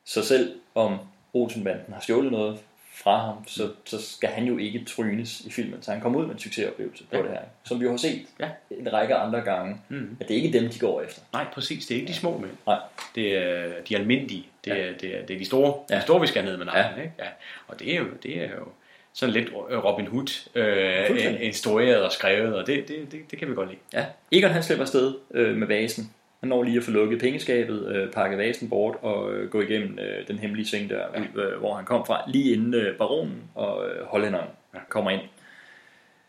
Så 0.05 0.26
selv 0.26 0.53
om 0.76 0.97
Olsenbanden 1.34 1.93
har 1.93 2.01
stjålet 2.01 2.32
noget 2.32 2.60
fra 3.04 3.26
ham, 3.26 3.47
så, 3.47 3.70
så 3.86 4.02
skal 4.02 4.30
han 4.30 4.45
jo 4.45 4.58
ikke 4.58 4.86
trynes 4.86 5.41
i 5.41 5.52
filmen. 5.52 5.82
Så 5.82 5.91
han 5.91 6.02
kommer 6.02 6.20
ud 6.20 6.26
med 6.26 6.34
en 6.34 6.39
succesoplevelse 6.39 7.04
på 7.04 7.16
Ja. 7.18 7.22
det 7.24 7.32
her. 7.32 7.39
Som 7.66 7.80
vi 7.80 7.86
jo 7.86 7.91
har 7.91 7.97
set 7.97 8.26
Ja. 8.39 8.50
en 8.72 8.93
række 8.93 9.16
andre 9.16 9.41
gange. 9.41 9.78
Mm. 9.89 10.18
At 10.20 10.28
det 10.28 10.38
er 10.38 10.41
ikke 10.43 10.60
dem, 10.60 10.70
de 10.70 10.80
går 10.80 11.02
efter. 11.02 11.22
Nej, 11.34 11.45
præcis. 11.54 11.86
Det 11.86 11.95
er 11.95 12.00
ikke 12.02 12.08
de 12.14 12.18
små 12.18 12.38
mænd. 12.38 12.52
Nej. 12.68 12.80
Det 13.16 13.38
er 13.38 13.68
de 13.89 13.95
almindelige. 13.97 14.45
Det 14.66 14.74
er, 14.74 14.78
Ja. 14.78 14.91
det 15.02 15.16
er, 15.20 15.26
det 15.26 15.34
er 15.34 15.38
de 15.39 15.45
store, 15.45 15.74
Ja. 15.89 15.95
de 15.95 16.02
store, 16.02 16.22
vi 16.22 16.28
skal 16.28 16.43
ned 16.45 16.58
med. 16.58 16.66
Ja. 16.74 16.89
Ikke? 16.97 17.14
Ja. 17.20 17.26
Og 17.68 17.80
det 17.80 17.93
er 17.93 17.97
jo, 18.00 18.06
det 18.24 18.38
er 18.43 18.50
jo 18.50 18.68
sådan 19.14 19.34
lidt 19.34 19.47
øh, 19.70 19.84
Robin 19.86 20.08
Hood 20.08 20.50
øh, 20.56 21.38
instrueret 21.45 22.02
og 22.04 22.12
skrevet, 22.12 22.56
og 22.56 22.68
det, 22.68 22.88
det, 22.88 23.12
det, 23.12 23.32
det 23.32 23.39
kan 23.39 23.50
vi 23.50 23.56
godt 23.56 23.70
lide. 23.70 23.80
Ja, 23.93 24.06
Egon 24.32 24.52
han 24.52 24.64
slipper 24.64 24.84
afsted 24.84 25.14
øh, 25.32 25.56
med 25.56 25.68
vasen. 25.68 26.12
Han 26.39 26.49
når 26.49 26.63
lige 26.63 26.77
at 26.77 26.83
få 26.83 26.91
lukket 26.91 27.19
pengeskabet, 27.19 27.87
øh, 27.95 28.11
pakke 28.11 28.37
vasen 28.37 28.69
bort 28.69 28.95
og 29.01 29.33
øh, 29.33 29.49
gå 29.49 29.61
igennem 29.61 29.99
øh, 29.99 30.27
den 30.27 30.39
hemmelige 30.39 30.67
sving 30.67 30.89
der, 30.89 31.03
ja. 31.15 31.19
ud, 31.19 31.41
øh, 31.43 31.59
hvor 31.59 31.75
han 31.75 31.85
kom 31.85 32.05
fra, 32.05 32.23
lige 32.27 32.53
inden 32.53 32.73
øh, 32.73 32.97
baronen 32.97 33.43
og 33.55 33.89
øh, 33.89 34.05
hollænderen 34.05 34.47
ja. 34.73 34.79
kommer 34.89 35.11
ind. 35.11 35.21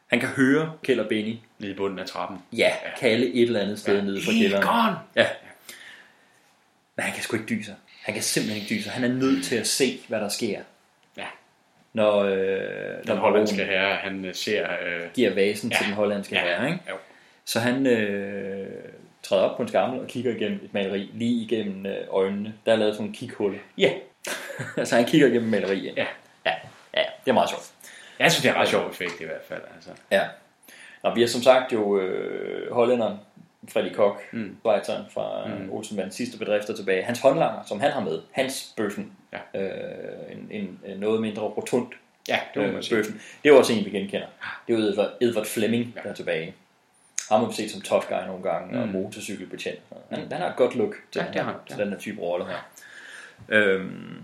Han 0.06 0.20
kan 0.20 0.28
høre 0.28 0.72
Kjeld 0.82 1.00
og 1.00 1.08
Benny. 1.08 1.36
Nede 1.58 1.72
i 1.72 1.74
bunden 1.74 1.98
af 1.98 2.06
trappen. 2.06 2.38
Ja, 2.52 2.58
ja. 2.84 2.98
kalde 3.00 3.26
et 3.34 3.42
eller 3.42 3.60
andet 3.60 3.78
sted 3.78 3.96
ja. 3.96 4.02
nede 4.04 4.20
fra 4.24 4.32
kælderen. 4.32 4.62
Egon! 4.62 4.94
Ja. 5.16 5.26
Men 6.96 7.02
han 7.04 7.14
kan 7.14 7.22
sgu 7.22 7.36
ikke 7.36 7.48
dyse. 7.48 7.74
Han 8.02 8.14
kan 8.14 8.22
simpelthen 8.22 8.62
ikke 8.62 8.74
dyse. 8.74 8.90
Han 8.90 9.04
er 9.04 9.14
nødt 9.14 9.44
til 9.44 9.56
at 9.56 9.66
se, 9.66 10.00
hvad 10.08 10.20
der 10.20 10.28
sker. 10.28 10.60
Ja. 11.16 11.26
Når, 11.92 12.18
øh, 12.22 12.32
Den 12.36 13.06
når 13.06 13.14
hollandske 13.14 13.64
herre, 13.64 13.96
han 13.96 14.24
øh, 14.24 14.34
ser... 14.34 14.62
Øh, 14.70 15.00
giver 15.14 15.34
vasen 15.34 15.70
Ja. 15.70 15.76
til 15.76 15.86
den 15.86 15.94
hollandske 15.94 16.34
Ja. 16.34 16.42
herre. 16.42 16.66
Ikke? 16.66 16.80
Jo. 16.90 16.94
Så 17.44 17.60
han 17.60 17.86
øh, 17.86 18.59
træder 19.22 19.42
op 19.42 19.56
på 19.56 19.62
en 19.62 19.68
skammel 19.68 20.00
og 20.00 20.06
kigger 20.06 20.34
igennem 20.34 20.60
et 20.64 20.74
maleri, 20.74 21.10
lige 21.14 21.42
igennem 21.44 21.86
øh, 21.86 21.96
øjnene. 22.10 22.54
Der 22.66 22.72
er 22.72 22.76
lavet 22.76 22.94
sådan 22.94 23.06
en 23.06 23.12
kighulle. 23.12 23.58
Ja. 23.78 23.92
så 24.84 24.96
han 24.96 25.04
kigger 25.04 25.26
igennem 25.26 25.50
maleriet. 25.50 25.96
Ja. 25.96 26.06
ja. 26.46 26.52
Ja, 26.94 27.02
det 27.24 27.30
er 27.30 27.32
meget 27.32 27.50
sjovt. 27.50 27.70
Jeg 28.18 28.32
synes, 28.32 28.42
det 28.42 28.48
er 28.50 28.54
en 28.54 28.60
ret 28.60 28.68
sjov 28.68 28.90
effekt 28.90 29.20
i 29.20 29.24
hvert 29.24 29.44
fald. 29.48 29.62
Altså. 29.74 29.90
Ja. 30.10 30.22
Nå, 31.02 31.14
vi 31.14 31.20
har 31.20 31.28
som 31.28 31.42
sagt 31.42 31.72
jo 31.72 31.98
øh, 31.98 32.72
hollænderen, 32.72 33.16
Freddy 33.68 33.92
Koch, 33.94 34.18
mm. 34.32 34.56
Schweizeren 34.60 35.04
fra 35.14 35.46
Mm. 35.46 35.72
Olsenbands 35.72 36.14
sidste 36.14 36.38
bedrifter 36.38 36.76
tilbage. 36.76 37.02
Hans 37.02 37.20
håndlanger, 37.20 37.62
som 37.66 37.80
han 37.80 37.90
har 37.90 38.00
med, 38.00 38.20
hans 38.32 38.74
bøffen, 38.76 39.12
ja. 39.32 39.60
øh, 39.60 40.32
en, 40.32 40.48
en, 40.50 40.80
en 40.86 40.98
noget 40.98 41.20
mindre 41.20 41.42
rotund 41.42 41.86
Ja, 42.28 42.38
det 42.54 42.62
man 42.62 42.74
øh, 42.74 42.82
bøffen. 42.90 43.14
Det 43.14 43.48
er 43.48 43.52
jo 43.52 43.58
også 43.58 43.72
en, 43.72 43.84
vi 43.84 43.90
genkender. 43.90 44.26
Det 44.66 44.74
er 44.74 44.78
jo 44.78 44.84
Edward, 44.84 45.10
Edward 45.20 45.46
Fleming, 45.46 45.94
der 45.94 46.10
er 46.10 46.14
tilbage. 46.14 46.54
Ham 47.30 47.40
har 47.40 47.48
vi 47.48 47.54
set 47.54 47.70
som 47.70 47.80
tough 47.80 48.04
guy 48.08 48.26
nogle 48.26 48.42
gange, 48.42 48.72
mm. 48.74 48.80
og 48.80 48.86
Mm. 48.86 48.92
motorcykelbetjent. 48.92 49.80
Han, 50.10 50.18
han 50.32 50.40
har 50.40 50.48
et 50.48 50.56
godt 50.56 50.74
look 50.74 50.94
til, 51.12 51.20
Ja, 51.20 51.26
det 51.32 51.36
har 51.40 51.44
han, 51.52 51.54
til 51.68 51.76
ja. 51.78 51.84
den 51.84 51.92
her 51.92 51.98
type 51.98 52.20
rolle 52.20 52.46
her. 52.46 52.56
Øhm, 53.48 54.22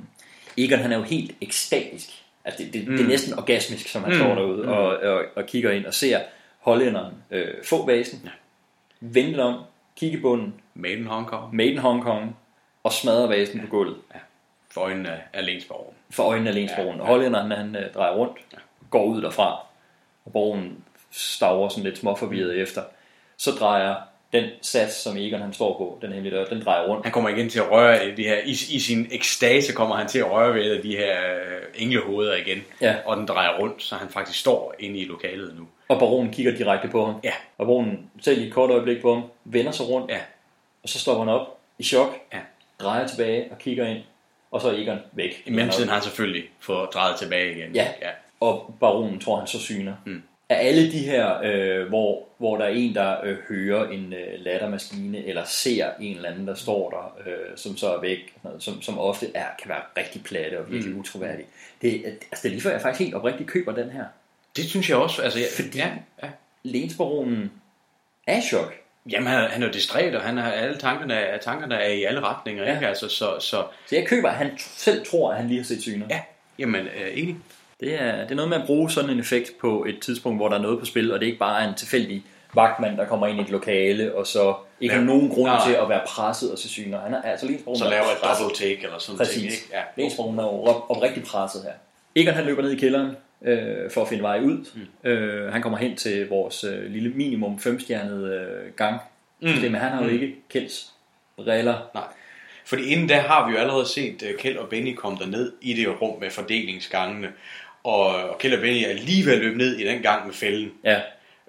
Egon 0.59 0.79
han 0.79 0.93
er 0.93 0.97
jo 0.97 1.03
helt 1.03 1.35
ekstatisk. 1.41 2.09
Altså 2.45 2.63
det, 2.65 2.73
det, 2.73 2.81
mm. 2.89 2.91
det 2.93 3.01
er 3.01 3.05
Mm. 3.05 3.09
næsten 3.11 3.39
orgasmisk, 3.39 3.89
som 3.89 4.05
han 4.05 4.13
Mm. 4.13 4.19
står 4.19 4.35
derude 4.35 4.63
Mm. 4.63 4.69
og, 4.69 4.87
og, 4.97 5.25
og 5.37 5.47
kigger 5.47 5.71
ind 5.71 5.87
og 5.87 5.95
ser 5.95 6.21
hollænderen 6.61 7.15
øh, 7.31 7.49
få 7.65 7.87
vasen, 7.87 8.21
ja. 8.25 8.31
vende 9.01 9.31
den 9.33 9.41
om, 9.41 9.61
kigge 9.97 10.19
bunden, 10.21 10.55
Made 10.75 10.95
in 10.95 11.07
Hong 11.07 11.27
Kong. 11.27 11.55
made 11.55 11.69
in 11.69 11.79
Hong 11.79 12.03
Kong, 12.03 12.37
og 12.83 12.93
smadre 12.93 13.29
vasen 13.29 13.61
på 13.61 13.67
gulvet. 13.67 13.97
Ja. 14.15 14.19
For 14.71 14.81
øjnene 14.81 15.21
af, 15.33 15.47
lensborgen. 15.47 15.95
For 16.11 16.23
øjnene 16.23 16.49
af 16.51 16.55
lensbroen. 16.55 17.01
Og 17.01 17.07
hollænderen, 17.07 17.51
han 17.51 17.77
øh, 17.77 17.93
drejer 17.95 18.15
rundt, 18.15 18.39
går 18.91 19.05
ud 19.05 19.23
derfra, 19.23 19.67
og 20.25 20.33
borgen 20.33 20.85
staver 21.11 21.69
sådan 21.69 21.85
lidt 21.85 21.99
småforvirret 21.99 22.57
efter. 22.61 22.83
Så 23.39 23.51
drejer 23.51 23.95
den 24.33 24.51
sats, 24.63 24.95
som 24.95 25.17
Egon 25.17 25.41
han 25.41 25.53
står 25.53 25.79
på, 25.79 25.99
den 26.03 26.13
hemmelige 26.13 26.37
dør, 26.39 26.45
den 26.45 26.63
drejer 26.65 26.89
rundt. 26.89 27.05
Han 27.05 27.13
kommer 27.13 27.31
igen 27.31 27.49
til 27.49 27.59
at 27.59 27.71
røre 27.71 28.09
i 28.09 28.15
de 28.15 28.23
her, 28.23 28.37
i, 28.45 28.51
i 28.51 28.81
sin 28.81 29.09
ekstase 29.11 29.73
kommer 29.73 29.97
han 29.97 30.09
til 30.09 30.19
at 30.19 30.31
røre 30.31 30.55
ved 30.55 30.65
et 30.65 30.77
af 30.77 30.83
de 30.83 30.97
her 30.97 31.35
øh, 31.35 31.63
englehoveder 31.75 32.37
igen. 32.37 32.65
Ja. 32.81 32.97
Og 33.05 33.17
den 33.17 33.27
drejer 33.27 33.59
rundt, 33.59 33.83
så 33.83 33.95
han 33.95 34.09
faktisk 34.09 34.41
står 34.41 34.75
inde 34.79 34.99
i 34.99 35.05
lokalet 35.05 35.55
nu. 35.59 35.69
Og 35.89 35.99
baronen 35.99 36.33
kigger 36.33 36.53
direkte 36.57 36.89
på 36.89 37.07
ham. 37.07 37.15
Ja. 37.25 37.33
Og 37.59 37.67
baronen 37.67 38.11
selv 38.21 38.43
i 38.43 38.47
et 38.47 38.53
kort 38.53 38.71
øjeblik 38.71 39.03
på 39.03 39.15
ham, 39.15 39.23
vender 39.45 39.73
sig 39.73 39.89
rundt, 39.89 40.11
Ja. 40.11 40.19
og 40.83 40.89
så 40.89 40.99
stopper 40.99 41.25
han 41.25 41.35
op 41.35 41.59
i 41.79 41.85
chok, 41.85 42.15
Ja. 42.33 42.39
drejer 42.81 43.07
tilbage 43.07 43.49
og 43.51 43.59
kigger 43.59 43.87
ind, 43.87 43.99
og 44.51 44.61
så 44.61 44.69
er 44.71 44.73
Egon 44.83 44.99
væk. 45.13 45.43
I 45.47 45.51
mellemtiden 45.51 45.89
har 45.89 45.95
han 45.97 46.03
selvfølgelig 46.05 46.45
fået 46.61 46.89
drejet 46.95 47.19
tilbage 47.19 47.57
igen. 47.57 47.75
Ja. 47.75 47.89
ja. 48.03 48.09
Og 48.41 48.75
baronen 48.81 49.21
tror 49.21 49.39
han 49.39 49.47
så 49.47 49.59
syner. 49.61 49.95
Mm. 50.07 50.23
Af 50.49 50.67
alle 50.69 50.93
de 50.93 50.99
her, 50.99 51.41
øh, 51.45 51.89
hvor, 51.89 52.25
hvor 52.39 52.57
der 52.57 52.65
er 52.65 52.69
en, 52.69 52.95
der 52.95 53.25
øh, 53.25 53.37
hører 53.49 53.89
en 53.89 54.13
øh, 54.13 54.41
lattermaskine, 54.41 55.25
eller 55.27 55.45
ser 55.45 55.91
en 56.01 56.17
eller 56.17 56.29
anden, 56.31 56.49
der 56.49 56.55
står 56.55 56.91
der, 56.91 57.31
øh, 57.31 57.57
som 57.57 57.77
så 57.77 57.95
er 57.97 58.01
væk, 58.01 58.19
sådan 58.19 58.41
noget, 58.45 58.63
som, 58.63 58.83
som 58.83 58.99
ofte 58.99 59.27
er, 59.35 59.47
kan 59.63 59.69
være 59.69 59.81
rigtig 59.97 60.23
platte 60.25 60.59
og 60.59 60.71
virkelig 60.71 60.91
Mm. 60.91 60.95
mm. 60.95 61.01
utroværdig. 61.01 61.45
Det, 61.83 62.03
altså, 62.05 62.43
det 62.43 62.45
er 62.45 62.49
lige 62.49 62.61
før, 62.61 62.71
jeg 62.71 62.81
faktisk 62.81 63.03
helt 63.05 63.15
oprigtigt 63.15 63.51
køber 63.51 63.73
den 63.75 63.91
her. 63.91 64.05
Det 64.57 64.65
synes 64.65 64.89
jeg 64.91 64.97
også. 64.97 65.23
Altså, 65.23 65.39
jeg, 65.39 65.49
Fordi- 65.57 65.79
ja, 65.79 65.89
ja. 66.23 66.29
Lensbaronen 66.63 67.53
er 68.27 68.41
chok. 68.41 68.75
Jamen, 69.11 69.27
han, 69.29 69.45
er- 69.45 69.49
han 69.49 69.63
er 69.63 69.73
distræt, 69.73 70.15
og 70.15 70.23
han 70.23 70.37
har 70.37 70.53
alle 70.53 70.79
tankerne, 70.79 71.39
tankerne 71.43 71.75
er 71.75 71.89
i 71.93 72.05
alle 72.05 72.21
retninger. 72.21 72.65
Ja. 72.65 72.75
Ikke? 72.75 72.89
Altså, 72.89 73.09
så, 73.09 73.39
så, 73.41 73.65
Så 73.87 73.97
jeg 73.97 74.07
køber, 74.07 74.29
at 74.29 74.35
han 74.35 74.51
selv 74.59 75.07
tror, 75.07 75.31
at 75.31 75.37
han 75.37 75.49
lige 75.49 75.59
har 75.59 75.65
set 75.65 75.83
syner. 75.83 76.07
ja, 76.11 76.21
jamen, 76.59 76.87
øh, 76.87 77.19
enig. 77.19 77.37
Det 77.81 78.03
er, 78.03 78.23
det 78.23 78.31
er 78.31 78.35
noget 78.35 78.49
med 78.49 78.57
at 78.59 78.67
bruge 78.67 78.91
sådan 78.91 79.11
en 79.11 79.21
effekt 79.21 79.53
på 79.61 79.85
et 79.85 80.01
tidspunkt, 80.01 80.39
hvor 80.39 80.49
der 80.49 80.57
er 80.59 80.63
noget 80.63 80.79
på 80.79 80.85
spil, 80.85 81.13
og 81.13 81.21
det 81.21 81.27
er 81.27 81.31
ikke 81.31 81.39
bare 81.39 81.63
er 81.65 81.69
en 81.69 81.75
tilfældig 81.75 82.25
vagtmand, 82.55 82.97
der 82.97 83.07
kommer 83.07 83.27
ind 83.27 83.39
i 83.39 83.43
et 83.43 83.51
lokale, 83.51 84.15
og 84.15 84.27
så 84.27 84.55
ikke 84.81 84.95
Ja. 84.95 84.99
har 85.01 85.07
nogen 85.07 85.29
grund 85.29 85.49
Nej. 85.51 85.67
til 85.67 85.73
at 85.75 85.89
være 85.89 86.01
presset 86.07 86.53
og 86.53 86.59
se 86.59 86.69
syner. 86.69 87.01
Han 87.01 87.15
er 87.15 87.23
altså 87.23 87.47
lige 87.47 87.59
Så 87.77 87.85
laver 87.91 88.03
et 88.05 88.41
double 88.41 88.57
take 88.57 88.83
eller 88.85 88.99
sådan 88.99 89.19
Præcis. 89.19 89.35
ting. 89.35 89.45
Ikke? 89.45 89.57
Ja. 89.73 89.81
Lensbroen 90.03 90.39
er 90.39 90.43
jo 90.43 90.63
op, 90.65 90.91
oprigtigt 90.91 91.27
presset 91.27 91.63
her. 91.63 91.73
Egon 92.23 92.35
han 92.35 92.45
løber 92.45 92.63
ned 92.63 92.71
i 92.71 92.77
kælderen 92.77 93.17
øh, 93.43 93.91
for 93.91 94.03
at 94.03 94.09
finde 94.09 94.23
vej 94.23 94.41
ud. 94.41 94.65
Mm. 95.05 95.11
Øh, 95.11 95.53
han 95.53 95.63
kommer 95.63 95.79
hen 95.79 95.97
til 95.97 96.29
vores 96.29 96.65
øh, 96.65 96.91
lille 96.91 97.09
minimum 97.11 97.59
femstjernede 97.59 98.35
øh, 98.35 98.73
gang. 98.77 99.01
Mm. 99.41 99.49
Det, 99.49 99.73
men 99.73 99.81
han 99.81 99.91
har 99.93 100.03
jo 100.03 100.09
Mm. 100.09 100.15
ikke 100.15 100.35
Kjelds 100.51 100.93
briller. 101.37 101.91
Nej. 101.95 102.05
Fordi 102.65 102.83
inden 102.87 103.07
da 103.09 103.19
har 103.21 103.47
vi 103.49 103.53
jo 103.53 103.59
allerede 103.59 103.87
set 103.89 104.23
uh, 104.23 104.39
Kjeld 104.41 104.57
og 104.57 104.69
Benny 104.69 104.95
komme 104.95 105.19
derned 105.19 105.53
i 105.61 105.73
det 105.73 106.01
rum 106.03 106.21
med 106.21 106.31
fordelingsgangene. 106.31 107.29
Og, 107.87 108.07
og 108.07 108.39
Kjeld 108.39 108.55
og 108.55 108.61
Benny 108.61 108.83
er 108.89 108.93
lige 108.95 109.27
ved 109.27 109.33
at 109.33 109.39
løbe 109.39 109.59
ned 109.59 109.77
i 109.77 109.87
den 109.89 110.03
gang 110.03 110.27
med 110.27 110.35
fælden. 110.35 110.73
Ja. 110.85 111.01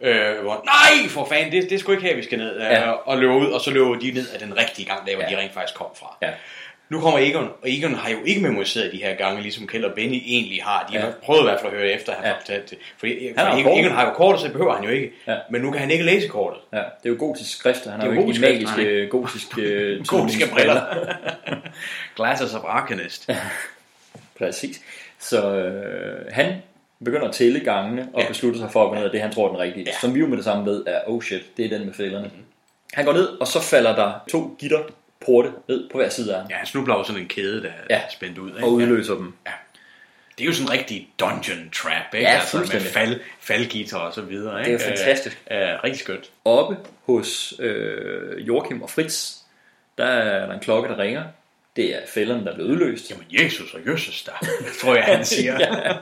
Øh, 0.01 0.41
hvor, 0.43 0.65
nej, 0.65 1.09
for 1.09 1.25
fanden, 1.25 1.51
det, 1.51 1.69
det 1.69 1.79
skulle 1.79 1.97
ikke 1.97 2.07
her, 2.09 2.15
vi 2.15 2.23
skal 2.23 2.38
ned. 2.38 2.55
Uh, 2.55 2.61
Ja. 2.61 2.91
Og 2.91 3.17
løbe 3.17 3.33
ud, 3.33 3.47
og 3.47 3.61
så 3.61 3.71
løber 3.71 3.95
de 3.95 4.11
ned 4.11 4.29
af 4.29 4.39
den 4.39 4.57
rigtige 4.57 4.85
gang, 4.85 5.07
der 5.07 5.15
hvor 5.15 5.23
Ja. 5.23 5.29
de 5.35 5.38
rent 5.41 5.53
faktisk 5.53 5.75
kom 5.77 5.88
fra. 5.99 6.17
Ja. 6.21 6.29
Nu 6.89 6.99
kommer 7.01 7.19
Egon, 7.19 7.43
og 7.61 7.69
Egon 7.71 7.95
har 7.95 8.09
jo 8.09 8.17
ikke 8.25 8.41
memoriseret 8.41 8.91
de 8.91 8.97
her 8.97 9.15
gange, 9.15 9.41
ligesom 9.41 9.67
Kjeld 9.67 9.83
og 9.85 9.91
Benny 9.95 10.21
egentlig 10.25 10.63
har. 10.63 10.88
De 10.91 10.97
Ja. 10.97 11.01
har 11.01 11.13
prøvet 11.23 11.39
i 11.41 11.43
hvert 11.43 11.59
fald 11.61 11.73
at 11.73 11.79
høre 11.79 11.91
efter, 11.91 12.11
at 12.11 12.17
han 12.17 12.25
Ja. 12.27 12.31
har 12.33 12.39
fortalt 12.39 12.69
det. 12.69 12.77
Fordi, 12.97 13.27
Han 13.38 13.53
jo 13.53 13.59
Egon. 13.69 13.79
Egon 13.79 13.91
har 13.91 14.05
jo 14.05 14.13
kortet, 14.13 14.39
så 14.41 14.45
det 14.45 14.53
behøver 14.53 14.75
han 14.75 14.83
jo 14.83 14.89
ikke. 14.89 15.11
Ja. 15.27 15.35
Men 15.51 15.61
nu 15.61 15.71
kan 15.71 15.79
han 15.81 15.91
ikke 15.91 16.03
læse 16.03 16.27
kortet. 16.27 16.59
Ja, 16.73 16.77
det 16.77 16.83
er 17.05 17.09
jo 17.09 17.15
gotisk 17.19 17.57
skrift, 17.59 17.83
han 17.83 17.93
Det 17.93 18.01
har 18.01 18.01
er 18.01 18.05
jo 18.05 18.11
ikke 18.11 18.21
de 18.21 18.25
gotisk 18.25 18.39
skrift, 18.67 18.77
magiske, 18.77 19.07
gotiske, 19.17 20.03
Gotiske 20.07 20.49
briller. 20.53 20.81
Glasses 22.17 22.53
of 22.53 22.61
Arcanist. 22.67 23.29
Præcis. 24.39 24.81
Så 25.20 25.55
øh, 25.55 26.26
han 26.32 26.53
begynder 27.05 27.28
at 27.28 27.34
tælle 27.34 27.59
gangene 27.59 28.09
og 28.13 28.22
Ja. 28.22 28.28
beslutter 28.28 28.59
sig 28.59 28.72
for 28.72 28.84
at 28.84 28.89
gå 28.89 28.95
ned 28.95 29.03
af 29.03 29.11
det, 29.11 29.22
han 29.22 29.32
tror 29.32 29.45
er 29.47 29.49
den 29.51 29.59
rigtige. 29.59 29.84
Ja. 29.88 29.91
Som 30.01 30.15
vi 30.15 30.20
jo 30.20 30.28
med 30.28 30.38
det 30.38 30.43
samme 30.45 30.65
ved 30.65 30.84
er, 30.88 30.99
oh 31.05 31.22
shit, 31.22 31.57
det 31.57 31.65
er 31.65 31.70
den 31.78 31.86
med 31.86 31.93
fælderne. 31.93 32.32
Han 32.93 33.05
går 33.05 33.13
ned, 33.13 33.28
og 33.28 33.47
så 33.47 33.61
falder 33.61 33.95
der 33.95 34.13
to 34.32 34.55
gitterporte 34.59 35.51
ned 35.68 35.89
på 35.89 35.97
hver 35.97 36.09
side 36.09 36.34
af 36.36 36.41
ham, 36.41 36.47
Ja, 36.49 36.55
han 36.55 36.65
snubler 36.68 36.93
over 36.93 37.03
sådan 37.03 37.22
en 37.22 37.28
kæde, 37.28 37.61
der 37.63 37.70
er 37.70 37.95
Ja. 37.95 38.01
spændt 38.09 38.38
ud. 38.38 38.49
Ikke? 38.49 38.63
og 38.63 38.72
udløser 38.74 39.13
dem. 39.15 39.34
Ja. 39.45 39.51
Det 40.38 40.43
er 40.43 40.47
jo 40.47 40.53
sådan 40.53 40.68
en 40.68 40.72
rigtig 40.80 41.09
dungeon 41.20 41.70
trap, 41.76 42.13
ikke? 42.13 42.28
Ja, 42.28 42.34
altså 42.34 42.57
med 42.57 42.82
fald, 42.82 43.20
faldgitter 43.39 43.97
og 43.97 44.13
så 44.13 44.22
videre. 44.22 44.53
Det 44.53 44.61
er 44.61 44.65
Ikke? 44.65 44.72
jo 44.72 44.80
fantastisk. 44.80 45.43
Øh, 45.51 45.61
øh, 45.61 45.68
rigtig 45.84 45.99
skønt. 45.99 46.30
Oppe 46.45 46.78
hos 47.05 47.53
øh, 47.59 48.47
Joachim 48.47 48.82
og 48.82 48.89
Fritz, 48.89 49.34
der 49.97 50.05
er 50.05 50.45
der 50.45 50.53
en 50.53 50.59
klokke, 50.59 50.89
der 50.89 50.97
ringer. 50.97 51.24
Det 51.78 51.95
er 51.95 51.99
fælderne, 52.13 52.43
der 52.45 52.51
er 52.51 52.55
blevet 52.55 52.69
udløst. 52.71 53.11
Jamen, 53.11 53.25
Jesus 53.32 53.73
og 53.73 53.80
Jøsses 53.88 54.23
der, 54.23 54.32
tror 54.82 54.95
jeg, 54.95 55.03
han 55.03 55.25
siger. 55.36 55.57
Ja. 55.59 55.93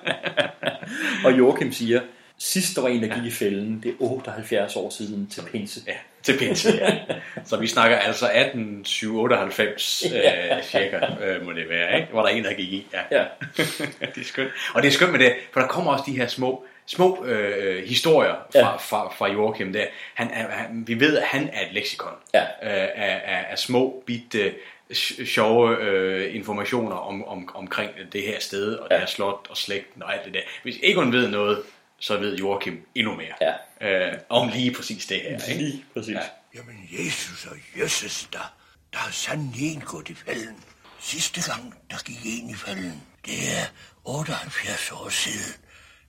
og 1.25 1.37
Joachim 1.37 1.71
siger, 1.71 2.01
sidst 2.37 2.75
der 2.75 2.81
var 2.81 2.89
en, 2.89 3.03
der 3.03 3.15
gik 3.15 3.25
i 3.25 3.31
fælden, 3.31 3.79
det 3.83 3.89
er 3.89 3.95
78 3.99 4.75
år 4.75 4.89
siden 4.89 5.27
til 5.27 5.41
pinse. 5.51 5.79
Ja, 5.87 5.93
til 6.23 6.37
pinse, 6.39 6.69
ja. 6.81 6.97
Så 7.45 7.57
vi 7.57 7.67
snakker 7.67 7.97
altså 7.97 8.25
1898 8.25 10.03
Ja. 10.11 10.55
øh, 10.57 10.63
cirka, 10.63 10.99
øh, 11.23 11.45
må 11.45 11.51
det 11.51 11.69
være, 11.69 11.95
ikke? 11.99 12.11
Hvor 12.11 12.21
der 12.21 12.29
er 12.29 12.33
en, 12.33 12.43
der 12.43 12.53
gik 12.53 12.73
i. 12.73 12.87
Ja. 12.93 13.17
Ja. 13.19 13.23
det 14.15 14.21
er 14.21 14.25
skønt. 14.25 14.51
Og 14.73 14.81
det 14.81 14.87
er 14.87 14.91
skønt 14.91 15.11
med 15.11 15.19
det, 15.19 15.33
for 15.53 15.59
der 15.59 15.67
kommer 15.67 15.91
også 15.91 16.03
de 16.07 16.17
her 16.17 16.27
små, 16.27 16.65
små 16.85 17.25
øh, 17.25 17.83
historier 17.87 18.33
fra, 18.33 18.59
Ja. 18.59 18.65
ja. 18.67 18.75
fra, 18.75 19.13
fra 19.17 19.31
Joachim 19.31 19.73
der. 19.73 19.85
Han 20.13 20.31
er, 20.33 20.47
han, 20.49 20.83
vi 20.87 20.99
ved, 20.99 21.17
at 21.17 21.23
han 21.23 21.49
er 21.53 21.61
et 21.67 21.73
leksikon 21.73 22.11
Ja. 22.33 22.41
øh, 22.41 22.47
af, 22.95 23.21
af, 23.25 23.45
af 23.51 23.59
små, 23.59 24.03
bitte, 24.05 24.53
sjove 24.93 25.77
øh, 25.81 26.35
informationer 26.35 26.95
om, 26.95 27.27
om, 27.27 27.55
omkring 27.55 27.91
det 28.11 28.21
her 28.21 28.39
sted, 28.39 28.75
og 28.75 28.87
ja. 28.91 28.95
det 28.95 29.01
her 29.01 29.07
slot 29.07 29.47
og 29.49 29.57
slægten 29.57 30.03
og 30.03 30.13
alt 30.13 30.25
det 30.25 30.33
der. 30.33 30.41
Hvis 30.63 30.75
Egon 30.83 31.11
ved 31.11 31.27
noget, 31.29 31.63
så 31.99 32.17
ved 32.17 32.37
Joachim 32.37 32.85
endnu 32.95 33.15
mere. 33.15 33.33
Ja. 33.81 34.07
Øh, 34.07 34.13
om 34.29 34.49
lige 34.49 34.73
præcis 34.73 35.05
det 35.05 35.21
her. 35.21 35.49
Ikke? 35.49 35.63
Lige 35.63 35.85
præcis. 35.93 36.15
Ja. 36.15 36.21
Jamen, 36.55 36.89
Jesus 36.91 37.45
og 37.45 37.81
Jesus, 37.81 38.29
der, 38.33 38.53
der 38.93 38.99
er 38.99 39.11
sandelig 39.11 39.73
en 39.73 39.81
gået 39.81 40.09
i 40.09 40.13
fælden. 40.13 40.63
Sidste 40.99 41.51
gang, 41.51 41.75
der 41.89 41.97
gik 42.05 42.19
en 42.25 42.49
i 42.49 42.53
fælden, 42.53 43.03
det 43.25 43.33
er 43.33 43.65
78 44.05 44.91
år 44.91 45.09
siden 45.09 45.61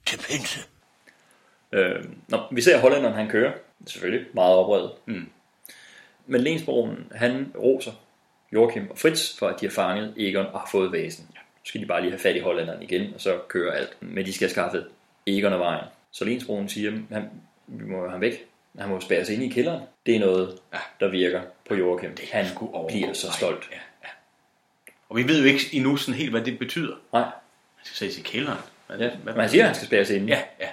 til 0.06 0.18
pinse. 0.18 0.60
Øh, 1.72 2.04
når 2.28 2.48
vi 2.52 2.62
ser 2.62 2.78
hollænderen, 2.78 3.14
han 3.14 3.28
kører, 3.28 3.52
selvfølgelig 3.86 4.26
meget 4.34 4.54
oprevet. 4.54 4.92
Mm. 5.06 5.30
Men 6.26 6.40
Lensbaronen, 6.40 7.12
han 7.14 7.52
roser 7.58 7.92
Joachim 8.52 8.90
og 8.90 8.98
Fritz 8.98 9.38
for, 9.38 9.48
at 9.48 9.60
de 9.60 9.66
har 9.66 9.70
fanget 9.70 10.14
Egon 10.16 10.46
og 10.46 10.60
har 10.60 10.68
fået 10.70 10.92
vasen. 10.92 11.26
Så 11.34 11.68
skal 11.68 11.80
de 11.80 11.86
bare 11.86 12.00
lige 12.00 12.10
have 12.10 12.20
fat 12.20 12.36
i 12.36 12.38
hollænderen 12.38 12.82
igen, 12.82 13.14
og 13.14 13.20
så 13.20 13.38
kører 13.48 13.72
alt. 13.72 13.96
Men 14.00 14.26
de 14.26 14.32
skal 14.32 14.44
have 14.44 14.52
skaffet 14.52 14.86
Egon 15.26 15.52
af 15.52 15.58
vejen. 15.58 15.84
Så 16.10 16.24
Lensbroen 16.24 16.68
siger, 16.68 16.92
at 16.92 16.98
han, 17.12 17.30
vi 17.66 17.84
må 17.84 17.98
have 17.98 18.10
ham 18.10 18.20
væk. 18.20 18.46
Han 18.78 18.88
må 18.88 19.00
spærres 19.00 19.28
ind 19.28 19.42
i 19.42 19.48
kælderen. 19.48 19.82
Det 20.06 20.16
er 20.16 20.20
noget, 20.20 20.58
der 21.00 21.08
virker 21.08 21.42
på 21.68 21.74
Joachim. 21.74 22.10
Han 22.32 22.46
bliver 22.88 23.12
så 23.12 23.32
stolt. 23.32 23.68
Ja, 23.72 23.76
ja. 24.02 24.08
Og 25.08 25.16
vi 25.16 25.28
ved 25.28 25.40
jo 25.40 25.46
ikke 25.46 25.60
endnu 25.72 25.96
sådan 25.96 26.18
helt, 26.18 26.30
hvad 26.30 26.40
det 26.40 26.58
betyder. 26.58 26.96
Nej. 27.12 27.22
Han 27.22 27.84
skal 27.84 27.96
sættes 27.96 28.18
i 28.18 28.22
kælderen. 28.22 28.58
Hvad, 28.86 28.98
Ja, 28.98 29.10
men 29.24 29.34
han 29.34 29.48
siger, 29.48 29.62
at 29.62 29.68
han 29.68 29.74
skal 29.74 29.86
spærres 29.86 30.10
inde. 30.10 30.26
Ja, 30.26 30.42
ja. 30.60 30.68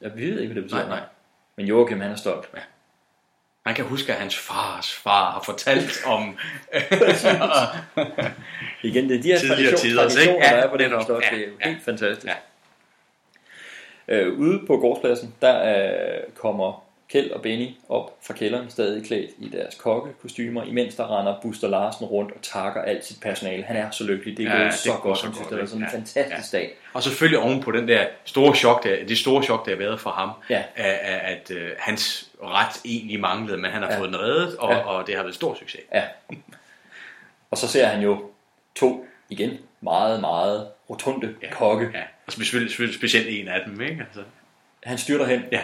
Jeg 0.00 0.16
ved 0.16 0.40
ikke, 0.40 0.52
hvad 0.52 0.54
det 0.54 0.62
betyder. 0.62 0.88
Nej, 0.88 0.98
nej. 0.98 1.06
Men 1.56 1.66
Joachim, 1.66 2.00
han 2.00 2.10
er 2.10 2.16
stolt. 2.16 2.50
Ja. 2.54 2.60
Han 3.66 3.74
kan 3.74 3.84
huske, 3.84 4.12
at 4.12 4.18
hans 4.18 4.36
fars 4.38 4.92
far 4.94 5.30
har 5.30 5.42
fortalt 5.44 6.00
om 6.06 6.38
Igen, 8.82 9.08
det 9.08 9.16
er 9.18 9.22
de 9.22 9.28
her 9.28 9.38
Tidligere 9.38 9.76
tider, 9.76 10.02
traditioner, 10.02 10.34
ikke? 10.34 10.46
Ja, 10.46 10.56
der 10.56 10.62
er 10.62 10.70
på 10.70 10.76
den 10.76 10.90
her 10.90 11.04
slot. 11.04 11.22
Ja, 11.32 11.36
Det 11.36 11.44
er 11.44 11.48
ja. 11.64 11.68
helt 11.70 11.84
fantastisk. 11.84 12.26
Øh, 14.08 14.38
ude 14.38 14.60
på 14.66 14.76
gårdspladsen, 14.76 15.34
der 15.42 15.76
øh, 15.76 16.20
kommer 16.34 16.84
Kjeld 17.12 17.30
og 17.30 17.42
Benny 17.42 17.68
op 17.88 18.16
fra 18.26 18.34
kælderen, 18.34 18.70
stadig 18.70 19.06
klædt 19.06 19.30
i 19.38 19.48
deres 19.48 19.74
kokkekostymer, 19.74 20.64
imens 20.64 20.94
der 20.94 21.18
render 21.18 21.34
Buster 21.42 21.68
Larsen 21.68 22.06
rundt 22.06 22.32
og 22.32 22.42
takker 22.42 22.82
alt 22.82 23.04
sit 23.04 23.20
personale. 23.20 23.62
Han 23.62 23.76
er 23.76 23.90
så 23.90 24.04
lykkelig. 24.04 24.36
Det 24.36 24.46
er 24.46 24.50
Ja, 24.50 24.56
gået 24.58 24.70
det 24.72 24.78
så 24.78 24.90
går 24.92 25.00
godt. 25.02 25.18
så 25.18 25.24
Han 25.24 25.34
synes, 25.34 25.48
godt, 25.48 25.58
det 25.58 25.64
er 25.64 25.68
sådan 25.68 25.84
en 25.84 25.90
fantastisk 25.90 26.52
dag. 26.52 26.70
Og 26.92 27.02
selvfølgelig 27.02 27.38
oven 27.38 27.62
på 27.62 27.70
den 27.70 27.88
der 27.88 28.04
store 28.24 28.54
chok, 28.54 28.84
der, 28.84 28.96
det 29.08 29.18
store 29.18 29.42
chok, 29.42 29.64
der 29.66 29.70
har 29.72 29.78
været 29.78 30.00
for 30.00 30.10
ham, 30.10 30.30
Ja. 30.50 30.62
at, 30.76 30.84
at, 31.02 31.20
at 31.34 31.50
øh, 31.50 31.70
hans 31.78 32.29
ret 32.44 32.80
egentlig 32.84 33.20
manglede, 33.20 33.58
men 33.58 33.70
han 33.70 33.82
har 33.82 33.90
Ja. 33.92 33.98
fået 33.98 34.08
den 34.08 34.20
reddet, 34.20 34.56
og, 34.56 34.72
Ja. 34.72 34.78
og 34.78 35.06
det 35.06 35.16
har 35.16 35.22
været 35.22 35.34
stor 35.34 35.54
succes. 35.54 35.80
Ja. 35.94 36.02
Og 37.50 37.58
så 37.58 37.68
ser 37.68 37.86
han 37.86 38.02
jo 38.02 38.30
to, 38.74 39.06
igen, 39.30 39.50
meget, 39.80 40.20
meget 40.20 40.68
rotunde 40.90 41.34
kokke. 41.52 41.90
Ja. 41.94 42.02
Og 42.26 42.32
selvfølgelig, 42.32 42.94
specielt 42.94 43.26
en 43.28 43.48
af 43.48 43.60
dem, 43.66 43.80
ikke? 43.80 44.02
Altså. 44.06 44.22
Han 44.82 44.98
styrter 44.98 45.26
hen. 45.26 45.42
Ja. 45.52 45.60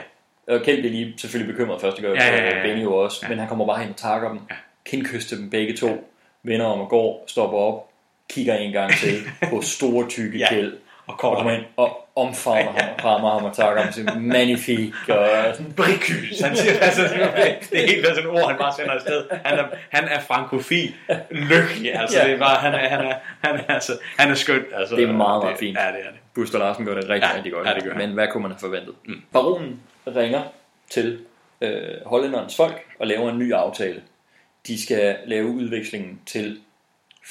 Og 0.48 0.60
Kjeld 0.64 0.78
bliver 0.80 0.92
lige 0.92 1.14
selvfølgelig 1.18 1.54
bekymret 1.54 1.80
første 1.80 2.02
gang, 2.02 2.14
Ja, 2.16 2.26
ja, 2.26 2.36
ja, 2.44 2.56
ja. 2.56 2.62
Benny 2.62 2.82
jo 2.82 2.94
også, 2.96 3.18
Ja. 3.22 3.28
men 3.28 3.38
han 3.38 3.48
kommer 3.48 3.66
bare 3.66 3.78
hen 3.82 3.90
og 3.90 3.96
takker 3.96 4.28
dem, 4.28 4.40
ja. 4.50 4.54
kindkysser 4.84 5.36
dem 5.36 5.50
begge 5.50 5.76
to, 5.76 6.10
vender 6.42 6.66
om 6.66 6.80
og 6.80 6.88
går, 6.88 7.24
stopper 7.26 7.58
op, 7.58 7.90
kigger 8.30 8.54
en 8.56 8.72
gang 8.72 8.92
til 8.92 9.22
på 9.50 9.60
store 9.62 10.08
tykke 10.08 10.38
Ja. 10.38 10.48
Kjeld, 10.48 10.76
Og 11.06 11.18
kommer 11.18 11.36
kommer 11.36 11.52
ind 11.52 11.64
og 11.76 12.08
omfavner 12.16 12.72
ham 12.72 12.90
og 12.92 12.96
krammer 12.98 13.30
ham 13.30 13.44
og 13.44 13.56
takker 13.56 13.82
ham 13.82 13.92
til 13.92 14.10
magnifik 14.20 14.92
og 15.08 15.28
sådan. 15.54 15.72
Brikys, 15.72 16.40
han 16.40 16.56
siger, 16.56 16.78
altså, 16.80 17.02
det 17.72 17.84
er- 17.84 17.86
helt 17.86 18.06
sådan 18.06 18.30
ord, 18.30 18.48
han 18.48 18.58
bare 18.58 18.72
sender 18.76 18.92
afsted. 18.92 19.24
Han 19.44 19.58
er, 19.58 19.64
han 19.90 20.04
er 20.04 20.20
frankofil, 20.20 20.94
lykkelig, 21.30 21.94
altså, 21.94 22.18
Ja. 22.18 22.24
det 22.26 22.34
er 22.34 22.38
bare, 22.38 22.56
han 22.56 22.74
er, 22.74 22.88
han 22.88 23.00
er, 23.06 23.14
han 23.44 23.56
er, 23.68 23.74
altså, 23.74 23.92
han 24.18 24.30
er 24.30 24.34
skøn. 24.34 24.64
Altså, 24.74 24.96
Det 24.96 25.04
er 25.08 25.12
meget, 25.12 25.44
meget 25.44 25.58
fint. 25.58 25.78
Ja, 25.78 25.86
det 25.86 26.00
er 26.06 26.10
det. 26.10 26.20
Buster 26.34 26.58
Larsen 26.58 26.84
gør 26.86 26.94
det 26.94 27.08
rigtig, 27.08 27.28
Ja, 27.30 27.36
rigtig 27.36 27.52
godt. 27.52 27.68
ja, 27.68 27.74
det 27.74 27.84
gør. 27.84 27.94
Men 27.94 28.10
hvad 28.10 28.28
kunne 28.28 28.42
man 28.42 28.50
have 28.50 28.58
forventet? 28.60 28.94
Mm. 29.06 29.22
Baronen 29.32 29.80
ringer 30.16 30.42
til 30.90 31.18
øh, 31.60 31.80
hollænderens 32.06 32.56
folk 32.56 32.84
og 32.98 33.06
laver 33.06 33.30
en 33.30 33.38
ny 33.38 33.52
aftale. 33.52 34.02
De 34.66 34.82
skal 34.82 35.16
lave 35.26 35.46
udvekslingen 35.46 36.20
til 36.26 36.58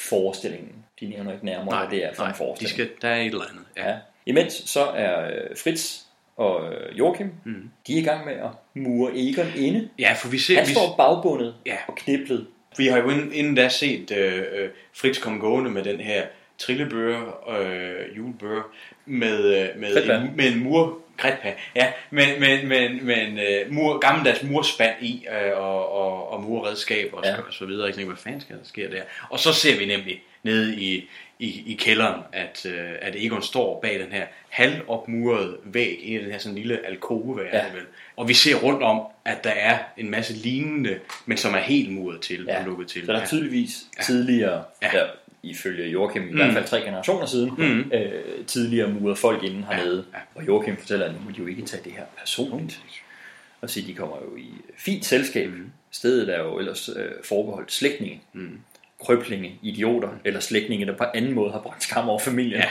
forestillingen. 0.09 0.84
De 0.99 1.05
nævner 1.05 1.33
ikke 1.33 1.45
nærmere, 1.45 1.77
hvad 1.87 1.97
det 1.99 2.05
er 2.05 2.13
for 2.13 2.23
en 2.23 2.29
de 2.31 2.35
forestilling. 2.37 2.73
skal, 2.73 2.89
der 3.01 3.07
er 3.15 3.21
et 3.21 3.25
eller 3.25 3.41
andet. 3.51 3.63
Ja. 3.77 3.89
Ja. 3.89 3.95
Imens 4.25 4.53
så 4.53 4.83
er 4.85 5.25
øh, 5.27 5.57
Fritz 5.63 5.99
og 6.37 6.73
øh, 6.73 6.99
Joachim, 6.99 7.31
mm. 7.43 7.69
de 7.87 7.93
er 7.97 8.01
i 8.01 8.03
gang 8.03 8.25
med 8.25 8.33
at 8.33 8.49
mure 8.73 9.11
Egon 9.15 9.47
inde. 9.55 9.89
Ja, 9.99 10.13
for 10.21 10.29
vi 10.29 10.37
ser... 10.39 10.57
Han 10.57 10.67
vi, 10.67 10.71
står 10.71 10.95
bagbundet 10.97 11.55
Ja. 11.65 11.75
og 11.87 11.95
kniblet. 11.95 12.47
Vi 12.77 12.87
har 12.87 12.97
jo 12.97 13.09
inden, 13.09 13.33
inden 13.33 13.55
da 13.55 13.69
set 13.69 14.11
øh, 14.11 14.37
øh, 14.51 14.69
Fritz 14.93 15.19
komme 15.19 15.39
gående 15.39 15.69
med 15.71 15.83
den 15.83 15.99
her 15.99 16.23
trillebør, 16.57 17.43
øh, 17.59 18.17
julebør, 18.17 18.61
med, 19.05 19.43
øh, 19.43 19.79
med, 19.79 20.09
en, 20.19 20.35
med 20.35 20.45
en 20.51 20.59
mur, 20.63 20.99
kridtpær, 21.17 21.51
ja, 21.75 21.91
med, 22.09 22.39
med, 22.39 22.63
med, 22.63 23.01
med 23.01 23.17
en 23.27 23.39
øh, 23.39 23.73
mur, 23.73 23.97
gammeldags 23.97 24.43
murspand 24.43 24.95
i, 25.01 25.25
øh, 25.45 25.57
og, 25.59 25.91
og, 25.93 26.29
og 26.31 26.43
murredskaber 26.43 27.17
og, 27.17 27.23
Ja. 27.25 27.35
og 27.37 27.53
så 27.53 27.65
videre. 27.65 27.85
Jeg 27.85 27.95
tænker, 27.95 28.07
hvad 28.13 28.21
fanden 28.23 28.41
skal 28.41 28.55
der 28.55 28.63
ske 28.63 28.91
der? 28.91 29.01
Og 29.29 29.39
så 29.39 29.53
ser 29.53 29.77
vi 29.79 29.85
nemlig 29.85 30.23
nede 30.45 30.75
i, 30.81 31.09
i, 31.39 31.63
i 31.71 31.75
kælderen, 31.79 32.21
at, 32.33 32.65
øh, 32.65 32.89
at 33.01 33.15
Egon 33.15 33.41
står 33.41 33.79
bag 33.81 33.99
den 33.99 34.11
her 34.11 34.25
halvopmurede 34.49 35.57
væg 35.63 35.99
i 36.03 36.13
den 36.17 36.31
her 36.31 36.37
sådan 36.37 36.57
lille 36.57 36.85
alkove, 36.85 37.41
Ja. 37.53 37.63
vel. 37.73 37.81
Og 38.15 38.27
vi 38.27 38.33
ser 38.33 38.55
rundt 38.55 38.83
om, 38.83 39.01
at 39.25 39.43
der 39.43 39.49
er 39.49 39.79
en 39.97 40.09
masse 40.11 40.33
lignende, 40.33 40.99
men 41.25 41.37
som 41.37 41.53
er 41.53 41.57
helt 41.59 41.91
muret 41.91 42.21
til 42.21 42.45
Ja. 42.47 42.59
og 42.59 42.65
lukket 42.65 42.87
til. 42.87 43.05
Så 43.05 43.11
der 43.11 43.19
er 43.19 43.27
tydeligvis 43.27 43.77
tidligere, 44.05 44.63
Ja. 44.81 44.89
ja. 44.93 44.97
der, 44.99 45.07
ifølge 45.43 45.89
Joachim, 45.89 46.23
i 46.23 46.25
Mm. 46.31 46.35
hvert 46.35 46.53
fald 46.53 46.65
tre 46.65 46.81
generationer 46.81 47.25
siden, 47.25 47.51
Mm. 47.57 47.91
øh, 47.93 48.45
tidligere 48.45 48.89
murede 48.89 49.15
folk 49.15 49.43
inden 49.43 49.63
hernede. 49.63 50.05
Og 50.35 50.47
Joachim 50.47 50.77
fortæller, 50.77 51.05
at 51.05 51.11
nu 51.13 51.19
må 51.25 51.31
de 51.31 51.37
jo 51.37 51.47
ikke 51.47 51.61
tage 51.61 51.83
det 51.83 51.91
her 51.91 52.03
personligt. 52.19 52.81
Og 53.61 53.69
sige, 53.69 53.87
de 53.87 53.93
kommer 53.93 54.15
jo 54.31 54.35
i 54.37 54.47
fint 54.77 55.05
selskab. 55.05 55.49
Mm. 55.49 55.71
Stedet 55.91 56.29
er 56.35 56.39
jo 56.43 56.59
ellers 56.59 56.89
øh, 56.89 57.11
forbeholdt 57.23 57.71
slægtninge. 57.71 58.21
Mm. 58.33 58.59
Krøblinge, 59.05 59.59
idioter, 59.61 60.09
eller 60.25 60.39
slægtninge, 60.39 60.85
der 60.85 60.97
på 60.97 61.03
anden 61.13 61.33
måde 61.33 61.51
har 61.51 61.59
brændt 61.59 61.83
skam 61.83 62.09
over 62.09 62.19
familien. 62.19 62.61
Ja. 62.61 62.69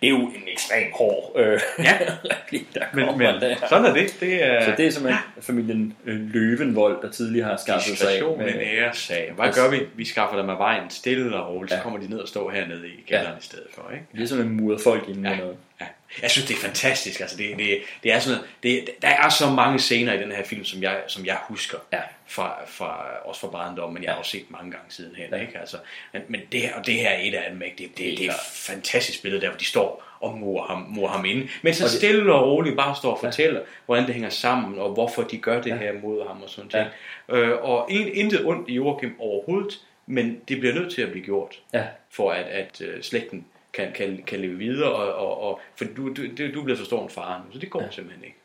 Det 0.00 0.06
er 0.06 0.10
jo 0.10 0.16
en 0.18 0.42
ekstrem 0.52 0.82
hård 0.94 1.32
øh, 1.36 1.60
Ja. 1.78 1.98
replik, 2.24 2.68
der 2.74 2.80
Men, 2.94 3.04
kommer 3.06 3.32
men 3.32 3.40
der. 3.40 3.56
sådan 3.68 3.84
er 3.84 3.92
det. 3.94 4.16
Det 4.20 4.44
er, 4.44 4.64
Så 4.64 4.74
det 4.76 4.86
er 4.86 4.90
simpelthen 4.90 5.22
familien 5.40 5.96
øh, 6.06 6.20
Løvenvold, 6.34 7.02
der 7.02 7.10
tidligere 7.10 7.48
har 7.48 7.56
skaffet 7.56 7.98
sig 7.98 8.18
af. 8.18 8.36
Med- 8.38 8.48
en 8.48 8.60
æresag. 8.60 9.32
Hvad 9.36 9.52
gør 9.52 9.70
vi? 9.70 9.80
Vi 9.94 10.04
skaffer 10.04 10.36
dem 10.40 10.50
af 10.50 10.58
vejen 10.58 10.90
stille 10.90 11.36
og 11.36 11.54
roligt, 11.54 11.70
så 11.70 11.76
Ja. 11.76 11.82
kommer 11.82 11.98
de 11.98 12.10
ned 12.10 12.18
og 12.18 12.28
står 12.28 12.50
hernede 12.50 12.88
i 12.88 13.04
kælderen 13.08 13.32
Ja. 13.32 13.38
i 13.38 13.42
stedet 13.42 13.66
for. 13.74 13.90
Ikke? 13.92 14.04
Ligesom 14.12 14.40
en 14.40 14.50
muret 14.56 14.80
folk 14.80 15.08
inden 15.08 15.24
Ja. 15.26 15.36
noget. 15.36 15.56
Ja. 15.80 15.86
Jeg 16.22 16.30
synes, 16.30 16.48
det 16.48 16.56
er 16.56 16.60
fantastisk. 16.60 17.20
Altså, 17.20 17.36
det, 17.36 17.58
det, 17.58 17.78
det 18.02 18.12
er 18.12 18.18
sådan 18.18 18.38
noget, 18.38 18.50
det, 18.62 18.88
der 19.02 19.08
er 19.08 19.28
så 19.28 19.50
mange 19.50 19.78
scener 19.78 20.12
i 20.12 20.18
den 20.18 20.32
her 20.32 20.44
film, 20.44 20.64
som 20.64 20.82
jeg, 20.82 21.00
som 21.08 21.26
jeg 21.26 21.38
husker. 21.48 21.78
Ja. 21.92 22.00
Fra, 22.28 22.56
fra, 22.66 23.04
også 23.24 23.40
fra 23.40 23.48
barndom, 23.48 23.92
men 23.92 24.02
jeg 24.02 24.12
har 24.12 24.18
også 24.18 24.30
set 24.30 24.50
mange 24.50 24.70
gange 24.70 24.86
siden 24.88 25.16
hen. 25.16 25.26
Ja. 25.30 25.36
Ikke? 25.40 25.58
Altså, 25.58 25.76
men, 26.12 26.22
men 26.28 26.40
det, 26.52 26.60
her, 26.60 26.74
og 26.74 26.86
det 26.86 26.94
her 26.94 27.08
er 27.10 27.18
et 27.22 27.34
af 27.34 27.50
dem. 27.50 27.62
Ikke? 27.62 27.76
Det, 27.78 27.98
det, 27.98 28.18
det, 28.18 28.26
er 28.26 28.30
et 28.30 28.36
fantastisk 28.52 29.22
billede 29.22 29.40
der, 29.42 29.48
hvor 29.48 29.58
de 29.58 29.64
står 29.64 30.02
og 30.20 30.38
murer 30.38 30.66
ham, 30.66 30.86
murer 30.88 31.10
ham 31.12 31.24
inde. 31.24 31.48
Men 31.62 31.74
så 31.74 31.84
Og 31.84 31.90
det- 31.90 31.98
stille 31.98 32.34
og 32.34 32.46
roligt 32.50 32.76
bare 32.76 32.96
står 32.96 33.12
og 33.12 33.20
fortæller, 33.20 33.60
hvordan 33.86 34.06
det 34.06 34.14
hænger 34.14 34.30
sammen, 34.30 34.78
og 34.78 34.90
hvorfor 34.92 35.22
de 35.22 35.38
gør 35.38 35.62
det 35.62 35.78
her 35.78 35.92
mod 35.92 36.26
ham 36.28 36.42
og 36.42 36.50
sådan 36.50 36.70
ting. 36.70 36.86
Øh, 37.28 37.52
og 37.52 37.86
in, 37.90 38.08
intet 38.14 38.44
ondt 38.44 38.68
i 38.68 38.74
Joachim 38.74 39.16
overhovedet, 39.20 39.80
men 40.06 40.40
det 40.48 40.60
bliver 40.60 40.74
nødt 40.74 40.94
til 40.94 41.02
at 41.02 41.10
blive 41.10 41.24
gjort 41.24 41.58
Ja. 41.74 41.84
for 42.10 42.30
at, 42.32 42.44
at 42.46 42.80
uh, 42.80 43.02
slægten 43.02 43.46
kan, 43.76 43.92
kan, 43.94 44.22
kan 44.26 44.40
leve 44.40 44.58
videre, 44.58 44.92
og, 44.92 45.14
og, 45.14 45.40
og 45.40 45.60
for 45.76 45.84
du, 45.96 46.08
du, 46.08 46.22
du 46.54 46.60
er 46.60 46.64
blevet 46.64 46.78
for 46.78 46.84
stor 46.86 47.02
en 47.02 47.10
far 47.10 47.38
nu, 47.38 47.52
så 47.52 47.58
det 47.58 47.70
går 47.70 47.82
ja. 47.82 47.90
simpelthen 47.90 48.24
ikke. 48.24 48.36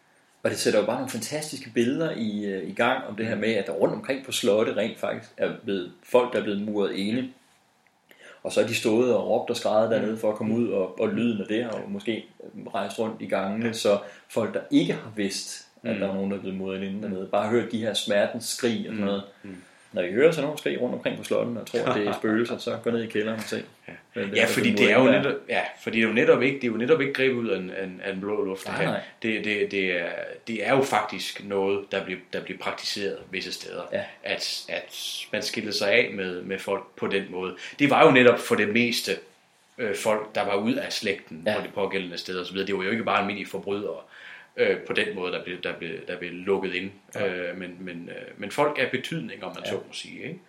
Og 0.44 0.50
det 0.50 0.60
sætter 0.60 0.80
jo 0.80 0.86
bare 0.86 0.96
nogle 0.96 1.10
fantastiske 1.10 1.72
billeder 1.74 2.12
i, 2.12 2.46
øh, 2.46 2.70
i 2.70 2.74
gang 2.74 3.06
om 3.08 3.16
det 3.16 3.26
her 3.26 3.36
med, 3.36 3.54
at 3.54 3.68
der 3.68 3.74
rundt 3.74 3.96
omkring 3.96 4.26
på 4.26 4.32
slottet 4.32 4.78
rent 4.78 5.00
faktisk 5.00 5.32
er 5.38 5.52
blevet 5.64 5.92
folk, 6.04 6.34
der 6.34 6.40
er 6.40 6.44
blevet 6.44 6.62
muret 6.62 7.08
ene. 7.08 7.30
Og 8.44 8.52
så 8.52 8.62
er 8.62 8.68
de 8.68 8.76
stået 8.76 9.16
og 9.16 9.30
råbt 9.30 9.50
og 9.50 9.58
skrejet 9.58 9.92
dernede 9.92 10.18
for 10.18 10.32
at 10.32 10.36
komme 10.36 10.56
ud, 10.56 10.68
og, 10.70 11.00
og 11.00 11.10
lyden 11.10 11.46
det 11.50 11.64
har 11.64 11.72
jo 11.78 11.88
måske 11.88 12.26
rejst 12.74 13.00
rundt 13.00 13.22
i 13.22 13.26
gangene, 13.26 13.74
så 13.74 14.00
folk, 14.30 14.54
der 14.54 14.62
ikke 14.72 14.94
har 14.94 15.12
vidst, 15.16 15.68
at 15.84 15.94
Mm. 15.94 16.00
der 16.00 16.10
er 16.10 16.14
nogen, 16.14 16.32
der 16.32 16.38
er 16.38 16.42
blevet 16.42 16.58
muret 16.58 16.84
inde 16.84 17.02
dernede, 17.02 17.28
bare 17.32 17.50
hørt 17.50 17.72
de 17.72 17.78
her 17.78 17.94
smertens 17.94 18.46
skrig 18.46 18.90
og 18.90 18.96
sådan 18.96 19.20
Mm. 19.44 19.56
Når 19.94 20.02
I 20.02 20.12
hører 20.12 20.32
sådan 20.32 20.44
nogle 20.44 20.58
skrig 20.58 20.82
rundt 20.82 20.96
omkring 20.96 21.18
på 21.18 21.24
slotten, 21.24 21.58
og 21.58 21.68
tror, 21.68 21.80
at 21.80 21.96
det 21.96 22.08
er 22.08 22.14
spøgelser, 22.14 22.58
så 22.58 22.78
gå 22.84 22.92
ned 22.92 23.04
i 23.04 23.08
kælderen 23.08 23.38
og 23.38 23.44
se. 23.44 23.64
hvad 24.14 24.26
Ja, 24.26 24.42
der 24.42 24.48
fordi 24.48 24.72
det 24.72 24.92
er 24.92 25.00
jo 25.00 25.12
netop, 25.12 25.34
ja, 25.50 25.62
fordi 25.84 25.98
det 25.98 26.04
er 26.04 26.08
jo 26.08 26.14
netop 26.14 26.42
ikke, 26.42 26.56
det 26.56 26.64
er 26.64 26.68
jo 26.72 26.78
netop 26.78 27.02
ikke 27.02 27.14
grebet 27.14 27.36
ud 27.36 27.48
af 27.50 27.58
en, 27.58 27.72
en, 27.84 28.02
af 28.04 28.12
en 28.14 28.22
blå 28.22 28.46
luft, 28.46 28.68
det 28.68 28.74
Nej, 28.74 28.86
nej. 28.86 29.02
Det, 29.24 29.46
det, 29.46 29.72
det, 29.72 30.02
er, 30.02 30.10
det 30.48 30.68
er 30.68 30.76
jo 30.76 30.82
faktisk 30.82 31.44
noget, 31.44 31.92
der 31.92 32.04
bliver, 32.06 32.20
der 32.34 32.42
bliver 32.42 32.60
praktiseret 32.60 33.18
visse 33.32 33.52
steder. 33.52 33.84
Ja. 33.94 34.02
At, 34.24 34.66
at 34.70 34.96
man 35.32 35.42
skiller 35.42 35.72
sig 35.72 35.92
af 35.92 36.12
med, 36.14 36.42
med 36.42 36.60
folk 36.60 36.84
på 36.96 37.08
den 37.08 37.24
måde. 37.30 37.56
Det 37.80 37.90
var 37.90 38.06
jo 38.06 38.12
netop 38.12 38.40
for 38.40 38.56
det 38.56 38.70
meste 38.70 39.12
øh, 39.78 39.96
folk, 39.96 40.36
der 40.36 40.46
var 40.46 40.56
ud 40.56 40.74
af 40.74 40.94
slægten 40.94 41.44
Ja. 41.46 41.52
ja. 41.52 41.58
på 41.60 41.64
de 41.68 41.72
pågældende 41.72 42.18
steder 42.18 42.42
osv. 42.42 42.58
Det 42.58 42.78
var 42.78 42.84
jo 42.84 42.92
ikke 42.92 43.04
bare 43.04 43.20
almindelige 43.20 43.50
forbrydere 43.50 43.98
øh, 44.58 44.78
på 44.88 44.94
den 44.94 45.16
måde, 45.16 45.32
der 45.32 45.44
blev, 45.44 45.62
der 45.62 45.74
blev, 45.78 46.08
der 46.08 46.18
blev 46.18 46.32
lukket 46.32 46.74
ind. 46.74 46.92
Ja. 47.16 47.28
Øh, 47.28 47.58
men, 47.58 47.78
men, 47.80 48.10
øh, 48.10 48.40
men 48.40 48.52
folk 48.52 48.80
er 48.80 48.90
betydning, 48.90 49.44
om 49.44 49.52
man 49.56 49.64
Ja. 49.66 49.70
så 49.72 49.76
må 49.76 49.94
sige. 49.94 50.22
Ikke? 50.24 50.40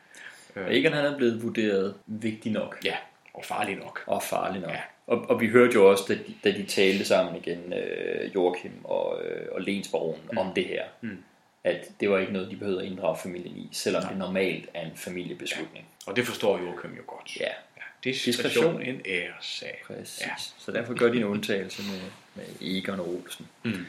Øh, 0.57 0.67
Egon 0.77 0.93
han 0.93 1.05
er 1.05 1.17
blevet 1.17 1.43
vurderet 1.43 1.95
vigtig 2.07 2.53
nok. 2.53 2.79
Ja, 2.85 2.97
og 3.35 3.45
farlig 3.45 3.77
nok. 3.77 4.03
Og 4.07 4.23
farlig 4.23 4.61
nok. 4.61 4.71
Ja. 4.71 4.81
Og, 5.07 5.31
og 5.31 5.41
vi 5.41 5.49
hørte 5.49 5.75
jo 5.75 5.91
også, 5.91 6.05
da 6.09 6.15
de, 6.15 6.35
da 6.45 6.51
de 6.59 6.65
talte 6.67 7.05
sammen 7.05 7.37
igen, 7.37 7.73
øh, 7.73 8.35
Joachim 8.35 8.73
og, 8.85 9.25
øh, 9.25 9.47
og 9.53 9.61
Lensbaronen, 9.61 10.23
mm. 10.33 10.39
om 10.39 10.55
det 10.55 10.65
her, 10.65 10.85
Mm. 11.01 11.19
at 11.65 11.89
det 12.01 12.11
var 12.11 12.19
ikke 12.19 12.33
noget, 12.33 12.51
de 12.51 12.57
behøvede 12.57 12.81
at 12.83 12.87
inddrage 12.91 13.17
familien 13.23 13.57
i, 13.57 13.69
selvom 13.73 14.03
det 14.09 14.17
normalt 14.19 14.69
er 14.75 14.81
en 14.87 14.93
familiebeslutning. 14.97 15.87
Og 16.07 16.17
det 16.17 16.25
forstår 16.27 16.59
Joachim 16.59 16.91
jo 16.97 17.03
godt. 17.07 17.37
Ja, 17.41 17.49
Ja, 17.77 18.11
diskretion 18.11 18.83
en 18.83 19.01
æresag. 19.07 19.83
præcis. 19.87 20.21
Ja. 20.21 20.27
Ja. 20.27 20.33
Så 20.59 20.73
derfor 20.73 20.95
gør 20.95 21.09
de 21.13 21.19
en 21.19 21.25
undtagelse 21.25 21.83
med, 21.83 22.01
med 22.35 22.45
Egon 22.61 23.01
og 23.01 23.09
Olsen. 23.09 23.49
Mm. 23.63 23.87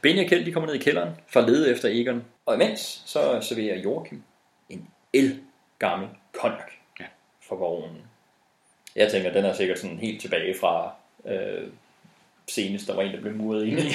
Benny 0.00 0.24
og 0.24 0.28
Kjeld, 0.28 0.44
de 0.44 0.52
kommer 0.52 0.66
ned 0.66 0.74
i 0.80 0.82
kælderen 0.84 1.10
for 1.28 1.40
at 1.40 1.50
lede 1.50 1.70
efter 1.70 1.88
Egon. 1.92 2.24
Og 2.46 2.54
imens, 2.54 3.02
så 3.06 3.38
serverer 3.42 3.78
Joachim 3.80 4.22
en 4.68 4.88
el 5.12 5.40
gammel 5.78 6.08
konjak 6.40 6.70
Ja. 7.00 7.04
for 7.48 7.56
baronen. 7.56 8.02
Jeg 8.96 9.10
tænker, 9.10 9.32
den 9.32 9.44
er 9.44 9.52
sikkert 9.54 9.78
sådan 9.78 9.98
helt 9.98 10.20
tilbage 10.20 10.54
fra 10.60 10.92
øh, 11.26 11.68
senest, 12.48 12.86
der 12.86 12.94
var 12.94 13.02
en, 13.02 13.12
der 13.12 13.20
blev 13.20 13.34
muret 13.34 13.66
ind. 13.66 13.78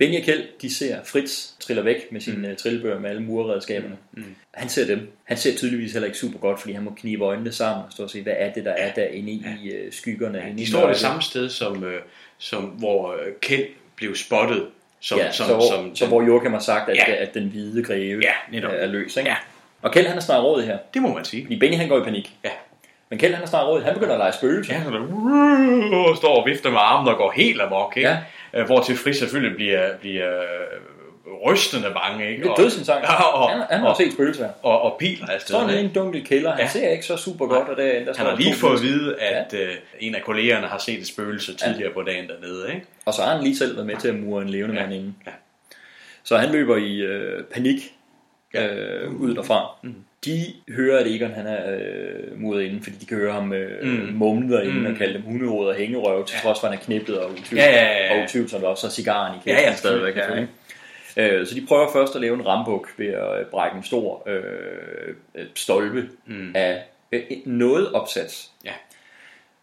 Benny 0.00 0.18
og 0.18 0.24
Kjeld, 0.24 0.42
de 0.62 0.74
ser 0.74 0.96
Fritz 1.04 1.48
triller 1.60 1.82
væk 1.82 2.12
med 2.12 2.20
sine 2.20 2.48
mm. 2.48 2.56
trillebøger 2.56 2.98
med 2.98 3.10
alle 3.10 3.22
murredskaberne. 3.22 3.96
Mm. 4.12 4.34
Han 4.54 4.68
ser 4.68 4.86
dem. 4.86 5.12
Han 5.24 5.36
ser 5.36 5.56
tydeligvis 5.56 5.92
heller 5.92 6.06
ikke 6.06 6.18
super 6.18 6.38
godt, 6.38 6.60
fordi 6.60 6.72
han 6.72 6.84
må 6.84 6.90
knibe 6.96 7.24
øjnene 7.24 7.52
sammen 7.52 7.84
og 7.86 7.92
stå 7.92 8.02
og 8.02 8.10
se, 8.10 8.22
hvad 8.22 8.32
er 8.36 8.52
det, 8.52 8.64
der 8.64 8.70
er 8.70 8.92
derinde 8.92 9.32
i 9.32 9.42
ja. 9.64 9.86
uh, 9.86 9.92
skyggerne. 9.92 10.38
Ja, 10.38 10.52
de 10.58 10.70
står 10.70 10.86
det 10.86 10.96
samme 10.96 11.22
sted, 11.22 11.48
som, 11.48 11.82
uh, 11.82 11.92
som 12.38 12.62
hvor 12.62 13.12
uh, 13.12 13.18
Kjeld 13.40 13.66
blev 13.96 14.16
spottet. 14.16 14.66
Som, 15.00 15.18
ja, 15.18 15.32
som, 15.32 15.46
så, 15.46 15.54
hvor, 15.54 15.62
som, 15.70 15.96
så 15.96 16.06
hvor 16.06 16.22
Joachim 16.22 16.52
har 16.52 16.60
sagt, 16.60 16.90
at, 16.90 16.96
ja. 16.96 17.12
at 17.12 17.34
den 17.34 17.48
hvide 17.48 17.84
greve 17.84 18.20
ja, 18.22 18.32
netop. 18.50 18.72
er 18.74 18.86
løs. 18.86 19.16
Ikke? 19.16 19.30
Ja. 19.30 19.36
Og 19.82 19.92
Kjeld 19.92 20.06
han 20.06 20.16
er 20.16 20.20
snart 20.20 20.44
råd 20.44 20.62
her. 20.62 20.78
Det 20.94 21.02
må 21.02 21.14
man 21.14 21.24
sige. 21.24 21.44
Fordi 21.44 21.58
Benny 21.58 21.76
han 21.76 21.88
går 21.88 22.00
i 22.00 22.04
panik. 22.04 22.32
Ja. 22.44 22.50
Men 23.10 23.18
Kjeld 23.18 23.34
han 23.34 23.42
er 23.42 23.46
snart 23.46 23.66
råd. 23.66 23.82
Han 23.82 23.94
begynder 23.94 24.14
at 24.14 24.18
lege 24.18 24.32
spøgelse. 24.32 24.72
Ja, 24.72 24.84
så 24.84 24.90
der, 24.90 26.14
står 26.16 26.40
og 26.40 26.46
vifter 26.48 26.70
med 26.70 26.78
armen 26.82 27.12
og 27.12 27.18
går 27.18 27.32
helt 27.36 27.60
amok. 27.60 27.96
Ikke? 27.96 28.08
Ja. 28.08 28.16
Hvor 28.66 28.82
til 28.82 28.96
Fris 28.96 29.16
selvfølgelig 29.16 29.56
bliver, 29.56 29.96
bliver 29.96 30.42
rystende 31.46 31.90
bange. 31.94 32.30
Ikke? 32.30 32.42
Det 32.42 32.50
er 32.50 32.54
dødsensang. 32.54 33.02
Ja, 33.02 33.22
og, 33.22 33.50
han, 33.50 33.62
han 33.70 33.80
har 33.80 33.88
og, 33.88 33.96
set 33.96 34.12
spøgelser. 34.12 34.48
Og, 34.62 34.82
og 34.82 34.96
piler 34.98 35.26
afsted. 35.26 35.54
Står 35.54 35.68
i 35.68 35.84
en 35.84 35.92
dunkel 35.94 36.26
kælder. 36.26 36.50
Han 36.50 36.60
ja. 36.60 36.68
ser 36.68 36.88
ikke 36.88 37.06
så 37.06 37.16
super 37.16 37.46
godt. 37.46 37.68
Og 37.68 37.76
der, 37.76 38.04
der 38.04 38.14
han 38.16 38.26
har 38.26 38.36
lige 38.36 38.54
fået 38.54 38.76
at 38.76 38.82
vide, 38.82 39.20
at 39.20 39.52
ja. 39.52 39.64
uh, 39.64 39.74
en 40.00 40.14
af 40.14 40.22
kollegerne 40.22 40.66
har 40.66 40.78
set 40.78 40.98
et 40.98 41.06
spøgelse 41.06 41.54
tidligere 41.54 41.88
ja. 41.88 41.94
på 41.94 42.02
dagen 42.02 42.28
dernede. 42.28 42.68
Ikke? 42.74 42.86
Og 43.04 43.14
så 43.14 43.22
har 43.22 43.34
han 43.34 43.44
lige 43.44 43.56
selv 43.56 43.74
været 43.74 43.86
med 43.86 43.96
til 43.96 44.08
at 44.08 44.14
mure 44.14 44.42
en 44.42 44.48
levende 44.48 44.74
ja. 44.74 44.80
mand 44.80 44.94
inde. 44.94 45.14
Ja. 45.26 45.32
Så 46.24 46.36
han 46.36 46.50
løber 46.52 46.76
i 46.76 46.96
øh, 46.96 47.44
panik 47.44 47.94
øh, 48.54 49.12
ud 49.12 49.34
derfra. 49.34 49.70
Mm. 49.82 49.94
De 50.24 50.54
hører, 50.68 50.98
at 50.98 51.06
Egon 51.06 51.30
han 51.30 51.46
er 51.46 51.76
øh, 51.76 52.40
muret 52.40 52.62
inde, 52.62 52.82
fordi 52.82 52.96
de 52.96 53.06
kan 53.06 53.16
høre 53.16 53.32
ham 53.32 53.52
øh, 53.52 53.84
mm. 53.84 54.14
mumle 54.14 54.56
derinde 54.56 54.80
mm. 54.80 54.86
og 54.86 54.94
kalde 54.96 55.14
dem 55.14 55.22
hunderåd 55.22 55.68
og 55.68 55.74
hængerøv, 55.74 56.26
til 56.26 56.38
trods 56.42 56.60
for, 56.60 56.66
at 56.66 56.72
han 56.72 56.80
er 56.80 56.84
knippet 56.84 57.18
og 57.18 57.30
utvivlsomt, 57.30 57.60
ja, 57.60 57.70
ja, 57.70 57.86
ja, 57.86 58.06
ja. 58.06 58.16
og 58.18 58.24
utvivlsomt 58.24 58.64
også 58.64 58.86
har 58.86 58.90
cigaren 58.90 59.38
i 59.38 59.42
kæden. 59.44 59.58
Ja, 59.58 59.70
ja, 59.70 59.76
stadigvæk. 59.76 60.16
Ja, 60.16 60.34
ja. 60.36 60.46
Øh, 61.16 61.46
så 61.46 61.54
de 61.54 61.66
prøver 61.66 61.92
først 61.92 62.14
at 62.14 62.20
lave 62.20 62.34
en 62.34 62.46
rambuk 62.46 62.88
ved 62.96 63.06
at 63.06 63.46
brække 63.46 63.76
en 63.76 63.84
stor 63.84 64.28
øh, 64.28 65.14
stolpe 65.54 66.08
mm. 66.26 66.52
af 66.54 66.82
øh, 67.12 67.22
noget 67.44 67.92
opsats. 67.92 68.50
Ja. 68.64 68.72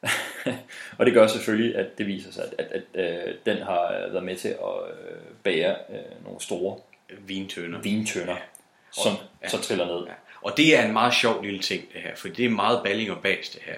og 0.97 1.05
det 1.05 1.13
gør 1.13 1.27
selvfølgelig, 1.27 1.75
at 1.75 1.97
det 1.97 2.07
viser 2.07 2.31
sig, 2.31 2.43
at, 2.43 2.65
at, 2.71 2.83
at, 2.93 3.05
at 3.05 3.27
øh, 3.27 3.33
den 3.45 3.57
har 3.57 4.07
været 4.11 4.23
med 4.23 4.35
til 4.35 4.47
at 4.47 4.55
øh, 4.89 5.17
bære 5.43 5.75
øh, 5.89 6.25
nogle 6.25 6.41
store 6.41 6.77
vintønder, 7.19 7.81
vintønder 7.81 8.33
ja. 8.33 9.01
som 9.03 9.13
ja. 9.43 9.47
så 9.47 9.61
triller 9.61 9.85
ned. 9.85 10.05
Ja. 10.05 10.13
Og 10.47 10.57
det 10.57 10.77
er 10.77 10.85
en 10.85 10.93
meget 10.93 11.13
sjov 11.13 11.43
lille 11.43 11.59
ting, 11.59 11.83
det 11.93 12.01
her, 12.01 12.15
for 12.15 12.27
det 12.27 12.45
er 12.45 12.49
meget 12.49 12.81
balling 12.83 13.11
og 13.11 13.17
bas, 13.17 13.49
det 13.49 13.61
her. 13.65 13.75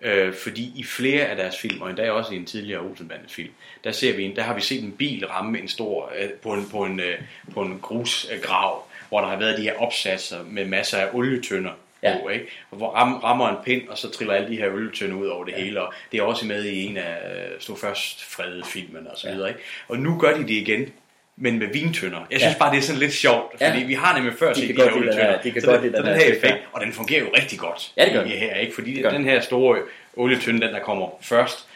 Øh, 0.00 0.34
fordi 0.34 0.72
i 0.76 0.84
flere 0.84 1.24
af 1.24 1.36
deres 1.36 1.58
film, 1.58 1.82
og 1.82 1.90
endda 1.90 2.10
også 2.10 2.34
i 2.34 2.36
en 2.36 2.46
tidligere 2.46 2.80
Olsenbandet 2.80 3.30
film, 3.30 3.52
der, 3.84 3.92
ser 3.92 4.16
vi 4.16 4.24
en, 4.24 4.36
der 4.36 4.42
har 4.42 4.54
vi 4.54 4.60
set 4.60 4.82
en 4.82 4.92
bil 4.92 5.26
ramme 5.26 5.58
en 5.58 5.68
stor, 5.68 6.12
øh, 6.18 6.30
på, 6.30 6.52
en, 6.52 6.68
på, 6.70 6.84
en, 6.84 7.00
øh, 7.00 7.18
på 7.54 7.62
en 7.62 7.78
grusgrav, 7.82 8.84
hvor 9.08 9.20
der 9.20 9.28
har 9.28 9.36
været 9.36 9.58
de 9.58 9.62
her 9.62 9.74
opsatser 9.74 10.44
med 10.44 10.64
masser 10.64 10.98
af 10.98 11.08
olietønder 11.12 11.72
ja. 12.02 12.18
på, 12.22 12.28
ikke? 12.28 12.46
hvor 12.70 12.90
ram, 12.90 13.14
rammer 13.14 13.48
en 13.48 13.56
pind, 13.64 13.88
og 13.88 13.98
så 13.98 14.10
triller 14.10 14.34
alle 14.34 14.48
de 14.48 14.56
her 14.56 14.72
olietønder 14.72 15.16
ud 15.16 15.26
over 15.26 15.44
det 15.44 15.52
ja. 15.52 15.64
hele, 15.64 15.82
og 15.82 15.92
det 16.12 16.18
er 16.18 16.22
også 16.22 16.46
med 16.46 16.64
i 16.64 16.84
en 16.84 16.96
af 16.96 17.16
øh, 17.34 17.60
stod 17.60 17.76
først 17.76 18.24
fredede 18.24 18.64
filmen 18.64 19.06
og 19.06 19.18
så 19.18 19.32
videre, 19.32 19.48
ikke? 19.48 19.60
Og 19.88 19.98
nu 19.98 20.18
gør 20.18 20.36
de 20.36 20.42
det 20.42 20.50
igen, 20.50 20.92
men 21.36 21.58
med 21.58 21.66
vintønder. 21.72 22.26
Jeg 22.30 22.40
synes 22.40 22.54
ja. 22.54 22.58
bare, 22.58 22.72
det 22.72 22.78
er 22.78 22.82
sådan 22.82 23.00
lidt 23.00 23.12
sjovt, 23.12 23.52
fordi 23.52 23.78
ja. 23.78 23.86
vi 23.86 23.94
har 23.94 24.16
nemlig 24.16 24.34
før 24.38 24.54
set 24.54 24.68
de, 24.68 24.74
de 24.74 24.82
her 24.82 24.92
olietønder. 24.96 25.42
De 25.42 25.50
kan 25.50 25.62
så 25.62 25.66
godt 25.66 25.82
den, 25.82 25.92
den, 25.92 26.04
den 26.04 26.14
her 26.14 26.34
effekt, 26.34 26.58
og 26.72 26.80
den 26.80 26.92
fungerer 26.92 27.20
jo 27.20 27.28
rigtig 27.36 27.58
godt. 27.58 27.92
Ja, 27.96 28.04
det 28.04 28.12
gør. 28.12 28.24
Her, 28.24 28.54
ikke? 28.54 28.74
Fordi 28.74 29.02
den 29.02 29.24
her 29.24 29.40
store 29.40 29.78
olietønde, 30.16 30.66
den 30.66 30.74
der 30.74 30.80
kommer 30.80 31.08
først, 31.20 31.66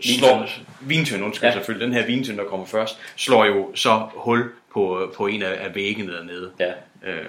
slår, 0.00 0.48
vintønde, 0.80 1.24
undskyld 1.24 1.48
ja. 1.48 1.52
selvfølgelig, 1.52 1.86
den 1.86 1.94
her 1.94 2.06
vintønde, 2.06 2.42
der 2.42 2.48
kommer 2.48 2.66
først, 2.66 2.98
slår 3.16 3.44
jo 3.44 3.74
så 3.74 4.06
hul 4.14 4.50
på, 4.72 5.12
på 5.16 5.26
en 5.26 5.42
af, 5.42 5.64
af 5.64 5.74
væggene 5.74 6.12
dernede. 6.12 6.50
Ja. 6.58 6.72
Øh. 7.06 7.26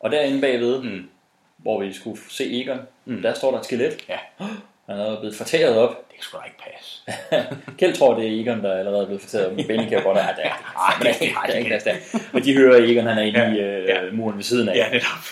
Og 0.00 0.10
derinde 0.10 0.40
bagved, 0.40 0.82
mm. 0.82 1.08
hvor 1.56 1.80
vi 1.80 1.92
skulle 1.92 2.20
se 2.28 2.60
Egon, 2.60 2.80
mm. 3.04 3.22
der 3.22 3.34
står 3.34 3.50
der 3.50 3.58
et 3.58 3.64
skelet. 3.64 4.04
Ja. 4.08 4.18
Han 4.88 5.00
er 5.00 5.20
blevet 5.20 5.36
fortæret 5.36 5.76
op. 5.76 6.07
Det 6.18 6.24
skulle 6.24 6.42
da 6.42 6.46
ikke 6.46 6.62
passe. 6.72 7.02
Kjeld 7.78 7.94
tror, 7.94 8.14
det 8.14 8.26
er 8.26 8.40
Egon, 8.40 8.62
der 8.62 8.72
er 8.72 8.78
allerede 8.78 9.06
blevet 9.06 9.22
fortæret 9.22 9.46
op. 9.46 9.56
Benny 9.56 9.88
kan 9.88 10.02
godt 10.02 10.18
have 10.18 10.36
det. 10.42 10.44
Nej, 10.44 11.46
det 11.46 11.54
er 11.54 11.58
ikke 11.58 11.68
plads 11.68 11.82
der. 11.82 11.94
Og 12.32 12.44
de 12.44 12.54
hører, 12.54 12.76
at 12.76 12.90
Egon 12.90 13.06
han 13.06 13.18
er 13.18 13.22
inde 13.22 13.40
ja. 13.40 13.52
i 13.52 13.58
øh, 13.58 13.88
ja. 13.88 14.00
muren 14.12 14.36
ved 14.36 14.44
siden 14.44 14.68
af. 14.68 14.76
Ja, 14.76 14.90
netop. 14.90 15.24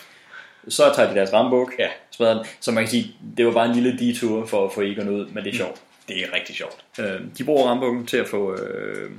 Så 0.69 0.93
tager 0.97 1.09
de 1.09 1.15
deres 1.15 1.33
rambuk, 1.33 1.73
ja. 1.79 1.89
smadrer 2.11 2.35
den. 2.35 2.47
Så 2.61 2.73
man 2.73 2.85
kan 2.85 2.91
sige, 2.91 3.17
det 3.37 3.47
var 3.47 3.53
bare 3.53 3.67
en 3.67 3.75
lille 3.75 3.99
detur 3.99 4.47
for 4.47 4.67
at 4.67 4.73
få 4.73 4.83
Egon 4.83 5.09
ud, 5.09 5.27
men 5.27 5.45
det 5.45 5.53
er 5.53 5.57
sjovt. 5.57 5.81
Det 6.09 6.17
er 6.23 6.35
rigtig 6.35 6.57
sjovt. 6.57 6.85
Øh, 6.99 7.21
de 7.39 7.45
bruger 7.45 7.67
rambukken 7.67 8.07
til 8.07 8.17
at 8.17 8.29
få, 8.29 8.55
øh, 8.55 9.11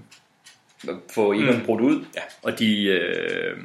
få 1.09 1.33
Egon 1.33 1.57
mm. 1.57 1.65
brudt 1.65 1.81
ud, 1.81 2.05
ja. 2.15 2.21
og 2.43 2.59
de 2.59 2.83
øh, 2.83 3.57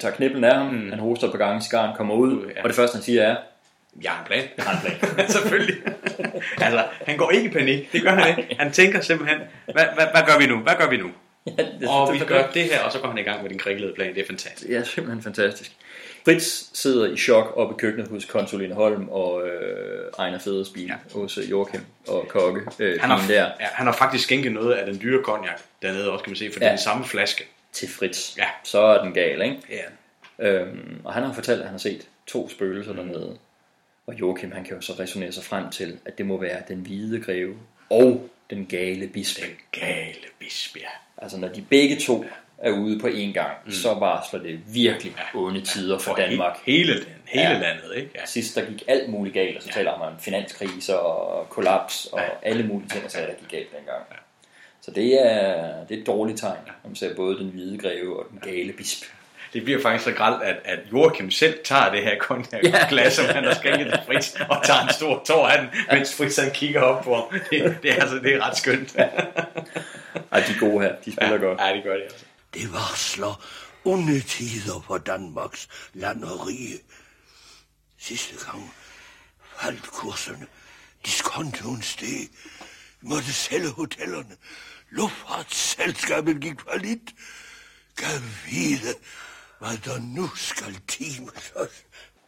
tager 0.00 0.14
knibbelen 0.14 0.44
af 0.44 0.54
ham. 0.54 0.74
Mm. 0.74 0.90
Han 0.90 0.98
hoster 0.98 1.30
på 1.30 1.36
gangen, 1.36 1.62
cigaren 1.62 1.96
kommer 1.96 2.14
ud, 2.14 2.46
ja. 2.56 2.62
og 2.62 2.68
det 2.68 2.76
første 2.76 2.96
han 2.96 3.02
siger 3.02 3.22
er, 3.22 3.36
jeg 4.02 4.10
har 4.10 4.20
en 4.20 4.26
plan. 4.26 4.44
Jeg 4.56 4.64
har 4.64 4.72
en 4.72 4.98
plan. 4.98 5.30
Selvfølgelig. 5.36 5.76
altså, 6.58 6.84
han 7.06 7.16
går 7.16 7.30
ikke 7.30 7.50
i 7.50 7.52
panik. 7.52 7.92
Det 7.92 8.02
gør 8.02 8.10
han 8.10 8.38
ikke. 8.38 8.56
Han 8.58 8.72
tænker 8.72 9.00
simpelthen, 9.00 9.38
hvad, 9.64 9.84
hvad, 9.94 10.06
hvad 10.12 10.22
gør 10.26 10.38
vi 10.38 10.46
nu? 10.46 10.58
Hvad 10.58 10.74
gør 10.78 10.88
vi 10.88 10.96
nu? 10.96 11.10
Ja, 11.46 11.52
det, 11.80 11.88
og 11.88 12.12
vi 12.12 12.18
gør 12.18 12.50
det 12.54 12.64
her, 12.64 12.80
og 12.80 12.92
så 12.92 12.98
går 12.98 13.08
han 13.08 13.18
i 13.18 13.22
gang 13.22 13.42
med 13.42 13.50
den 13.50 13.58
kringlede 13.58 13.92
plan. 13.94 14.14
Det 14.14 14.22
er 14.22 14.26
fantastisk. 14.26 14.70
Ja, 14.70 14.84
simpelthen 14.84 15.22
fantastisk. 15.22 15.72
Fritz 16.24 16.64
sidder 16.74 17.12
i 17.12 17.16
chok 17.16 17.52
oppe 17.56 17.74
i 17.74 17.78
køkkenet 17.78 18.08
hos 18.08 18.24
konsul 18.24 18.72
Holm 18.72 19.08
og 19.08 19.48
øh, 19.48 20.10
Ejner 20.18 20.38
Feders 20.38 20.68
bil 20.68 20.86
ja. 20.86 20.94
hos 21.20 21.38
øh, 21.38 21.50
Joachim 21.50 21.80
og 22.08 22.26
Kokke. 22.28 22.60
Øh, 22.78 23.00
han, 23.00 23.10
har, 23.10 23.26
der. 23.28 23.44
Ja, 23.60 23.66
han 23.72 23.86
har 23.86 23.92
faktisk 23.92 24.24
skænket 24.24 24.52
noget 24.52 24.72
af 24.72 24.86
den 24.86 25.00
dyre 25.02 25.22
cognac 25.24 25.60
dernede 25.82 26.10
også, 26.10 26.24
kan 26.24 26.30
man 26.30 26.36
se, 26.36 26.50
for 26.52 26.60
ja. 26.60 26.64
det 26.64 26.72
er 26.72 26.76
den 26.76 26.84
samme 26.84 27.04
flaske. 27.04 27.44
Til 27.72 27.88
Fritz. 27.88 28.36
Ja. 28.38 28.46
Så 28.64 28.80
er 28.80 29.02
den 29.02 29.14
gal, 29.14 29.42
ikke? 29.42 29.56
Ja. 29.70 30.48
Øhm, 30.48 31.00
og 31.04 31.12
han 31.12 31.22
har 31.22 31.32
fortalt, 31.32 31.60
at 31.60 31.66
han 31.66 31.74
har 31.74 31.78
set 31.78 32.08
to 32.26 32.48
spøgelser 32.48 32.92
mm. 32.92 32.98
dernede. 32.98 33.36
Og 34.06 34.20
Joachim, 34.20 34.52
han 34.52 34.64
kan 34.64 34.76
jo 34.76 34.80
så 34.80 34.92
resonere 34.92 35.32
sig 35.32 35.44
frem 35.44 35.70
til, 35.70 35.98
at 36.04 36.18
det 36.18 36.26
må 36.26 36.40
være 36.40 36.62
den 36.68 36.78
hvide 36.78 37.20
greve 37.20 37.54
og 37.90 38.28
den 38.50 38.66
gale 38.66 39.08
bispe. 39.08 39.42
Den 39.46 39.80
gale 39.80 40.26
bispe, 40.38 40.78
ja. 40.78 40.88
Altså 41.22 41.38
når 41.38 41.48
de 41.48 41.64
begge 41.70 41.96
to 41.96 42.24
er 42.58 42.70
ude 42.70 42.98
på 42.98 43.06
én 43.06 43.32
gang, 43.32 43.56
mm. 43.64 43.70
så 43.72 43.94
varsler 43.94 44.42
det 44.42 44.60
virkelig 44.74 45.14
ja, 45.18 45.38
onde 45.40 45.60
tider 45.60 45.98
for, 45.98 46.10
for 46.10 46.16
Danmark. 46.16 46.56
He- 46.56 46.62
hele, 46.66 46.94
den, 46.94 47.08
hele 47.26 47.48
ja. 47.48 47.58
landet, 47.58 47.96
ikke? 47.96 48.10
Ja. 48.14 48.26
Sidst 48.26 48.56
der 48.56 48.64
gik 48.64 48.82
alt 48.88 49.10
muligt 49.10 49.34
galt, 49.34 49.56
og 49.56 49.62
så 49.62 49.68
ja. 49.68 49.74
taler 49.74 49.98
man 49.98 50.08
om 50.08 50.18
finanskrise 50.20 51.00
og 51.00 51.48
kollaps 51.50 52.06
og 52.06 52.20
ja. 52.20 52.28
alle 52.42 52.66
mulige 52.66 52.88
ting, 52.88 53.12
der 53.12 53.34
gik 53.40 53.48
galt 53.48 53.70
dengang. 53.78 54.02
Ja. 54.10 54.16
Så 54.80 54.90
det 54.90 55.26
er, 55.26 55.84
det 55.86 55.96
er 55.96 56.00
et 56.00 56.06
dårligt 56.06 56.38
tegn, 56.38 56.58
når 56.66 56.88
man 56.88 56.96
ser 56.96 57.14
både 57.14 57.38
den 57.38 57.48
hvide 57.48 57.78
greve 57.78 58.18
og 58.18 58.26
den 58.30 58.38
gale 58.38 58.72
bispe 58.72 59.06
det 59.52 59.64
bliver 59.64 59.82
faktisk 59.82 60.04
så 60.04 60.12
gralt, 60.12 60.42
at, 60.42 60.56
at 60.64 60.78
Joachim 60.92 61.30
selv 61.30 61.58
tager 61.64 61.90
det 61.92 62.02
her 62.04 62.18
konjakglas, 62.18 63.12
som 63.12 63.24
han 63.24 63.44
har 63.44 63.54
skænket 63.54 63.86
til 63.86 64.00
Fritz, 64.06 64.34
og 64.50 64.64
tager 64.64 64.80
en 64.80 64.92
stor 64.92 65.22
tår 65.26 65.48
af 65.48 65.58
den, 65.58 65.68
mens 65.92 66.14
Fritz 66.16 66.38
han 66.38 66.50
kigger 66.50 66.80
op 66.80 67.04
på 67.04 67.14
ham. 67.14 67.24
Det, 67.50 67.78
det, 67.82 67.90
er, 67.90 68.00
altså, 68.00 68.16
det 68.16 68.34
er 68.34 68.48
ret 68.48 68.56
skønt. 68.56 68.96
Ej, 68.96 70.40
de 70.40 70.52
er 70.52 70.58
gode 70.60 70.82
her. 70.84 70.94
De 71.04 71.12
spiller 71.12 71.34
ja, 71.34 71.36
godt. 71.36 71.60
Ja, 71.60 71.76
de 71.76 71.82
gør 71.82 71.94
det 71.94 72.02
altså. 72.02 72.24
Det 72.54 72.72
varsler 72.72 73.42
onde 73.84 74.20
tider 74.20 74.84
for 74.86 74.98
Danmarks 74.98 75.68
land 75.94 76.24
og 76.24 76.46
rige. 76.46 76.78
Sidste 77.98 78.34
gang 78.44 78.74
faldt 79.60 79.86
kurserne. 79.86 80.46
Diskontoen 81.06 81.82
steg. 81.82 82.28
Vi 83.00 83.08
måtte 83.08 83.32
sælge 83.32 83.68
hotellerne. 83.68 84.36
Luftfartsselskabet 84.90 86.40
gik 86.40 86.60
for 86.60 86.78
lidt. 86.78 87.10
Kan 87.96 88.22
vide, 88.50 88.94
hvad 89.62 89.78
der 89.84 89.98
nu 90.16 90.26
skal 90.36 90.74
times 90.88 91.52
os. 91.56 91.84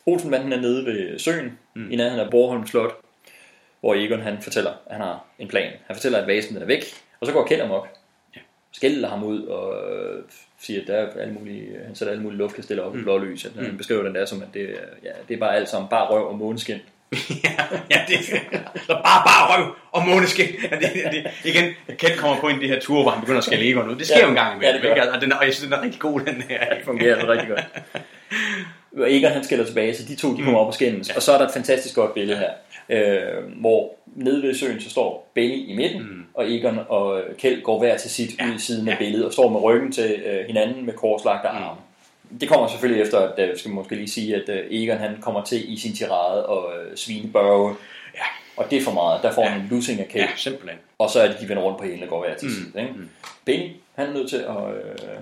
Olsenbanden 0.07 0.53
er 0.53 0.61
nede 0.61 0.87
ved 0.87 1.19
søen, 1.19 1.59
mm. 1.75 1.91
i 1.91 1.97
nærheden 1.97 2.21
af 2.21 2.31
Borholm 2.31 2.67
Slot, 2.67 2.97
hvor 3.81 3.95
Egon 3.95 4.21
han 4.21 4.43
fortæller, 4.43 4.71
at 4.71 4.93
han 4.93 5.01
har 5.01 5.25
en 5.39 5.49
plan. 5.49 5.73
Han 5.87 5.97
fortæller, 5.97 6.19
at 6.19 6.27
vasen 6.27 6.57
er 6.57 6.65
væk, 6.65 6.85
og 7.21 7.27
så 7.27 7.33
går 7.33 7.47
Kjeld 7.47 7.63
amok. 7.63 7.89
Ja. 8.37 8.41
Skælder 8.73 9.09
ham 9.09 9.25
ud 9.25 9.43
og 9.43 9.93
øh, 9.93 10.23
siger, 10.59 10.81
at 10.81 10.87
der 10.87 10.95
er 10.95 11.21
alle 11.21 11.35
mulige, 11.35 11.79
han 11.85 11.95
sætter 11.95 12.13
alle 12.13 12.23
mulige 12.23 12.39
luftkasteller 12.39 12.85
op 12.85 12.95
mm. 12.95 13.01
i 13.01 13.03
blålys. 13.03 13.47
Mm. 13.55 13.65
Han 13.65 13.77
beskriver 13.77 14.03
den 14.03 14.15
der 14.15 14.27
som, 14.27 14.43
at 14.43 14.49
det, 14.55 14.77
ja, 15.03 15.11
det 15.29 15.35
er 15.35 15.39
bare 15.39 15.57
alt 15.57 15.69
sammen 15.69 15.89
bare 15.89 16.07
røv 16.07 16.29
og 16.29 16.39
måneskin. 16.39 16.79
ja, 17.45 17.55
ja, 17.91 18.01
det 18.09 18.15
er 18.15 18.39
bare, 18.89 19.23
bare 19.27 19.43
røv 19.51 19.75
og 19.93 20.07
måneskin. 20.09 20.47
Ja, 20.71 20.77
det, 20.77 20.91
det, 21.13 21.27
igen, 21.45 21.65
Kjeld 21.99 22.19
kommer 22.19 22.41
på 22.41 22.49
en 22.49 22.55
af 22.55 22.61
de 22.61 22.69
her 22.69 22.81
ture, 22.81 23.03
hvor 23.03 23.11
han 23.11 23.21
begynder 23.21 23.39
at 23.39 23.45
skælde 23.45 23.71
Egon 23.71 23.91
ud. 23.91 23.97
Det 23.97 24.07
sker 24.07 24.19
ja, 24.19 24.23
jo 24.23 24.29
en 24.29 24.35
gang 24.35 24.57
imellem. 24.57 24.83
Ja, 24.83 24.89
det 24.89 24.97
gør. 24.97 25.13
Og, 25.13 25.21
den, 25.21 25.33
og 25.33 25.45
jeg 25.45 25.55
synes, 25.55 25.65
den 25.65 25.73
er 25.73 25.83
rigtig 25.83 26.01
god, 26.01 26.21
den 26.21 26.45
her. 26.49 26.59
Ja, 26.71 26.75
det 26.75 26.85
fungerer 26.85 27.21
det 27.21 27.29
rigtig 27.29 27.49
godt. 27.49 27.65
Og 28.97 29.13
Egon 29.13 29.31
han 29.31 29.45
skælder 29.45 29.65
tilbage, 29.65 29.95
så 29.95 30.03
de 30.09 30.15
to 30.15 30.31
de 30.31 30.37
kommer 30.37 30.51
mm. 30.51 30.57
op 30.57 30.67
og 30.67 30.75
skændes. 30.75 31.09
Ja. 31.09 31.17
Og 31.17 31.23
så 31.23 31.33
er 31.33 31.39
der 31.39 31.47
et 31.47 31.53
fantastisk 31.53 31.95
godt 31.95 32.15
billede 32.15 32.39
her, 32.39 32.51
øh, 32.89 33.61
hvor 33.61 33.95
nede 34.07 34.43
ved 34.43 34.55
søen 34.55 34.81
så 34.81 34.91
står 34.91 35.31
Benny 35.35 35.69
i 35.69 35.77
midten, 35.77 36.01
mm. 36.01 36.25
og 36.35 36.53
Egon 36.53 36.79
og 36.89 37.23
Kjeld 37.39 37.63
går 37.63 37.79
hver 37.79 37.97
til 37.97 38.11
sit 38.11 38.31
ja. 38.39 38.47
ud 38.47 38.55
i 38.55 38.59
siden 38.59 38.87
ja. 38.87 38.93
af 38.93 38.99
billedet, 38.99 39.27
og 39.27 39.33
står 39.33 39.49
med 39.49 39.63
ryggen 39.63 39.93
til 39.93 40.23
øh, 40.27 40.47
hinanden 40.47 40.87
med 40.87 40.93
korslagte 40.93 41.49
mm. 41.53 41.59
Det 42.41 42.49
kommer 42.49 42.69
selvfølgelig 42.69 43.03
efter, 43.03 43.19
at 43.19 43.49
øh, 43.49 43.59
skal 43.59 43.71
måske 43.71 43.95
lige 43.95 44.09
sige, 44.11 44.37
at 44.37 44.49
øh, 44.49 44.67
Egon 44.71 44.99
han 44.99 45.17
kommer 45.21 45.45
til 45.45 45.73
i 45.73 45.77
sin 45.79 45.95
tirade 45.97 46.47
og 46.47 46.73
øh, 46.79 46.97
svine 46.97 47.33
Børge. 47.33 47.75
Ja. 48.15 48.21
Og 48.57 48.71
det 48.71 48.79
er 48.79 48.83
for 48.83 48.93
meget. 48.93 49.23
Der 49.23 49.33
får 49.33 49.45
han 49.45 49.61
en 49.61 49.67
losing 49.71 50.01
af. 50.01 50.11
Ja, 50.15 50.29
simpelthen. 50.37 50.79
Og 50.99 51.11
så 51.11 51.21
er 51.21 51.29
det, 51.29 51.41
de 51.41 51.49
vender 51.49 51.63
rundt 51.63 51.79
på 51.79 51.85
hende 51.85 52.03
og 52.03 52.09
går 52.09 52.25
hver 52.25 52.37
til 52.37 52.49
Mm, 52.49 52.55
side. 52.55 52.83
Ikke? 52.83 52.95
Benny, 53.45 53.71
han 53.95 54.09
er 54.09 54.13
nødt 54.13 54.29
til 54.31 54.37
at 54.37 54.75
øh, 54.75 55.17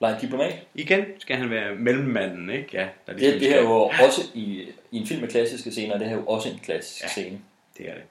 lege 0.00 0.14
en 0.14 0.20
diplomat. 0.20 0.54
Igen 0.74 1.04
skal 1.18 1.36
han 1.36 1.50
være 1.50 1.74
mellemmanden, 1.74 2.50
ikke? 2.50 2.68
Ja, 2.72 2.86
der 3.06 3.12
ligesom 3.12 3.32
Det, 3.32 3.40
det 3.40 3.48
her 3.48 3.56
er 3.58 3.62
jo 3.62 3.72
også 4.04 4.20
i, 4.34 4.62
i 4.90 4.98
en 4.98 5.06
film 5.06 5.20
med 5.20 5.28
klassiske 5.28 5.70
scener, 5.70 5.98
det 5.98 6.06
her 6.06 6.16
er 6.16 6.20
jo 6.20 6.26
også 6.26 6.48
en 6.48 6.58
klassisk 6.64 7.02
ja, 7.02 7.08
scene. 7.08 7.38
det 7.78 7.86
er 7.88 7.94
det. 7.94 8.02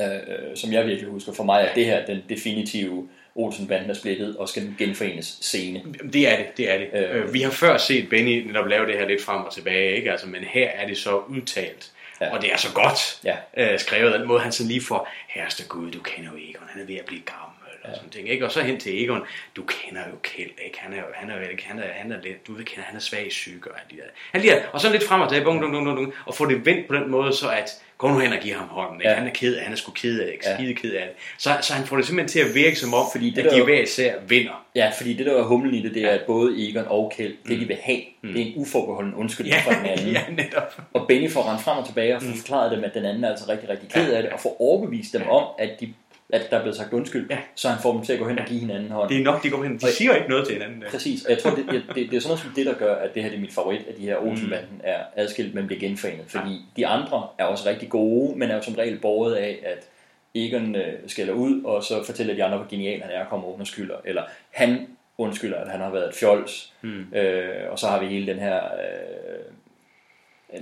Øh, 0.00 0.34
øh, 0.50 0.56
som 0.56 0.72
jeg 0.72 0.86
virkelig 0.86 1.10
husker. 1.10 1.32
For 1.32 1.44
mig 1.44 1.62
er 1.70 1.74
det 1.74 1.84
her 1.86 2.06
den 2.06 2.22
definitive 2.28 3.08
Olsen-banden 3.38 3.90
er 3.90 3.94
splittet 3.94 4.36
og 4.36 4.48
skal 4.48 4.74
genforenes 4.78 5.38
scene. 5.40 5.82
Det 6.12 6.28
er 6.32 6.36
det, 6.36 6.56
det 6.56 6.70
er 6.70 6.78
det. 6.78 6.88
Øh, 7.12 7.34
vi 7.34 7.40
har 7.40 7.50
før 7.50 7.78
set 7.78 8.08
Benny 8.08 8.46
netop 8.46 8.66
lave 8.66 8.86
det 8.86 8.98
her 8.98 9.08
lidt 9.08 9.22
frem 9.24 9.44
og 9.44 9.52
tilbage, 9.54 9.96
ikke? 9.96 10.10
Altså, 10.12 10.26
men 10.26 10.44
her 10.44 10.68
er 10.68 10.86
det 10.86 10.98
så 10.98 11.18
udtalt. 11.18 11.90
Ja. 12.20 12.32
Og 12.36 12.42
det 12.42 12.52
er 12.52 12.56
så 12.56 12.68
godt 12.74 13.20
ja. 13.24 13.36
øh, 13.72 13.78
skrevet, 13.78 14.14
den 14.20 14.28
måde 14.28 14.40
han 14.40 14.52
sådan 14.52 14.68
lige 14.68 14.80
får, 14.82 15.08
herreste 15.28 15.64
Gud, 15.68 15.90
du 15.90 16.00
kender 16.00 16.30
jo 16.32 16.36
Egon, 16.38 16.68
han 16.68 16.82
er 16.82 16.86
ved 16.86 16.96
at 16.96 17.04
blive 17.04 17.20
gammel, 17.20 17.54
og 17.84 17.96
sådan 17.96 18.10
ting, 18.10 18.28
ikke? 18.28 18.44
Og 18.46 18.52
så 18.52 18.60
hen 18.62 18.80
til 18.80 19.02
Egon, 19.04 19.20
du 19.56 19.62
kender 19.62 20.02
jo 20.10 20.16
Kjeld, 20.22 20.50
ikke? 20.66 20.78
Han 20.80 20.92
er 20.92 20.96
jo, 20.96 21.02
han 21.14 21.30
er, 21.30 21.34
jo- 21.36 21.46
han 21.62 21.78
er, 21.78 21.82
han 21.92 22.12
er 22.12 22.22
lidt, 22.22 22.46
du 22.46 22.54
ved, 22.54 22.64
kender, 22.64 22.82
han 22.84 22.96
er 22.96 23.00
svag 23.00 23.26
i 23.26 23.28
psyke 23.28 23.70
og 23.70 23.78
alt 23.80 23.90
det 23.90 23.98
der. 23.98 24.04
Han 24.32 24.40
lige, 24.40 24.68
og 24.72 24.80
så 24.80 24.92
lidt 24.92 25.04
frem 25.04 25.20
og 25.20 25.28
tilbage, 25.28 25.44
bung, 25.44 25.60
bung, 25.60 25.72
bung, 25.72 25.96
bung, 25.96 26.14
og 26.26 26.34
få 26.34 26.46
det 26.46 26.66
vendt 26.66 26.88
på 26.88 26.94
den 26.94 27.10
måde, 27.10 27.32
så 27.36 27.50
at, 27.50 27.70
gå 27.98 28.08
nu 28.08 28.18
hen 28.18 28.32
og 28.32 28.38
give 28.38 28.54
ham 28.54 28.68
hånden, 28.68 29.00
ikke? 29.00 29.10
Ja. 29.10 29.14
Han 29.16 29.26
er 29.26 29.30
ked 29.30 29.56
af, 29.56 29.62
han 29.64 29.72
er 29.72 29.76
sgu 29.76 29.92
ked 29.92 30.20
af 30.20 30.32
ikke? 30.32 30.44
Skide 30.54 30.74
ked 30.74 30.92
af 30.92 31.06
det. 31.06 31.16
Så, 31.38 31.50
så 31.60 31.72
han 31.72 31.86
får 31.86 31.96
det 31.96 32.06
simpelthen 32.06 32.28
til 32.28 32.48
at 32.48 32.54
virke 32.54 32.76
som 32.76 32.94
om, 32.94 33.06
Fordi 33.12 33.30
det 33.30 33.46
at 33.46 33.52
de 33.52 33.64
hver 33.64 33.82
især 33.82 34.14
vinder. 34.28 34.64
Ja, 34.74 34.90
fordi 34.96 35.12
det 35.12 35.26
der 35.26 35.38
er 35.38 35.42
humlen 35.42 35.74
i 35.74 35.82
det, 35.82 35.94
det 35.94 36.04
er, 36.04 36.10
at 36.10 36.20
både 36.26 36.68
Egon 36.68 36.84
og 36.88 37.12
Kjeld, 37.16 37.34
det 37.48 37.60
de 37.60 37.64
vil 37.64 37.76
have, 37.82 38.00
det 38.22 38.40
er 38.42 38.46
en 38.46 38.52
uforbeholden 38.56 39.14
undskyldning 39.14 39.56
Ja, 39.56 39.72
fra 39.72 39.78
den 39.78 39.86
anden. 39.86 40.08
ja, 40.16 40.22
netop. 40.30 40.80
Og 40.92 41.06
Benny 41.08 41.30
får 41.30 41.50
rendt 41.50 41.62
frem 41.62 41.78
og 41.78 41.86
tilbage 41.86 42.16
og 42.16 42.22
får 42.22 42.36
forklaret 42.36 42.72
dem, 42.72 42.84
at 42.84 42.94
den 42.94 43.04
anden 43.04 43.24
er 43.24 43.30
altså 43.30 43.44
rigtig, 43.48 43.68
rigtig 43.68 43.88
ked 43.88 44.12
af 44.12 44.22
det, 44.22 44.32
og 44.32 44.40
får 44.40 44.56
overbevist 44.60 45.12
dem 45.12 45.28
om, 45.28 45.44
at, 45.58 45.70
de, 45.80 45.94
at 46.32 46.50
der 46.50 46.56
er 46.56 46.62
blevet 46.62 46.76
sagt 46.76 46.92
undskyld, 46.92 47.26
ja. 47.30 47.38
så 47.54 47.68
han 47.68 47.82
får 47.82 47.92
dem 47.92 48.02
til 48.02 48.12
at 48.12 48.18
gå 48.18 48.28
hen 48.28 48.38
og 48.38 48.44
give 48.46 48.60
hinanden 48.60 48.90
hånd. 48.90 49.08
Det 49.08 49.18
er 49.18 49.24
nok, 49.24 49.42
de 49.42 49.50
går 49.50 49.62
hen, 49.62 49.78
de 49.78 49.92
siger 49.92 50.14
ikke 50.14 50.28
noget 50.28 50.46
til 50.46 50.54
hinanden. 50.54 50.82
Der. 50.82 50.90
Præcis, 50.90 51.24
og 51.24 51.30
jeg 51.30 51.38
tror, 51.38 51.50
det, 51.50 51.64
det, 51.70 51.82
det, 51.94 52.10
det 52.10 52.16
er 52.16 52.20
sådan 52.20 52.28
noget 52.28 52.40
som 52.40 52.52
det, 52.56 52.66
der 52.66 52.74
gør, 52.74 52.94
at 52.94 53.14
det 53.14 53.22
her 53.22 53.30
det 53.30 53.36
er 53.36 53.40
mit 53.40 53.52
favorit, 53.52 53.80
at 53.88 53.96
de 53.96 54.02
her 54.02 54.16
Olsenbanden 54.16 54.80
er 54.84 54.98
adskilt, 55.16 55.54
men 55.54 55.66
bliver 55.66 55.80
genforenet. 55.80 56.24
Fordi 56.28 56.64
de 56.76 56.86
andre 56.86 57.26
er 57.38 57.44
også 57.44 57.68
rigtig 57.68 57.88
gode, 57.88 58.38
men 58.38 58.50
er 58.50 58.54
jo 58.54 58.62
som 58.62 58.74
regel 58.74 58.98
båret 58.98 59.34
af, 59.34 59.58
at 59.64 59.88
Egon 60.34 60.76
øh, 60.76 60.94
skælder 61.06 61.34
ud, 61.34 61.62
og 61.64 61.84
så 61.84 62.04
fortæller 62.04 62.34
de 62.34 62.44
andre, 62.44 62.58
hvor 62.58 62.66
genial 62.70 63.02
han 63.02 63.10
er, 63.10 63.20
og 63.20 63.28
kommer 63.28 63.46
og 63.46 63.54
undskylder. 63.54 63.96
Eller 64.04 64.22
han 64.50 64.86
undskylder, 65.18 65.56
at 65.56 65.70
han 65.70 65.80
har 65.80 65.90
været 65.90 66.08
et 66.08 66.14
fjols. 66.14 66.72
Mm. 66.82 67.14
Øh, 67.14 67.70
og 67.70 67.78
så 67.78 67.86
har 67.86 68.00
vi 68.00 68.06
hele 68.06 68.32
den 68.32 68.38
her... 68.38 68.56
Øh, 68.64 69.38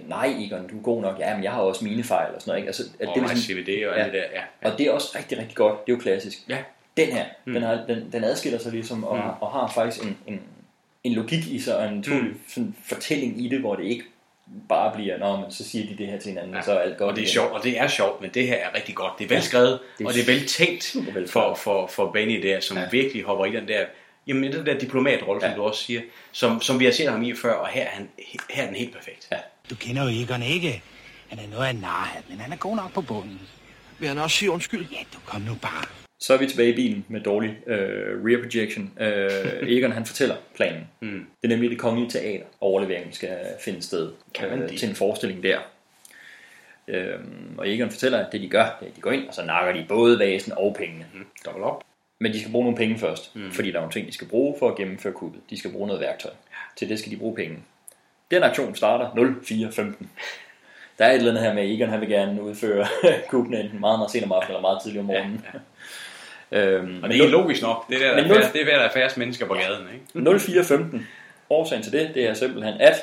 nej, 0.09 0.27
Egon, 0.39 0.69
du 0.69 0.79
er 0.79 0.83
god 0.83 1.03
nok. 1.03 1.19
Ja, 1.19 1.35
men 1.35 1.45
jeg 1.45 1.53
har 1.53 1.61
også 1.61 1.85
mine 1.85 2.05
fejl 2.05 2.35
og 2.35 2.41
sådan 2.41 2.51
noget. 2.51 2.59
Ikke? 2.61 2.69
Altså, 2.69 2.83
at 3.01 3.09
Og 3.09 3.19
mig 3.19 3.37
CVD 3.37 3.87
og 3.89 3.99
alt 4.01 4.13
det 4.13 4.23
der, 4.23 4.29
ja, 4.35 4.41
ja. 4.63 4.71
Og 4.71 4.79
det 4.79 4.87
er 4.87 4.91
også 4.93 5.13
rigtig, 5.19 5.39
rigtig 5.39 5.57
godt. 5.57 5.87
Det 5.87 5.93
er 5.93 5.97
jo 5.97 6.03
klassisk. 6.03 6.39
Ja. 6.49 6.59
Den 6.97 7.09
her, 7.09 7.25
Mm. 7.45 7.53
den, 7.53 7.63
har, 7.63 7.85
den, 7.89 8.13
den 8.13 8.25
adskiller 8.25 8.59
sig 8.59 8.73
ligesom, 8.73 9.05
og, 9.05 9.17
Mm. 9.17 9.23
og 9.41 9.51
har 9.53 9.73
faktisk 9.75 10.05
en, 10.05 10.17
en, 10.27 10.41
en 11.05 11.13
logik 11.13 11.47
i 11.47 11.59
sig, 11.61 11.77
og 11.77 11.89
en 11.89 12.05
mm. 12.09 12.41
sådan 12.49 12.77
fortælling 12.85 13.45
i 13.45 13.49
det, 13.49 13.61
hvor 13.61 13.75
det 13.77 13.85
ikke 13.85 14.05
bare 14.69 14.93
bliver, 14.97 15.19
nå, 15.19 15.37
men 15.37 15.51
så 15.53 15.65
siger 15.65 15.87
de 15.87 15.97
det 15.99 16.07
her 16.07 16.19
til 16.19 16.29
hinanden, 16.29 16.53
ja. 16.53 16.59
og 16.59 16.65
så 16.65 16.73
er 16.73 16.79
alt 16.79 16.97
godt 16.99 17.11
Og 17.11 17.17
det 17.17 17.23
er 17.23 17.25
igen." 17.27 17.33
sjovt, 17.33 17.53
og 17.53 17.63
det 17.65 17.79
er 17.81 17.89
sjovt, 17.89 18.21
men 18.21 18.31
det 18.35 18.47
her 18.49 18.55
er 18.57 18.75
rigtig 18.75 18.95
godt. 18.95 19.13
Det 19.19 19.25
er 19.25 19.29
velskrevet, 19.29 19.69
Ja, 19.71 19.75
det 19.99 20.05
er 20.05 20.09
og 20.09 20.15
det 20.15 20.23
er 20.23 20.27
vel 20.27 20.47
tænkt 20.47 20.97
for, 21.31 21.55
for, 21.55 21.87
for 21.87 22.11
Benny 22.11 22.43
der, 22.43 22.61
som 22.61 22.77
ja. 22.77 22.89
virkelig 22.91 23.23
hopper 23.23 23.45
i 23.45 23.51
den 23.53 23.69
der, 23.69 23.85
jamen 24.27 24.53
den 24.53 24.67
der 24.67 24.79
diplomatrolle, 24.79 25.41
som 25.41 25.51
Ja. 25.51 25.57
du 25.57 25.63
også 25.63 25.85
siger, 25.85 26.01
som, 26.33 26.61
som 26.61 26.81
vi 26.81 26.85
har 26.85 26.93
set 26.93 27.09
ham 27.11 27.23
i 27.23 27.35
før, 27.35 27.53
og 27.53 27.69
her 27.69 27.83
er, 27.83 27.89
han, 27.89 28.09
her 28.51 28.63
er 28.63 28.67
den 28.67 28.77
helt 28.77 28.95
perfekt. 28.95 29.29
Ja. 29.33 29.37
Du 29.71 29.75
kender 29.75 30.03
jo 30.03 30.09
Egon 30.23 30.43
ikke. 30.43 30.83
Han 31.29 31.39
er 31.39 31.49
noget 31.51 31.67
af 31.67 31.71
en 31.71 31.77
narhat, 31.77 32.25
men 32.31 32.39
han 32.39 32.53
er 32.53 32.57
god 32.57 32.77
nok 32.77 32.93
på 32.95 33.01
bunden. 33.01 33.41
Vil 33.99 34.09
han 34.09 34.19
også 34.19 34.37
sige 34.37 34.51
undskyld? 34.51 34.87
Ja, 34.93 34.99
du 35.15 35.19
kom 35.27 35.41
nu 35.41 35.55
bare. 35.63 35.85
Så 36.21 36.35
er 36.35 36.39
vi 36.39 36.47
tilbage 36.47 36.73
i 36.73 36.75
bilen 36.77 37.05
med 37.09 37.21
dårlig 37.21 37.57
øh, 37.69 38.25
rear 38.25 38.43
projection. 38.43 38.93
Øh, 39.01 39.69
Egon 39.77 39.93
han 39.93 40.07
fortæller 40.07 40.37
planen. 40.55 40.89
Mm. 41.01 41.27
Det 41.43 41.45
er 41.45 41.49
nemlig 41.49 41.71
det 41.71 41.79
kongelige 41.79 42.11
teater. 42.11 42.45
Overleveringen 42.61 43.13
skal 43.13 43.39
finde 43.65 43.83
sted 43.83 44.13
Kan 44.35 44.49
man 44.51 44.63
øh, 44.63 44.69
det? 44.69 44.79
til 44.79 44.89
en 44.89 44.95
forestilling 44.95 45.43
der. 45.43 45.59
Øhm, 46.89 47.55
og 47.59 47.69
Egon 47.75 47.91
fortæller, 47.91 48.19
at 48.27 48.33
det 48.33 48.41
de 48.41 48.49
gør, 48.49 48.65
det 48.81 48.87
er, 48.87 48.91
at 48.91 48.97
de 48.97 49.01
går 49.01 49.11
ind, 49.11 49.29
og 49.29 49.35
så 49.35 49.45
nakker 49.45 49.73
de 49.73 49.85
både 49.89 50.19
vasen 50.19 50.53
og 50.57 50.75
pengene. 50.79 51.07
Mm. 51.15 51.27
Dobbelt 51.45 51.65
op. 51.65 51.83
Men 52.21 52.33
de 52.33 52.41
skal 52.41 52.53
bruge 52.53 52.65
nogle 52.65 52.77
penge 52.79 52.99
først, 52.99 53.37
mm. 53.37 53.53
fordi 53.53 53.69
der 53.71 53.77
er 53.77 53.81
nogle 53.81 53.93
ting, 53.93 54.07
de 54.07 54.13
skal 54.13 54.29
bruge 54.29 54.57
for 54.59 54.71
at 54.71 54.77
gennemføre 54.77 55.13
kuppet. 55.13 55.41
De 55.51 55.59
skal 55.59 55.73
bruge 55.73 55.87
noget 55.87 56.01
værktøj. 56.01 56.31
Til 56.77 56.89
det 56.89 56.99
skal 56.99 57.13
de 57.13 57.17
bruge 57.17 57.37
penge. 57.37 57.59
Den 58.31 58.43
aktion 58.43 58.75
starter 58.75 59.11
04.15. 59.11 60.07
Der 60.99 61.05
er 61.05 61.11
et 61.11 61.17
eller 61.17 61.31
andet 61.31 61.45
her 61.45 61.55
med, 61.55 61.63
at 61.63 61.69
Egon 61.71 61.89
han 61.89 62.01
vil 62.01 62.09
gerne 62.09 62.43
udføre 62.43 62.87
kuppen 63.31 63.55
enten 63.55 63.81
meget, 63.81 63.99
meget 63.99 64.11
sent 64.11 64.25
om 64.25 64.33
aftenen 64.33 64.51
eller 64.57 64.61
meget 64.61 64.83
tidligt 64.83 65.01
om 65.01 65.07
morgenen. 65.07 65.45
Ja, 66.53 66.59
ja. 66.61 66.67
øhm, 66.67 67.01
Og 67.03 67.09
det 67.09 67.21
er 67.25 67.29
logisk 67.29 67.63
nok. 67.63 67.89
Det 67.89 67.95
er 67.97 67.99
der, 68.01 68.07
der, 68.17 68.23
Men 68.23 68.31
er, 68.31 68.35
nul- 68.35 68.41
færre, 68.43 68.53
det 68.53 68.61
er 68.61 68.65
der, 68.65 68.75
der 68.79 68.85
er 68.89 68.93
færrest 68.93 69.17
mennesker 69.17 69.47
på 69.47 69.55
gaden. 69.55 69.87
Ikke? 69.95 70.31
04.15. 70.63 70.99
Årsagen 71.51 71.83
til 71.83 71.93
det, 71.93 72.11
det 72.15 72.27
er 72.29 72.35
simpelthen, 72.35 72.75
at 72.81 72.95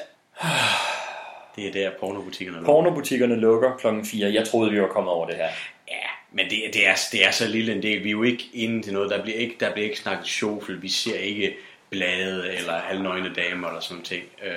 Det 1.56 1.68
er 1.68 1.72
der 1.72 1.92
pornobutikkerne 2.00 2.58
lukker. 2.58 2.74
pornobutikkerne 2.74 3.36
lukker 3.36 3.78
klokken 3.78 4.06
4. 4.06 4.34
Jeg 4.34 4.48
troede, 4.48 4.72
vi 4.72 4.82
var 4.82 4.88
kommet 4.88 5.14
over 5.14 5.26
det 5.28 5.36
her. 5.36 5.48
Ja, 5.88 6.08
men 6.32 6.46
det, 6.46 6.62
det, 6.74 6.88
er, 6.88 6.94
det 7.12 7.26
er 7.26 7.32
så 7.32 7.48
lille 7.48 7.72
en 7.76 7.84
del. 7.84 8.04
Vi 8.04 8.08
er 8.08 8.12
jo 8.12 8.24
ikke 8.24 8.44
inde 8.54 8.82
til 8.82 8.94
noget. 8.94 9.10
Der 9.12 9.24
bliver 9.24 9.38
ikke, 9.38 9.56
der 9.60 9.72
bliver 9.74 9.86
ikke 9.88 10.00
snakket 10.00 10.28
sjofel. 10.28 10.82
Vi 10.82 10.90
ser 10.90 11.20
ikke 11.20 11.56
blade 11.90 12.54
eller 12.58 12.74
halvnøgne 12.74 13.34
damer 13.36 13.68
eller 13.68 13.82
sådan 13.82 14.04
ting. 14.04 14.24
Øh, 14.44 14.52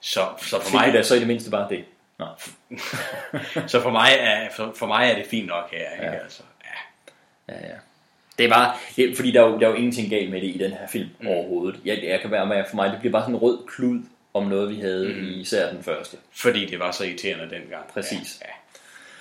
så, 0.00 0.20
så 0.38 0.60
for 0.62 0.78
mig... 0.78 0.92
da 0.92 1.02
så 1.02 1.14
i 1.14 1.18
det 1.18 1.26
mindste 1.26 1.50
bare 1.50 1.68
det. 1.68 1.84
Nå. 2.18 2.26
så 3.72 3.82
for 3.82 3.90
mig, 3.90 4.10
er, 4.18 4.48
for, 4.56 4.72
for 4.76 4.86
mig 4.86 5.10
er 5.10 5.14
det 5.14 5.26
fint 5.26 5.46
nok 5.46 5.70
her. 5.70 5.92
Ikke? 5.92 6.04
Ja. 6.04 6.22
Altså, 6.22 6.42
Ja, 7.48 7.54
ja. 7.54 7.74
Det 8.38 8.44
er 8.44 8.48
bare, 8.48 8.76
det, 8.96 9.10
er, 9.10 9.16
fordi 9.16 9.30
der 9.30 9.42
er, 9.42 9.48
jo, 9.48 9.58
der 9.58 9.66
er 9.66 9.70
jo 9.70 9.76
ingenting 9.76 10.10
galt 10.10 10.30
med 10.30 10.40
det 10.40 10.46
i 10.46 10.58
den 10.58 10.70
her 10.70 10.86
film 10.88 11.08
mm. 11.20 11.26
overhovedet. 11.26 11.80
Jeg, 11.84 12.02
jeg 12.02 12.20
kan 12.20 12.30
være 12.30 12.46
med, 12.46 12.64
for 12.68 12.76
mig, 12.76 12.90
det 12.90 12.98
bliver 12.98 13.12
bare 13.12 13.22
sådan 13.22 13.34
en 13.34 13.40
rød 13.40 13.58
klud 13.66 14.00
om 14.34 14.46
noget, 14.46 14.70
vi 14.70 14.80
havde 14.80 15.08
mm. 15.08 15.26
i 15.26 15.40
især 15.40 15.72
den 15.72 15.82
første. 15.82 16.16
fordi 16.32 16.66
det 16.66 16.78
var 16.78 16.90
så 16.90 17.04
irriterende 17.04 17.50
dengang. 17.50 17.86
Præcis. 17.92 18.38
Ja, 18.40 18.46
ja. 18.46 18.52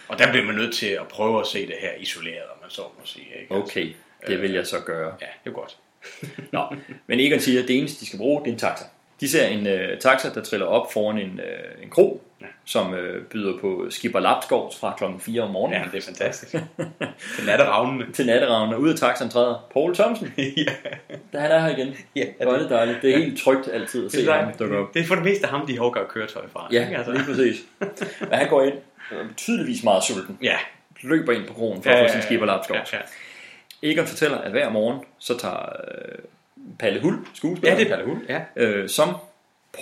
Og 0.07 0.19
der 0.19 0.31
bliver 0.31 0.45
man 0.45 0.55
nødt 0.55 0.75
til 0.75 0.87
at 0.87 1.07
prøve 1.07 1.39
at 1.39 1.47
se 1.47 1.67
det 1.67 1.75
her 1.81 1.91
isoleret, 1.97 2.43
om 2.43 2.57
man 2.61 2.69
så 2.69 2.81
må 2.81 3.05
sige. 3.05 3.27
Ikke? 3.41 3.55
Okay, 3.55 3.93
det 4.27 4.41
vil 4.41 4.51
jeg 4.51 4.67
så 4.67 4.79
gøre. 4.79 5.15
Ja, 5.21 5.27
det 5.43 5.49
er 5.49 5.53
godt. 5.53 5.77
Nå, 6.51 6.75
men 7.07 7.19
Egon 7.19 7.39
siger, 7.39 7.61
at 7.61 7.67
det 7.67 7.77
eneste, 7.77 8.01
de 8.01 8.05
skal 8.05 8.19
bruge, 8.19 8.41
det 8.41 8.47
er 8.47 8.53
en 8.53 8.59
taxa. 8.59 8.85
De 9.19 9.29
ser 9.29 9.47
en 9.47 9.67
øh, 9.67 9.99
taxa, 9.99 10.29
der 10.33 10.41
triller 10.43 10.67
op 10.67 10.93
foran 10.93 11.17
en, 11.17 11.39
øh, 11.39 11.83
en 11.83 11.89
kro, 11.89 12.21
ja. 12.41 12.45
som 12.65 12.93
øh, 12.93 13.23
byder 13.23 13.53
på 13.61 13.85
Skipper 13.89 14.19
Lapskovs 14.19 14.79
fra 14.79 14.93
klokken 14.97 15.19
4 15.19 15.41
om 15.41 15.49
morgenen. 15.51 15.81
Ja, 15.81 15.87
det 15.91 15.97
er 15.97 16.01
fantastisk. 16.05 16.51
Til 17.35 17.45
natteravnene. 17.45 18.05
Til 18.13 18.25
natteravnene. 18.25 18.79
Ud 18.79 18.89
af 18.89 18.95
taxaen 18.95 19.29
træder 19.29 19.67
Paul 19.73 19.95
Thomsen. 19.95 20.33
ja. 20.57 20.73
Der 21.33 21.39
han 21.39 21.51
er 21.51 21.59
her 21.59 21.77
igen. 21.77 21.95
Ja, 22.15 22.25
Hvor 22.43 22.53
er 22.53 22.59
det 22.59 22.69
dejligt. 22.69 23.01
Det 23.01 23.13
er 23.13 23.17
helt 23.17 23.39
trygt 23.41 23.67
altid 23.73 24.05
at 24.05 24.11
se 24.11 24.17
Det 24.21 24.29
er, 24.29 24.33
ham 24.43 24.53
dukke 24.59 24.77
op. 24.77 24.93
det 24.93 25.01
er 25.01 25.05
for 25.05 25.15
det 25.15 25.23
meste 25.23 25.47
ham, 25.47 25.67
de 25.67 25.77
hugger 25.77 26.05
køretøj 26.09 26.43
fra. 26.53 26.67
Ja, 26.71 26.81
ikke? 26.85 26.97
Altså. 26.97 27.11
lige 27.11 27.23
præcis. 27.25 27.57
Men 28.19 28.31
han 28.31 28.49
går 28.49 28.61
ind, 28.63 28.73
øh, 29.11 29.25
tydeligvis 29.37 29.83
meget 29.83 30.03
sulten. 30.03 30.37
Ja. 30.41 30.55
Løber 31.01 31.33
ind 31.33 31.47
på 31.47 31.53
kronen 31.53 31.83
for 31.83 31.89
Ja, 31.89 31.95
at 31.95 32.01
ja, 32.01 32.07
få 32.07 32.11
sin 32.11 32.19
ja, 32.19 32.25
Skipper 32.25 32.45
Lapskov. 32.45 32.77
ja, 32.77 32.97
ja. 32.97 33.01
Egon 33.91 34.07
fortæller, 34.07 34.37
at 34.37 34.51
hver 34.51 34.69
morgen, 34.69 34.99
så 35.19 35.37
tager 35.37 35.59
øh, 35.87 36.17
Palle 36.79 36.99
Hul, 37.01 37.13
skuespiller, 37.33 37.73
Ja, 37.73 37.79
det 37.79 37.91
er 37.91 37.95
Palle 37.95 38.05
Hul, 38.05 38.17
ja. 38.29 38.39
øh, 38.55 38.89
som 38.89 39.09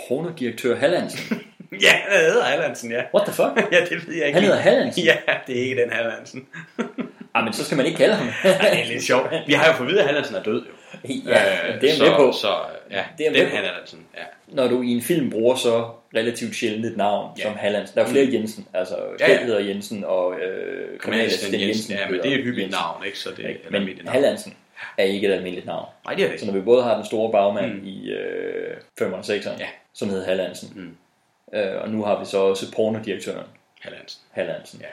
pornodirektør 0.08 0.76
Hallandsen. 0.76 1.42
Ja, 1.82 1.92
han 2.10 2.20
hedder 2.20 2.44
Hallandsen, 2.44 2.92
ja. 2.92 3.02
What 3.16 3.28
the 3.28 3.34
fuck? 3.36 3.68
Ja, 3.74 3.80
det 3.86 4.08
ved 4.08 4.16
jeg 4.16 4.28
ikke. 4.28 4.34
Han 4.40 4.44
hedder 4.44 4.60
Hallandsen? 4.60 5.04
Ja, 5.04 5.16
det 5.48 5.58
er 5.60 5.64
ikke 5.64 5.82
den 5.82 5.90
Hallandsen. 5.92 6.46
Ah, 7.36 7.44
men 7.44 7.54
så 7.54 7.66
skal 7.66 7.78
man 7.78 7.86
ikke 7.86 7.98
kalde 7.98 8.16
ham. 8.16 8.26
Nej, 8.44 8.70
det 8.70 8.82
er 8.84 8.88
lidt 8.88 9.04
sjovt. 9.04 9.28
Vi 9.48 9.54
har 9.54 9.68
jo 9.68 9.74
fået 9.74 9.88
at 9.88 9.92
vide, 9.92 10.00
at 10.02 10.06
Hallandsen 10.08 10.36
er 10.36 10.44
død, 10.44 10.66
jo. 10.66 11.14
Ja, 11.26 11.42
det 11.82 11.90
er 11.92 11.96
så, 11.96 12.04
med 12.04 12.12
på. 12.16 12.32
Så, 12.32 12.48
ja, 12.92 13.04
Det 13.18 13.28
er 13.28 13.32
den 13.32 13.40
med 13.44 13.50
på. 13.50 13.56
Hallandsen, 13.56 14.00
ja. 14.18 14.22
Når 14.48 14.68
du 14.68 14.82
i 14.82 14.88
en 14.92 15.02
film 15.02 15.30
bruger 15.30 15.56
så 15.56 15.90
relativt 16.16 16.56
sjældent 16.56 16.86
et 16.86 16.98
navn 16.98 17.38
Ja. 17.38 17.44
som 17.44 17.54
Hallandsen. 17.58 17.98
Der 17.98 18.04
er 18.04 18.08
flere 18.10 18.28
Jensen. 18.34 18.68
Altså, 18.74 18.96
Ja, 19.20 19.32
ja, 19.32 19.44
hedder 19.46 19.60
Jensen, 19.60 20.04
og 20.04 20.34
øh, 20.40 21.00
Kriminalassistent 21.00 21.62
Jensen, 21.62 21.94
ja, 21.94 22.10
men 22.10 22.20
det 22.24 22.32
er 22.32 22.36
et 22.38 22.44
hyppigt 22.44 22.64
Jensen. 22.64 22.80
navn, 22.82 23.06
ikke? 23.06 23.20
Så 23.20 23.30
det 23.38 23.46
er 23.46 23.50
et 23.50 23.72
Men. 23.72 24.08
Hallandsen 24.08 24.54
er 24.98 25.04
ikke 25.04 25.28
et 25.28 25.34
almindeligt 25.34 25.66
navn. 25.66 25.86
Nej, 26.06 26.14
det 26.16 26.26
er 26.26 26.32
det 26.32 26.40
Så 26.40 26.46
når 26.46 26.54
vi 26.54 26.62
både 26.62 26.84
har 26.84 26.96
den 26.96 27.06
store 27.06 27.32
bagmand 27.32 27.74
mm. 27.74 27.82
i 27.88 28.10
øh, 28.12 28.78
5'eren 29.02 29.14
og 29.14 29.20
6'eren, 29.20 29.60
Ja. 29.60 29.68
som 29.94 30.10
hedder 30.10 30.26
Hallandsen, 30.26 30.72
Mm. 30.76 31.58
øh, 31.60 31.82
og 31.82 31.90
nu 31.90 32.04
har 32.04 32.20
vi 32.20 32.26
så 32.26 32.38
også 32.38 32.72
pornodirektøren 32.76 33.46
Hallandsen. 33.82 34.22
Hallandsen. 34.32 34.80
Ja. 34.82 34.88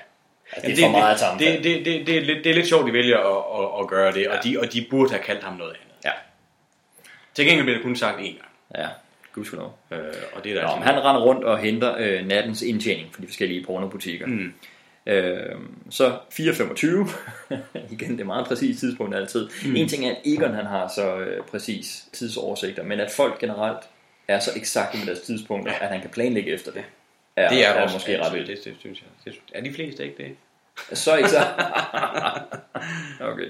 Altså, 0.53 0.71
det 0.71 0.79
er 0.79 0.87
for 0.87 0.99
meget 0.99 1.19
sammenfatte. 1.19 1.57
det, 1.57 1.65
det, 1.65 1.85
det, 1.87 2.07
det, 2.07 2.17
er 2.17 2.21
lidt, 2.21 2.45
det 2.45 2.51
er 2.51 2.55
lidt 2.55 2.69
sjovt, 2.69 2.87
de 2.87 2.93
vælger 2.93 3.19
at, 3.19 3.65
at, 3.65 3.81
at 3.81 3.89
gøre 3.89 4.13
det, 4.13 4.29
og, 4.29 4.45
de, 4.45 4.61
og 4.61 4.73
de 4.73 4.87
burde 4.91 5.11
have 5.11 5.23
kaldt 5.23 5.45
ham 5.45 5.55
noget 5.57 5.71
andet. 5.71 6.05
Ja. 6.05 6.11
Til 7.35 7.45
gengæld 7.47 7.65
bliver 7.65 7.77
det 7.77 7.85
kun 7.85 7.97
sagt 7.97 8.19
én 8.19 8.23
gang. 8.23 8.49
Ja, 8.79 8.87
gudskelov. 9.35 9.79
Øh, 9.91 9.99
og 10.33 10.45
det 10.45 10.51
er 10.53 10.55
der 10.57 10.63
Nå, 10.63 10.69
altså 10.69 10.85
han 10.93 11.05
render 11.05 11.23
rundt 11.23 11.45
og 11.45 11.59
henter 11.59 11.95
øh, 11.99 12.27
nattens 12.27 12.63
indtjening 12.63 13.15
for 13.15 13.21
de 13.21 13.27
forskellige 13.27 13.65
pornobutikker. 13.65 14.27
Mm. 14.27 14.55
Øh, 15.07 15.57
så 15.91 16.19
4.25, 16.33 16.37
igen 17.95 18.13
det 18.13 18.21
er 18.21 18.25
meget 18.25 18.47
præcis 18.47 18.81
tidspunkt 18.81 19.15
altid. 19.15 19.49
Mm. 19.65 19.77
En 19.77 19.89
ting 19.89 20.07
er, 20.07 20.11
at 20.11 20.17
Egon 20.25 20.55
han 20.55 20.67
har 20.67 20.89
så 20.89 21.17
øh, 21.17 21.45
præcis 21.45 22.05
tidsoversigter, 22.13 22.83
men 22.83 23.01
at 23.01 23.11
folk 23.11 23.39
generelt 23.39 23.79
er 24.29 24.39
så 24.39 24.51
eksakte 24.57 24.99
med 24.99 25.07
deres 25.07 25.21
tidspunkter, 25.21 25.73
at 25.73 25.89
han 25.89 26.01
kan 26.01 26.11
planlægge 26.11 26.53
efter 26.53 26.73
det. 26.73 26.85
Ja, 27.37 27.49
det 27.49 27.67
er, 27.67 27.69
er 27.69 27.83
også 27.83 27.97
måske 27.97 28.23
ret 28.23 28.33
vildt. 28.33 28.49
Det, 28.49 28.65
det, 28.65 28.75
synes 28.79 29.03
jeg. 29.03 29.33
Det, 29.33 29.41
er 29.55 29.63
de 29.63 29.73
fleste 29.73 30.05
ikke 30.05 30.23
det? 30.23 30.37
Så 30.99 31.17
ikke 31.17 31.29
så. 31.29 31.47
okay. 33.31 33.49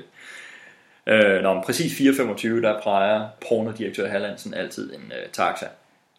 Øh, 1.06 1.42
når 1.42 1.62
præcis 1.62 2.00
4.25, 2.00 2.48
der 2.48 2.80
præger 2.82 3.28
pornodirektør 3.48 4.08
Hallandsen 4.08 4.54
altid 4.54 4.94
en 4.94 5.12
øh, 5.22 5.28
taxa. 5.32 5.66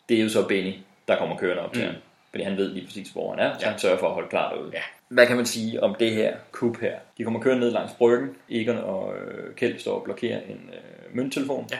Det 0.10 0.18
er 0.18 0.24
jo 0.24 0.30
så 0.30 0.48
Benny, 0.48 0.74
der 1.08 1.18
kommer 1.18 1.38
kørende 1.38 1.64
op 1.64 1.74
til 1.74 1.84
mm. 1.84 1.88
ham. 1.88 1.96
Fordi 2.32 2.44
han 2.44 2.58
ved 2.58 2.74
lige 2.74 2.86
præcis, 2.86 3.10
hvor 3.10 3.30
han 3.36 3.40
er, 3.40 3.54
så 3.54 3.66
ja. 3.66 3.70
han 3.70 3.80
sørger 3.80 3.98
for 3.98 4.08
at 4.08 4.14
holde 4.14 4.30
klar 4.30 4.54
derude. 4.54 4.72
Ja. 4.74 4.82
Hvad 5.08 5.28
kan 5.28 5.36
man 5.36 5.46
sige 5.46 5.84
om 5.84 5.96
det 5.96 6.12
her 6.12 6.38
kub 6.52 6.78
her? 6.78 7.00
De 7.18 7.24
kommer 7.24 7.40
kørende 7.42 7.64
ned 7.64 7.72
langs 7.72 7.94
bryggen. 7.94 8.36
Egon 8.50 8.78
og 8.78 9.16
øh, 9.18 9.56
Kjeld 9.56 9.80
står 9.80 9.96
og 9.96 10.04
blokerer 10.04 10.42
en 10.42 10.70
øh, 10.74 11.16
mønttelefon. 11.16 11.68
Ja. 11.72 11.78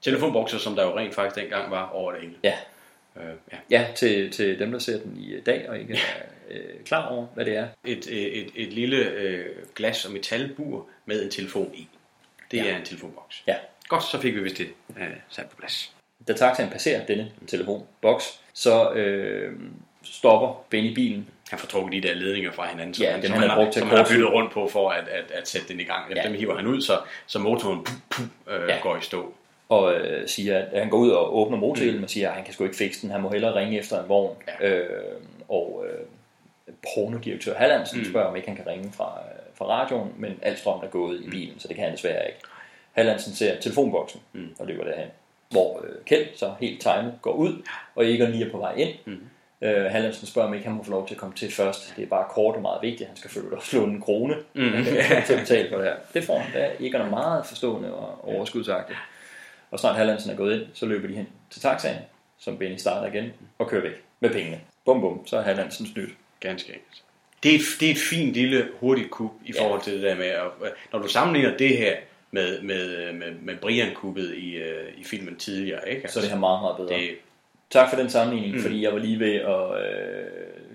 Telefonbokser, 0.00 0.58
som 0.58 0.76
der 0.76 0.84
jo 0.84 0.98
rent 0.98 1.14
faktisk 1.14 1.42
dengang 1.42 1.70
var 1.70 1.88
over 1.88 2.12
det 2.12 2.20
hele. 2.20 2.34
Ja. 2.42 2.54
Øh, 3.16 3.34
ja. 3.52 3.56
ja, 3.70 3.86
til, 3.94 4.30
til 4.30 4.58
dem, 4.58 4.72
der 4.72 4.78
ser 4.78 4.98
den 5.00 5.16
i 5.16 5.40
dag 5.40 5.68
og 5.68 5.78
ikke 5.78 5.94
er 5.94 6.22
øh, 6.50 6.84
klar 6.84 7.08
over, 7.08 7.26
hvad 7.34 7.44
det 7.44 7.56
er. 7.56 7.68
Et, 7.84 8.06
et, 8.06 8.38
et, 8.38 8.50
et 8.54 8.72
lille 8.72 8.96
øh, 8.96 9.46
glas- 9.74 10.06
og 10.06 10.12
metalbur 10.12 10.86
med 11.06 11.24
en 11.24 11.30
telefon 11.30 11.70
i. 11.74 11.88
Det 12.50 12.56
ja. 12.56 12.64
er 12.64 12.76
en 12.76 12.84
telefonboks. 12.84 13.42
Ja. 13.46 13.54
Godt, 13.88 14.04
så 14.04 14.20
fik 14.20 14.34
vi 14.34 14.40
vist 14.40 14.58
det 14.58 14.68
øh, 14.98 15.06
sat 15.28 15.46
på 15.46 15.56
plads. 15.56 15.94
Da 16.28 16.32
taxaen 16.32 16.70
passerer 16.70 17.06
denne 17.06 17.30
telefonboks, 17.46 18.40
så 18.52 18.92
øh, 18.92 19.52
stopper 20.12 20.64
Benny 20.70 20.94
bilen. 20.94 21.28
Han 21.50 21.58
får 21.58 21.66
trukket 21.68 22.02
de 22.02 22.08
der 22.08 22.14
ledninger 22.14 22.52
fra 22.52 22.66
hinanden, 22.66 22.94
som, 22.94 23.02
Ja, 23.04 23.10
han, 23.12 23.22
dem 23.22 23.26
som 23.26 23.32
han 23.32 23.40
han, 23.40 23.50
har 23.50 23.56
brugt 23.56 23.72
til 23.72 23.80
som 23.80 23.90
at 23.90 23.96
han 23.96 24.06
har 24.06 24.12
byttet 24.12 24.32
rundt 24.32 24.52
på 24.52 24.68
for 24.68 24.90
at, 24.90 25.08
at, 25.08 25.30
at 25.30 25.48
sætte 25.48 25.68
den 25.68 25.80
i 25.80 25.84
gang. 25.84 26.14
Ja. 26.16 26.22
Dem 26.22 26.34
hiver 26.34 26.56
han 26.56 26.66
ud, 26.66 26.80
så, 26.80 26.98
så 27.26 27.38
motoren 27.38 27.84
puh, 27.84 27.94
puh, 28.10 28.54
øh, 28.54 28.68
Ja. 28.68 28.78
går 28.82 28.96
i 28.96 29.00
stå. 29.00 29.34
og 29.68 29.94
øh, 29.94 30.28
siger, 30.28 30.58
at 30.58 30.78
han 30.80 30.90
går 30.90 30.98
ud 30.98 31.10
og 31.10 31.36
åbner 31.38 31.56
motorhjelmen 31.58 32.04
og 32.04 32.10
siger, 32.10 32.28
at 32.28 32.34
han 32.34 32.44
kan 32.44 32.54
sgu 32.54 32.64
ikke 32.64 32.76
fikse 32.76 33.02
den, 33.02 33.10
han 33.10 33.20
må 33.20 33.30
hellere 33.30 33.54
ringe 33.54 33.78
efter 33.78 34.02
en 34.02 34.08
vogn. 34.08 34.36
Ja. 34.60 34.68
Øh, 34.68 34.88
og 35.48 35.84
øh, 35.90 36.04
pornodirektør 36.94 37.54
Hallandsen 37.54 37.98
mm. 37.98 38.04
Mm. 38.04 38.10
spørger, 38.10 38.26
om 38.28 38.36
ikke 38.36 38.48
han 38.48 38.56
kan 38.56 38.66
ringe 38.66 38.92
fra, 38.92 39.18
øh, 39.32 39.38
fra 39.54 39.64
radioen, 39.64 40.12
men 40.18 40.38
al 40.42 40.56
strømmen 40.56 40.84
er 40.84 40.90
gået 40.90 41.20
i 41.24 41.30
bilen, 41.30 41.60
så 41.60 41.68
det 41.68 41.76
kan 41.76 41.84
han 41.84 41.92
desværre 41.94 42.26
ikke. 42.26 42.38
Hallandsen 42.92 43.32
ser 43.34 43.60
telefonboksen 43.60 44.20
Mm. 44.32 44.48
og 44.58 44.66
løber 44.66 44.84
derhen, 44.84 45.08
hvor 45.50 45.84
øh, 45.84 46.04
Kjeld 46.06 46.26
så 46.36 46.54
helt 46.60 46.80
timet 46.80 47.14
går 47.22 47.32
ud, 47.32 47.62
og 47.94 48.10
Egon 48.10 48.30
lige 48.30 48.46
er 48.46 48.50
på 48.50 48.58
vej 48.58 48.74
ind. 48.76 48.94
Mm. 49.04 49.20
Øh, 49.62 49.84
Hallandsen 49.84 50.26
spørger, 50.26 50.48
om 50.48 50.54
ikke 50.54 50.66
han 50.66 50.76
må 50.76 50.82
få 50.82 50.90
lov 50.90 51.06
til 51.08 51.14
at 51.14 51.20
komme 51.20 51.34
til 51.34 51.52
først. 51.52 51.92
Det 51.96 52.02
er 52.02 52.06
bare 52.08 52.24
kort 52.30 52.56
og 52.56 52.62
meget 52.62 52.82
vigtigt. 52.82 53.08
Han 53.08 53.16
skal 53.16 53.30
følge 53.30 53.56
at 53.56 53.62
slå 53.62 53.84
en 53.84 54.00
krone 54.00 54.34
Mm. 54.54 54.70
til 55.26 55.32
at 55.34 55.38
betale 55.40 55.68
for 55.68 55.76
det 55.76 55.84
her. 55.86 55.96
Det 56.14 56.24
får 56.24 56.38
han 56.38 56.52
da. 56.52 56.70
Egon 56.80 57.00
er 57.00 57.10
meget 57.10 57.46
forstående 57.46 57.94
og 57.94 58.28
overskudsagtig. 58.28 58.96
Og 59.70 59.78
snart 59.78 59.96
Hallandsen 59.96 60.30
er 60.30 60.36
gået 60.36 60.60
ind, 60.60 60.66
så 60.74 60.86
løber 60.86 61.08
de 61.08 61.14
hen 61.14 61.28
til 61.50 61.60
taxaen, 61.62 61.96
som 62.38 62.58
Benny 62.58 62.76
starter 62.76 63.12
igen, 63.14 63.32
og 63.58 63.68
kører 63.68 63.82
væk 63.82 64.02
med 64.20 64.30
pengene. 64.30 64.60
Bum 64.84 65.00
bum, 65.00 65.26
så 65.26 65.36
er 65.36 65.42
Hallandsen 65.42 65.86
snydt. 65.86 66.10
Ganske 66.40 66.68
enkelt. 66.68 67.02
Det 67.42 67.50
er, 67.50 67.54
et, 67.54 67.60
det 67.80 67.86
er 67.88 67.92
et 67.92 67.98
fint 68.10 68.34
lille 68.34 68.68
hurtigt 68.80 69.10
kub 69.10 69.32
i 69.44 69.52
forhold 69.58 69.82
til 69.82 69.92
det 69.92 70.02
der 70.02 70.14
med, 70.14 70.26
at, 70.26 70.42
når 70.92 70.98
du 70.98 71.08
sammenligner 71.08 71.56
det 71.56 71.76
her 71.76 71.96
med, 72.30 72.62
med, 72.62 73.12
med, 73.12 73.32
med 73.42 73.56
Brian-kubbet 73.56 74.34
i, 74.34 74.54
øh, 74.56 74.88
i 74.98 75.04
filmen 75.04 75.36
tidligere, 75.36 75.88
ikke? 75.90 76.08
Så 76.08 76.18
er 76.18 76.22
det 76.22 76.30
her 76.32 76.38
meget, 76.38 76.62
meget 76.62 76.76
bedre. 76.76 76.94
Det, 77.00 77.10
Tak 77.70 77.90
for 77.90 77.96
den 77.96 78.10
sammenligning, 78.10 78.54
mm. 78.56 78.62
Fordi 78.62 78.82
jeg 78.84 78.92
var 78.92 78.98
lige 78.98 79.18
ved 79.20 79.34
at 79.34 79.82
øh, 79.82 80.26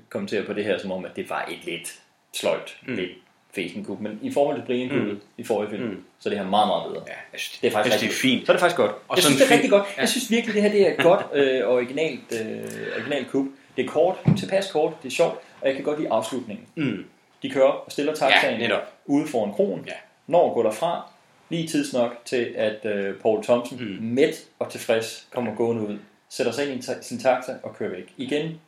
kommentere 0.10 0.44
på 0.44 0.54
det 0.54 0.66
her, 0.66 0.78
som 0.78 0.92
om, 0.92 1.06
at 1.06 1.12
det 1.16 1.30
var 1.30 1.46
et 1.52 1.66
lidt 1.66 2.00
sløjt, 2.34 2.78
mm. 2.88 2.94
Lidt 2.96 3.12
fæsen 3.56 3.86
kub. 3.86 4.00
Men 4.02 4.20
i 4.22 4.32
forhold 4.32 4.58
til 4.58 4.66
Brian 4.66 4.90
Mm. 5.06 5.22
i 5.38 5.44
forrige 5.44 5.70
film, 5.70 5.84
Mm. 5.84 6.04
så 6.20 6.30
det 6.30 6.38
her 6.38 6.46
meget, 6.50 6.68
meget 6.68 6.84
bedre. 6.92 7.04
ja, 7.08 7.14
jeg 7.34 7.40
synes, 7.40 7.60
Det 7.60 7.68
er 7.68 7.72
faktisk 7.72 7.92
jeg 7.94 8.00
synes, 8.00 8.14
det 8.14 8.18
er 8.18 8.30
fint. 8.38 8.46
Så 8.46 8.52
er 8.52 8.54
det 8.54 8.60
faktisk 8.60 8.78
godt. 8.78 8.92
Og 9.08 9.16
jeg 9.18 9.24
synes, 9.24 9.42
det 9.42 9.50
er 9.52 9.54
rigtig 9.56 9.70
godt. 9.70 9.84
Ja. 9.96 10.02
Jeg 10.02 10.10
synes 10.10 10.32
virkelig, 10.32 10.54
det 10.56 10.62
her 10.62 10.72
det 10.72 10.88
er 10.88 10.92
et 10.94 11.04
godt 11.04 11.26
øh, 11.40 11.68
originalt, 11.68 12.34
øh, 12.42 12.96
originalt 12.98 13.28
kub. 13.32 13.46
Det 13.78 13.86
er 13.86 13.90
kort, 13.90 14.16
tilpas 14.40 14.72
kort, 14.72 14.94
det 15.04 15.08
er 15.10 15.16
sjovt, 15.16 15.34
og 15.62 15.68
jeg 15.68 15.76
kan 15.76 15.84
godt 15.84 16.00
lide 16.00 16.12
afslutningen. 16.12 16.66
Mm. 16.76 17.06
De 17.42 17.50
kører 17.50 17.66
og 17.72 17.92
stiller 17.92 18.14
taxaen 18.16 18.62
Ja, 18.62 18.78
ude 19.06 19.28
foran 19.28 19.54
kronen, 19.54 19.86
Ja. 19.88 19.94
når 20.28 20.48
at 20.50 20.54
gå 20.54 20.64
derfra, 20.64 21.12
lige 21.50 21.68
tidsnok 21.68 22.12
til, 22.26 22.54
at 22.56 22.86
øh, 22.86 23.16
Paul 23.16 23.44
Thompson, 23.44 23.78
mm. 23.80 23.98
mæt 24.02 24.44
og 24.60 24.72
tilfreds, 24.72 25.28
kommer 25.32 25.56
gående 25.56 25.88
ud, 25.88 25.98
sætter 26.38 26.52
sig 26.54 26.72
ind 26.72 26.84
i 26.84 26.88
sin 27.02 27.20
taxa 27.20 27.54
og 27.64 27.76
kører 27.78 27.90
væk. 27.90 28.14
Igen, 28.18 28.62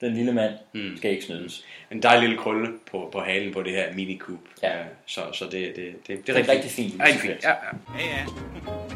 den 0.00 0.14
lille 0.14 0.32
mand 0.32 0.52
Mm. 0.72 0.96
skal 0.96 1.10
ikke 1.10 1.24
snydes. 1.24 1.64
En 1.90 2.02
dejlig 2.02 2.28
lille 2.28 2.42
krølle 2.42 2.68
på, 2.90 3.08
på 3.12 3.20
halen 3.20 3.52
på 3.52 3.62
det 3.62 3.72
her 3.72 3.92
mini-kub. 3.92 4.38
Ja. 4.62 4.78
Øh, 4.80 4.84
Så, 5.06 5.20
så 5.32 5.44
det, 5.44 5.52
det, 5.52 5.76
det, 5.76 5.96
det, 6.06 6.26
Det 6.26 6.36
er 6.48 6.48
rigtig 6.52 6.70
fint. 6.70 7.02
Rigtig 7.02 7.20
fint, 7.20 7.42
ja, 7.44 7.48
ja. 7.50 7.54
Ja, 7.98 8.04
ja. 8.16 8.24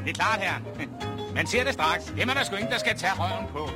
Det 0.05 0.11
er 0.11 0.15
klart 0.15 0.41
her. 0.41 0.85
Man 1.35 1.47
ser 1.47 1.65
det 1.65 1.73
straks. 1.73 2.05
Dem 2.05 2.29
er 2.29 2.35
der 2.35 2.45
sgu 2.45 2.57
ingen, 2.57 2.73
der 2.73 2.79
skal 2.79 2.97
tage 2.97 3.13
røven 3.17 3.47
på. 3.53 3.69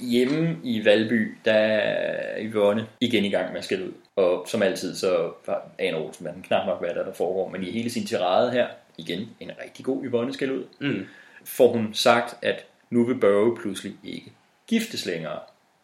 Hjemme 0.00 0.56
i 0.64 0.84
Valby, 0.84 1.34
der 1.44 1.52
er 1.52 2.38
Yvonne 2.42 2.86
igen 3.00 3.24
i 3.24 3.30
gang 3.30 3.48
med 3.52 3.58
at 3.58 3.64
skille 3.64 3.84
ud. 3.86 3.92
Og 4.16 4.46
som 4.48 4.62
altid, 4.62 4.94
så 4.96 5.32
aner 5.78 5.98
Olsen, 5.98 6.24
man 6.24 6.44
knap 6.46 6.66
nok, 6.66 6.80
hvad 6.80 6.90
der, 6.94 7.00
er, 7.00 7.04
der 7.04 7.12
foregår. 7.14 7.48
Men 7.48 7.62
i 7.64 7.70
hele 7.70 7.90
sin 7.90 8.06
tirade 8.06 8.50
her, 8.52 8.66
igen 8.98 9.28
en 9.40 9.50
rigtig 9.64 9.84
god 9.84 10.04
Yvonne 10.04 10.32
skille 10.32 10.54
ud, 10.58 10.64
Mm. 10.80 11.06
får 11.44 11.72
hun 11.72 11.94
sagt, 11.94 12.34
at 12.42 12.64
nu 12.90 13.04
vil 13.04 13.20
Børge 13.20 13.56
pludselig 13.56 13.96
ikke 14.04 14.32
giftes 14.66 15.06
længere. 15.06 15.38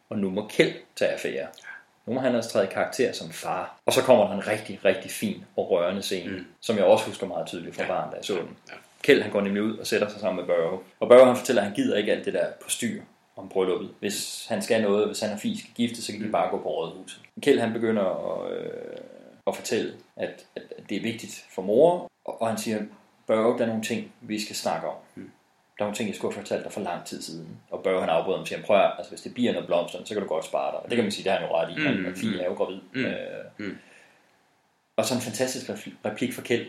Og 0.09 0.19
nu 0.19 0.31
må 0.31 0.49
Kjeld 0.49 0.75
tage 0.97 1.11
affære. 1.11 1.47
Nu 2.07 2.13
må 2.13 2.21
han 2.21 2.35
altså 2.35 2.51
træde 2.51 2.65
i 2.65 2.73
karakter 2.73 3.13
som 3.13 3.31
far. 3.31 3.77
Og 3.87 3.93
så 3.93 4.03
kommer 4.03 4.27
der 4.29 4.35
en 4.35 4.47
rigtig, 4.47 4.85
rigtig 4.85 5.11
fin 5.11 5.45
og 5.57 5.71
rørende 5.71 6.03
scene, 6.03 6.33
mm. 6.33 6.45
som 6.61 6.77
jeg 6.77 6.85
også 6.85 7.07
husker 7.07 7.27
meget 7.27 7.47
tydeligt 7.47 7.77
fra 7.77 7.87
barn, 7.87 8.11
da 8.11 8.17
jeg 8.17 8.25
så 8.25 8.35
den. 8.35 8.57
Ja. 8.69 8.75
Kjeld 9.03 9.23
han 9.23 9.33
går 9.33 9.41
nemlig 9.41 9.63
ud 9.63 9.77
og 9.79 9.87
sætter 9.87 10.09
sig 10.09 10.21
sammen 10.21 10.47
med 10.47 10.55
Børge. 10.55 10.79
Og 11.01 11.09
Børge 11.09 11.27
han 11.27 11.37
fortæller, 11.37 11.63
at 11.63 11.69
han 11.69 11.77
gider 11.77 11.97
ikke 11.97 12.13
alt 12.13 12.25
det 12.25 12.35
der 12.35 12.47
på 12.63 12.71
styr 12.71 13.03
om 13.37 13.49
brylluppet. 13.49 13.91
Hvis 14.01 14.47
han 14.49 14.63
skal 14.63 14.83
noget, 14.83 15.07
hvis 15.07 15.21
han 15.21 15.31
er 15.31 15.39
fis 15.39 15.59
skal 15.59 15.73
gifte, 15.75 16.03
så 16.03 16.13
kan 16.13 16.23
de 16.23 16.29
bare 16.29 16.51
gå 16.51 16.63
på 16.63 16.69
rådhuset. 16.69 17.21
Kjeld 17.41 17.61
han 17.61 17.73
begynder 17.73 18.05
at, 18.05 18.53
øh, 18.53 18.97
at 19.47 19.57
fortælle, 19.57 19.95
at, 20.17 20.47
at 20.57 20.63
det 20.89 20.97
er 20.97 21.03
vigtigt 21.03 21.47
for 21.51 21.63
mor, 21.63 22.11
og, 22.25 22.43
og 22.43 22.49
han 22.49 22.59
siger, 22.59 22.83
Børge, 23.27 23.59
der 23.59 23.65
er 23.65 23.69
nogle 23.69 23.83
ting, 23.83 24.13
vi 24.21 24.41
skal 24.41 24.57
snakke 24.57 24.89
om. 24.89 24.95
Mm. 25.15 25.31
Der 25.83 25.87
er 25.87 25.91
nogle 25.91 25.97
ting, 25.97 26.09
jeg 26.09 26.17
skulle 26.17 26.35
have 26.35 26.43
fortalt 26.43 26.65
dig 26.65 26.73
for 26.73 26.81
lang 26.81 27.05
tid 27.05 27.23
siden. 27.23 27.49
Og 27.71 27.83
Børge 27.83 28.01
han 28.01 28.09
afbryder 28.09 28.37
ham 28.37 28.43
og 28.43 28.49
siger, 28.49 28.63
prøv 28.63 28.77
at, 28.77 28.91
altså, 28.99 29.11
hvis 29.11 29.21
det 29.21 29.35
bliver 29.35 29.53
noget 29.53 29.67
blomster, 29.67 29.99
så 30.05 30.15
kan 30.15 30.23
du 30.23 30.29
godt 30.29 30.45
spare 30.45 30.71
dig. 30.73 30.81
Og 30.81 30.89
det 30.91 30.97
kan 30.97 31.05
man 31.05 31.13
sige, 31.13 31.25
det 31.25 31.33
har 31.33 31.39
han 31.39 31.49
jo 31.49 31.55
ret 31.57 31.71
i. 31.71 31.95
Mm, 31.99 32.05
Mm, 32.09 32.17
Fie 32.17 32.41
er 32.41 32.45
jo 32.45 32.53
gravid. 32.55 32.81
mm, 32.95 33.05
Øh, 33.05 33.15
mm. 33.59 33.79
Og 34.97 35.05
så 35.05 35.15
en 35.15 35.21
fantastisk 35.21 35.71
repli- 35.71 35.95
replik 36.05 36.33
fra 36.35 36.43
Kjeld. 36.43 36.67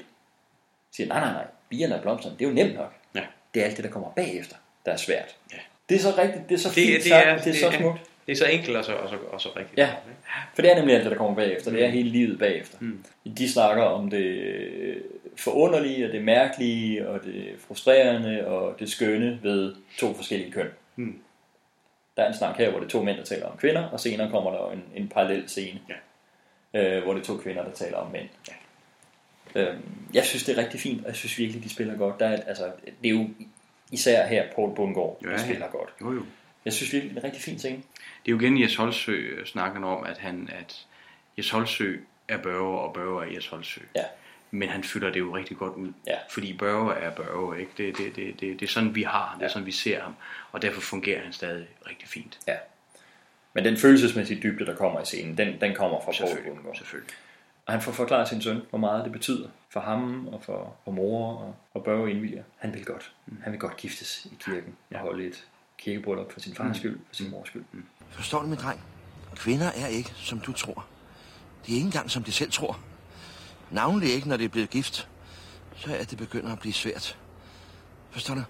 Siger, 0.92 1.08
nej, 1.08 1.20
nej, 1.20 1.34
nej, 1.34 1.46
bierne 1.70 1.96
og 1.96 2.02
blomsterne, 2.02 2.36
det 2.40 2.46
er 2.46 2.50
jo 2.50 2.56
nemt 2.56 2.76
nok. 2.76 2.94
Ja. 3.16 3.22
Det 3.54 3.62
er 3.62 3.66
alt 3.66 3.76
det, 3.78 3.84
der 3.86 3.92
kommer 3.92 4.10
bagefter, 4.10 4.56
der 4.86 4.92
er 4.92 4.98
svært. 4.98 5.36
Ja. 5.54 5.58
Det 5.90 5.96
er 5.96 6.00
så 6.00 6.14
rigtigt, 6.18 6.50
det 6.50 6.56
er 6.56 6.60
så 6.60 6.68
Det, 6.68 6.76
fint 6.76 6.94
det, 7.04 7.04
sagt, 7.04 7.26
er, 7.28 7.38
det 7.38 7.48
er 7.48 7.60
så 7.60 7.66
ja, 7.72 7.78
smukt. 7.80 8.00
Det 8.26 8.32
er 8.32 8.36
så 8.36 8.46
enkelt 8.46 8.78
og 8.78 8.86
så, 8.86 8.94
og 8.96 9.10
så, 9.10 9.16
og 9.32 9.42
så 9.42 9.50
rigtigt. 9.58 9.78
Ja, 9.78 9.90
for 10.56 10.62
det 10.62 10.72
er 10.72 10.76
nemlig 10.76 10.96
alt 10.96 11.04
det, 11.04 11.12
der 11.12 11.18
kommer 11.18 11.36
bagefter. 11.36 11.72
Det 11.72 11.84
er 11.84 11.88
Mm. 11.88 11.94
hele 11.94 12.10
livet 12.10 12.40
bagefter. 12.40 12.78
Mm. 12.82 13.04
De 13.38 13.52
snakker 13.52 13.84
om 13.84 14.10
det 14.10 15.04
forunderlige, 15.38 16.06
og 16.08 16.12
det 16.14 16.24
mærkelige, 16.24 17.10
og 17.10 17.24
det 17.24 17.56
frustrerende, 17.68 18.48
og 18.48 18.80
det 18.80 18.90
skønne 18.90 19.40
ved 19.44 19.76
to 19.98 20.14
forskellige 20.14 20.52
køn. 20.52 20.68
Mm. 20.96 21.20
Der 22.18 22.24
er 22.24 22.28
en 22.28 22.34
snak 22.38 22.58
her, 22.58 22.70
hvor 22.70 22.80
det 22.80 22.86
er 22.86 22.90
to 22.90 23.04
mænd, 23.04 23.18
der 23.18 23.24
taler 23.24 23.46
om 23.48 23.58
kvinder, 23.58 23.84
og 23.90 24.00
senere 24.00 24.30
kommer 24.30 24.52
der 24.52 24.72
en, 24.72 24.84
en 24.96 25.08
parallel 25.08 25.50
scene, 25.50 25.80
Ja. 26.74 26.98
øh, 26.98 27.04
hvor 27.04 27.14
det 27.14 27.20
er 27.22 27.26
to 27.26 27.38
kvinder, 27.38 27.64
der 27.64 27.72
taler 27.72 27.98
om 27.98 28.12
mænd. 28.12 28.30
Øhm, 29.56 29.82
jeg 30.14 30.24
synes, 30.26 30.44
det 30.44 30.58
er 30.58 30.62
rigtig 30.62 30.80
fint, 30.80 31.02
og 31.02 31.08
jeg 31.08 31.16
synes 31.16 31.38
virkelig, 31.38 31.64
de 31.64 31.70
spiller 31.70 31.98
godt. 31.98 32.20
Der 32.20 32.28
er, 32.28 32.42
altså, 32.48 32.72
det 33.04 33.10
er 33.10 33.14
jo 33.14 33.30
især 33.92 34.28
her 34.28 34.46
Paul 34.56 34.76
Bundgaard, 34.76 35.18
der 35.24 35.30
Ja, 35.30 35.36
ja. 35.36 35.44
spiller 35.44 35.68
godt. 35.68 35.94
Jo, 36.02 36.14
jo. 36.14 36.22
Jeg 36.66 36.74
synes 36.74 36.94
virkelig, 36.94 37.16
det 37.16 37.18
er 37.18 37.22
en 37.22 37.26
rigtig 37.26 37.44
fin 37.44 37.60
scene. 37.60 37.76
Det 37.78 38.28
er 38.28 38.32
jo 38.32 38.40
igen 38.40 38.62
Jes 38.62 38.76
Holsø 38.76 39.12
øh, 39.12 39.46
snakker 39.46 39.86
om, 39.86 40.04
at, 40.06 40.18
han, 40.18 40.50
at 40.60 40.86
Jes 41.38 41.50
Holsø 41.50 41.98
er 42.28 42.38
Børge, 42.38 42.80
og 42.80 42.94
Børge 42.94 43.26
er 43.28 43.32
Jes 43.36 43.48
Holsø. 43.48 43.82
Ja. 43.96 44.04
Men 44.56 44.70
han 44.70 44.84
fylder 44.84 45.12
det 45.12 45.20
jo 45.20 45.36
rigtig 45.36 45.58
godt 45.58 45.74
ud. 45.76 45.94
Ja. 46.08 46.16
Fordi 46.30 46.54
Børge 46.58 46.94
er 46.94 47.16
Børge, 47.16 47.60
ikke? 47.60 47.72
Det, 47.78 47.98
det, 47.98 48.16
det, 48.16 48.40
det, 48.40 48.60
det 48.60 48.66
er 48.66 48.70
sådan, 48.70 48.96
vi 48.96 49.04
har 49.04 49.26
ham. 49.26 49.40
Det 49.40 49.46
er 49.46 49.50
sådan, 49.50 49.66
vi 49.66 49.72
ser 49.72 50.02
ham. 50.02 50.16
Og 50.52 50.62
derfor 50.62 50.82
fungerer 50.82 51.24
han 51.24 51.34
stadig 51.34 51.68
rigtig 51.90 52.08
fint. 52.10 52.40
Ja. 52.48 52.56
Men 53.54 53.66
den 53.66 53.78
følelsesmæssige 53.78 54.42
dybde, 54.44 54.66
der 54.66 54.76
kommer 54.76 55.02
i 55.02 55.06
scenen, 55.06 55.38
den, 55.38 55.62
den 55.62 55.76
kommer 55.76 55.98
fra 56.00 56.06
Paul 56.06 56.16
Selvfølgelig. 56.16 56.54
Bundgaard. 56.54 56.76
Selvfølgelig. 56.76 57.12
Og 57.66 57.74
han 57.74 57.82
får 57.82 57.92
forklaret 57.92 58.28
sin 58.30 58.42
søn, 58.42 58.62
hvor 58.70 58.80
meget 58.80 59.04
det 59.04 59.12
betyder 59.12 59.50
for 59.70 59.80
ham 59.80 60.28
og 60.28 60.44
for, 60.44 60.76
for 60.84 60.92
mor 60.92 61.38
og, 61.38 61.56
og 61.74 61.84
Børge 61.84 62.12
indviger. 62.12 62.44
Han 62.58 62.74
vil 62.74 62.86
godt. 62.86 63.12
Han 63.44 63.52
vil 63.52 63.60
godt 63.60 63.78
giftes 63.78 64.26
i 64.32 64.36
kirken 64.40 64.76
og 64.94 65.00
holde 65.00 65.26
et 65.28 65.46
kirkebryllup 65.78 66.32
for 66.34 66.40
sin 66.40 66.56
fars 66.56 66.68
Mm. 66.68 66.74
skyld, 66.74 67.00
for 67.08 67.16
sin 67.16 67.32
mors 67.32 67.48
skyld. 67.48 67.64
Forstår 68.10 68.42
du, 68.42 68.48
min 68.48 68.58
dreng? 68.58 68.82
Kvinder 69.36 69.68
er 69.76 69.88
ikke, 69.88 70.10
som 70.16 70.40
du 70.40 70.52
tror. 70.54 70.86
De 71.68 71.72
er 71.72 71.76
ikke 71.76 71.86
engang, 71.86 72.12
som 72.12 72.24
de 72.24 72.32
selv 72.32 72.52
tror. 72.52 72.80
Navnlig 73.74 74.14
ikke, 74.14 74.30
når 74.30 74.38
det 74.38 74.46
er 74.46 74.50
blevet 74.50 74.70
gift. 74.70 75.10
Så 75.76 75.96
er 75.96 76.04
det 76.04 76.18
begynder 76.18 76.52
at 76.52 76.60
blive 76.60 76.74
svært. 76.74 77.18
Forstår 78.12 78.36
du? 78.36 78.44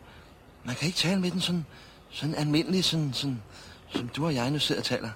Man 0.63 0.75
kan 0.75 0.85
ikke 0.85 0.97
tale 0.97 1.21
med 1.21 1.31
den 1.31 1.41
sådan, 1.41 1.65
sådan 2.09 2.35
almindelig, 2.35 2.83
sådan, 2.83 3.13
sådan, 3.13 3.41
som 3.89 4.07
du 4.07 4.25
og 4.25 4.35
jeg 4.35 4.51
nu 4.51 4.59
sidder 4.59 4.81
og 4.81 4.85
taler. 4.85 5.09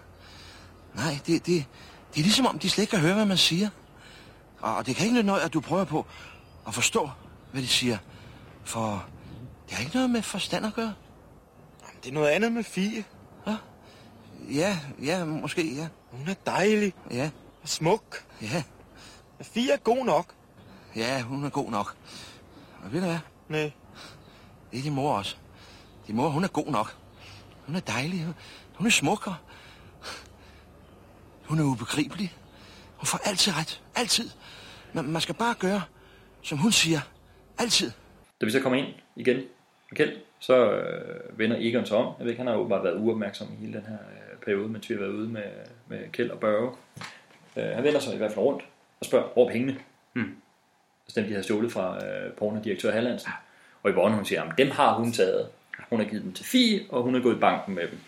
Nej, 0.93 1.19
det, 1.27 1.45
det, 1.45 1.65
det 2.13 2.19
er 2.19 2.23
ligesom 2.23 2.45
om, 2.45 2.59
de 2.59 2.69
slet 2.69 2.83
ikke 2.83 2.91
kan 2.91 2.99
høre, 2.99 3.13
hvad 3.13 3.25
man 3.25 3.37
siger. 3.37 3.69
Og 4.59 4.85
det 4.85 4.95
kan 4.95 5.05
ikke 5.05 5.15
nytte 5.15 5.27
noget, 5.27 5.41
at 5.41 5.53
du 5.53 5.61
prøver 5.61 5.83
på 5.83 6.05
at 6.67 6.73
forstå, 6.73 7.09
hvad 7.51 7.61
de 7.61 7.67
siger. 7.67 7.97
For 8.63 9.05
det 9.65 9.73
har 9.73 9.83
ikke 9.83 9.95
noget 9.95 10.09
med 10.09 10.21
forstand 10.21 10.65
at 10.65 10.73
gøre. 10.73 10.93
Det 12.03 12.09
er 12.09 12.13
noget 12.13 12.27
andet 12.27 12.51
med 12.51 12.63
Fie. 12.63 13.03
Ja, 14.51 14.79
ja, 15.03 15.25
måske, 15.25 15.75
ja. 15.75 15.87
Hun 16.11 16.27
er 16.27 16.33
dejlig. 16.45 16.93
Ja. 17.11 17.29
Og 17.63 17.69
smuk. 17.69 18.25
Ja. 18.41 18.63
Fie 19.41 19.71
er 19.71 19.77
god 19.77 20.05
nok. 20.05 20.33
Ja, 20.95 21.21
hun 21.21 21.45
er 21.45 21.49
god 21.49 21.71
nok. 21.71 21.95
Og 22.83 22.93
ved 22.93 22.99
du 22.99 23.05
hvad? 23.05 23.19
Nej. 23.49 23.71
Det 24.71 24.79
er 24.79 24.83
din 24.83 24.93
mor 24.93 25.17
også. 25.17 25.35
Din 26.07 26.15
mor, 26.15 26.29
hun 26.29 26.43
er 26.43 26.47
god 26.47 26.67
nok. 26.67 26.97
Hun 27.65 27.75
er 27.75 27.79
dejlig. 27.79 28.25
Hun 28.73 28.87
er 28.87 28.91
smuk. 28.91 29.27
og 29.27 29.35
Hun 31.45 31.59
er 31.59 31.63
ubegribelig. 31.63 32.33
Hun 32.97 33.05
får 33.05 33.19
altid 33.25 33.53
ret. 33.57 33.81
Altid. 33.95 34.29
Men 34.93 35.11
man 35.11 35.21
skal 35.21 35.35
bare 35.35 35.55
gøre, 35.59 35.81
som 36.41 36.57
hun 36.57 36.71
siger. 36.71 36.99
Altid. 37.57 37.91
Da 38.41 38.45
vi 38.45 38.51
så 38.51 38.61
kommer 38.61 38.79
ind 38.79 38.87
igen 39.15 39.41
Kjeld, 39.95 40.17
så 40.39 40.71
øh, 40.71 41.39
vender 41.39 41.57
Egon 41.59 41.85
sig 41.85 41.97
om. 41.97 42.05
Jeg 42.05 42.25
ved 42.25 42.31
ikke, 42.31 42.39
han 42.39 42.47
har 42.47 42.55
åbenbart 42.55 42.83
været 42.83 42.99
uopmærksom 42.99 43.47
i 43.53 43.55
hele 43.55 43.73
den 43.73 43.85
her 43.87 43.93
øh, 43.93 44.39
periode, 44.45 44.69
mens 44.69 44.89
vi 44.89 44.93
har 44.93 45.01
været 45.01 45.11
ude 45.11 45.29
med, 45.29 45.43
med 45.87 46.11
Kjeld 46.11 46.29
og 46.29 46.39
Børge. 46.39 46.75
Øh, 47.57 47.63
han 47.65 47.83
vender 47.83 47.99
sig 47.99 48.13
i 48.13 48.17
hvert 48.17 48.31
fald 48.31 48.45
rundt 48.45 48.63
og 48.99 49.05
spørger, 49.05 49.27
hvor 49.33 49.47
er 49.47 49.51
pengene? 49.51 49.77
Hmm. 50.13 50.35
Altså 51.05 51.21
dem, 51.21 51.29
de 51.29 51.35
har 51.35 51.41
stjålet 51.41 51.71
fra 51.71 52.05
øh, 52.05 52.33
pornodirektør 52.33 52.91
Hallandsen. 52.91 53.31
Og 53.83 53.91
Yvonne, 53.91 54.15
hun 54.15 54.25
siger, 54.25 54.43
at 54.43 54.57
dem 54.57 54.71
har 54.71 54.93
hun 54.93 55.11
taget. 55.11 55.47
Hun 55.89 55.99
har 55.99 56.07
givet 56.07 56.23
dem 56.23 56.33
til 56.33 56.45
Fie, 56.45 56.85
og 56.89 57.03
hun 57.03 57.15
er 57.15 57.19
gået 57.19 57.35
i 57.35 57.39
banken 57.39 57.75
med 57.75 57.87
dem. 57.87 57.99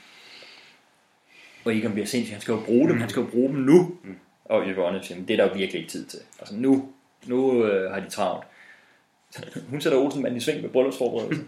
Og 1.66 1.76
Egon 1.76 1.92
bliver 1.92 2.08
sindssygt, 2.08 2.34
han 2.34 2.42
skal 2.42 2.52
jo 2.52 2.60
bruge 2.66 2.90
dem, 2.90 3.00
han 3.00 3.10
skal 3.10 3.22
jo 3.22 3.28
bruge 3.32 3.50
dem 3.50 3.60
nu. 3.60 3.98
Og 4.46 4.64
Yvonne 4.68 5.04
siger, 5.04 5.18
"Men 5.18 5.28
det 5.28 5.34
er 5.34 5.38
der 5.38 5.48
jo 5.48 5.54
virkelig 5.58 5.82
ikke 5.82 5.92
tid 5.92 6.06
til. 6.06 6.20
Altså 6.40 6.56
nu, 6.56 6.90
nu 7.26 7.66
øh, 7.66 7.92
har 7.92 8.00
de 8.00 8.10
travlt. 8.10 8.46
Hun 9.70 9.82
sætter 9.82 10.00
Olsenmanden 10.00 10.38
i 10.38 10.42
sving 10.42 10.62
med 10.62 10.70
bryllupsforberedelse. 10.70 11.46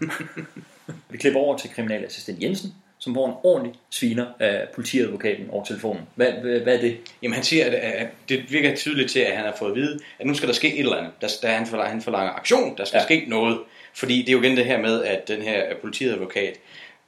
Vi 1.10 1.18
klipper 1.18 1.40
over 1.40 1.56
til 1.58 1.70
kriminalassistent 1.70 2.42
Jensen, 2.42 2.74
som 3.02 3.14
får 3.14 3.28
en 3.28 3.34
ordentlig 3.42 3.74
sviner 3.90 4.26
af 4.40 4.68
politiadvokaten 4.74 5.50
over 5.50 5.64
telefonen. 5.64 6.02
Hvad, 6.14 6.32
hvad, 6.32 6.60
hvad 6.60 6.76
er 6.76 6.80
det? 6.80 6.96
Jamen 7.22 7.34
han 7.34 7.44
siger, 7.44 7.66
at, 7.82 8.08
det 8.28 8.52
virker 8.52 8.76
tydeligt 8.76 9.10
til, 9.10 9.20
at 9.20 9.36
han 9.36 9.44
har 9.44 9.54
fået 9.58 9.70
at 9.70 9.76
vide, 9.76 9.98
at 10.18 10.26
nu 10.26 10.34
skal 10.34 10.48
der 10.48 10.54
ske 10.54 10.74
et 10.74 10.80
eller 10.80 10.96
andet. 10.96 11.12
Der, 11.20 11.28
der 11.42 11.48
han, 11.48 11.66
forlanger, 11.66 11.90
han 11.92 12.02
forlanger 12.02 12.32
aktion, 12.32 12.76
der 12.76 12.84
skal 12.84 12.98
ja. 12.98 13.04
ske 13.04 13.24
noget. 13.28 13.58
Fordi 13.94 14.18
det 14.18 14.28
er 14.28 14.32
jo 14.32 14.42
igen 14.42 14.56
det 14.56 14.64
her 14.64 14.78
med, 14.78 15.04
at 15.04 15.28
den 15.28 15.42
her 15.42 15.76
politiadvokat 15.80 16.54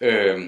øh, 0.01 0.41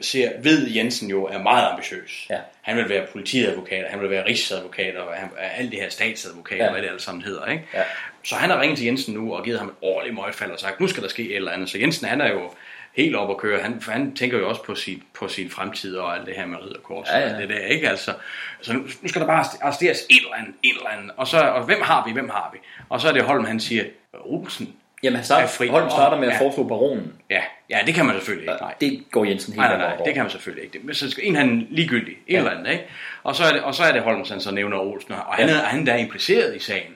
ser, 0.00 0.30
ved 0.42 0.70
Jensen 0.70 1.10
jo 1.10 1.24
er 1.24 1.38
meget 1.38 1.68
ambitiøs. 1.70 2.26
Ja. 2.30 2.38
Han 2.62 2.76
vil 2.76 2.88
være 2.88 3.06
politiadvokat, 3.12 3.84
han 3.88 4.00
vil 4.00 4.10
være 4.10 4.26
rigsadvokat, 4.26 4.96
og 4.96 5.14
han, 5.14 5.28
alt 5.56 5.70
det 5.70 5.80
her 5.80 5.88
statsadvokat, 5.88 6.58
Ja. 6.58 6.70
hvad 6.70 6.82
det 6.82 6.88
alle 6.88 7.00
sammen 7.00 7.24
hedder. 7.24 7.46
Ikke? 7.46 7.64
Ja. 7.74 7.82
Så 8.22 8.34
han 8.34 8.50
har 8.50 8.60
ringet 8.60 8.78
til 8.78 8.86
Jensen 8.86 9.14
nu 9.14 9.34
og 9.34 9.44
givet 9.44 9.58
ham 9.58 9.68
et 9.68 9.74
ordentligt 9.80 10.16
møgfald 10.16 10.50
og 10.50 10.58
sagt, 10.60 10.80
nu 10.80 10.86
skal 10.88 11.02
der 11.02 11.08
ske 11.08 11.22
et 11.30 11.36
eller 11.36 11.52
andet. 11.52 11.70
Så 11.70 11.78
Jensen 11.78 12.06
han 12.06 12.20
er 12.20 12.30
jo 12.30 12.50
helt 12.96 13.16
op 13.16 13.30
at 13.30 13.36
køre. 13.36 13.62
Han, 13.62 13.80
for 13.80 13.92
han 13.92 14.14
tænker 14.16 14.38
jo 14.38 14.48
også 14.48 14.62
på 14.62 14.74
sin, 14.74 15.02
på 15.14 15.28
sin 15.28 15.50
fremtid 15.50 15.96
og 15.96 16.16
alt 16.16 16.26
det 16.26 16.34
her 16.36 16.46
med 16.46 16.58
ridderkors. 16.62 17.08
Ja, 17.08 17.18
ja. 17.18 17.38
Det 17.40 17.48
der, 17.48 17.58
ikke? 17.58 17.88
Altså, 17.88 18.14
så 18.62 18.72
nu, 18.72 18.78
nu 19.02 19.08
skal 19.08 19.20
der 19.20 19.26
bare 19.26 19.44
arresteres 19.62 19.98
et 20.10 20.16
eller 20.16 20.34
andet, 20.34 20.54
et 20.62 20.76
eller 20.76 20.88
andet. 20.90 21.10
Og, 21.16 21.26
så, 21.28 21.40
og 21.42 21.62
hvem 21.64 21.82
har 21.82 22.04
vi, 22.06 22.12
hvem 22.12 22.28
har 22.28 22.50
vi? 22.52 22.58
Og 22.88 23.00
så 23.00 23.08
er 23.08 23.12
det 23.12 23.22
Holm, 23.22 23.44
han 23.44 23.60
siger, 23.60 23.84
Olsen 24.24 24.74
Jamen 25.02 25.16
han 25.16 25.24
starter, 25.24 25.44
er 25.44 25.48
fri. 25.48 25.68
Holm 25.68 25.90
starter 25.90 26.18
med 26.18 26.28
at 26.28 26.34
Ja. 26.34 26.40
foreslå 26.40 26.64
baronen. 26.64 27.12
Ja, 27.30 27.42
ja, 27.70 27.78
det 27.86 27.94
kan 27.94 28.06
man 28.06 28.14
selvfølgelig 28.14 28.42
ikke. 28.52 28.62
Nej. 28.62 28.74
Det 28.80 29.04
går 29.10 29.24
Jensen 29.24 29.52
helt 29.52 29.60
Nej, 29.60 29.76
nej, 29.78 29.96
nej, 29.96 30.04
det 30.04 30.14
kan 30.14 30.22
man 30.24 30.30
selvfølgelig 30.30 30.64
ikke. 30.64 30.78
Men 30.82 30.94
så 30.94 31.10
skal 31.10 31.26
en 31.26 31.36
han 31.36 31.66
ligegyldig, 31.70 32.12
et 32.26 32.32
Ja. 32.32 32.38
eller 32.38 32.50
andet, 32.50 32.72
ikke? 32.72 32.84
Og 33.22 33.36
så 33.36 33.44
er 33.44 33.52
det, 33.52 33.62
og 33.62 33.74
så 33.74 33.82
er 33.82 33.92
det 33.92 34.02
Holm, 34.02 34.24
han 34.30 34.40
så 34.40 34.50
nævner 34.54 34.78
Olsen, 34.78 35.12
og 35.12 35.34
han, 35.34 35.48
Ja. 35.48 35.54
er, 35.54 35.58
han 35.64 35.86
der 35.86 35.92
er 35.92 35.96
impliceret 35.96 36.56
i 36.56 36.58
sagen. 36.58 36.92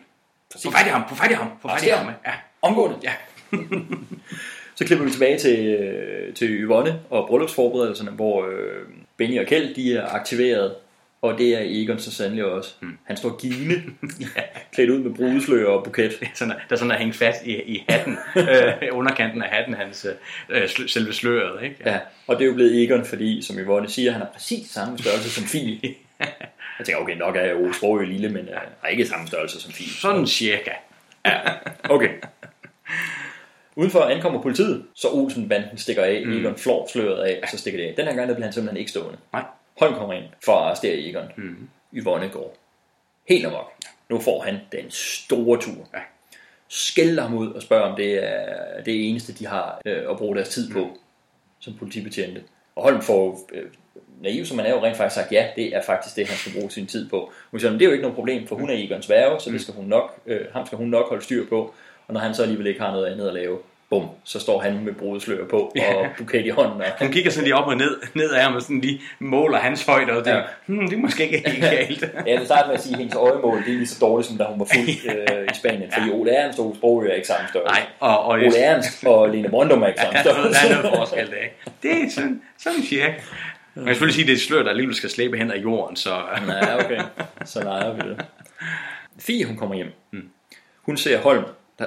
Få 0.65 0.71
fat 0.71 0.87
i 0.87 0.89
ham, 0.91 1.03
få 1.09 1.15
fat 1.15 1.31
i 1.31 1.35
ham, 1.35 1.51
få 1.63 1.69
fat 1.69 1.87
i 1.87 1.89
ham. 1.89 2.07
Ja. 2.27 2.33
Omgående. 2.63 2.97
Ja. 3.03 3.13
Så 4.75 4.85
klipper 4.87 5.05
vi 5.05 5.11
tilbage 5.11 5.39
til, 5.39 5.67
øh, 5.67 6.35
til 6.35 6.49
Yvonne 6.51 7.01
og 7.11 7.27
bryllupsforberedelserne, 7.29 8.11
hvor 8.11 8.47
øh, 8.47 8.83
Benny 9.17 9.41
og 9.41 9.47
Kjeld 9.47 9.75
de 9.75 9.97
er 9.97 10.07
aktiveret, 10.15 10.75
og 11.23 11.39
det 11.39 11.49
er 11.55 11.61
Egon 11.65 11.99
så 11.99 12.13
sandelig 12.13 12.45
også. 12.45 12.75
Hmm. 12.81 12.99
Han 13.05 13.17
står 13.17 13.37
givende, 13.41 13.83
klædt 14.75 14.91
ud 14.91 14.99
med 14.99 15.15
brudeslør 15.15 15.67
og 15.71 15.85
buket. 15.85 16.13
Sådan, 16.35 16.53
er- 16.53 16.57
der 16.69 16.75
er 16.75 16.77
sådan 16.77 16.91
er 16.91 16.99
hængt 16.99 17.17
fast 17.17 17.47
i, 17.47 17.63
i 17.63 17.85
hatten, 17.89 18.17
øh, 18.37 18.73
underkanten 18.93 19.43
af 19.43 19.49
hatten, 19.49 19.75
hans 19.75 20.07
øh, 20.49 20.65
sl- 20.65 20.89
selve 20.89 21.13
sløret, 21.13 21.65
ikke? 21.65 21.77
Ja, 21.87 21.99
og 22.27 22.37
det 22.37 22.43
er 22.43 22.47
jo 22.49 22.55
blevet 22.55 22.83
Egon, 22.85 23.05
fordi, 23.05 23.43
som 23.43 23.57
Yvonne 23.59 23.89
siger, 23.89 24.13
han 24.13 24.21
har 24.21 24.31
præcis 24.33 24.71
samme 24.71 24.99
størrelse 24.99 25.31
som 25.31 25.45
Fie. 25.45 25.79
Jeg 26.79 26.87
tænker, 26.87 27.03
okay, 27.03 27.17
nok 27.17 27.37
er 27.37 27.73
Sprog 27.73 28.01
jo 28.01 28.05
lille, 28.07 28.29
men 28.29 28.49
øh, 28.49 28.55
har 28.81 28.89
ikke 28.89 29.07
samme 29.07 29.27
størrelse 29.27 29.61
som 29.61 29.73
Fie. 29.73 29.89
Sådan 29.89 30.27
cirka. 30.27 30.71
Ja, 31.27 31.39
okay. 31.85 32.09
Udenfor 33.77 34.01
ankommer 34.01 34.43
politiet, 34.43 34.85
så 34.95 35.09
Olsen-banden 35.13 35.79
stikker 35.79 36.03
af, 36.05 36.23
Mm. 36.27 36.33
Egon 36.41 36.57
flår 36.57 36.89
sløret 36.93 37.23
af, 37.25 37.41
og 37.43 37.49
så 37.49 37.59
stikker 37.59 37.81
det 37.81 37.89
af. 37.89 37.95
Den 37.97 38.05
her 38.07 38.15
gang 38.15 38.29
der 38.29 38.35
bliver 38.35 38.47
han 38.47 38.53
simpelthen 38.53 38.79
ikke 38.79 38.91
stående. 38.91 39.19
Nej. 39.33 39.43
Holm 39.79 39.95
kommer 39.95 40.15
ind 40.15 40.25
for 40.45 40.53
at 40.53 40.59
arrestere 40.67 40.99
Egon. 40.99 41.25
Mm. 41.37 41.69
Yvonne 41.95 42.29
går 42.29 42.57
helt 43.29 43.47
amok. 43.47 43.73
Nu 44.11 44.21
får 44.21 44.43
han 44.43 44.59
den 44.73 44.91
store 44.91 45.61
tur. 45.61 45.89
Ja. 45.95 45.99
Skælder 46.69 47.23
ham 47.23 47.35
ud 47.35 47.53
og 47.53 47.63
spørger, 47.63 47.85
om 47.91 47.97
det 47.97 48.25
er 48.25 48.83
det 48.85 49.09
eneste, 49.09 49.33
de 49.33 49.47
har 49.47 49.81
øh, 49.87 50.11
at 50.11 50.17
bruge 50.17 50.37
deres 50.37 50.49
tid 50.49 50.73
på 50.73 50.79
Mm. 50.85 50.91
som 51.61 51.75
politibetjente. 51.79 52.43
Og 52.77 52.83
Holm 52.83 53.03
får, 53.03 53.41
øh, 53.53 53.63
naiv 54.23 54.45
som 54.45 54.57
man 54.57 54.67
er 54.67 54.71
jo 54.71 54.85
rent 54.85 54.97
faktisk 54.97 55.15
sagt, 55.21 55.33
ja, 55.33 55.49
det 55.57 55.77
er 55.77 55.83
faktisk 55.83 56.17
det, 56.17 56.29
han 56.29 56.37
skal 56.39 56.53
bruge 56.53 56.71
sin 56.71 56.87
tid 56.87 57.09
på. 57.09 57.33
Hun 57.51 57.61
siger, 57.61 57.71
"Men 57.71 57.79
det 57.81 57.85
er 57.85 57.89
jo 57.89 57.93
ikke 57.93 58.03
noget 58.03 58.15
problem, 58.15 58.47
for 58.47 58.57
hun 58.57 58.71
er 58.71 58.75
Egons 58.75 59.11
værve, 59.11 59.41
så 59.41 59.51
det 59.51 59.61
skal 59.61 59.75
hun 59.75 59.85
nok, 59.85 60.21
øh, 60.27 60.41
ham 60.53 60.67
skal 60.67 60.79
hun 60.79 60.89
nok 60.89 61.09
holde 61.09 61.25
styr 61.25 61.49
på. 61.49 61.75
Og 62.09 62.15
når 62.15 62.21
han 62.21 62.35
så 62.35 62.43
alligevel 62.43 62.67
ikke 62.67 62.81
har 62.81 62.91
noget 62.93 63.07
andet 63.07 63.29
at 63.29 63.35
lave, 63.35 63.59
bum, 63.91 64.09
så 64.25 64.41
står 64.41 64.61
han 64.61 64.85
med 64.85 64.93
brudeslør 64.95 65.45
på 65.47 65.57
og 65.59 65.73
Ja. 65.77 66.09
buket 66.19 66.47
i 66.47 66.49
hånden. 66.49 66.81
Og, 66.81 66.87
Han 66.97 67.13
kigger 67.13 67.31
sådan 67.31 67.45
lige 67.45 67.55
op 67.57 67.67
og 67.69 67.77
ned, 67.77 67.97
ned 68.15 68.31
af 68.31 68.43
ham 68.45 68.55
og 68.55 68.63
sådan 68.63 68.81
lige 68.81 69.01
måler 69.19 69.59
hans 69.59 69.87
højde, 69.87 70.13
og 70.13 70.25
det, 70.25 70.31
Ja. 70.31 70.37
ja. 70.37 70.43
hmm, 70.67 70.89
det 70.89 70.93
er 70.97 71.01
måske 71.01 71.25
ikke 71.25 71.51
helt 71.51 71.63
galt. 71.65 72.01
jeg 72.27 72.39
vil 72.39 72.47
starte 72.47 72.67
med 72.69 72.75
at 72.75 72.83
sige, 72.83 72.93
at 72.93 72.99
hendes 72.99 73.15
øjemål 73.17 73.57
det 73.59 73.69
er 73.73 73.77
lige 73.77 73.87
så 73.87 73.99
dårligt, 74.01 74.29
som 74.29 74.39
da 74.39 74.45
hun 74.45 74.59
var 74.59 74.65
fuld 74.75 74.89
øh, 75.39 75.45
i 75.53 75.55
Spanien. 75.55 75.93
Fordi 75.93 76.11
Ole 76.11 76.31
Ernst 76.37 76.59
og 76.59 76.67
Ole 76.67 76.77
Sprogø 76.77 77.09
er 77.09 77.15
ikke 77.15 77.27
samme 77.27 77.49
størrelse. 77.49 77.73
Nej, 77.81 77.87
og, 78.01 78.19
og 78.25 78.29
Ole 78.33 78.59
Ernst 78.59 79.05
og 79.07 79.29
Lene 79.29 79.49
Brøndum 79.49 79.83
er 79.83 79.87
ikke 79.87 80.01
samme 80.01 80.19
Ja, 80.19 80.23
der 80.25 80.33
størrelse. 80.35 80.69
er 80.69 80.83
noget 80.83 80.97
forskel 80.99 81.27
der. 81.31 81.71
Det 81.83 81.91
er 81.91 82.11
sådan, 82.11 82.43
sådan 82.59 82.83
cirka. 82.83 83.13
Man 83.75 83.85
kan 83.85 83.95
selvfølgelig 83.95 84.15
sige, 84.15 84.23
at 84.23 84.27
det 84.27 84.33
er 84.33 84.37
et 84.37 84.43
slør, 84.43 84.63
der 84.63 84.71
alligevel 84.71 84.95
skal 84.97 85.11
slæbe 85.11 85.37
hen 85.39 85.51
ad 85.51 85.59
jorden, 85.59 85.97
så... 85.97 86.11
Nej, 86.47 86.75
okay. 86.85 87.01
Så 87.45 87.63
leger 87.63 87.93
vi 87.95 88.01
det. 88.01 88.25
Fie, 89.21 89.45
hun 89.45 89.57
kommer 89.57 89.75
hjem. 89.77 89.93
Hun 90.83 90.97
ser 90.97 91.21
Holm, 91.21 91.45
der 91.79 91.87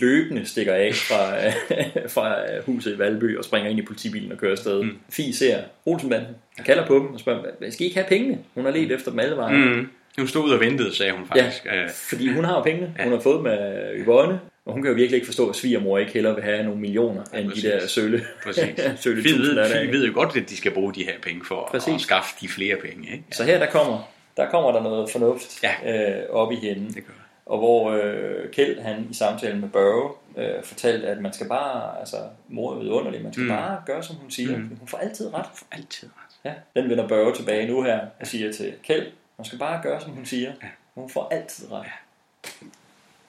løbende 0.00 0.46
stikker 0.46 0.74
af 0.74 0.90
fra, 0.94 1.36
fra 2.14 2.36
huset 2.66 2.94
i 2.94 2.98
Valby 2.98 3.38
og 3.38 3.44
springer 3.44 3.70
ind 3.70 3.78
i 3.78 3.82
politibilen 3.82 4.32
og 4.32 4.38
kører 4.38 4.52
afsted. 4.52 4.82
Mm. 4.82 4.98
Fie 5.10 5.34
ser 5.34 5.58
Olsenbanden, 5.86 6.28
kalder 6.66 6.86
på 6.86 6.94
dem 6.94 7.14
og 7.14 7.20
spørger, 7.20 7.40
"Hvad- 7.58 7.70
skal 7.70 7.82
I 7.82 7.88
ikke 7.88 7.96
have 8.00 8.08
pengene? 8.08 8.38
Hun 8.54 8.64
har 8.64 8.72
let 8.72 8.92
efter 8.92 9.10
dem 9.10 9.20
alle 9.20 9.36
vejen. 9.36 9.74
Mm. 9.78 9.88
Hun 10.18 10.28
stod 10.28 10.44
ud 10.44 10.50
og 10.50 10.60
ventede, 10.60 10.96
sagde 10.96 11.12
hun 11.12 11.26
faktisk. 11.26 11.64
Ja, 11.64 11.82
Øh, 11.82 11.90
fordi 11.90 12.28
hun 12.28 12.44
har 12.44 12.62
pengene. 12.62 12.94
Hun 13.02 13.12
har 13.12 13.20
fået 13.20 13.38
dem 13.38 13.46
af 13.46 13.90
Yvonne, 13.96 14.40
og 14.66 14.72
hun 14.72 14.82
kan 14.82 14.90
jo 14.90 14.94
virkelig 14.94 15.14
ikke 15.16 15.26
forstå, 15.26 15.48
at 15.48 15.56
svigermor 15.56 15.98
ikke 15.98 16.12
hellere 16.12 16.34
vil 16.34 16.44
have 16.44 16.62
nogle 16.64 16.80
millioner, 16.80 17.22
ja, 17.34 17.38
end 17.38 17.50
de 17.52 17.62
der 17.62 17.86
sølle, 17.86 18.22
Præcis. 18.44 18.64
sølle 19.00 19.22
Vi 19.22 19.28
ved, 19.30 19.86
vi 19.86 19.92
ved 19.98 20.06
jo 20.06 20.12
godt, 20.14 20.36
at 20.36 20.50
de 20.50 20.56
skal 20.56 20.72
bruge 20.72 20.94
de 20.94 21.04
her 21.04 21.12
penge 21.22 21.40
for 21.48 21.68
Præcis. 21.70 21.94
at 21.94 22.00
skaffe 22.00 22.34
de 22.40 22.48
flere 22.48 22.76
penge. 22.76 23.12
Ikke? 23.12 23.24
Så 23.32 23.44
her 23.44 23.58
der 23.58 23.66
kommer, 23.66 24.10
der 24.36 24.50
kommer 24.50 24.72
der 24.72 24.82
noget 24.82 25.10
fornuft 25.10 25.62
Ja. 25.62 25.72
øh, 26.20 26.22
op 26.30 26.52
i 26.52 26.56
hende. 26.56 26.86
Det 26.86 26.94
gør. 27.06 27.12
Og 27.46 27.58
hvor 27.58 27.90
øh, 27.90 28.50
Kjeld, 28.50 28.80
han 28.80 29.06
i 29.10 29.14
samtalen 29.14 29.60
med 29.60 29.68
Børge, 29.68 30.12
øh, 30.36 30.62
fortalte, 30.64 31.06
at 31.06 31.20
man 31.20 31.32
skal 31.32 31.48
bare, 31.48 31.98
altså 32.00 32.16
mor 32.48 32.74
er 32.74 32.78
vidunderlig, 32.78 33.22
man 33.22 33.32
skal 33.32 33.42
Mm. 33.42 33.48
bare 33.50 33.82
gøre, 33.86 34.02
som 34.02 34.16
hun 34.16 34.30
siger. 34.30 34.56
Mm. 34.58 34.76
Hun 34.78 34.88
får 34.88 34.98
altid 34.98 35.34
ret. 35.34 35.46
Altid 35.72 36.08
ret. 36.08 36.50
Ja. 36.74 36.80
Den 36.80 36.90
vender 36.90 37.08
Børge 37.08 37.34
tilbage 37.34 37.66
nu 37.68 37.82
her 37.82 38.00
og 38.20 38.26
siger 38.26 38.52
til 38.52 38.74
Kjeld, 38.82 39.12
man 39.38 39.44
skal 39.44 39.58
bare 39.58 39.82
gøre, 39.82 40.00
som 40.00 40.10
hun 40.10 40.26
siger. 40.26 40.52
Hun 40.94 41.10
får 41.10 41.28
altid 41.32 41.72
ret. 41.72 41.86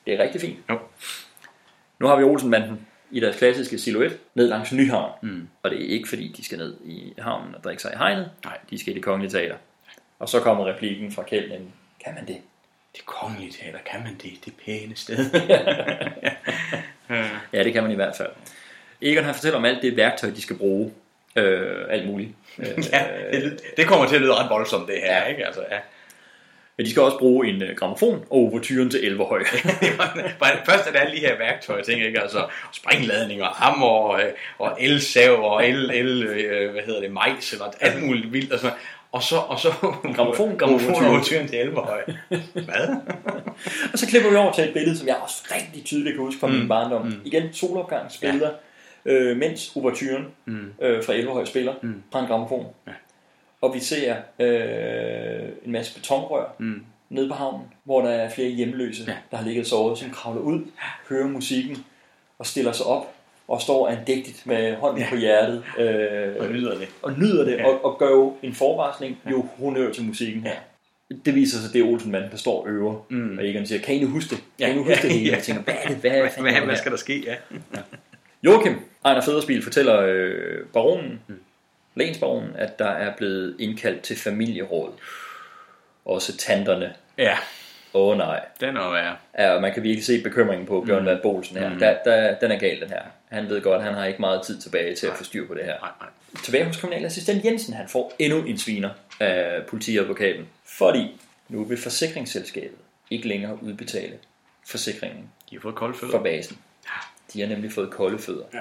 Det 0.05 0.13
er 0.13 0.23
rigtig 0.23 0.41
fint. 0.41 0.59
Jo. 0.69 0.79
Nu 1.99 2.07
har 2.07 2.15
vi 2.15 2.23
Olsenbanden 2.23 2.87
i 3.11 3.19
deres 3.19 3.35
klassiske 3.37 3.77
silhuet 3.77 4.19
ned 4.35 4.47
langs 4.47 4.71
Nyhavn. 4.73 5.11
Mm. 5.21 5.47
Og 5.63 5.71
det 5.71 5.81
er 5.85 5.87
ikke 5.89 6.09
fordi, 6.09 6.33
de 6.37 6.45
skal 6.45 6.57
ned 6.57 6.75
i 6.85 7.13
havnen 7.17 7.55
og 7.55 7.63
drikke 7.63 7.81
sig 7.81 7.91
i 7.93 7.97
hegnet. 7.97 8.31
Nej. 8.45 8.57
De 8.69 8.77
skal 8.77 8.91
i 8.93 8.95
det 8.95 9.03
kongelige 9.03 9.31
teater. 9.31 9.55
Og 10.19 10.29
så 10.29 10.39
kommer 10.39 10.65
replikken 10.65 11.11
fra 11.11 11.23
Kjeld, 11.23 11.51
kan 12.05 12.13
man 12.15 12.27
det? 12.27 12.37
Det 12.95 13.05
kongelige 13.05 13.51
teater, 13.51 13.79
kan 13.91 14.03
man 14.03 14.15
det? 14.23 14.45
Det 14.45 14.53
pæne 14.65 14.95
sted. 14.95 15.17
Ja, 17.53 17.63
det 17.63 17.73
kan 17.73 17.83
man 17.83 17.91
i 17.91 17.95
hvert 17.95 18.15
fald. 18.17 18.29
Egon 19.01 19.23
han 19.23 19.33
fortæller 19.33 19.57
om 19.57 19.65
alt 19.65 19.81
det 19.81 19.97
værktøj, 19.97 20.29
de 20.29 20.41
skal 20.41 20.57
bruge. 20.57 20.91
Øh, 21.35 21.85
alt 21.89 22.07
muligt. 22.07 22.31
Øh, 22.59 22.67
ja, 22.93 23.05
det, 23.31 23.61
det 23.77 23.87
kommer 23.87 24.07
til 24.07 24.15
at 24.15 24.21
lyde 24.21 24.33
ret 24.33 24.49
voldsomt, 24.49 24.87
det 24.87 24.95
her. 25.03 25.25
Ikke? 25.25 25.45
Altså, 25.45 25.61
ja. 25.71 25.77
Men 26.77 26.85
de 26.85 26.91
skal 26.91 27.01
også 27.01 27.17
bruge 27.17 27.47
en 27.47 27.61
uh, 27.61 27.69
gramofon 27.75 28.25
og 28.29 28.37
overturen 28.37 28.89
til 28.89 29.05
Elverhøj. 29.05 29.43
Først 30.69 30.87
er 30.87 30.91
der 30.91 30.99
alle 30.99 31.15
de 31.15 31.19
her 31.19 31.37
værktøjer, 31.37 31.83
ting, 31.83 32.03
ikke? 32.03 32.21
Altså 32.21 32.47
springladninger, 32.71 33.45
hammer 33.45 33.87
og, 33.87 34.21
øh, 34.21 34.31
og 34.59 34.77
elsav 34.79 35.43
og 35.43 35.67
el, 35.67 35.91
el 35.91 36.23
øh, 36.23 36.71
hvad 36.71 36.83
hedder 36.83 37.01
det, 37.01 37.11
majs 37.11 37.53
eller 37.53 37.65
alt 37.81 38.03
muligt 38.03 38.33
vildt 38.33 38.53
og 38.53 38.59
sådan. 38.59 38.77
Og 39.15 39.23
så, 39.23 39.35
og 39.37 39.59
så 39.59 39.69
Grammofon- 39.69 40.55
gramofon 40.57 40.69
overturen. 40.71 41.05
over 41.05 41.23
tyren 41.23 41.47
til 41.47 41.59
Elverhøj. 41.59 42.01
Hvad? 42.53 42.87
og 43.93 43.99
så 43.99 44.07
klipper 44.07 44.29
vi 44.29 44.35
over 44.35 44.51
til 44.53 44.63
et 44.63 44.73
billede, 44.73 44.97
som 44.97 45.07
jeg 45.07 45.15
også 45.23 45.43
rigtig 45.55 45.83
tydeligt 45.85 46.15
kan 46.15 46.23
huske 46.25 46.39
fra 46.39 46.47
mm. 46.47 46.53
min 46.53 46.67
barndom. 46.67 47.05
Mm. 47.05 47.13
Igen 47.25 47.53
solopgangsbilleder, 47.53 48.51
ja. 49.05 49.11
øh, 49.11 49.37
mens 49.37 49.75
overturen 49.75 50.25
Mm. 50.45 50.73
øh, 50.81 51.03
fra 51.03 51.13
Elverhøj 51.13 51.45
spiller 51.45 51.73
Mm. 51.81 52.03
fra 52.11 52.19
en 52.19 52.27
gramofon. 52.27 52.67
Ja. 52.87 52.91
Og 53.61 53.73
vi 53.73 53.79
ser 53.79 54.15
øh, 54.39 55.49
en 55.65 55.71
masse 55.71 55.93
betonrør 55.95 56.55
Mm. 56.59 56.83
nede 57.09 57.27
på 57.29 57.33
havnen, 57.35 57.61
hvor 57.83 58.01
der 58.01 58.09
er 58.09 58.29
flere 58.29 58.49
hjemløse, 58.49 59.03
Ja. 59.07 59.15
der 59.31 59.37
har 59.37 59.43
ligget 59.45 59.61
og 59.61 59.67
sovet, 59.67 59.97
som 59.97 60.09
kravler 60.09 60.41
ud, 60.41 60.61
hører 61.09 61.27
musikken 61.27 61.85
og 62.39 62.45
stiller 62.45 62.71
sig 62.71 62.85
op 62.85 63.14
og 63.47 63.61
står 63.61 63.87
andægtigt 63.87 64.47
med 64.47 64.75
hånden 64.75 65.01
Ja. 65.01 65.09
på 65.09 65.15
hjertet. 65.15 65.63
Øh, 65.79 66.35
Og 66.39 66.47
nyder 66.51 66.77
det. 66.77 66.87
Og 67.01 67.13
nyder 67.19 67.43
det, 67.45 67.51
Ja. 67.57 67.65
og, 67.67 67.85
og 67.85 67.97
gør 67.99 68.09
jo 68.09 68.37
en 68.43 68.53
forvarsling, 68.53 69.17
jo 69.31 69.45
honør 69.59 69.91
til 69.91 70.03
musikken 70.03 70.41
her. 70.41 70.55
Det 71.25 71.35
viser 71.35 71.57
sig, 71.57 71.67
at 71.67 71.73
det 71.73 71.81
er 71.81 71.85
Olsenmanden, 71.85 72.31
der 72.31 72.37
står 72.37 72.61
og 72.61 72.67
øver. 72.69 73.05
Mm. 73.09 73.37
Og 73.37 73.49
Egon 73.49 73.65
siger, 73.65 73.81
kan 73.81 73.95
I 73.95 73.99
nu 74.03 74.07
huske 74.07 74.29
det? 74.35 74.43
Kan 74.59 74.67
Ja. 74.67 74.73
I 74.73 74.75
nu 74.75 74.83
huske 74.83 75.01
det 75.01 75.11
hele? 75.17 75.25
Ja. 75.29 75.35
Jeg 75.35 75.43
tænker, 75.43 75.63
hvad 75.63 75.73
er 75.83 75.87
det? 75.87 75.97
Hvad, 75.97 76.11
Hvad, 76.11 76.21
hvad, 76.41 76.51
hvad 76.51 76.61
her? 76.61 76.75
skal 76.75 76.91
der 76.91 76.97
ske? 76.97 77.23
Ja. 77.25 77.35
Joachim, 78.43 78.73
Ejner 79.05 79.21
Federspil, 79.21 79.63
fortæller 79.63 79.99
øh, 80.01 80.65
baronen, 80.73 81.21
mm. 81.27 81.35
lensbaronen, 81.95 82.49
at 82.55 82.79
der 82.79 82.87
er 82.89 83.13
blevet 83.17 83.55
indkaldt 83.59 84.01
til 84.01 84.19
familieråd. 84.19 84.89
Også 86.05 86.37
tanterne. 86.37 86.93
Ja, 87.17 87.37
Åh 87.95 88.11
oh, 88.11 88.17
nej. 88.17 88.45
den 88.59 88.77
er 88.77 88.91
værre. 88.91 89.15
Ja, 89.37 89.51
og 89.51 89.61
man 89.61 89.73
kan 89.73 89.83
virkelig 89.83 90.05
se 90.05 90.23
bekymringen 90.23 90.67
på 90.67 90.83
Bjørn 90.87 91.03
mm. 91.03 91.19
Bolsen 91.23 91.57
her. 91.57 91.69
Mm. 91.69 91.79
Der, 91.79 91.97
der, 92.05 92.35
den 92.39 92.51
er 92.51 92.59
gal, 92.59 92.81
den 92.81 92.89
her. 92.89 93.01
Han 93.27 93.49
ved 93.49 93.61
godt, 93.61 93.83
han 93.83 93.93
har 93.93 94.05
ikke 94.05 94.21
meget 94.21 94.41
tid 94.45 94.61
tilbage 94.61 94.95
til 94.95 95.07
at 95.07 95.13
få 95.13 95.23
styr 95.23 95.47
på 95.47 95.53
det 95.53 95.63
her. 95.63 95.79
Nej, 95.79 95.89
nej. 96.01 96.09
Tilbage 96.43 96.65
hos 96.65 96.77
kriminalassistent 96.77 97.45
Jensen, 97.45 97.73
han 97.73 97.87
får 97.87 98.13
endnu 98.19 98.43
en 98.43 98.57
sviner 98.57 98.89
af 99.19 99.65
politiadvokaten. 99.67 100.47
Fordi 100.65 101.21
nu 101.49 101.63
vil 101.63 101.77
forsikringsselskabet 101.77 102.77
ikke 103.11 103.27
længere 103.27 103.63
udbetale 103.63 104.13
forsikringen 104.67 105.29
De 105.49 105.55
har 105.55 105.61
fået 105.61 105.75
kolde 105.75 105.97
fødder. 105.97 106.17
for 106.17 106.23
basen. 106.23 106.57
De 107.33 107.41
har 107.41 107.47
nemlig 107.47 107.71
fået 107.71 107.91
kolde 107.91 108.19
fødder. 108.19 108.45
Ja. 108.53 108.59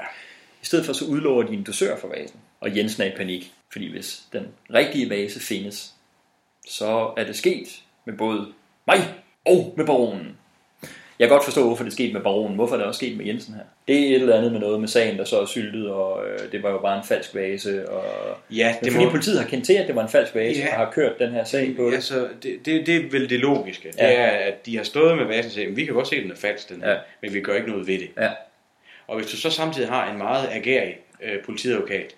I 0.63 0.67
stedet 0.67 0.87
for 0.87 0.93
så 0.93 1.05
udlover 1.05 1.43
de 1.43 1.53
en 1.53 1.63
dosør 1.63 1.97
for 1.97 2.09
vasen. 2.09 2.41
Og 2.61 2.77
Jensen 2.77 3.03
er 3.03 3.07
i 3.07 3.17
panik, 3.17 3.53
fordi 3.73 3.91
hvis 3.91 4.23
den 4.33 4.47
rigtige 4.75 5.11
vase 5.11 5.41
findes, 5.41 5.95
så 6.69 7.13
er 7.17 7.25
det 7.25 7.37
sket 7.37 7.83
med 8.05 8.15
både 8.15 8.47
mig 8.87 9.15
og 9.45 9.75
med 9.77 9.87
baronen. 9.87 10.37
Jeg 11.19 11.29
kan 11.29 11.35
godt 11.35 11.45
forstå, 11.45 11.67
hvorfor 11.67 11.85
det 11.85 11.93
skete 11.93 12.13
med 12.13 12.21
baronen. 12.21 12.55
Hvorfor 12.57 12.77
det 12.77 12.85
også 12.85 12.99
sket 12.99 13.17
med 13.17 13.27
Jensen 13.27 13.55
her? 13.55 13.63
Det 13.89 13.99
er 14.01 14.07
et 14.09 14.15
eller 14.15 14.37
andet 14.37 14.53
med 14.53 14.61
noget 14.61 14.81
med 14.81 14.89
sagen, 14.89 15.19
der 15.19 15.25
så 15.25 15.41
er 15.41 15.47
syltet, 15.47 15.91
og 15.91 16.27
øh, 16.27 16.53
det 16.53 16.63
var 16.63 16.71
jo 16.71 16.79
bare 16.79 16.99
en 16.99 17.05
falsk 17.05 17.35
vase. 17.35 17.89
Og... 17.89 18.05
Ja, 18.51 18.75
Men 18.81 18.85
det 18.85 18.93
fordi 18.93 19.05
må- 19.05 19.11
politiet 19.11 19.41
har 19.41 19.49
kendt 19.49 19.67
til, 19.67 19.73
at 19.75 19.87
det 19.87 19.95
var 19.97 20.03
en 20.03 20.09
falsk 20.09 20.35
vase, 20.35 20.61
Ja. 20.61 20.67
og 20.67 20.87
har 20.87 20.91
kørt 20.93 21.19
den 21.19 21.31
her 21.31 21.45
sag 21.45 21.75
på 21.77 21.87
det. 21.87 21.95
Altså, 21.95 22.29
det, 22.43 22.67
det, 22.67 22.87
det 22.87 22.97
er 22.97 23.11
vel 23.11 23.31
det 23.31 23.41
logiske. 23.41 23.89
Det 23.89 23.99
Ja. 23.99 24.13
er, 24.13 24.27
at 24.27 24.67
de 24.67 24.77
har 24.77 24.85
stået 24.85 25.17
med 25.17 25.25
vasen 25.27 25.47
og 25.49 25.53
sagt, 25.53 25.77
vi 25.77 25.85
kan 25.85 25.95
godt 25.95 26.09
se, 26.09 26.17
at 26.17 26.23
den 26.23 26.31
er 26.33 26.37
falsk, 26.37 26.69
den 26.69 26.83
her, 26.83 26.91
Ja. 26.91 26.97
men 27.23 27.35
vi 27.35 27.41
gør 27.41 27.55
ikke 27.55 27.69
noget 27.71 27.87
ved 27.87 27.99
det. 27.99 28.09
Ja. 28.21 28.31
Og 29.07 29.17
hvis 29.17 29.31
du 29.31 29.37
så 29.37 29.51
samtidig 29.51 29.89
har 29.89 30.11
en 30.13 30.19
meget 30.19 30.49
agerig 30.53 30.97
øh, 31.23 31.43
politiadvokat, 31.45 32.15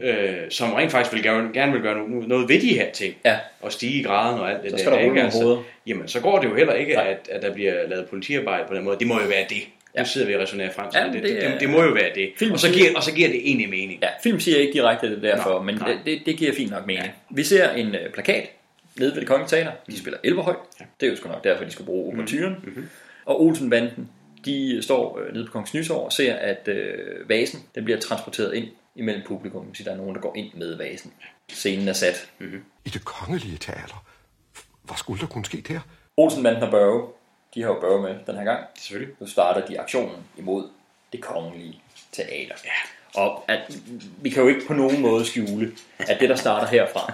øh, 0.00 0.34
som 0.50 0.72
rent 0.72 0.90
faktisk 0.92 1.14
vil 1.14 1.22
gerne, 1.22 1.50
gerne 1.54 1.72
vil 1.72 1.80
gøre 1.82 2.04
no- 2.06 2.26
noget 2.28 2.48
ved 2.48 2.60
de 2.60 2.68
her 2.68 2.90
ting, 2.92 3.14
Ja. 3.24 3.38
og 3.60 3.72
stige 3.72 4.00
i 4.00 4.02
graden 4.02 4.40
og 4.40 4.50
alt 4.50 4.62
det 4.62 4.70
Så 4.70 4.76
der, 4.76 4.82
skal 4.82 4.92
der 4.92 4.98
ikke? 4.98 5.30
hoveder. 5.42 5.62
jamen 5.86 6.08
så 6.08 6.20
går 6.20 6.38
det 6.40 6.48
jo 6.50 6.54
heller 6.54 6.72
ikke, 6.74 6.94
Nej. 6.94 7.06
at, 7.10 7.28
at 7.30 7.42
der 7.42 7.52
bliver 7.54 7.88
lavet 7.88 8.06
politiarbejde 8.06 8.64
på 8.68 8.74
den 8.74 8.84
måde. 8.84 8.98
Det 8.98 9.06
må 9.06 9.20
jo 9.20 9.26
være 9.28 9.44
det. 9.48 9.62
Ja. 9.94 10.00
Nu 10.00 10.06
sidder 10.06 10.26
vi 10.26 10.34
og 10.34 10.40
resonerer 10.42 10.70
frem 10.72 10.90
til 10.90 10.98
Ja, 11.00 11.06
det. 11.06 11.12
det 11.14 11.22
Det, 11.22 11.42
det, 11.42 11.60
det. 11.60 11.70
må 11.70 11.82
jo 11.82 11.90
være 11.90 12.10
det. 12.14 12.30
Film 12.38 12.52
og, 12.52 12.58
så 12.58 12.72
giver, 12.72 12.88
og 12.96 13.02
så 13.02 13.12
giver 13.14 13.28
det 13.28 13.40
egentlig 13.48 13.68
mening. 13.68 13.98
Ja, 14.02 14.08
film 14.22 14.40
siger 14.40 14.58
ikke 14.58 14.72
direkte 14.72 15.10
det 15.14 15.22
derfor, 15.22 15.50
Nej, 15.50 15.62
men 15.64 15.74
nej. 15.74 15.96
det, 16.04 16.22
det, 16.26 16.36
giver 16.36 16.52
fint 16.54 16.70
nok 16.70 16.86
mening. 16.86 17.10
Vi 17.30 17.42
ser 17.42 17.70
en 17.70 17.94
øh, 17.94 18.10
plakat 18.14 18.50
nede 18.98 19.10
ved 19.14 19.20
det 19.20 19.28
kongelige 19.28 19.48
teater. 19.48 19.70
De 19.90 19.98
spiller 19.98 20.18
Elverhøj. 20.24 20.54
Det 21.00 21.06
er 21.06 21.10
jo 21.10 21.16
sgu 21.16 21.28
nok 21.28 21.44
derfor, 21.44 21.64
de 21.64 21.70
skal 21.70 21.84
bruge 21.84 22.14
overturen. 22.16 22.56
Mm-hmm. 22.64 22.88
Og 23.24 23.42
Olsenbanden, 23.42 24.08
de 24.44 24.78
står 24.82 25.20
øh, 25.26 25.34
nede 25.34 25.46
på 25.46 25.52
Kongens 25.52 25.74
Nytorv 25.74 26.04
og 26.04 26.12
ser, 26.12 26.34
at 26.34 26.68
øh, 26.68 26.94
vasen 27.28 27.60
den 27.74 27.84
bliver 27.84 28.00
transporteret 28.00 28.54
ind 28.54 28.64
imellem 28.96 29.22
publikum. 29.26 29.74
Så 29.74 29.82
der 29.84 29.92
er 29.92 29.96
nogen, 29.96 30.14
der 30.14 30.20
går 30.20 30.36
ind 30.36 30.54
med 30.54 30.74
vasen. 30.76 31.12
Scenen 31.48 31.88
er 31.88 31.92
sat. 31.92 32.30
Mm-hmm. 32.38 32.64
I 32.84 32.88
det 32.88 33.04
kongelige 33.04 33.58
teater. 33.58 34.04
Hvad 34.82 34.96
skulle 34.96 35.20
der 35.20 35.26
kunne 35.26 35.44
ske 35.44 35.60
der? 35.60 35.80
Olsenbanden 36.16 36.62
og 36.62 36.70
Børge, 36.70 37.08
de 37.54 37.62
har 37.62 37.68
jo 37.68 37.80
Børge 37.80 38.02
med 38.02 38.16
den 38.26 38.36
her 38.36 38.44
gang. 38.44 38.66
Selvfølgelig. 38.78 39.14
Nu 39.20 39.26
starter 39.26 39.66
de 39.66 39.80
aktionen 39.80 40.16
imod 40.38 40.68
det 41.12 41.20
kongelige 41.22 41.82
teater. 42.12 42.54
Ja. 42.64 43.20
Og 43.20 43.44
at, 43.48 43.78
vi 44.22 44.30
kan 44.30 44.42
jo 44.42 44.48
ikke 44.48 44.66
på 44.66 44.72
nogen 44.72 45.00
måde 45.00 45.24
skjule, 45.26 45.72
at 45.98 46.20
det, 46.20 46.28
der 46.28 46.36
starter 46.36 46.66
herfra, 46.66 47.12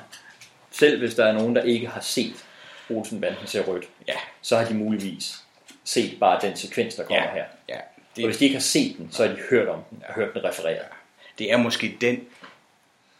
selv 0.71 0.99
hvis 0.99 1.15
der 1.15 1.25
er 1.25 1.33
nogen, 1.33 1.57
der 1.57 1.63
ikke 1.63 1.87
har 1.87 2.01
set 2.01 2.45
Olsenbanden 2.91 3.47
ser 3.47 3.63
rødt, 3.63 3.89
ja. 4.09 4.15
så 4.43 4.57
har 4.57 4.65
de 4.65 4.75
muligvis 4.75 5.45
set 5.85 6.21
bare 6.21 6.41
den 6.43 6.57
sekvens, 6.57 6.95
der 6.95 7.05
kommer 7.05 7.23
Ja. 7.23 7.33
her. 7.33 7.45
Ja. 7.69 7.79
Og 8.23 8.25
hvis 8.25 8.37
de 8.37 8.45
ikke 8.45 8.57
har 8.57 8.61
set 8.61 8.97
den, 8.99 9.13
så 9.13 9.27
har 9.27 9.35
de 9.35 9.41
hørt 9.51 9.69
om 9.69 9.81
den 9.91 10.03
og 10.09 10.15
hørt 10.15 10.35
den 10.35 10.45
refereret. 10.45 10.87
Det 11.39 11.53
er 11.53 11.57
måske 11.57 11.97
den 12.01 12.21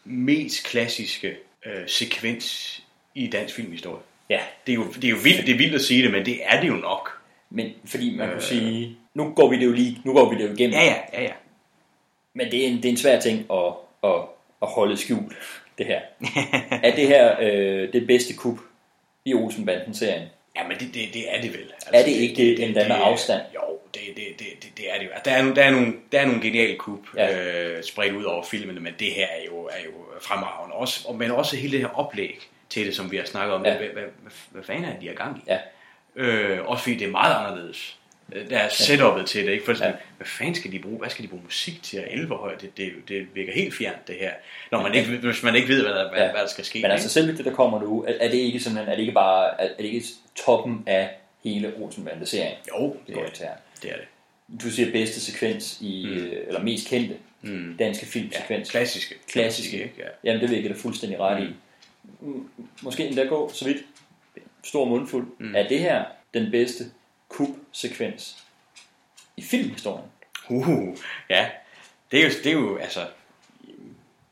mest 0.05 0.63
klassiske 0.63 1.35
øh, 1.65 1.87
sekvens 1.87 2.81
i 3.15 3.27
dansk 3.27 3.55
filmhistorie. 3.55 4.01
Ja. 4.29 4.39
Det 4.67 4.71
er, 4.71 4.75
jo, 4.75 4.83
det 4.91 5.03
er 5.03 5.09
jo 5.09 5.17
vildt, 5.23 5.45
det 5.45 5.53
er 5.53 5.57
vildt 5.57 5.75
at 5.75 5.81
sige 5.81 6.03
det, 6.03 6.11
men 6.11 6.25
det 6.25 6.39
er 6.45 6.61
det 6.61 6.67
jo 6.67 6.73
nok. 6.73 7.09
Men 7.49 7.71
fordi 7.85 8.15
man 8.15 8.27
Øh. 8.27 8.33
kunne 8.33 8.43
sige, 8.43 8.97
nu 9.13 9.33
går 9.33 9.49
vi 9.49 9.59
det 9.59 9.65
jo 9.65 9.71
lige, 9.71 10.01
nu 10.05 10.13
går 10.13 10.29
vi 10.29 10.37
det 10.37 10.47
jo 10.49 10.53
igennem. 10.53 10.73
Ja, 10.73 10.83
ja, 10.85 10.95
ja, 11.13 11.21
ja. 11.21 11.31
Men 12.33 12.51
det 12.51 12.63
er 12.63 12.67
en, 12.67 12.77
det 12.77 12.85
er 12.85 12.89
en 12.89 12.97
svær 12.97 13.19
ting 13.19 13.45
at, 13.53 13.73
at, 14.03 14.15
at 14.61 14.67
holde 14.67 14.97
skjult, 14.97 15.37
det 15.77 15.85
her. 15.85 16.01
er 16.87 16.95
det 16.95 17.07
her 17.07 17.35
øh, 17.41 17.93
det 17.93 18.07
bedste 18.07 18.33
kub 18.33 18.59
i 19.25 19.33
Olsenbanden-serien? 19.33 20.27
Ja, 20.55 20.67
men 20.67 20.77
det, 20.77 20.93
det, 20.93 21.13
det 21.13 21.35
er 21.35 21.41
det 21.41 21.53
vel. 21.53 21.61
Altså, 21.61 21.89
Er 21.93 22.03
det 22.05 22.11
ikke 22.11 22.35
det, 22.35 22.69
en 22.69 22.77
anden 22.77 22.91
afstand? 22.91 23.41
Jo, 23.55 23.68
det, 23.93 24.01
det, 24.15 24.23
det, 24.39 24.47
det, 24.63 24.77
det 24.77 24.93
er 24.93 24.97
det 24.99 25.05
jo. 25.05 25.09
Altså, 25.11 25.29
Der 25.29 25.35
er, 25.37 25.41
nogle, 25.41 25.55
der, 25.55 25.63
er 25.63 25.71
nogle, 25.71 25.93
der 26.11 26.19
er 26.19 26.25
nogle 26.25 26.41
geniale 26.41 26.75
kub 26.77 27.05
ja. 27.15 27.67
øh, 27.77 27.83
spredt 27.83 28.13
ud 28.15 28.23
over 28.23 28.43
filmene, 28.43 28.79
men 28.79 28.93
det 28.99 29.11
her 29.11 29.25
er 29.27 29.45
jo, 29.45 29.63
er 29.65 29.83
jo 29.85 29.91
fremragende. 30.21 30.75
Også, 30.75 31.07
og- 31.07 31.15
men 31.15 31.31
også 31.31 31.55
hele 31.55 31.71
det 31.71 31.79
her 31.79 31.99
oplæg 31.99 32.39
til 32.69 32.85
det, 32.85 32.95
som 32.95 33.11
vi 33.11 33.17
har 33.17 33.25
snakket 33.25 33.53
om. 33.55 33.65
Ja. 33.65 33.71
Ja. 33.71 33.77
Hvad, 33.77 33.87
hvad, 33.87 34.03
hvad, 34.03 34.31
hvad 34.51 34.63
fanden 34.63 34.85
er 34.85 34.91
det, 34.91 35.01
de 35.01 35.07
har 35.07 35.13
gang 35.15 35.37
i? 35.37 35.41
Ja. 35.47 35.57
Øh, 36.15 36.67
også 36.69 36.83
fordi 36.83 36.95
det 36.95 37.07
er 37.07 37.11
meget 37.11 37.35
anderledes. 37.47 37.95
Øh, 38.33 38.49
Der 38.49 38.57
er 38.57 38.67
setup'et 38.69 39.25
til 39.25 39.45
det, 39.45 39.51
ikke? 39.51 39.65
For 39.65 39.73
sådan, 39.73 39.93
hvad 40.17 40.27
fanden 40.27 40.55
skal 40.55 40.71
de 40.71 40.79
bruge? 40.79 40.99
Hvad 40.99 41.09
skal 41.09 41.23
de 41.23 41.27
bruge 41.29 41.43
musik 41.43 41.83
til? 41.83 41.99
Og 41.99 42.05
11 42.11 42.35
højt, 42.35 42.61
det, 42.61 42.77
det, 42.77 42.91
det 43.07 43.27
virker 43.35 43.53
helt 43.53 43.73
fjernt, 43.75 44.07
det 44.07 44.15
her. 44.19 44.31
Når 44.71 44.81
man 44.81 44.93
ikke, 44.95 45.09
hvis 45.17 45.43
man 45.43 45.55
ikke 45.55 45.67
ved, 45.67 45.81
hvad 45.81 45.91
der, 45.93 46.09
hvad, 46.09 46.19
Ja. 46.19 46.31
hvad 46.31 46.41
der 46.41 46.47
skal 46.47 46.65
ske. 46.65 46.81
Men 46.81 46.91
altså 46.91 47.05
ikke? 47.05 47.13
selve 47.27 47.37
det, 47.37 47.45
der 47.45 47.53
kommer 47.55 47.81
nu, 47.81 48.03
er, 48.07 48.13
er 48.19 48.27
det 48.27 48.37
ikke 48.37 48.59
simpelthen, 48.59 48.91
er 48.91 48.95
det 48.95 49.01
ikke 49.01 49.13
bare, 49.13 49.61
er, 49.61 49.65
er 49.69 49.77
det 49.77 49.85
ikke 49.85 50.05
toppen 50.45 50.83
af 50.87 51.09
hele 51.43 51.73
Olsenbanden-serien? 51.77 52.53
Jo, 52.79 52.97
det 53.07 53.15
går 53.15 53.25
til 53.33 53.45
her. 53.45 53.53
Det 53.83 53.91
er 53.91 53.95
det. 53.95 54.07
Du 54.61 54.69
siger 54.69 54.91
bedste 54.91 55.21
sekvens 55.21 55.81
i, 55.81 56.05
mm. 56.05 56.47
eller 56.47 56.63
mest 56.63 56.87
kendte 56.87 57.17
mm. 57.41 57.75
danske 57.79 58.05
filmsekvens. 58.05 58.67
Ja, 58.67 58.71
klassiske. 58.71 59.15
Klassiske. 59.27 59.83
Ikke? 59.83 59.93
Ja. 59.97 60.07
Jamen, 60.23 60.41
det 60.41 60.49
vil 60.49 60.61
jeg 60.61 60.69
dig 60.69 60.77
fuldstændig 60.77 61.19
ret 61.19 61.43
i. 61.43 61.47
Mm, 62.19 62.49
Måske 62.81 63.07
endda 63.07 63.23
gå 63.23 63.51
så 63.53 63.65
vidt. 63.65 63.77
Stor 64.63 64.85
mundfuld. 64.85 65.27
Mm. 65.39 65.55
Er 65.55 65.67
det 65.67 65.79
her 65.79 66.05
den 66.33 66.51
bedste 66.51 66.83
kub-sekvens 67.29 68.37
i 69.37 69.41
filmhistorien? 69.41 70.05
Uh, 70.49 70.97
ja. 71.29 71.49
Det 72.11 72.19
er 72.19 72.23
jo, 72.23 72.29
det 72.43 72.45
er 72.45 72.53
jo 72.53 72.77
altså, 72.77 72.99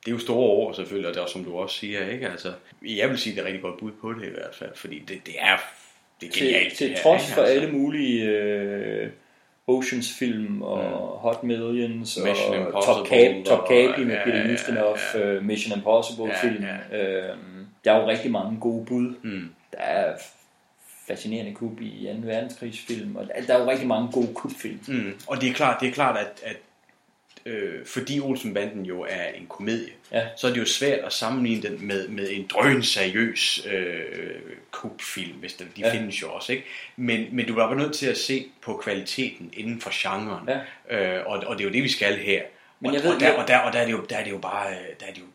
det 0.06 0.12
er 0.12 0.16
jo 0.16 0.20
store 0.20 0.48
ord 0.48 0.76
selvfølgelig, 0.76 1.08
og 1.08 1.14
det 1.14 1.20
er 1.20 1.24
også, 1.24 1.34
som 1.34 1.44
du 1.44 1.58
også 1.58 1.76
siger, 1.76 2.10
ikke? 2.10 2.30
Altså, 2.30 2.54
jeg 2.82 3.10
vil 3.10 3.18
sige, 3.18 3.36
det 3.36 3.42
er 3.42 3.46
rigtig 3.46 3.62
godt 3.62 3.80
bud 3.80 3.92
på 3.92 4.14
det 4.14 4.28
i 4.28 4.32
hvert 4.32 4.56
fald, 4.56 4.76
fordi 4.76 5.00
det, 5.00 5.26
det 5.26 5.36
er, 5.40 5.58
det 6.22 6.28
er 6.28 6.32
Til, 6.32 6.44
genialt. 6.44 6.78
til 6.78 6.90
det 6.90 6.96
her, 6.96 7.04
trods 7.04 7.34
for 7.34 7.42
Altså, 7.42 7.56
alle 7.56 7.72
mulige 7.72 8.24
øh, 8.24 9.10
Oceans 9.68 10.14
film 10.14 10.62
og 10.62 10.78
mm. 10.78 11.20
Hot 11.20 11.44
Millions 11.44 12.20
Mission 12.24 12.54
og 12.54 12.58
Impossible 12.58 12.94
Top 12.94 13.08
Cap, 13.08 13.46
Top 13.46 13.68
Capri 13.68 14.04
med 14.04 14.16
ja, 14.16 14.24
Peter 14.24 14.48
ja, 14.48 14.54
Ustinov, 14.54 14.98
ja, 15.14 15.20
øh, 15.20 15.44
Mission 15.44 15.78
Impossible 15.78 16.26
Ja, 16.26 16.42
film. 16.42 16.66
Øh, 16.92 17.36
der 17.86 17.92
er 17.92 18.02
jo 18.02 18.08
rigtig 18.08 18.32
mange 18.32 18.60
gode 18.60 18.86
bud. 18.86 19.16
Mm. 19.24 19.50
Der 19.72 19.78
er 19.78 20.18
fascinerende 21.08 21.54
kub 21.54 21.82
i 21.82 22.08
2. 22.22 22.28
verdenskrigsfilm, 22.28 23.16
og 23.16 23.28
der, 23.28 23.34
der 23.48 23.54
er 23.54 23.64
jo 23.64 23.70
rigtig 23.70 23.88
mange 23.88 24.12
gode 24.12 24.34
kubfilm. 24.34 24.80
Mm. 24.88 25.14
Og 25.28 25.42
det 25.42 25.50
er 25.50 25.54
klart, 25.54 25.82
det 25.82 25.88
er 25.88 25.94
klart 25.94 26.18
at, 26.18 26.42
at 26.44 26.58
øh, 27.48 27.86
fordi 27.86 28.20
Olsenbanden 28.20 28.86
jo 28.86 29.02
er 29.10 29.28
en 29.36 29.46
komedie, 29.50 29.90
Ja. 30.12 30.24
så 30.38 30.48
er 30.48 30.52
det 30.54 30.60
jo 30.60 30.66
svært 30.66 31.00
at 31.00 31.14
sammenligne 31.14 31.62
den 31.62 31.88
med, 31.88 32.08
med 32.08 32.28
en 32.32 32.48
drøn 32.54 32.84
seriøs 32.84 33.68
øh, 33.72 34.00
kubfilm, 34.72 35.34
hvis 35.34 35.54
der, 35.54 35.66
de 35.76 35.82
Ja. 35.82 35.94
findes 35.94 36.22
jo 36.22 36.32
også. 36.32 36.52
Ikke? 36.52 36.64
Men, 36.96 37.26
men 37.32 37.46
du 37.48 37.54
er 37.54 37.68
bare 37.68 37.76
nødt 37.76 37.94
til 37.94 38.08
at 38.08 38.18
se 38.18 38.46
på 38.62 38.82
kvaliteten 38.84 39.50
inden 39.54 39.82
for 39.82 39.92
genren, 39.94 40.50
Ja. 40.90 41.18
øh, 41.20 41.26
og, 41.28 41.44
og 41.48 41.58
det 41.58 41.64
er 41.64 41.68
jo 41.68 41.74
det, 41.74 41.84
vi 41.84 41.90
skal 41.90 42.18
her. 42.18 42.42
Men 42.80 42.90
og, 42.90 42.96
jeg 42.96 43.04
ved- 43.04 43.14
og, 43.14 43.20
der, 43.20 43.32
og, 43.32 43.48
der, 43.48 43.58
og 43.58 43.74
der 43.74 43.80
er 43.80 43.86
det 43.86 43.92
jo, 43.92 44.06
der 44.10 44.18
er 44.18 44.24
det 44.24 44.32
jo 44.32 44.38
bare, 44.38 44.70
øh, 44.72 44.76
der 45.00 45.06
er 45.06 45.12
det 45.14 45.20
jo 45.20 45.26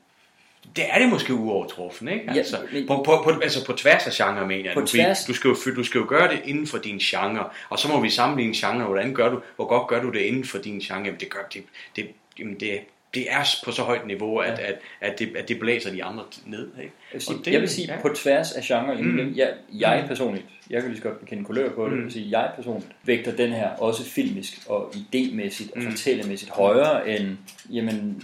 det 0.76 0.84
er 0.90 0.98
det 0.98 1.08
måske 1.08 1.34
uovertruffen, 1.34 2.08
ikke? 2.08 2.24
Ja, 2.26 2.32
Altså, 2.38 2.56
men- 2.72 2.86
på, 2.86 3.02
på, 3.06 3.20
på, 3.24 3.40
altså 3.42 3.66
på 3.66 3.72
tværs 3.72 4.06
af 4.06 4.12
genre, 4.12 4.46
mener 4.46 4.64
jeg. 4.64 4.74
På 4.74 4.80
du, 4.80 4.86
tværs- 4.86 5.26
du, 5.26 5.34
skal 5.34 5.48
jo, 5.48 5.56
du 5.76 5.84
skal 5.84 5.98
jo 5.98 6.04
gøre 6.08 6.28
det 6.32 6.40
inden 6.44 6.66
for 6.66 6.78
din 6.78 6.98
genre, 6.98 7.44
og 7.70 7.78
så 7.78 7.88
må 7.88 8.00
vi 8.00 8.10
sammenligne 8.10 8.54
genre. 8.56 8.84
Hvordan 8.86 9.14
gør 9.14 9.28
du, 9.28 9.40
hvor 9.56 9.64
godt 9.66 9.86
gør 9.88 10.02
du 10.02 10.10
det 10.10 10.20
inden 10.20 10.44
for 10.44 10.58
din 10.58 10.78
genre? 10.78 11.04
Jamen, 11.04 11.20
det 11.20 11.30
gør 11.30 11.40
det, 11.54 11.62
det, 11.96 12.06
jamen 12.38 12.60
det, 12.60 12.78
det 13.14 13.26
er 13.30 13.44
på 13.64 13.72
så 13.72 13.82
højt 13.82 14.06
niveau, 14.06 14.38
at, 14.38 14.58
at, 14.58 14.74
at, 15.00 15.18
det, 15.18 15.36
at 15.36 15.48
det 15.48 15.58
blæser 15.58 15.90
de 15.92 16.04
andre 16.04 16.22
ned. 16.46 16.68
Ikke? 16.78 16.92
Jeg 17.12 17.12
vil 17.12 17.22
sige, 17.22 17.38
det- 17.44 17.52
jeg 17.52 17.60
vil 17.60 17.68
sige 17.68 17.92
ja. 17.94 18.00
på 18.02 18.08
tværs 18.08 18.52
af 18.52 18.62
genre, 18.62 19.02
Mm. 19.02 19.32
jeg, 19.36 19.52
jeg 19.72 19.98
Mm. 20.02 20.08
personligt, 20.08 20.44
jeg 20.70 20.80
kan 20.82 20.90
lige 20.90 21.02
så 21.02 21.08
godt 21.08 21.20
bekende 21.20 21.44
kulør 21.44 21.70
på 21.70 21.84
det, 21.84 21.90
Mm. 21.92 21.96
jeg 21.98 22.04
vil 22.04 22.12
sige, 22.12 22.38
jeg 22.40 22.50
personligt 22.56 22.92
vægter 23.04 23.36
den 23.36 23.52
her 23.52 23.68
også 23.70 24.04
filmisk 24.04 24.58
og 24.68 24.94
idémæssigt 24.94 25.72
og 25.76 25.82
Mm. 25.82 25.90
fortællemæssigt 25.90 26.50
højere 26.50 27.08
end, 27.18 27.36
jamen, 27.70 28.22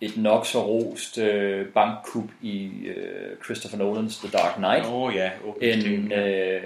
et 0.00 0.16
nok 0.16 0.46
så 0.46 0.66
rost 0.66 1.18
øh, 1.18 1.66
bankkup 1.66 2.30
i 2.42 2.70
øh, 2.86 3.36
Christopher 3.44 3.78
Nolans 3.78 4.18
The 4.18 4.28
Dark 4.32 4.54
Knight, 4.56 4.86
Åh 4.92 5.14
ja, 5.14 5.30
åbningstingen, 5.44 6.12
en 6.12 6.12
øh, 6.12 6.60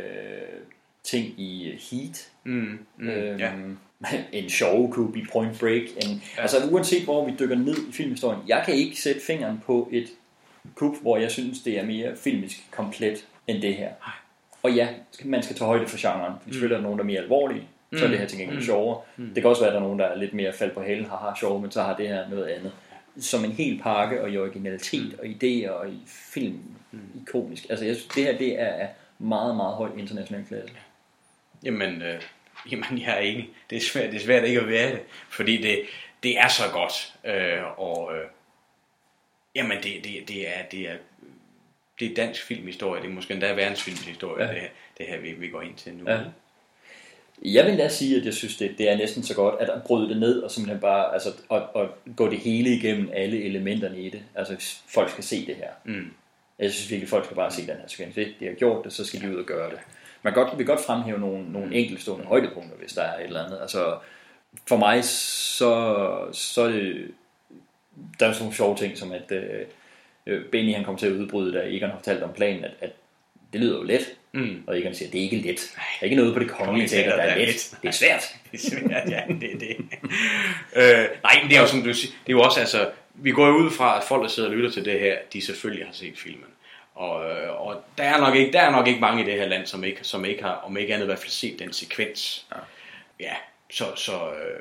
ting 1.05 1.27
i 1.27 1.79
Heat, 1.91 2.29
Mm, 2.45 2.79
mm, 2.99 3.09
øhm, 3.09 3.39
ja. 3.39 3.51
en 4.39 4.51
sjove 4.51 4.93
kup 4.93 5.17
i 5.17 5.25
Point 5.33 5.61
Break. 5.61 5.83
En, 5.83 6.23
Ja. 6.37 6.43
Altså 6.43 6.57
uanset 6.71 7.05
hvor 7.05 7.27
vi 7.27 7.33
dykker 7.41 7.57
ned 7.57 7.77
i 7.89 7.93
filmhistorien, 7.93 8.41
jeg 8.49 8.63
kan 8.67 8.75
ikke 8.75 9.01
sætte 9.01 9.21
fingeren 9.21 9.63
på 9.67 9.89
et 9.93 10.07
kup, 10.75 10.95
hvor 11.03 11.17
jeg 11.17 11.31
synes, 11.31 11.61
det 11.61 11.79
er 11.79 11.85
mere 11.87 12.17
filmisk 12.17 12.57
komplet 12.71 13.27
end 13.47 13.63
det 13.63 13.75
her. 13.75 13.89
Og 14.63 14.73
ja, 14.73 14.89
man 15.25 15.43
skal 15.43 15.57
tage 15.57 15.67
højde 15.67 15.87
for 15.87 15.99
genren. 16.01 16.33
For 16.43 16.51
selvfølgelig 16.51 16.75
er 16.75 16.79
der 16.79 16.83
nogen, 16.85 16.99
der 16.99 17.05
er 17.05 17.07
mere 17.07 17.21
alvorlige, 17.21 17.63
så 17.95 17.99
er 18.05 18.07
Mm. 18.07 18.11
det 18.11 18.21
her 18.21 18.27
til 18.27 18.39
gengæld 18.39 18.59
Mm. 18.59 18.65
sjovere. 18.65 19.01
Mm. 19.17 19.31
Det 19.35 19.43
kan 19.43 19.51
også 19.51 19.63
være, 19.63 19.71
at 19.71 19.75
der 19.75 19.81
er 19.81 19.85
nogen, 19.85 19.99
der 19.99 20.05
er 20.07 20.17
lidt 20.19 20.35
mere 20.35 20.53
fald 20.53 20.71
på 20.71 20.83
halen, 20.83 21.05
haha, 21.05 21.35
sjov, 21.41 21.61
men 21.61 21.71
så 21.71 21.83
har 21.83 21.97
det 21.97 22.09
her 22.09 22.29
noget 22.31 22.45
andet. 22.47 22.73
Som 23.21 23.45
en 23.45 23.53
hel 23.53 23.81
pakke, 23.83 24.23
og 24.23 24.31
i 24.31 24.39
originalitet, 24.39 25.19
og 25.19 25.25
idéer, 25.27 25.71
og 25.71 25.89
i 25.89 26.03
film, 26.07 26.63
ikonisk. 27.23 27.67
Altså, 27.71 27.85
jeg 27.85 27.97
synes, 27.97 28.15
det 28.15 28.25
her, 28.25 28.39
det 28.39 28.61
er 28.61 28.89
meget, 29.19 29.57
meget 29.57 29.75
høj 29.75 29.91
international 29.99 30.45
klasse. 30.47 30.75
Jamen, 31.65 32.03
øh, 32.03 32.23
jamen, 32.71 32.99
jeg 32.99 33.15
er 33.15 33.19
enig. 33.19 33.51
Det 33.71 33.77
er 33.77 33.81
svært, 33.81 34.13
det 34.13 34.21
er 34.21 34.25
svært 34.25 34.45
ikke 34.45 34.61
at 34.61 34.69
være 34.69 34.93
det, 34.93 35.01
fordi 35.31 35.63
det, 35.63 35.81
det 36.23 36.39
er 36.39 36.49
så 36.49 36.63
godt. 36.73 37.15
Øh, 37.25 37.79
og 37.79 38.17
øh, 38.17 38.25
jamen, 39.55 39.77
det, 39.83 40.05
det, 40.05 40.29
det, 40.29 40.49
er, 40.59 40.63
det, 40.71 40.91
er, 40.91 40.97
det 42.01 42.11
er 42.11 42.15
dansk 42.15 42.43
filmhistorie. 42.47 43.03
Det 43.03 43.09
er 43.09 43.15
måske 43.15 43.35
endda 43.35 43.53
verdensfilmhistorie, 43.53 44.45
Ja. 44.45 44.53
ja. 44.53 44.55
det, 44.55 44.61
her, 44.61 44.69
det 44.99 45.07
her, 45.07 45.19
vi, 45.21 45.33
vi 45.33 45.49
går 45.49 45.63
ind 45.63 45.75
til 45.75 45.95
nu. 45.95 46.11
Ja. 46.11 46.21
Jeg 47.45 47.67
vil 47.67 47.79
da 47.79 47.89
sige, 47.89 48.17
at 48.17 48.25
jeg 48.25 48.35
synes, 48.35 48.57
det, 48.57 48.79
det 48.79 48.91
er 48.91 48.97
næsten 48.97 49.23
så 49.23 49.35
godt, 49.35 49.61
at 49.61 49.83
bryde 49.83 50.09
det 50.09 50.17
ned 50.17 50.43
og 50.43 50.51
simpelthen 50.51 50.81
bare 50.81 51.13
altså, 51.13 51.33
og, 51.49 51.77
og 51.77 51.89
gå 52.17 52.31
det 52.31 52.39
hele 52.39 52.71
igennem 52.71 53.11
alle 53.13 53.45
elementerne 53.45 54.01
i 54.01 54.11
det. 54.11 54.23
Altså, 54.35 54.81
folk 54.89 55.11
skal 55.11 55.25
se 55.25 55.47
det 55.47 55.57
her. 55.57 55.71
Mm. 55.85 56.11
Jeg 56.59 56.73
synes 56.73 56.91
virkelig, 56.91 57.09
folk 57.09 57.25
skal 57.25 57.37
bare 57.37 57.51
se 57.51 57.67
den 57.67 57.77
her 57.77 57.87
sekvens. 57.87 58.15
Hvis 58.15 58.29
de 58.41 58.47
har 58.47 58.55
gjort 58.55 58.85
det, 58.85 58.93
så 58.93 59.05
skal 59.05 59.21
de 59.21 59.31
ud 59.31 59.37
og 59.37 59.45
gøre 59.45 59.71
det. 59.71 59.79
Man 60.23 60.33
kan 60.33 60.45
godt, 60.45 60.59
vi 60.59 60.65
kan 60.65 60.75
godt 60.75 60.87
fremhæve 60.87 61.19
nogle, 61.19 61.53
nogle 61.53 61.75
enkeltstående 61.75 62.27
højdepunkter, 62.27 62.77
hvis 62.77 62.93
der 62.93 63.03
er 63.03 63.19
et 63.19 63.27
eller 63.27 63.45
andet. 63.45 63.59
Altså, 63.61 63.97
for 64.69 64.77
mig, 64.77 65.05
så, 65.05 66.29
så 66.33 66.63
er 66.63 66.69
det, 66.69 67.11
der 68.21 68.27
er 68.27 68.33
sådan 68.33 68.43
nogle 68.43 68.57
sjove 68.57 68.77
ting, 68.77 68.99
som 68.99 69.13
at 69.13 69.33
øh, 70.27 70.45
Benny 70.53 70.75
han 70.75 70.85
kom 70.85 70.97
til 70.97 71.07
at 71.07 71.13
udbryde, 71.13 71.53
da 71.53 71.63
Egon 71.67 71.91
har 71.91 71.97
fortalt 71.97 72.23
om 72.23 72.33
planen, 72.33 72.65
at, 72.65 72.73
at 72.81 72.91
det 73.53 73.61
lyder 73.61 73.77
jo 73.77 73.83
let. 73.83 74.17
Mm. 74.35 74.63
Og 74.67 74.79
Egon 74.79 74.95
siger, 74.95 75.11
det 75.11 75.19
er 75.19 75.23
ikke 75.23 75.37
let. 75.37 75.73
Der 75.75 75.81
er 76.01 76.05
ikke 76.05 76.17
noget 76.17 76.35
på 76.35 76.41
det 76.41 76.51
kongelige 76.51 76.89
teater, 76.89 77.17
der 77.17 77.23
er 77.23 77.39
let. 77.39 77.77
Det 77.83 77.89
er 77.89 77.93
svært. 77.93 78.23
det 78.53 78.65
er 78.65 78.71
svært, 78.71 79.11
ja, 79.11 79.23
det 79.29 79.53
er 79.53 79.59
det. 79.59 79.77
øh, 80.77 81.09
nej, 81.23 81.39
men 81.43 81.51
det 81.51 81.57
er 81.57 81.61
jo 81.61 81.67
som 81.67 81.83
du 81.83 81.95
siger, 81.95 82.13
det 82.27 82.33
er 82.33 82.37
jo 82.37 82.41
også, 82.41 82.61
altså, 82.61 82.91
vi 83.15 83.33
går 83.33 83.47
jo 83.47 83.53
ud 83.53 83.71
fra, 83.71 83.99
at 83.99 84.05
folk, 84.05 84.23
der 84.23 84.29
sidder 84.29 84.49
og 84.49 84.55
lytter 84.55 84.71
til 84.71 84.85
det 84.85 85.01
her, 85.01 85.17
de 85.33 85.41
selvfølgelig 85.41 85.87
har 85.87 85.93
set 85.93 86.19
filmen. 86.19 86.47
Og, 86.95 87.31
øh, 87.31 87.67
og 87.67 87.85
der, 87.99 88.05
er 88.05 88.19
nok 88.19 88.35
ikke, 88.35 88.53
der 88.53 88.61
er 88.61 88.71
nok 88.71 88.89
ikke 88.89 89.01
mange 89.01 89.23
i 89.23 89.27
det 89.27 89.35
her 89.35 89.47
land, 89.49 89.67
som 89.67 89.85
ikke, 89.85 89.99
som 90.03 90.25
ikke 90.25 90.43
har, 90.43 90.55
om 90.55 90.77
ikke 90.77 90.95
andet 90.95 91.05
i 91.05 91.07
hvert 91.07 91.19
fald 91.19 91.31
set 91.31 91.59
den 91.59 91.73
sekvens. 91.73 92.47
Ja, 92.53 92.59
ja 93.21 93.35
så, 93.71 93.85
så 93.97 94.13
øh, 94.13 94.61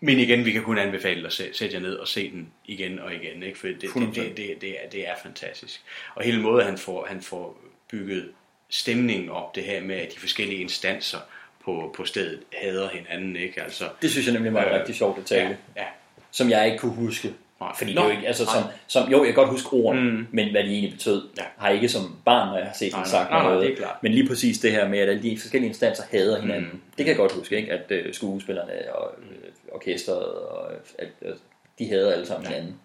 men 0.00 0.18
igen, 0.18 0.44
vi 0.44 0.52
kan 0.52 0.62
kun 0.62 0.78
anbefale 0.78 1.26
at 1.26 1.32
sæ- 1.32 1.52
sætte 1.52 1.74
jer 1.74 1.80
ned 1.80 1.94
og 1.96 2.08
se 2.08 2.30
den 2.30 2.52
igen 2.64 2.98
og 2.98 3.14
igen, 3.14 3.42
ikke? 3.42 3.58
for 3.58 3.66
det, 3.66 3.80
det, 3.80 3.88
100%. 3.88 4.00
det, 4.00 4.36
det, 4.36 4.60
det, 4.60 4.70
er, 4.70 4.88
det 4.92 5.08
er 5.08 5.14
fantastisk. 5.22 5.82
Og 6.14 6.24
hele 6.24 6.40
måden, 6.40 6.66
han 6.66 6.78
får, 6.78 7.06
han 7.06 7.22
får 7.22 7.60
bygget 7.90 8.32
stemningen 8.74 9.30
op, 9.30 9.54
det 9.54 9.62
her 9.64 9.80
med, 9.82 9.96
at 9.96 10.14
de 10.14 10.20
forskellige 10.20 10.60
instanser 10.60 11.18
på, 11.64 11.94
på 11.96 12.04
stedet 12.04 12.40
hader 12.52 12.88
hinanden, 12.88 13.36
ikke? 13.36 13.62
Altså, 13.62 13.84
Det 14.02 14.10
synes 14.10 14.26
jeg 14.26 14.34
nemlig 14.34 14.54
var 14.54 14.62
en 14.64 14.68
Øh, 14.72 14.78
rigtig 14.78 14.94
sjov 14.94 15.18
detalje. 15.20 15.58
Ja, 15.76 15.82
ja. 15.82 15.86
Som 16.30 16.50
jeg 16.50 16.66
ikke 16.66 16.78
kunne 16.78 16.92
huske. 16.94 17.32
Fordi 17.78 17.90
det 17.90 17.98
er 17.98 18.02
Nå, 18.02 18.08
jo 18.10 18.16
ikke, 18.16 18.26
altså 18.26 18.44
nej. 18.44 18.54
som, 18.54 18.62
som, 18.86 19.10
jo, 19.12 19.18
jeg 19.18 19.26
kan 19.26 19.34
godt 19.34 19.48
huske 19.50 19.72
ordene, 19.72 20.10
Mm. 20.10 20.26
men 20.30 20.50
hvad 20.50 20.62
de 20.64 20.68
egentlig 20.68 20.92
betød, 20.92 21.22
Ja. 21.38 21.42
har 21.58 21.66
jeg 21.68 21.74
ikke 21.76 21.88
som 21.88 22.16
barn, 22.24 22.48
når 22.48 22.56
jeg 22.58 22.66
har 22.66 22.74
set 22.74 22.92
Nej, 22.92 23.02
den 23.02 23.10
nej, 23.12 23.20
sagt 23.20 23.30
nej, 23.30 23.42
nej, 23.42 23.48
noget. 23.52 23.66
det 23.66 23.72
er 23.72 23.76
klart. 23.76 24.02
Men 24.02 24.12
lige 24.12 24.28
præcis 24.28 24.58
det 24.58 24.72
her 24.72 24.88
med, 24.88 24.98
at 24.98 25.08
alle 25.08 25.22
de 25.22 25.38
forskellige 25.38 25.68
instanser 25.68 26.02
hader 26.10 26.40
hinanden. 26.40 26.70
Mm. 26.72 26.80
Det 26.98 27.04
kan 27.04 27.06
jeg 27.06 27.16
godt 27.16 27.32
huske, 27.32 27.56
ikke? 27.56 27.72
at 27.72 27.90
øh, 27.90 28.14
skuespillerne 28.14 28.72
og 28.94 29.14
øh, 29.18 29.74
orkestret, 29.74 30.24
og, 30.24 30.72
at, 30.98 31.08
at 31.22 31.34
de 31.78 31.88
hader 31.88 32.12
alle 32.12 32.26
sammen 32.26 32.44
ja. 32.46 32.54
hinanden. 32.54 32.76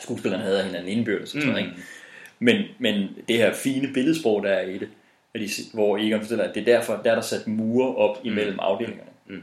Skuespillerne 0.00 0.44
hader 0.44 0.62
hinanden 0.62 0.88
indbyrdes. 0.88 1.34
Og 1.34 1.42
sådan, 1.42 1.46
Mm. 1.46 1.52
noget, 1.52 1.64
ikke? 1.66 1.76
Men, 2.38 2.62
men 2.78 3.08
det 3.28 3.36
her 3.36 3.54
fine 3.54 3.92
billedsprog, 3.94 4.42
der 4.42 4.50
er 4.50 4.66
i 4.68 4.78
det, 4.78 4.88
hvor 5.72 5.98
Egon 5.98 6.20
fortæller, 6.20 6.44
at 6.44 6.54
det 6.54 6.60
er 6.60 6.64
derfor, 6.64 7.00
der 7.04 7.10
er 7.10 7.14
der 7.14 7.22
sat 7.22 7.46
mure 7.46 7.96
op 7.96 8.18
imellem 8.24 8.52
mm. 8.52 8.60
afdelingerne. 8.62 9.10
Mm. 9.26 9.42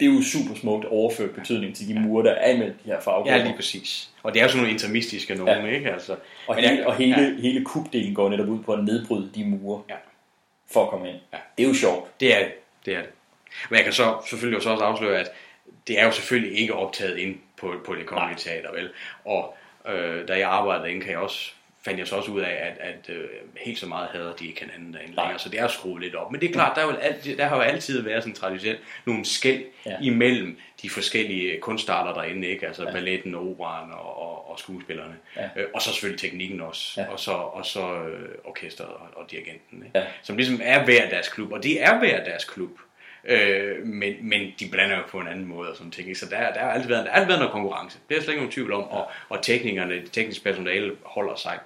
Det 0.00 0.08
er 0.08 0.14
jo 0.14 0.22
super 0.22 0.54
smukt 0.54 0.84
overført 0.84 1.30
betydning 1.30 1.76
til 1.76 1.88
de 1.88 2.00
mure, 2.00 2.24
der 2.24 2.32
er 2.32 2.50
imellem 2.54 2.76
de 2.84 2.90
her 2.90 3.00
faggrupper. 3.00 3.32
Ja, 3.36 3.42
lige 3.42 3.56
præcis. 3.56 4.10
Og 4.22 4.34
det 4.34 4.40
er 4.40 4.44
jo 4.44 4.48
sådan 4.48 4.58
nogle 4.62 4.72
intermistiske 4.72 5.34
nogen, 5.34 5.66
ja. 5.66 5.72
ikke? 5.72 5.92
Altså, 5.92 6.16
Og 6.46 6.54
hele, 6.56 6.68
jeg- 6.68 6.86
og 6.86 6.96
hele, 6.96 7.22
ja. 7.22 7.34
hele 7.40 7.64
kubdelen 7.64 8.14
går 8.14 8.28
netop 8.28 8.48
ud 8.48 8.62
på 8.62 8.72
at 8.72 8.84
nedbryde 8.84 9.30
de 9.34 9.44
mure, 9.44 9.82
ja. 9.88 9.94
for 10.72 10.84
at 10.84 10.90
komme 10.90 11.08
ind. 11.08 11.16
Ja. 11.32 11.38
Det 11.58 11.64
er 11.64 11.68
jo 11.68 11.74
sjovt. 11.74 12.20
Det 12.20 12.34
er 12.34 12.38
det. 12.38 12.52
det 12.86 12.94
er 12.94 12.98
det. 13.00 13.10
Men 13.70 13.76
jeg 13.76 13.84
kan 13.84 13.92
så 13.92 14.16
selvfølgelig 14.28 14.56
også 14.56 14.70
også 14.70 14.84
afsløre, 14.84 15.20
at 15.20 15.30
det 15.88 16.00
er 16.00 16.04
jo 16.04 16.10
selvfølgelig 16.12 16.58
ikke 16.58 16.74
optaget 16.74 17.18
ind 17.18 17.36
på, 17.60 17.74
på 17.86 17.94
det 17.94 18.06
kongelige 18.06 18.38
teater, 18.38 18.72
vel? 18.72 18.90
Og 19.24 19.56
øh, 19.88 20.28
da 20.28 20.38
jeg 20.38 20.48
arbejdede 20.48 20.90
inde, 20.90 21.00
kan 21.02 21.10
jeg 21.10 21.18
også, 21.20 21.52
fandt 21.84 21.98
jeg 21.98 22.08
så 22.08 22.16
også 22.16 22.30
ud 22.30 22.40
af, 22.40 22.50
at, 22.50 22.78
at 22.80 23.14
øh, 23.16 23.28
helt 23.56 23.78
så 23.78 23.86
meget 23.86 24.08
hader 24.12 24.32
de 24.32 24.46
ikke 24.48 24.60
hinanden 24.60 24.92
derinde 24.92 25.14
længere, 25.16 25.38
så 25.38 25.48
det 25.48 25.60
er 25.60 25.68
skruet 25.68 26.02
lidt 26.02 26.14
op. 26.14 26.32
Men 26.32 26.40
det 26.40 26.48
er 26.48 26.52
klart, 26.52 26.76
der, 26.76 26.82
er 26.82 26.86
jo 26.86 26.92
altid, 26.96 27.36
der 27.36 27.46
har 27.46 27.56
jo 27.56 27.62
altid 27.62 28.02
været 28.02 28.22
sådan 28.22 28.34
traditionelt 28.34 28.80
nogle 29.04 29.24
skæld 29.24 29.64
Ja. 29.86 29.96
imellem 30.02 30.58
de 30.82 30.90
forskellige 30.90 31.60
kunstarter 31.60 32.14
derinde, 32.14 32.48
ikke? 32.48 32.66
Altså 32.66 32.82
ja. 32.84 32.92
balletten, 32.92 33.34
operaen 33.34 33.92
og, 33.92 34.22
og, 34.22 34.50
og 34.50 34.58
skuespillerne. 34.58 35.16
Ja. 35.36 35.48
Øh, 35.56 35.66
og 35.74 35.82
så 35.82 35.90
selvfølgelig 35.92 36.20
teknikken 36.20 36.60
også, 36.60 37.00
ja. 37.00 37.06
og 37.12 37.20
så, 37.20 37.32
og 37.32 37.66
så 37.66 38.02
øh, 38.02 38.28
orkestret 38.44 38.86
og, 38.88 39.06
og 39.16 39.30
dirigenten, 39.30 39.82
ikke? 39.86 39.98
Ja. 39.98 40.04
som 40.22 40.36
ligesom 40.36 40.60
er 40.62 40.84
hver 40.84 41.08
deres 41.10 41.28
klub, 41.28 41.52
og 41.52 41.62
det 41.62 41.82
er 41.82 41.98
hver 41.98 42.24
deres 42.24 42.44
klub. 42.44 42.70
Øh, 43.28 43.86
men, 43.86 44.14
men 44.28 44.52
de 44.60 44.68
blander 44.70 44.96
jo 44.96 45.02
på 45.08 45.18
en 45.18 45.28
anden 45.28 45.44
måde 45.44 45.70
og 45.70 45.76
sådan 45.76 45.92
ting. 45.92 46.16
Så 46.16 46.26
der, 46.26 46.52
der 46.52 46.60
har 46.60 46.70
altid 46.70 46.88
været, 46.88 47.04
der 47.04 47.10
har 47.10 47.16
altid 47.16 47.28
været 47.28 47.40
noget 47.40 47.52
konkurrence. 47.52 47.98
Det 48.08 48.16
er 48.16 48.20
slet 48.20 48.28
ikke 48.28 48.40
nogen 48.40 48.52
tvivl 48.52 48.72
om. 48.72 48.82
Og, 48.82 49.10
og 49.28 49.42
teknikerne, 49.42 49.94
det 49.94 50.12
tekniske 50.12 50.44
personale 50.44 50.96
holder 51.04 51.34
sig 51.34 51.58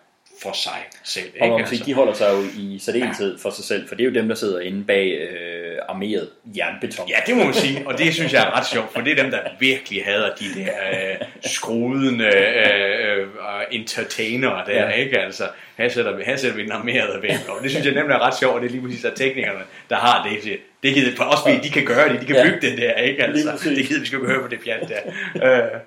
for 0.43 0.53
sig 0.53 0.73
selv. 1.05 1.31
Og 1.41 1.49
man 1.49 1.59
Ikke? 1.59 1.69
sige, 1.71 1.85
de 1.85 1.95
holder 1.95 2.13
sig 2.13 2.29
jo 2.33 2.43
i 2.63 2.79
særdeleshed 2.79 3.39
for 3.39 3.51
sig 3.51 3.65
selv, 3.65 3.89
for 3.89 3.95
det 3.95 4.05
er 4.05 4.09
jo 4.09 4.15
dem, 4.15 4.29
der 4.29 4.35
sidder 4.35 4.61
inde 4.61 4.85
bag 4.85 5.07
øh, 5.07 5.79
armeret 5.89 6.29
jernbeton. 6.57 7.09
Ja, 7.09 7.17
det 7.27 7.37
må 7.37 7.45
man 7.45 7.55
sige, 7.55 7.83
og 7.87 7.99
det 7.99 8.15
synes 8.15 8.33
jeg 8.33 8.43
er 8.43 8.59
ret 8.59 8.67
sjovt, 8.67 8.93
for 8.93 9.01
det 9.01 9.19
er 9.19 9.23
dem, 9.23 9.31
der 9.31 9.39
virkelig 9.61 10.05
hader 10.05 10.35
de 10.35 10.45
der 10.57 10.73
øh, 10.93 11.27
skruedende 11.45 12.25
øh, 12.25 13.19
øh, 13.19 13.27
entertainere 13.71 14.65
der, 14.67 14.73
Ja. 14.73 14.83
ja. 14.89 14.91
ikke? 14.91 15.19
Altså, 15.19 15.45
her 15.79 15.89
sætter 15.89 16.17
vi, 16.17 16.23
her 16.27 16.37
sætter 16.37 16.57
vi 16.57 16.63
den 16.63 16.73
armerede 16.73 17.23
væk, 17.23 17.31
og 17.49 17.63
det 17.63 17.71
synes 17.71 17.87
jeg 17.87 17.95
nemlig 17.95 18.15
er 18.15 18.19
ret 18.27 18.39
sjovt, 18.39 18.55
og 18.55 18.61
det 18.61 18.67
er 18.67 18.71
lige 18.71 18.83
præcis 18.83 19.05
at 19.05 19.13
teknikerne, 19.17 19.61
der 19.91 19.97
har 19.97 20.29
det. 20.29 20.45
Det, 20.45 20.59
det 20.83 20.95
gider, 20.95 21.17
for 21.17 21.25
også 21.25 21.43
fordi 21.43 21.69
de 21.69 21.71
kan 21.71 21.85
gøre 21.85 22.09
det, 22.13 22.21
de 22.21 22.27
kan 22.27 22.37
Ja. 22.37 22.45
bygge 22.45 22.71
det 22.71 22.79
der, 22.79 22.93
ikke? 22.95 23.23
Altså, 23.25 23.69
det 23.69 23.87
gider 23.89 24.01
vi 24.01 24.07
skal 24.07 24.19
ikke 24.19 24.29
høre 24.33 24.43
på 24.43 24.49
det 24.49 24.59
pjat 24.65 24.89
der. 24.89 25.01
Øh, 25.63 25.81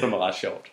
som 0.00 0.12
er 0.12 0.26
ret 0.26 0.34
sjovt. 0.40 0.66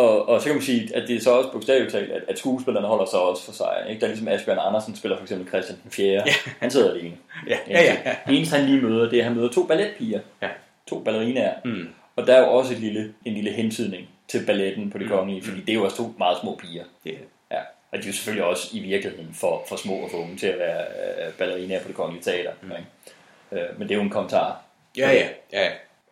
Og, 0.00 0.28
og 0.28 0.40
så 0.40 0.46
kan 0.46 0.54
man 0.54 0.62
sige, 0.62 0.96
at 0.96 1.08
det 1.08 1.16
er 1.16 1.20
så 1.20 1.30
også 1.30 1.52
bogstaveligt 1.52 1.92
talt, 1.92 2.10
at, 2.12 2.22
at 2.28 2.38
skuespillerne 2.38 2.86
holder 2.86 3.06
sig 3.06 3.20
også 3.20 3.44
for 3.44 3.52
sig. 3.52 3.84
Ikke? 3.88 4.00
Der 4.00 4.06
er 4.06 4.10
ligesom 4.10 4.28
Asbjørn 4.28 4.58
Andersen 4.58 4.96
spiller 4.96 5.16
for 5.16 5.24
eksempel 5.24 5.48
Christian 5.48 5.78
den 5.82 5.90
4. 5.90 6.12
Ja. 6.12 6.22
Han 6.58 6.70
sidder 6.70 6.90
alene. 6.90 7.16
Ja, 7.48 7.58
ja, 7.68 7.82
ja, 7.82 7.96
ja. 8.04 8.16
Det 8.26 8.36
eneste 8.36 8.56
han 8.56 8.66
lige 8.66 8.82
møder, 8.82 9.10
det 9.10 9.16
er, 9.16 9.22
at 9.22 9.24
han 9.24 9.36
møder 9.36 9.48
to 9.48 9.66
balletpiger. 9.66 10.20
Ja. 10.42 10.48
To 10.86 10.98
ballerinaer. 11.00 11.54
Mm. 11.64 11.88
Og 12.16 12.26
der 12.26 12.34
er 12.34 12.40
jo 12.40 12.52
også 12.52 12.72
et 12.72 12.80
lille, 12.80 13.14
en 13.24 13.34
lille 13.34 13.50
hentydning 13.50 14.08
til 14.28 14.46
balletten 14.46 14.90
på 14.90 14.98
det 14.98 15.08
kongelige, 15.08 15.42
fordi 15.42 15.60
det 15.60 15.68
er 15.68 15.74
jo 15.74 15.84
også 15.84 15.96
to 15.96 16.14
meget 16.18 16.38
små 16.40 16.54
piger. 16.56 16.84
Er 17.06 17.10
Ja. 17.50 17.60
Og 17.92 17.98
de 17.98 18.02
er 18.02 18.06
jo 18.06 18.12
selvfølgelig 18.12 18.44
også 18.44 18.68
i 18.72 18.80
virkeligheden 18.80 19.34
for, 19.34 19.64
for 19.68 19.76
små 19.76 19.94
og 19.94 20.10
for 20.10 20.18
unge 20.18 20.36
til 20.36 20.46
at 20.46 20.58
være 20.58 20.80
øh, 20.80 21.32
ballerinaer 21.32 21.82
på 21.82 21.88
det 21.88 21.96
kongelige 21.96 22.22
teater. 22.22 22.50
Mm. 22.62 22.70
Ikke? 22.70 23.64
Øh, 23.64 23.78
men 23.78 23.88
det 23.88 23.94
er 23.94 23.98
jo 23.98 24.02
en 24.02 24.10
kommentar. 24.10 24.62
Ja, 24.96 25.10
ja, 25.10 25.28
ja. 25.52 25.68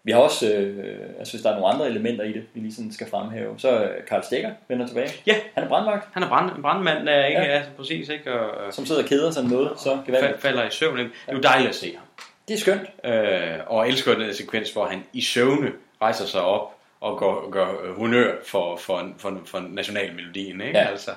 Vi 0.09 0.13
har 0.13 0.19
også, 0.21 0.53
øh, 0.53 1.01
altså 1.19 1.33
hvis 1.33 1.43
der 1.43 1.51
er 1.51 1.55
nogle 1.55 1.75
andre 1.75 1.87
elementer 1.87 2.25
i 2.25 2.33
det, 2.33 2.45
vi 2.55 2.61
lige 2.61 2.75
sådan 2.75 2.93
skal 2.93 3.07
fremhæve, 3.11 3.55
så 3.59 3.69
er 3.69 3.89
Karl 4.09 4.23
Stikker 4.23 4.51
vender 4.69 4.87
tilbage. 4.87 5.11
Ja. 5.27 5.35
Han 5.55 5.65
er 5.65 5.69
brandvagt. 5.69 6.09
Han 6.13 6.23
er 6.23 6.29
brand, 6.29 6.57
en 6.57 6.63
brandmand, 6.63 7.07
der 7.07 7.25
ikke 7.27 7.41
Ja. 7.41 7.47
er 7.47 7.63
præcis, 7.77 8.09
ikke? 8.09 8.33
Og, 8.41 8.51
og 8.67 8.75
Som 8.75 8.87
sidder 8.87 9.03
og 9.03 9.09
keder 9.09 9.31
sig 9.31 9.45
noget, 9.45 9.81
så 9.81 9.99
gevaldigt. 10.07 10.33
fa- 10.35 10.41
falder 10.41 10.67
i 10.67 10.71
søvn. 10.71 10.99
ikke? 10.99 11.11
Det 11.27 11.33
er 11.33 11.37
jo 11.37 11.41
dejligt 11.41 11.69
at 11.69 11.75
se 11.75 11.95
ham. 11.97 12.05
Det 12.49 12.55
er 12.55 12.59
skønt. 12.59 12.81
Øh, 13.05 13.59
og 13.67 13.89
elsker 13.89 14.15
den 14.15 14.35
sekvens, 14.35 14.73
hvor 14.73 14.87
han 14.87 15.05
i 15.13 15.21
søvne 15.21 15.73
rejser 16.03 16.27
sig 16.27 16.41
op 16.43 16.75
og 17.01 17.19
går, 17.19 17.51
gør 17.51 17.67
øh, 17.85 17.97
honør 17.99 18.33
for, 18.47 18.77
for, 18.77 19.09
for, 19.19 19.41
for 19.47 19.61
nationalmelodien. 19.69 20.61
Ikke? 20.61 20.79
Ja. 20.79 20.85
Altså, 20.89 21.11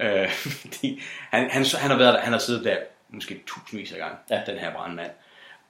øh, 0.00 0.28
de, 0.82 0.98
han, 1.30 1.50
han, 1.50 1.64
han, 1.78 1.90
har 1.90 1.98
været 1.98 2.14
der, 2.14 2.20
han 2.20 2.32
har 2.32 2.40
siddet 2.40 2.64
der 2.64 2.76
måske 3.08 3.40
tusindvis 3.46 3.92
af 3.92 3.98
gange, 3.98 4.16
ja. 4.30 4.40
den 4.52 4.58
her 4.58 4.72
brandmand. 4.72 5.10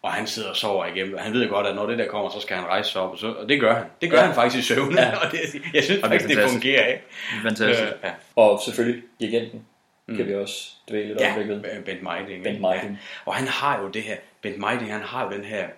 Og 0.03 0.13
han 0.13 0.27
sidder 0.27 0.49
og 0.51 0.57
sover 0.57 0.87
igennem, 0.87 1.15
og 1.15 1.21
han 1.21 1.33
ved 1.33 1.49
godt, 1.49 1.67
at 1.67 1.75
når 1.75 1.87
det 1.87 1.99
der 1.99 2.07
kommer, 2.09 2.31
så 2.31 2.41
skal 2.41 2.57
han 2.57 2.67
rejse 2.67 2.91
sig 2.93 3.01
op, 3.03 3.13
og, 3.13 3.19
så, 3.19 3.33
og 3.33 3.49
det 3.49 3.61
gør 3.61 3.75
han. 3.75 3.85
Det 4.01 4.11
gør 4.11 4.19
Ja. 4.19 4.25
han 4.25 4.35
faktisk 4.35 4.71
i 4.71 4.75
søvn, 4.75 4.95
Ja. 4.95 5.17
og 5.27 5.33
det, 5.33 5.41
jeg 5.75 5.85
synes 5.85 6.03
Og 6.03 6.11
det 6.11 6.21
faktisk, 6.21 6.29
det, 6.29 6.37
fantastisk. 6.37 6.53
fungerer. 6.55 6.87
Ikke? 6.87 7.03
Fantastisk. 7.43 7.83
Øh, 7.83 7.93
ja. 8.05 8.11
Og 8.37 8.61
selvfølgelig 8.65 9.03
dirigenten 9.21 9.67
mm. 10.07 10.17
kan 10.17 10.27
vi 10.27 10.35
også 10.35 10.71
dvæle 10.89 11.09
lidt 11.09 11.21
Ja, 11.21 11.35
øjeblik 11.37 11.49
ved. 11.49 11.83
Bent 11.83 12.03
Meiding. 12.03 12.45
Bent 12.45 12.61
Meiding. 12.61 12.91
Ja. 12.93 12.97
Og 13.25 13.35
han 13.35 13.47
har 13.49 13.81
jo 13.83 13.89
det 13.89 14.03
her, 14.03 14.17
Bent 14.43 14.59
Meiding, 14.59 14.93
han 14.93 15.03
har 15.03 15.25
jo 15.25 15.31
den 15.31 15.45
her, 15.45 15.69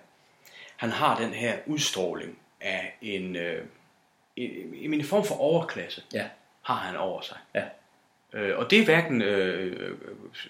han 0.77 0.91
har 0.91 1.17
den 1.19 1.31
her 1.31 1.55
udstråling 1.67 2.39
af 2.61 2.97
en, 3.03 3.37
øh, 3.37 3.65
en, 4.37 4.51
en, 4.75 4.95
en 4.95 5.05
form 5.05 5.25
for 5.25 5.35
overklasse, 5.35 6.03
Ja. 6.15 6.25
har 6.63 6.75
han 6.75 6.97
over 6.97 7.21
sig. 7.21 7.37
Ja. 7.55 7.63
Øh, 8.35 8.59
og 8.59 8.71
det 8.71 8.79
er 8.81 8.85
hverken 8.85 9.23
øh, 9.23 9.73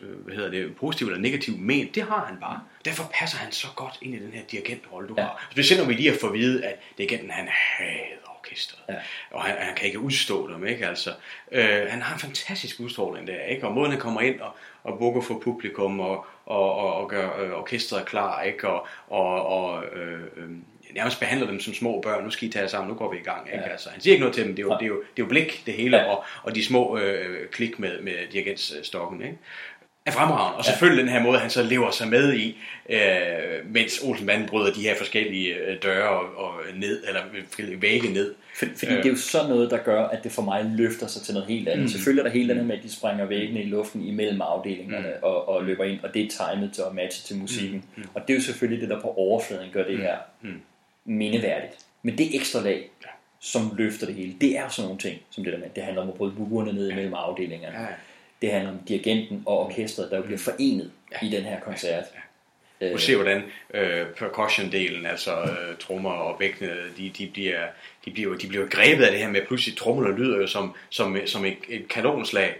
øh, 0.01 0.09
hvad 0.25 0.35
hedder 0.35 0.51
det, 0.51 0.77
positivt 0.77 1.11
eller 1.11 1.23
negativt 1.23 1.61
ment, 1.61 1.95
det 1.95 2.03
har 2.03 2.25
han 2.25 2.37
bare. 2.41 2.61
Derfor 2.85 3.11
passer 3.15 3.39
han 3.39 3.53
så 3.53 3.67
godt 3.77 3.99
ind 4.03 4.15
i 4.15 4.19
den 4.19 4.33
her 4.33 4.43
dirigentrolle, 4.51 5.09
du 5.09 5.15
ja. 5.17 5.23
har. 5.23 5.49
Specielt 5.51 5.83
når 5.83 5.89
vi 5.89 5.95
lige 5.95 6.11
har 6.11 6.19
fået 6.21 6.31
at 6.31 6.39
vide, 6.39 6.65
at 6.65 6.75
dirigenten 6.99 7.31
han 7.31 7.49
hader 7.49 8.23
orkestret. 8.39 8.81
Ja. 8.89 8.95
Og 9.31 9.43
han, 9.43 9.57
han 9.59 9.75
kan 9.75 9.87
ikke 9.87 10.01
udstå 10.01 10.53
dem, 10.53 10.67
ikke? 10.67 10.87
Altså, 10.87 11.11
øh, 11.53 11.87
han 11.89 12.03
har 12.03 12.15
en 12.15 12.21
fantastisk 12.21 12.81
udstråling 12.81 13.27
der, 13.27 13.43
ikke? 13.43 13.67
Og 13.67 13.73
måden 13.73 13.91
han 13.91 14.01
kommer 14.01 14.21
ind 14.21 14.41
og, 14.41 14.57
og 14.85 14.99
bukker 14.99 15.21
for 15.21 15.39
publikum 15.39 16.01
og, 16.01 16.27
og, 16.47 16.75
og, 16.75 16.95
og 16.95 17.09
gør 17.09 17.41
øh, 17.41 17.53
orkestret 17.53 18.07
klar, 18.07 18.43
ikke? 18.43 18.69
Og, 18.69 18.87
og, 19.09 19.47
og 19.47 19.85
øh, 19.85 20.23
øh, 20.37 20.51
nærmest 20.95 21.21
behandler 21.21 21.47
dem 21.47 21.61
som 21.61 21.75
små 21.75 22.01
børn. 22.01 22.25
Nu 22.25 22.31
skal 22.31 22.49
I 22.49 22.53
tage 22.53 22.63
jer 22.63 22.69
sammen, 22.69 22.89
nu 22.89 22.95
går 22.95 23.13
vi 23.13 23.19
i 23.19 23.23
gang, 23.23 23.47
ikke? 23.53 23.65
Ja. 23.65 23.71
Altså, 23.71 23.91
han 23.91 24.01
siger 24.01 24.13
ikke 24.15 24.21
noget 24.21 24.35
til 24.35 24.45
dem, 24.45 24.57
det 24.57 24.63
er 24.63 24.67
jo, 24.67 24.77
det 24.81 24.83
er 24.83 24.87
jo, 24.89 24.95
det 24.97 25.23
er 25.23 25.27
jo 25.27 25.27
blik, 25.27 25.63
det 25.67 25.75
hele, 25.75 25.97
Ja. 25.97 26.05
og, 26.05 26.25
og 26.43 26.55
de 26.55 26.65
små 26.65 26.99
øh, 26.99 27.49
klik 27.49 27.79
med, 27.79 28.01
med 28.01 28.13
dirigentstokken, 28.33 29.23
ikke? 29.23 29.39
er 30.07 30.11
fremragende. 30.13 30.59
Og 30.59 30.65
selvfølgelig 30.65 31.05
den 31.05 31.13
her 31.13 31.23
måde, 31.23 31.39
han 31.39 31.51
så 31.51 31.63
lever 31.63 31.91
sig 31.91 32.09
med 32.09 32.35
i, 32.35 32.59
øh, 32.91 32.99
mens 33.67 34.01
Olsenbanden 34.05 34.49
bryder 34.49 34.73
de 34.73 34.81
her 34.83 34.95
forskellige 34.97 35.55
øh, 35.55 35.83
døre 35.83 36.09
og, 36.09 36.45
og 36.45 36.53
ned, 36.75 37.03
eller 37.09 37.21
vægge 37.79 38.09
ned. 38.13 38.35
For, 38.59 38.67
fordi 38.79 38.93
det 38.95 39.07
er 39.07 39.11
jo 39.11 39.17
sådan 39.17 39.49
noget, 39.49 39.71
der 39.71 39.79
gør, 39.79 40.05
at 40.05 40.25
det 40.25 40.33
for 40.33 40.43
mig 40.43 40.71
løfter 40.77 41.07
sig 41.07 41.23
til 41.23 41.35
noget 41.35 41.49
helt 41.49 41.69
andet. 41.69 41.79
Mm. 41.79 41.83
Mm. 41.85 41.89
Selvfølgelig 41.89 42.21
er 42.21 42.27
der 42.29 42.33
hele 42.35 42.49
det 42.49 42.57
her 42.57 42.65
med, 42.65 42.77
at 42.77 42.83
de 42.83 42.93
springer 42.93 43.25
væggene 43.25 43.63
i 43.63 43.67
luften 43.67 44.03
imellem 44.05 44.41
afdelingerne 44.41 45.07
Mm. 45.09 45.23
og, 45.23 45.49
og 45.49 45.65
løber 45.65 45.85
ind, 45.85 45.99
og 46.03 46.15
det 46.15 46.23
er 46.23 46.29
timet 46.55 46.73
til 46.73 46.83
at 46.89 46.95
matche 46.95 47.27
til 47.27 47.37
musikken. 47.37 47.85
Mm. 47.97 48.05
Og 48.15 48.23
det 48.29 48.35
er 48.35 48.39
jo 48.39 48.43
selvfølgelig 48.43 48.81
det, 48.81 48.91
der 48.91 49.01
på 49.01 49.09
overfladen 49.17 49.71
gør 49.73 49.85
det 49.85 49.99
her 49.99 50.17
Mm. 50.43 50.61
Mindeværdigt. 51.05 51.79
Men 52.03 52.19
det 52.19 52.37
ekstra 52.37 52.61
lag, 52.61 52.91
som 53.41 53.73
løfter 53.77 54.07
det 54.07 54.15
hele, 54.15 54.35
det 54.41 54.59
er 54.59 54.69
sådan 54.69 54.87
nogle 54.87 55.01
ting, 55.01 55.21
som 55.31 55.45
det 55.45 55.53
der 55.53 55.59
med, 55.59 55.69
det 55.75 55.83
handler 55.83 56.03
om 56.03 56.09
at 56.09 56.15
bryde 56.15 56.35
murene 56.39 56.73
ned 56.73 56.91
imellem 56.91 57.15
afdelingerne. 57.15 57.81
Ja. 57.81 57.87
Det 58.43 58.53
handler 58.53 58.71
om 58.71 58.79
dirigenten 58.89 59.43
og 59.47 59.67
orkestret, 59.67 60.11
der 60.11 60.17
jo 60.17 60.23
bliver 60.23 60.39
forenet 60.39 60.93
i 61.23 61.29
den 61.29 61.43
her 61.43 61.61
koncert. 61.61 62.05
Du 62.93 62.99
ser, 62.99 63.17
hvordan 63.17 63.43
øh, 63.75 64.07
percussion-delen, 64.17 65.07
altså 65.07 65.43
øh, 65.43 65.77
trommer 65.81 66.11
og 66.11 66.39
bækkene, 66.39 66.77
de, 66.97 67.13
de, 67.19 67.31
bliver, 67.33 67.67
de, 68.05 68.11
bliver, 68.11 68.37
de 68.37 68.49
bliver 68.49 68.67
grebet 68.67 69.05
af 69.05 69.11
det 69.11 69.21
her 69.21 69.29
med, 69.29 69.47
pludselig 69.47 69.77
trommerne 69.77 70.17
lyder 70.17 70.39
jo 70.39 70.47
som, 70.47 70.75
som, 70.91 71.17
som 71.27 71.45
et, 71.45 71.57
et 71.69 71.89
kanonslag, 71.89 72.55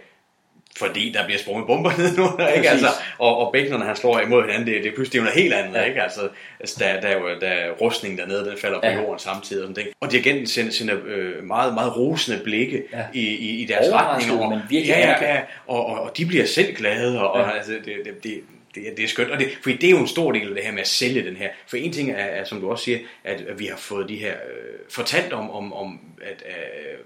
fordi 0.77 1.11
der 1.11 1.25
bliver 1.25 1.39
sprunget 1.39 1.67
bomber 1.67 1.91
ned 1.97 2.17
nu, 2.17 2.23
ikke? 2.23 2.37
Præcis. 2.37 2.65
Altså, 2.71 2.87
og, 3.19 3.37
og 3.37 3.51
bækkenerne, 3.53 3.85
han 3.85 3.95
slår 3.95 4.19
imod 4.19 4.41
hinanden, 4.41 4.67
det, 4.67 4.83
det 4.83 4.91
er 4.91 4.95
pludselig 4.95 5.21
noget 5.21 5.35
helt 5.39 5.53
andet, 5.53 5.73
Ja. 5.79 5.83
ikke? 5.83 6.01
Altså, 6.01 6.21
altså 6.59 6.75
der, 6.79 7.01
der, 7.01 7.07
er 7.07 7.39
der 7.39 7.47
er 7.47 7.71
rustningen 7.71 8.19
dernede, 8.19 8.45
den 8.49 8.57
falder 8.57 8.79
på 8.79 8.85
Ja. 8.87 8.95
jorden 9.01 9.19
samtidig, 9.19 9.63
og, 9.63 9.67
sådan 9.67 9.83
ting. 9.83 9.87
og 10.01 10.11
dirigenten 10.11 10.47
sender, 10.47 10.71
sender 10.71 10.95
øh, 11.05 11.43
meget, 11.43 11.73
meget 11.73 11.97
rosende 11.97 12.39
blikke 12.43 12.83
Ja. 12.93 13.03
i, 13.13 13.21
i, 13.21 13.61
i 13.61 13.65
deres 13.65 13.93
retning, 13.93 14.41
og, 14.41 14.49
men 14.49 14.59
virkelig 14.69 14.95
ja, 14.95 14.99
ja, 14.99 15.33
ja, 15.33 15.39
og, 15.67 15.85
og, 15.85 16.01
og 16.01 16.17
de 16.17 16.25
bliver 16.25 16.45
selv 16.45 16.75
glade, 16.75 17.21
og, 17.29 17.39
Ja. 17.39 17.43
og 17.45 17.57
altså, 17.57 17.71
det, 17.71 17.95
det, 18.05 18.23
det, 18.23 18.39
det, 18.75 18.87
er- 18.89 18.95
det 18.95 19.03
er 19.03 19.07
skønt, 19.07 19.31
og 19.31 19.39
det, 19.39 19.47
fordi 19.61 19.75
det 19.77 19.87
er 19.87 19.91
jo 19.91 19.97
en 19.99 20.07
stor 20.07 20.31
del 20.31 20.47
af 20.49 20.55
det 20.55 20.63
her 20.63 20.71
med 20.71 20.81
at 20.81 20.87
sælge 20.87 21.25
den 21.25 21.35
her. 21.35 21.49
For 21.67 21.77
en 21.77 21.91
ting 21.91 22.11
er, 22.11 22.15
er 22.15 22.43
som 22.43 22.61
du 22.61 22.71
også 22.71 22.83
siger, 22.83 22.99
at, 23.23 23.41
at 23.41 23.59
vi 23.59 23.65
har 23.65 23.77
fået 23.77 24.09
de 24.09 24.15
her 24.15 24.31
øh, 24.33 24.79
fortalt 24.89 25.33
om, 25.33 25.51
om, 25.51 25.73
om 25.73 25.99
at, 26.21 26.43
øh, 26.47 26.53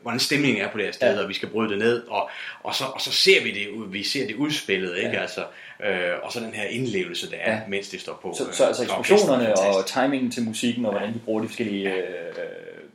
hvordan 0.01 0.19
stemningen 0.19 0.61
er 0.63 0.67
på 0.69 0.77
det 0.77 0.85
her 0.85 0.91
sted, 0.91 1.07
Ja. 1.07 1.13
ja. 1.15 1.23
og 1.23 1.29
vi 1.29 1.33
skal 1.33 1.49
bryde 1.49 1.69
det 1.69 1.77
ned, 1.77 2.03
og, 2.07 2.29
og, 2.63 2.75
så, 2.75 2.83
og 2.83 3.01
så 3.01 3.11
ser 3.11 3.43
vi 3.43 3.51
det, 3.51 3.93
vi 3.93 4.03
ser 4.03 4.27
det 4.27 4.35
udspillet, 4.35 4.97
ikke? 4.97 5.09
Ja. 5.09 5.21
Altså, 5.21 5.41
øh, 5.85 6.11
og 6.23 6.31
så 6.31 6.39
den 6.39 6.53
her 6.53 6.63
indlevelse, 6.63 7.29
der 7.31 7.37
er, 7.37 7.51
Ja. 7.51 7.57
ja. 7.57 7.61
mens 7.67 7.89
det 7.89 8.01
står 8.01 8.19
på. 8.21 8.33
Så, 8.37 8.47
øh, 8.47 8.53
så 8.53 8.65
altså 8.65 8.83
og 8.93 8.99
eksplosionerne 8.99 9.45
er 9.49 9.53
og 9.53 9.85
timingen 9.85 10.31
til 10.31 10.43
musikken, 10.43 10.85
og 10.85 10.91
hvordan 10.91 11.13
de 11.13 11.19
bruger 11.25 11.41
de 11.41 11.47
forskellige 11.47 11.93
øh, 11.93 12.03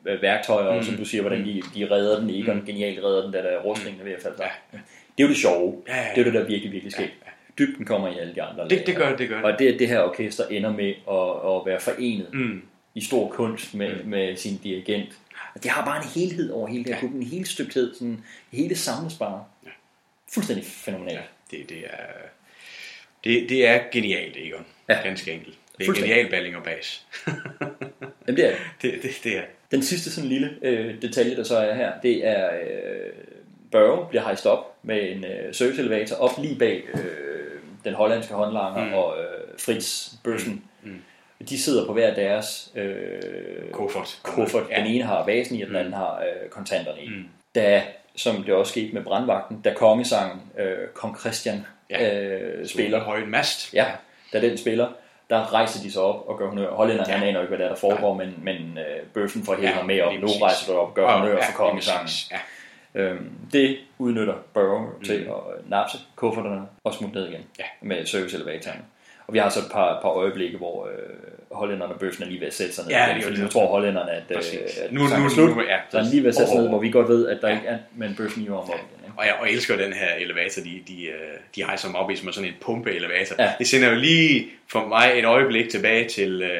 øh, 0.07 0.23
værktøjer, 0.23 0.67
og 0.67 0.77
Mm. 0.77 0.83
som 0.83 0.97
du 0.97 1.05
siger, 1.05 1.21
hvordan 1.23 1.45
de, 1.47 1.63
de 1.75 1.89
redder 1.91 2.21
den, 2.21 2.31
Egon 2.31 2.57
Mm. 2.57 2.67
genialt 2.67 3.05
redder 3.05 3.23
den, 3.23 3.33
der 3.33 3.43
der 3.43 3.59
rustningen 3.61 4.01
er 4.01 4.05
ved 4.05 4.13
at 4.13 4.23
falde 4.23 4.37
fra. 4.37 4.45
Det 4.73 4.79
er 5.19 5.23
jo 5.23 5.29
det 5.29 5.37
sjove. 5.37 5.83
Ja, 5.89 5.97
ja, 5.97 6.03
ja. 6.03 6.09
Det 6.15 6.21
er 6.21 6.25
jo 6.27 6.33
det, 6.33 6.41
der 6.41 6.47
virkelig, 6.47 6.73
virkelig 6.73 6.93
sker. 6.93 7.05
Dybden 7.67 7.85
kommer 7.87 8.09
i 8.09 8.19
alle 8.19 8.35
de 8.35 8.43
andre 8.43 8.69
Det- 8.69 8.87
det 8.87 8.97
gør 8.97 9.09
det, 9.11 9.19
det 9.19 9.29
gør 9.29 9.37
det. 9.37 9.45
Og 9.45 9.59
det, 9.59 9.79
det 9.79 9.89
her 9.89 10.01
orkester 10.03 10.47
ender 10.47 10.73
med 10.73 10.89
at, 10.89 11.57
at 11.57 11.67
være 11.67 11.81
forenet 11.81 12.29
Mm. 12.33 12.63
i 12.95 13.01
stor 13.01 13.29
kunst 13.29 13.75
med, 13.75 14.05
med 14.05 14.37
sin 14.37 14.57
dirigent. 14.57 15.09
Og 15.55 15.63
det 15.63 15.71
har 15.71 15.85
bare 15.85 15.97
en 15.97 16.09
helhed 16.15 16.51
over 16.51 16.69
hele 16.69 16.85
det 16.85 16.93
her 16.95 16.99
klub, 17.01 17.15
en 17.15 17.23
hel 17.23 17.47
stygthed, 17.47 17.95
sådan, 17.95 18.25
hele 18.53 18.75
samles 18.77 19.15
bare. 19.15 19.45
Fuldstændig 20.33 20.67
fænomenalt. 20.67 21.21
det, 21.51 21.69
det 21.69 21.79
er... 21.79 21.97
Det, 23.25 23.49
det 23.49 23.67
er 23.67 23.81
genialt, 23.93 24.37
Egon. 24.37 24.67
Ja. 24.89 25.01
Ganske 25.03 25.33
enkelt. 25.33 25.59
Det 25.79 25.89
er 25.89 25.93
genialt 25.93 26.31
balling 26.31 26.57
og 26.57 26.63
bas. 26.65 27.07
Jamen, 28.27 28.37
det 28.37 28.47
er 28.47 28.51
det. 28.83 28.93
det, 28.93 29.03
det, 29.03 29.11
det 29.25 29.37
er 29.39 29.43
Den 29.71 29.83
sidste 29.83 30.11
sådan 30.11 30.31
lille 30.31 30.59
øh, 30.63 31.03
detalje, 31.03 31.37
der 31.37 31.43
så 31.45 31.57
er 31.57 31.75
her, 31.75 31.93
det 32.03 32.27
er, 32.27 32.51
øh, 32.55 33.13
Børge 33.73 34.09
bliver 34.09 34.23
hejst 34.23 34.47
op 34.47 34.72
med 34.83 35.11
en 35.13 35.25
øh, 35.25 35.55
service 35.55 35.81
elevator 35.83 36.17
op 36.17 36.31
lige 36.39 36.59
bag 36.59 36.83
øh, 36.95 37.01
den 37.85 37.95
hollandske 37.95 38.35
håndlanger 38.35 38.85
Mm. 38.85 38.95
og 38.95 39.15
øh, 39.19 39.59
Fritz 39.59 40.09
Bøssen. 40.25 40.65
Mm. 40.83 41.03
De 41.49 41.59
sidder 41.59 41.87
på 41.87 41.93
hver 41.93 42.15
deres 42.15 42.71
øh, 42.75 43.21
Kuffert. 43.73 44.19
kuffert. 44.23 44.63
Ja. 44.71 44.77
Den 44.79 44.87
ene 44.87 45.05
har 45.05 45.25
basen 45.25 45.57
i, 45.57 45.63
og 45.63 45.69
den 45.69 45.77
anden 45.77 45.93
har 45.93 46.19
øh, 46.21 46.49
kontanterne 46.51 47.03
i. 47.03 47.11
Da, 47.55 47.83
som 48.17 48.43
det 48.43 48.55
også 48.55 48.71
skete 48.73 48.95
med 48.95 49.03
brandvagten, 49.05 49.61
da 49.61 49.73
kongesangen 49.75 50.41
øh, 50.59 50.89
Kong 50.95 51.19
Christian 51.21 51.67
Ja. 51.91 52.25
øh, 52.25 52.67
spiller, 52.67 53.01
høj 53.01 53.21
mast. 53.27 53.75
Ja, 53.75 53.87
da 54.33 54.41
den 54.41 54.59
spiller, 54.59 54.89
der 55.31 55.55
rejser 55.55 55.83
de 55.83 55.93
sig 55.93 56.03
op 56.03 56.29
og 56.29 56.39
gør 56.39 56.49
honør. 56.49 56.71
Hollænderen, 56.71 57.11
ja. 57.11 57.17
han 57.17 57.29
aner 57.29 57.41
ikke, 57.41 57.49
hvad 57.49 57.59
det 57.59 57.65
er, 57.65 57.69
der 57.69 57.77
foregår, 57.77 58.15
men, 58.15 58.35
men 58.43 58.79
øh, 58.79 59.07
bøffen 59.15 59.45
får 59.45 59.55
hele 59.55 59.69
Ja, 59.69 59.75
ham 59.75 59.87
med 59.87 60.01
op. 60.01 60.13
Nu 60.21 60.27
rejser 60.27 60.73
du 60.73 60.79
op 60.79 60.89
og 60.89 60.95
gør 60.95 61.03
Ja, 61.11 61.19
honør 61.19 61.33
ja, 61.37 61.47
for 61.47 61.53
kongesangen. 61.57 62.09
ja. 62.31 62.37
Øhm, 62.95 63.31
det 63.53 63.77
udnytter 63.99 64.35
Burrow 64.55 64.87
til 65.05 65.21
Mm. 65.27 65.31
at 65.33 65.71
napse 65.71 65.99
kufferterne 66.17 66.63
og 66.85 66.95
smutte 66.95 67.15
ned 67.19 67.29
igen 67.29 67.41
Ja. 67.59 67.65
med 67.83 68.07
service-elevatoren. 68.07 68.79
Og 69.27 69.35
vi 69.35 69.39
har 69.39 69.49
så 69.49 69.59
et 69.61 69.65
par, 69.73 69.99
par 70.03 70.09
øjeblikke, 70.09 70.57
hvor 70.59 70.87
øh, 70.87 70.93
hollænderne 71.53 71.93
og 71.95 72.01
bøffen 72.01 72.25
er 72.25 72.29
lige 72.29 72.41
ved 72.41 72.47
at 72.47 72.55
sætte 72.55 72.75
sig 72.75 72.85
ned. 72.85 72.93
Ja, 72.93 73.13
det 73.17 73.25
fordi 73.25 73.41
nu 73.41 73.49
tror 73.49 73.67
hollænderne, 73.67 74.11
at, 74.11 74.23
øh, 74.31 74.37
at 74.85 74.93
Nu- 74.93 75.01
nu- 75.03 75.29
slut. 75.29 75.57
nu- 75.57 75.63
ja, 75.63 75.79
så 75.91 75.99
er 75.99 76.03
lige 76.11 76.23
ved 76.23 76.29
at 76.29 76.35
sætte 76.35 76.51
sig 76.53 76.61
ned, 76.61 76.69
hvor 76.69 76.79
vi 76.79 76.91
godt 76.91 77.09
ved, 77.09 77.29
at 77.29 77.39
der 77.43 77.49
ikke 77.49 77.67
er, 77.67 77.79
men 77.97 78.15
bøffen 78.17 78.43
hiver 78.43 78.61
ham 78.61 78.71
op 78.71 78.79
igen. 79.03 79.13
Og 79.17 79.25
jeg, 79.27 79.35
og 79.41 79.47
jeg 79.47 79.55
elsker 79.55 79.77
den 79.77 79.93
her 79.93 80.15
elevator, 80.15 80.63
de, 80.63 80.83
de, 80.89 81.05
øh, 81.07 81.15
de 81.57 81.65
hejser 81.65 81.91
mig 81.91 82.01
op 82.01 82.11
i 82.11 82.17
som 82.17 82.29
er 82.29 82.33
sådan 82.33 82.49
en 82.49 82.55
pumpeelevator. 82.61 83.37
Ja. 83.39 83.53
Det 83.59 83.67
sender 83.67 83.89
jo 83.89 83.95
lige 83.95 84.47
for 84.69 84.87
mig 84.87 85.13
et 85.17 85.25
øjeblik 85.25 85.69
tilbage 85.69 86.09
til 86.09 86.43
øh, 86.43 86.57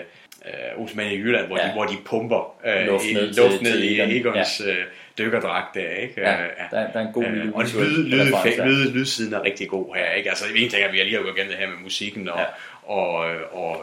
øh, 0.77 0.85
Osman 0.85 1.07
i 1.13 1.17
Jylland, 1.17 1.47
hvor, 1.47 1.59
Ja. 1.59 1.67
de, 1.69 1.73
hvor 1.73 1.85
de 1.85 1.95
pumper 2.05 2.55
øh, 2.67 2.87
Luft 2.87 3.05
i, 3.05 3.13
ned 3.15 3.33
til- 3.35 3.43
luft 3.45 3.63
ned 3.63 3.73
til 3.73 3.83
i 3.93 4.01
Egon. 4.01 4.11
Egons 4.37 4.61
øh, 4.67 4.77
dykkerdragt 5.19 5.75
der, 5.75 5.91
ikke? 5.91 6.21
Ja, 6.21 6.43
Øh, 6.43 6.49
der, 6.71 6.93
der 6.93 7.01
er 7.01 7.07
en 7.07 7.13
god 7.13 7.23
lille 7.23 7.43
Øh, 7.45 7.53
og 7.55 7.63
visuel 7.63 7.87
lyd, 7.89 8.05
lyd, 8.05 8.65
lyd, 8.65 8.91
lydsiden 8.93 9.33
er 9.35 9.43
rigtig 9.43 9.69
god 9.69 9.95
her, 9.95 10.11
ikke? 10.13 10.29
Altså, 10.31 10.45
en 10.57 10.71
ting 10.71 10.83
er, 10.83 10.87
at 10.87 10.93
vi 10.93 10.99
har 10.99 11.05
lige 11.05 11.17
har 11.17 11.23
gået 11.23 11.35
igennem 11.37 11.51
det 11.53 11.61
her 11.61 11.69
med 11.69 11.77
musikken 11.83 12.29
og, 12.29 12.39
Ja. 12.39 12.45
og, 12.93 13.31
øh, 13.35 13.41
og 13.53 13.77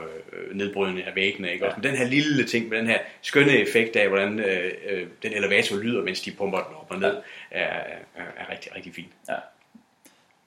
nedbrydning 0.53 1.07
af 1.07 1.15
væggene, 1.15 1.51
ikke? 1.53 1.65
Ja. 1.65 1.72
Men 1.76 1.84
den 1.84 1.95
her 1.95 2.06
lille 2.07 2.43
ting 2.43 2.69
med 2.69 2.77
den 2.77 2.88
her 2.88 2.97
skønne 3.22 3.51
effekt 3.57 3.95
af, 3.95 4.07
hvordan 4.07 4.39
øh, 4.39 4.72
øh, 4.89 5.07
den 5.23 5.34
elevator 5.34 5.77
lyder, 5.77 6.03
mens 6.03 6.22
de 6.22 6.31
pumper 6.31 6.57
den 6.57 6.76
op 6.81 6.88
og 6.89 6.99
ned, 6.99 7.15
er, 7.51 7.65
er, 7.65 8.23
er 8.38 8.51
rigtig, 8.51 8.76
rigtig 8.76 8.93
fint. 8.95 9.11
Ja. 9.30 9.35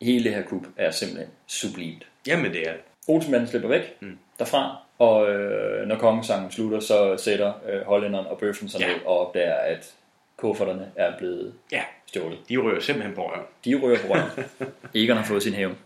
Hele 0.03 0.25
det 0.25 0.35
her 0.35 0.43
klub 0.43 0.67
er 0.77 0.91
simpelthen 0.91 1.29
sublimt. 1.47 2.07
Jamen, 2.27 2.53
det 2.53 2.61
er 2.69 2.73
det. 2.73 2.81
Olsenmanden 3.09 3.49
slipper 3.49 3.69
væk 3.69 3.97
Mm. 4.01 4.19
derfra, 4.39 4.77
og 4.99 5.31
øh, 5.33 5.87
når 5.89 5.97
kongesangen 5.97 6.53
slutter, 6.53 6.81
så 6.81 7.17
sætter 7.17 7.53
øh, 7.71 7.81
hollænderen 7.87 8.27
og 8.27 8.39
bøffen 8.39 8.69
sig 8.69 8.81
Ja. 8.81 8.87
ned 8.87 8.95
og 9.05 9.27
opdager, 9.29 9.55
at 9.55 9.93
kufferterne 10.37 10.93
er 10.97 11.19
blevet 11.19 11.55
Ja, 11.73 11.83
stjålet. 12.07 12.39
de 12.49 12.57
rører 12.57 12.81
simpelthen 12.81 13.15
på 13.15 13.23
røven. 13.29 13.47
De 13.65 13.75
ryger 13.75 13.99
på 14.07 14.13
røven. 14.13 14.31
Egon 14.95 15.17
har 15.17 15.25
fået 15.25 15.43
sin 15.43 15.53
hævn. 15.53 15.79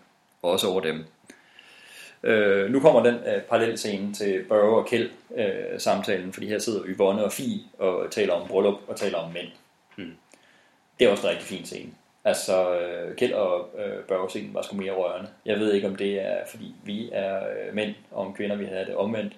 Også 0.42 0.68
over 0.68 0.80
dem. 0.80 1.04
Øh, 2.22 2.70
nu 2.70 2.80
kommer 2.80 3.02
den 3.02 3.14
øh, 3.14 3.42
parallel 3.42 3.78
scene 3.78 4.12
til 4.14 4.44
Børge 4.48 4.76
og 4.76 4.86
Kjeld 4.86 5.10
øh, 5.36 5.78
samtalen, 5.80 6.32
fordi 6.32 6.48
her 6.48 6.58
sidder 6.58 6.82
Yvonne 6.86 7.24
og 7.24 7.32
Fie 7.32 7.60
og 7.78 8.10
taler 8.10 8.32
om 8.32 8.48
bryllup 8.48 8.78
og 8.88 8.96
taler 8.96 9.18
om 9.18 9.32
mænd. 9.32 9.48
Hmm. 9.96 10.14
Det 10.98 11.06
er 11.06 11.10
også 11.10 11.26
en 11.26 11.30
rigtig 11.30 11.46
fin 11.48 11.64
scene. 11.66 11.90
Altså, 12.24 12.74
øh, 12.80 13.16
Kjeld 13.16 13.32
og 13.32 13.68
øh, 13.78 14.04
Børge 14.04 14.30
scenen 14.30 14.54
var 14.54 14.62
sgu 14.62 14.76
mere 14.76 14.92
rørende. 14.92 15.28
Jeg 15.44 15.58
ved 15.58 15.72
ikke, 15.72 15.86
om 15.88 15.96
det 15.96 16.20
er, 16.22 16.36
fordi 16.50 16.74
vi 16.84 17.08
er 17.12 17.36
øh, 17.36 17.74
mænd, 17.74 17.94
og 18.10 18.26
om 18.26 18.34
kvinder, 18.34 18.56
vi 18.56 18.64
har 18.64 18.84
det 18.84 18.96
omvendt. 18.96 19.32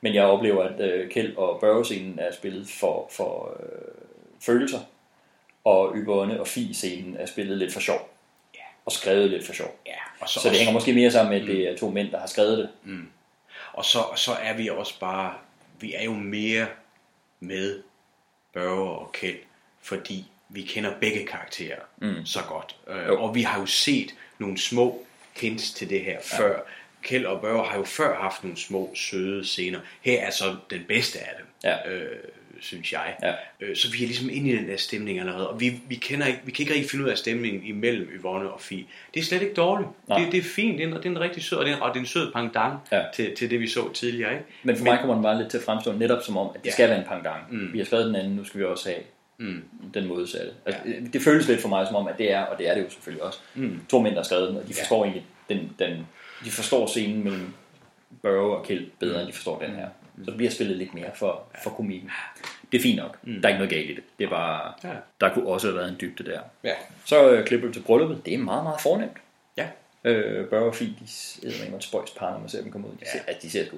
Men 0.00 0.14
jeg 0.14 0.24
oplever, 0.24 0.62
at 0.62 0.80
øh, 0.80 1.10
Kjeld 1.10 1.36
og 1.36 1.60
Børge 1.60 1.84
scenen 1.84 2.18
er 2.18 2.32
spillet 2.32 2.68
for, 2.80 3.08
for 3.10 3.56
øh, 3.60 3.97
følelser, 4.40 4.80
og 5.64 5.92
Yvonne 5.96 6.40
og 6.40 6.48
Fie 6.48 6.74
scenen 6.74 7.16
er 7.16 7.26
spillet 7.26 7.58
lidt 7.58 7.72
for 7.72 7.80
sjov. 7.80 8.14
Og 8.86 8.92
skrevet 8.92 9.30
lidt 9.30 9.46
for 9.46 9.52
sjov. 9.52 9.78
Ja, 9.86 9.92
og 10.20 10.28
så, 10.28 10.40
Så 10.40 10.48
det 10.48 10.58
hænger 10.58 10.72
måske 10.72 10.92
mere 10.92 11.10
sammen 11.10 11.32
med, 11.34 11.40
at 11.40 11.46
det 11.56 11.68
er 11.68 11.76
to 11.78 11.90
mænd, 11.90 12.10
der 12.10 12.18
har 12.20 12.26
skrevet 12.26 12.58
det. 12.58 12.68
Mm. 12.84 13.08
Og 13.72 13.84
så, 13.84 13.98
så 14.16 14.32
er 14.32 14.52
vi 14.54 14.68
også 14.68 14.98
bare, 15.00 15.34
vi 15.80 15.94
er 15.94 16.04
jo 16.04 16.12
mere 16.12 16.66
med 17.40 17.82
Børge 18.52 18.90
og 18.90 19.12
Kjeld, 19.12 19.38
fordi 19.82 20.24
vi 20.48 20.62
kender 20.62 20.92
begge 21.00 21.26
karakterer 21.26 21.78
Mm. 21.96 22.26
så 22.26 22.40
godt. 22.48 22.76
Øh, 22.88 23.10
og 23.22 23.34
vi 23.34 23.42
har 23.42 23.60
jo 23.60 23.66
set 23.66 24.14
nogle 24.38 24.58
små 24.58 25.04
hints 25.40 25.70
til 25.72 25.90
det 25.90 26.00
her 26.04 26.12
Ja. 26.32 26.38
før. 26.38 26.60
Kjeld 27.02 27.26
og 27.26 27.40
Børge 27.40 27.66
har 27.66 27.76
jo 27.78 27.84
før 27.84 28.20
haft 28.22 28.44
nogle 28.44 28.58
små, 28.58 28.90
søde 28.94 29.44
scener. 29.44 29.80
Her 30.02 30.20
er 30.22 30.30
så 30.30 30.56
den 30.70 30.84
bedste 30.88 31.18
af 31.18 31.32
dem, 31.38 31.46
Ja. 31.64 31.88
øh, 31.90 32.18
synes 32.60 32.92
jeg. 32.92 33.16
Ja. 33.22 33.32
Øh, 33.60 33.76
så 33.76 33.90
vi 33.92 34.02
er 34.02 34.06
ligesom 34.06 34.28
inde 34.32 34.50
i 34.50 34.56
den 34.56 34.68
der 34.68 34.76
stemning 34.76 35.18
allerede. 35.20 35.48
Og 35.50 35.60
vi, 35.60 35.80
vi, 35.88 35.94
kender 35.94 36.26
ikke, 36.26 36.40
vi 36.44 36.50
kan 36.50 36.62
ikke 36.62 36.74
rigtig 36.74 36.90
finde 36.90 37.04
ud 37.04 37.10
af 37.10 37.18
stemningen 37.18 37.62
imellem 37.64 38.08
Yvonne 38.20 38.50
og 38.50 38.60
Fie. 38.60 38.84
Det 39.14 39.20
er 39.20 39.24
slet 39.24 39.42
ikke 39.42 39.54
dårligt. 39.54 39.88
Nej. 40.08 40.18
Det, 40.18 40.32
det 40.32 40.38
er 40.38 40.42
fint. 40.42 40.78
Det 40.78 40.84
er, 40.84 40.88
en, 40.88 40.94
det 40.96 41.06
er 41.06 41.10
en 41.10 41.20
rigtig 41.20 41.42
sød, 41.42 41.58
og 41.58 41.64
det 41.64 41.72
er, 41.72 41.76
og 41.80 41.88
det 41.94 41.96
er 41.96 42.00
en 42.00 42.06
sød 42.06 42.32
pangdang 42.32 42.78
Ja. 42.92 43.02
til, 43.14 43.36
til 43.36 43.50
det, 43.50 43.60
vi 43.60 43.68
så 43.68 43.92
tidligere. 43.92 44.32
Ikke? 44.32 44.44
Men 44.62 44.76
for 44.76 44.84
mig 44.84 44.98
kommer 45.00 45.14
den 45.14 45.22
bare 45.22 45.38
lidt 45.38 45.50
til 45.50 45.58
at 45.58 45.64
fremstå 45.64 45.92
netop 45.92 46.22
som 46.22 46.36
om, 46.36 46.46
at 46.54 46.60
det 46.60 46.66
Ja. 46.66 46.72
skal 46.72 46.88
være 46.88 46.98
en 46.98 47.04
pangdang. 47.06 47.40
Mm. 47.50 47.72
Vi 47.72 47.78
har 47.78 47.84
skrevet 47.84 48.06
den 48.06 48.14
anden, 48.16 48.32
nu 48.36 48.44
skal 48.44 48.60
vi 48.60 48.64
også 48.64 48.88
have 48.88 49.00
Mm. 49.40 49.62
den 49.94 50.06
modsatte. 50.08 50.50
Altså, 50.66 50.80
det, 50.86 51.12
det 51.12 51.22
føles 51.22 51.48
lidt 51.48 51.60
for 51.60 51.68
mig 51.68 51.86
som 51.86 51.96
om, 51.96 52.08
at 52.08 52.14
det 52.18 52.32
er, 52.32 52.40
og 52.42 52.58
det 52.58 52.68
er 52.70 52.74
det 52.74 52.84
jo 52.84 52.90
selvfølgelig 52.90 53.24
også, 53.24 53.38
Mm. 53.54 53.80
to 53.88 54.00
mænd, 54.00 54.14
der 54.14 54.20
har 54.20 54.24
skrevet 54.24 54.48
den, 54.48 54.56
og 54.56 54.62
de 54.68 54.72
Ja. 54.76 54.82
forstår 54.82 55.04
egentlig 55.04 55.24
den, 55.48 55.58
den, 55.78 56.06
de 56.44 56.50
forstår 56.50 56.86
scenen 56.86 57.24
mellem 57.24 57.46
Børge 58.22 58.56
og 58.56 58.66
Kjeld 58.66 58.86
bedre, 59.00 59.20
end 59.20 59.28
de 59.28 59.32
forstår 59.32 59.58
den 59.58 59.70
her. 59.74 59.86
Så 60.24 60.30
det 60.30 60.36
bliver 60.36 60.50
spillet 60.50 60.76
lidt 60.76 60.94
mere 60.94 61.10
for, 61.14 61.42
for 61.62 61.70
komikken. 61.70 62.10
Det 62.72 62.78
er 62.78 62.82
fint 62.82 62.96
nok. 62.96 63.18
Mm. 63.22 63.34
Der 63.34 63.42
er 63.42 63.48
ikke 63.48 63.58
noget 63.58 63.70
galt 63.70 63.90
i 63.90 63.94
det. 63.94 64.04
Det 64.18 64.24
er 64.24 64.28
bare, 64.30 64.72
Ja. 64.84 64.94
der 65.20 65.34
kunne 65.34 65.46
også 65.48 65.66
have 65.66 65.76
været 65.76 65.88
en 65.88 65.96
dybde 66.00 66.24
der. 66.30 66.40
Ja. 66.64 66.74
Så 67.04 67.30
øh, 67.30 67.46
klipper 67.46 67.66
vi 67.68 67.72
til 67.74 67.80
brylluppet. 67.82 68.26
Det 68.26 68.34
er 68.34 68.38
meget, 68.38 68.62
meget 68.64 68.80
fornemt. 68.80 69.16
Ja. 69.56 69.68
Øh, 70.04 70.48
Børge 70.48 70.66
og 70.66 70.74
Fie, 70.74 70.88
de 70.88 71.48
er 71.72 71.76
et 71.76 71.84
spøjs 71.84 72.10
par, 72.10 72.30
når 72.32 72.38
man 72.38 72.48
ser 72.48 72.62
dem 72.62 72.72
komme 72.72 72.88
ud. 72.88 72.92
De, 72.92 73.04
ser, 73.12 73.18
at 73.26 73.42
de 73.42 73.50
ser 73.50 73.66
sgu 73.66 73.76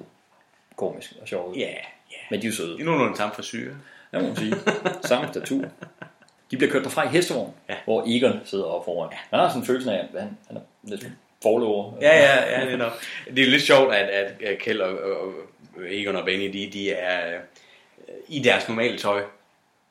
komisk 0.75 1.13
og 1.21 1.27
sjove 1.27 1.49
ud. 1.49 1.55
Ja, 1.55 1.69
ja. 2.11 2.15
Men 2.31 2.41
de 2.41 2.45
er 2.47 2.49
jo 2.51 2.55
søde. 2.55 2.73
Det 2.73 2.81
er 2.81 2.85
nogenlunde 2.85 3.17
samme 3.17 3.35
frisyr. 3.35 3.73
Ja, 4.13 4.19
må 4.19 4.27
man 4.27 4.35
sige. 4.35 4.53
Samme 5.03 5.27
statur. 5.27 5.63
De 6.51 6.57
bliver 6.57 6.71
kørt 6.71 6.83
derfra 6.83 7.05
i 7.05 7.07
hestevogn, 7.07 7.53
Ja. 7.69 7.75
hvor 7.85 8.03
Egon 8.07 8.39
sidder 8.45 8.63
oppe 8.65 8.85
foran. 8.85 9.09
Han 9.29 9.39
har 9.39 9.47
sådan 9.49 9.61
en 9.61 9.65
følelse 9.65 9.91
af, 9.91 10.07
at 10.13 10.21
han, 10.21 10.37
han 10.47 10.57
er 10.57 10.61
lidt 10.83 11.07
forlover. 11.43 11.93
Ja, 12.01 12.17
ja, 12.17 12.59
ja, 12.59 12.65
det 12.65 12.73
er 12.73 12.77
nok. 12.77 12.91
Det 13.35 13.43
er 13.43 13.49
lidt 13.49 13.61
sjovt, 13.63 13.93
at, 13.95 14.09
at, 14.41 14.57
Kjeld 14.57 14.81
og, 14.81 15.21
og, 15.21 15.33
Egon 15.89 16.15
og 16.15 16.25
Benny, 16.25 16.53
de, 16.53 16.69
de 16.73 16.91
er 16.91 17.33
øh, 17.33 17.39
i 18.27 18.39
deres 18.39 18.67
normale 18.67 18.97
tøj, 18.97 19.23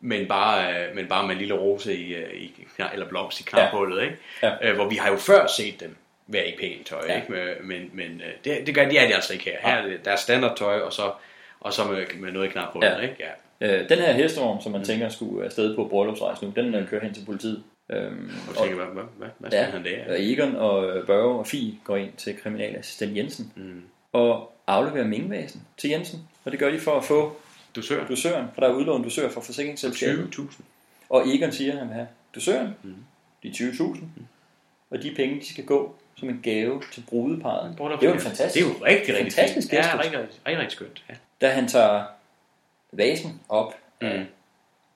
men 0.01 0.29
bare, 0.29 0.75
øh, 0.75 0.95
men 0.95 1.07
bare 1.07 1.27
med 1.27 1.33
en 1.35 1.39
lille 1.39 1.55
rose 1.55 1.97
i, 1.97 2.15
øh, 2.15 2.35
i 2.35 2.53
eller 2.93 3.09
blomst 3.09 3.41
i 3.41 3.43
knaphullet, 3.43 4.03
ikke? 4.03 4.17
Ja. 4.43 4.73
Hvor 4.73 4.89
vi 4.89 4.97
har 4.97 5.11
jo 5.11 5.17
før 5.17 5.47
set 5.47 5.81
dem 5.81 5.97
være 6.27 6.49
i 6.49 6.57
pænt 6.59 6.87
tøj, 6.87 7.05
Ja. 7.09 7.17
ikke? 7.17 7.57
Men, 7.63 7.91
men, 7.93 8.23
det, 8.45 8.67
det 8.67 8.75
gør 8.75 8.89
de 8.89 8.99
er 8.99 9.07
de 9.09 9.15
altså 9.15 9.33
ikke 9.33 9.45
her. 9.45 9.57
Her 9.71 9.77
er 9.77 9.87
det, 9.87 10.05
der 10.05 10.11
er 10.13 10.17
standardtøj, 10.17 10.81
og 10.81 10.93
så, 10.93 11.13
og 11.61 11.73
så 11.73 11.85
med, 11.85 12.07
med 12.15 12.33
noget 12.33 12.47
i 12.47 12.51
knaphullet, 12.51 12.89
Ja. 12.91 12.99
ikke? 13.01 13.15
Ja. 13.21 13.31
Øh, 13.61 13.89
den 13.89 13.99
her 13.99 14.13
hestevogn, 14.13 14.63
som 14.63 14.73
man 14.73 14.85
tænker 14.85 15.09
skulle 15.09 15.45
afsted 15.45 15.77
på 15.77 15.85
bryllupsrejse 15.85 16.45
nu, 16.45 16.53
den 16.57 16.87
kører 16.91 17.03
hen 17.05 17.15
til 17.15 17.25
politiet. 17.27 17.63
Øhm, 17.93 18.31
Og 18.49 18.57
tænker, 18.57 18.75
hvad, 18.77 18.87
hvad, 18.87 19.03
hvad, 19.19 19.29
hvad 19.39 19.51
skal 19.51 19.65
han 19.65 19.85
der? 19.85 20.05
og 20.09 20.17
Egon 20.23 20.57
og 20.57 21.07
Børge 21.07 21.39
og 21.39 21.47
Fie 21.47 21.75
går 21.85 21.97
ind 21.97 22.13
til 22.13 22.37
kriminalassistent 22.37 23.17
Jensen 23.17 23.53
Mm. 23.57 23.83
og 24.13 24.53
afleverer 24.67 25.07
mingevæsen 25.07 25.63
til 25.79 25.91
Jensen. 25.91 26.29
Og 26.45 26.51
det 26.53 26.61
gør 26.61 26.71
de 26.71 26.79
for 26.81 26.97
at 26.97 27.05
få 27.05 27.37
Dusør. 27.77 28.07
dusøren, 28.07 28.47
for 28.55 28.61
der 28.61 28.69
er 28.69 28.73
udlånt 28.75 29.05
dusør 29.05 29.29
fra 29.31 29.41
forsikringsselskabet. 29.41 30.35
20.000. 30.39 30.63
Og 31.09 31.29
Egon 31.29 31.53
siger, 31.53 31.73
at 31.73 31.79
han 31.79 31.89
vil 31.89 31.95
have 31.95 32.09
dusøren, 32.35 32.75
Mm. 32.83 32.95
de 33.43 33.51
20.000, 33.51 34.05
og 34.91 35.03
de 35.03 35.13
penge, 35.17 35.41
de 35.41 35.49
skal 35.53 35.65
gå 35.65 35.95
som 36.17 36.29
en 36.29 36.41
gave 36.43 36.83
til 36.93 37.05
brudeparret. 37.09 37.75
Det 37.79 37.81
er 37.85 38.09
jo 38.09 38.13
en 38.15 38.21
fantastisk, 38.21 38.55
Det 38.67 38.75
er 38.75 38.79
jo 38.79 38.85
rigtig, 38.85 39.15
rigtig 39.15 39.33
fantastisk 39.33 39.71
fint. 39.71 39.85
Ja, 39.85 39.99
rigtig, 39.99 40.19
rigtig, 40.21 40.41
rigtig, 40.47 40.73
skønt. 40.73 41.05
Ja. 41.09 41.15
Da 41.41 41.49
han 41.49 41.69
tager 41.69 42.05
vasen 42.93 43.41
op 43.49 43.75
Mm. 44.03 44.09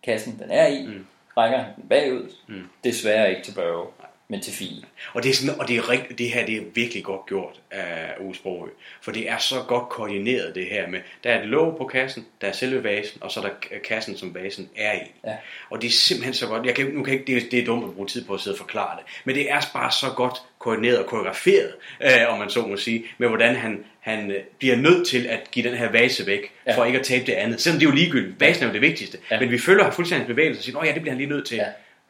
kassen, 0.02 0.38
den 0.38 0.50
er 0.50 0.66
i, 0.66 0.86
Mm. 0.86 1.06
Rækker 1.36 1.58
han 1.58 1.74
den 1.76 1.88
bagud. 1.88 2.32
Mm. 2.46 2.68
Desværre 2.84 3.30
ikke 3.30 3.42
til 3.42 3.54
Børge, 3.54 3.86
men 4.28 4.40
til 4.40 4.52
Fie. 4.52 4.82
Og 5.12 5.22
det, 5.22 5.30
er 5.30 5.34
sådan, 5.34 5.60
og 5.60 5.68
det, 5.68 5.76
er 5.76 5.90
rigt, 5.90 6.18
det 6.18 6.30
her 6.30 6.46
det 6.46 6.56
er 6.56 6.60
virkelig 6.74 7.04
godt 7.04 7.26
gjort 7.26 7.60
af 7.70 8.14
Sprogø. 8.34 8.68
For 9.02 9.12
det 9.12 9.30
er 9.30 9.38
så 9.38 9.54
godt 9.68 9.88
koordineret 9.88 10.54
det 10.54 10.66
her 10.66 10.88
med, 10.88 11.00
der 11.24 11.30
er 11.30 11.42
et 11.42 11.48
låg 11.48 11.76
på 11.78 11.84
kassen, 11.86 12.26
der 12.40 12.46
er 12.48 12.52
selve 12.52 12.84
vasen, 12.84 13.22
og 13.22 13.30
så 13.30 13.40
er 13.40 13.44
der 13.44 13.78
kassen, 13.88 14.16
som 14.16 14.34
vasen 14.34 14.68
er 14.76 14.92
i. 14.92 14.98
Ja. 15.26 15.32
Og 15.70 15.82
det 15.82 15.88
er 15.88 15.92
simpelthen 15.92 16.34
så 16.34 16.46
godt. 16.46 16.66
Jeg 16.66 16.74
kan, 16.74 16.86
nu 16.86 17.02
kan 17.02 17.12
ikke, 17.14 17.24
det, 17.26 17.36
er- 17.36 17.50
det 17.50 17.58
er 17.58 17.64
dumt 17.64 17.84
at 17.84 17.94
bruge 17.94 18.08
tid 18.08 18.24
på 18.24 18.34
at 18.34 18.40
sidde 18.40 18.54
og 18.54 18.58
forklare 18.58 18.96
det. 18.96 19.04
Men 19.24 19.34
det 19.34 19.50
er 19.50 19.60
bare 19.72 19.92
så 19.92 20.06
godt 20.16 20.34
koordineret 20.58 20.98
og 20.98 21.06
koreograferet, 21.06 21.72
øh, 22.02 22.10
om 22.28 22.38
man 22.38 22.50
så 22.50 22.66
må 22.66 22.76
sige, 22.76 23.04
med 23.18 23.28
hvordan 23.28 23.56
han, 23.56 23.84
han 24.00 24.30
øh, 24.30 24.42
bliver 24.58 24.76
nødt 24.76 25.08
til 25.08 25.26
at 25.26 25.50
give 25.52 25.68
den 25.70 25.78
her 25.78 25.90
vase 25.90 26.26
væk, 26.26 26.50
Ja. 26.66 26.76
for 26.76 26.84
ikke 26.84 26.98
at 26.98 27.04
tabe 27.04 27.26
det 27.26 27.32
andet. 27.32 27.60
Selvom 27.60 27.78
det 27.80 27.86
er 27.86 27.90
jo 27.90 27.96
ligegyldigt. 27.96 28.40
Vasen 28.40 28.62
er 28.62 28.66
jo 28.68 28.72
det 28.72 28.80
vigtigste. 28.80 29.18
Ja. 29.30 29.40
Men 29.40 29.50
vi 29.50 29.58
følger 29.58 29.90
fuldstændig 29.90 30.26
bevægelse 30.26 30.60
og 30.60 30.64
siger, 30.64 30.78
at 30.78 30.86
ja, 30.88 30.92
det 30.92 31.00
bliver 31.02 31.12
han 31.12 31.18
lige 31.18 31.30
nødt 31.30 31.46
til. 31.46 31.56
Ja. 31.56 31.64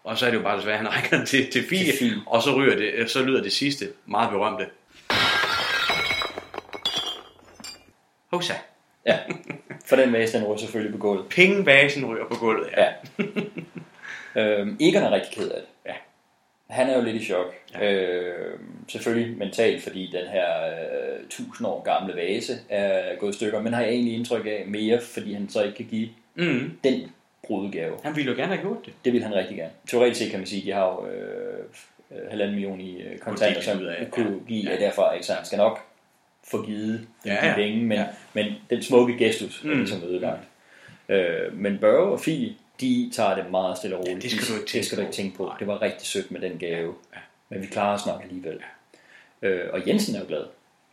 Og 0.04 0.18
så 0.18 0.26
er 0.26 0.30
det 0.30 0.36
jo 0.38 0.42
bare 0.42 0.56
desværre, 0.58 0.76
han 0.76 0.88
rækker 0.94 1.16
den 1.16 1.26
til, 1.26 1.50
til 1.50 1.64
fire, 1.68 1.92
Til 1.98 2.12
og 2.26 2.42
så, 2.42 2.54
ryger 2.56 2.76
det, 2.76 3.10
så 3.10 3.22
lyder 3.22 3.42
det 3.42 3.52
sidste 3.52 3.88
meget 4.06 4.30
berømte. 4.30 4.66
Hosa. 8.32 8.54
Ja, 9.06 9.18
for 9.86 9.96
den 9.96 10.12
vase, 10.12 10.38
den 10.38 10.46
ryger 10.46 10.56
selvfølgelig 10.56 10.92
på 10.92 10.98
gulvet. 10.98 11.26
Pengevasen 11.28 12.06
ryger 12.06 12.24
på 12.28 12.36
gulvet, 12.38 12.68
ja. 12.76 12.84
Ja. 14.34 14.40
øhm, 14.60 14.76
Egon 14.80 15.02
er 15.02 15.10
rigtig 15.10 15.32
ked 15.32 15.48
af 15.50 15.60
det. 15.60 15.68
Ja. 15.86 15.94
Han 16.70 16.90
er 16.90 16.96
jo 16.96 17.02
lidt 17.04 17.16
i 17.22 17.24
chok. 17.24 17.54
Ja. 17.74 17.92
Øhm, 17.92 18.88
selvfølgelig 18.88 19.38
mentalt, 19.38 19.82
fordi 19.82 20.10
den 20.12 20.26
her 20.28 20.66
øh, 21.14 21.24
1000 21.26 21.68
år 21.68 21.82
gamle 21.82 22.14
vase 22.16 22.52
er 22.68 23.16
gået 23.18 23.32
i 23.34 23.36
stykker, 23.36 23.62
men 23.62 23.72
har 23.72 23.82
jeg 23.82 23.90
egentlig 23.90 24.14
indtryk 24.14 24.46
af 24.46 24.64
mere, 24.66 25.00
fordi 25.00 25.32
han 25.34 25.48
så 25.48 25.62
ikke 25.62 25.76
kan 25.76 25.86
give 25.86 26.08
Mm. 26.36 26.78
den 26.84 27.12
brudegave. 27.46 27.96
Han 28.02 28.16
ville 28.16 28.30
jo 28.30 28.36
gerne 28.36 28.54
have 28.54 28.60
gjort 28.60 28.86
det. 28.86 28.92
Det 29.04 29.12
vil 29.12 29.22
han 29.22 29.34
rigtig 29.34 29.56
gerne. 29.56 29.70
Teoretisk 29.88 30.20
set 30.20 30.30
kan 30.30 30.40
man 30.40 30.46
sige, 30.46 30.60
at 30.60 30.66
de 30.66 30.72
har 30.72 30.84
jo 30.86 31.06
øh, 31.06 31.58
øh, 32.10 32.30
halvanden 32.30 32.54
million 32.54 32.80
i 32.80 33.02
øh, 33.02 33.18
kontanter, 33.18 33.60
som 33.60 33.86
af, 33.86 34.00
ja. 34.00 34.04
kunne 34.10 34.26
ja. 34.40 34.48
give, 34.48 34.64
Ja. 34.64 34.74
ja. 34.74 34.80
derfor 34.80 35.10
ikke, 35.12 35.26
så 35.26 35.32
han 35.32 35.44
skal 35.44 35.56
nok 35.58 35.80
få 36.50 36.66
givet 36.66 37.06
Ja, 37.26 37.46
ja. 37.46 37.54
penge, 37.54 37.82
men, 37.84 37.98
Ja. 37.98 38.06
men 38.32 38.46
den 38.70 38.82
smukke 38.82 39.18
gestus 39.18 39.64
er 39.64 39.68
Mm. 39.68 39.78
ligesom 39.78 40.02
ødelagt. 40.02 40.40
Øh, 41.08 41.52
men 41.58 41.78
Børge 41.78 42.12
og 42.12 42.20
Fie, 42.20 42.54
de 42.80 43.10
tager 43.14 43.34
det 43.34 43.50
meget 43.50 43.76
stille 43.78 43.96
og 43.96 44.00
roligt. 44.00 44.24
Ja, 44.24 44.28
det 44.28 44.30
skal 44.30 44.48
du 44.48 44.52
ikke 44.60 44.62
det 44.64 44.70
tænke 44.70 44.86
skal 44.86 44.98
du 44.98 45.02
på. 45.02 45.06
ikke 45.06 45.16
tænke 45.16 45.36
på. 45.36 45.44
Nej. 45.44 45.56
Det 45.58 45.66
var 45.66 45.82
rigtig 45.82 46.06
sødt 46.06 46.30
med 46.30 46.40
den 46.40 46.58
gave. 46.58 46.94
Ja. 47.14 47.18
Men 47.48 47.62
vi 47.62 47.66
klarer 47.66 47.94
os 47.94 48.06
nok 48.06 48.22
alligevel. 48.22 48.58
Øh, 49.42 49.60
og 49.72 49.88
Jensen 49.88 50.14
er 50.16 50.20
jo 50.20 50.24
glad. 50.28 50.44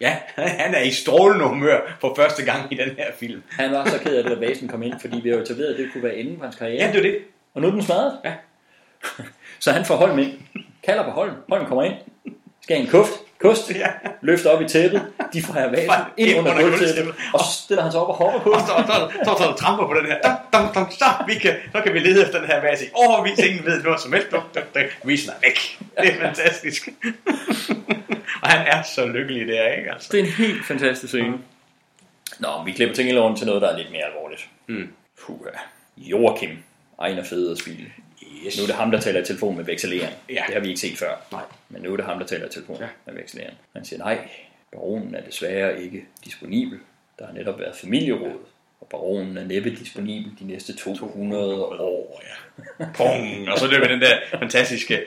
Ja, 0.02 0.18
han 0.64 0.76
er 0.76 0.82
i 0.82 0.91
strålende 0.91 1.45
humør 1.45 1.80
for 1.99 2.14
første 2.15 2.45
gang 2.45 2.73
i 2.73 2.76
den 2.76 2.90
her 2.98 3.11
film. 3.19 3.44
Han 3.49 3.72
var 3.72 3.86
så 3.86 3.99
ked 3.99 4.15
af, 4.15 4.23
det, 4.23 4.32
at 4.32 4.41
vasen 4.41 4.68
kom 4.68 4.84
ind, 4.84 4.94
fordi 5.02 5.19
vi 5.23 5.30
har 5.30 5.36
jo 5.36 5.41
etableret, 5.44 5.73
at 5.73 5.80
det 5.80 5.90
kunne 5.94 6.03
være 6.03 6.15
enden 6.15 6.38
på 6.38 6.44
hans 6.44 6.56
karriere. 6.56 6.86
Ja, 6.86 6.91
det 6.91 6.98
er 6.98 7.02
det. 7.02 7.18
Og 7.53 7.61
nu 7.61 7.68
er 7.68 7.72
den 7.72 7.84
smadret. 7.84 8.18
Ja. 8.26 8.34
så 9.60 9.72
han 9.72 9.86
får 9.86 9.95
Holm 9.95 10.19
ind. 10.19 10.32
Kalder 10.84 11.03
på 11.03 11.10
Holm. 11.10 11.34
Holm 11.49 11.65
kommer 11.65 11.84
ind. 11.84 11.94
Skal 12.61 12.82
en 12.82 12.88
kuft. 12.88 13.11
Kost. 13.41 13.72
Ja. 13.76 13.88
Løfter 14.22 14.49
op 14.49 14.61
i 14.61 14.68
tæppet. 14.68 15.02
De 15.34 15.44
får 15.44 15.53
her 15.53 15.69
vasen 15.69 15.91
ind 16.18 16.40
under 16.40 16.61
gulvtæppet. 16.61 17.15
Og 17.34 17.40
så 17.40 17.61
stiller 17.64 17.84
han 17.84 17.91
sig 17.91 18.02
op 18.02 18.07
og 18.07 18.15
hopper 18.15 18.40
på 18.40 18.49
Og 18.49 18.60
så, 18.60 18.73
så, 19.26 19.36
så, 19.38 19.53
tramper 19.60 19.88
på 19.88 19.94
den 19.94 20.06
her. 20.06 20.18
Dum, 20.22 20.36
dum, 20.53 20.73
dum, 20.76 20.91
så, 20.91 21.06
vi 21.28 21.34
kan, 21.34 21.56
så 21.72 21.82
kan 21.82 21.94
vi 21.94 21.99
lede 21.99 22.22
efter 22.22 22.40
den 22.40 22.48
her 22.48 22.61
vase 22.61 22.86
i 22.86 22.90
overvis. 22.94 23.40
Ingen 23.40 23.65
ved 23.65 23.84
noget 23.84 23.99
som 23.99 24.14
helst. 24.14 24.28
Visen 25.03 25.30
er 25.30 25.34
væk. 25.41 25.80
Det 26.02 26.15
er 26.15 26.22
fantastisk. 26.28 26.90
Og 28.41 28.49
han 28.49 28.68
er 28.68 28.81
så 28.81 29.05
lykkelig 29.05 29.47
der, 29.47 29.68
ikke? 29.68 29.91
Altså. 29.91 30.09
Det 30.11 30.19
er 30.19 30.23
en 30.23 30.30
helt 30.30 30.65
fantastisk 30.65 31.13
scene. 31.13 31.38
Nå, 32.39 32.63
vi 32.65 32.72
klipper 32.72 32.95
tingene 32.95 33.19
over 33.19 33.35
til 33.35 33.47
noget, 33.47 33.61
der 33.61 33.69
er 33.69 33.77
lidt 33.77 33.91
mere 33.91 34.03
alvorligt. 34.03 34.49
Mm. 34.68 34.93
Puh, 35.22 35.38
Joachim 35.97 36.57
Ejner 36.99 37.23
Federspil. 37.23 37.91
Yes. 38.45 38.57
Nu 38.57 38.63
er 38.63 38.68
det 38.68 38.76
ham, 38.76 38.91
der 38.91 38.99
taler 38.99 39.22
i 39.22 39.26
telefon 39.26 39.57
med 39.57 39.63
vekseleren. 39.63 40.13
Ja. 40.30 40.43
Det 40.47 40.53
har 40.53 40.61
vi 40.61 40.68
ikke 40.68 40.80
set 40.80 40.97
før. 40.97 41.15
Nej. 41.31 41.41
Men 41.69 41.81
nu 41.81 41.93
er 41.93 41.97
det 41.97 42.05
ham, 42.05 42.19
der 42.19 42.26
taler 42.26 42.45
i 42.45 42.49
telefon 42.49 42.77
ja. 42.80 42.88
med 43.05 43.13
vekseleren. 43.13 43.53
Han 43.73 43.85
siger, 43.85 43.99
nej, 43.99 44.30
baronen 44.72 45.15
er 45.15 45.22
desværre 45.22 45.84
ikke 45.84 46.05
disponibel. 46.26 46.80
Der 47.19 47.26
har 47.26 47.34
netop 47.34 47.59
været 47.59 47.76
familieråd, 47.76 48.39
og 48.81 48.87
baronen 48.91 49.37
er 49.37 49.43
næppe 49.45 49.69
disponibel 49.69 50.31
de 50.39 50.47
næste 50.47 50.75
200 50.77 51.55
år. 51.79 52.23
ja. 52.23 52.85
Pong, 52.95 53.37
og 53.51 53.59
så 53.59 53.67
løber 53.67 53.87
den 53.87 54.01
der 54.01 54.13
fantastiske 54.39 54.99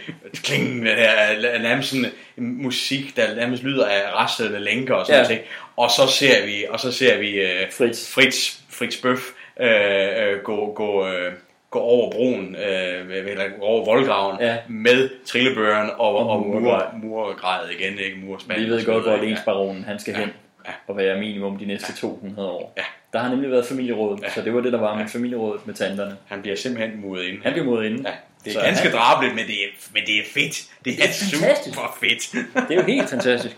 kling, 0.45 0.69
den 0.77 0.87
her 0.87 1.59
nærmest 1.63 1.89
sådan 1.91 2.11
musik, 2.37 3.17
der 3.17 3.35
nærmest 3.35 3.63
lyder 3.63 3.87
af 3.87 4.13
rastlende 4.15 4.61
lænker 4.61 4.95
og 4.95 5.07
sådan 5.07 5.21
Ja. 5.23 5.27
ting. 5.29 5.41
Og 5.77 5.91
så 5.91 6.07
ser 6.07 6.47
vi, 6.47 6.65
og 6.71 6.81
så 6.81 6.93
ser 6.93 7.19
vi 7.19 7.41
uh, 7.43 7.73
Fritz. 7.73 8.13
Fritz, 8.15 8.57
Fritz 8.71 8.97
Bøf 9.03 9.21
uh, 9.61 9.67
uh, 9.67 10.43
gå, 10.45 10.73
gå, 10.73 11.03
uh, 11.07 11.33
gå 11.71 11.79
over 11.79 12.11
broen, 12.11 12.57
uh, 12.57 13.17
eller 13.17 13.45
over 13.61 13.85
voldgraven 13.85 14.37
Ja. 14.41 14.57
med 14.69 15.09
trillebøren 15.27 15.91
og, 15.99 16.17
Og 16.17 16.29
og, 16.31 16.47
mur, 16.47 16.91
murgrædet 17.03 17.71
igen, 17.81 17.99
ikke 17.99 18.17
murspanden. 18.25 18.65
Vi 18.67 18.71
ved 18.71 18.85
godt, 18.85 19.03
hvor 19.03 19.11
videre, 19.11 19.15
ikke? 19.25 19.27
lensbaronen 19.35 19.85
han 19.85 19.99
skal 19.99 20.13
Ja. 20.13 20.19
hen 20.21 20.29
Ja. 20.67 20.73
og 20.89 20.97
være 20.97 21.19
minimum 21.21 21.57
de 21.59 21.65
næste 21.67 21.93
200 21.97 22.49
år. 22.51 22.73
Ja. 22.77 22.83
Der 23.13 23.19
har 23.19 23.29
nemlig 23.31 23.51
været 23.51 23.67
familieråd, 23.67 24.19
Ja. 24.23 24.31
så 24.31 24.43
det 24.43 24.55
var 24.55 24.61
det, 24.61 24.73
der 24.73 24.81
var 24.81 24.99
med 24.99 25.09
familierådet 25.09 25.67
med 25.67 25.75
tanterne. 25.75 26.17
Han 26.27 26.43
bliver 26.43 26.57
simpelthen 26.57 27.01
muret 27.01 27.25
ind. 27.25 27.43
Han 27.43 27.53
blev 27.53 27.65
mod 27.65 27.85
inden. 27.85 28.07
Ja, 28.07 28.13
det 28.45 28.51
er 28.51 28.55
Så 28.55 28.61
ganske 28.67 28.89
han- 28.89 28.97
drabeligt, 28.97 29.35
men 29.35 29.47
det 29.47 29.55
er, 29.55 29.69
men 29.93 30.03
det 30.07 30.19
er 30.19 30.23
fedt. 30.35 30.65
Det 30.85 30.93
er, 30.93 30.97
er 30.97 31.07
fantastisk. 31.09 31.75
super 31.75 31.97
fedt. 32.01 32.33
Det 32.69 32.77
er 32.77 32.81
jo 32.81 32.87
helt 32.87 33.11
fantastisk. 33.11 33.57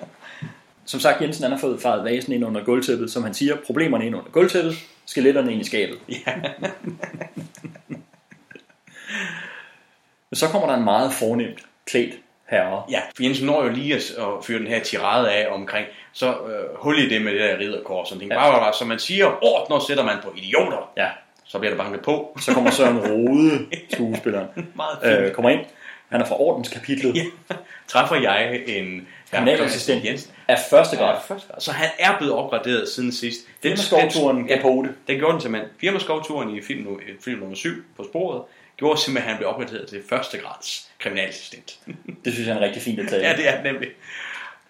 som 0.85 1.01
sagt, 1.01 1.23
Jensen 1.23 1.43
han 1.43 1.53
har 1.53 1.59
fået 1.59 1.83
faret 1.83 2.05
vasen 2.05 2.33
ind 2.33 2.45
under 2.45 2.65
gulvtæppet, 2.65 3.11
som 3.11 3.23
han 3.23 3.35
siger, 3.35 3.57
problemerne 3.67 4.07
ind 4.07 4.17
under 4.17 4.31
gulvtæppet, 4.31 4.75
skeletterne 5.07 5.53
ind 5.53 5.61
i 5.61 5.65
skabet. 5.65 5.99
Ja. 6.09 6.35
Men 10.31 10.37
så 10.41 10.49
kommer 10.49 10.69
der 10.69 10.75
en 10.77 10.85
meget 10.85 11.13
fornemt 11.13 11.59
klædt 11.87 12.15
herre. 12.49 12.83
Ja, 12.91 13.01
for 13.17 13.23
Jensen 13.23 13.47
når 13.47 13.65
jo 13.65 13.69
lige 13.69 13.95
at, 13.95 14.03
at 14.19 14.45
fyre 14.45 14.59
den 14.59 14.67
her 14.67 14.81
tirade 14.81 15.33
af 15.33 15.55
omkring, 15.55 15.87
så 16.13 16.27
øh, 16.27 16.77
hul 16.77 16.99
i 16.99 17.09
det 17.09 17.23
med 17.23 17.33
det 17.33 17.41
der 17.41 17.59
ridderkors 17.59 18.13
og 18.13 18.19
ting. 18.19 18.31
Ja. 18.31 18.39
Bare, 18.39 18.61
bare, 18.61 18.75
som 18.79 18.89
man 18.89 18.99
siger, 18.99 19.45
ordner 19.45 19.79
sætter 19.79 20.05
man 20.05 20.17
på 20.25 20.33
idioter. 20.37 20.91
Ja. 20.97 21.09
Så 21.45 21.59
bliver 21.59 21.75
der 21.75 21.83
banket 21.83 22.01
på. 22.03 22.39
Så 22.41 22.55
kommer 22.55 22.71
Søren 22.71 22.99
Rode, 22.99 23.67
skuespilleren, 23.93 24.47
øh, 25.05 25.33
kommer 25.33 25.51
ind. 25.51 25.61
Han 26.09 26.21
er 26.21 26.25
fra 26.25 26.41
ordenskapitlet. 26.41 27.17
Ja. 27.17 27.55
Træffer 27.89 28.17
jeg 28.17 28.63
en 28.67 29.09
Kriminalassistent 29.31 30.05
Jensen. 30.05 30.33
af 30.49 30.59
første 30.71 30.97
grad. 30.97 31.15
Ja, 31.15 31.35
første 31.35 31.49
grad. 31.53 31.61
Så 31.61 31.73
han 31.73 31.89
er 31.99 32.19
blevet 32.19 32.35
opgraderet 32.35 32.89
siden 32.89 33.13
sidst. 33.13 33.41
Firmaskovturen 33.63 34.49
ja, 34.49 34.57
Capote. 34.57 34.89
Den 35.09 35.19
gjorde 35.19 35.33
den 35.33 35.41
simpelthen. 35.41 35.71
Firmaskovturen 35.81 36.57
i 36.57 36.63
film, 36.63 37.01
film 37.25 37.41
nummer 37.41 37.57
7 37.57 37.71
på 37.97 38.05
sporet, 38.05 38.43
gjorde 38.77 39.01
simpelthen, 39.01 39.27
at 39.27 39.31
han 39.31 39.39
blev 39.39 39.49
opgraderet 39.49 39.89
til 39.89 40.03
første 40.09 40.39
grads 40.39 40.91
kriminalassistent. 40.99 41.79
Det 42.25 42.33
synes 42.33 42.47
jeg 42.49 42.53
er 42.55 42.59
en 42.59 42.65
rigtig 42.65 42.83
fin 42.83 42.97
detalje. 42.97 43.29
ja, 43.29 43.37
det 43.37 43.49
er 43.49 43.55
det 43.55 43.73
nemlig. 43.73 43.89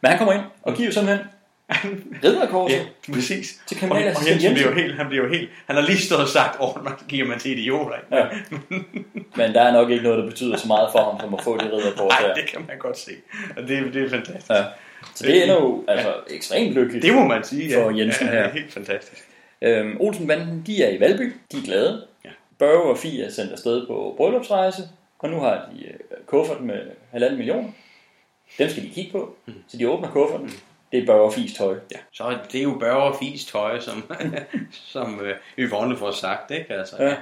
Men 0.01 0.09
han 0.09 0.19
kommer 0.19 0.33
ind 0.35 0.43
og 0.63 0.75
giver 0.77 0.91
simpelthen 0.91 1.27
ridderkorset 2.25 2.77
Ja, 2.77 3.13
præcis. 3.13 3.61
til 3.67 3.77
Og, 3.77 3.83
og 3.83 3.89
kriminalassistent 3.91 4.43
Jensen 4.43 4.55
bliver 4.55 4.69
jo 4.69 4.75
helt, 4.75 4.97
han 4.97 5.07
bliver 5.09 5.25
jo 5.25 5.31
helt, 5.33 5.51
han 5.67 5.77
har 5.77 5.83
lige 5.83 5.99
stået 5.99 6.21
og 6.21 6.29
sagt, 6.29 6.57
åh, 6.61 6.85
man 6.85 6.93
giver 7.09 7.27
man 7.27 7.39
til 7.39 7.59
idioter. 7.59 7.97
ikke? 7.97 8.17
Ja. 8.17 8.27
Men 9.37 9.55
der 9.55 9.63
er 9.63 9.73
nok 9.73 9.91
ikke 9.91 10.03
noget, 10.05 10.19
der 10.19 10.27
betyder 10.31 10.57
så 10.57 10.67
meget 10.67 10.89
for 10.93 10.99
ham, 11.11 11.21
som 11.21 11.35
at 11.35 11.43
få 11.45 11.57
det 11.57 11.73
ridderkors 11.73 12.13
Nej, 12.21 12.33
det 12.35 12.47
kan 12.47 12.61
man 12.69 12.79
godt 12.79 12.99
se. 12.99 13.11
Og 13.57 13.63
det, 13.69 13.95
det 13.95 14.03
er 14.05 14.11
fantastisk. 14.11 14.51
Ja. 14.51 14.65
Så 15.15 15.27
det 15.27 15.43
ender 15.43 15.55
jo 15.55 15.85
altså, 15.89 16.15
ekstremt 16.31 16.73
lykkeligt 16.75 17.03
Det 17.03 17.15
må 17.15 17.25
man 17.25 17.45
sige, 17.45 17.69
ja. 17.69 17.85
for 17.85 17.91
Jensen 17.99 18.27
ja, 18.27 18.33
her. 18.33 18.43
Det 18.43 18.49
er 18.49 18.53
helt 18.53 18.73
fantastisk. 18.73 19.23
Øhm, 19.63 19.97
Olsenbanden, 20.01 20.63
de 20.67 20.83
er 20.85 20.91
i 20.91 21.01
Valby, 21.01 21.33
de 21.53 21.57
er 21.57 21.63
glade. 21.65 22.07
Børge 22.59 22.83
og 22.91 22.99
Fie 22.99 23.25
er 23.25 23.31
sendt 23.31 23.53
afsted 23.53 23.87
på 23.87 24.15
bryllupsrejse, 24.17 24.83
og 25.19 25.29
nu 25.31 25.41
har 25.41 25.69
de 25.77 25.85
øh, 25.87 25.95
kuffert 26.27 26.61
med 26.61 26.81
halvanden 27.11 27.39
million. 27.39 27.75
Dem 28.59 28.69
skal 28.71 28.83
de 28.83 28.89
kigge 28.89 29.13
på, 29.13 29.35
Mm. 29.47 29.55
så 29.69 29.77
de 29.77 29.89
åbner 29.91 30.11
kufferten. 30.11 30.51
Det 30.93 31.03
er 31.03 31.07
Børge 31.07 31.23
og 31.25 31.33
Fies 31.33 31.55
tøj. 31.55 31.75
Ja, 31.93 31.99
så 32.13 32.39
det 32.53 32.59
er 32.59 32.63
jo 32.63 32.77
Børge 32.81 33.03
og 33.03 33.17
Fies 33.19 33.45
tøj, 33.45 33.81
som, 33.81 34.13
som 34.93 35.21
øh, 35.21 35.35
Yvonne 35.59 35.97
får 35.97 36.11
sagt, 36.11 36.51
ikke? 36.51 36.73
Altså, 36.73 37.03
Ja. 37.03 37.17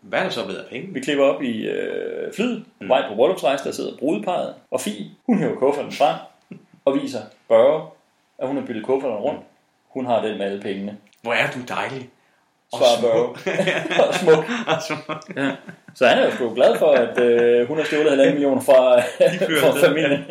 Hvad 0.00 0.18
er 0.18 0.22
der 0.22 0.30
så 0.30 0.44
blevet 0.44 0.60
af 0.60 0.68
penge? 0.70 0.94
Vi 0.94 1.00
klipper 1.00 1.24
op 1.24 1.42
i 1.42 1.66
øh, 1.66 2.32
flyet, 2.34 2.64
på 2.80 2.86
vej 2.86 3.08
på 3.08 3.14
bryllupsrejse, 3.14 3.64
der 3.64 3.70
sidder 3.72 3.96
brudeparret, 3.96 4.54
og 4.70 4.80
Fie, 4.80 5.10
hun 5.26 5.38
hæver 5.38 5.56
kufferten 5.56 5.92
frem 5.92 6.16
og 6.84 6.94
viser 7.02 7.20
Børge, 7.48 7.86
at 8.38 8.48
hun 8.48 8.56
har 8.56 8.64
byttet 8.66 8.84
kufferten 8.84 9.16
rundt. 9.18 9.40
Hun 9.88 10.06
har 10.06 10.22
den 10.22 10.38
med 10.38 10.46
alle 10.46 10.60
pengene. 10.62 10.98
Hvor 11.22 11.32
er 11.32 11.50
du 11.50 11.58
dejlig. 11.68 12.10
Svarer 12.78 12.98
smuk. 12.98 13.44
Børge. 13.44 14.02
og 14.08 14.14
smuk. 14.14 14.44
Og 14.66 14.76
smuk. 14.86 15.22
Ja. 15.36 15.50
Så 15.96 16.06
han 16.06 16.18
er 16.18 16.24
jo 16.24 16.30
sgu 16.30 16.54
glad 16.54 16.78
for, 16.78 16.92
at 16.92 17.18
øh, 17.20 17.68
hun 17.68 17.78
har 17.78 17.84
stjålet 17.84 18.10
halvanden 18.10 18.34
million 18.34 18.64
fra, 18.64 19.00
fra 19.60 19.86
familien. 19.86 20.24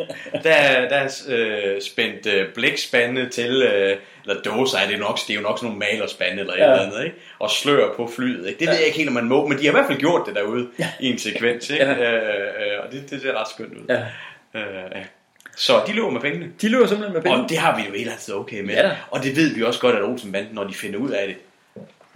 Der, 0.44 0.52
er- 0.52 0.90
der 0.90 0.96
er 0.96 1.10
øh, 1.30 1.82
spændt 1.82 2.26
øh, 2.28 2.46
blækspande 2.56 3.30
til, 3.30 3.62
øh, 3.64 3.98
eller 4.28 4.42
dåser 4.42 4.78
er 4.78 4.88
det 4.88 5.00
nok, 5.00 5.20
det 5.28 5.30
er 5.30 5.36
jo 5.36 5.42
nok 5.42 5.58
sådan 5.60 5.68
nogle 5.74 5.80
malerspande 5.92 6.40
eller 6.40 6.54
et 6.54 6.58
Ja. 6.60 6.72
eller 6.72 6.86
andet, 6.86 7.04
ikke? 7.04 7.16
og 7.40 7.50
slør 7.50 7.94
på 7.96 8.10
flyet. 8.16 8.48
Ikke? 8.48 8.60
Det 8.60 8.68
ved 8.68 8.76
jeg 8.76 8.86
ikke 8.86 8.98
helt, 8.98 9.10
om 9.10 9.14
man 9.16 9.26
må, 9.26 9.48
men 9.48 9.58
de 9.58 9.64
har 9.64 9.72
i 9.72 9.76
hvert 9.76 9.88
fald 9.88 10.00
gjort 10.00 10.22
det 10.28 10.36
derude 10.36 10.68
ja. 10.80 10.88
i 11.00 11.12
en 11.12 11.18
sekvens, 11.20 11.70
ikke? 11.70 11.86
Ja. 11.86 12.14
Øh, 12.14 12.24
øh, 12.24 12.80
og 12.86 12.92
det, 12.92 13.10
det 13.10 13.22
ser 13.22 13.40
ret 13.40 13.48
skønt 13.50 13.74
ud. 13.74 13.86
Ja. 13.90 14.00
Øh, 14.60 14.92
ja. 14.96 15.02
Så 15.56 15.74
de 15.88 15.94
løber 15.94 16.10
med 16.10 16.22
pengene. 16.22 16.46
De 16.62 16.70
løber 16.70 16.88
simpelthen 16.88 17.14
med 17.14 17.22
penge. 17.22 17.38
Og 17.44 17.50
det 17.50 17.58
har 17.58 17.76
vi 17.78 17.84
jo 17.90 17.94
helt 17.94 18.12
altid 18.12 18.34
okay 18.34 18.60
med. 18.62 18.74
Ja 18.76 18.82
da. 18.84 18.92
og 19.12 19.24
det 19.24 19.36
ved 19.36 19.56
vi 19.56 19.64
også 19.64 19.80
godt, 19.80 19.96
at 19.96 20.04
Olsenbanden, 20.04 20.56
når 20.56 20.64
de 20.64 20.74
finder 20.74 21.00
ud 21.00 21.10
af 21.10 21.28
det, 21.28 21.36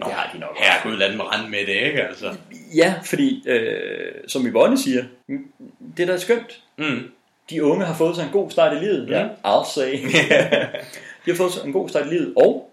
Nå, 0.00 0.06
Det 0.06 0.14
har 0.14 0.30
de 0.34 0.38
nok 0.38 0.58
Her 0.58 0.82
Gud, 0.82 0.96
lad 0.96 1.12
dem 1.12 1.20
rende 1.20 1.50
med 1.50 1.58
det, 1.66 1.72
ikke? 1.86 2.02
Altså. 2.02 2.34
Ja, 2.74 2.94
fordi, 3.04 3.48
øh, 3.48 4.12
som 4.28 4.46
Yvonne 4.46 4.78
siger, 4.78 5.04
mm, 5.28 5.52
det 5.96 6.08
der 6.08 6.14
er 6.14 6.18
skønt. 6.18 6.62
Mm. 6.78 7.10
De 7.50 7.64
unge 7.64 7.84
har 7.86 7.94
fået 7.94 8.16
sig 8.16 8.24
en 8.24 8.30
god 8.32 8.50
start 8.50 8.76
i 8.76 8.80
livet. 8.80 9.10
Ja, 9.10 9.26
I'll 9.46 9.72
say. 9.74 9.92
de 11.24 11.30
har 11.30 11.34
fået 11.36 11.52
sig 11.52 11.64
en 11.66 11.72
god 11.72 11.88
start 11.88 12.06
i 12.06 12.08
livet, 12.08 12.32
og 12.36 12.70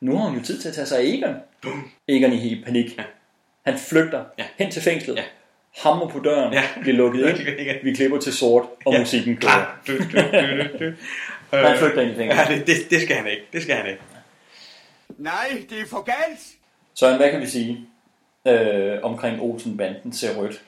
nu 0.00 0.16
har 0.16 0.28
hun 0.28 0.38
jo 0.38 0.44
tid 0.44 0.60
til 0.60 0.68
at 0.68 0.74
tage 0.74 0.86
sig 0.86 0.98
af 0.98 1.04
Egon. 1.04 1.34
Egon 2.08 2.32
i 2.32 2.48
i 2.48 2.62
panik. 2.64 3.00
Han 3.66 3.78
flygter 3.78 4.24
Ja. 4.38 4.44
hen 4.58 4.70
til 4.70 4.82
fængslet. 4.82 5.16
Ja. 5.16 5.22
Hammer 5.78 6.08
på 6.08 6.18
døren, 6.18 6.52
Ja. 6.52 6.62
bliver 6.80 6.96
lukket 6.96 7.28
ind. 7.28 7.84
Vi 7.84 7.94
klipper 7.94 8.18
til 8.18 8.32
sort, 8.32 8.64
og 8.84 8.92
Ja, 8.92 8.98
musikken 8.98 9.36
kører. 9.36 9.78
Du, 9.86 9.92
du, 9.92 9.98
du, 10.02 10.84
du. 10.86 10.92
Han 11.56 11.78
flygter 11.78 12.00
ind 12.02 12.10
i 12.10 12.14
fængslet. 12.14 12.36
Ja, 12.48 12.54
det, 12.56 12.66
det, 12.66 12.76
det 12.90 13.02
skal 13.02 13.16
han 13.16 13.26
ikke. 13.26 13.42
Det 13.52 13.62
skal 13.62 13.74
han 13.76 13.86
ikke. 13.90 14.02
Nej, 15.18 15.62
det 15.70 15.80
er 15.80 15.86
for 15.90 16.00
galt. 16.02 16.40
Så 16.94 17.16
hvad 17.16 17.30
kan 17.30 17.40
vi 17.40 17.46
sige 17.46 17.86
øh, 18.46 18.98
omkring 19.02 19.40
Olsen-banden 19.42 20.12
ser 20.12 20.36
rødt? 20.36 20.62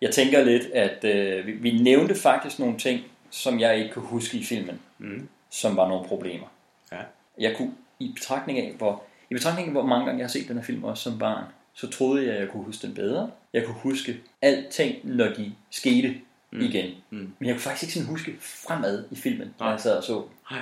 Jeg 0.00 0.10
tænker 0.10 0.44
lidt, 0.44 0.62
at 0.64 1.04
øh, 1.04 1.46
vi, 1.46 1.52
vi 1.52 1.78
nævnte 1.78 2.14
faktisk 2.14 2.58
nogle 2.58 2.78
ting, 2.78 3.00
som 3.30 3.60
jeg 3.60 3.78
ikke 3.78 3.90
kunne 3.94 4.06
huske 4.06 4.38
i 4.38 4.44
filmen, 4.44 4.80
Mm. 4.98 5.28
som 5.50 5.76
var 5.76 5.88
nogle 5.88 6.08
problemer. 6.08 6.46
Ja. 6.92 6.96
Jeg 7.38 7.56
kunne, 7.56 7.72
i 7.98 8.12
betragtning 8.14 8.58
af, 8.58 8.72
hvor, 8.78 9.02
i 9.30 9.34
betragtning 9.34 9.68
af, 9.68 9.72
hvor 9.72 9.86
mange 9.86 10.06
gange 10.06 10.18
jeg 10.18 10.24
har 10.24 10.30
set 10.30 10.48
den 10.48 10.56
her 10.56 10.64
film 10.64 10.84
også 10.84 11.02
som 11.02 11.18
barn, 11.18 11.44
så 11.74 11.90
troede 11.90 12.26
jeg, 12.26 12.34
at 12.34 12.40
jeg 12.40 12.48
kunne 12.48 12.62
huske 12.64 12.86
den 12.86 12.94
bedre. 12.94 13.30
Jeg 13.52 13.64
kunne 13.64 13.74
huske 13.74 14.20
alting, 14.42 14.96
når 15.04 15.26
de 15.26 15.52
skete 15.70 16.14
mm. 16.50 16.60
igen. 16.60 16.90
Mm. 17.10 17.32
Men 17.38 17.46
jeg 17.46 17.54
kunne 17.54 17.60
faktisk 17.62 17.82
ikke 17.82 17.94
sådan 17.94 18.08
huske 18.08 18.36
fremad 18.40 19.04
i 19.10 19.16
filmen, 19.16 19.54
når 19.58 19.66
Nej. 19.66 19.70
jeg 19.70 19.80
sad 19.80 19.96
og 19.96 20.04
så. 20.04 20.22
Nej. 20.50 20.60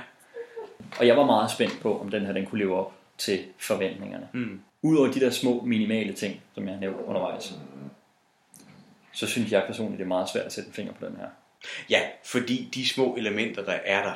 Og 0.98 1.07
jeg 1.07 1.16
var 1.16 1.27
meget 1.27 1.51
spændt 1.51 1.81
på, 1.81 2.01
om 2.01 2.11
den 2.11 2.27
her 2.27 2.32
den 2.32 2.47
kunne 2.47 2.59
leve 2.59 2.77
op 2.77 2.93
til 3.19 3.44
forventningerne. 3.59 4.28
Mm. 4.32 4.61
Udover 4.82 5.12
de 5.12 5.20
der 5.20 5.31
små, 5.31 5.62
minimale 5.62 6.12
ting, 6.12 6.40
som 6.55 6.65
jeg 6.66 6.74
har 6.74 6.81
nævnt 6.81 6.97
undervejs, 7.01 7.55
så 9.12 9.27
synes 9.27 9.53
jeg 9.53 9.65
personligt, 9.66 9.98
det 9.98 10.05
er 10.05 10.09
meget 10.09 10.28
svært 10.28 10.44
at 10.47 10.53
sætte 10.53 10.69
en 10.69 10.74
finger 10.74 10.93
på 10.93 11.07
den 11.07 11.16
her. 11.16 11.27
Ja, 11.90 12.01
fordi 12.24 12.69
de 12.74 12.89
små 12.89 13.16
elementer, 13.16 13.65
der 13.65 13.73
er 13.85 14.03
der, 14.03 14.15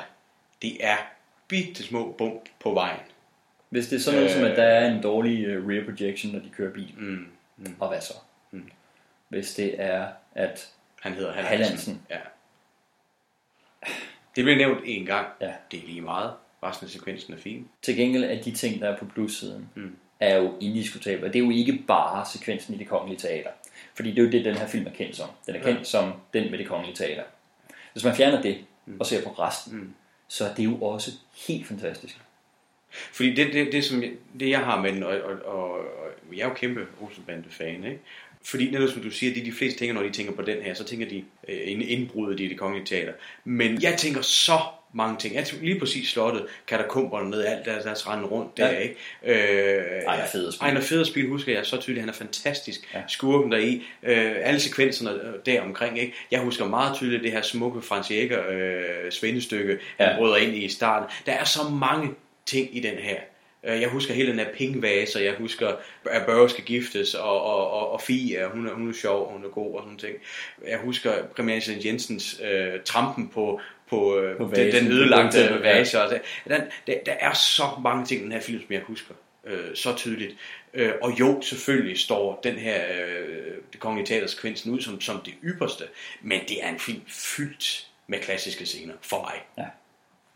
det 0.61 0.85
er 0.85 0.97
bitte 1.47 1.83
små 1.83 2.15
bump 2.17 2.41
på 2.59 2.73
vejen. 2.73 2.99
Hvis 3.69 3.87
det 3.87 3.95
er 3.95 3.99
sådan 3.99 4.19
noget 4.19 4.31
Øh. 4.35 4.37
som, 4.41 4.51
at 4.51 4.57
der 4.57 4.63
er 4.63 4.91
en 4.95 5.01
dårlig 5.03 5.57
uh, 5.57 5.67
rear 5.69 5.85
projection, 5.85 6.31
når 6.33 6.39
de 6.39 6.49
kører 6.49 6.73
bil, 6.73 6.93
Mm. 6.97 7.27
Mm. 7.57 7.75
og 7.79 7.87
hvad 7.87 8.01
så? 8.01 8.13
Mm. 8.51 8.71
Hvis 9.29 9.53
det 9.53 9.81
er, 9.81 10.07
at 10.35 10.69
Han 11.01 11.13
hedder 11.13 11.31
Hallandsen. 11.33 11.57
Hallandsen. 11.59 12.01
Ja. 12.09 12.17
Det 14.35 14.43
bliver 14.43 14.57
nævnt 14.57 14.79
en 14.85 15.05
gang. 15.05 15.27
Ja. 15.41 15.53
Det 15.71 15.79
er 15.83 15.87
lige 15.87 16.01
meget. 16.01 16.33
Resten 16.63 16.85
af 16.85 16.91
sekvensen 16.91 17.33
er 17.33 17.37
fin. 17.37 17.69
til 17.81 17.95
gengæld 17.95 18.23
er 18.23 18.41
de 18.43 18.51
ting, 18.51 18.81
der 18.81 18.89
er 18.89 18.97
på 18.97 19.05
plussiden, 19.05 19.69
Mm. 19.75 19.95
Er 20.21 20.37
jo 20.37 20.53
indiskutable. 20.61 21.25
Og 21.27 21.33
det 21.33 21.39
er 21.39 21.43
jo 21.43 21.51
ikke 21.51 21.83
bare 21.87 22.25
sekvensen 22.33 22.73
i 22.73 22.77
det 22.77 22.87
kongelige 22.87 23.19
teater. 23.19 23.49
Fordi 23.95 24.09
det 24.11 24.19
er 24.19 24.23
jo 24.23 24.31
det, 24.31 24.45
den 24.45 24.55
her 24.55 24.67
film 24.67 24.85
er 24.87 24.91
kendt 24.91 25.15
som. 25.15 25.29
Den 25.45 25.55
er 25.55 25.59
kendt 25.63 25.79
Ja. 25.79 25.83
som 25.83 26.13
den 26.33 26.51
med 26.51 26.59
det 26.59 26.67
kongelige 26.67 26.95
teater. 26.95 27.23
Hvis 27.93 28.03
man 28.03 28.15
fjerner 28.15 28.41
det, 28.41 28.57
og 28.99 29.05
ser 29.05 29.23
på 29.23 29.29
resten, 29.29 29.79
Mm. 29.79 29.93
så 30.27 30.45
er 30.45 30.53
det 30.53 30.63
jo 30.65 30.75
også 30.81 31.11
helt 31.47 31.67
fantastisk. 31.67 32.17
Fordi 32.91 33.33
det, 33.35 33.53
det, 33.53 33.71
det, 33.71 33.83
som 33.83 34.03
jeg, 34.03 34.11
det 34.39 34.49
jeg 34.49 34.59
har 34.59 34.81
med 34.81 34.91
den, 34.93 35.03
og, 35.03 35.21
og, 35.21 35.33
og, 35.45 35.71
og 35.73 35.85
jeg 36.31 36.39
er 36.43 36.47
jo 36.47 36.53
kæmpe 36.53 36.87
Olsenbande-fan, 37.01 37.83
ikke? 37.83 37.99
Fordi 38.45 38.69
netop 38.71 38.89
som 38.89 39.01
du 39.01 39.09
siger, 39.11 39.33
det 39.33 39.41
er 39.41 39.45
de 39.45 39.51
fleste 39.51 39.79
tænker, 39.79 39.93
når 39.93 40.03
de 40.03 40.09
tænker 40.09 40.33
på 40.33 40.41
den 40.41 40.61
her, 40.61 40.73
så 40.73 40.83
tænker 40.83 41.09
de 41.09 41.23
øh, 41.47 41.57
en 41.63 41.81
indbruddet 41.81 42.39
i 42.39 42.47
det 42.47 42.57
kongelige 42.59 42.85
teater. 42.85 43.13
Men 43.43 43.81
jeg 43.81 43.95
tænker 43.97 44.21
så 44.21 44.59
mange 44.93 45.17
ting. 45.19 45.35
Jeg 45.35 45.45
tænker 45.45 45.65
lige 45.65 45.79
præcis 45.79 46.09
slottet, 46.09 46.45
katakomberne 46.67 47.29
ned, 47.29 47.45
alt 47.45 47.65
der, 47.65 47.81
deres 47.81 48.07
rende 48.07 48.25
rundt 48.25 48.57
der, 48.57 48.71
Ja. 48.71 48.77
ikke? 48.77 48.95
Øh, 49.25 50.01
Ejner 50.07 50.25
Federspil. 50.31 50.65
Ejner 50.65 50.81
Federspil 50.81 51.27
husker 51.27 51.53
jeg 51.53 51.65
så 51.65 51.77
tydeligt, 51.77 51.99
han 52.01 52.09
er 52.09 52.13
fantastisk. 52.13 52.93
Ja. 52.93 53.01
Skurken 53.07 53.51
deri, 53.51 53.83
øh, 54.03 54.35
alle 54.41 54.59
sekvenserne 54.59 55.11
øh, 55.11 55.33
der 55.45 55.61
omkring, 55.61 55.99
ikke? 55.99 56.13
Jeg 56.31 56.39
husker 56.39 56.65
meget 56.67 56.95
tydeligt 56.95 57.23
det 57.23 57.31
her 57.31 57.41
smukke 57.41 57.81
Frans 57.81 58.11
Jæger 58.11 58.43
øh, 58.51 59.11
svendestykke, 59.11 59.77
han 59.97 60.09
Ja. 60.09 60.17
bryder 60.17 60.35
ind 60.35 60.55
i 60.55 60.67
starten. 60.69 61.09
Der 61.25 61.31
er 61.31 61.43
så 61.43 61.59
mange 61.69 62.09
ting 62.45 62.77
i 62.77 62.79
den 62.79 62.95
her. 62.97 63.17
Øh, 63.63 63.81
Jeg 63.81 63.89
husker 63.89 64.13
hele 64.13 64.31
den 64.31 64.39
her 64.39 64.53
pengevase, 64.57 65.19
og 65.19 65.25
jeg 65.25 65.33
husker, 65.33 65.75
at 66.05 66.25
Børge 66.25 66.49
skal 66.49 66.63
giftes, 66.63 67.13
og, 67.13 67.41
og, 67.43 67.71
og, 67.71 67.91
og 67.91 68.01
Fie, 68.01 68.47
hun 68.53 68.67
er, 68.67 68.73
hun 68.73 68.89
er 68.89 68.93
sjov, 68.93 69.31
hun 69.31 69.45
er 69.45 69.49
god 69.49 69.75
og 69.75 69.83
sådan 69.83 69.97
ting. 69.97 70.15
Jeg 70.67 70.77
husker 70.79 71.13
kriminalassistent 71.35 71.85
Jensens 71.85 72.41
øh, 72.43 72.73
trampen 72.85 73.27
på, 73.27 73.61
på, 73.89 74.19
øh, 74.19 74.37
På 74.37 74.43
den, 74.43 74.51
vasen, 74.51 74.81
den 74.81 74.91
på 74.91 74.93
ødelagte 74.97 75.39
ja. 75.39 75.57
vase. 75.57 76.01
Og 76.01 76.09
den, 76.09 76.61
der, 76.87 76.93
der 77.05 77.13
er 77.19 77.33
så 77.33 77.63
mange 77.83 78.05
ting 78.05 78.21
i 78.21 78.23
den 78.23 78.31
her 78.31 78.41
film, 78.41 78.61
som 78.61 78.71
jeg 78.71 78.81
husker 78.81 79.13
øh, 79.45 79.75
så 79.75 79.95
tydeligt. 79.95 80.35
Øh, 80.73 80.91
og 81.01 81.19
jo, 81.19 81.41
selvfølgelig 81.41 81.99
står 81.99 82.39
den 82.43 82.55
her 82.55 82.81
øh, 82.93 83.53
det 83.71 83.79
kongelige 83.79 84.05
teaters 84.07 84.31
sekvensen 84.31 84.71
ud 84.71 84.81
som, 84.81 85.01
som 85.01 85.21
det 85.25 85.33
ypperste, 85.43 85.83
men 86.21 86.39
det 86.47 86.63
er 86.63 86.69
en 86.69 86.79
film 86.79 87.01
fyldt 87.07 87.87
med 88.07 88.19
klassiske 88.19 88.65
scener 88.65 88.93
for 89.01 89.21
mig. 89.21 89.33
Ja. 89.57 89.65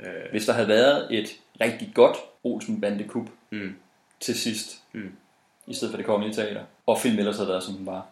Øh, 0.07 0.31
Hvis 0.31 0.45
der 0.45 0.53
havde 0.53 0.67
været 0.67 1.07
et 1.19 1.35
rigtig 1.61 1.91
godt 1.93 2.17
Olsen 2.43 2.81
Bandekup 2.81 3.27
mm, 3.49 3.75
til 4.19 4.39
sidst, 4.39 4.81
mm. 4.93 5.11
i 5.67 5.73
stedet 5.73 5.91
for 5.91 5.97
det 5.97 6.05
kongelige 6.05 6.35
teater, 6.35 6.63
og 6.85 6.99
filmen 6.99 7.19
ellers 7.19 7.35
havde 7.35 7.49
været 7.49 7.63
som 7.63 7.73
den 7.73 7.85
var, 7.85 8.05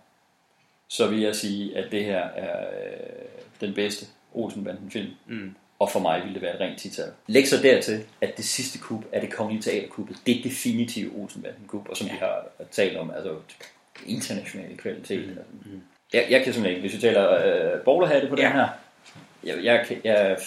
så 0.87 1.07
vil 1.07 1.19
jeg 1.19 1.35
sige, 1.35 1.77
at 1.77 1.91
det 1.91 2.05
her 2.05 2.19
er 2.19 2.67
øh, 2.67 3.25
den 3.61 3.73
bedste 3.73 4.05
Olsen 4.33 4.63
Banden 4.63 4.91
film. 4.91 5.11
Mm. 5.27 5.55
Og 5.79 5.91
for 5.91 5.99
mig 5.99 6.21
ville 6.21 6.33
det 6.33 6.41
være 6.41 6.55
et 6.55 6.61
rent 6.61 6.79
tital. 6.79 7.11
Læg 7.27 7.47
så 7.47 7.61
dertil, 7.61 8.05
at 8.21 8.37
det 8.37 8.45
sidste 8.45 8.79
kub 8.79 9.05
er 9.11 9.19
det 9.19 9.33
kongelige 9.33 9.61
teaterkuppet. 9.61 10.17
Det 10.25 10.39
er 10.39 10.43
definitivt 10.43 11.13
Olsenbanden 11.17 11.67
kub, 11.67 11.89
og 11.89 11.97
som 11.97 12.07
ja. 12.07 12.13
vi 12.13 12.19
har 12.19 12.45
talt 12.71 12.97
om, 12.97 13.11
altså 13.11 13.35
international 14.05 14.77
kvalitet. 14.77 15.27
Mm. 15.27 15.71
Mm. 15.71 15.81
Jeg, 16.13 16.27
jeg 16.29 16.43
kan 16.43 16.53
simpelthen 16.53 16.77
ikke, 16.77 16.89
hvis 16.89 16.95
vi 16.95 17.07
taler 17.07 17.45
øh, 17.45 17.81
bowlerhatte 17.81 18.27
på 18.27 18.35
ja. 18.37 18.43
den 18.43 18.51
her, 18.51 18.67
jeg, 19.43 19.63
jeg, 19.63 19.85
jeg, 19.89 19.97
jeg 20.03 20.37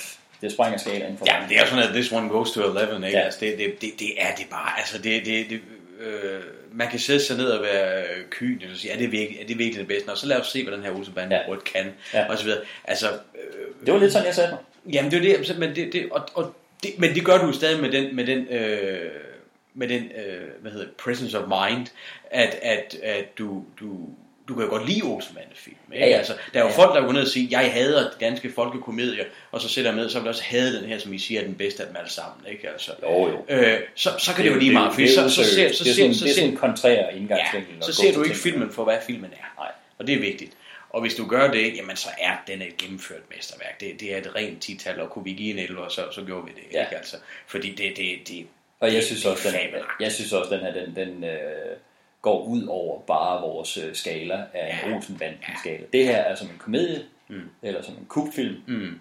det 0.47 0.55
sprænger 0.55 0.79
skalaen 0.79 1.19
for 1.19 1.27
Ja, 1.29 1.37
det 1.49 1.59
er 1.61 1.67
sådan, 1.67 1.85
at 1.85 1.91
this 1.95 2.13
one 2.13 2.29
goes 2.29 2.51
to 2.53 2.61
11, 2.61 3.07
ikke? 3.07 3.19
Ja. 3.19 3.25
Altså, 3.25 3.41
det, 3.41 3.59
det, 3.59 3.81
det, 3.81 3.91
det 3.99 4.23
er 4.23 4.35
det 4.35 4.47
bare. 4.51 4.79
Altså, 4.79 4.99
det, 4.99 5.27
det, 5.27 5.47
det, 5.51 5.61
øh, 6.01 6.41
man 6.73 6.89
kan 6.91 6.99
sætte 6.99 7.25
sig 7.25 7.37
ned 7.37 7.47
og 7.47 7.63
være 7.63 8.05
kynisk 8.31 8.71
og 8.73 8.77
sige, 8.77 8.93
er 8.93 8.99
det 8.99 9.13
virkelig, 9.13 9.41
er 9.43 9.47
det 9.47 9.59
virkelig 9.59 9.79
det 9.79 9.89
bedste? 9.89 10.09
Og 10.09 10.19
så 10.19 10.27
lad 10.27 10.41
os 10.41 10.47
se, 10.47 10.65
hvad 10.65 10.73
den 10.77 10.83
her 10.85 10.91
Olsenbande 10.97 11.37
ja. 11.37 11.43
rødt 11.49 11.65
kan, 11.65 11.93
Ja. 12.15 12.29
og 12.29 12.39
så 12.39 12.45
videre. 12.45 12.61
Altså, 12.85 13.07
øh, 13.09 13.87
Det 13.87 13.95
var 13.95 14.01
lidt 14.01 14.13
sådan, 14.13 14.27
jeg 14.27 14.35
sagde 14.35 14.51
mig. 14.51 14.59
Jamen, 14.95 15.11
det 15.11 15.31
er 15.31 15.39
det, 15.43 15.59
men 15.59 15.75
det, 15.75 15.93
det, 15.93 16.09
og, 16.11 16.29
og 16.35 16.55
det, 16.83 16.91
men 16.99 17.15
det 17.15 17.25
gør 17.25 17.39
du 17.39 17.53
stadig 17.53 17.81
med 17.83 17.93
den, 17.93 18.17
med 18.17 18.27
den, 18.27 18.47
øh, 18.51 19.11
med 19.75 19.89
den 19.89 20.03
øh, 20.03 20.43
hvad 20.61 20.73
hedder 20.73 20.87
presence 21.05 21.39
of 21.39 21.45
mind, 21.49 21.87
at, 22.31 22.59
at, 22.63 22.97
at 23.03 23.39
du, 23.39 23.65
du, 23.81 24.09
du 24.49 24.55
kan 24.55 24.65
jo 24.65 24.71
godt 24.71 24.89
lide 24.89 25.03
Olsenbande-film. 25.03 25.77
Ikke? 25.93 26.05
Ja, 26.05 26.11
ja. 26.11 26.17
Altså, 26.19 26.33
der 26.55 26.61
er 26.61 26.65
jo 26.65 26.71
Ja. 26.71 26.77
folk, 26.85 26.95
der 26.95 27.01
går 27.05 27.13
ned 27.13 27.21
og 27.23 27.29
siger, 27.29 27.61
jeg 27.61 27.73
hader 27.73 28.03
de 28.03 28.11
danske 28.21 28.53
folkekomedier, 28.55 29.25
og 29.53 29.61
så 29.61 29.69
sætter 29.69 29.91
jeg 29.91 29.97
med, 29.97 30.09
så 30.09 30.19
vil 30.21 30.29
også 30.29 30.43
hade 30.43 30.81
den 30.81 30.85
her, 30.89 30.99
som 30.99 31.13
I 31.13 31.19
siger, 31.19 31.41
er 31.41 31.45
den 31.45 31.55
bedste 31.55 31.83
af 31.83 31.87
dem 31.89 31.97
alle 31.97 32.11
sammen. 32.11 32.47
Ikke? 32.53 32.69
Altså, 32.71 32.93
Jo, 33.03 33.29
jo. 33.29 33.45
Øh, 33.49 33.81
så, 33.95 34.11
så 34.19 34.35
kan 34.35 34.45
det, 34.45 34.51
jo 34.51 34.59
lige 34.59 34.73
meget, 34.73 34.93
fordi 34.95 35.09
så, 35.09 35.29
så, 35.29 35.45
ser, 35.45 35.73
så, 35.73 35.85
det 35.85 35.91
er 35.91 35.95
ser, 35.95 36.03
sådan, 36.03 36.15
så, 36.15 36.25
det 36.25 36.31
er 36.31 36.35
sådan 36.35 36.51
en 36.51 36.57
kontrær 36.57 37.09
indgangsvinkel. 37.11 37.75
Ja, 37.77 37.81
så 37.87 37.93
ser 37.93 38.13
du 38.15 38.23
ikke 38.23 38.37
filmen 38.37 38.71
for, 38.73 38.85
hvad 38.85 38.99
filmen 39.07 39.31
er. 39.33 39.61
Nej. 39.63 39.71
Og 39.99 40.07
det 40.07 40.15
er 40.15 40.21
vigtigt. 40.21 40.53
Og 40.91 41.01
hvis 41.01 41.15
du 41.15 41.27
gør 41.27 41.51
det, 41.51 41.77
jamen 41.77 41.97
så 41.97 42.09
er 42.21 42.33
den 42.47 42.63
et 42.63 42.77
gennemført 42.77 43.21
mesterværk. 43.37 43.81
Det, 43.81 44.01
det 44.01 44.15
er 44.15 44.19
et 44.19 44.33
rent 44.37 44.63
tital, 44.63 45.01
og 45.01 45.11
kunne 45.11 45.25
vi 45.25 45.33
give 45.33 45.51
en 45.53 45.59
11, 45.59 45.81
så, 45.91 46.03
så 46.13 46.23
gjorde 46.23 46.45
vi 46.47 46.51
det. 46.57 46.63
Ja. 46.73 46.85
Ikke? 46.85 46.97
Altså, 46.97 47.17
fordi 47.47 47.71
det, 47.71 47.97
det, 47.97 48.29
det, 48.29 48.47
Og 48.81 48.89
jeg 48.89 48.97
det- 48.97 49.05
synes 49.05 49.23
det 49.23 49.31
også, 49.31 49.49
den, 49.49 49.57
jeg 50.01 50.13
synes 50.13 50.33
også, 50.33 50.55
den 50.55 50.61
her, 50.61 50.73
den, 50.73 50.97
den 50.97 51.25
øh, 51.25 51.77
går 52.27 52.43
ud 52.45 52.67
over 52.67 53.01
bare 53.01 53.41
vores 53.41 53.77
øh, 53.77 53.95
skala 53.95 54.45
af 54.55 54.81
en 54.87 54.93
Olsenbanden-skala. 54.95 55.85
Det 55.93 56.05
her 56.05 56.17
er 56.17 56.35
som 56.35 56.47
en 56.49 56.59
komedie, 56.59 57.03
Mm. 57.29 57.51
eller 57.63 57.83
som 57.83 57.95
en 57.95 58.07
kubfilm, 58.09 58.63
Mm. 58.67 59.01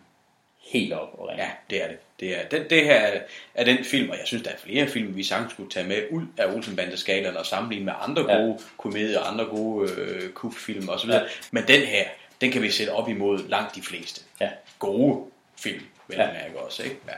helt 0.72 0.93
op 0.93 1.10
og 1.19 1.27
ringe. 1.30 1.43
Ja, 1.43 1.49
det 1.69 1.84
er 1.84 1.88
det. 1.88 1.97
Det, 2.19 2.38
er, 2.39 2.47
det, 2.47 2.69
det 2.69 2.84
her 2.84 2.93
er, 2.95 3.22
er 3.53 3.64
den 3.64 3.84
film, 3.84 4.10
og 4.10 4.18
jeg 4.18 4.27
synes, 4.27 4.43
der 4.43 4.49
er 4.52 4.57
flere 4.57 4.88
film, 4.88 5.15
vi 5.15 5.23
sagtens 5.23 5.52
skulle 5.53 5.69
tage 5.69 5.88
med 5.88 6.03
ud 6.11 6.23
af 6.38 6.45
Olsenbande-skalaen 6.56 7.38
og 7.38 7.45
sammenligne 7.45 7.85
med 7.85 7.93
andre 8.02 8.26
Ja. 8.31 8.38
gode 8.38 8.60
komedier, 8.77 9.19
andre 9.19 9.45
gode 9.45 9.91
øh, 9.97 10.30
kubfilm 10.30 10.89
osv. 10.89 11.10
Ja. 11.10 11.15
Ja. 11.15 11.22
Men 11.52 11.64
den 11.68 11.81
her, 11.81 12.03
den 12.41 12.52
kan 12.52 12.61
vi 12.61 12.69
sætte 12.72 12.91
op 12.91 13.10
imod 13.10 13.47
langt 13.49 13.76
de 13.76 13.81
fleste 13.81 14.22
Ja. 14.41 14.49
gode 14.80 15.26
film, 15.60 15.84
vil 16.07 16.18
Ja. 16.18 16.31
mærke 16.31 16.60
også. 16.60 16.84
Ikke? 16.84 16.95
Ja. 17.07 17.14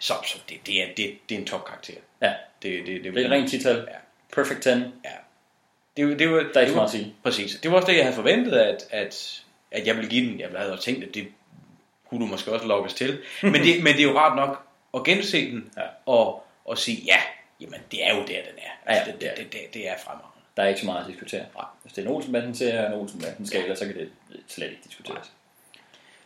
Så, 0.00 0.14
så 0.26 0.38
det, 0.48 0.56
det, 0.66 0.82
er, 0.82 0.86
det, 0.96 1.18
det 1.28 1.34
er 1.34 1.38
en 1.38 1.46
topkarakter. 1.46 1.94
Ja. 2.22 2.32
Det, 2.62 2.86
det, 2.86 3.04
det, 3.04 3.14
Det 3.14 3.22
er 3.22 3.26
et 3.26 3.30
rent 3.32 3.50
tital. 3.50 3.76
Ja. 3.76 3.96
Perfect 4.32 4.60
10. 4.62 4.68
Ja. 4.68 4.80
Det, 5.96 6.18
det 6.18 6.30
var, 6.30 6.36
Der 6.36 6.50
er 6.54 6.60
ikke 6.60 6.74
meget 6.74 6.86
at 6.86 6.92
sige. 6.92 7.14
Præcis. 7.22 7.54
Det 7.62 7.70
var 7.70 7.76
også 7.76 7.88
det, 7.90 7.96
jeg 7.96 8.04
havde 8.04 8.16
forventet, 8.16 8.52
at, 8.52 8.84
at, 8.90 9.42
at 9.70 9.86
jeg 9.86 9.96
ville 9.96 10.10
give 10.10 10.30
den. 10.30 10.40
Jeg 10.40 10.48
havde 10.56 10.76
tænkt, 10.76 11.04
at 11.04 11.14
det 11.14 11.28
kunne 12.08 12.20
du 12.20 12.26
måske 12.26 12.52
også 12.52 12.66
lokkes 12.66 12.94
til. 12.94 13.18
Men 13.42 13.54
det, 13.54 13.82
men 13.82 13.92
det 13.92 13.98
er 14.00 14.04
jo 14.10 14.18
rart 14.18 14.36
nok 14.36 14.62
at 14.94 15.04
gense 15.04 15.50
den, 15.50 15.70
Ja. 15.76 15.82
og, 16.06 16.44
og 16.64 16.78
sige, 16.78 17.02
ja, 17.06 17.16
jamen 17.60 17.80
det 17.90 18.04
er 18.06 18.14
jo 18.14 18.20
der, 18.20 18.26
den 18.26 18.36
er. 18.58 18.92
Ja, 18.92 18.94
ja, 18.94 18.98
Altså, 18.98 19.12
det, 19.20 19.32
det, 19.36 19.52
det, 19.52 19.60
det, 19.74 19.88
er 19.88 19.94
fremragende. 20.04 20.40
Der 20.56 20.62
er 20.62 20.68
ikke 20.68 20.80
så 20.80 20.86
meget 20.86 21.00
at 21.00 21.06
diskutere. 21.10 21.44
Nej. 21.54 21.64
Hvis 21.82 21.92
det 21.92 22.02
er 22.04 22.08
en 22.08 22.14
Olsenbanden-serie 22.14 22.86
og 22.86 22.94
en 22.94 23.00
Olsenbanden-skala, 23.00 23.74
så 23.74 23.84
kan 23.86 23.94
det 23.94 24.08
slet 24.48 24.66
ikke 24.70 24.82
diskuteres. 24.88 25.30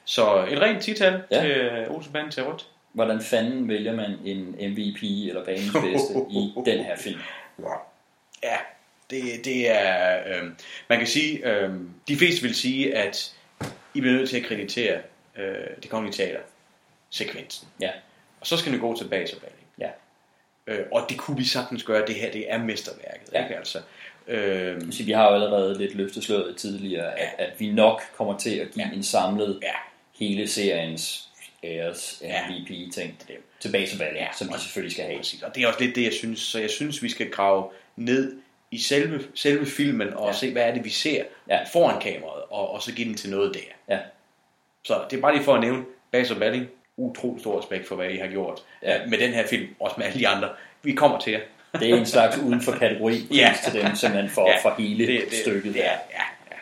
Så 0.04 0.44
et 0.50 0.58
rent 0.60 0.82
tital 0.82 1.22
Ja. 1.30 1.36
ja. 1.36 1.42
til 1.42 1.50
øh, 1.50 1.90
Olsenbanden 1.94 2.30
til 2.32 2.42
rødt. 2.44 2.66
Hvordan 2.92 3.20
fanden 3.20 3.68
vælger 3.68 3.92
man 3.92 4.10
en 4.24 4.56
MVP 4.72 5.02
eller 5.02 5.44
banens 5.44 5.72
bedste 5.72 6.14
i 6.30 6.52
den 6.70 6.84
her 6.84 6.96
film? 6.96 7.20
Ja, 8.42 8.56
det, 9.10 9.44
det 9.44 9.70
er... 9.70 10.18
Øh, 10.26 10.50
man 10.88 10.98
kan 10.98 11.06
sige, 11.06 11.48
øh, 11.50 11.70
de 12.08 12.16
fleste 12.16 12.42
vil 12.42 12.54
sige, 12.54 12.96
at 12.96 13.34
I 13.94 14.00
bliver 14.00 14.14
nødt 14.16 14.30
til 14.30 14.36
at 14.36 14.44
kreditere 14.44 14.98
øh, 15.38 15.54
det 15.82 15.90
kongelige 15.90 16.16
teater 16.24 16.40
sekvensen. 17.10 17.68
Ja. 17.80 17.90
Og 18.40 18.46
så 18.46 18.56
skal 18.56 18.72
vi 18.72 18.78
gå 18.78 18.96
tilbage 18.98 19.26
til 19.26 19.36
Balling. 19.36 19.66
Ja. 19.78 19.88
Øh, 20.66 20.86
og 20.92 21.06
det 21.08 21.18
kunne 21.18 21.36
vi 21.36 21.44
sagtens 21.44 21.82
gøre, 21.84 22.06
det 22.06 22.14
her 22.14 22.32
det 22.32 22.52
er 22.52 22.58
mesterværket. 22.58 23.32
Ja. 23.32 23.42
Ikke? 23.42 23.56
Altså, 23.56 23.78
øh, 24.28 24.92
Så 24.92 25.04
vi 25.04 25.12
har 25.12 25.28
jo 25.28 25.34
allerede 25.34 25.78
lidt 25.78 25.94
løftet 25.94 26.24
sløret 26.24 26.56
tidligere, 26.56 27.18
at, 27.18 27.34
at 27.38 27.60
vi 27.60 27.70
nok 27.72 28.02
kommer 28.16 28.38
til 28.38 28.58
at 28.58 28.70
give 28.74 28.86
Ja. 28.86 28.92
en 28.94 29.02
samlet 29.02 29.58
ja, 29.62 29.72
hele 30.18 30.48
seriens 30.48 31.28
æres 31.64 32.18
Ja. 32.22 32.48
MVP-ting 32.50 33.18
det, 33.28 33.36
tilbage 33.60 33.86
til 33.86 33.98
valget, 33.98 34.16
Ja, 34.20 34.26
som 34.38 34.48
og- 34.48 34.60
selvfølgelig 34.60 34.92
skal 34.92 35.04
have. 35.04 35.16
præcis. 35.18 35.42
Og 35.42 35.54
det 35.54 35.62
er 35.62 35.66
også 35.66 35.80
lidt 35.80 35.96
det, 35.96 36.04
jeg 36.04 36.12
synes. 36.12 36.40
Så 36.40 36.60
jeg 36.60 36.70
synes, 36.70 37.02
vi 37.02 37.08
skal 37.08 37.30
grave 37.30 37.70
ned 37.96 38.36
i 38.70 38.78
selve, 38.78 39.20
selve 39.34 39.66
filmen 39.66 40.14
og 40.14 40.26
Ja. 40.28 40.32
se, 40.32 40.52
hvad 40.52 40.62
er 40.62 40.74
det, 40.74 40.84
vi 40.84 40.90
ser 40.90 41.22
Ja. 41.48 41.58
foran 41.72 42.00
kameraet, 42.00 42.42
og, 42.50 42.70
og 42.74 42.82
så 42.82 42.92
give 42.92 43.08
den 43.08 43.16
til 43.16 43.30
noget 43.30 43.54
der. 43.54 43.94
Ja. 43.94 43.98
Så 44.84 45.00
det 45.10 45.16
er 45.16 45.20
bare 45.20 45.34
lige 45.34 45.44
for 45.44 45.54
at 45.54 45.60
nævne, 45.60 45.84
Bas 46.12 46.30
og 46.30 46.36
Balling, 46.36 46.66
utrolig 46.96 47.40
stor 47.40 47.58
respekt 47.60 47.88
for, 47.88 47.96
hvad 47.96 48.10
I 48.10 48.16
har 48.16 48.26
gjort 48.28 48.60
Ja. 48.82 48.92
ja. 48.92 49.06
med 49.06 49.18
den 49.18 49.30
her 49.32 49.46
film, 49.46 49.68
også 49.80 49.94
med 49.98 50.06
alle 50.06 50.18
de 50.20 50.28
andre. 50.28 50.48
Vi 50.82 50.92
kommer 50.92 51.18
til 51.20 51.32
jer. 51.32 51.40
Det 51.80 51.90
er 51.90 51.96
en 51.96 52.06
slags 52.06 52.38
uden 52.38 52.62
for 52.62 52.72
kategori 52.72 53.26
Ja. 53.40 53.54
til 53.64 53.82
dem, 53.82 53.94
simpelthen 53.96 54.30
for, 54.30 54.50
Ja. 54.50 54.58
for 54.62 54.74
hele 54.78 55.06
det, 55.06 55.24
det, 55.30 55.38
stykket. 55.38 55.74
Det 55.74 55.86
er, 55.86 55.90
ja, 55.90 56.22
ja. 56.50 56.56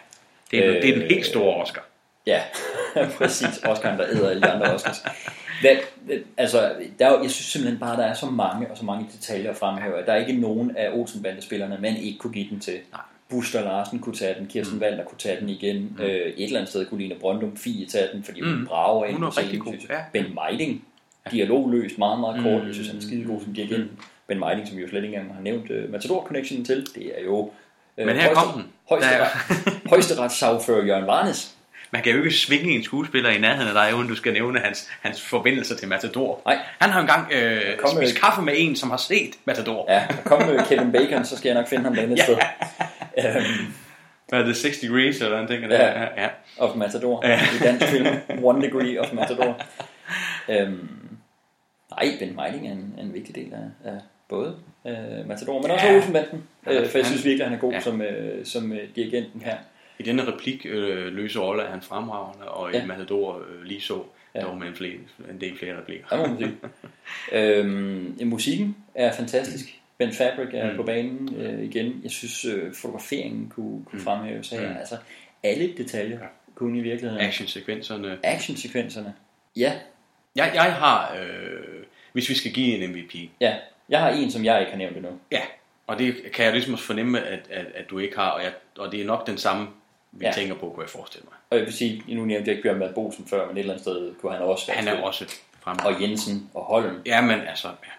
Det, 0.51 0.65
er, 0.67 0.69
øh, 0.77 0.83
det 0.83 0.89
er 0.91 0.95
den 0.99 1.09
helt 1.11 1.27
store 1.27 1.63
Oscar. 1.63 1.85
Ja, 2.27 2.43
præcis. 3.19 3.49
Oscar'en, 3.49 3.87
der 3.99 4.07
æder 4.11 4.31
alle 4.31 4.43
de 4.43 4.51
andre 4.51 4.75
Oscars. 4.75 4.97
Hvad, 5.61 5.77
altså, 6.37 6.73
der 6.99 7.07
er, 7.07 7.23
jeg 7.23 7.31
synes 7.31 7.47
simpelthen 7.47 7.81
bare, 7.81 7.97
der 7.97 8.03
er 8.05 8.15
så 8.15 8.27
mange 8.27 8.71
og 8.71 8.77
så 8.79 8.85
mange 8.85 9.07
detaljer 9.17 9.51
at 9.51 9.57
fremhæve. 9.57 9.95
Der 10.07 10.13
er 10.13 10.27
ikke 10.27 10.41
nogen 10.41 10.77
af 10.77 10.91
Olsen-bandespillerne, 10.93 11.79
man 11.81 11.97
ikke 11.97 12.19
kunne 12.19 12.33
give 12.33 12.49
den 12.51 12.61
til. 12.61 12.75
Nej. 12.93 13.01
Buster 13.31 13.65
Larsen 13.65 13.99
kunne 13.99 14.15
tage 14.15 14.35
den, 14.39 14.47
Kirsten 14.47 14.77
mm. 14.77 14.83
Waldner 14.83 15.05
kunne 15.05 15.19
tage 15.19 15.41
den 15.41 15.49
igen. 15.49 15.77
Mm. 15.99 16.03
Øh, 16.05 16.09
et 16.11 16.45
eller 16.45 16.59
andet 16.59 16.69
sted 16.71 16.87
kunne 16.87 17.01
Line 17.01 17.15
Brøndum 17.21 17.57
Fie 17.57 17.87
tage 17.87 18.09
den, 18.13 18.23
fordi 18.25 18.41
hun 18.41 18.53
Mm. 18.53 18.67
brager 18.67 19.05
ind 19.05 19.15
Hun 19.17 19.25
er 19.25 19.39
rigtig 19.39 19.61
god, 19.61 19.73
ja. 19.91 19.99
Ben 20.13 20.25
Meiding, 20.35 20.85
dialogløst, 21.31 21.99
meget, 21.99 22.21
meget 22.21 22.43
kort. 22.43 22.61
Mm. 22.61 22.67
Jeg 22.67 22.75
synes, 22.75 22.89
han 22.89 22.97
er 22.97 23.03
skidegod 23.03 23.41
som 23.45 23.55
dirigent. 23.55 23.91
Ben 24.27 24.39
Meiding, 24.39 24.69
som 24.69 24.79
jo 24.79 24.89
slet 24.89 25.05
ikke 25.05 25.17
engang 25.17 25.35
har 25.35 25.43
nævnt 25.43 25.71
uh, 25.71 25.91
Matador 25.93 26.25
Connection 26.25 26.65
til, 26.65 26.87
det 26.95 27.19
er 27.19 27.25
jo... 27.25 27.51
Øh, 27.99 28.07
Men 28.07 28.17
her 28.17 28.35
kom 28.35 28.53
den. 28.53 28.65
Højesteret, 28.89 29.29
højesteretssagfører 29.91 30.85
Jørgen 30.87 31.07
Varnes. 31.07 31.57
Man 31.93 32.03
kan 32.03 32.13
jo 32.13 32.19
ikke 32.19 32.31
svinge 32.37 32.71
en 32.71 32.83
skuespiller 32.85 33.31
i 33.31 33.39
nærheden 33.39 33.69
af 33.69 33.75
dig, 33.87 33.95
uden 33.99 34.09
du 34.09 34.15
skal 34.15 34.33
nævne 34.33 34.61
hans, 34.61 34.91
hans 35.03 35.23
forbindelser 35.23 35.77
til 35.77 35.89
Matador. 35.89 36.43
Nej. 36.47 36.59
Han 36.79 36.91
har 36.91 37.01
engang 37.01 37.33
øh, 37.33 37.77
Kom 37.79 37.97
med- 37.97 38.07
spist 38.07 38.21
kaffe 38.21 38.43
med 38.43 38.53
en, 38.57 38.77
som 38.77 38.91
har 38.91 38.97
set 38.97 39.35
Matador. 39.45 39.87
Ja, 39.93 40.07
kom 40.25 40.43
med 40.43 40.59
Kevin 40.69 40.93
Bacon, 40.93 41.25
så 41.25 41.37
skal 41.37 41.49
jeg 41.49 41.55
nok 41.59 41.69
finde 41.69 41.85
ham 41.85 41.93
et 41.93 42.21
sted. 42.25 42.37
Øhm, 43.19 43.73
Hvad 44.29 44.41
er 44.41 44.45
det, 44.45 44.57
6 44.57 44.79
degrees, 44.79 45.21
eller 45.21 45.39
hvad 45.39 45.49
tænker 45.49 45.77
Ja. 45.77 46.01
ja. 46.03 46.23
ja. 46.23 46.29
of 46.59 46.77
Matador. 46.77 47.27
Ja. 47.27 47.41
I 47.41 47.59
dansk 47.65 47.87
film. 47.87 48.07
One 48.43 48.63
Degree 48.67 49.01
of 49.01 49.13
Matador. 49.13 49.61
Øhm, 50.49 50.89
nej, 51.91 52.13
Ben 52.19 52.37
Meiding 52.37 52.69
er 52.69 52.73
en, 52.73 52.95
er 52.99 53.03
en 53.03 53.15
vigtig 53.15 53.35
del 53.35 53.53
af, 53.53 53.91
af 53.91 53.99
både 54.29 54.57
øh, 54.87 55.29
Matador, 55.29 55.63
men 55.63 55.71
også 55.71 55.87
Ja. 55.87 55.95
Olsenbanden. 55.97 56.43
Øh, 56.69 56.89
for 56.89 56.99
jeg 56.99 57.07
synes 57.07 57.25
virkelig, 57.25 57.45
at 57.45 57.51
han 57.51 57.57
er 57.59 57.61
god 57.61 57.73
Ja. 57.73 57.81
som, 57.81 58.03
øh, 58.03 58.47
som 58.47 58.73
øh, 58.73 58.79
dirigenten 58.97 59.43
her. 59.45 59.57
I 59.99 60.03
denne 60.03 60.27
replik 60.33 60.67
øh, 60.69 61.13
løse 61.13 61.39
rolle 61.41 61.63
er 61.63 61.71
han 61.71 61.83
fremragende, 61.83 62.49
og 62.49 62.73
Ja. 62.73 62.83
i 62.83 62.87
Matador 62.87 63.43
øh, 63.51 63.63
lige 63.63 63.81
så, 63.81 64.03
Ja. 64.35 64.41
ja. 64.41 64.47
dog 64.47 64.57
med 64.59 64.69
en, 64.69 64.75
flere, 64.75 64.93
en 65.31 65.41
del 65.41 65.59
flere 65.59 65.79
replikker. 65.79 66.07
Der 66.09 66.17
må 66.17 66.27
man 66.27 66.39
sige. 66.39 66.55
øhm, 67.33 68.17
ja, 68.21 68.25
musikken 68.25 68.77
er 68.95 69.13
fantastisk. 69.13 69.81
Ben 69.99 70.13
Fabric 70.13 70.49
er 70.53 70.65
mm. 70.65 70.71
Mm. 70.71 70.77
på 70.77 70.83
banen 70.83 71.35
øh, 71.37 71.65
igen. 71.65 72.01
Jeg 72.03 72.11
synes, 72.11 72.45
øh, 72.45 72.75
fotograferingen 72.75 73.49
kunne, 73.49 73.85
kunne 73.85 73.99
Mm. 73.99 74.05
fremhæves 74.05 74.51
her. 74.51 74.71
Mm. 74.71 74.77
Altså, 74.77 74.97
alle 75.43 75.75
detaljer 75.77 76.19
kunne 76.55 76.79
i 76.79 76.83
virkeligheden. 76.83 77.25
Actionsekvenserne. 77.27 78.19
Actionsekvenserne. 78.23 79.15
Ja, 79.57 79.73
Jeg, 80.37 80.51
jeg 80.55 80.73
har, 80.75 81.17
øh, 81.23 81.83
hvis 82.13 82.29
vi 82.29 82.35
skal 82.35 82.53
give 82.53 82.77
en 82.85 82.91
MVP, 82.91 83.15
ja. 83.41 83.57
Jeg 83.89 84.01
har 84.01 84.11
en, 84.11 84.31
som 84.31 84.45
jeg 84.45 84.61
ikke 84.61 84.71
har 84.73 84.79
nævnt 84.79 84.97
endnu. 84.97 85.11
ja, 85.33 85.41
og 85.87 85.99
det 85.99 86.15
kan 86.35 86.45
jeg 86.45 86.53
ligesom 86.53 86.73
også 86.75 86.85
fornemme, 86.85 87.21
at, 87.27 87.41
at, 87.51 87.67
at 87.75 87.91
du 87.91 87.99
ikke 87.99 88.17
har, 88.17 88.31
og, 88.31 88.43
jeg, 88.43 88.53
og 88.79 88.93
det 88.93 89.01
er 89.01 89.05
nok 89.05 89.27
den 89.27 89.39
samme, 89.39 89.67
vi 90.13 90.27
Ja. 90.27 90.33
tænker 90.33 90.55
på, 90.55 90.71
kunne 90.71 90.83
jeg 90.83 90.91
forestille 90.91 91.25
mig. 91.25 91.35
Og 91.51 91.57
jeg 91.59 91.67
vil 91.67 91.75
sige, 91.75 92.03
nu 92.09 92.25
nævnte 92.25 92.49
jeg 92.51 92.57
ikke 92.57 92.63
Bjørn 92.63 92.79
Mad 92.79 92.95
Bosen 92.95 93.27
før, 93.27 93.47
men 93.47 93.57
et 93.57 93.61
eller 93.61 93.73
andet 93.73 93.85
sted 93.85 94.15
kunne 94.21 94.33
han 94.33 94.43
også 94.43 94.73
Han 94.73 94.89
er 94.89 95.01
også 95.03 95.25
frem. 95.61 95.77
Og 95.85 96.03
Jensen 96.03 96.51
og 96.55 96.65
Holm. 96.65 97.03
Ja, 97.07 97.21
men 97.21 97.41
altså, 97.41 97.69
ja. 97.69 97.91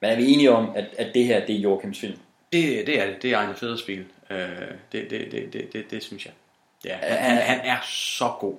Men 0.00 0.10
er 0.10 0.16
vi 0.16 0.32
enige 0.32 0.50
om, 0.52 0.70
at, 0.76 0.84
at 0.98 1.14
det 1.14 1.24
her, 1.24 1.46
det 1.46 1.56
er 1.56 1.60
Joachims 1.60 2.00
film? 2.00 2.18
det, 2.52 2.86
det 2.86 3.00
er 3.00 3.06
det. 3.06 3.22
Det 3.22 3.32
er 3.32 3.36
Ejner 3.38 3.54
Feders 3.54 3.80
spil. 3.80 4.04
Øh, 4.30 4.38
det, 4.92 5.10
det, 5.10 5.10
det, 5.32 5.52
det, 5.52 5.72
det, 5.72 5.90
det 5.90 6.02
synes 6.02 6.24
jeg. 6.26 6.32
Ja, 6.84 6.96
han, 6.96 7.18
han, 7.18 7.36
han 7.38 7.60
er 7.64 7.76
så 7.86 8.32
god 8.40 8.56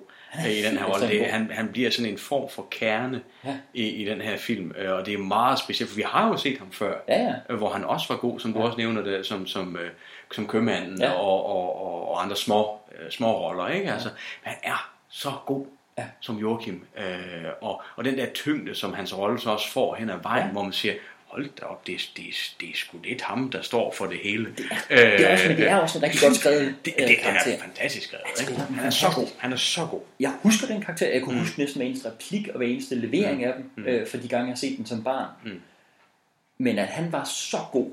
i 0.49 0.61
den 0.61 0.77
her 0.77 0.85
rolle. 0.91 1.07
Det, 1.07 1.26
han, 1.26 1.51
han 1.51 1.68
bliver 1.68 1.89
sådan 1.89 2.11
en 2.11 2.18
form 2.18 2.49
for 2.49 2.68
kerne 2.72 3.22
Ja. 3.45 3.57
i, 3.73 3.88
i 3.89 4.06
den 4.06 4.22
her 4.22 4.38
film, 4.38 4.72
øh, 4.77 4.91
og 4.93 5.06
det 5.06 5.14
er 5.14 5.18
meget 5.18 5.60
specielt, 5.60 5.89
for 5.91 5.95
vi 5.95 6.06
har 6.07 6.27
jo 6.27 6.38
set 6.38 6.57
ham 6.57 6.72
før, 6.72 6.93
Ja, 7.07 7.22
ja. 7.23 7.34
øh, 7.49 7.57
hvor 7.57 7.69
han 7.69 7.84
også 7.84 8.06
var 8.10 8.15
god, 8.19 8.39
som 8.39 8.53
du 8.53 8.60
også 8.60 8.77
nævner 8.77 9.01
det, 9.01 9.26
som, 9.26 9.47
som, 9.47 9.77
øh, 9.77 9.91
som 10.34 10.47
købmanden 10.47 11.01
Ja. 11.01 11.11
og, 11.11 11.45
og, 11.45 11.81
og, 11.85 12.10
og 12.11 12.23
andre 12.23 12.35
små, 12.35 12.77
øh, 12.99 13.11
små 13.11 13.47
roller. 13.47 13.68
Ikke? 13.68 13.93
Altså, 13.93 14.10
han 14.41 14.56
er 14.64 14.91
så 15.10 15.31
god 15.45 15.65
ja. 15.97 16.06
som 16.19 16.38
Joachim. 16.38 16.85
Øh, 16.97 17.06
og, 17.61 17.81
og 17.95 18.06
den 18.06 18.18
der 18.18 18.26
tyngde, 18.34 18.76
som 18.76 18.93
hans 18.93 19.18
rolle 19.18 19.39
så 19.39 19.49
også 19.49 19.72
får 19.72 19.95
hen 19.95 20.10
ad 20.10 20.18
vejen, 20.23 20.45
ja. 20.45 20.51
hvor 20.51 20.64
man 20.64 20.73
siger, 20.73 20.93
hold 21.30 21.49
da 21.60 21.65
op, 21.65 21.88
det, 21.88 21.95
er- 21.95 22.10
det, 22.18 22.26
det 22.61 22.69
er 22.69 22.73
sgu 22.76 22.97
lidt 23.03 23.22
ham, 23.22 23.49
der 23.51 23.61
står 23.61 23.91
for 23.93 24.06
det 24.06 24.19
hele. 24.23 24.45
Det 24.57 24.65
er, 24.89 25.18
det 25.18 25.26
er, 25.27 25.31
også, 25.34 25.47
men 25.47 25.57
det 25.57 25.69
er 25.69 25.76
også 25.76 25.97
en 25.97 26.03
rigtig 26.03 26.22
godt 26.22 26.35
skrevet 26.35 26.61
det, 26.61 26.76
det, 26.85 26.93
øh, 26.99 27.07
det, 27.07 27.18
han 27.18 27.34
karakter. 27.34 27.53
er 27.53 27.60
fantastisk 27.61 28.07
skrevet. 28.07 28.23
Altså, 28.27 28.43
Ikke? 28.43 28.53
det 28.61 28.76
Han 28.76 28.85
er 28.85 28.89
så 28.89 29.07
god. 29.15 29.27
Han 29.38 29.53
er 29.53 29.57
så 29.57 29.85
god. 29.91 30.01
Jeg 30.19 30.34
husker 30.43 30.68
den 30.68 30.81
karakter, 30.81 31.07
jeg 31.14 31.22
kunne 31.22 31.35
mm. 31.35 31.41
huske 31.41 31.60
næsten 31.60 31.80
hver 31.80 31.88
eneste 31.88 32.10
replik 32.10 32.47
og 32.47 32.57
hver 32.57 32.68
eneste 32.68 32.95
levering 32.95 33.38
Mm. 33.38 33.43
af 33.47 33.53
dem, 33.53 33.72
Mm. 33.76 33.85
øh, 33.85 34.07
for 34.07 34.18
de 34.18 34.27
gange 34.27 34.45
jeg 34.45 34.51
har 34.51 34.56
set 34.57 34.77
den 34.77 34.85
som 34.85 35.03
barn. 35.03 35.27
Mm. 35.45 35.61
Men 36.57 36.80
at 36.80 36.88
han 36.88 37.11
var 37.11 37.23
så 37.23 37.57
god 37.72 37.91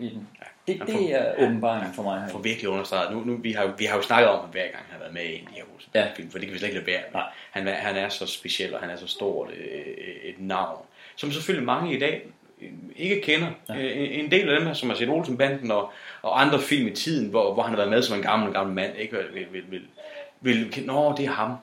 i 0.00 0.08
den, 0.08 0.28
det, 0.66 0.78
Han 0.78 0.86
det 0.86 0.94
får- 0.94 1.08
er 1.14 1.34
åbenbaringen 1.46 1.94
for 1.94 2.02
mig. 2.02 2.20
her. 2.22 2.28
For 2.28 2.38
virkelig 2.38 2.68
understreget. 2.68 3.12
Nu, 3.16 3.24
nu, 3.24 3.36
vi, 3.36 3.52
har, 3.52 3.62
jo- 3.62 3.72
vi 3.78 3.84
har 3.84 3.96
jo 3.96 4.02
snakket 4.02 4.28
om 4.30 4.40
ham 4.40 4.48
hver 4.50 4.62
gang, 4.62 4.74
han 4.74 4.92
har 4.92 4.98
været 4.98 5.14
med 5.14 5.24
i 5.24 5.34
en 5.34 5.44
de 5.46 5.52
her 5.54 5.64
Ja. 5.94 6.06
film, 6.16 6.30
for 6.30 6.38
det 6.38 6.46
kan 6.48 6.52
vi 6.54 6.58
slet 6.58 6.68
ikke 6.68 6.80
lade 6.80 6.86
være 6.92 7.02
med. 7.12 7.20
Han, 7.50 7.68
er- 7.68 7.74
han 7.74 7.96
er 7.96 8.08
så 8.08 8.26
speciel, 8.26 8.74
og 8.74 8.80
han 8.80 8.90
er 8.90 8.96
så 8.96 9.06
stort 9.06 9.50
øh, 9.50 9.86
et 10.24 10.34
navn, 10.40 10.86
som 11.16 11.32
selvfølgelig 11.32 11.66
mange 11.66 11.96
i 11.96 11.98
dag 11.98 12.22
øh, 12.24 12.30
ikke 12.96 13.20
kender. 13.20 13.48
Ja. 13.68 13.74
En 13.94 14.30
del 14.30 14.48
af 14.48 14.58
dem 14.58 14.66
her, 14.66 14.74
som 14.74 14.88
har 14.88 14.96
set 14.96 15.08
Olsenbanden 15.08 15.70
og, 15.70 15.92
og 16.22 16.40
andre 16.40 16.60
film 16.60 16.86
i 16.86 16.90
tiden, 16.90 17.30
hvor, 17.30 17.54
hvor 17.54 17.62
han 17.62 17.70
har 17.70 17.76
været 17.76 17.90
med 17.90 18.02
som 18.02 18.16
en 18.16 18.22
gammel, 18.22 18.52
gammel 18.52 18.74
mand, 18.74 18.96
ikke 18.96 19.16
vil, 19.32 19.46
vil, 19.52 19.62
vil, 19.70 19.82
vil, 20.40 20.86
Nå, 20.86 21.14
det 21.16 21.24
er 21.24 21.30
ham. 21.30 21.56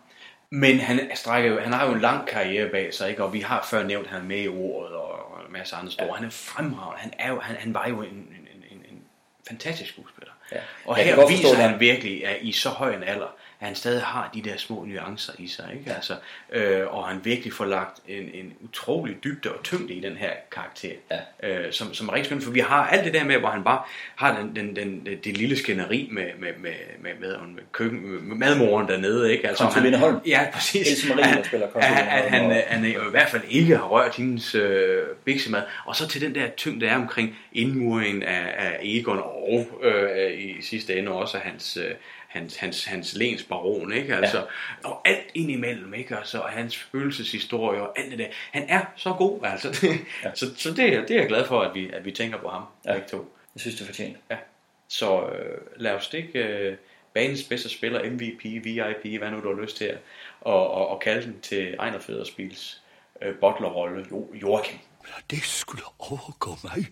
Men 0.49 0.79
han, 0.79 1.11
strækker 1.15 1.51
jo, 1.51 1.59
han 1.59 1.73
har 1.73 1.85
jo 1.87 1.93
en 1.93 2.01
lang 2.01 2.27
karriere 2.27 2.69
bag 2.69 2.93
sig, 2.93 3.09
ikke? 3.09 3.23
og 3.23 3.33
vi 3.33 3.39
har 3.39 3.67
før 3.69 3.83
nævnt, 3.83 4.05
at 4.05 4.11
han 4.11 4.21
er 4.21 4.25
med 4.25 4.43
i 4.43 4.47
ordet 4.47 4.95
og, 4.95 5.11
og 5.11 5.45
en 5.47 5.53
masse 5.53 5.75
andre 5.75 5.91
store. 5.91 6.07
Ja. 6.07 6.13
Han 6.13 6.25
er 6.25 6.29
fremragende. 6.29 6.99
Han, 6.99 7.13
er 7.19 7.29
jo, 7.29 7.39
han, 7.39 7.55
han 7.59 7.73
var 7.73 7.87
jo 7.87 8.01
en, 8.01 8.09
en, 8.09 8.47
en, 8.71 8.85
en, 8.91 9.01
fantastisk 9.47 9.91
skuespiller. 9.91 10.31
Ja. 10.51 10.57
Og 10.85 10.95
her 10.95 11.15
forstå 11.15 11.35
viser 11.35 11.55
han 11.55 11.79
virkelig, 11.79 12.25
at 12.25 12.37
i 12.41 12.51
så 12.51 12.69
høj 12.69 12.95
en 12.95 13.03
alder, 13.03 13.35
at 13.61 13.67
han 13.67 13.75
stadig 13.75 14.01
har 14.01 14.29
de 14.33 14.41
der 14.41 14.57
små 14.57 14.85
nuancer 14.87 15.33
i 15.39 15.47
sig. 15.47 15.69
Ikke? 15.79 15.93
Altså, 15.95 16.13
øh, 16.53 16.87
og 16.95 17.07
han 17.07 17.19
virkelig 17.23 17.53
får 17.53 17.65
lagt 17.65 17.99
en, 18.07 18.23
en 18.33 18.53
utrolig 18.61 19.23
dybde 19.23 19.51
og 19.51 19.63
tyngde 19.63 19.93
i 19.93 19.99
den 19.99 20.15
her 20.17 20.31
karakter. 20.51 20.91
Ja. 21.11 21.49
Øh, 21.65 21.73
som, 21.73 21.93
som 21.93 22.07
er 22.09 22.13
rigtig 22.13 22.25
skønt, 22.25 22.43
for 22.43 22.51
vi 22.51 22.59
har 22.59 22.87
alt 22.87 23.05
det 23.05 23.13
der 23.13 23.23
med, 23.23 23.37
hvor 23.37 23.49
han 23.49 23.63
bare 23.63 23.81
har 24.15 24.37
den, 24.39 24.55
den, 24.55 24.75
den, 24.75 25.07
det 25.23 25.37
lille 25.37 25.57
skænderi 25.57 26.09
med, 26.11 26.25
med, 26.39 26.49
med, 26.59 26.71
med, 27.01 27.11
med, 27.19 27.37
med, 27.47 27.63
køkken, 27.71 28.27
med 28.29 28.35
madmoren 28.35 28.87
dernede. 28.87 29.31
Ikke? 29.31 29.47
Altså, 29.47 29.63
Consuline 29.63 29.97
han- 29.97 30.09
Holm. 30.09 30.21
Ja, 30.25 30.47
præcis. 30.53 30.91
Else 30.91 31.09
Marie, 31.15 31.23
der 31.33 31.39
At- 31.39 31.45
spiller 31.45 31.67
at, 31.67 31.73
Consuline 31.73 32.11
at, 32.11 32.21
Holm, 32.21 32.33
han, 32.33 32.45
og- 32.51 32.63
han 32.67 32.85
jo 32.85 33.07
i 33.07 33.11
hvert 33.11 33.29
fald 33.29 33.41
ikke 33.49 33.77
har 33.77 33.83
rørt 33.87 34.15
hendes 34.15 34.55
øh, 34.55 35.03
biksemad. 35.25 35.61
Og 35.85 35.95
så 35.95 36.07
til 36.07 36.21
den 36.21 36.35
der 36.35 36.47
tyngde, 36.49 36.85
der 36.85 36.91
er 36.91 36.95
omkring 36.95 37.37
indmuringen 37.53 38.23
af, 38.23 38.53
af 38.57 38.77
Egon 38.81 39.17
og 39.19 39.67
øh, 39.83 40.39
i 40.39 40.61
sidste 40.61 40.95
ende 40.95 41.11
også 41.11 41.37
hans, 41.37 41.77
øh, 41.77 41.91
hans, 42.31 42.55
hans, 42.57 42.85
hans 42.85 43.13
lens 43.13 43.43
baron, 43.43 43.93
ikke? 43.93 44.15
Altså, 44.15 44.37
ja. 44.37 44.89
Og 44.89 45.01
alt 45.07 45.25
indimellem, 45.33 45.93
ikke? 45.93 46.17
Altså, 46.17 46.39
og 46.39 46.49
hans 46.49 46.77
følelseshistorie 46.77 47.81
og 47.81 47.99
alt 47.99 48.11
det 48.11 48.19
der. 48.19 48.27
Han 48.51 48.65
er 48.69 48.81
så 48.95 49.13
god, 49.13 49.39
altså. 49.43 49.87
ja. 50.23 50.31
Så, 50.35 50.55
så 50.57 50.71
det, 50.73 50.93
er- 50.93 51.01
det 51.05 51.11
er 51.11 51.19
jeg 51.19 51.27
glad 51.27 51.45
for, 51.47 51.61
at 51.61 51.73
vi, 51.75 51.89
at 51.93 52.05
vi 52.05 52.11
tænker 52.11 52.37
på 52.37 52.49
ham, 52.49 52.63
ja. 52.85 52.93
begge 52.93 53.07
to. 53.07 53.35
Jeg 53.55 53.61
synes, 53.61 53.75
det 53.75 53.81
er 53.81 53.85
fortjent. 53.85 54.17
Ja. 54.31 54.37
Så 54.87 55.25
øh, 55.29 55.57
lad 55.75 55.91
os 55.91 56.03
stikke 56.03 56.39
øh, 56.39 56.77
banens 57.13 57.43
bedste 57.43 57.69
spiller, 57.69 58.09
MVP, 58.11 58.43
VIP, 58.65 59.19
hvad 59.21 59.31
nu 59.31 59.41
du 59.41 59.55
har 59.55 59.61
lyst 59.61 59.77
til 59.77 59.97
og, 60.41 60.71
og, 60.71 60.87
og 60.87 60.99
kalde 61.01 61.23
den 61.25 61.39
til 61.41 61.73
Ejner 61.79 61.99
Federspils 61.99 62.81
øh, 63.21 63.35
bottlerrolle, 63.35 64.05
jo, 64.11 64.33
Joachim. 64.41 64.77
Det 65.31 65.43
skulle 65.43 65.83
overgå 65.99 66.57
mig. 66.63 66.85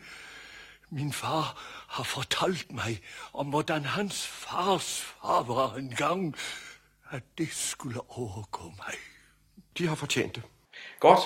Min 0.90 1.14
far 1.14 1.62
har 1.90 2.04
fortalt 2.04 2.72
mig 2.72 3.00
om, 3.34 3.48
hvordan 3.48 3.82
hans 3.82 4.28
fars 4.28 5.02
far 5.02 5.44
var 5.44 5.76
engang, 5.76 6.36
at 7.12 7.24
det 7.38 7.50
skulle 7.52 8.00
overgå 8.10 8.64
mig. 8.64 8.94
De 9.78 9.88
har 9.88 9.96
fortjent 9.96 10.36
det. 10.36 10.44
Godt. 11.00 11.20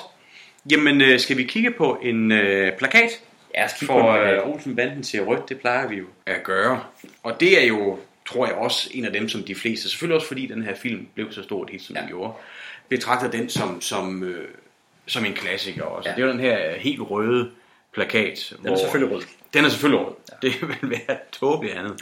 Jamen, 0.71 1.01
øh, 1.01 1.19
skal 1.19 1.37
vi 1.37 1.43
kigge 1.43 1.71
på 1.71 1.99
en 2.01 2.31
øh, 2.31 2.77
plakat? 2.77 3.09
Ja, 3.55 3.67
For 3.87 4.11
øh, 4.11 4.49
Olsen 4.49 4.75
Banden 4.75 5.03
til 5.03 5.23
rødt, 5.23 5.49
det 5.49 5.59
plejer 5.59 5.87
vi 5.87 5.95
jo 5.95 6.05
at 6.25 6.43
gøre. 6.43 6.83
Og 7.23 7.39
det 7.39 7.63
er 7.63 7.67
jo, 7.67 7.99
tror 8.25 8.45
jeg 8.45 8.55
også, 8.55 8.89
en 8.93 9.05
af 9.05 9.13
dem, 9.13 9.29
som 9.29 9.43
de 9.43 9.55
fleste, 9.55 9.89
selvfølgelig 9.89 10.15
også 10.15 10.27
fordi 10.27 10.45
den 10.45 10.63
her 10.63 10.75
film 10.75 11.07
blev 11.13 11.31
så 11.31 11.43
stort 11.43 11.69
hit, 11.69 11.81
som 11.81 11.95
ja. 11.95 12.01
den 12.01 12.09
gjorde, 12.09 12.33
betragter 12.89 13.31
den 13.31 13.49
som, 13.49 13.81
som, 13.81 14.23
øh, 14.23 14.49
som 15.07 15.25
en 15.25 15.33
klassiker 15.33 15.83
også. 15.83 16.09
Ja. 16.09 16.15
Det 16.15 16.21
er 16.21 16.25
jo 16.25 16.31
den 16.31 16.39
her 16.39 16.77
helt 16.77 17.01
røde 17.01 17.51
plakat. 17.93 18.53
Den 18.63 18.73
er 18.73 18.75
selvfølgelig 18.75 19.15
rød. 19.15 19.21
Den 19.53 19.65
er 19.65 19.69
selvfølgelig 19.69 20.05
rød. 20.05 20.13
Ja. 20.31 20.47
Det 20.47 20.61
vil 20.61 20.89
være 20.89 21.17
tåbeligt 21.31 21.75
andet. 21.75 22.01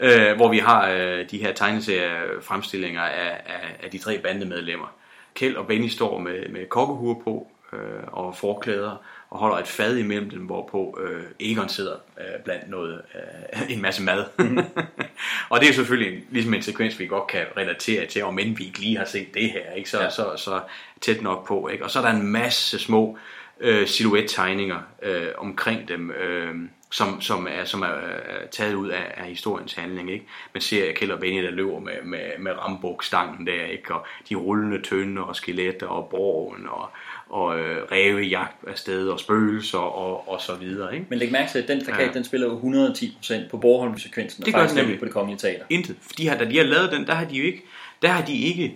Ja. 0.00 0.30
Øh, 0.30 0.36
hvor 0.36 0.48
vi 0.50 0.58
har 0.58 0.90
øh, 0.90 1.30
de 1.30 1.38
her 1.38 1.52
tegneserie 1.52 2.42
fremstillinger 2.42 3.02
af, 3.02 3.40
af, 3.46 3.84
af 3.84 3.90
de 3.90 3.98
tre 3.98 4.18
bandemedlemmer. 4.18 4.94
Kjeld 5.34 5.56
og 5.56 5.66
Benny 5.66 5.88
står 5.88 6.18
med, 6.18 6.48
med 6.48 6.66
kokkehuer 6.66 7.14
på 7.24 7.48
øh, 7.72 8.02
og 8.06 8.36
forklæder 8.36 8.96
og 9.30 9.38
holder 9.38 9.56
et 9.56 9.66
fad 9.66 9.96
imellem 9.96 10.30
dem, 10.30 10.40
hvorpå 10.40 10.98
øh, 11.02 11.22
Egon 11.40 11.68
sidder 11.68 11.96
øh, 12.18 12.44
blandt 12.44 12.70
noget, 12.70 13.02
øh, 13.14 13.70
en 13.74 13.82
masse 13.82 14.02
mad. 14.02 14.24
og 15.50 15.60
det 15.60 15.68
er 15.68 15.72
selvfølgelig 15.72 16.16
en, 16.16 16.24
ligesom 16.30 16.54
en 16.54 16.62
sekvens, 16.62 16.98
vi 16.98 17.06
godt 17.06 17.26
kan 17.26 17.44
relatere 17.56 18.06
til, 18.06 18.24
om 18.24 18.38
end 18.38 18.56
vi 18.56 18.64
ikke 18.64 18.78
lige 18.78 18.98
har 18.98 19.04
set 19.04 19.34
det 19.34 19.50
her, 19.50 19.72
ikke? 19.72 19.90
Så, 19.90 20.02
ja. 20.02 20.10
så, 20.10 20.32
så 20.36 20.60
tæt 21.00 21.22
nok 21.22 21.46
på. 21.46 21.68
Ikke? 21.68 21.84
Og 21.84 21.90
så 21.90 21.98
er 21.98 22.02
der 22.02 22.10
en 22.10 22.26
masse 22.26 22.78
små 22.78 23.18
øh, 23.60 23.86
silhouette-tegninger 23.86 24.78
øh, 25.02 25.26
omkring 25.38 25.88
dem, 25.88 26.10
øh, 26.10 26.54
som, 26.90 27.20
som, 27.20 27.46
er, 27.50 27.64
som 27.64 27.82
er 27.82 27.96
øh, 27.96 28.48
taget 28.50 28.74
ud 28.74 28.88
af, 28.88 29.14
af 29.16 29.24
historiens 29.24 29.74
handling. 29.74 30.12
Ikke? 30.12 30.26
Man 30.54 30.60
ser 30.60 30.92
Kjeld 30.92 31.10
og 31.10 31.20
Benny, 31.20 31.44
der 31.44 31.50
løber 31.50 31.78
med, 31.80 31.92
med, 32.04 32.20
med 32.38 32.52
rambukstangen 32.58 33.46
der, 33.46 33.64
ikke? 33.64 33.94
og 33.94 34.06
de 34.28 34.34
rullende 34.34 34.82
tønder 34.82 35.22
og 35.22 35.36
skeletter 35.36 35.86
og 35.86 36.08
borgen 36.08 36.66
og, 36.68 36.88
og 37.28 37.58
øh, 37.58 37.82
rævejagt 37.92 38.56
afsted 38.68 39.08
og 39.08 39.20
spøgelser 39.20 39.78
og, 39.78 40.28
og 40.28 40.40
så 40.40 40.54
videre. 40.54 40.94
Ikke? 40.94 41.06
Men 41.10 41.18
læg 41.18 41.32
mærke 41.32 41.50
til, 41.52 41.58
at 41.58 41.68
den 41.68 41.84
plakat, 41.84 42.06
Ja. 42.06 42.12
den 42.12 42.24
spiller 42.24 42.46
jo 42.46 42.58
110% 42.94 43.48
på 43.50 43.56
Borholm-sekvensen, 43.58 44.42
og 44.42 44.46
Det 44.46 44.54
faktisk 44.54 44.74
nemlig. 44.80 44.98
på 44.98 45.04
det 45.04 45.12
kongelige 45.12 45.38
teater. 45.38 45.64
Intet. 45.70 45.96
For 46.02 46.14
de 46.14 46.28
har, 46.28 46.36
da 46.38 46.44
de 46.44 46.56
har 46.56 46.64
lavet 46.64 46.92
den, 46.92 47.06
der 47.06 47.14
har 47.14 47.24
de 47.24 47.34
jo 47.36 47.44
ikke, 47.44 47.62
der 48.02 48.08
har 48.08 48.24
de 48.24 48.38
ikke, 48.38 48.74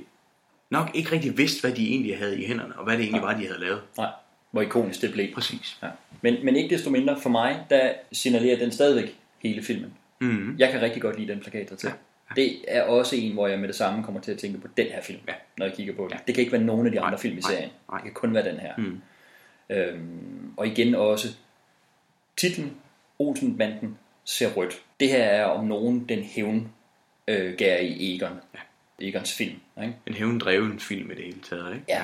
nok 0.71 0.91
ikke 0.95 1.13
rigtig 1.13 1.39
vidst, 1.39 1.61
hvad 1.61 1.73
de 1.73 1.89
egentlig 1.89 2.19
havde 2.19 2.41
i 2.43 2.47
hænderne, 2.47 2.79
og 2.79 2.85
hvad 2.85 2.97
det 2.97 3.03
egentlig 3.03 3.23
var, 3.23 3.35
de 3.35 3.47
havde 3.47 3.61
lavet. 3.61 3.81
Nej, 3.97 4.09
hvor 4.51 4.63
ikonisk 4.63 5.01
det 5.03 5.13
blev. 5.13 5.35
Præcis. 5.35 5.79
Ja. 5.83 5.89
Men, 6.23 6.45
men 6.45 6.57
ikke 6.57 6.75
desto 6.75 6.91
mindre, 6.91 7.21
for 7.21 7.31
mig, 7.31 7.67
der 7.71 7.93
signalerer 8.13 8.59
den 8.59 8.71
stadigvæk 8.73 9.17
hele 9.39 9.63
filmen. 9.63 9.95
Mhm. 10.21 10.57
Jeg 10.59 10.73
kan 10.73 10.83
rigtig 10.83 11.03
godt 11.03 11.19
lide 11.19 11.33
den 11.33 11.41
plakat 11.41 11.71
der 11.71 11.77
til. 11.77 11.89
Ja. 11.89 12.43
Det 12.43 12.57
er 12.69 12.83
også 12.83 13.17
en, 13.17 13.33
hvor 13.33 13.47
jeg 13.47 13.59
med 13.59 13.69
det 13.69 13.77
samme 13.77 14.05
kommer 14.05 14.21
til 14.21 14.33
at 14.33 14.39
tænke 14.39 14.59
på 14.59 14.69
den 14.77 14.87
her 14.87 15.03
film, 15.03 15.21
ja. 15.29 15.35
når 15.59 15.67
jeg 15.67 15.75
kigger 15.75 15.95
på 15.95 16.09
den. 16.11 16.19
Det 16.27 16.35
kan 16.35 16.43
ikke 16.43 16.53
være 16.53 16.63
nogen 16.63 16.87
af 16.87 16.93
de 16.93 17.01
andre 17.01 17.19
film 17.19 17.39
i 17.39 17.41
nej, 17.41 17.51
serien. 17.51 17.71
Det 17.93 18.03
kan 18.03 18.13
kun 18.13 18.35
være 18.35 18.51
den 18.51 18.61
her. 18.61 18.73
Mm. 18.79 19.01
Øhm, 19.71 20.53
og 20.57 20.67
igen 20.67 20.95
også 20.95 21.29
titlen 22.37 22.73
Olsenbanden 23.19 23.99
ser 24.25 24.53
rødt. 24.53 24.83
Det 25.01 25.09
her 25.09 25.23
er 25.23 25.45
om 25.45 25.65
nogen 25.65 26.09
den 26.09 26.23
hævn 26.23 26.73
øh, 27.29 27.55
gær 27.55 27.77
i 27.77 28.15
Egon. 28.15 28.41
Ja. 28.55 28.59
Egons 29.01 29.33
film. 29.37 29.57
Ikke? 29.83 29.95
En 30.07 30.15
hævndreven 30.15 30.81
film 30.81 31.11
i 31.11 31.15
det 31.15 31.25
hele 31.25 31.41
taget, 31.51 31.73
ikke? 31.75 31.85
Ja. 31.89 32.03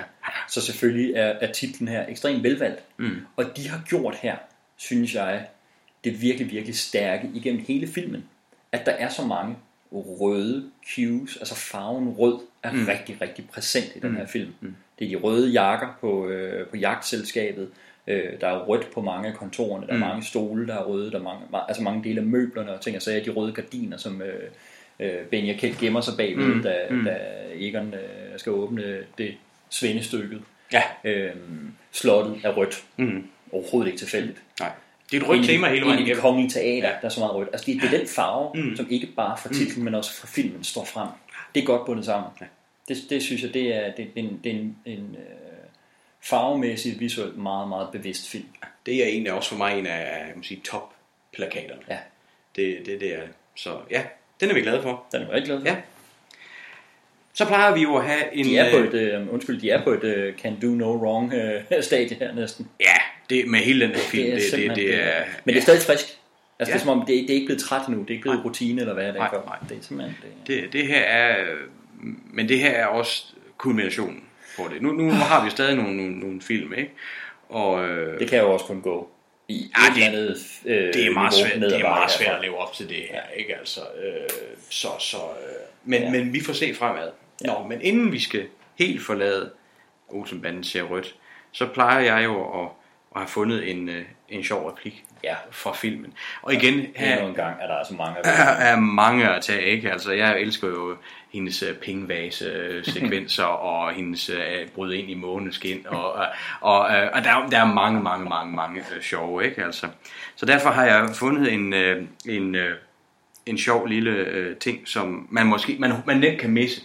Så 0.48 0.60
selvfølgelig 0.60 1.14
er, 1.14 1.24
er 1.40 1.52
titlen 1.52 1.88
her 1.88 2.06
ekstremt 2.08 2.42
velvalgt. 2.42 2.82
Mm. 2.96 3.16
Og 3.36 3.44
de 3.56 3.68
har 3.68 3.82
gjort 3.88 4.14
her, 4.16 4.36
synes 4.76 5.14
jeg, 5.14 5.46
det 6.04 6.20
virkelig, 6.22 6.50
virkelig 6.50 6.76
stærke 6.76 7.30
igennem 7.34 7.64
hele 7.68 7.86
filmen. 7.86 8.24
At 8.72 8.86
der 8.86 8.92
er 8.92 9.08
så 9.08 9.24
mange 9.26 9.56
røde 9.92 10.70
cues, 10.94 11.36
altså 11.36 11.54
farven 11.54 12.08
rød 12.08 12.38
er 12.62 12.72
Mm. 12.72 12.84
rigtig, 12.86 13.20
rigtig 13.20 13.48
præsent 13.52 13.92
i 13.96 13.98
den 13.98 14.10
Mm. 14.10 14.16
her 14.16 14.26
film. 14.26 14.54
Mm. 14.60 14.74
Det 14.98 15.04
er 15.04 15.08
de 15.08 15.16
røde 15.24 15.50
jakker 15.50 15.96
på, 16.00 16.28
øh, 16.28 16.66
på 16.66 16.76
jagtselskabet. 16.76 17.68
Øh, 18.06 18.40
der 18.40 18.48
er 18.48 18.64
rødt 18.64 18.90
på 18.94 19.00
mange 19.00 19.28
af 19.28 19.34
kontorerne. 19.34 19.86
Der 19.86 19.92
er 19.92 19.96
Mm. 19.96 20.00
mange 20.00 20.24
stole, 20.24 20.66
der 20.66 20.74
er 20.74 20.84
røde. 20.84 21.10
Der 21.10 21.18
er 21.18 21.22
mange, 21.22 21.42
ma- 21.54 21.68
altså 21.68 21.82
mange 21.82 22.04
dele 22.04 22.20
af 22.20 22.26
møblerne 22.26 22.72
og 22.74 22.80
ting. 22.80 22.96
Og 22.96 23.02
så 23.02 23.12
er 23.12 23.20
de 23.22 23.30
røde 23.30 23.52
gardiner, 23.52 23.96
som 23.96 24.22
øh, 24.22 24.50
øh, 25.00 25.18
og 25.32 25.56
Kjeld 25.60 25.78
gemmer 25.80 26.00
sig 26.00 26.14
bagved, 26.16 26.44
Mm. 26.46 26.52
mm. 26.54 26.62
Da, 26.62 26.74
Mm. 26.90 27.04
da 27.04 27.18
Egon 27.54 27.94
øh, 27.94 28.38
skal 28.38 28.52
åbne 28.52 28.98
det 29.18 29.34
svendestykket. 29.70 30.42
Ja. 30.72 30.82
Øhm, 31.04 31.72
slottet 31.92 32.40
er 32.44 32.50
rødt. 32.56 32.84
Mm. 32.96 33.26
Overhovedet 33.52 33.86
ikke 33.92 33.98
tilfældigt. 33.98 34.42
Nej. 34.60 34.70
Det 35.10 35.16
er 35.16 35.20
et 35.22 35.28
rødt 35.28 35.46
tema 35.46 35.68
hele 35.68 35.80
vejen 35.80 35.82
egentlig 35.82 35.98
det 35.98 36.06
igennem. 36.06 36.20
kongelige 36.20 36.50
teater, 36.50 36.88
ja. 36.88 36.94
der 37.00 37.04
er 37.04 37.08
så 37.08 37.20
meget 37.20 37.34
rødt. 37.34 37.48
Altså 37.52 37.66
det, 37.66 37.82
det 37.82 37.94
er 37.94 37.98
den 37.98 38.08
farve, 38.08 38.50
Mm. 38.54 38.60
mm. 38.60 38.76
som 38.76 38.86
ikke 38.90 39.06
bare 39.16 39.36
fra 39.38 39.48
titlen, 39.48 39.78
mm. 39.78 39.84
men 39.84 39.94
også 39.94 40.20
fra 40.20 40.26
filmen 40.26 40.64
står 40.64 40.84
frem. 40.84 41.08
Det 41.54 41.62
er 41.62 41.66
godt 41.66 41.86
bundet 41.86 42.04
sammen. 42.04 42.30
Ja. 42.40 42.46
Det, 42.88 42.96
det 43.10 43.22
synes 43.22 43.42
jeg, 43.42 43.54
det 43.54 43.76
er, 43.76 43.84
det, 43.94 43.96
det 44.14 44.24
er 44.24 44.28
en, 44.28 44.40
det 44.44 44.52
er 44.52 44.56
en, 44.56 44.76
en 44.84 45.16
øh, 45.18 45.68
farvemæssigt, 46.22 47.00
visuelt 47.00 47.36
meget, 47.36 47.68
meget 47.68 47.88
bevidst 47.92 48.28
film. 48.30 48.46
Det 48.86 49.02
er 49.02 49.06
egentlig 49.06 49.32
også 49.32 49.48
for 49.50 49.56
mig 49.56 49.78
en 49.78 49.86
af 49.86 49.98
jeg 50.26 50.32
sige, 50.42 50.60
top-plakaterne. 50.64 51.82
Ja. 51.88 51.98
Det, 52.56 52.78
det, 52.86 53.00
det 53.00 53.14
er. 53.14 53.20
Så 53.54 53.78
ja, 53.90 54.02
den 54.40 54.50
er 54.50 54.54
vi 54.54 54.60
glade 54.60 54.82
for. 54.82 55.04
Den 55.12 55.22
er 55.22 55.26
vi 55.26 55.32
rigtig 55.32 55.46
glade 55.46 55.60
for. 55.60 55.68
Ja. 55.68 55.76
Så 57.34 57.46
plejer 57.46 57.74
vi 57.74 57.82
jo 57.82 57.96
at 57.96 58.04
have 58.04 58.22
en... 58.34 58.44
De 58.44 58.58
er 58.58 58.70
på 58.70 58.78
øh, 58.78 58.88
et, 58.88 58.94
øh, 58.94 59.32
undskyld, 59.34 59.60
de 59.60 59.70
er 59.70 59.84
på 59.84 59.90
et 59.90 60.04
øh, 60.04 60.34
can 60.34 60.58
do 60.62 60.66
no 60.66 60.96
wrong 60.96 61.32
øh, 61.34 61.62
stadie 61.82 62.16
her 62.16 62.34
næsten. 62.34 62.68
Ja, 62.80 62.94
det, 63.30 63.48
med 63.48 63.58
hele 63.60 63.86
den 63.86 63.94
her 63.94 64.00
film, 64.02 64.24
det, 64.24 64.32
det, 64.32 64.42
det, 64.42 64.50
simpelthen- 64.50 64.76
det 64.88 65.02
er... 65.04 65.22
Men 65.44 65.54
det 65.54 65.60
er 65.60 65.62
stadig 65.62 65.82
frisk. 65.82 66.04
Altså 66.04 66.18
Ja. 66.60 66.64
det 66.64 66.72
er 66.74 66.78
som 66.78 66.88
om, 67.00 67.06
det, 67.06 67.16
er- 67.16 67.20
det 67.22 67.30
er 67.30 67.34
ikke 67.34 67.46
blevet 67.46 67.62
træt 67.62 67.88
nu. 67.88 67.98
Det 67.98 68.06
er 68.06 68.10
ikke 68.10 68.22
blevet 68.22 68.38
Nej. 68.38 68.44
rutine 68.46 68.80
eller 68.80 68.94
hvad 68.94 69.06
det 69.06 69.14
Nej, 69.14 69.26
er. 69.26 69.30
for. 69.30 69.42
nej. 69.46 69.56
Det 69.68 69.78
er 69.78 69.82
simpelthen... 69.82 70.16
Det, 70.46 70.62
Det, 70.62 70.72
det 70.72 70.86
her 70.86 71.00
er... 71.00 71.44
Men 72.32 72.48
det 72.48 72.58
her 72.58 72.70
er 72.70 72.86
også 72.86 73.24
kulminationen 73.56 74.24
på 74.58 74.68
det. 74.74 74.82
Nu, 74.82 74.92
nu 74.92 75.10
har 75.10 75.44
vi 75.44 75.50
stadig 75.50 75.76
nogle, 75.76 75.96
nogle, 75.96 76.18
nogle 76.18 76.40
film, 76.42 76.72
ikke? 76.74 76.90
Og, 77.48 77.88
øh, 77.88 78.18
Det 78.20 78.28
kan 78.28 78.38
jo 78.38 78.52
også 78.52 78.64
kun 78.64 78.80
gå 78.80 79.10
Ja, 79.48 79.54
et 79.54 79.94
det- 79.94 80.02
andet 80.02 80.36
øh, 80.66 80.94
det 80.94 81.06
er 81.06 81.10
meget 81.10 81.34
svært, 81.34 81.60
det 81.60 81.74
er 81.80 81.82
meget 81.82 82.10
svært 82.10 82.34
at 82.36 82.40
leve 82.42 82.56
op 82.58 82.72
til 82.72 82.88
det 82.88 82.96
her, 83.10 83.22
ikke 83.36 83.56
altså. 83.58 83.80
Øh, 83.80 84.28
så, 84.70 84.88
så, 85.00 85.16
øh, 85.16 85.52
men, 85.84 86.00
Ja. 86.00 86.06
ja. 86.06 86.12
men 86.12 86.32
vi 86.32 86.40
får 86.44 86.52
se 86.52 86.74
fremad. 86.74 87.10
Nå, 87.40 87.66
men 87.68 87.80
inden 87.82 88.12
vi 88.12 88.20
skal 88.20 88.46
helt 88.78 89.02
forlade 89.02 89.50
Olsenbanden 90.08 90.64
ser 90.64 90.82
rødt, 90.82 91.14
så 91.52 91.66
plejer 91.66 92.00
jeg 92.00 92.24
jo 92.24 92.62
at, 92.62 92.68
at 93.14 93.20
have 93.20 93.28
fundet 93.28 93.70
en, 93.70 93.88
øh, 93.88 94.04
en 94.28 94.44
sjov 94.44 94.68
replik 94.68 95.04
ja. 95.24 95.34
fra 95.50 95.72
filmen. 95.74 96.12
Og 96.42 96.54
igen, 96.54 96.86
her, 96.96 97.12
Endnu 97.16 97.28
en 97.28 97.34
gang 97.34 97.56
er 97.60 97.66
der 97.66 97.74
altså 97.74 97.94
mange 97.94 98.16
der 98.24 98.30
er 98.70 98.76
mange 98.76 99.28
at 99.28 99.42
tage, 99.42 99.62
ikke? 99.62 99.92
Altså, 99.92 100.12
jeg 100.12 100.40
elsker 100.40 100.68
jo 100.68 100.96
hendes 101.36 101.62
øh, 101.62 101.74
pengevase-sekvenser 101.76 103.44
og 103.72 103.92
hendes 103.92 104.28
øh, 104.30 104.68
bryd 104.74 104.92
ind 104.92 105.10
i 105.10 105.14
måneskin, 105.14 105.86
og, 105.88 106.12
og, 106.12 106.26
og, 106.60 106.96
øh, 106.96 107.10
og 107.12 107.24
der, 107.24 107.30
er- 107.30 107.48
der 107.50 107.58
er 107.58 107.74
mange, 107.74 108.02
mange, 108.02 108.28
mange, 108.28 108.56
mange 108.56 108.80
øh, 108.96 109.02
sjove, 109.02 109.44
ikke? 109.44 109.64
Altså, 109.64 109.86
så 110.36 110.46
derfor 110.46 110.70
har 110.70 110.84
jeg 110.84 111.08
fundet 111.14 111.52
en, 111.52 111.72
øh, 111.72 112.02
en, 112.28 112.54
øh, 112.54 112.76
en 113.46 113.58
sjov 113.58 113.86
lille 113.86 114.10
øh, 114.10 114.56
ting, 114.56 114.88
som 114.88 115.26
man 115.30 115.46
måske 115.46 115.76
man, 115.78 115.92
man 116.06 116.16
nemt 116.18 116.40
kan 116.40 116.50
misse, 116.50 116.82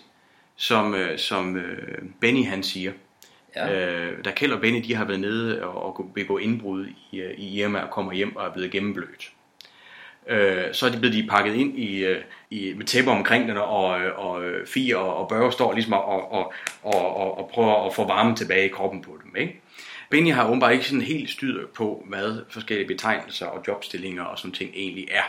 som, 0.56 0.96
øh, 0.96 1.20
som 1.20 1.58
øh, 1.58 2.00
Benny 2.22 2.46
han 2.46 2.64
siger. 2.64 2.92
Ja. 3.56 3.74
Øh, 3.96 4.26
da 4.26 4.32
Kjeld 4.32 4.54
og 4.54 4.62
Benny 4.62 4.84
de 4.88 4.96
har 4.96 5.06
været 5.06 5.20
nede 5.20 5.64
og, 5.64 5.86
og 6.00 6.12
begå 6.16 6.38
indbrud 6.38 6.86
i, 7.12 7.20
øh, 7.20 7.34
i 7.38 7.60
Irma 7.62 7.80
og 7.80 7.90
kommer 7.90 8.14
hjem 8.14 8.36
og 8.36 8.46
er 8.48 8.52
blevet 8.54 8.72
gennemblødt. 8.72 9.32
Øh, 10.28 10.74
så 10.74 10.86
er 10.86 10.90
de 10.90 11.00
blevet 11.00 11.16
de 11.16 11.28
pakket 11.30 11.56
ind 11.56 11.80
i, 11.80 11.98
øh, 11.98 12.22
i, 12.50 12.74
med 12.74 12.86
tæpper 12.86 13.12
omkring 13.12 13.48
den, 13.50 13.58
og, 13.58 13.84
og, 13.84 14.00
og 14.16 14.44
Fie 14.68 14.98
og, 14.98 15.18
og 15.18 15.30
Børge 15.30 15.52
står 15.52 15.74
ligesom 15.74 15.94
og, 15.94 16.06
og, 16.06 16.32
og, 16.32 16.54
og, 16.84 17.16
og, 17.16 17.38
og 17.38 17.50
prøver 17.54 17.86
at 17.88 17.96
få 17.96 18.08
varme 18.08 18.36
tilbage 18.36 18.66
i 18.66 18.70
kroppen 18.70 19.02
på 19.02 19.20
dem. 19.24 19.36
Ikke? 19.36 19.62
Benny 20.10 20.34
har 20.34 20.48
åbenbart 20.48 20.74
ikke 20.74 20.86
sådan 20.86 21.02
helt 21.02 21.30
styr 21.30 21.68
på, 21.68 22.06
hvad 22.10 22.42
forskellige 22.50 22.88
betegnelser 22.88 23.46
og 23.46 23.64
jobstillinger 23.68 24.24
og 24.24 24.40
sådan 24.40 24.52
ting 24.52 24.72
egentlig 24.76 25.08
er. 25.12 25.24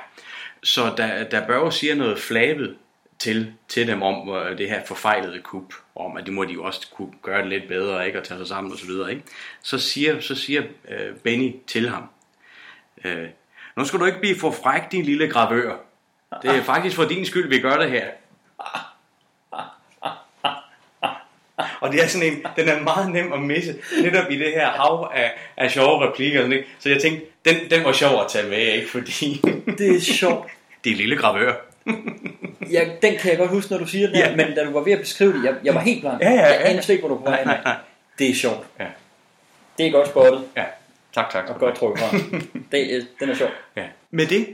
Så 0.62 0.94
da, 0.96 1.26
da 1.30 1.44
Børge 1.46 1.72
siger 1.72 1.94
noget 1.94 2.18
flabet 2.18 2.76
til, 3.18 3.52
til 3.68 3.86
dem 3.86 4.02
om 4.02 4.28
øh, 4.28 4.58
det 4.58 4.68
her 4.68 4.84
forfejlede 4.86 5.40
kup, 5.42 5.74
om 5.94 6.16
at 6.16 6.26
det 6.26 6.34
må 6.34 6.44
de 6.44 6.52
jo 6.52 6.64
også 6.64 6.88
kunne 6.94 7.12
gøre 7.22 7.40
det 7.40 7.48
lidt 7.48 7.68
bedre, 7.68 8.06
ikke, 8.06 8.18
og 8.18 8.24
tage 8.24 8.38
sig 8.38 8.46
sammen 8.46 8.72
og 8.72 8.78
så 8.78 8.86
videre, 8.86 9.10
ikke? 9.10 9.22
Så 9.62 9.78
siger, 9.78 10.20
så 10.20 10.34
siger 10.34 10.62
øh, 10.88 11.16
Benny 11.16 11.54
til 11.66 11.88
ham, 11.88 12.04
øh, 13.04 13.28
nu 13.76 13.84
skal 13.84 14.00
du 14.00 14.04
ikke 14.04 14.20
blive 14.20 14.38
for 14.40 14.50
fræk, 14.50 14.82
din 14.92 15.04
lille 15.04 15.28
gravør. 15.28 15.76
Det 16.42 16.50
er 16.50 16.62
faktisk 16.62 16.96
for 16.96 17.04
din 17.04 17.26
skyld, 17.26 17.48
vi 17.48 17.58
gør 17.60 17.76
det 17.76 17.90
her. 17.90 18.04
Og 21.80 21.92
det 21.92 22.02
er 22.02 22.06
sådan 22.06 22.32
en, 22.32 22.44
den 22.56 22.68
er 22.68 22.80
meget 22.80 23.12
nem 23.12 23.32
at 23.32 23.40
misse, 23.40 23.76
netop 24.02 24.30
i 24.30 24.38
det 24.38 24.52
her 24.52 24.70
hav 24.70 25.10
af, 25.14 25.32
af 25.56 25.70
sjove 25.70 26.06
replikker. 26.08 26.38
Sådan, 26.40 26.52
ikke? 26.52 26.64
Så 26.78 26.88
jeg 26.88 27.02
tænkte, 27.02 27.26
den, 27.44 27.56
den 27.70 27.84
var 27.84 27.92
sjov 27.92 28.20
at 28.20 28.26
tage 28.30 28.48
med, 28.48 28.58
ikke? 28.58 28.90
Fordi 28.90 29.40
Det 29.78 29.96
er 29.96 30.00
sjovt. 30.00 30.50
det 30.84 30.92
er 30.92 30.96
lille 30.96 31.16
gravør. 31.16 31.52
Ja, 32.70 32.84
den 33.02 33.16
kan 33.18 33.30
jeg 33.30 33.38
godt 33.38 33.50
huske, 33.50 33.72
når 33.72 33.78
du 33.78 33.86
siger 33.86 34.06
det, 34.08 34.18
ja. 34.18 34.36
Men 34.36 34.54
da 34.54 34.64
du 34.64 34.72
var 34.72 34.80
ved 34.80 34.92
at 34.92 35.00
beskrive 35.00 35.32
det, 35.32 35.44
jeg, 35.44 35.54
jeg 35.64 35.74
var 35.74 35.80
helt 35.80 36.00
blank. 36.00 36.20
Ja, 36.22 36.30
ja, 36.30 36.36
ja. 36.36 36.46
Jeg 36.46 36.60
aner 36.64 36.82
slet 36.82 36.94
ikke, 36.94 37.06
hvor 37.06 37.16
du 37.16 37.24
var 37.24 37.30
Nej, 37.30 37.44
nej, 37.44 37.60
nej. 37.64 37.76
Det 38.18 38.30
er 38.30 38.34
sjovt. 38.34 38.66
Ja. 38.80 38.86
Det 39.78 39.86
er 39.86 39.90
godt 39.90 40.08
spottet. 40.08 40.44
Ja, 40.56 40.64
tak, 41.12 41.30
tak. 41.30 41.48
Og 41.48 41.58
godt 41.60 41.78
fra. 41.78 42.16
det, 42.72 42.96
er- 42.96 43.00
den 43.20 43.30
er 43.30 43.34
sjov. 43.34 43.48
Ja. 43.76 43.84
Med 44.10 44.26
det, 44.26 44.46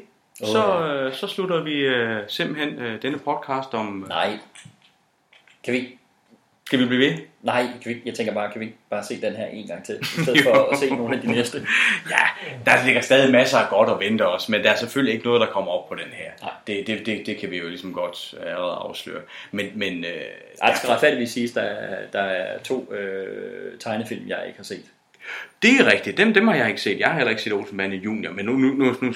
Åh, 0.42 0.48
så, 0.48 0.86
øh, 0.86 1.12
så 1.14 1.26
slutter 1.26 1.62
vi 1.62 1.72
øh, 1.72 2.22
simpelthen 2.28 2.78
øh, 2.78 3.02
denne 3.02 3.18
podcast 3.18 3.74
om... 3.74 4.04
Nej. 4.08 4.38
Kan 5.64 5.74
vi 5.74 5.98
Skal 6.66 6.78
vi 6.78 6.86
blive 6.86 7.00
ved? 7.10 7.16
Nej, 7.42 7.62
kan 7.62 7.82
vi, 7.84 7.90
ikke- 7.90 8.02
jeg 8.06 8.14
tænker 8.14 8.34
bare, 8.34 8.50
kan 8.52 8.60
vi 8.60 8.64
ikke 8.66 8.78
bare 8.90 9.04
se 9.04 9.20
den 9.20 9.36
her 9.36 9.46
en 9.46 9.66
gang 9.66 9.84
til, 9.84 9.98
i 10.00 10.04
stedet 10.22 10.42
for 10.54 10.68
at 10.72 10.78
se 10.78 10.90
nogle 10.90 11.16
af 11.16 11.22
de 11.22 11.32
næste? 11.32 11.58
Ja, 12.10 12.50
der 12.66 12.84
ligger 12.86 13.00
stadig 13.00 13.32
masser 13.32 13.58
af 13.58 13.70
godt 13.70 13.90
at 13.90 13.98
vente 14.00 14.26
os, 14.26 14.48
men 14.48 14.64
der 14.64 14.70
er 14.70 14.76
selvfølgelig 14.76 15.14
ikke 15.14 15.26
noget, 15.26 15.40
der 15.40 15.46
kommer 15.46 15.70
op 15.72 15.88
på 15.88 15.94
den 15.94 16.08
her. 16.12 16.30
Det, 16.66 16.86
det, 16.86 17.06
det, 17.06 17.26
det 17.26 17.36
kan 17.38 17.50
vi 17.50 17.58
jo 17.58 17.68
ligesom 17.68 17.92
godt 17.94 18.34
allerede 18.40 18.72
afsløre. 18.76 19.20
Men, 19.50 19.66
men 19.74 20.04
øh, 20.04 20.10
Ej, 20.62 20.68
det 20.68 20.78
skal 20.78 20.90
retfærdigvis 20.90 21.30
siges, 21.30 21.52
der 21.52 21.62
er, 21.62 22.06
der 22.12 22.20
er 22.22 22.58
to 22.58 22.92
øh, 22.92 23.78
tegnefilm, 23.78 24.28
jeg 24.28 24.42
ikke 24.46 24.56
har 24.58 24.64
set. 24.64 24.84
Det 25.62 25.70
er 25.80 25.92
rigtigt, 25.92 26.16
dem, 26.16 26.34
dem 26.34 26.48
har 26.48 26.54
jeg 26.54 26.68
ikke 26.68 26.80
set. 26.80 26.98
Jeg 26.98 27.08
har 27.08 27.14
heller 27.14 27.30
ikke 27.30 27.42
set 27.42 27.52
Olsenbande 27.52 27.96
Junior, 27.96 28.32
men 28.32 28.44
nu, 28.46 28.52
nu, 28.52 28.72
nu, 28.74 28.94
nu 29.02 29.14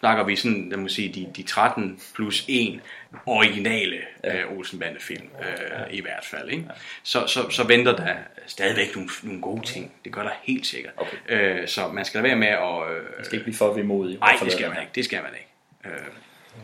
snakker 0.00 0.24
vi 0.24 0.36
sådan, 0.36 0.68
lad 0.70 0.78
mig 0.78 0.90
sige, 0.90 1.12
de, 1.12 1.26
de 1.36 1.42
13 1.42 2.00
plus 2.14 2.44
1 2.48 2.80
originale 3.26 3.96
ja. 4.24 4.36
øh, 4.36 4.58
Olsenbande-film, 4.58 5.28
øh, 5.40 5.94
i 5.94 6.00
hvert 6.00 6.24
fald. 6.24 6.50
Ikke? 6.50 6.64
Så, 7.02 7.26
så, 7.26 7.50
så 7.50 7.66
venter 7.66 7.96
der 7.96 8.14
stadigvæk 8.46 8.96
nogle, 8.96 9.10
nogle 9.22 9.40
gode 9.40 9.62
ting. 9.62 9.92
Det 10.04 10.12
gør 10.12 10.22
der 10.22 10.30
helt 10.42 10.66
sikkert. 10.66 10.92
Okay. 10.96 11.16
Øh, 11.28 11.68
så 11.68 11.88
man 11.88 12.04
skal 12.04 12.22
lade 12.22 12.28
være 12.28 12.38
med 12.38 12.48
at... 12.48 12.96
Øh, 12.96 13.02
Jeg 13.18 13.24
skal 13.24 13.36
ikke 13.36 13.44
blive 13.44 13.56
for 13.56 13.72
vemodig. 13.72 14.18
Nej, 14.18 14.36
det 14.44 14.52
skal 14.52 14.68
man 14.68 14.80
ikke. 14.80 14.92
Det 14.94 15.04
skal 15.04 15.22
man 15.22 15.32
ikke. 15.34 15.48
Øh, 15.84 16.06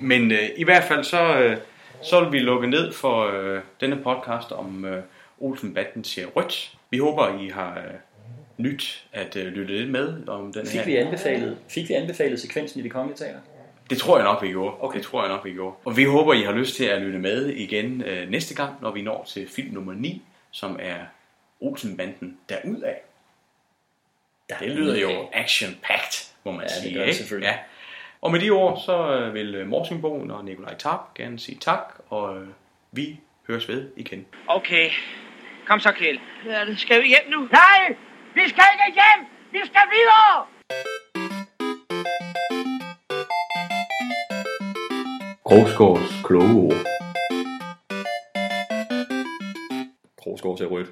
men 0.00 0.32
øh, 0.32 0.48
i 0.56 0.64
hvert 0.64 0.84
fald 0.84 1.04
så, 1.04 1.38
øh, 1.38 1.56
så 2.02 2.20
vil 2.20 2.32
vi 2.32 2.38
lukke 2.38 2.66
ned 2.66 2.92
for 2.92 3.26
øh, 3.26 3.60
denne 3.80 3.96
podcast 3.96 4.52
om 4.52 4.84
øh, 4.84 5.02
Olsenbanden 5.38 6.04
ser 6.04 6.26
rødt. 6.26 6.72
Vi 6.90 6.98
håber, 6.98 7.38
I 7.40 7.48
har 7.48 7.78
øh, 7.78 7.94
nyt 8.58 9.04
at 9.12 9.36
øh, 9.36 9.46
lytte 9.46 9.74
lidt 9.78 9.90
med 9.90 10.28
om 10.28 10.52
den 10.52 10.66
Fik 10.66 10.78
her. 10.80 10.86
vi, 10.86 10.96
anbefalet, 10.96 11.58
fik 11.68 11.88
vi 11.88 11.94
anbefalet 11.94 12.40
sekvensen 12.40 12.80
i 12.80 12.82
det 12.82 12.92
kongelige 12.92 13.18
teater? 13.18 13.40
Det 13.90 13.98
tror 13.98 14.16
jeg 14.18 14.24
nok, 14.24 14.42
vi 14.42 14.48
gjorde. 14.48 14.74
Okay. 14.80 14.98
Det 14.98 15.06
tror 15.06 15.22
jeg 15.22 15.28
nok, 15.32 15.44
vi 15.44 15.52
gjorde. 15.52 15.76
Og 15.84 15.96
vi 15.96 16.04
håber, 16.04 16.32
I 16.34 16.42
har 16.42 16.52
lyst 16.52 16.76
til 16.76 16.84
at 16.84 17.02
lytte 17.02 17.18
med 17.18 17.46
igen 17.48 18.02
øh, 18.02 18.30
næste 18.30 18.54
gang, 18.54 18.74
når 18.82 18.90
vi 18.90 19.02
når 19.02 19.24
til 19.24 19.48
film 19.48 19.74
nummer 19.74 19.92
9, 19.94 20.22
som 20.50 20.78
er 20.82 20.96
Olsenbanden 21.60 22.38
derudad. 22.48 22.94
Det 24.60 24.68
lyder 24.70 25.00
jo 25.00 25.28
action-packed, 25.32 26.32
må 26.44 26.52
man 26.52 26.60
Ja, 26.60 26.66
det 26.66 26.72
sige. 26.82 26.94
gør 26.94 27.04
det 27.04 27.14
selvfølgelig. 27.16 27.46
Ja. 27.48 27.58
Og 28.22 28.32
med 28.32 28.40
de 28.40 28.50
ord, 28.50 28.82
så 28.86 29.12
øh, 29.18 29.34
vil 29.34 29.54
øh, 29.54 29.66
Morsenbogen 29.68 30.30
og 30.30 30.44
Nikolaj 30.44 30.74
Tarp 30.74 31.14
gerne 31.14 31.38
sige 31.38 31.58
tak, 31.60 31.94
og 32.08 32.36
øh, 32.36 32.48
vi 32.92 33.20
høres 33.48 33.68
ved 33.68 33.90
igen. 33.96 34.26
Okay. 34.46 34.90
Kom 35.66 35.80
så, 35.80 35.92
Kjeld. 35.92 36.18
Hvad 36.44 36.54
er 36.54 36.64
det? 36.64 36.78
Skal 36.80 37.02
vi 37.02 37.08
hjem 37.08 37.30
nu? 37.30 37.40
Nej! 37.52 37.96
Vi 38.34 38.44
skal 38.52 38.64
ikke 38.74 38.98
hjem! 39.00 39.20
Vi 39.52 39.60
skal 39.70 39.86
videre! 39.96 40.32
Krogsgaards 45.46 46.22
kloge 46.24 46.62
ord. 46.66 46.86
Krogsgaard 50.22 50.58
ser 50.58 50.66
rødt. 50.66 50.90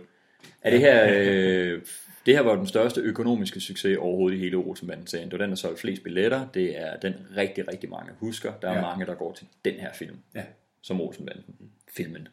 Er 0.62 0.71
det 0.71 0.81
her, 0.81 1.07
øh, 1.11 1.83
det 2.27 2.35
her 2.35 2.41
var 2.41 2.57
den 2.57 2.67
største 2.67 3.01
økonomiske 3.01 3.61
succes 3.61 3.97
overhovedet 3.99 4.37
i 4.37 4.41
hele 4.41 4.57
Olsenbanden-serien. 4.57 5.31
Det 5.31 5.39
var 5.39 5.45
den, 5.45 5.51
der 5.51 5.57
solgte 5.57 5.81
flest 5.81 6.03
billetter. 6.03 6.49
Det 6.55 6.81
er 6.83 6.97
den 6.97 7.15
rigtig, 7.37 7.69
rigtig 7.69 7.91
mange 7.91 8.12
husker. 8.19 8.53
Der 8.62 8.69
er 8.71 8.75
Ja. 8.75 8.81
mange, 8.81 9.07
der 9.07 9.15
går 9.15 9.33
til 9.33 9.47
den 9.65 9.75
her 9.75 9.93
film. 9.93 10.17
Ja. 10.35 10.45
Som 10.83 11.01
Olsenbanden. 11.01 11.45
Filmen. 11.97 12.29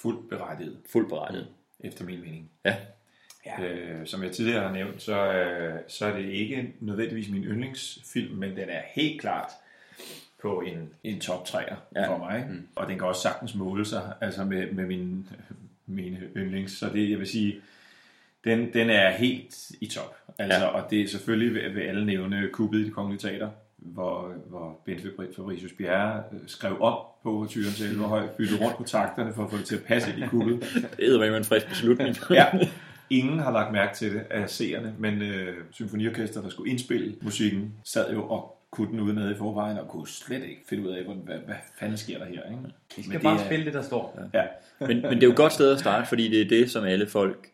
Fuldt 0.00 0.28
berettiget. 0.28 0.78
Fuldt 0.92 1.08
berettiget. 1.08 1.46
Efter 1.80 2.04
min 2.04 2.20
mening. 2.20 2.50
Ja. 2.64 2.76
Ja. 3.58 3.64
Øh, 3.64 4.06
som 4.06 4.22
jeg 4.22 4.32
tidligere 4.32 4.62
har 4.66 4.72
nævnt, 4.72 5.02
så, 5.02 5.32
øh, 5.32 5.74
så 5.88 6.06
er 6.06 6.16
det 6.16 6.24
ikke 6.24 6.72
nødvendigvis 6.80 7.30
min 7.30 7.44
yndlingsfilm, 7.44 8.34
men 8.34 8.50
den 8.50 8.68
er 8.68 8.80
helt 8.94 9.20
klart 9.20 9.50
på 10.42 10.60
en, 10.60 10.88
en 11.04 11.20
top 11.20 11.46
3'er 11.48 11.74
Ja. 11.96 12.08
for 12.08 12.18
mig. 12.18 12.46
Mm. 12.50 12.66
Og 12.76 12.88
den 12.88 12.98
kan 12.98 13.06
også 13.06 13.22
sagtens 13.22 13.54
måle 13.54 13.84
sig 13.84 14.12
altså 14.20 14.44
med, 14.44 14.72
med 14.72 14.86
min, 14.86 15.26
mine 15.86 16.18
yndlings. 16.36 16.72
Så 16.78 16.88
det, 16.92 17.10
jeg 17.10 17.18
vil 17.18 17.26
sige, 17.26 17.56
den, 18.44 18.72
den 18.72 18.90
er 18.90 19.10
helt 19.10 19.70
i 19.80 19.86
top. 19.86 20.16
Altså, 20.38 20.58
Ja. 20.58 20.66
Og 20.66 20.90
det 20.90 21.00
er 21.00 21.08
selvfølgelig 21.08 21.54
ved, 21.54 21.70
ved 21.74 21.82
alle 21.82 22.06
nævne 22.06 22.48
kuppet 22.52 22.78
i 22.78 22.84
det 22.84 22.92
kongelige 22.92 23.20
teater, 23.28 23.50
hvor, 23.76 24.32
hvor 24.46 24.80
Bent 24.84 25.00
Fabri- 25.00 25.36
Fabricius 25.36 25.72
Bjerre 25.72 26.22
øh, 26.32 26.38
skrev 26.46 26.76
op 26.82 27.22
på 27.22 27.46
tyren 27.50 27.72
til 27.72 27.86
Elverhøj, 27.86 28.26
byttede 28.36 28.64
rundt 28.64 28.76
på 28.76 28.84
takterne 28.84 29.34
for 29.34 29.44
at 29.44 29.50
få 29.50 29.56
det 29.56 29.64
til 29.64 29.76
at 29.76 29.82
passe 29.82 30.14
i 30.18 30.22
kuppet. 30.28 30.60
Det 30.96 31.14
er 31.28 31.36
en 31.36 31.44
frisk 31.44 31.68
beslutning. 31.68 32.16
ja. 32.30 32.46
Ingen 33.10 33.38
har 33.38 33.52
lagt 33.52 33.72
mærke 33.72 33.94
til 33.96 34.12
det 34.14 34.22
af 34.30 34.50
seerne, 34.50 34.94
men 34.98 35.22
øh, 35.22 35.56
symfoniorkester, 35.70 36.42
der 36.42 36.48
skulle 36.48 36.70
indspille 36.70 37.14
musikken, 37.22 37.72
sad 37.84 38.12
jo 38.12 38.28
og 38.28 38.54
kunne 38.70 38.88
den 38.90 39.00
udenad 39.00 39.30
i 39.30 39.34
forvejen, 39.34 39.78
og 39.78 39.88
kunne 39.88 40.08
slet 40.08 40.42
ikke 40.44 40.60
finde 40.68 40.88
ud 40.88 40.88
af, 40.94 41.04
hvad, 41.04 41.14
hvad, 41.14 41.36
hvad 41.46 41.54
fanden 41.78 41.96
sker 41.96 42.18
der 42.18 42.24
her. 42.24 42.32
Ikke? 42.32 42.62
De 42.96 43.10
Men 43.10 43.20
bare 43.20 43.40
er- 43.40 43.44
spille 43.46 43.64
det, 43.64 43.74
der 43.74 43.82
står. 43.82 44.20
Ja. 44.34 44.42
men, 44.80 44.88
men 44.88 45.04
det 45.04 45.22
er 45.22 45.26
jo 45.26 45.30
et 45.30 45.36
godt 45.36 45.52
sted 45.52 45.72
at 45.72 45.78
starte, 45.78 46.08
fordi 46.08 46.28
det 46.30 46.40
er 46.42 46.48
det, 46.48 46.70
som 46.70 46.84
alle 46.84 47.06
folk 47.06 47.48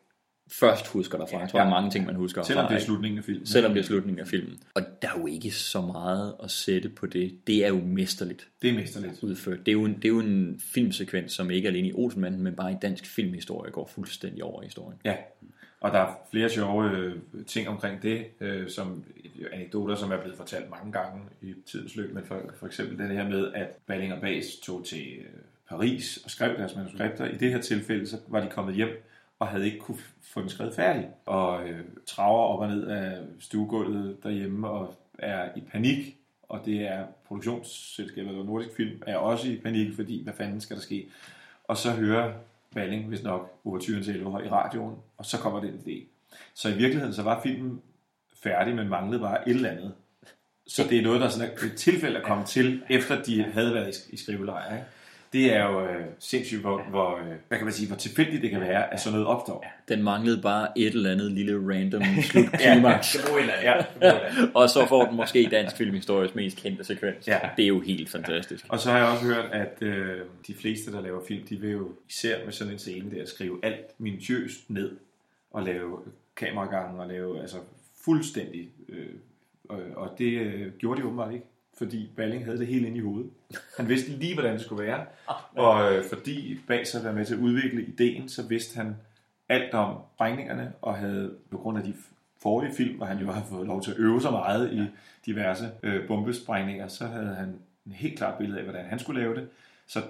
først 0.53 0.87
husker 0.87 1.19
derfra. 1.19 1.39
Jeg 1.41 1.49
tror, 1.49 1.59
Ja. 1.59 1.65
der 1.65 1.71
er 1.71 1.75
mange 1.75 1.91
ting, 1.91 2.07
man 2.07 2.15
husker 2.15 2.43
Selvom 2.43 2.67
det 2.69 2.75
er 2.77 2.81
slutningen 2.81 3.19
af 3.19 3.25
filmen. 3.25 3.47
Selvom 3.47 3.73
det 3.73 3.81
er 3.81 3.85
slutningen 3.85 4.21
af 4.21 4.27
filmen. 4.27 4.59
Og 4.75 4.83
der 5.03 5.09
er 5.09 5.19
jo 5.19 5.27
ikke 5.27 5.51
så 5.51 5.81
meget 5.81 6.35
at 6.43 6.51
sætte 6.51 6.89
på 6.89 7.07
det. 7.07 7.47
Det 7.47 7.65
er 7.65 7.69
jo 7.69 7.81
mesterligt. 7.85 8.49
Det 8.63 8.71
er 8.71 8.75
mesterligt. 8.75 9.23
Udført. 9.23 9.59
Det 9.59 9.69
er 9.69 9.73
jo 9.73 9.85
en, 9.85 9.95
det 9.97 10.05
er 10.05 10.09
jo 10.09 10.21
en 10.21 10.61
filmsekvens, 10.75 11.33
som 11.33 11.51
ikke 11.51 11.69
alene 11.69 11.89
i 11.89 11.93
Olsenmanden, 11.93 12.43
men 12.43 12.55
bare 12.55 12.73
i 12.73 12.77
dansk 12.83 13.07
filmhistorie 13.07 13.73
går 13.73 13.87
fuldstændig 13.95 14.45
over 14.45 14.63
i 14.63 14.65
historien. 14.65 14.99
Ja, 15.05 15.15
og 15.81 15.93
der 15.93 15.99
er 15.99 16.15
flere 16.31 16.49
sjove 16.51 16.91
øh, 16.91 17.15
ting 17.47 17.69
omkring 17.69 18.03
det, 18.03 18.25
øh, 18.41 18.71
som 18.71 19.05
anekdoter, 19.53 19.95
som 19.95 20.13
er 20.13 20.17
blevet 20.21 20.37
fortalt 20.37 20.71
mange 20.71 20.93
gange 20.93 21.23
i 21.43 21.55
tidens 21.67 21.97
løb, 21.97 22.15
men 22.15 22.25
for, 22.25 22.41
for 22.59 22.67
eksempel 22.67 22.99
det 23.09 23.17
her 23.17 23.29
med, 23.29 23.53
at 23.55 23.69
Balling 23.87 24.13
og 24.13 24.21
Bas 24.21 24.45
tog 24.63 24.85
til 24.85 25.07
øh, 25.19 25.25
Paris 25.69 26.17
og 26.25 26.31
skrev 26.31 26.57
deres 26.57 26.77
manuskripter. 26.77 27.25
I 27.27 27.37
det 27.37 27.51
her 27.51 27.61
tilfælde, 27.61 28.07
så 28.07 28.17
var 28.29 28.41
de 28.41 28.51
kommet 28.51 28.75
hjem 28.75 28.89
og 29.45 29.51
havde 29.51 29.67
ikke 29.67 29.79
kunne 29.79 29.99
få 30.23 30.41
den 30.41 30.49
skrevet 30.49 30.75
færdig. 30.75 31.09
Og 31.27 31.69
øh, 31.69 31.81
traver 32.07 32.39
op 32.39 32.61
og 32.61 32.69
ned 32.69 32.87
af 32.87 33.19
stuegulvet 33.41 34.23
derhjemme 34.23 34.69
og 34.69 34.95
er 35.19 35.49
i 35.57 35.61
panik. 35.61 36.17
Og 36.43 36.61
det 36.65 36.81
er 36.81 37.07
produktionsselskabet, 37.27 38.37
og 38.37 38.45
Nordisk 38.45 38.77
Film, 38.77 39.03
er 39.07 39.17
også 39.17 39.49
i 39.49 39.57
panik, 39.57 39.95
fordi 39.95 40.23
hvad 40.23 40.33
fanden 40.35 40.61
skal 40.61 40.77
der 40.77 40.83
ske? 40.83 41.09
Og 41.65 41.77
så 41.77 41.91
hører 41.91 42.33
Balling, 42.75 43.09
hvis 43.09 43.23
nok, 43.23 43.61
overturen 43.65 44.03
til 44.03 44.15
Elvehøj 44.15 44.45
i 44.45 44.49
radioen, 44.49 44.97
og 45.17 45.27
så 45.27 45.39
kommer 45.39 45.61
den 45.61 45.81
idé. 45.87 46.07
Så 46.55 46.69
i 46.69 46.77
virkeligheden, 46.77 47.15
så 47.15 47.23
var 47.23 47.43
filmen 47.43 47.83
færdig, 48.43 48.75
men 48.75 48.89
manglede 48.89 49.21
bare 49.21 49.49
et 49.49 49.55
eller 49.55 49.71
andet. 49.71 49.95
Så 50.67 50.83
det 50.91 50.99
er 50.99 51.03
noget, 51.03 51.21
der 51.21 51.29
sådan 51.29 51.49
er 51.49 51.67
et 51.67 51.77
tilfælde 51.77 52.19
at 52.19 52.25
komme 52.25 52.45
til, 52.45 52.83
efter 52.91 53.23
de 53.23 53.43
havde 53.43 53.75
været 53.75 53.97
i, 53.97 54.15
i 54.15 54.17
skrivelejr. 54.17 54.75
Ikke? 54.75 54.87
Det 55.35 55.55
er 55.55 55.65
jo 55.65 55.87
øh, 55.87 56.07
sindssygt, 56.19 56.61
hvor, 56.61 56.83
hvor, 56.91 57.19
øh, 57.19 57.27
hvad 57.49 57.59
kan 57.59 57.65
man 57.65 57.73
sige, 57.73 57.87
hvor 57.87 57.97
tilfældigt 57.97 58.43
det 58.43 58.51
kan 58.51 58.61
være, 58.61 58.93
at 58.93 59.01
sådan 59.01 59.13
noget 59.13 59.27
opstår. 59.27 59.65
Den 59.89 60.03
manglede 60.03 60.43
bare 60.43 60.79
et 60.79 60.95
eller 60.95 61.11
andet 61.11 61.33
lille 61.33 61.75
random 61.75 62.03
slutklimaks. 62.23 63.17
ja, 63.63 63.85
ja. 64.03 64.15
og 64.55 64.69
så 64.69 64.87
får 64.89 65.05
den 65.05 65.17
måske 65.17 65.49
dansk 65.51 65.77
filmhistories 65.77 66.35
mest 66.35 66.57
kendte 66.57 66.85
sekvens. 66.85 67.29
Ja. 67.29 67.39
Det 67.57 67.63
er 67.63 67.69
jo 67.69 67.81
helt 67.81 68.11
fantastisk. 68.11 68.67
Og 68.69 68.79
så 68.79 68.91
har 68.91 68.99
jeg 68.99 69.07
også 69.07 69.25
hørt, 69.25 69.45
at 69.53 69.83
øh, 69.83 70.21
de 70.47 70.55
fleste, 70.55 70.93
der 70.93 71.01
laver 71.01 71.21
film, 71.29 71.47
de 71.47 71.57
vil 71.57 71.71
jo 71.71 71.89
især 72.09 72.45
med 72.45 72.53
sådan 72.53 72.73
en 72.73 72.79
scene 72.79 73.11
der 73.17 73.27
skrive 73.27 73.59
alt 73.63 74.01
minutiøst 74.01 74.71
ned 74.71 74.97
og 75.51 75.63
lave 75.63 75.99
kameragangen 76.37 77.01
og 77.01 77.07
lave 77.07 77.41
altså 77.41 77.57
fuldstændig. 78.05 78.69
Øh, 78.89 79.07
og, 79.69 79.79
og 79.97 80.15
det 80.19 80.41
øh, 80.41 80.73
gjorde 80.79 81.01
de 81.01 81.07
åbenbart 81.07 81.35
ikke, 81.35 81.47
fordi 81.79 82.11
Balling 82.17 82.45
havde 82.45 82.59
det 82.59 82.67
helt 82.67 82.87
inde 82.87 82.99
i 82.99 83.01
hovedet. 83.01 83.31
Han 83.77 83.89
vidste 83.89 84.11
lige, 84.11 84.35
hvordan 84.35 84.53
det 84.53 84.61
skulle 84.61 84.85
være, 84.87 85.05
og 85.55 85.93
øh, 85.95 86.05
fordi 86.05 86.59
bag 86.67 86.87
sig 86.87 87.05
var 87.05 87.13
med 87.13 87.25
til 87.25 87.35
at 87.35 87.41
udvikle 87.41 87.83
ideen, 87.85 88.29
så 88.29 88.43
vidste 88.43 88.77
han 88.77 88.97
alt 89.49 89.75
om 89.75 89.97
sprængningerne, 90.15 90.73
og 90.83 90.95
havde 90.97 91.35
på 91.51 91.59
grund 91.59 91.79
af 91.79 91.85
de 91.85 91.95
forrige 92.43 92.75
film, 92.75 92.97
hvor 92.97 93.07
han 93.07 93.19
jo 93.19 93.33
har 93.33 93.45
fået 93.51 93.67
lov 93.67 93.83
til 93.83 93.91
at 93.91 93.97
øve 93.99 94.21
sig 94.21 94.33
meget 94.33 94.73
i 94.73 94.87
diverse 95.27 95.71
øh, 95.83 96.07
bombesprængninger, 96.09 96.89
så 96.89 97.07
havde 97.07 97.35
han 97.35 97.49
en 97.87 97.93
helt 97.93 98.19
klart 98.19 98.39
billede 98.39 98.59
af, 98.59 98.65
hvordan 98.65 98.85
han 98.87 98.99
skulle 98.99 99.21
lave 99.21 99.35
det. 99.35 99.49
Så 99.87 100.03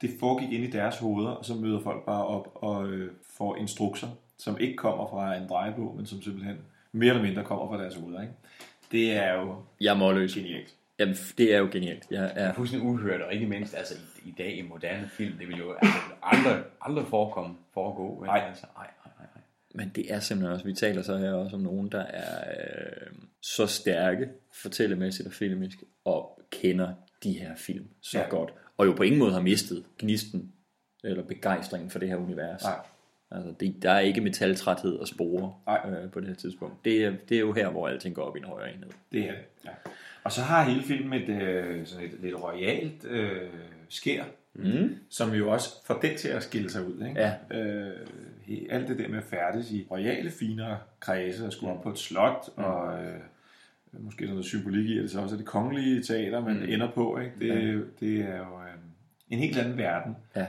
det 0.00 0.10
foregik 0.20 0.52
ind 0.52 0.64
i 0.64 0.70
deres 0.70 0.98
hoveder, 0.98 1.30
og 1.30 1.44
så 1.44 1.54
møder 1.54 1.80
folk 1.80 2.04
bare 2.04 2.26
op 2.26 2.48
og 2.54 2.88
øh, 2.88 3.10
får 3.36 3.56
instrukser, 3.56 4.08
som 4.38 4.58
ikke 4.60 4.76
kommer 4.76 5.08
fra 5.08 5.36
en 5.36 5.48
drejebog, 5.48 5.96
men 5.96 6.06
som 6.06 6.22
simpelthen 6.22 6.56
mere 6.92 7.10
eller 7.10 7.22
mindre 7.22 7.44
kommer 7.44 7.68
fra 7.68 7.82
deres 7.82 7.94
hoveder. 7.94 8.20
Ikke? 8.20 8.34
Det 8.92 9.12
er 9.16 9.40
jo 9.40 9.54
Jeg 9.80 9.94
er 9.94 9.98
målløs. 9.98 10.34
genialt. 10.34 10.74
Jamen, 11.00 11.14
det 11.38 11.54
er 11.54 11.58
jo 11.58 11.68
genialt. 11.72 12.06
Jeg 12.10 12.32
er... 12.34 12.54
fuldstændig 12.54 12.88
uhørt, 12.88 13.20
og 13.20 13.34
ikke 13.34 13.46
mindst 13.46 13.74
altså, 13.74 13.94
i, 14.24 14.28
i 14.28 14.34
dag 14.38 14.58
i 14.58 14.62
moderne 14.62 15.08
film, 15.08 15.38
det 15.38 15.48
vil 15.48 15.56
jo 15.56 15.72
altså, 15.72 15.98
aldrig, 16.22 16.64
aldrig 16.80 17.06
forekomme, 17.06 17.56
foregå. 17.74 18.24
Nej. 18.24 18.44
Altså, 18.48 18.66
ej, 18.76 18.86
ej, 19.04 19.12
ej, 19.18 19.26
ej. 19.34 19.40
Men 19.74 19.92
det 19.94 20.12
er 20.12 20.20
simpelthen 20.20 20.52
også, 20.54 20.64
vi 20.64 20.74
taler 20.74 21.02
så 21.02 21.16
her 21.16 21.32
også 21.32 21.56
om 21.56 21.62
nogen, 21.62 21.88
der 21.92 22.00
er 22.02 22.44
øh, 22.50 23.12
så 23.42 23.66
stærke 23.66 24.28
fortællemæssigt 24.62 25.26
og 25.26 25.32
filmisk, 25.32 25.78
og 26.04 26.40
kender 26.50 26.92
de 27.24 27.32
her 27.32 27.56
film 27.56 27.88
så 28.02 28.18
Ja. 28.18 28.28
godt, 28.28 28.54
og 28.76 28.86
jo 28.86 28.92
på 28.92 29.02
ingen 29.02 29.18
måde 29.18 29.32
har 29.32 29.40
mistet 29.40 29.84
gnisten 29.98 30.52
eller 31.04 31.22
begejstringen 31.24 31.90
for 31.90 31.98
det 31.98 32.08
her 32.08 32.16
univers. 32.16 32.62
Nej. 32.62 32.74
Altså, 33.30 33.54
det, 33.60 33.82
der 33.82 33.90
er 33.90 34.00
ikke 34.00 34.20
metaltræthed 34.20 34.96
og 34.96 35.08
spore 35.08 35.54
Nej. 35.66 35.90
øh, 35.90 36.10
på 36.10 36.20
det 36.20 36.28
her 36.28 36.34
tidspunkt. 36.34 36.84
Det 36.84 37.04
er, 37.04 37.12
det 37.28 37.36
er 37.36 37.40
jo 37.40 37.52
her, 37.52 37.68
hvor 37.68 37.88
alting 37.88 38.14
går 38.14 38.22
op 38.22 38.36
i 38.36 38.38
en 38.38 38.44
højere 38.44 38.72
enhed. 38.74 38.90
Det 39.12 39.20
er 39.20 39.30
det, 39.32 39.38
ja. 39.64 39.70
Og 40.24 40.32
så 40.32 40.42
har 40.42 40.64
hele 40.64 40.82
filmen 40.82 41.22
et, 41.22 41.28
øh, 41.28 41.86
sådan 41.86 42.04
et 42.06 42.12
lidt 42.22 42.42
royalt 42.42 43.04
øh, 43.04 43.48
skær, 43.88 44.24
Mm. 44.54 44.96
som 45.10 45.30
jo 45.34 45.50
også 45.52 45.68
får 45.86 45.98
den 46.02 46.16
til 46.18 46.28
at 46.28 46.42
skille 46.42 46.70
sig 46.70 46.86
ud. 46.86 47.06
Ikke? 47.08 47.20
Ja. 47.20 47.58
Øh, 47.60 47.92
alt 48.70 48.88
det 48.88 48.98
der 48.98 49.08
med 49.08 49.18
at 49.18 49.24
færdes 49.24 49.72
i 49.72 49.86
royale, 49.90 50.30
finere 50.30 50.78
kredse, 51.00 51.46
og 51.46 51.52
skulle 51.52 51.72
op 51.72 51.82
på 51.82 51.90
et 51.90 51.98
slot, 51.98 52.48
Mm. 52.56 52.64
og 52.64 53.02
øh, 53.04 53.14
måske 53.92 54.18
sådan 54.18 54.28
noget 54.30 54.44
symbolik 54.44 54.86
i, 54.86 54.96
at 54.98 55.02
det 55.02 55.10
så 55.10 55.20
også 55.20 55.34
er 55.34 55.36
det 55.36 55.46
kongelige 55.46 56.02
teater, 56.02 56.40
man 56.44 56.56
Mm. 56.56 56.62
ender 56.68 56.90
på. 56.90 57.18
Ikke? 57.18 57.32
Det, 57.40 57.48
Ja. 57.48 57.78
det 58.00 58.20
er 58.20 58.36
jo 58.36 58.42
øh, 58.60 58.74
en 59.30 59.38
helt 59.38 59.58
anden 59.58 59.78
verden, 59.78 60.16
Ja. 60.36 60.46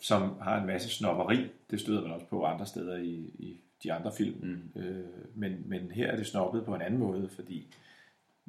som 0.00 0.34
har 0.42 0.60
en 0.60 0.66
masse 0.66 0.88
snopperi. 0.90 1.46
Det 1.70 1.80
støder 1.80 2.02
man 2.02 2.10
også 2.10 2.26
på 2.26 2.44
andre 2.44 2.66
steder 2.66 2.96
i, 2.96 3.14
i 3.38 3.60
de 3.82 3.92
andre 3.92 4.12
film. 4.18 4.36
Mm. 4.42 4.80
Øh, 4.82 5.04
men, 5.34 5.62
men 5.66 5.80
her 5.94 6.06
er 6.10 6.16
det 6.16 6.26
snobbet 6.26 6.64
på 6.64 6.74
en 6.74 6.82
anden 6.82 7.00
måde, 7.00 7.28
fordi 7.34 7.74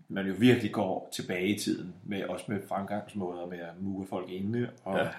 man 0.08 0.28
jo 0.28 0.34
virkelig 0.40 0.72
går 0.72 1.10
tilbage 1.14 1.48
i 1.48 1.60
tiden, 1.60 1.96
med, 2.04 2.24
også 2.24 2.46
med 2.48 2.62
fremgangsmåder 2.68 3.46
med 3.46 3.60
at 3.60 3.82
mure 3.82 4.08
folk 4.08 4.30
inde, 4.30 4.70
og 4.84 4.98
Ja. 4.98 5.10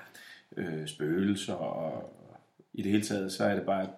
øh, 0.57 0.87
spøgelser, 0.87 1.55
og 1.55 2.13
i 2.73 2.83
det 2.83 2.91
hele 2.93 3.05
taget, 3.05 3.33
så 3.33 3.45
er 3.45 3.55
det 3.55 3.67
bare 3.67 3.89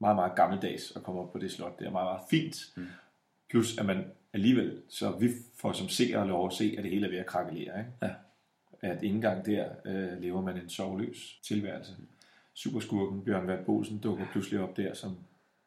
meget, 0.00 0.16
meget 0.16 0.34
gammeldags 0.36 0.92
at 0.96 1.02
komme 1.02 1.20
op 1.20 1.32
på 1.32 1.38
det 1.38 1.52
slot. 1.52 1.78
Det 1.78 1.86
er 1.86 1.90
meget, 1.90 2.06
meget 2.06 2.20
fint. 2.30 2.56
Mm. 2.76 2.86
Plus 3.50 3.78
at 3.78 3.86
man 3.86 4.04
alligevel, 4.32 4.82
så 4.88 5.10
vi 5.10 5.28
får 5.60 5.72
som 5.72 5.88
seere 5.88 6.28
lov 6.28 6.46
at 6.46 6.52
se, 6.52 6.74
at 6.78 6.84
det 6.84 6.92
hele 6.92 7.06
er 7.06 7.10
ved 7.10 7.18
at 7.18 7.26
krakelere. 7.26 7.78
Ikke? 7.78 7.90
Ja. 8.02 8.10
At 8.82 9.02
ikke 9.02 9.14
engang 9.14 9.46
der 9.46 9.68
øh, 9.84 10.22
lever 10.22 10.40
man 10.42 10.56
en 10.56 10.68
sovløs 10.70 11.38
tilværelse. 11.42 11.92
Superskurken 12.54 13.24
Bjørn 13.24 13.46
Vert 13.46 13.64
Bolsen 13.66 13.98
dukker 13.98 14.26
pludselig 14.32 14.60
op 14.60 14.76
der 14.76 14.94
som 14.94 15.16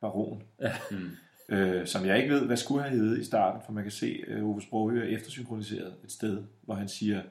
baron. 0.01 0.43
Ja. 0.61 0.71
Mm. 0.91 1.09
Øh, 1.49 1.87
som 1.87 2.05
jeg 2.05 2.17
ikke 2.17 2.33
ved, 2.33 2.45
hvad 2.45 2.57
skulle 2.57 2.83
have 2.83 2.95
heddet 2.97 3.19
i 3.19 3.23
starten, 3.23 3.61
for 3.65 3.71
man 3.71 3.83
kan 3.83 3.91
se, 3.91 4.23
at 4.27 4.43
Ove 4.43 4.61
Sprogø 4.61 4.99
er 5.01 5.15
eftersynkroniseret 5.15 5.93
et 6.03 6.11
sted, 6.11 6.43
hvor 6.61 6.75
han 6.75 6.87
siger, 6.87 7.21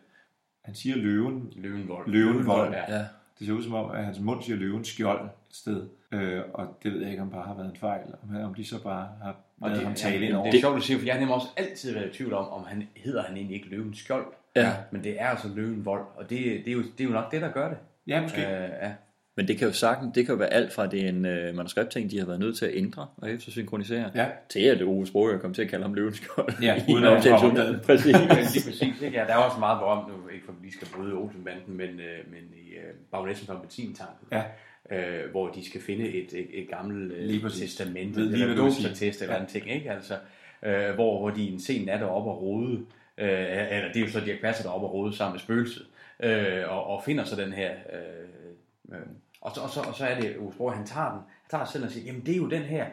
han 0.65 0.75
siger 0.75 0.97
løven, 0.97 1.53
Løvenvold. 1.57 2.11
løvenvold. 2.11 2.73
Ja. 2.75 2.97
Ja. 2.97 3.05
Det 3.39 3.47
ser 3.47 3.53
ud 3.55 3.63
som 3.63 3.75
om, 3.75 3.91
at 3.91 4.05
hans 4.05 4.21
mund 4.21 4.43
siger 4.43 4.57
løven 4.57 4.85
skjold 4.85 5.25
et 5.25 5.57
sted, 5.57 5.89
øh, 6.13 6.43
og 6.55 6.79
det 6.83 6.93
ved 6.93 7.01
jeg 7.01 7.11
ikke, 7.11 7.23
om 7.23 7.31
bare 7.31 7.47
har 7.47 7.55
været 7.55 7.71
en 7.71 7.77
fejl, 7.77 8.07
om, 8.23 8.29
han, 8.29 8.45
om 8.45 8.55
de 8.55 8.65
så 8.65 8.83
bare 8.83 9.09
har 9.23 9.37
Og 9.61 9.71
det, 9.71 9.79
ham 9.81 9.95
tale 9.95 10.21
ja, 10.21 10.27
ind 10.29 10.37
over. 10.37 10.51
det 10.51 10.57
er 10.59 10.61
sjovt, 10.61 10.77
du 10.77 10.81
siger, 10.81 10.99
for 10.99 11.07
jeg 11.07 11.15
har 11.15 11.21
nemlig 11.21 11.35
også 11.35 11.49
altid 11.57 11.93
været 11.95 12.07
i 12.07 12.17
tvivl 12.17 12.33
om, 12.33 12.49
om 12.49 12.65
han 12.67 12.89
hedder 12.97 13.23
han 13.23 13.37
egentlig 13.37 13.57
ikke 13.57 13.69
Løvens 13.69 13.99
Skjold. 13.99 14.27
Ja. 14.57 14.73
Men 14.91 15.05
det 15.05 15.21
er 15.21 15.27
altså 15.27 15.49
Løvenvold, 15.55 16.05
og 16.17 16.31
det, 16.31 16.39
det, 16.39 16.69
er 16.69 16.73
jo, 16.73 16.83
det 16.83 17.01
er 17.01 17.05
jo 17.05 17.11
nok 17.11 17.33
det, 17.33 17.43
der 17.43 17.53
gør 17.53 17.69
det. 17.69 17.79
Ja, 18.07 18.23
måske. 18.23 18.41
Øh, 18.41 18.71
ja. 18.83 18.93
Men 19.37 19.49
det 19.49 19.59
kan 19.59 19.67
jo 19.69 19.73
sagtens, 19.75 20.15
det 20.15 20.27
kan 20.27 20.33
jo 20.35 20.39
være 20.39 20.53
alt 20.53 20.73
fra, 20.73 20.87
det 20.87 21.05
er 21.05 21.09
en 21.09 21.27
øh, 21.27 21.55
manuskriptting, 21.55 22.11
de 22.11 22.19
har 22.19 22.27
været 22.27 22.41
nødt 22.41 22.57
til 22.59 22.67
at 22.67 22.71
ændre 22.75 23.07
og 23.17 23.31
eftersynkronisere, 23.31 24.11
Ja. 24.15 24.27
til 24.49 24.61
at 24.61 24.83
Ove 24.83 25.07
Sprogø 25.07 25.39
kom 25.39 25.55
til 25.55 25.63
at 25.63 25.69
kalde 25.69 25.83
ham 25.85 25.95
Løvenskjold. 25.95 26.63
Ja, 26.63 26.75
i 26.89 26.93
uden 26.93 27.05
en 27.05 27.11
at 27.13 27.25
have. 27.41 27.81
Præcis. 27.87 28.13
Ja, 28.13 28.35
præcis. 28.35 28.83
Ikke? 28.83 29.11
Ja, 29.19 29.25
der 29.27 29.33
er 29.33 29.37
også 29.37 29.59
meget 29.59 29.79
berømt, 29.81 30.09
nu 30.09 30.29
ikke 30.29 30.45
for 30.45 30.53
at 30.53 30.59
vi 30.63 30.73
skal 30.73 30.89
bryde 30.97 31.13
Olsenbanden, 31.15 31.77
men, 31.77 31.89
øh, 31.89 32.31
men 32.33 32.41
i 32.57 32.71
øh, 32.75 32.95
Bagnæssens 33.13 33.49
om 33.51 33.61
benzintanken, 33.61 34.27
Ja. 34.33 34.43
øh, 34.91 35.31
hvor 35.31 35.49
de 35.49 35.67
skal 35.69 35.81
finde 35.81 36.09
et, 36.09 36.33
et, 36.33 36.47
et 36.63 36.69
gammelt 36.71 37.13
øh, 37.13 37.25
Lige 37.25 37.49
testament, 37.51 38.17
lige, 38.17 38.43
eller 38.43 38.57
dåbsattest 38.57 39.23
eller 39.23 39.35
Ja. 39.35 39.41
en 39.41 39.47
ting, 39.47 39.71
ikke? 39.71 39.91
Altså, 39.91 40.15
øh, 40.63 40.95
hvor, 40.95 41.19
hvor 41.21 41.31
de 41.31 41.49
en 41.49 41.61
sen 41.61 41.87
nat 41.87 42.01
er 42.03 42.07
oppe 42.07 42.31
og 42.31 42.43
rode, 42.43 42.73
øh, 43.19 43.29
eller 43.29 43.89
det 43.93 43.97
er 43.97 44.01
jo 44.01 44.09
så 44.09 44.21
Dirk 44.21 44.41
Passer, 44.41 44.63
der 44.65 44.71
er 44.71 44.75
oppe 44.75 44.87
og 44.87 44.93
rode 44.95 45.17
sammen 45.17 45.33
med 45.35 45.41
spøgelset, 45.41 45.87
øh, 46.23 46.63
og, 46.69 46.87
og 46.87 47.03
finder 47.05 47.25
så 47.25 47.37
den 47.37 47.53
her, 47.53 47.71
øh, 47.93 48.99
øh, 48.99 49.07
og, 49.47 49.53
så, 49.55 49.61
og, 49.61 49.71
så, 49.71 49.81
og 49.81 49.95
så 49.95 50.07
er 50.07 50.21
det, 50.21 50.37
Sprogøe, 50.55 50.77
han 50.77 50.87
tager 50.87 51.11
den, 51.11 51.19
han 51.19 51.51
tager 51.51 51.65
selv 51.65 51.85
og 51.85 51.91
siger, 51.91 52.07
jamen 52.07 52.27
det 52.27 52.33
er 52.33 52.37
jo 52.37 52.49
den 52.49 52.63
her, 52.63 52.87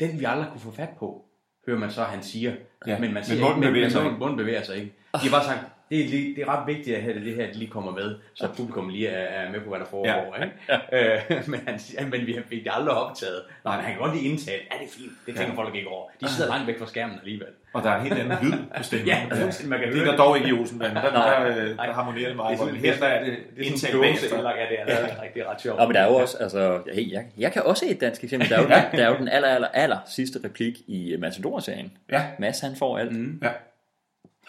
den 0.00 0.20
vi 0.20 0.24
aldrig 0.24 0.48
kunne 0.50 0.60
få 0.60 0.70
fat 0.70 0.88
på, 0.98 1.24
hører 1.66 1.78
man 1.78 1.90
så, 1.90 2.02
han 2.02 2.22
siger. 2.22 2.54
Ja, 2.86 2.98
men 2.98 3.00
man 3.00 3.14
men 3.14 3.24
siger 3.24 3.40
munden 3.40 3.62
ikke, 3.62 3.68
bevæger 3.68 3.84
men, 3.84 3.90
sig 3.90 4.02
men 4.02 4.10
ikke. 4.12 4.18
munden 4.18 4.36
bevæger 4.36 4.62
sig 4.62 4.76
ikke. 4.76 4.94
De 5.12 5.18
har 5.18 5.30
bare 5.30 5.44
sagt, 5.44 5.60
det 5.90 6.00
er, 6.04 6.08
lige, 6.08 6.34
det 6.36 6.42
er 6.42 6.48
ret 6.48 6.66
vigtigt, 6.66 6.96
at 6.96 7.14
det 7.14 7.34
her 7.34 7.46
det 7.46 7.56
lige 7.56 7.70
kommer 7.70 7.92
med, 7.92 8.14
så 8.34 8.48
publikum 8.56 8.88
lige 8.88 9.08
er, 9.08 9.44
er 9.44 9.50
med 9.52 9.60
på, 9.60 9.68
hvad 9.70 9.78
der 9.78 9.86
foregår. 9.86 10.36
Ja. 10.38 10.44
Ikke? 10.44 11.14
Øh, 11.38 11.48
men, 11.50 11.60
han, 11.66 11.78
siger- 11.78 12.06
men 12.06 12.26
vi 12.26 12.38
fik 12.48 12.64
det 12.64 12.72
aldrig 12.74 12.96
optaget. 12.96 13.42
Nej, 13.64 13.76
men 13.76 13.84
han 13.84 13.94
kan 13.94 14.02
godt 14.02 14.14
lige 14.16 14.28
indtale, 14.30 14.58
ja 14.72 14.78
det 14.78 14.86
er 14.86 14.92
fint, 14.98 15.12
det 15.26 15.36
tænker 15.36 15.52
Ja. 15.54 15.58
folk 15.62 15.74
ikke 15.74 15.88
over. 15.88 16.06
De 16.20 16.28
sidder 16.28 16.50
langt 16.50 16.66
væk 16.66 16.78
fra 16.78 16.86
skærmen 16.86 17.16
alligevel. 17.18 17.46
Og 17.72 17.82
der 17.82 17.90
er 17.90 17.96
en 17.96 18.02
helt 18.06 18.18
anden 18.20 18.38
lyd 18.42 18.52
på 18.76 18.82
stemmen. 18.82 19.06
Ja, 19.08 19.16
fuldstændig, 19.30 19.70
man 19.70 19.78
kan 19.80 19.88
det 19.92 20.00
er 20.00 20.04
der 20.04 20.10
det. 20.10 20.18
dog 20.18 20.36
ikke 20.36 20.48
i 20.48 20.52
Olsenbanden. 20.52 20.96
Der, 20.96 21.02
der, 21.02 21.10
der, 21.10 21.74
nej. 21.76 21.86
der 21.86 21.92
harmonerer 21.92 22.14
det 22.18 22.24
Det 22.26 22.30
er 22.32 22.34
meget 22.36 22.58
sådan- 22.58 22.74
godt. 22.74 22.84
Her 22.84 22.96
der 22.98 23.06
er 23.06 23.24
det 23.24 23.36
det 23.56 23.66
er 23.66 23.70
indtalt 23.70 24.00
bagefter. 24.00 24.36
eller- 24.38 24.50
ja, 24.50 24.66
det 24.70 24.80
er, 24.80 24.84
det 24.84 24.94
er, 24.94 25.24
det 25.34 25.42
er 25.42 25.50
ret 25.50 25.60
sjovt. 25.60 25.78
Nå, 25.78 25.86
men 25.86 25.94
der 25.94 26.00
er 26.00 26.06
jo 26.06 26.14
også, 26.14 26.36
altså, 26.40 26.82
hey, 26.94 27.12
jeg, 27.12 27.24
jeg 27.38 27.52
kan 27.52 27.62
også 27.62 27.84
se 27.86 27.90
et 27.92 28.00
dansk 28.00 28.24
eksempel. 28.24 28.48
Der 28.50 28.56
er 28.56 28.62
jo, 28.62 28.68
den, 28.68 28.98
der 28.98 29.04
er 29.06 29.08
jo 29.10 29.16
den 29.18 29.28
aller, 29.28 29.48
aller, 29.48 29.68
aller 29.68 29.98
sidste 30.06 30.40
replik 30.44 30.74
i 30.86 31.12
øh, 31.12 31.20
Matador-serien. 31.20 31.92
Ja. 32.12 32.22
Mads, 32.38 32.60
han 32.60 32.76
får 32.76 32.98
alt. 32.98 33.12
Mm. 33.12 33.40
Ja. 33.42 33.48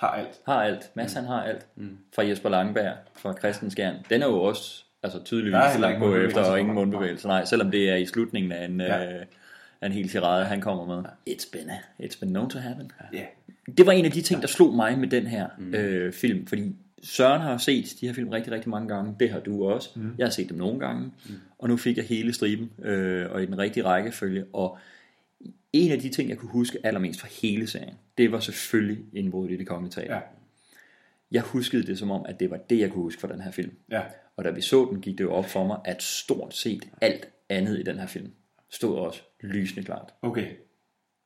Har 0.01 0.07
alt. 0.07 0.39
Har 0.45 0.63
alt. 0.63 0.91
Mads, 0.93 1.13
han 1.13 1.25
har 1.25 1.43
alt. 1.43 1.65
Mm. 1.75 1.97
Fra 2.15 2.27
Jesper 2.27 2.49
Langberg, 2.49 2.93
fra 3.15 3.33
Christen 3.39 3.71
Skjern. 3.71 3.95
Den 4.09 4.21
er 4.21 4.27
jo 4.27 4.41
også 4.41 4.83
altså, 5.03 5.23
tydeligvis 5.23 5.53
langt 5.53 5.87
ikke 5.87 5.99
på 5.99 6.15
efter, 6.15 6.43
og 6.43 6.59
ingen 6.59 6.75
mundbevægelser. 6.75 7.27
Nej, 7.27 7.45
selvom 7.45 7.71
det 7.71 7.89
er 7.89 7.95
i 7.95 8.05
slutningen 8.05 8.51
af 8.51 8.65
en, 8.65 8.81
Ja. 8.81 9.13
øh, 9.15 9.25
af 9.81 9.85
en 9.85 9.91
hel 9.91 10.09
tirade, 10.09 10.45
han 10.45 10.61
kommer 10.61 10.85
med. 10.85 11.09
It's 11.29 11.49
been, 11.51 11.69
it's 12.03 12.19
been 12.19 12.31
known 12.31 12.49
to 12.49 12.59
happen. 12.59 12.91
Ja. 13.13 13.23
Det 13.77 13.85
var 13.85 13.91
en 13.91 14.05
af 14.05 14.11
de 14.11 14.21
ting, 14.21 14.41
der 14.41 14.47
slog 14.47 14.75
mig 14.75 14.99
med 14.99 15.07
den 15.07 15.27
her 15.27 15.47
mm. 15.57 15.73
øh, 15.75 16.13
film, 16.13 16.47
fordi 16.47 16.75
Søren 17.03 17.41
har 17.41 17.57
set 17.57 17.85
de 18.01 18.07
her 18.07 18.13
film 18.13 18.29
rigtig, 18.29 18.53
rigtig 18.53 18.69
mange 18.69 18.87
gange. 18.87 19.15
Det 19.19 19.29
har 19.31 19.39
du 19.39 19.65
også. 19.69 19.89
Mm. 19.95 20.15
Jeg 20.17 20.25
har 20.25 20.31
set 20.31 20.49
dem 20.49 20.57
nogle 20.57 20.79
gange. 20.79 21.01
Mm. 21.03 21.35
Og 21.59 21.69
nu 21.69 21.77
fik 21.77 21.97
jeg 21.97 22.05
hele 22.05 22.33
striben, 22.33 22.71
øh, 22.83 23.31
og 23.31 23.43
i 23.43 23.45
den 23.45 23.57
rigtige 23.57 23.85
rækkefølge. 23.85 24.45
Og 24.53 24.77
en 25.73 25.91
af 25.91 25.99
de 25.99 26.09
ting, 26.09 26.29
jeg 26.29 26.37
kunne 26.37 26.51
huske 26.51 26.77
allermest 26.83 27.19
fra 27.19 27.27
hele 27.41 27.67
serien, 27.67 27.93
det 28.17 28.31
var 28.31 28.39
selvfølgelig 28.39 28.97
indbruddet 29.13 29.53
i 29.53 29.57
det 29.57 29.67
kongelige 29.67 29.91
teater. 29.91 30.15
Ja. 30.15 30.21
Jeg 31.31 31.41
huskede 31.41 31.83
det 31.83 31.99
som 31.99 32.11
om, 32.11 32.25
at 32.29 32.39
det 32.39 32.49
var 32.49 32.57
det, 32.57 32.79
jeg 32.79 32.89
kunne 32.91 33.01
huske 33.03 33.21
fra 33.21 33.27
den 33.33 33.41
her 33.41 33.51
film. 33.51 33.71
Ja. 33.91 34.01
Og 34.37 34.43
da 34.43 34.49
vi 34.49 34.61
så 34.61 34.87
den, 34.91 35.01
gik 35.01 35.17
det 35.17 35.23
jo 35.23 35.31
op 35.33 35.45
for 35.45 35.67
mig, 35.67 35.77
at 35.85 36.03
stort 36.03 36.53
set 36.55 36.87
alt 37.01 37.27
andet 37.49 37.79
i 37.79 37.83
den 37.83 37.99
her 37.99 38.07
film 38.07 38.31
stod 38.69 38.95
også 38.99 39.21
lysende 39.41 39.83
klart. 39.83 40.13
Okay. 40.21 40.47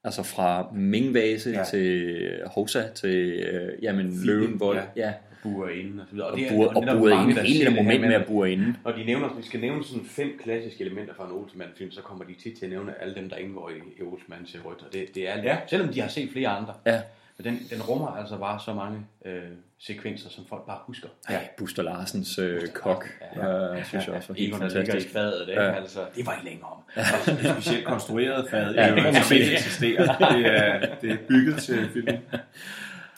Altså 0.03 0.23
fra 0.23 0.71
Ming-vase 0.73 1.49
Ja. 1.49 1.63
til 1.63 2.29
Hosa 2.45 2.87
til 2.95 3.15
øh, 3.31 3.83
jamen, 3.83 4.11
Fint, 4.11 4.25
løven, 4.25 4.59
vold. 4.59 4.77
ja. 4.77 4.83
Ja. 5.07 5.13
Bure 5.45 5.75
inden 5.75 5.99
og 5.99 6.05
så 6.09 6.13
videre. 6.13 6.27
Og 6.29 6.37
det 6.37 6.45
er- 6.47 6.51
bure- 6.55 6.67
og 6.67 6.81
netop 6.85 6.97
bure 6.99 7.09
mange, 7.15 7.23
inde. 7.31 7.35
der 7.41 7.47
Hele 7.47 7.65
det 7.65 7.75
moment 7.83 8.01
med 8.01 8.13
at 8.13 8.25
bure 8.25 8.51
inde. 8.51 8.75
Når 8.85 8.91
de 8.91 9.03
nævner, 9.05 9.33
vi 9.37 9.43
skal 9.43 9.59
nævne 9.59 9.83
sådan 9.83 10.05
fem 10.05 10.39
klassiske 10.43 10.83
elementer 10.83 11.13
fra 11.13 11.25
en 11.25 11.31
Olsenband-film, 11.31 11.91
så 11.91 12.01
kommer 12.01 12.23
de 12.25 12.33
tit 12.43 12.57
til 12.57 12.65
at 12.65 12.71
nævne 12.71 13.01
alle 13.01 13.15
dem, 13.15 13.29
der 13.29 13.35
indgår 13.35 13.69
i, 13.69 13.73
i 13.99 14.01
Olsenband 14.01 14.45
til 14.45 14.59
rødt. 14.61 14.79
Og 14.87 14.93
det, 14.93 15.15
det 15.15 15.29
er, 15.29 15.35
Ja. 15.37 15.43
ja. 15.43 15.57
selvom 15.67 15.89
de 15.93 16.01
har 16.01 16.07
set 16.07 16.29
flere 16.31 16.47
andre. 16.49 16.73
Ja. 16.85 17.01
Men 17.37 17.45
den, 17.45 17.59
den 17.69 17.81
rummer 17.81 18.07
altså 18.07 18.37
bare 18.37 18.59
så 18.65 18.73
mange 18.73 18.99
øh, 19.25 19.41
sekvenser, 19.79 20.29
som 20.29 20.43
folk 20.49 20.65
bare 20.65 20.77
husker. 20.87 21.07
Ja, 21.29 21.39
Buster 21.57 21.83
Larsens 21.83 22.39
øh, 22.39 22.61
kok, 22.73 23.05
ja. 23.35 23.73
øh, 23.77 23.85
synes 23.85 24.07
jeg 24.07 24.15
også 24.15 24.27
var 24.27 24.35
helt 24.35 24.49
Egon, 24.55 24.61
fantastisk. 24.71 25.13
fadet, 25.13 25.49
ikke? 25.49 25.61
Altså, 25.61 25.99
det 26.15 26.25
var 26.25 26.33
ikke 26.33 26.45
længere 26.45 26.69
om. 26.69 26.77
Og 26.95 27.61
specielt 27.61 27.85
konstrueret 27.85 28.49
fad, 28.49 28.73
Ja, 28.75 28.87
ja, 28.87 28.95
det 29.07 29.15
som 29.15 29.23
sige. 29.23 29.39
ikke 29.39 29.53
eksisterer. 29.53 30.17
Det 30.33 30.45
er, 30.45 30.95
det 31.01 31.11
er 31.11 31.17
bygget 31.27 31.57
til 31.57 31.89
filmen. 31.93 32.17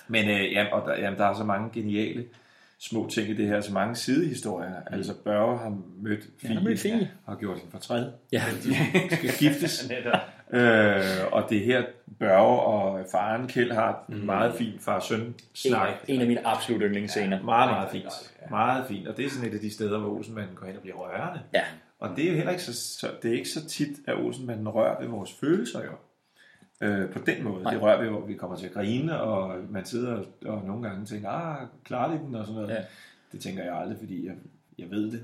Men 0.08 0.30
øh, 0.30 0.52
ja, 0.52 0.66
og 0.74 0.88
der, 0.90 0.96
jamen, 0.98 1.20
der 1.20 1.26
er 1.26 1.34
så 1.34 1.44
mange 1.44 1.70
geniale 1.74 2.26
små 2.80 3.10
ting 3.10 3.30
i 3.30 3.34
det 3.34 3.48
her, 3.48 3.62
så 3.62 3.74
mange 3.74 3.96
sidehistorier. 3.96 4.70
Mm. 4.70 4.94
Altså 4.96 5.14
Børge 5.24 5.58
har 5.58 5.78
mødt 6.02 6.20
Ja, 6.44 6.48
han 6.48 6.58
har 6.58 6.64
mødt 6.64 6.80
Fie. 6.80 7.12
har 7.26 7.36
gjort 7.36 7.58
hende 7.58 7.72
fortræd. 7.72 8.12
Ja. 8.32 8.44
De 8.64 8.76
skal 9.16 9.30
giftes. 9.40 9.92
øh, 10.54 11.02
og 11.32 11.50
det 11.50 11.60
her 11.60 11.84
Børge 12.20 12.60
og 12.62 13.06
faren 13.12 13.48
Kjeld 13.48 13.72
har 13.72 14.06
en 14.10 14.26
meget 14.26 14.54
fin 14.56 14.74
far-søn 14.80 15.20
En, 15.22 15.36
snak. 15.56 15.88
af- 15.88 15.96
en 16.08 16.22
af 16.22 16.28
mine 16.28 16.48
absolut 16.48 16.82
yndlingsscener. 16.86 17.44
Meget, 17.44 17.72
meget 17.72 17.90
fint. 17.92 18.06
Meget 18.50 18.86
fint. 18.88 19.08
Og 19.08 19.18
det 19.18 19.26
er 19.26 19.30
sådan 19.30 19.50
et 19.50 19.54
af 19.54 19.60
de 19.60 19.74
steder, 19.74 20.00
hvor 20.00 20.10
Olsenmanden 20.10 20.56
går 20.56 20.66
hen 20.68 20.76
og 20.76 20.82
bliver 20.82 20.96
rørende. 20.98 21.42
Ja. 21.54 21.62
Og 22.00 22.10
det 22.16 22.26
er 22.26 22.30
jo 22.30 22.36
heller 22.36 22.52
ikke 22.52 22.64
så, 22.64 22.74
så, 23.00 23.08
det 23.24 23.30
er 23.32 23.36
ikke 23.36 23.50
så 23.50 23.68
tit, 23.68 23.90
at 24.08 24.16
Olsenmanden 24.16 24.68
rører 24.70 25.00
ved 25.02 25.08
vores 25.08 25.34
følelser 25.40 25.84
jo. 25.84 25.92
Øh, 26.82 27.10
på 27.10 27.20
den 27.26 27.44
måde. 27.44 27.64
Nej. 27.64 27.74
Det 27.74 27.82
rører 27.82 28.02
ved, 28.02 28.10
hvor 28.10 28.26
vi 28.26 28.34
kommer 28.34 28.58
til 28.58 28.66
at 28.66 28.74
grine, 28.74 29.20
og 29.22 29.56
man 29.70 29.86
sidder 29.86 30.14
og, 30.16 30.26
og 30.46 30.62
nogle 30.68 30.84
gange 30.90 31.06
tænker, 31.06 31.30
ah, 31.30 31.58
klarer 31.86 32.12
de 32.12 32.20
den, 32.26 32.36
og 32.36 32.46
sådan 32.46 32.62
noget. 32.62 32.76
Ja. 32.76 32.82
Det 33.32 33.40
tænker 33.40 33.64
jeg 33.64 33.74
aldrig, 33.76 33.98
fordi 34.00 34.26
jeg, 34.26 34.34
jeg 34.80 34.86
ved 34.92 35.12
det. 35.12 35.24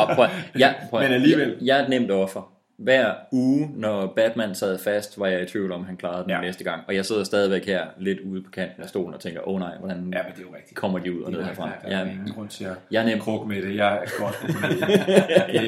Og 0.00 0.14
prøv, 0.14 0.26
ja, 0.58 0.74
prøv, 0.90 1.00
Men 1.02 1.12
alligevel. 1.12 1.48
Jeg, 1.48 1.66
jeg 1.66 1.78
er 1.78 1.82
et 1.84 1.88
nemt 1.90 2.10
offer. 2.10 2.50
Hver 2.76 3.14
uge, 3.32 3.70
når 3.76 4.06
Batman 4.16 4.54
sad 4.54 4.78
fast, 4.78 5.20
var 5.20 5.26
jeg 5.26 5.42
i 5.42 5.46
tvivl 5.46 5.72
om, 5.72 5.84
han 5.84 5.96
klarede 5.96 6.22
den 6.22 6.30
Ja. 6.30 6.36
ja. 6.36 6.42
næste 6.42 6.64
gang. 6.64 6.82
Og 6.88 6.94
jeg 6.94 7.04
sidder 7.04 7.24
stadigvæk 7.24 7.66
her, 7.66 7.86
lidt 7.98 8.20
ude 8.20 8.42
på 8.42 8.50
kanten 8.50 8.82
af 8.82 8.88
stolen, 8.88 9.14
og 9.14 9.20
tænker, 9.20 9.48
åh 9.48 9.54
oh, 9.54 9.60
nej, 9.60 9.76
hvordan 9.78 9.96
Ja, 9.96 10.02
men 10.02 10.12
det 10.32 10.38
er 10.38 10.42
jo 10.50 10.56
rigtigt. 10.56 10.76
kommer 10.76 10.98
de 10.98 11.18
ud 11.18 11.22
og 11.22 11.30
ned 11.32 11.40
er 11.40 11.44
herfra? 11.44 11.70
Der 11.82 11.96
er 11.98 12.04
ingen 12.10 12.28
grund 12.34 12.48
til 12.48 12.64
at 12.64 12.72
jeg 12.90 13.02
er 13.02 13.06
nem. 13.06 13.18
krukke 13.18 13.48
med 13.48 13.62
det. 13.62 13.76
Jeg 13.76 13.94
er 13.96 14.20
godt 14.20 14.34
på 14.40 14.46
det. 14.68 15.60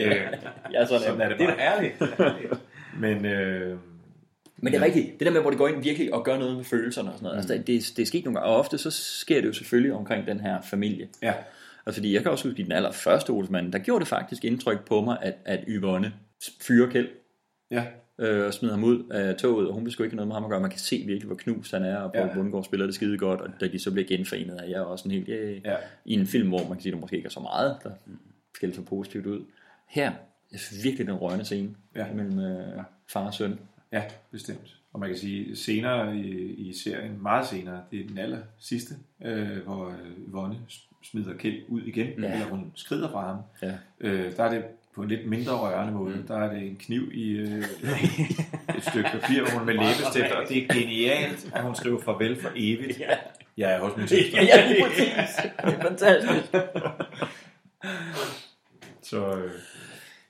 Jeg 0.72 0.82
er 0.82 0.86
så 0.86 0.94
nem. 0.94 1.02
sådan 1.02 1.20
er 1.20 1.28
det 1.28 1.38
Det 1.38 1.48
er 1.48 1.54
bare. 1.54 1.76
ærligt. 1.76 2.02
Men 3.00 3.24
øh, 3.26 3.76
Men 4.58 4.72
det 4.72 4.80
er 4.80 4.84
rigtigt. 4.84 5.18
Det 5.18 5.26
der 5.26 5.32
med, 5.32 5.40
hvor 5.40 5.50
det 5.50 5.58
går 5.58 5.68
ind 5.68 5.82
virkelig 5.82 6.14
og 6.14 6.24
gør 6.24 6.38
noget 6.38 6.56
med 6.56 6.64
følelserne 6.64 7.08
og 7.08 7.14
sådan 7.18 7.24
noget. 7.24 7.36
Mm. 7.36 7.38
Altså, 7.52 7.54
det, 7.66 7.96
det 7.96 8.02
er 8.02 8.06
sket 8.06 8.24
nogle 8.24 8.38
gange. 8.40 8.52
Og 8.52 8.56
ofte 8.58 8.78
så 8.78 8.90
sker 8.90 9.40
det 9.40 9.48
jo 9.48 9.52
selvfølgelig 9.52 9.92
omkring 9.92 10.26
den 10.26 10.40
her 10.40 10.60
familie. 10.62 11.08
ja, 11.22 11.34
Altså, 11.86 12.00
fordi 12.00 12.14
jeg 12.14 12.22
kan 12.22 12.30
også 12.30 12.48
huske, 12.48 12.60
i 12.60 12.62
den 12.64 12.72
allerførste 12.72 13.30
Olsmand, 13.30 13.72
der 13.72 13.78
gjorde 13.78 14.00
det 14.00 14.08
faktisk 14.08 14.44
indtryk 14.44 14.84
på 14.86 15.00
mig, 15.00 15.18
at, 15.22 15.34
at 15.44 15.64
Yvonne 15.68 16.12
fyrer 16.60 16.90
Kjeld 16.90 17.08
ja, 17.70 17.84
øh, 18.18 18.46
og 18.46 18.54
smider 18.54 18.74
ham 18.74 18.84
ud 18.84 19.04
af 19.10 19.36
toget, 19.36 19.68
og 19.68 19.74
hun 19.74 19.84
vil 19.84 19.92
sgu 19.92 20.02
ikke 20.02 20.16
noget 20.16 20.26
med 20.28 20.34
ham 20.34 20.44
at 20.44 20.50
gøre. 20.50 20.60
Man 20.60 20.70
kan 20.70 20.78
se 20.78 20.96
virkelig, 21.06 21.26
hvor 21.26 21.36
knust 21.36 21.72
han 21.72 21.82
er, 21.82 21.96
og 21.96 22.12
Poul 22.12 22.24
Ja. 22.26 22.28
ja. 22.28 22.34
Bundgaard 22.34 22.64
spiller 22.64 22.86
det 22.86 22.94
skide 22.94 23.18
godt, 23.18 23.40
og 23.40 23.48
da 23.60 23.66
de 23.68 23.78
så 23.78 23.90
bliver 23.90 24.08
genforenet, 24.08 24.60
er 24.60 24.64
jeg 24.64 24.80
også 24.80 25.04
en 25.04 25.10
helt, 25.10 25.26
yeah, 25.30 25.60
Ja. 25.64 25.76
i 26.04 26.12
en 26.14 26.26
film, 26.26 26.48
hvor 26.48 26.58
man 26.58 26.68
kan 26.68 26.80
sige, 26.80 26.90
at 26.90 26.94
der 26.94 27.00
måske 27.00 27.16
ikke 27.16 27.26
er 27.26 27.30
så 27.30 27.40
meget, 27.40 27.76
der 27.84 27.90
skiller 28.54 28.74
sig 28.74 28.84
positivt 28.84 29.26
ud. 29.26 29.40
Her, 29.88 30.12
jeg 30.52 30.60
synes 30.60 30.84
virkelig 30.84 31.06
den 31.06 31.14
rørende 31.14 31.44
scene 31.44 31.68
Ja. 31.96 32.06
mellem 32.14 32.38
øh, 32.38 32.82
far 33.08 33.26
og 33.26 33.34
søn. 33.34 33.58
Ja, 33.92 34.02
bestemt. 34.30 34.76
Og 34.92 35.00
man 35.00 35.08
kan 35.08 35.18
sige, 35.18 35.56
senere 35.56 36.16
i, 36.16 36.54
i 36.68 36.72
serien, 36.72 37.22
meget 37.22 37.46
senere, 37.46 37.82
det 37.90 38.00
er 38.00 38.08
den 38.08 38.18
aller 38.18 38.38
sidste, 38.58 38.94
øh, 39.24 39.58
hvor 39.66 40.46
øh, 40.46 40.54
smider 41.02 41.36
Kjeld 41.36 41.62
ud 41.68 41.82
igen, 41.82 42.06
ja. 42.06 42.28
Ja. 42.28 42.32
eller 42.32 42.46
hun 42.46 42.72
skrider 42.74 43.10
fra 43.10 43.26
ham. 43.26 43.38
Ja. 43.62 43.74
Øh, 44.00 44.36
der 44.36 44.44
er 44.44 44.50
det 44.50 44.64
på 44.94 45.02
en 45.02 45.08
lidt 45.08 45.26
mindre 45.26 45.52
rørende 45.52 45.92
måde. 45.92 46.16
Mm. 46.16 46.26
Der 46.26 46.38
er 46.38 46.54
det 46.54 46.66
en 46.66 46.76
kniv 46.76 47.10
i 47.12 47.30
øh, 47.30 47.58
et 48.76 48.84
stykke 48.88 49.08
papir, 49.12 49.40
hvor 49.42 49.58
hun 49.58 49.66
med 49.66 49.74
læbestift, 49.74 50.32
og 50.32 50.48
det 50.48 50.62
er 50.62 50.74
genialt, 50.74 51.50
at 51.54 51.62
hun 51.62 51.74
skriver 51.74 52.00
farvel 52.00 52.40
for 52.40 52.50
evigt. 52.56 53.00
Ja. 53.00 53.16
Jeg 53.56 53.72
er 53.72 53.80
hos 53.80 53.96
min 53.96 54.08
søster. 54.08 54.42
Ja, 54.42 54.44
ja, 54.44 54.72
lige 54.72 54.84
præcis. 54.84 55.34
Det 55.64 55.74
er 55.74 55.82
fantastisk. 55.82 56.54
Så 59.02 59.36
øh, 59.36 59.50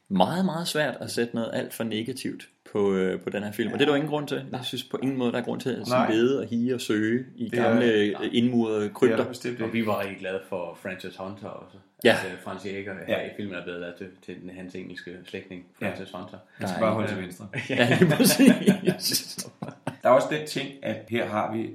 Meget, 0.09 0.45
meget 0.45 0.69
svært 0.69 0.97
at 1.01 1.11
sætte 1.11 1.35
noget 1.35 1.51
alt 1.55 1.74
for 1.74 1.85
negativt 1.85 2.49
på, 2.77 2.94
øh, 2.94 3.20
på 3.20 3.31
den 3.31 3.43
her 3.43 3.53
film. 3.53 3.73
Og 3.73 3.78
det 3.78 3.85
er 3.85 3.86
der 3.86 3.93
jo 3.93 3.97
ingen 3.97 4.11
grund 4.11 4.28
til. 4.28 4.44
Jeg 4.53 4.61
synes 4.65 4.85
på 4.85 4.98
ingen 5.03 5.19
måde, 5.19 5.32
der 5.32 5.39
er 5.39 5.43
grund 5.44 5.61
til 5.61 5.70
at 5.70 5.89
Nej. 5.89 6.11
lede 6.12 6.40
og 6.40 6.47
hige 6.48 6.74
og 6.74 6.81
søge 6.81 7.27
i 7.36 7.44
Det 7.44 7.53
gamle 7.53 7.85
øh, 7.93 8.15
indmurede 8.32 8.81
det 8.81 8.89
er 8.89 8.93
krypter. 8.93 9.16
der 9.16 9.28
bestemt 9.28 9.61
Og 9.61 9.66
ikke. 9.66 9.78
vi 9.78 9.86
var 9.86 10.01
rigtig 10.01 10.19
glade 10.19 10.40
for 10.48 10.78
Francis 10.82 11.16
Hunter 11.16 11.48
også. 11.48 11.77
Ja. 12.05 12.12
Uh, 12.15 12.40
Frans 12.44 12.65
Jæger 12.66 12.94
her 13.07 13.19
Ja. 13.20 13.27
i 13.27 13.31
filmen 13.36 13.55
er 13.55 13.62
blevet 13.62 13.81
lavet 13.81 13.94
til, 13.98 14.07
til 14.27 14.43
den- 14.43 14.51
hans 14.51 14.74
engelske 14.74 15.11
slægtning, 15.24 15.65
Ja. 15.81 15.89
Francis 15.90 16.11
Hunter. 16.15 16.39
Man 16.61 16.69
skal 16.69 16.81
bare 16.81 16.94
holde 16.94 17.09
til 17.09 17.19
venstre. 17.23 17.48
Ja, 17.70 17.98
lige 18.01 18.11
præcis. 18.16 19.47
Der 20.03 20.09
er 20.09 20.15
også 20.15 20.28
den 20.31 20.47
ting, 20.47 20.69
at 20.82 20.97
her 21.09 21.27
har 21.28 21.57
vi 21.57 21.70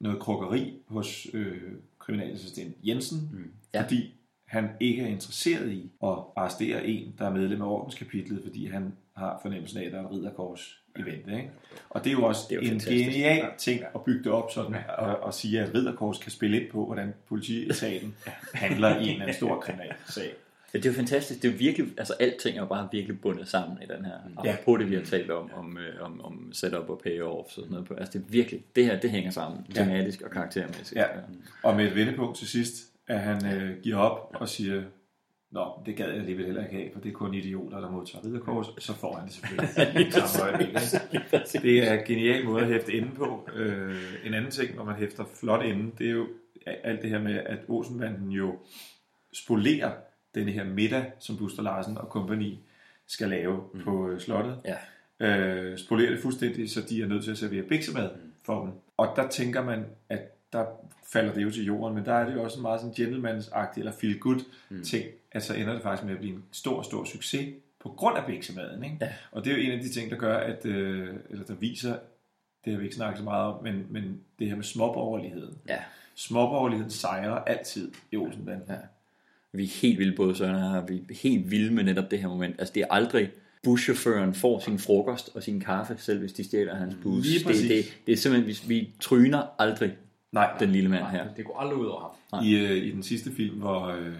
noget 0.00 0.18
krukkeri 0.18 0.74
hos 0.88 1.26
øh, 1.34 1.56
kriminalassistent 1.98 2.74
Jensen, 2.84 3.30
mm. 3.32 3.50
Ja. 3.74 3.82
fordi 3.82 4.14
han 4.46 4.68
ikke 4.80 5.02
er 5.02 5.06
interesseret 5.06 5.70
i 5.72 5.90
at 6.02 6.08
arrestere 6.36 6.86
en, 6.86 7.14
der 7.18 7.26
er 7.26 7.30
medlem 7.30 7.62
af 7.62 7.66
ordenskapitlet, 7.66 8.40
fordi 8.44 8.66
han 8.66 8.92
har 9.16 9.38
fornemmelsen 9.42 9.78
af, 9.80 9.86
at 9.86 9.92
der 9.92 9.98
er 10.00 10.04
et 10.04 10.10
ridderkors 10.12 10.80
i 10.98 11.02
vente. 11.02 11.32
Ikke? 11.36 11.50
Og 11.90 12.04
det 12.04 12.10
er 12.10 12.14
jo 12.14 12.24
også 12.24 12.40
Det 12.50 12.52
er 12.56 12.56
jo 12.56 12.62
en 12.62 12.68
fantastisk. 12.68 13.04
genial 13.04 13.46
ting 13.58 13.82
at 13.94 14.04
bygge 14.04 14.24
det 14.24 14.32
op 14.32 14.50
sådan, 14.52 14.76
og, 14.98 15.16
og 15.20 15.34
sige, 15.34 15.60
at 15.60 15.74
ridderkors 15.74 16.18
kan 16.18 16.30
spille 16.30 16.60
ind 16.62 16.70
på, 16.70 16.86
hvordan 16.86 17.14
politietaten 17.28 18.14
handler 18.54 18.98
i 19.00 19.08
en 19.08 19.20
anden 19.22 19.34
stor 19.36 19.60
kriminalsag. 19.60 20.30
Ja, 20.74 20.78
det 20.78 20.86
er 20.86 20.90
jo 20.90 20.96
fantastisk. 20.96 21.42
Det 21.42 21.50
er 21.50 21.56
virkelig, 21.56 21.86
altså 21.98 22.12
alting 22.20 22.58
er 22.58 22.64
bare 22.66 22.88
virkelig 22.92 23.20
bundet 23.20 23.48
sammen 23.48 23.78
i 23.82 23.86
den 23.96 24.04
her. 24.04 24.12
Ja. 24.44 24.50
Ja. 24.50 24.56
På 24.64 24.76
det, 24.76 24.90
vi 24.90 24.94
har 24.94 25.02
talt 25.02 25.30
om, 25.30 25.50
om, 25.56 25.78
øh, 25.78 26.04
om, 26.04 26.20
om 26.24 26.50
setup 26.52 26.88
og 26.90 27.00
payoff 27.04 27.46
og 27.46 27.50
sådan 27.52 27.70
noget. 27.70 27.86
Altså 27.98 28.12
det 28.18 28.24
er 28.24 28.28
virkelig, 28.30 28.60
det 28.76 28.84
her, 28.84 29.00
det 29.00 29.10
hænger 29.10 29.30
sammen 29.30 29.66
Ja. 29.76 29.84
tematisk 29.84 30.22
og 30.22 30.30
karaktermæssigt. 30.30 30.92
Ja. 30.96 31.04
Og 31.62 31.76
med 31.76 31.84
et 31.86 31.94
vendepunkt 31.94 32.36
til 32.38 32.48
sidst, 32.48 32.74
at 33.06 33.20
han 33.20 33.46
øh, 33.54 33.80
giver 33.82 33.96
op 33.96 34.30
og 34.34 34.48
siger, 34.48 34.82
Nå, 35.54 35.82
det 35.86 35.96
gad 35.96 36.08
jeg 36.08 36.16
alligevel 36.16 36.46
heller 36.46 36.62
ikke 36.62 36.76
have, 36.76 36.90
for 36.92 37.00
det 37.00 37.08
er 37.08 37.12
kun 37.12 37.34
idioter, 37.34 37.80
der 37.80 37.90
modtager 37.90 38.24
ridderkors, 38.24 38.66
så 38.78 38.94
får 38.94 39.16
han 39.16 39.26
det 39.26 39.34
selvfølgelig. 39.34 39.68
Ikke? 40.00 40.12
det 41.62 41.88
er 41.88 41.98
en 41.98 42.04
genial 42.06 42.44
måde 42.44 42.62
at 42.62 42.68
hæfte 42.68 42.92
inde 42.92 43.10
på. 43.16 43.48
Øh, 43.54 44.02
en 44.24 44.34
anden 44.34 44.50
ting, 44.50 44.76
når 44.76 44.84
man 44.84 44.94
hæfter 44.94 45.24
flot 45.34 45.64
inde, 45.64 45.92
det 45.98 46.06
er 46.06 46.10
jo 46.10 46.26
alt 46.66 47.02
det 47.02 47.10
her 47.10 47.18
med, 47.18 47.34
at 47.34 47.58
Olsenbanden 47.68 48.30
jo 48.30 48.58
spolerer 49.32 49.92
denne 50.34 50.52
her 50.52 50.64
middag, 50.64 51.12
som 51.18 51.36
Buster 51.36 51.62
Larsen 51.62 51.98
og 51.98 52.08
kompagni 52.08 52.60
skal 53.06 53.28
lave 53.28 53.64
mm. 53.74 53.80
på 53.84 54.08
øh, 54.08 54.20
slottet. 54.20 54.58
Ja. 54.64 54.76
Øh, 55.20 55.78
spolerer 55.78 56.10
det 56.10 56.20
fuldstændig, 56.20 56.70
så 56.70 56.80
de 56.88 57.02
er 57.02 57.06
nødt 57.06 57.24
til 57.24 57.30
at 57.30 57.38
servere 57.38 57.62
biksemad 57.62 58.10
mm. 58.10 58.32
for 58.42 58.64
dem. 58.64 58.72
Og 58.96 59.12
der 59.16 59.28
tænker 59.28 59.64
man, 59.64 59.84
at 60.08 60.20
der 60.52 60.64
falder 61.12 61.34
det 61.34 61.42
jo 61.42 61.50
til 61.50 61.64
jorden, 61.64 61.94
men 61.94 62.04
der 62.04 62.12
er 62.12 62.26
det 62.26 62.34
jo 62.34 62.42
også 62.42 62.58
en 62.58 62.62
meget 62.62 62.80
sådan 62.80 62.94
gentleman's-agtig 62.94 63.78
eller 63.78 63.92
feel-good 63.92 64.44
mm. 64.70 64.82
ting, 64.82 65.04
at 65.34 65.42
så 65.42 65.54
ender 65.54 65.72
det 65.72 65.82
faktisk 65.82 66.04
med 66.04 66.12
at 66.12 66.18
blive 66.18 66.34
en 66.34 66.44
stor, 66.52 66.82
stor 66.82 67.04
succes 67.04 67.54
på 67.80 67.88
grund 67.88 68.18
af 68.18 68.26
biksemaden. 68.26 68.84
Ikke? 68.84 68.96
Ja. 69.00 69.08
Og 69.32 69.44
det 69.44 69.52
er 69.52 69.56
jo 69.56 69.62
en 69.62 69.70
af 69.70 69.80
de 69.80 69.88
ting, 69.88 70.10
der 70.10 70.16
gør, 70.16 70.36
at, 70.36 70.66
øh, 70.66 71.08
eller 71.30 71.44
der 71.44 71.54
viser, 71.54 71.96
det 72.64 72.72
har 72.72 72.78
vi 72.78 72.84
ikke 72.84 72.96
snakket 72.96 73.18
så 73.18 73.24
meget 73.24 73.54
om, 73.54 73.62
men, 73.62 73.86
men 73.90 74.20
det 74.38 74.48
her 74.48 74.56
med 74.56 74.64
småborgerligheden. 74.64 75.58
Ja. 75.68 75.78
Småborgerligheden 76.14 76.90
sejrer 76.90 77.34
altid 77.34 77.92
i 78.12 78.16
Olsenbanden. 78.16 78.64
Ja. 78.68 78.74
Vi 79.52 79.64
er 79.64 79.80
helt 79.82 79.98
vilde, 79.98 80.16
både 80.16 80.36
Søren 80.36 80.74
jeg, 80.74 80.84
vi 80.88 81.14
er 81.14 81.14
helt 81.22 81.50
vilde 81.50 81.74
med 81.74 81.84
netop 81.84 82.10
det 82.10 82.18
her 82.18 82.28
moment. 82.28 82.54
Altså 82.58 82.74
det 82.74 82.82
er 82.82 82.86
aldrig, 82.90 83.30
buschaufføren 83.62 84.34
får 84.34 84.58
sin 84.58 84.78
frokost 84.78 85.30
og 85.34 85.42
sin 85.42 85.60
kaffe, 85.60 85.94
selv 85.98 86.18
hvis 86.18 86.32
de 86.32 86.44
stjæler 86.44 86.74
hans 86.74 86.94
bus. 87.02 87.24
Lige 87.24 87.38
det, 87.38 87.46
præcis. 87.46 87.68
det, 87.68 88.06
det 88.06 88.12
er 88.12 88.16
simpelthen, 88.16 88.68
vi, 88.68 88.74
vi 88.74 88.90
tryner 89.00 89.42
aldrig 89.58 89.96
Nej. 90.32 90.56
den 90.58 90.70
lille 90.70 90.90
mand 90.90 91.04
her. 91.04 91.34
Det 91.36 91.44
går 91.44 91.58
aldrig 91.58 91.78
ud 91.78 91.86
over 91.86 92.16
ham. 92.32 92.44
I, 92.44 92.54
øh, 92.54 92.76
I 92.76 92.90
den 92.90 93.02
sidste 93.02 93.32
film, 93.32 93.58
hvor 93.58 93.86
øh, 93.86 94.14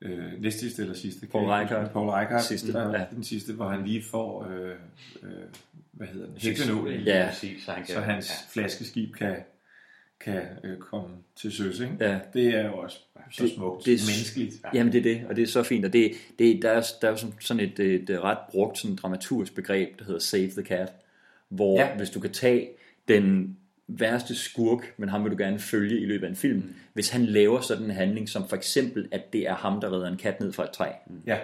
øh, 0.00 0.42
næst 0.42 0.58
sidste 0.60 0.82
eller 0.82 0.94
sidste, 0.94 1.26
Paul 1.26 1.44
Reichhardt. 1.44 1.92
Paul 1.92 2.08
Reichhardt, 2.08 2.44
Sidste, 2.44 2.72
der, 2.72 2.98
ja. 2.98 3.04
den 3.14 3.24
sidste, 3.24 3.52
hvor 3.52 3.68
han 3.68 3.86
lige 3.86 4.02
får, 4.02 4.46
øh, 4.50 4.70
øh, 5.22 5.30
hvad 5.92 6.06
hedder 6.06 6.26
den, 6.26 6.34
Succes. 6.34 6.58
heksenålen, 6.58 7.00
Ja. 7.00 7.26
Præcis, 7.30 7.64
så 7.64 7.70
han 7.72 7.84
kan, 7.84 7.94
så 7.94 8.00
hans 8.00 8.30
ja. 8.56 8.60
flaskeskib 8.60 9.14
kan, 9.14 9.36
kan 10.20 10.42
øh, 10.64 10.78
komme 10.78 11.16
til 11.36 11.52
søs. 11.52 11.80
Ikke? 11.80 11.96
Ja. 12.00 12.18
Det 12.34 12.46
er 12.46 12.66
jo 12.66 12.74
også 12.78 12.98
så 13.30 13.48
smukt, 13.48 13.84
det 13.86 13.94
er, 13.94 13.98
menneskeligt. 13.98 14.54
Jamen 14.74 14.92
det 14.92 14.98
er 14.98 15.02
det, 15.02 15.26
og 15.28 15.36
det 15.36 15.42
er 15.42 15.46
så 15.46 15.62
fint, 15.62 15.84
og 15.84 15.92
det, 15.92 16.12
det, 16.38 16.62
der, 16.62 16.70
er, 16.70 16.82
der 17.00 17.08
er 17.08 17.12
jo 17.12 17.16
sådan- 17.40 17.60
et, 17.64 17.78
et, 17.80 18.10
et 18.10 18.20
ret 18.22 18.38
brugt 18.50 18.78
sådan 18.78 18.96
dramaturgisk 18.96 19.54
begreb, 19.54 19.98
der 19.98 20.04
hedder 20.04 20.20
save 20.20 20.48
the 20.50 20.62
cat, 20.62 20.92
hvor 21.48 21.80
Ja. 21.80 21.86
ja. 21.88 21.96
hvis 21.96 22.10
du 22.10 22.20
kan 22.20 22.32
tage 22.32 22.68
den 23.08 23.56
værste 23.88 24.34
skurk, 24.34 24.94
men 24.96 25.08
ham 25.08 25.24
vil 25.24 25.32
du 25.32 25.36
gerne 25.36 25.58
følge 25.58 26.00
i 26.00 26.04
løbet 26.04 26.26
af 26.26 26.30
en 26.30 26.36
film, 26.36 26.58
mm. 26.58 26.74
hvis 26.92 27.10
han 27.10 27.24
laver 27.26 27.60
sådan 27.60 27.84
en 27.84 27.90
handling, 27.90 28.28
som 28.28 28.48
for 28.48 28.56
eksempel, 28.56 29.08
at 29.12 29.32
det 29.32 29.48
er 29.48 29.54
ham, 29.54 29.80
der 29.80 29.92
redder 29.92 30.08
en 30.08 30.16
kat 30.16 30.40
ned 30.40 30.52
fra 30.52 30.64
et 30.64 30.70
træ, 30.70 30.88
Ja, 31.26 31.38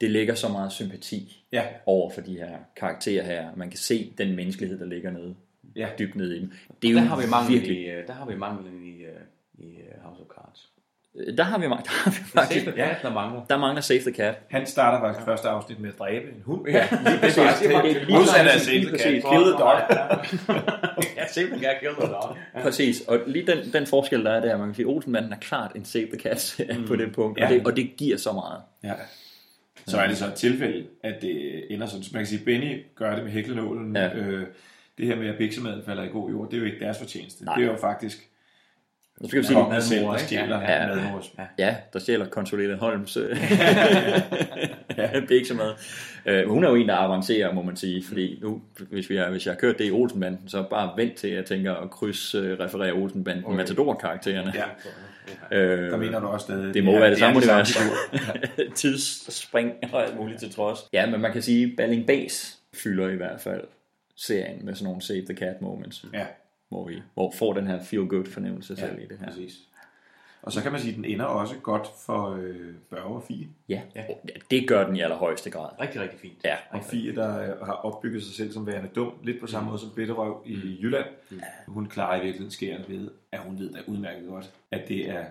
det 0.00 0.10
ligger 0.10 0.34
så 0.34 0.48
meget 0.48 0.72
sympati 0.72 1.44
Ja. 1.52 1.64
over 1.86 2.10
for 2.10 2.20
de 2.20 2.36
her 2.36 2.58
karakterer 2.76 3.24
her. 3.24 3.48
Man 3.56 3.70
kan 3.70 3.78
se 3.78 4.12
den 4.18 4.36
menneskelighed, 4.36 4.78
der 4.78 4.86
ligger 4.86 5.10
nede. 5.10 5.34
Ja. 5.76 5.88
Dybt 5.98 6.16
nede 6.16 6.36
i 6.36 6.40
dem. 6.40 6.52
Det 6.82 6.90
er 6.90 6.94
der 6.94 7.02
jo 7.02 7.08
har 7.08 7.20
vi 7.20 7.26
manglen 7.30 7.54
virkelig... 7.54 7.78
i, 7.78 7.90
øh, 7.90 8.06
der 8.06 8.12
har 8.12 8.26
vi 8.26 8.36
manglen 8.36 8.84
i, 8.84 9.02
øh, 9.02 9.20
i 9.58 9.76
øh, 9.76 10.02
House 10.02 10.20
of 10.22 10.26
Cards. 10.28 10.70
Der 11.38 11.42
har 11.44 11.58
vi, 11.58 11.64
der 11.64 11.74
har 11.88 12.10
vi 12.10 12.16
faktisk... 12.16 12.66
The 12.66 12.74
Cat, 12.76 12.96
der 13.02 13.12
mangler. 13.12 13.44
Der 13.50 13.58
mangler 13.58 13.80
Save 13.80 14.00
the 14.00 14.12
Cat. 14.12 14.34
Han 14.50 14.66
starter 14.66 15.00
faktisk 15.00 15.26
første 15.26 15.48
afsnit 15.48 15.80
med 15.80 15.88
at 15.88 15.98
dræbe 15.98 16.24
en 16.28 16.42
hund. 16.44 16.68
Ja, 16.68 16.88
lige 17.06 17.18
præcis. 17.20 17.36
Det 17.62 17.74
er 17.74 17.82
Lige 17.82 18.16
modsat 18.16 18.46
af 18.46 18.52
præcis. 18.52 18.66
Save 18.66 18.78
the 18.78 18.90
Lige 19.12 19.22
Cat. 19.22 19.22
præcis. 19.22 19.24
Kill 19.30 19.42
the 19.42 19.52
dog. 19.52 19.80
Ja, 21.16 21.26
Save 21.34 21.46
the 21.46 21.60
Cat, 21.60 21.76
kill 21.80 21.92
the 22.00 22.06
dog. 22.12 22.36
Præcis, 22.62 23.00
og 23.00 23.18
lige 23.26 23.46
den, 23.46 23.72
den 23.72 23.86
forskel, 23.86 24.24
der 24.24 24.30
er 24.30 24.40
der, 24.40 24.58
man 24.58 24.66
kan 24.68 24.74
sige, 24.74 24.86
Olsenbanden 24.86 25.32
er 25.32 25.36
klart 25.36 25.72
en 25.76 25.84
Save 25.84 26.06
the 26.06 26.18
Cat 26.20 26.60
mm. 26.78 26.86
på 26.86 26.96
det 26.96 27.14
punkt, 27.14 27.38
Ja. 27.38 27.44
og, 27.44 27.50
det, 27.50 27.66
og 27.66 27.76
det 27.76 27.90
giver 27.96 28.16
så 28.16 28.32
meget. 28.32 28.60
Ja. 28.84 28.92
Så 29.86 29.98
er 29.98 30.06
det 30.08 30.16
så 30.16 30.26
et 30.26 30.34
tilfælde, 30.34 30.86
at 31.04 31.14
det 31.22 31.64
ender 31.74 31.86
sådan. 31.86 32.02
Så 32.02 32.10
man 32.12 32.20
kan 32.20 32.26
sige, 32.26 32.44
Benny 32.44 32.84
gør 32.96 33.14
det 33.14 33.24
med 33.24 33.32
hæklenålen. 33.32 33.96
Ja. 33.96 34.14
Øh, 34.14 34.46
det 34.98 35.06
her 35.06 35.16
med, 35.16 35.28
at 35.28 35.38
biksemaden 35.38 35.82
falder 35.86 36.02
i 36.02 36.08
god 36.08 36.30
jord, 36.30 36.50
det 36.50 36.56
er 36.56 36.60
jo 36.60 36.64
ikke 36.66 36.80
deres 36.80 36.98
fortjeneste. 36.98 37.44
Nej. 37.44 37.54
Det 37.56 37.64
er 37.64 37.70
jo 37.72 37.76
faktisk 37.76 38.26
Nu 39.20 39.28
skal 39.28 39.40
vi 39.40 39.46
sige, 39.46 39.54
kongen 39.54 39.82
selv, 39.82 40.04
der 40.04 40.16
stjæler 40.16 40.60
Ja, 40.60 40.72
ja, 40.72 40.88
ja. 40.88 40.94
madmors. 40.94 41.32
Ja, 41.38 41.44
ja 41.58 41.76
der 41.92 41.98
stjæler 41.98 42.26
Consolette 42.28 42.76
Holms 42.76 43.16
øh, 43.16 43.36
ja. 44.96 45.20
biksemad. 45.28 45.72
Øh, 46.26 46.48
hun 46.48 46.64
er 46.64 46.68
jo 46.68 46.74
en, 46.74 46.88
der 46.88 46.94
avancerer, 46.94 47.52
må 47.54 47.62
man 47.62 47.76
sige, 47.76 48.04
fordi 48.08 48.38
nu, 48.42 48.62
hvis, 48.90 49.10
vi 49.10 49.16
har, 49.16 49.30
hvis 49.30 49.46
jeg 49.46 49.54
har 49.54 49.58
kørt 49.58 49.78
det 49.78 49.86
i 49.88 49.90
Olsenbanden, 49.90 50.48
så 50.48 50.64
bare 50.70 50.92
vent 50.96 51.14
til, 51.16 51.28
at 51.28 51.36
jeg 51.36 51.44
tænker 51.44 51.74
at 51.74 51.90
kryds-referere 51.90 52.92
Olsenbanden 52.92 53.44
okay. 53.44 53.56
Matador-karaktererne. 53.56 54.52
Ja. 54.54 54.64
Øh, 55.58 55.90
Der 55.90 55.96
mener 55.96 56.20
du 56.20 56.26
også 56.26 56.44
stadig, 56.44 56.74
Det 56.74 56.84
må 56.84 56.92
være 56.98 57.10
det 57.10 57.18
samme 57.18 57.36
er 57.40 57.42
univers. 57.42 57.78
Tidsspring 58.80 59.72
og 59.92 60.02
alt 60.06 60.16
muligt 60.16 60.40
til 60.40 60.52
trods. 60.54 60.78
Ja, 60.92 61.10
men 61.10 61.20
man 61.20 61.32
kan 61.32 61.42
sige, 61.42 61.76
Balling 61.76 62.06
Base 62.06 62.56
fylder 62.74 63.08
i 63.08 63.16
hvert 63.16 63.40
fald 63.40 63.60
serien 64.16 64.64
med 64.64 64.74
sådan 64.74 64.84
nogle 64.84 65.02
Save 65.02 65.22
the 65.28 65.36
Cat 65.36 65.60
moments. 65.62 66.04
Ja. 66.14 66.26
Hvor 66.70 66.88
vi 66.88 67.02
hvor 67.14 67.32
får 67.38 67.52
den 67.52 67.66
her 67.66 67.78
feel-good 67.80 68.30
fornemmelse 68.32 68.76
selv 68.76 68.98
i 68.98 69.06
det 69.06 69.18
her. 69.18 69.26
Præcis. 69.26 69.58
Og 70.42 70.52
så 70.52 70.62
kan 70.62 70.72
man 70.72 70.80
sige, 70.80 70.90
at 70.90 70.96
den 70.96 71.04
ender 71.04 71.24
også 71.24 71.54
godt 71.62 71.88
for 72.06 72.30
øh, 72.42 72.74
Børge 72.90 73.14
og 73.16 73.22
Fie. 73.28 73.48
Ja, 73.68 73.82
ja, 73.94 74.04
det 74.50 74.68
gør 74.68 74.86
den 74.86 74.96
i 74.96 75.00
allerhøjeste 75.00 75.50
grad. 75.50 75.68
Rigtig, 75.80 76.00
rigtig 76.00 76.20
fint. 76.20 76.38
Ja. 76.44 76.56
Og 76.70 76.84
Fie, 76.84 77.14
der 77.14 77.40
øh, 77.40 77.66
har 77.66 77.72
opbygget 77.72 78.22
sig 78.24 78.34
selv 78.34 78.52
som 78.52 78.66
værende 78.66 78.88
dum, 78.94 79.12
lidt 79.24 79.40
på 79.40 79.46
samme 79.46 79.68
måde 79.68 79.80
som 79.80 79.90
Bitterøv 79.96 80.42
i 80.46 80.78
Jylland. 80.82 81.06
Hun 81.66 81.86
klarer 81.86 82.16
i 82.16 82.20
virkeligheden 82.24 82.50
skæren 82.50 82.84
ved, 82.88 83.10
at 83.32 83.38
hun 83.38 83.58
ved 83.58 83.72
da 83.72 83.78
udmærket 83.86 84.28
godt, 84.28 84.50
at 84.70 84.88
det 84.88 85.08
er 85.10 85.24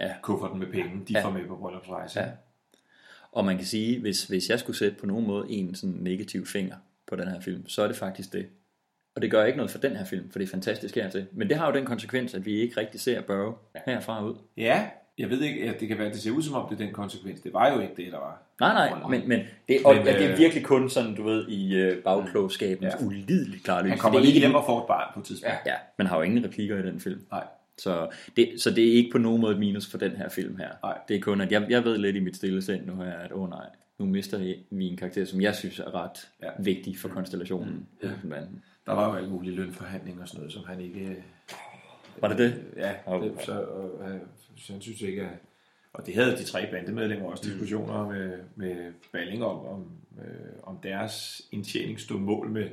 Ja. 0.00 0.14
kufferten 0.22 0.58
med 0.58 0.66
penge, 0.66 1.04
de 1.08 1.12
Ja. 1.12 1.24
får 1.24 1.30
med 1.30 1.46
på 1.46 1.56
bryllupsrejse. 1.56 2.20
Ja. 2.20 2.26
Og 3.32 3.44
man 3.44 3.56
kan 3.56 3.66
sige, 3.66 4.00
hvis, 4.00 4.24
hvis 4.24 4.50
jeg 4.50 4.58
skulle 4.58 4.76
sætte 4.76 4.96
på 5.00 5.06
nogen 5.06 5.26
måde 5.26 5.50
en 5.50 5.74
sådan 5.74 5.96
negativ 6.00 6.46
finger 6.46 6.76
på 7.06 7.16
den 7.16 7.28
her 7.28 7.40
film, 7.40 7.68
så 7.68 7.82
er 7.82 7.86
det 7.86 7.96
faktisk 7.96 8.32
det. 8.32 8.46
Og 9.18 9.22
det 9.22 9.30
gør 9.30 9.44
ikke 9.44 9.56
noget 9.56 9.70
for 9.70 9.78
den 9.78 9.96
her 9.96 10.04
film, 10.04 10.30
for 10.30 10.38
det 10.38 10.46
er 10.46 10.50
fantastisk 10.50 10.94
hertil. 10.94 11.26
Men 11.32 11.48
det 11.48 11.56
har 11.56 11.66
jo 11.66 11.74
den 11.74 11.84
konsekvens, 11.84 12.34
at 12.34 12.46
vi 12.46 12.52
ikke 12.60 12.80
rigtig 12.80 13.00
ser 13.00 13.20
Børge 13.20 13.54
herfra 13.86 14.24
ud. 14.24 14.34
Ja, 14.56 14.86
jeg 15.18 15.30
ved 15.30 15.40
ikke, 15.42 15.62
at 15.70 15.80
det 15.80 15.88
kan 15.88 15.98
være, 15.98 16.06
at 16.06 16.12
det 16.12 16.22
ser 16.22 16.30
ud 16.30 16.42
som 16.42 16.54
om, 16.54 16.68
det 16.70 16.80
er 16.80 16.84
den 16.84 16.94
konsekvens. 16.94 17.40
Det 17.40 17.52
var 17.52 17.72
jo 17.72 17.80
ikke 17.80 17.94
det, 17.96 18.12
der 18.12 18.18
var. 18.18 18.42
Nej, 18.60 18.72
nej, 18.90 19.08
men, 19.10 19.28
men, 19.28 19.40
det, 19.68 19.78
og, 19.84 19.94
Men, 19.94 20.04
men, 20.04 20.12
ja, 20.12 20.18
det 20.18 20.26
er 20.26 20.32
øh, 20.32 20.38
virkelig 20.38 20.64
kun 20.64 20.90
sådan, 20.90 21.14
du 21.14 21.22
ved, 21.22 21.48
i 21.48 21.76
øh, 21.76 22.02
bagklogskabens 22.02 22.94
ja. 23.00 23.06
ulideligt 23.06 23.64
klare 23.64 23.82
lys. 23.82 23.90
Han 23.90 23.98
kommer 23.98 24.18
er 24.18 24.22
lige 24.22 24.34
ikke- 24.34 24.46
hjem 24.46 24.54
og 24.56 24.64
får 24.66 24.80
et 24.80 24.86
barn 24.86 25.10
på 25.14 25.20
et 25.20 25.26
tidspunkt. 25.26 25.56
Ja, 25.66 25.74
man 25.98 26.06
har 26.06 26.16
jo 26.16 26.22
ingen 26.22 26.44
replikker 26.44 26.78
i 26.78 26.82
den 26.82 27.00
film. 27.00 27.20
Nej. 27.30 27.44
Så 27.78 28.08
det, 28.36 28.48
så 28.58 28.70
det 28.70 28.88
er 28.88 28.92
ikke 28.92 29.10
på 29.12 29.18
nogen 29.18 29.40
måde 29.40 29.52
et 29.52 29.58
minus 29.58 29.90
for 29.90 29.98
den 29.98 30.10
her 30.10 30.28
film 30.28 30.56
her. 30.56 30.68
Nej. 30.82 30.98
Det 31.08 31.16
er 31.16 31.20
kun, 31.20 31.40
at 31.40 31.52
jeg, 31.52 31.66
jeg 31.70 31.84
ved 31.84 31.98
lidt 31.98 32.16
i 32.16 32.20
mit 32.20 32.36
stille 32.36 32.62
sind 32.62 32.86
nu 32.86 32.94
her, 33.02 33.12
at 33.12 33.32
åh 33.32 33.42
oh, 33.42 33.50
nej, 33.50 33.66
nu 33.98 34.06
mister 34.06 34.38
vi 34.70 34.88
en 34.90 34.96
karakter, 34.96 35.24
som 35.24 35.40
jeg 35.40 35.54
synes 35.54 35.78
er 35.78 35.94
ret 35.94 36.28
Ja. 36.42 36.46
ja. 36.46 36.52
vigtig 36.58 36.98
for 36.98 37.08
konstellationen. 37.08 37.86
Ja. 38.02 38.08
Ja. 38.08 38.36
Der 38.88 38.94
var 38.94 39.08
jo 39.08 39.14
alle 39.14 39.30
mulige 39.30 39.54
lønforhandlinger 39.54 40.22
og 40.22 40.28
sådan 40.28 40.40
noget, 40.40 40.52
som 40.52 40.64
han 40.66 40.80
ikke... 40.80 41.24
Var 42.20 42.28
det 42.28 42.38
det? 42.38 42.64
Ja, 42.76 42.94
Oh. 43.06 43.22
det, 43.22 43.32
så, 43.42 43.62
og, 43.62 44.10
øh, 44.10 44.20
så 44.56 44.72
han 44.72 44.82
synes 44.82 45.00
ikke, 45.00 45.22
at... 45.22 45.28
Og 45.92 46.06
det 46.06 46.14
havde 46.14 46.36
de 46.36 46.44
tre 46.44 46.66
bandemedlemmer 46.70 47.30
også 47.30 47.44
diskussioner 47.44 48.06
med, 48.08 48.38
med 48.56 48.92
Balling 49.12 49.44
om, 49.44 49.66
om, 49.66 49.86
øh, 50.18 50.24
om 50.62 50.78
deres 50.82 51.42
indtjening 51.52 52.00
stod 52.00 52.18
mål 52.20 52.50
med, 52.50 52.68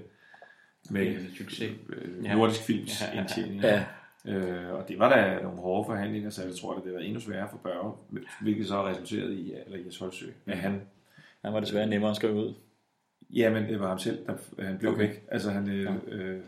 med 0.89 1.35
succes. 1.37 1.71
øh. 1.89 2.23
Nordisk 2.23 2.61
Films 2.61 3.01
Ja, 3.13 3.19
indtjening. 3.19 3.61
Ja. 3.61 3.83
Øh, 4.25 4.73
og 4.73 4.87
det 4.87 4.99
var 4.99 5.09
da 5.09 5.43
nogle 5.43 5.59
hårde 5.61 5.85
forhandlinger, 5.87 6.29
så 6.29 6.43
jeg 6.43 6.55
tror, 6.55 6.75
at 6.75 6.83
det 6.85 6.93
var 6.93 6.99
endnu 6.99 7.19
sværere 7.19 7.49
for 7.51 7.57
Børge, 7.57 7.93
hvilket 8.41 8.67
så 8.67 8.87
resulterede 8.87 9.35
i, 9.35 9.53
eller 9.65 9.79
Jes 9.85 9.97
Holsø, 9.97 10.25
at 10.45 10.57
han 10.57 10.81
Han 11.41 11.53
var 11.53 11.59
desværre 11.59 11.87
nemmere 11.87 12.09
at 12.11 12.15
skrive 12.15 12.33
ud. 12.33 12.53
Ja, 13.29 13.49
men 13.49 13.63
det 13.63 13.79
var 13.79 13.87
ham 13.87 13.99
selv, 13.99 14.19
der 14.27 14.63
han 14.63 14.77
blev 14.77 14.91
Okay. 14.91 15.01
væk. 15.07 15.23
Altså 15.31 15.51
han 15.51 15.69
øh, 15.69 15.91
øh, 16.07 16.39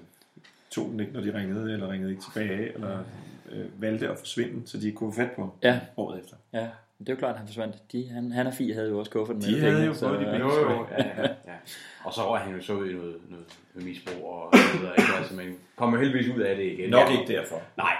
tog 0.69 0.89
den 0.91 0.99
ikke, 0.99 1.11
når 1.13 1.21
de 1.21 1.33
ringede, 1.37 1.73
eller 1.73 1.91
ringede 1.91 2.11
ikke 2.11 2.23
tilbage, 2.23 2.73
eller 2.73 3.03
øh, 3.51 3.81
valgte 3.81 4.09
at 4.09 4.17
forsvinde, 4.19 4.67
så 4.67 4.77
de 4.77 4.91
kunne 4.91 5.13
få 5.13 5.19
fat 5.21 5.31
på 5.35 5.41
ham 5.41 5.51
Ja. 5.63 5.79
året 5.97 6.19
efter. 6.19 6.35
Ja, 6.53 6.67
det 6.99 7.09
er 7.09 7.13
jo 7.13 7.15
klart, 7.15 7.31
at 7.31 7.37
han 7.37 7.47
forsvandt. 7.47 7.75
De, 7.91 8.09
han, 8.09 8.31
han 8.31 8.47
og 8.47 8.53
Fie 8.53 8.73
havde 8.73 8.89
jo 8.89 8.99
også 8.99 9.11
kufferten 9.11 9.41
De 9.41 9.51
med 9.51 9.59
havde 9.59 9.73
penge, 9.73 9.85
jo 9.87 9.93
fået 9.93 10.19
de 10.19 10.25
penge. 10.25 10.37
Jo, 10.39 10.69
jo, 10.71 10.87
ja, 10.97 11.05
ja, 11.21 11.21
ja. 11.21 11.53
Og 12.05 12.13
så 12.13 12.21
var 12.21 12.35
han 12.37 12.55
jo 12.55 12.61
så 12.61 12.73
ud 12.73 12.89
i 12.89 12.93
noget, 12.93 13.15
noget, 13.29 13.45
misbrug 13.75 14.23
og 14.25 14.53
så 14.57 14.77
videre, 14.77 14.93
ikke? 14.97 15.11
Altså, 15.17 15.35
men 15.35 15.55
kom 15.75 15.93
jo 15.93 15.99
heldigvis 15.99 16.35
ud 16.35 16.41
af 16.41 16.55
det 16.55 16.63
igen. 16.65 16.89
Nok 16.89 17.07
Ja. 17.09 17.19
ikke 17.21 17.33
derfor. 17.33 17.61
Nej. 17.77 17.93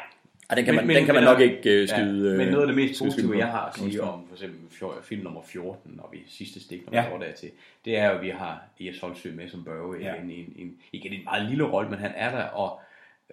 Ej, 0.50 0.56
den 0.56 0.66
kan 0.66 0.76
man- 0.76 0.90
den 0.90 1.06
kan 1.06 1.16
man 1.16 1.24
nok 1.24 1.40
ikke, 1.40 1.82
øh, 1.82 1.88
skyde, 1.88 2.32
Ja, 2.32 2.38
men 2.38 2.48
øh, 2.48 2.52
noget 2.52 2.62
af 2.62 2.68
det 2.68 2.76
mest 2.76 3.04
positive, 3.04 3.38
jeg 3.38 3.48
har 3.48 3.66
at 3.66 3.76
sige 3.76 4.02
om 4.04 4.28
for 4.28 4.36
eksempel 4.36 5.04
film 5.04 5.24
nummer 5.24 5.42
14, 5.42 5.92
når 5.96 6.10
vi 6.14 6.18
sidste 6.28 6.60
stik, 6.64 6.86
når 6.86 6.98
Ja. 7.00 7.06
vi 7.06 7.12
går 7.12 7.18
dertil, 7.20 7.52
det 7.86 7.98
er 7.98 8.06
jo, 8.10 8.12
at 8.18 8.22
vi 8.24 8.30
har 8.30 8.64
Jes 8.80 9.00
Holsø 9.00 9.32
med 9.32 9.50
som 9.50 9.64
Børge 9.64 9.98
Ja. 10.02 10.14
i 10.16 10.20
en, 10.22 10.54
en, 10.56 10.76
igen 10.94 11.14
en 11.14 11.24
meget 11.24 11.50
lille 11.50 11.64
rolle, 11.64 11.90
men 11.90 12.00
han 12.00 12.12
er 12.16 12.32
der, 12.32 12.44
og 12.44 12.80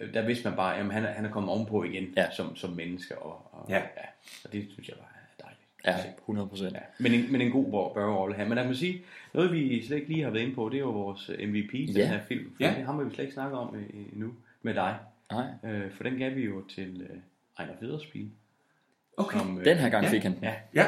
øh, 0.01 0.15
der 0.15 0.27
vidste 0.27 0.49
man 0.49 0.57
bare, 0.57 0.77
at 0.79 0.85
han, 0.93 1.05
han 1.05 1.25
er 1.25 1.31
kommet 1.31 1.51
ovenpå 1.53 1.85
igen 1.85 2.07
Ja. 2.17 2.31
som, 2.31 2.57
som 2.57 2.71
menneske, 2.71 3.19
og, 3.19 3.49
og, 3.53 3.67
Ja. 3.69 3.75
ja. 3.77 3.81
og 4.45 4.53
det 4.53 4.67
synes 4.73 4.89
jeg 4.89 4.97
bare 4.97 5.09
er 5.15 5.43
dejligt. 5.85 6.07
Ja, 6.07 6.11
100 6.19 6.49
procent. 6.49 6.73
Ja, 6.75 6.79
men, 6.99 7.13
en, 7.13 7.33
men 7.33 7.41
en 7.41 7.51
god 7.51 7.65
Børge-rolle 7.95 8.35
her. 8.35 8.49
Men 8.49 8.59
jeg 8.59 8.67
må 8.67 8.75
sige, 8.75 9.03
noget 9.35 9.53
vi 9.53 9.87
slet 9.87 9.97
ikke 9.97 10.09
lige 10.09 10.23
har 10.23 10.31
været 10.31 10.43
inde 10.43 10.55
på, 10.55 10.69
det 10.69 10.77
er 10.77 10.81
jo 10.81 10.91
vores 10.91 11.31
MVP 11.47 11.71
til 11.71 11.95
Ja. 11.95 12.01
den 12.03 12.09
her 12.11 12.21
film. 12.29 12.45
For 12.57 12.63
Ja. 12.65 12.75
Det 12.79 12.85
har 12.87 13.03
vi 13.03 13.15
slet 13.15 13.25
ikke 13.25 13.35
snakket 13.35 13.59
om 13.59 13.77
endnu 14.13 14.33
med 14.63 14.75
dig. 14.75 14.97
Nej. 15.33 15.47
Øh, 15.65 15.93
for 15.93 16.05
den 16.05 16.19
gav 16.19 16.35
vi 16.35 16.45
jo 16.45 16.67
til 16.69 17.03
øh, 17.11 17.17
Ejner 17.59 17.73
Federspil. 17.81 18.31
Okay. 19.17 19.39
Den 19.65 19.77
her 19.77 19.89
gang 19.89 20.05
ja, 20.05 20.11
fik 20.11 20.23
han 20.23 20.35
den. 20.35 20.45
Ja, 20.45 20.55
Ja, 20.75 20.87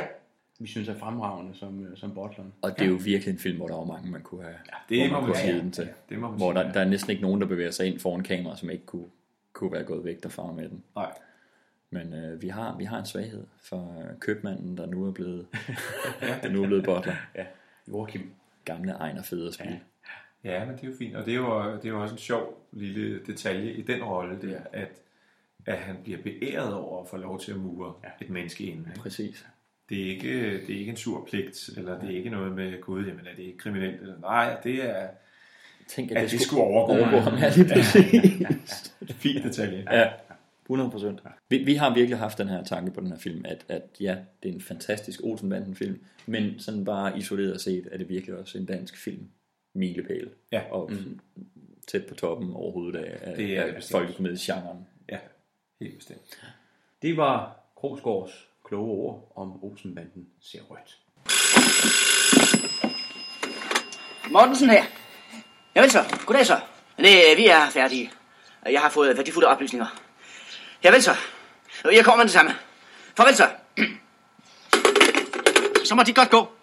vi 0.58 0.66
synes 0.66 0.88
er 0.88 0.98
fremragende 0.98 1.54
som, 1.54 1.86
øh, 1.86 1.96
som 1.96 2.14
Botleren. 2.14 2.52
Og 2.62 2.78
det 2.78 2.84
er 2.84 2.88
jo 2.88 2.98
virkelig 3.04 3.32
en 3.32 3.38
film, 3.38 3.56
hvor 3.56 3.68
der 3.68 3.76
var 3.76 3.84
mange, 3.84 4.10
man 4.10 4.22
kunne 4.22 4.42
have, 4.42 4.54
det 4.88 5.08
hvor 5.10 5.20
man 5.20 5.26
kunne 5.26 5.36
sige. 5.36 5.58
den 5.58 5.70
til. 5.72 5.88
det 6.08 6.18
må 6.18 6.28
man 6.28 6.38
Hvor 6.38 6.52
sige. 6.52 6.64
der, 6.64 6.72
der 6.72 6.80
er 6.80 6.84
næsten 6.88 7.10
ikke 7.10 7.22
nogen, 7.22 7.40
der 7.40 7.46
bevæger 7.46 7.70
sig 7.70 7.86
ind 7.86 7.98
foran 7.98 8.22
kamera, 8.22 8.56
som 8.56 8.70
ikke 8.70 8.86
kunne, 8.86 9.06
kunne 9.52 9.72
være 9.72 9.84
gået 9.84 10.04
væk 10.04 10.22
derfra 10.22 10.52
med 10.52 10.68
den. 10.68 10.82
Nej. 10.94 11.12
Men 11.90 12.12
øh, 12.14 12.42
vi, 12.42 12.48
har, 12.48 12.76
vi 12.76 12.84
har 12.84 12.98
en 12.98 13.06
svaghed 13.06 13.44
for 13.62 14.00
øh, 14.00 14.18
købmanden, 14.20 14.76
der 14.76 14.86
nu 14.86 15.06
er 15.06 15.12
blevet, 15.12 15.46
der 16.42 16.48
nu 16.50 16.62
er 16.62 16.66
blevet 16.66 16.84
bottler. 16.84 17.14
Ja, 17.34 17.44
Joachim. 17.88 18.30
Gamle 18.64 18.92
Ejner 18.92 19.22
Federspil. 19.22 19.66
Ja. 19.70 19.78
Ja, 20.44 20.64
men 20.64 20.74
det 20.76 20.84
er 20.84 20.88
jo 20.88 20.94
fint. 20.98 21.16
Og 21.16 21.26
det 21.26 21.32
er 21.32 21.36
jo, 21.38 21.76
det 21.76 21.84
er 21.84 21.88
jo 21.88 22.02
også 22.02 22.14
en 22.14 22.18
sjov 22.18 22.65
lille 22.76 23.20
detalje 23.26 23.72
i 23.72 23.82
den 23.82 24.04
rolle, 24.04 24.38
det 24.42 24.52
er, 24.56 24.62
at, 24.72 24.88
at 25.66 25.78
han 25.78 25.96
bliver 26.04 26.18
beæret 26.22 26.74
over 26.74 27.02
at 27.02 27.08
få 27.08 27.16
lov 27.16 27.40
til 27.40 27.52
at 27.52 27.58
mure 27.58 27.92
ja. 28.04 28.08
et 28.24 28.30
menneske 28.30 28.64
ind. 28.64 28.86
Ikke? 28.86 29.00
Præcis. 29.00 29.46
Det 29.88 30.02
er, 30.02 30.10
ikke, 30.10 30.52
det 30.66 30.74
er 30.74 30.78
ikke 30.78 30.90
en 30.90 30.96
sur 30.96 31.24
pligt, 31.24 31.70
eller 31.76 32.00
det 32.00 32.10
er 32.10 32.16
ikke 32.16 32.30
noget 32.30 32.52
med, 32.52 32.80
gud, 32.80 33.06
jamen 33.06 33.26
er 33.26 33.34
det 33.36 33.42
ikke 33.42 33.58
kriminelt? 33.58 34.00
Eller, 34.00 34.20
nej, 34.20 34.60
det 34.64 34.84
er, 34.84 35.08
Tænk, 35.88 36.10
at 36.10 36.30
det 36.30 36.40
skulle 36.40 36.62
overgå, 36.62 36.92
overgå 36.92 37.16
ham. 37.18 37.38
Ja, 37.38 37.52
lige 37.56 37.68
præcis. 37.68 38.92
Fint 39.22 39.44
detalje. 39.44 39.84
Ja, 39.90 40.08
100 40.66 40.90
procent. 40.90 41.20
Vi, 41.48 41.58
vi 41.58 41.74
har 41.74 41.94
virkelig 41.94 42.18
haft 42.18 42.38
den 42.38 42.48
her 42.48 42.64
tanke 42.64 42.90
på 42.90 43.00
den 43.00 43.08
her 43.08 43.18
film, 43.18 43.44
at, 43.44 43.64
at 43.68 43.82
ja, 44.00 44.16
det 44.42 44.48
er 44.48 44.54
en 44.54 44.60
fantastisk 44.60 45.20
Olsenbanden-film, 45.24 46.00
men 46.26 46.58
sådan 46.58 46.84
bare 46.84 47.18
isoleret 47.18 47.60
set 47.60 47.88
er 47.92 47.98
det 47.98 48.08
virkelig 48.08 48.36
også 48.36 48.58
en 48.58 48.66
dansk 48.66 48.96
film. 48.96 49.28
Milepæl. 49.74 50.28
Ja. 50.52 50.62
Og 50.70 50.90
mm. 50.92 51.20
Tæt 51.86 52.06
på 52.06 52.14
toppen 52.14 52.54
overhovedet 52.54 52.98
af, 52.98 53.30
af, 53.30 53.36
Det 53.36 53.56
er 53.58 53.66
det 53.66 53.74
af 53.74 53.82
folkekomediegenren. 53.90 54.86
Ja, 55.08 55.18
helt 55.80 55.96
bestemt. 55.96 56.40
Det 57.02 57.16
var 57.16 57.56
Krogsgaards 57.76 58.48
kloge 58.64 58.90
ord 58.90 59.32
om 59.36 59.64
Olsenbanden 59.64 60.26
ser 60.40 60.60
rødt. 60.70 60.98
Mortensen 64.30 64.70
her. 64.70 64.84
Jamen 65.74 65.90
så, 65.90 66.04
goddag 66.26 66.46
så. 66.46 66.60
Det, 66.96 67.36
vi 67.36 67.46
er 67.46 67.70
færdige. 67.70 68.10
Jeg 68.66 68.80
har 68.80 68.88
fået 68.88 69.16
værdifulde 69.16 69.48
oplysninger. 69.48 69.86
Javel 70.84 71.02
så. 71.02 71.10
Jeg 71.84 72.04
kommer 72.04 72.16
med 72.16 72.24
det 72.24 72.32
samme. 72.32 72.50
Farvel 73.16 73.34
så. 73.34 73.48
Så 75.84 75.94
må 75.94 76.02
de 76.02 76.12
godt 76.12 76.30
gå. 76.30 76.55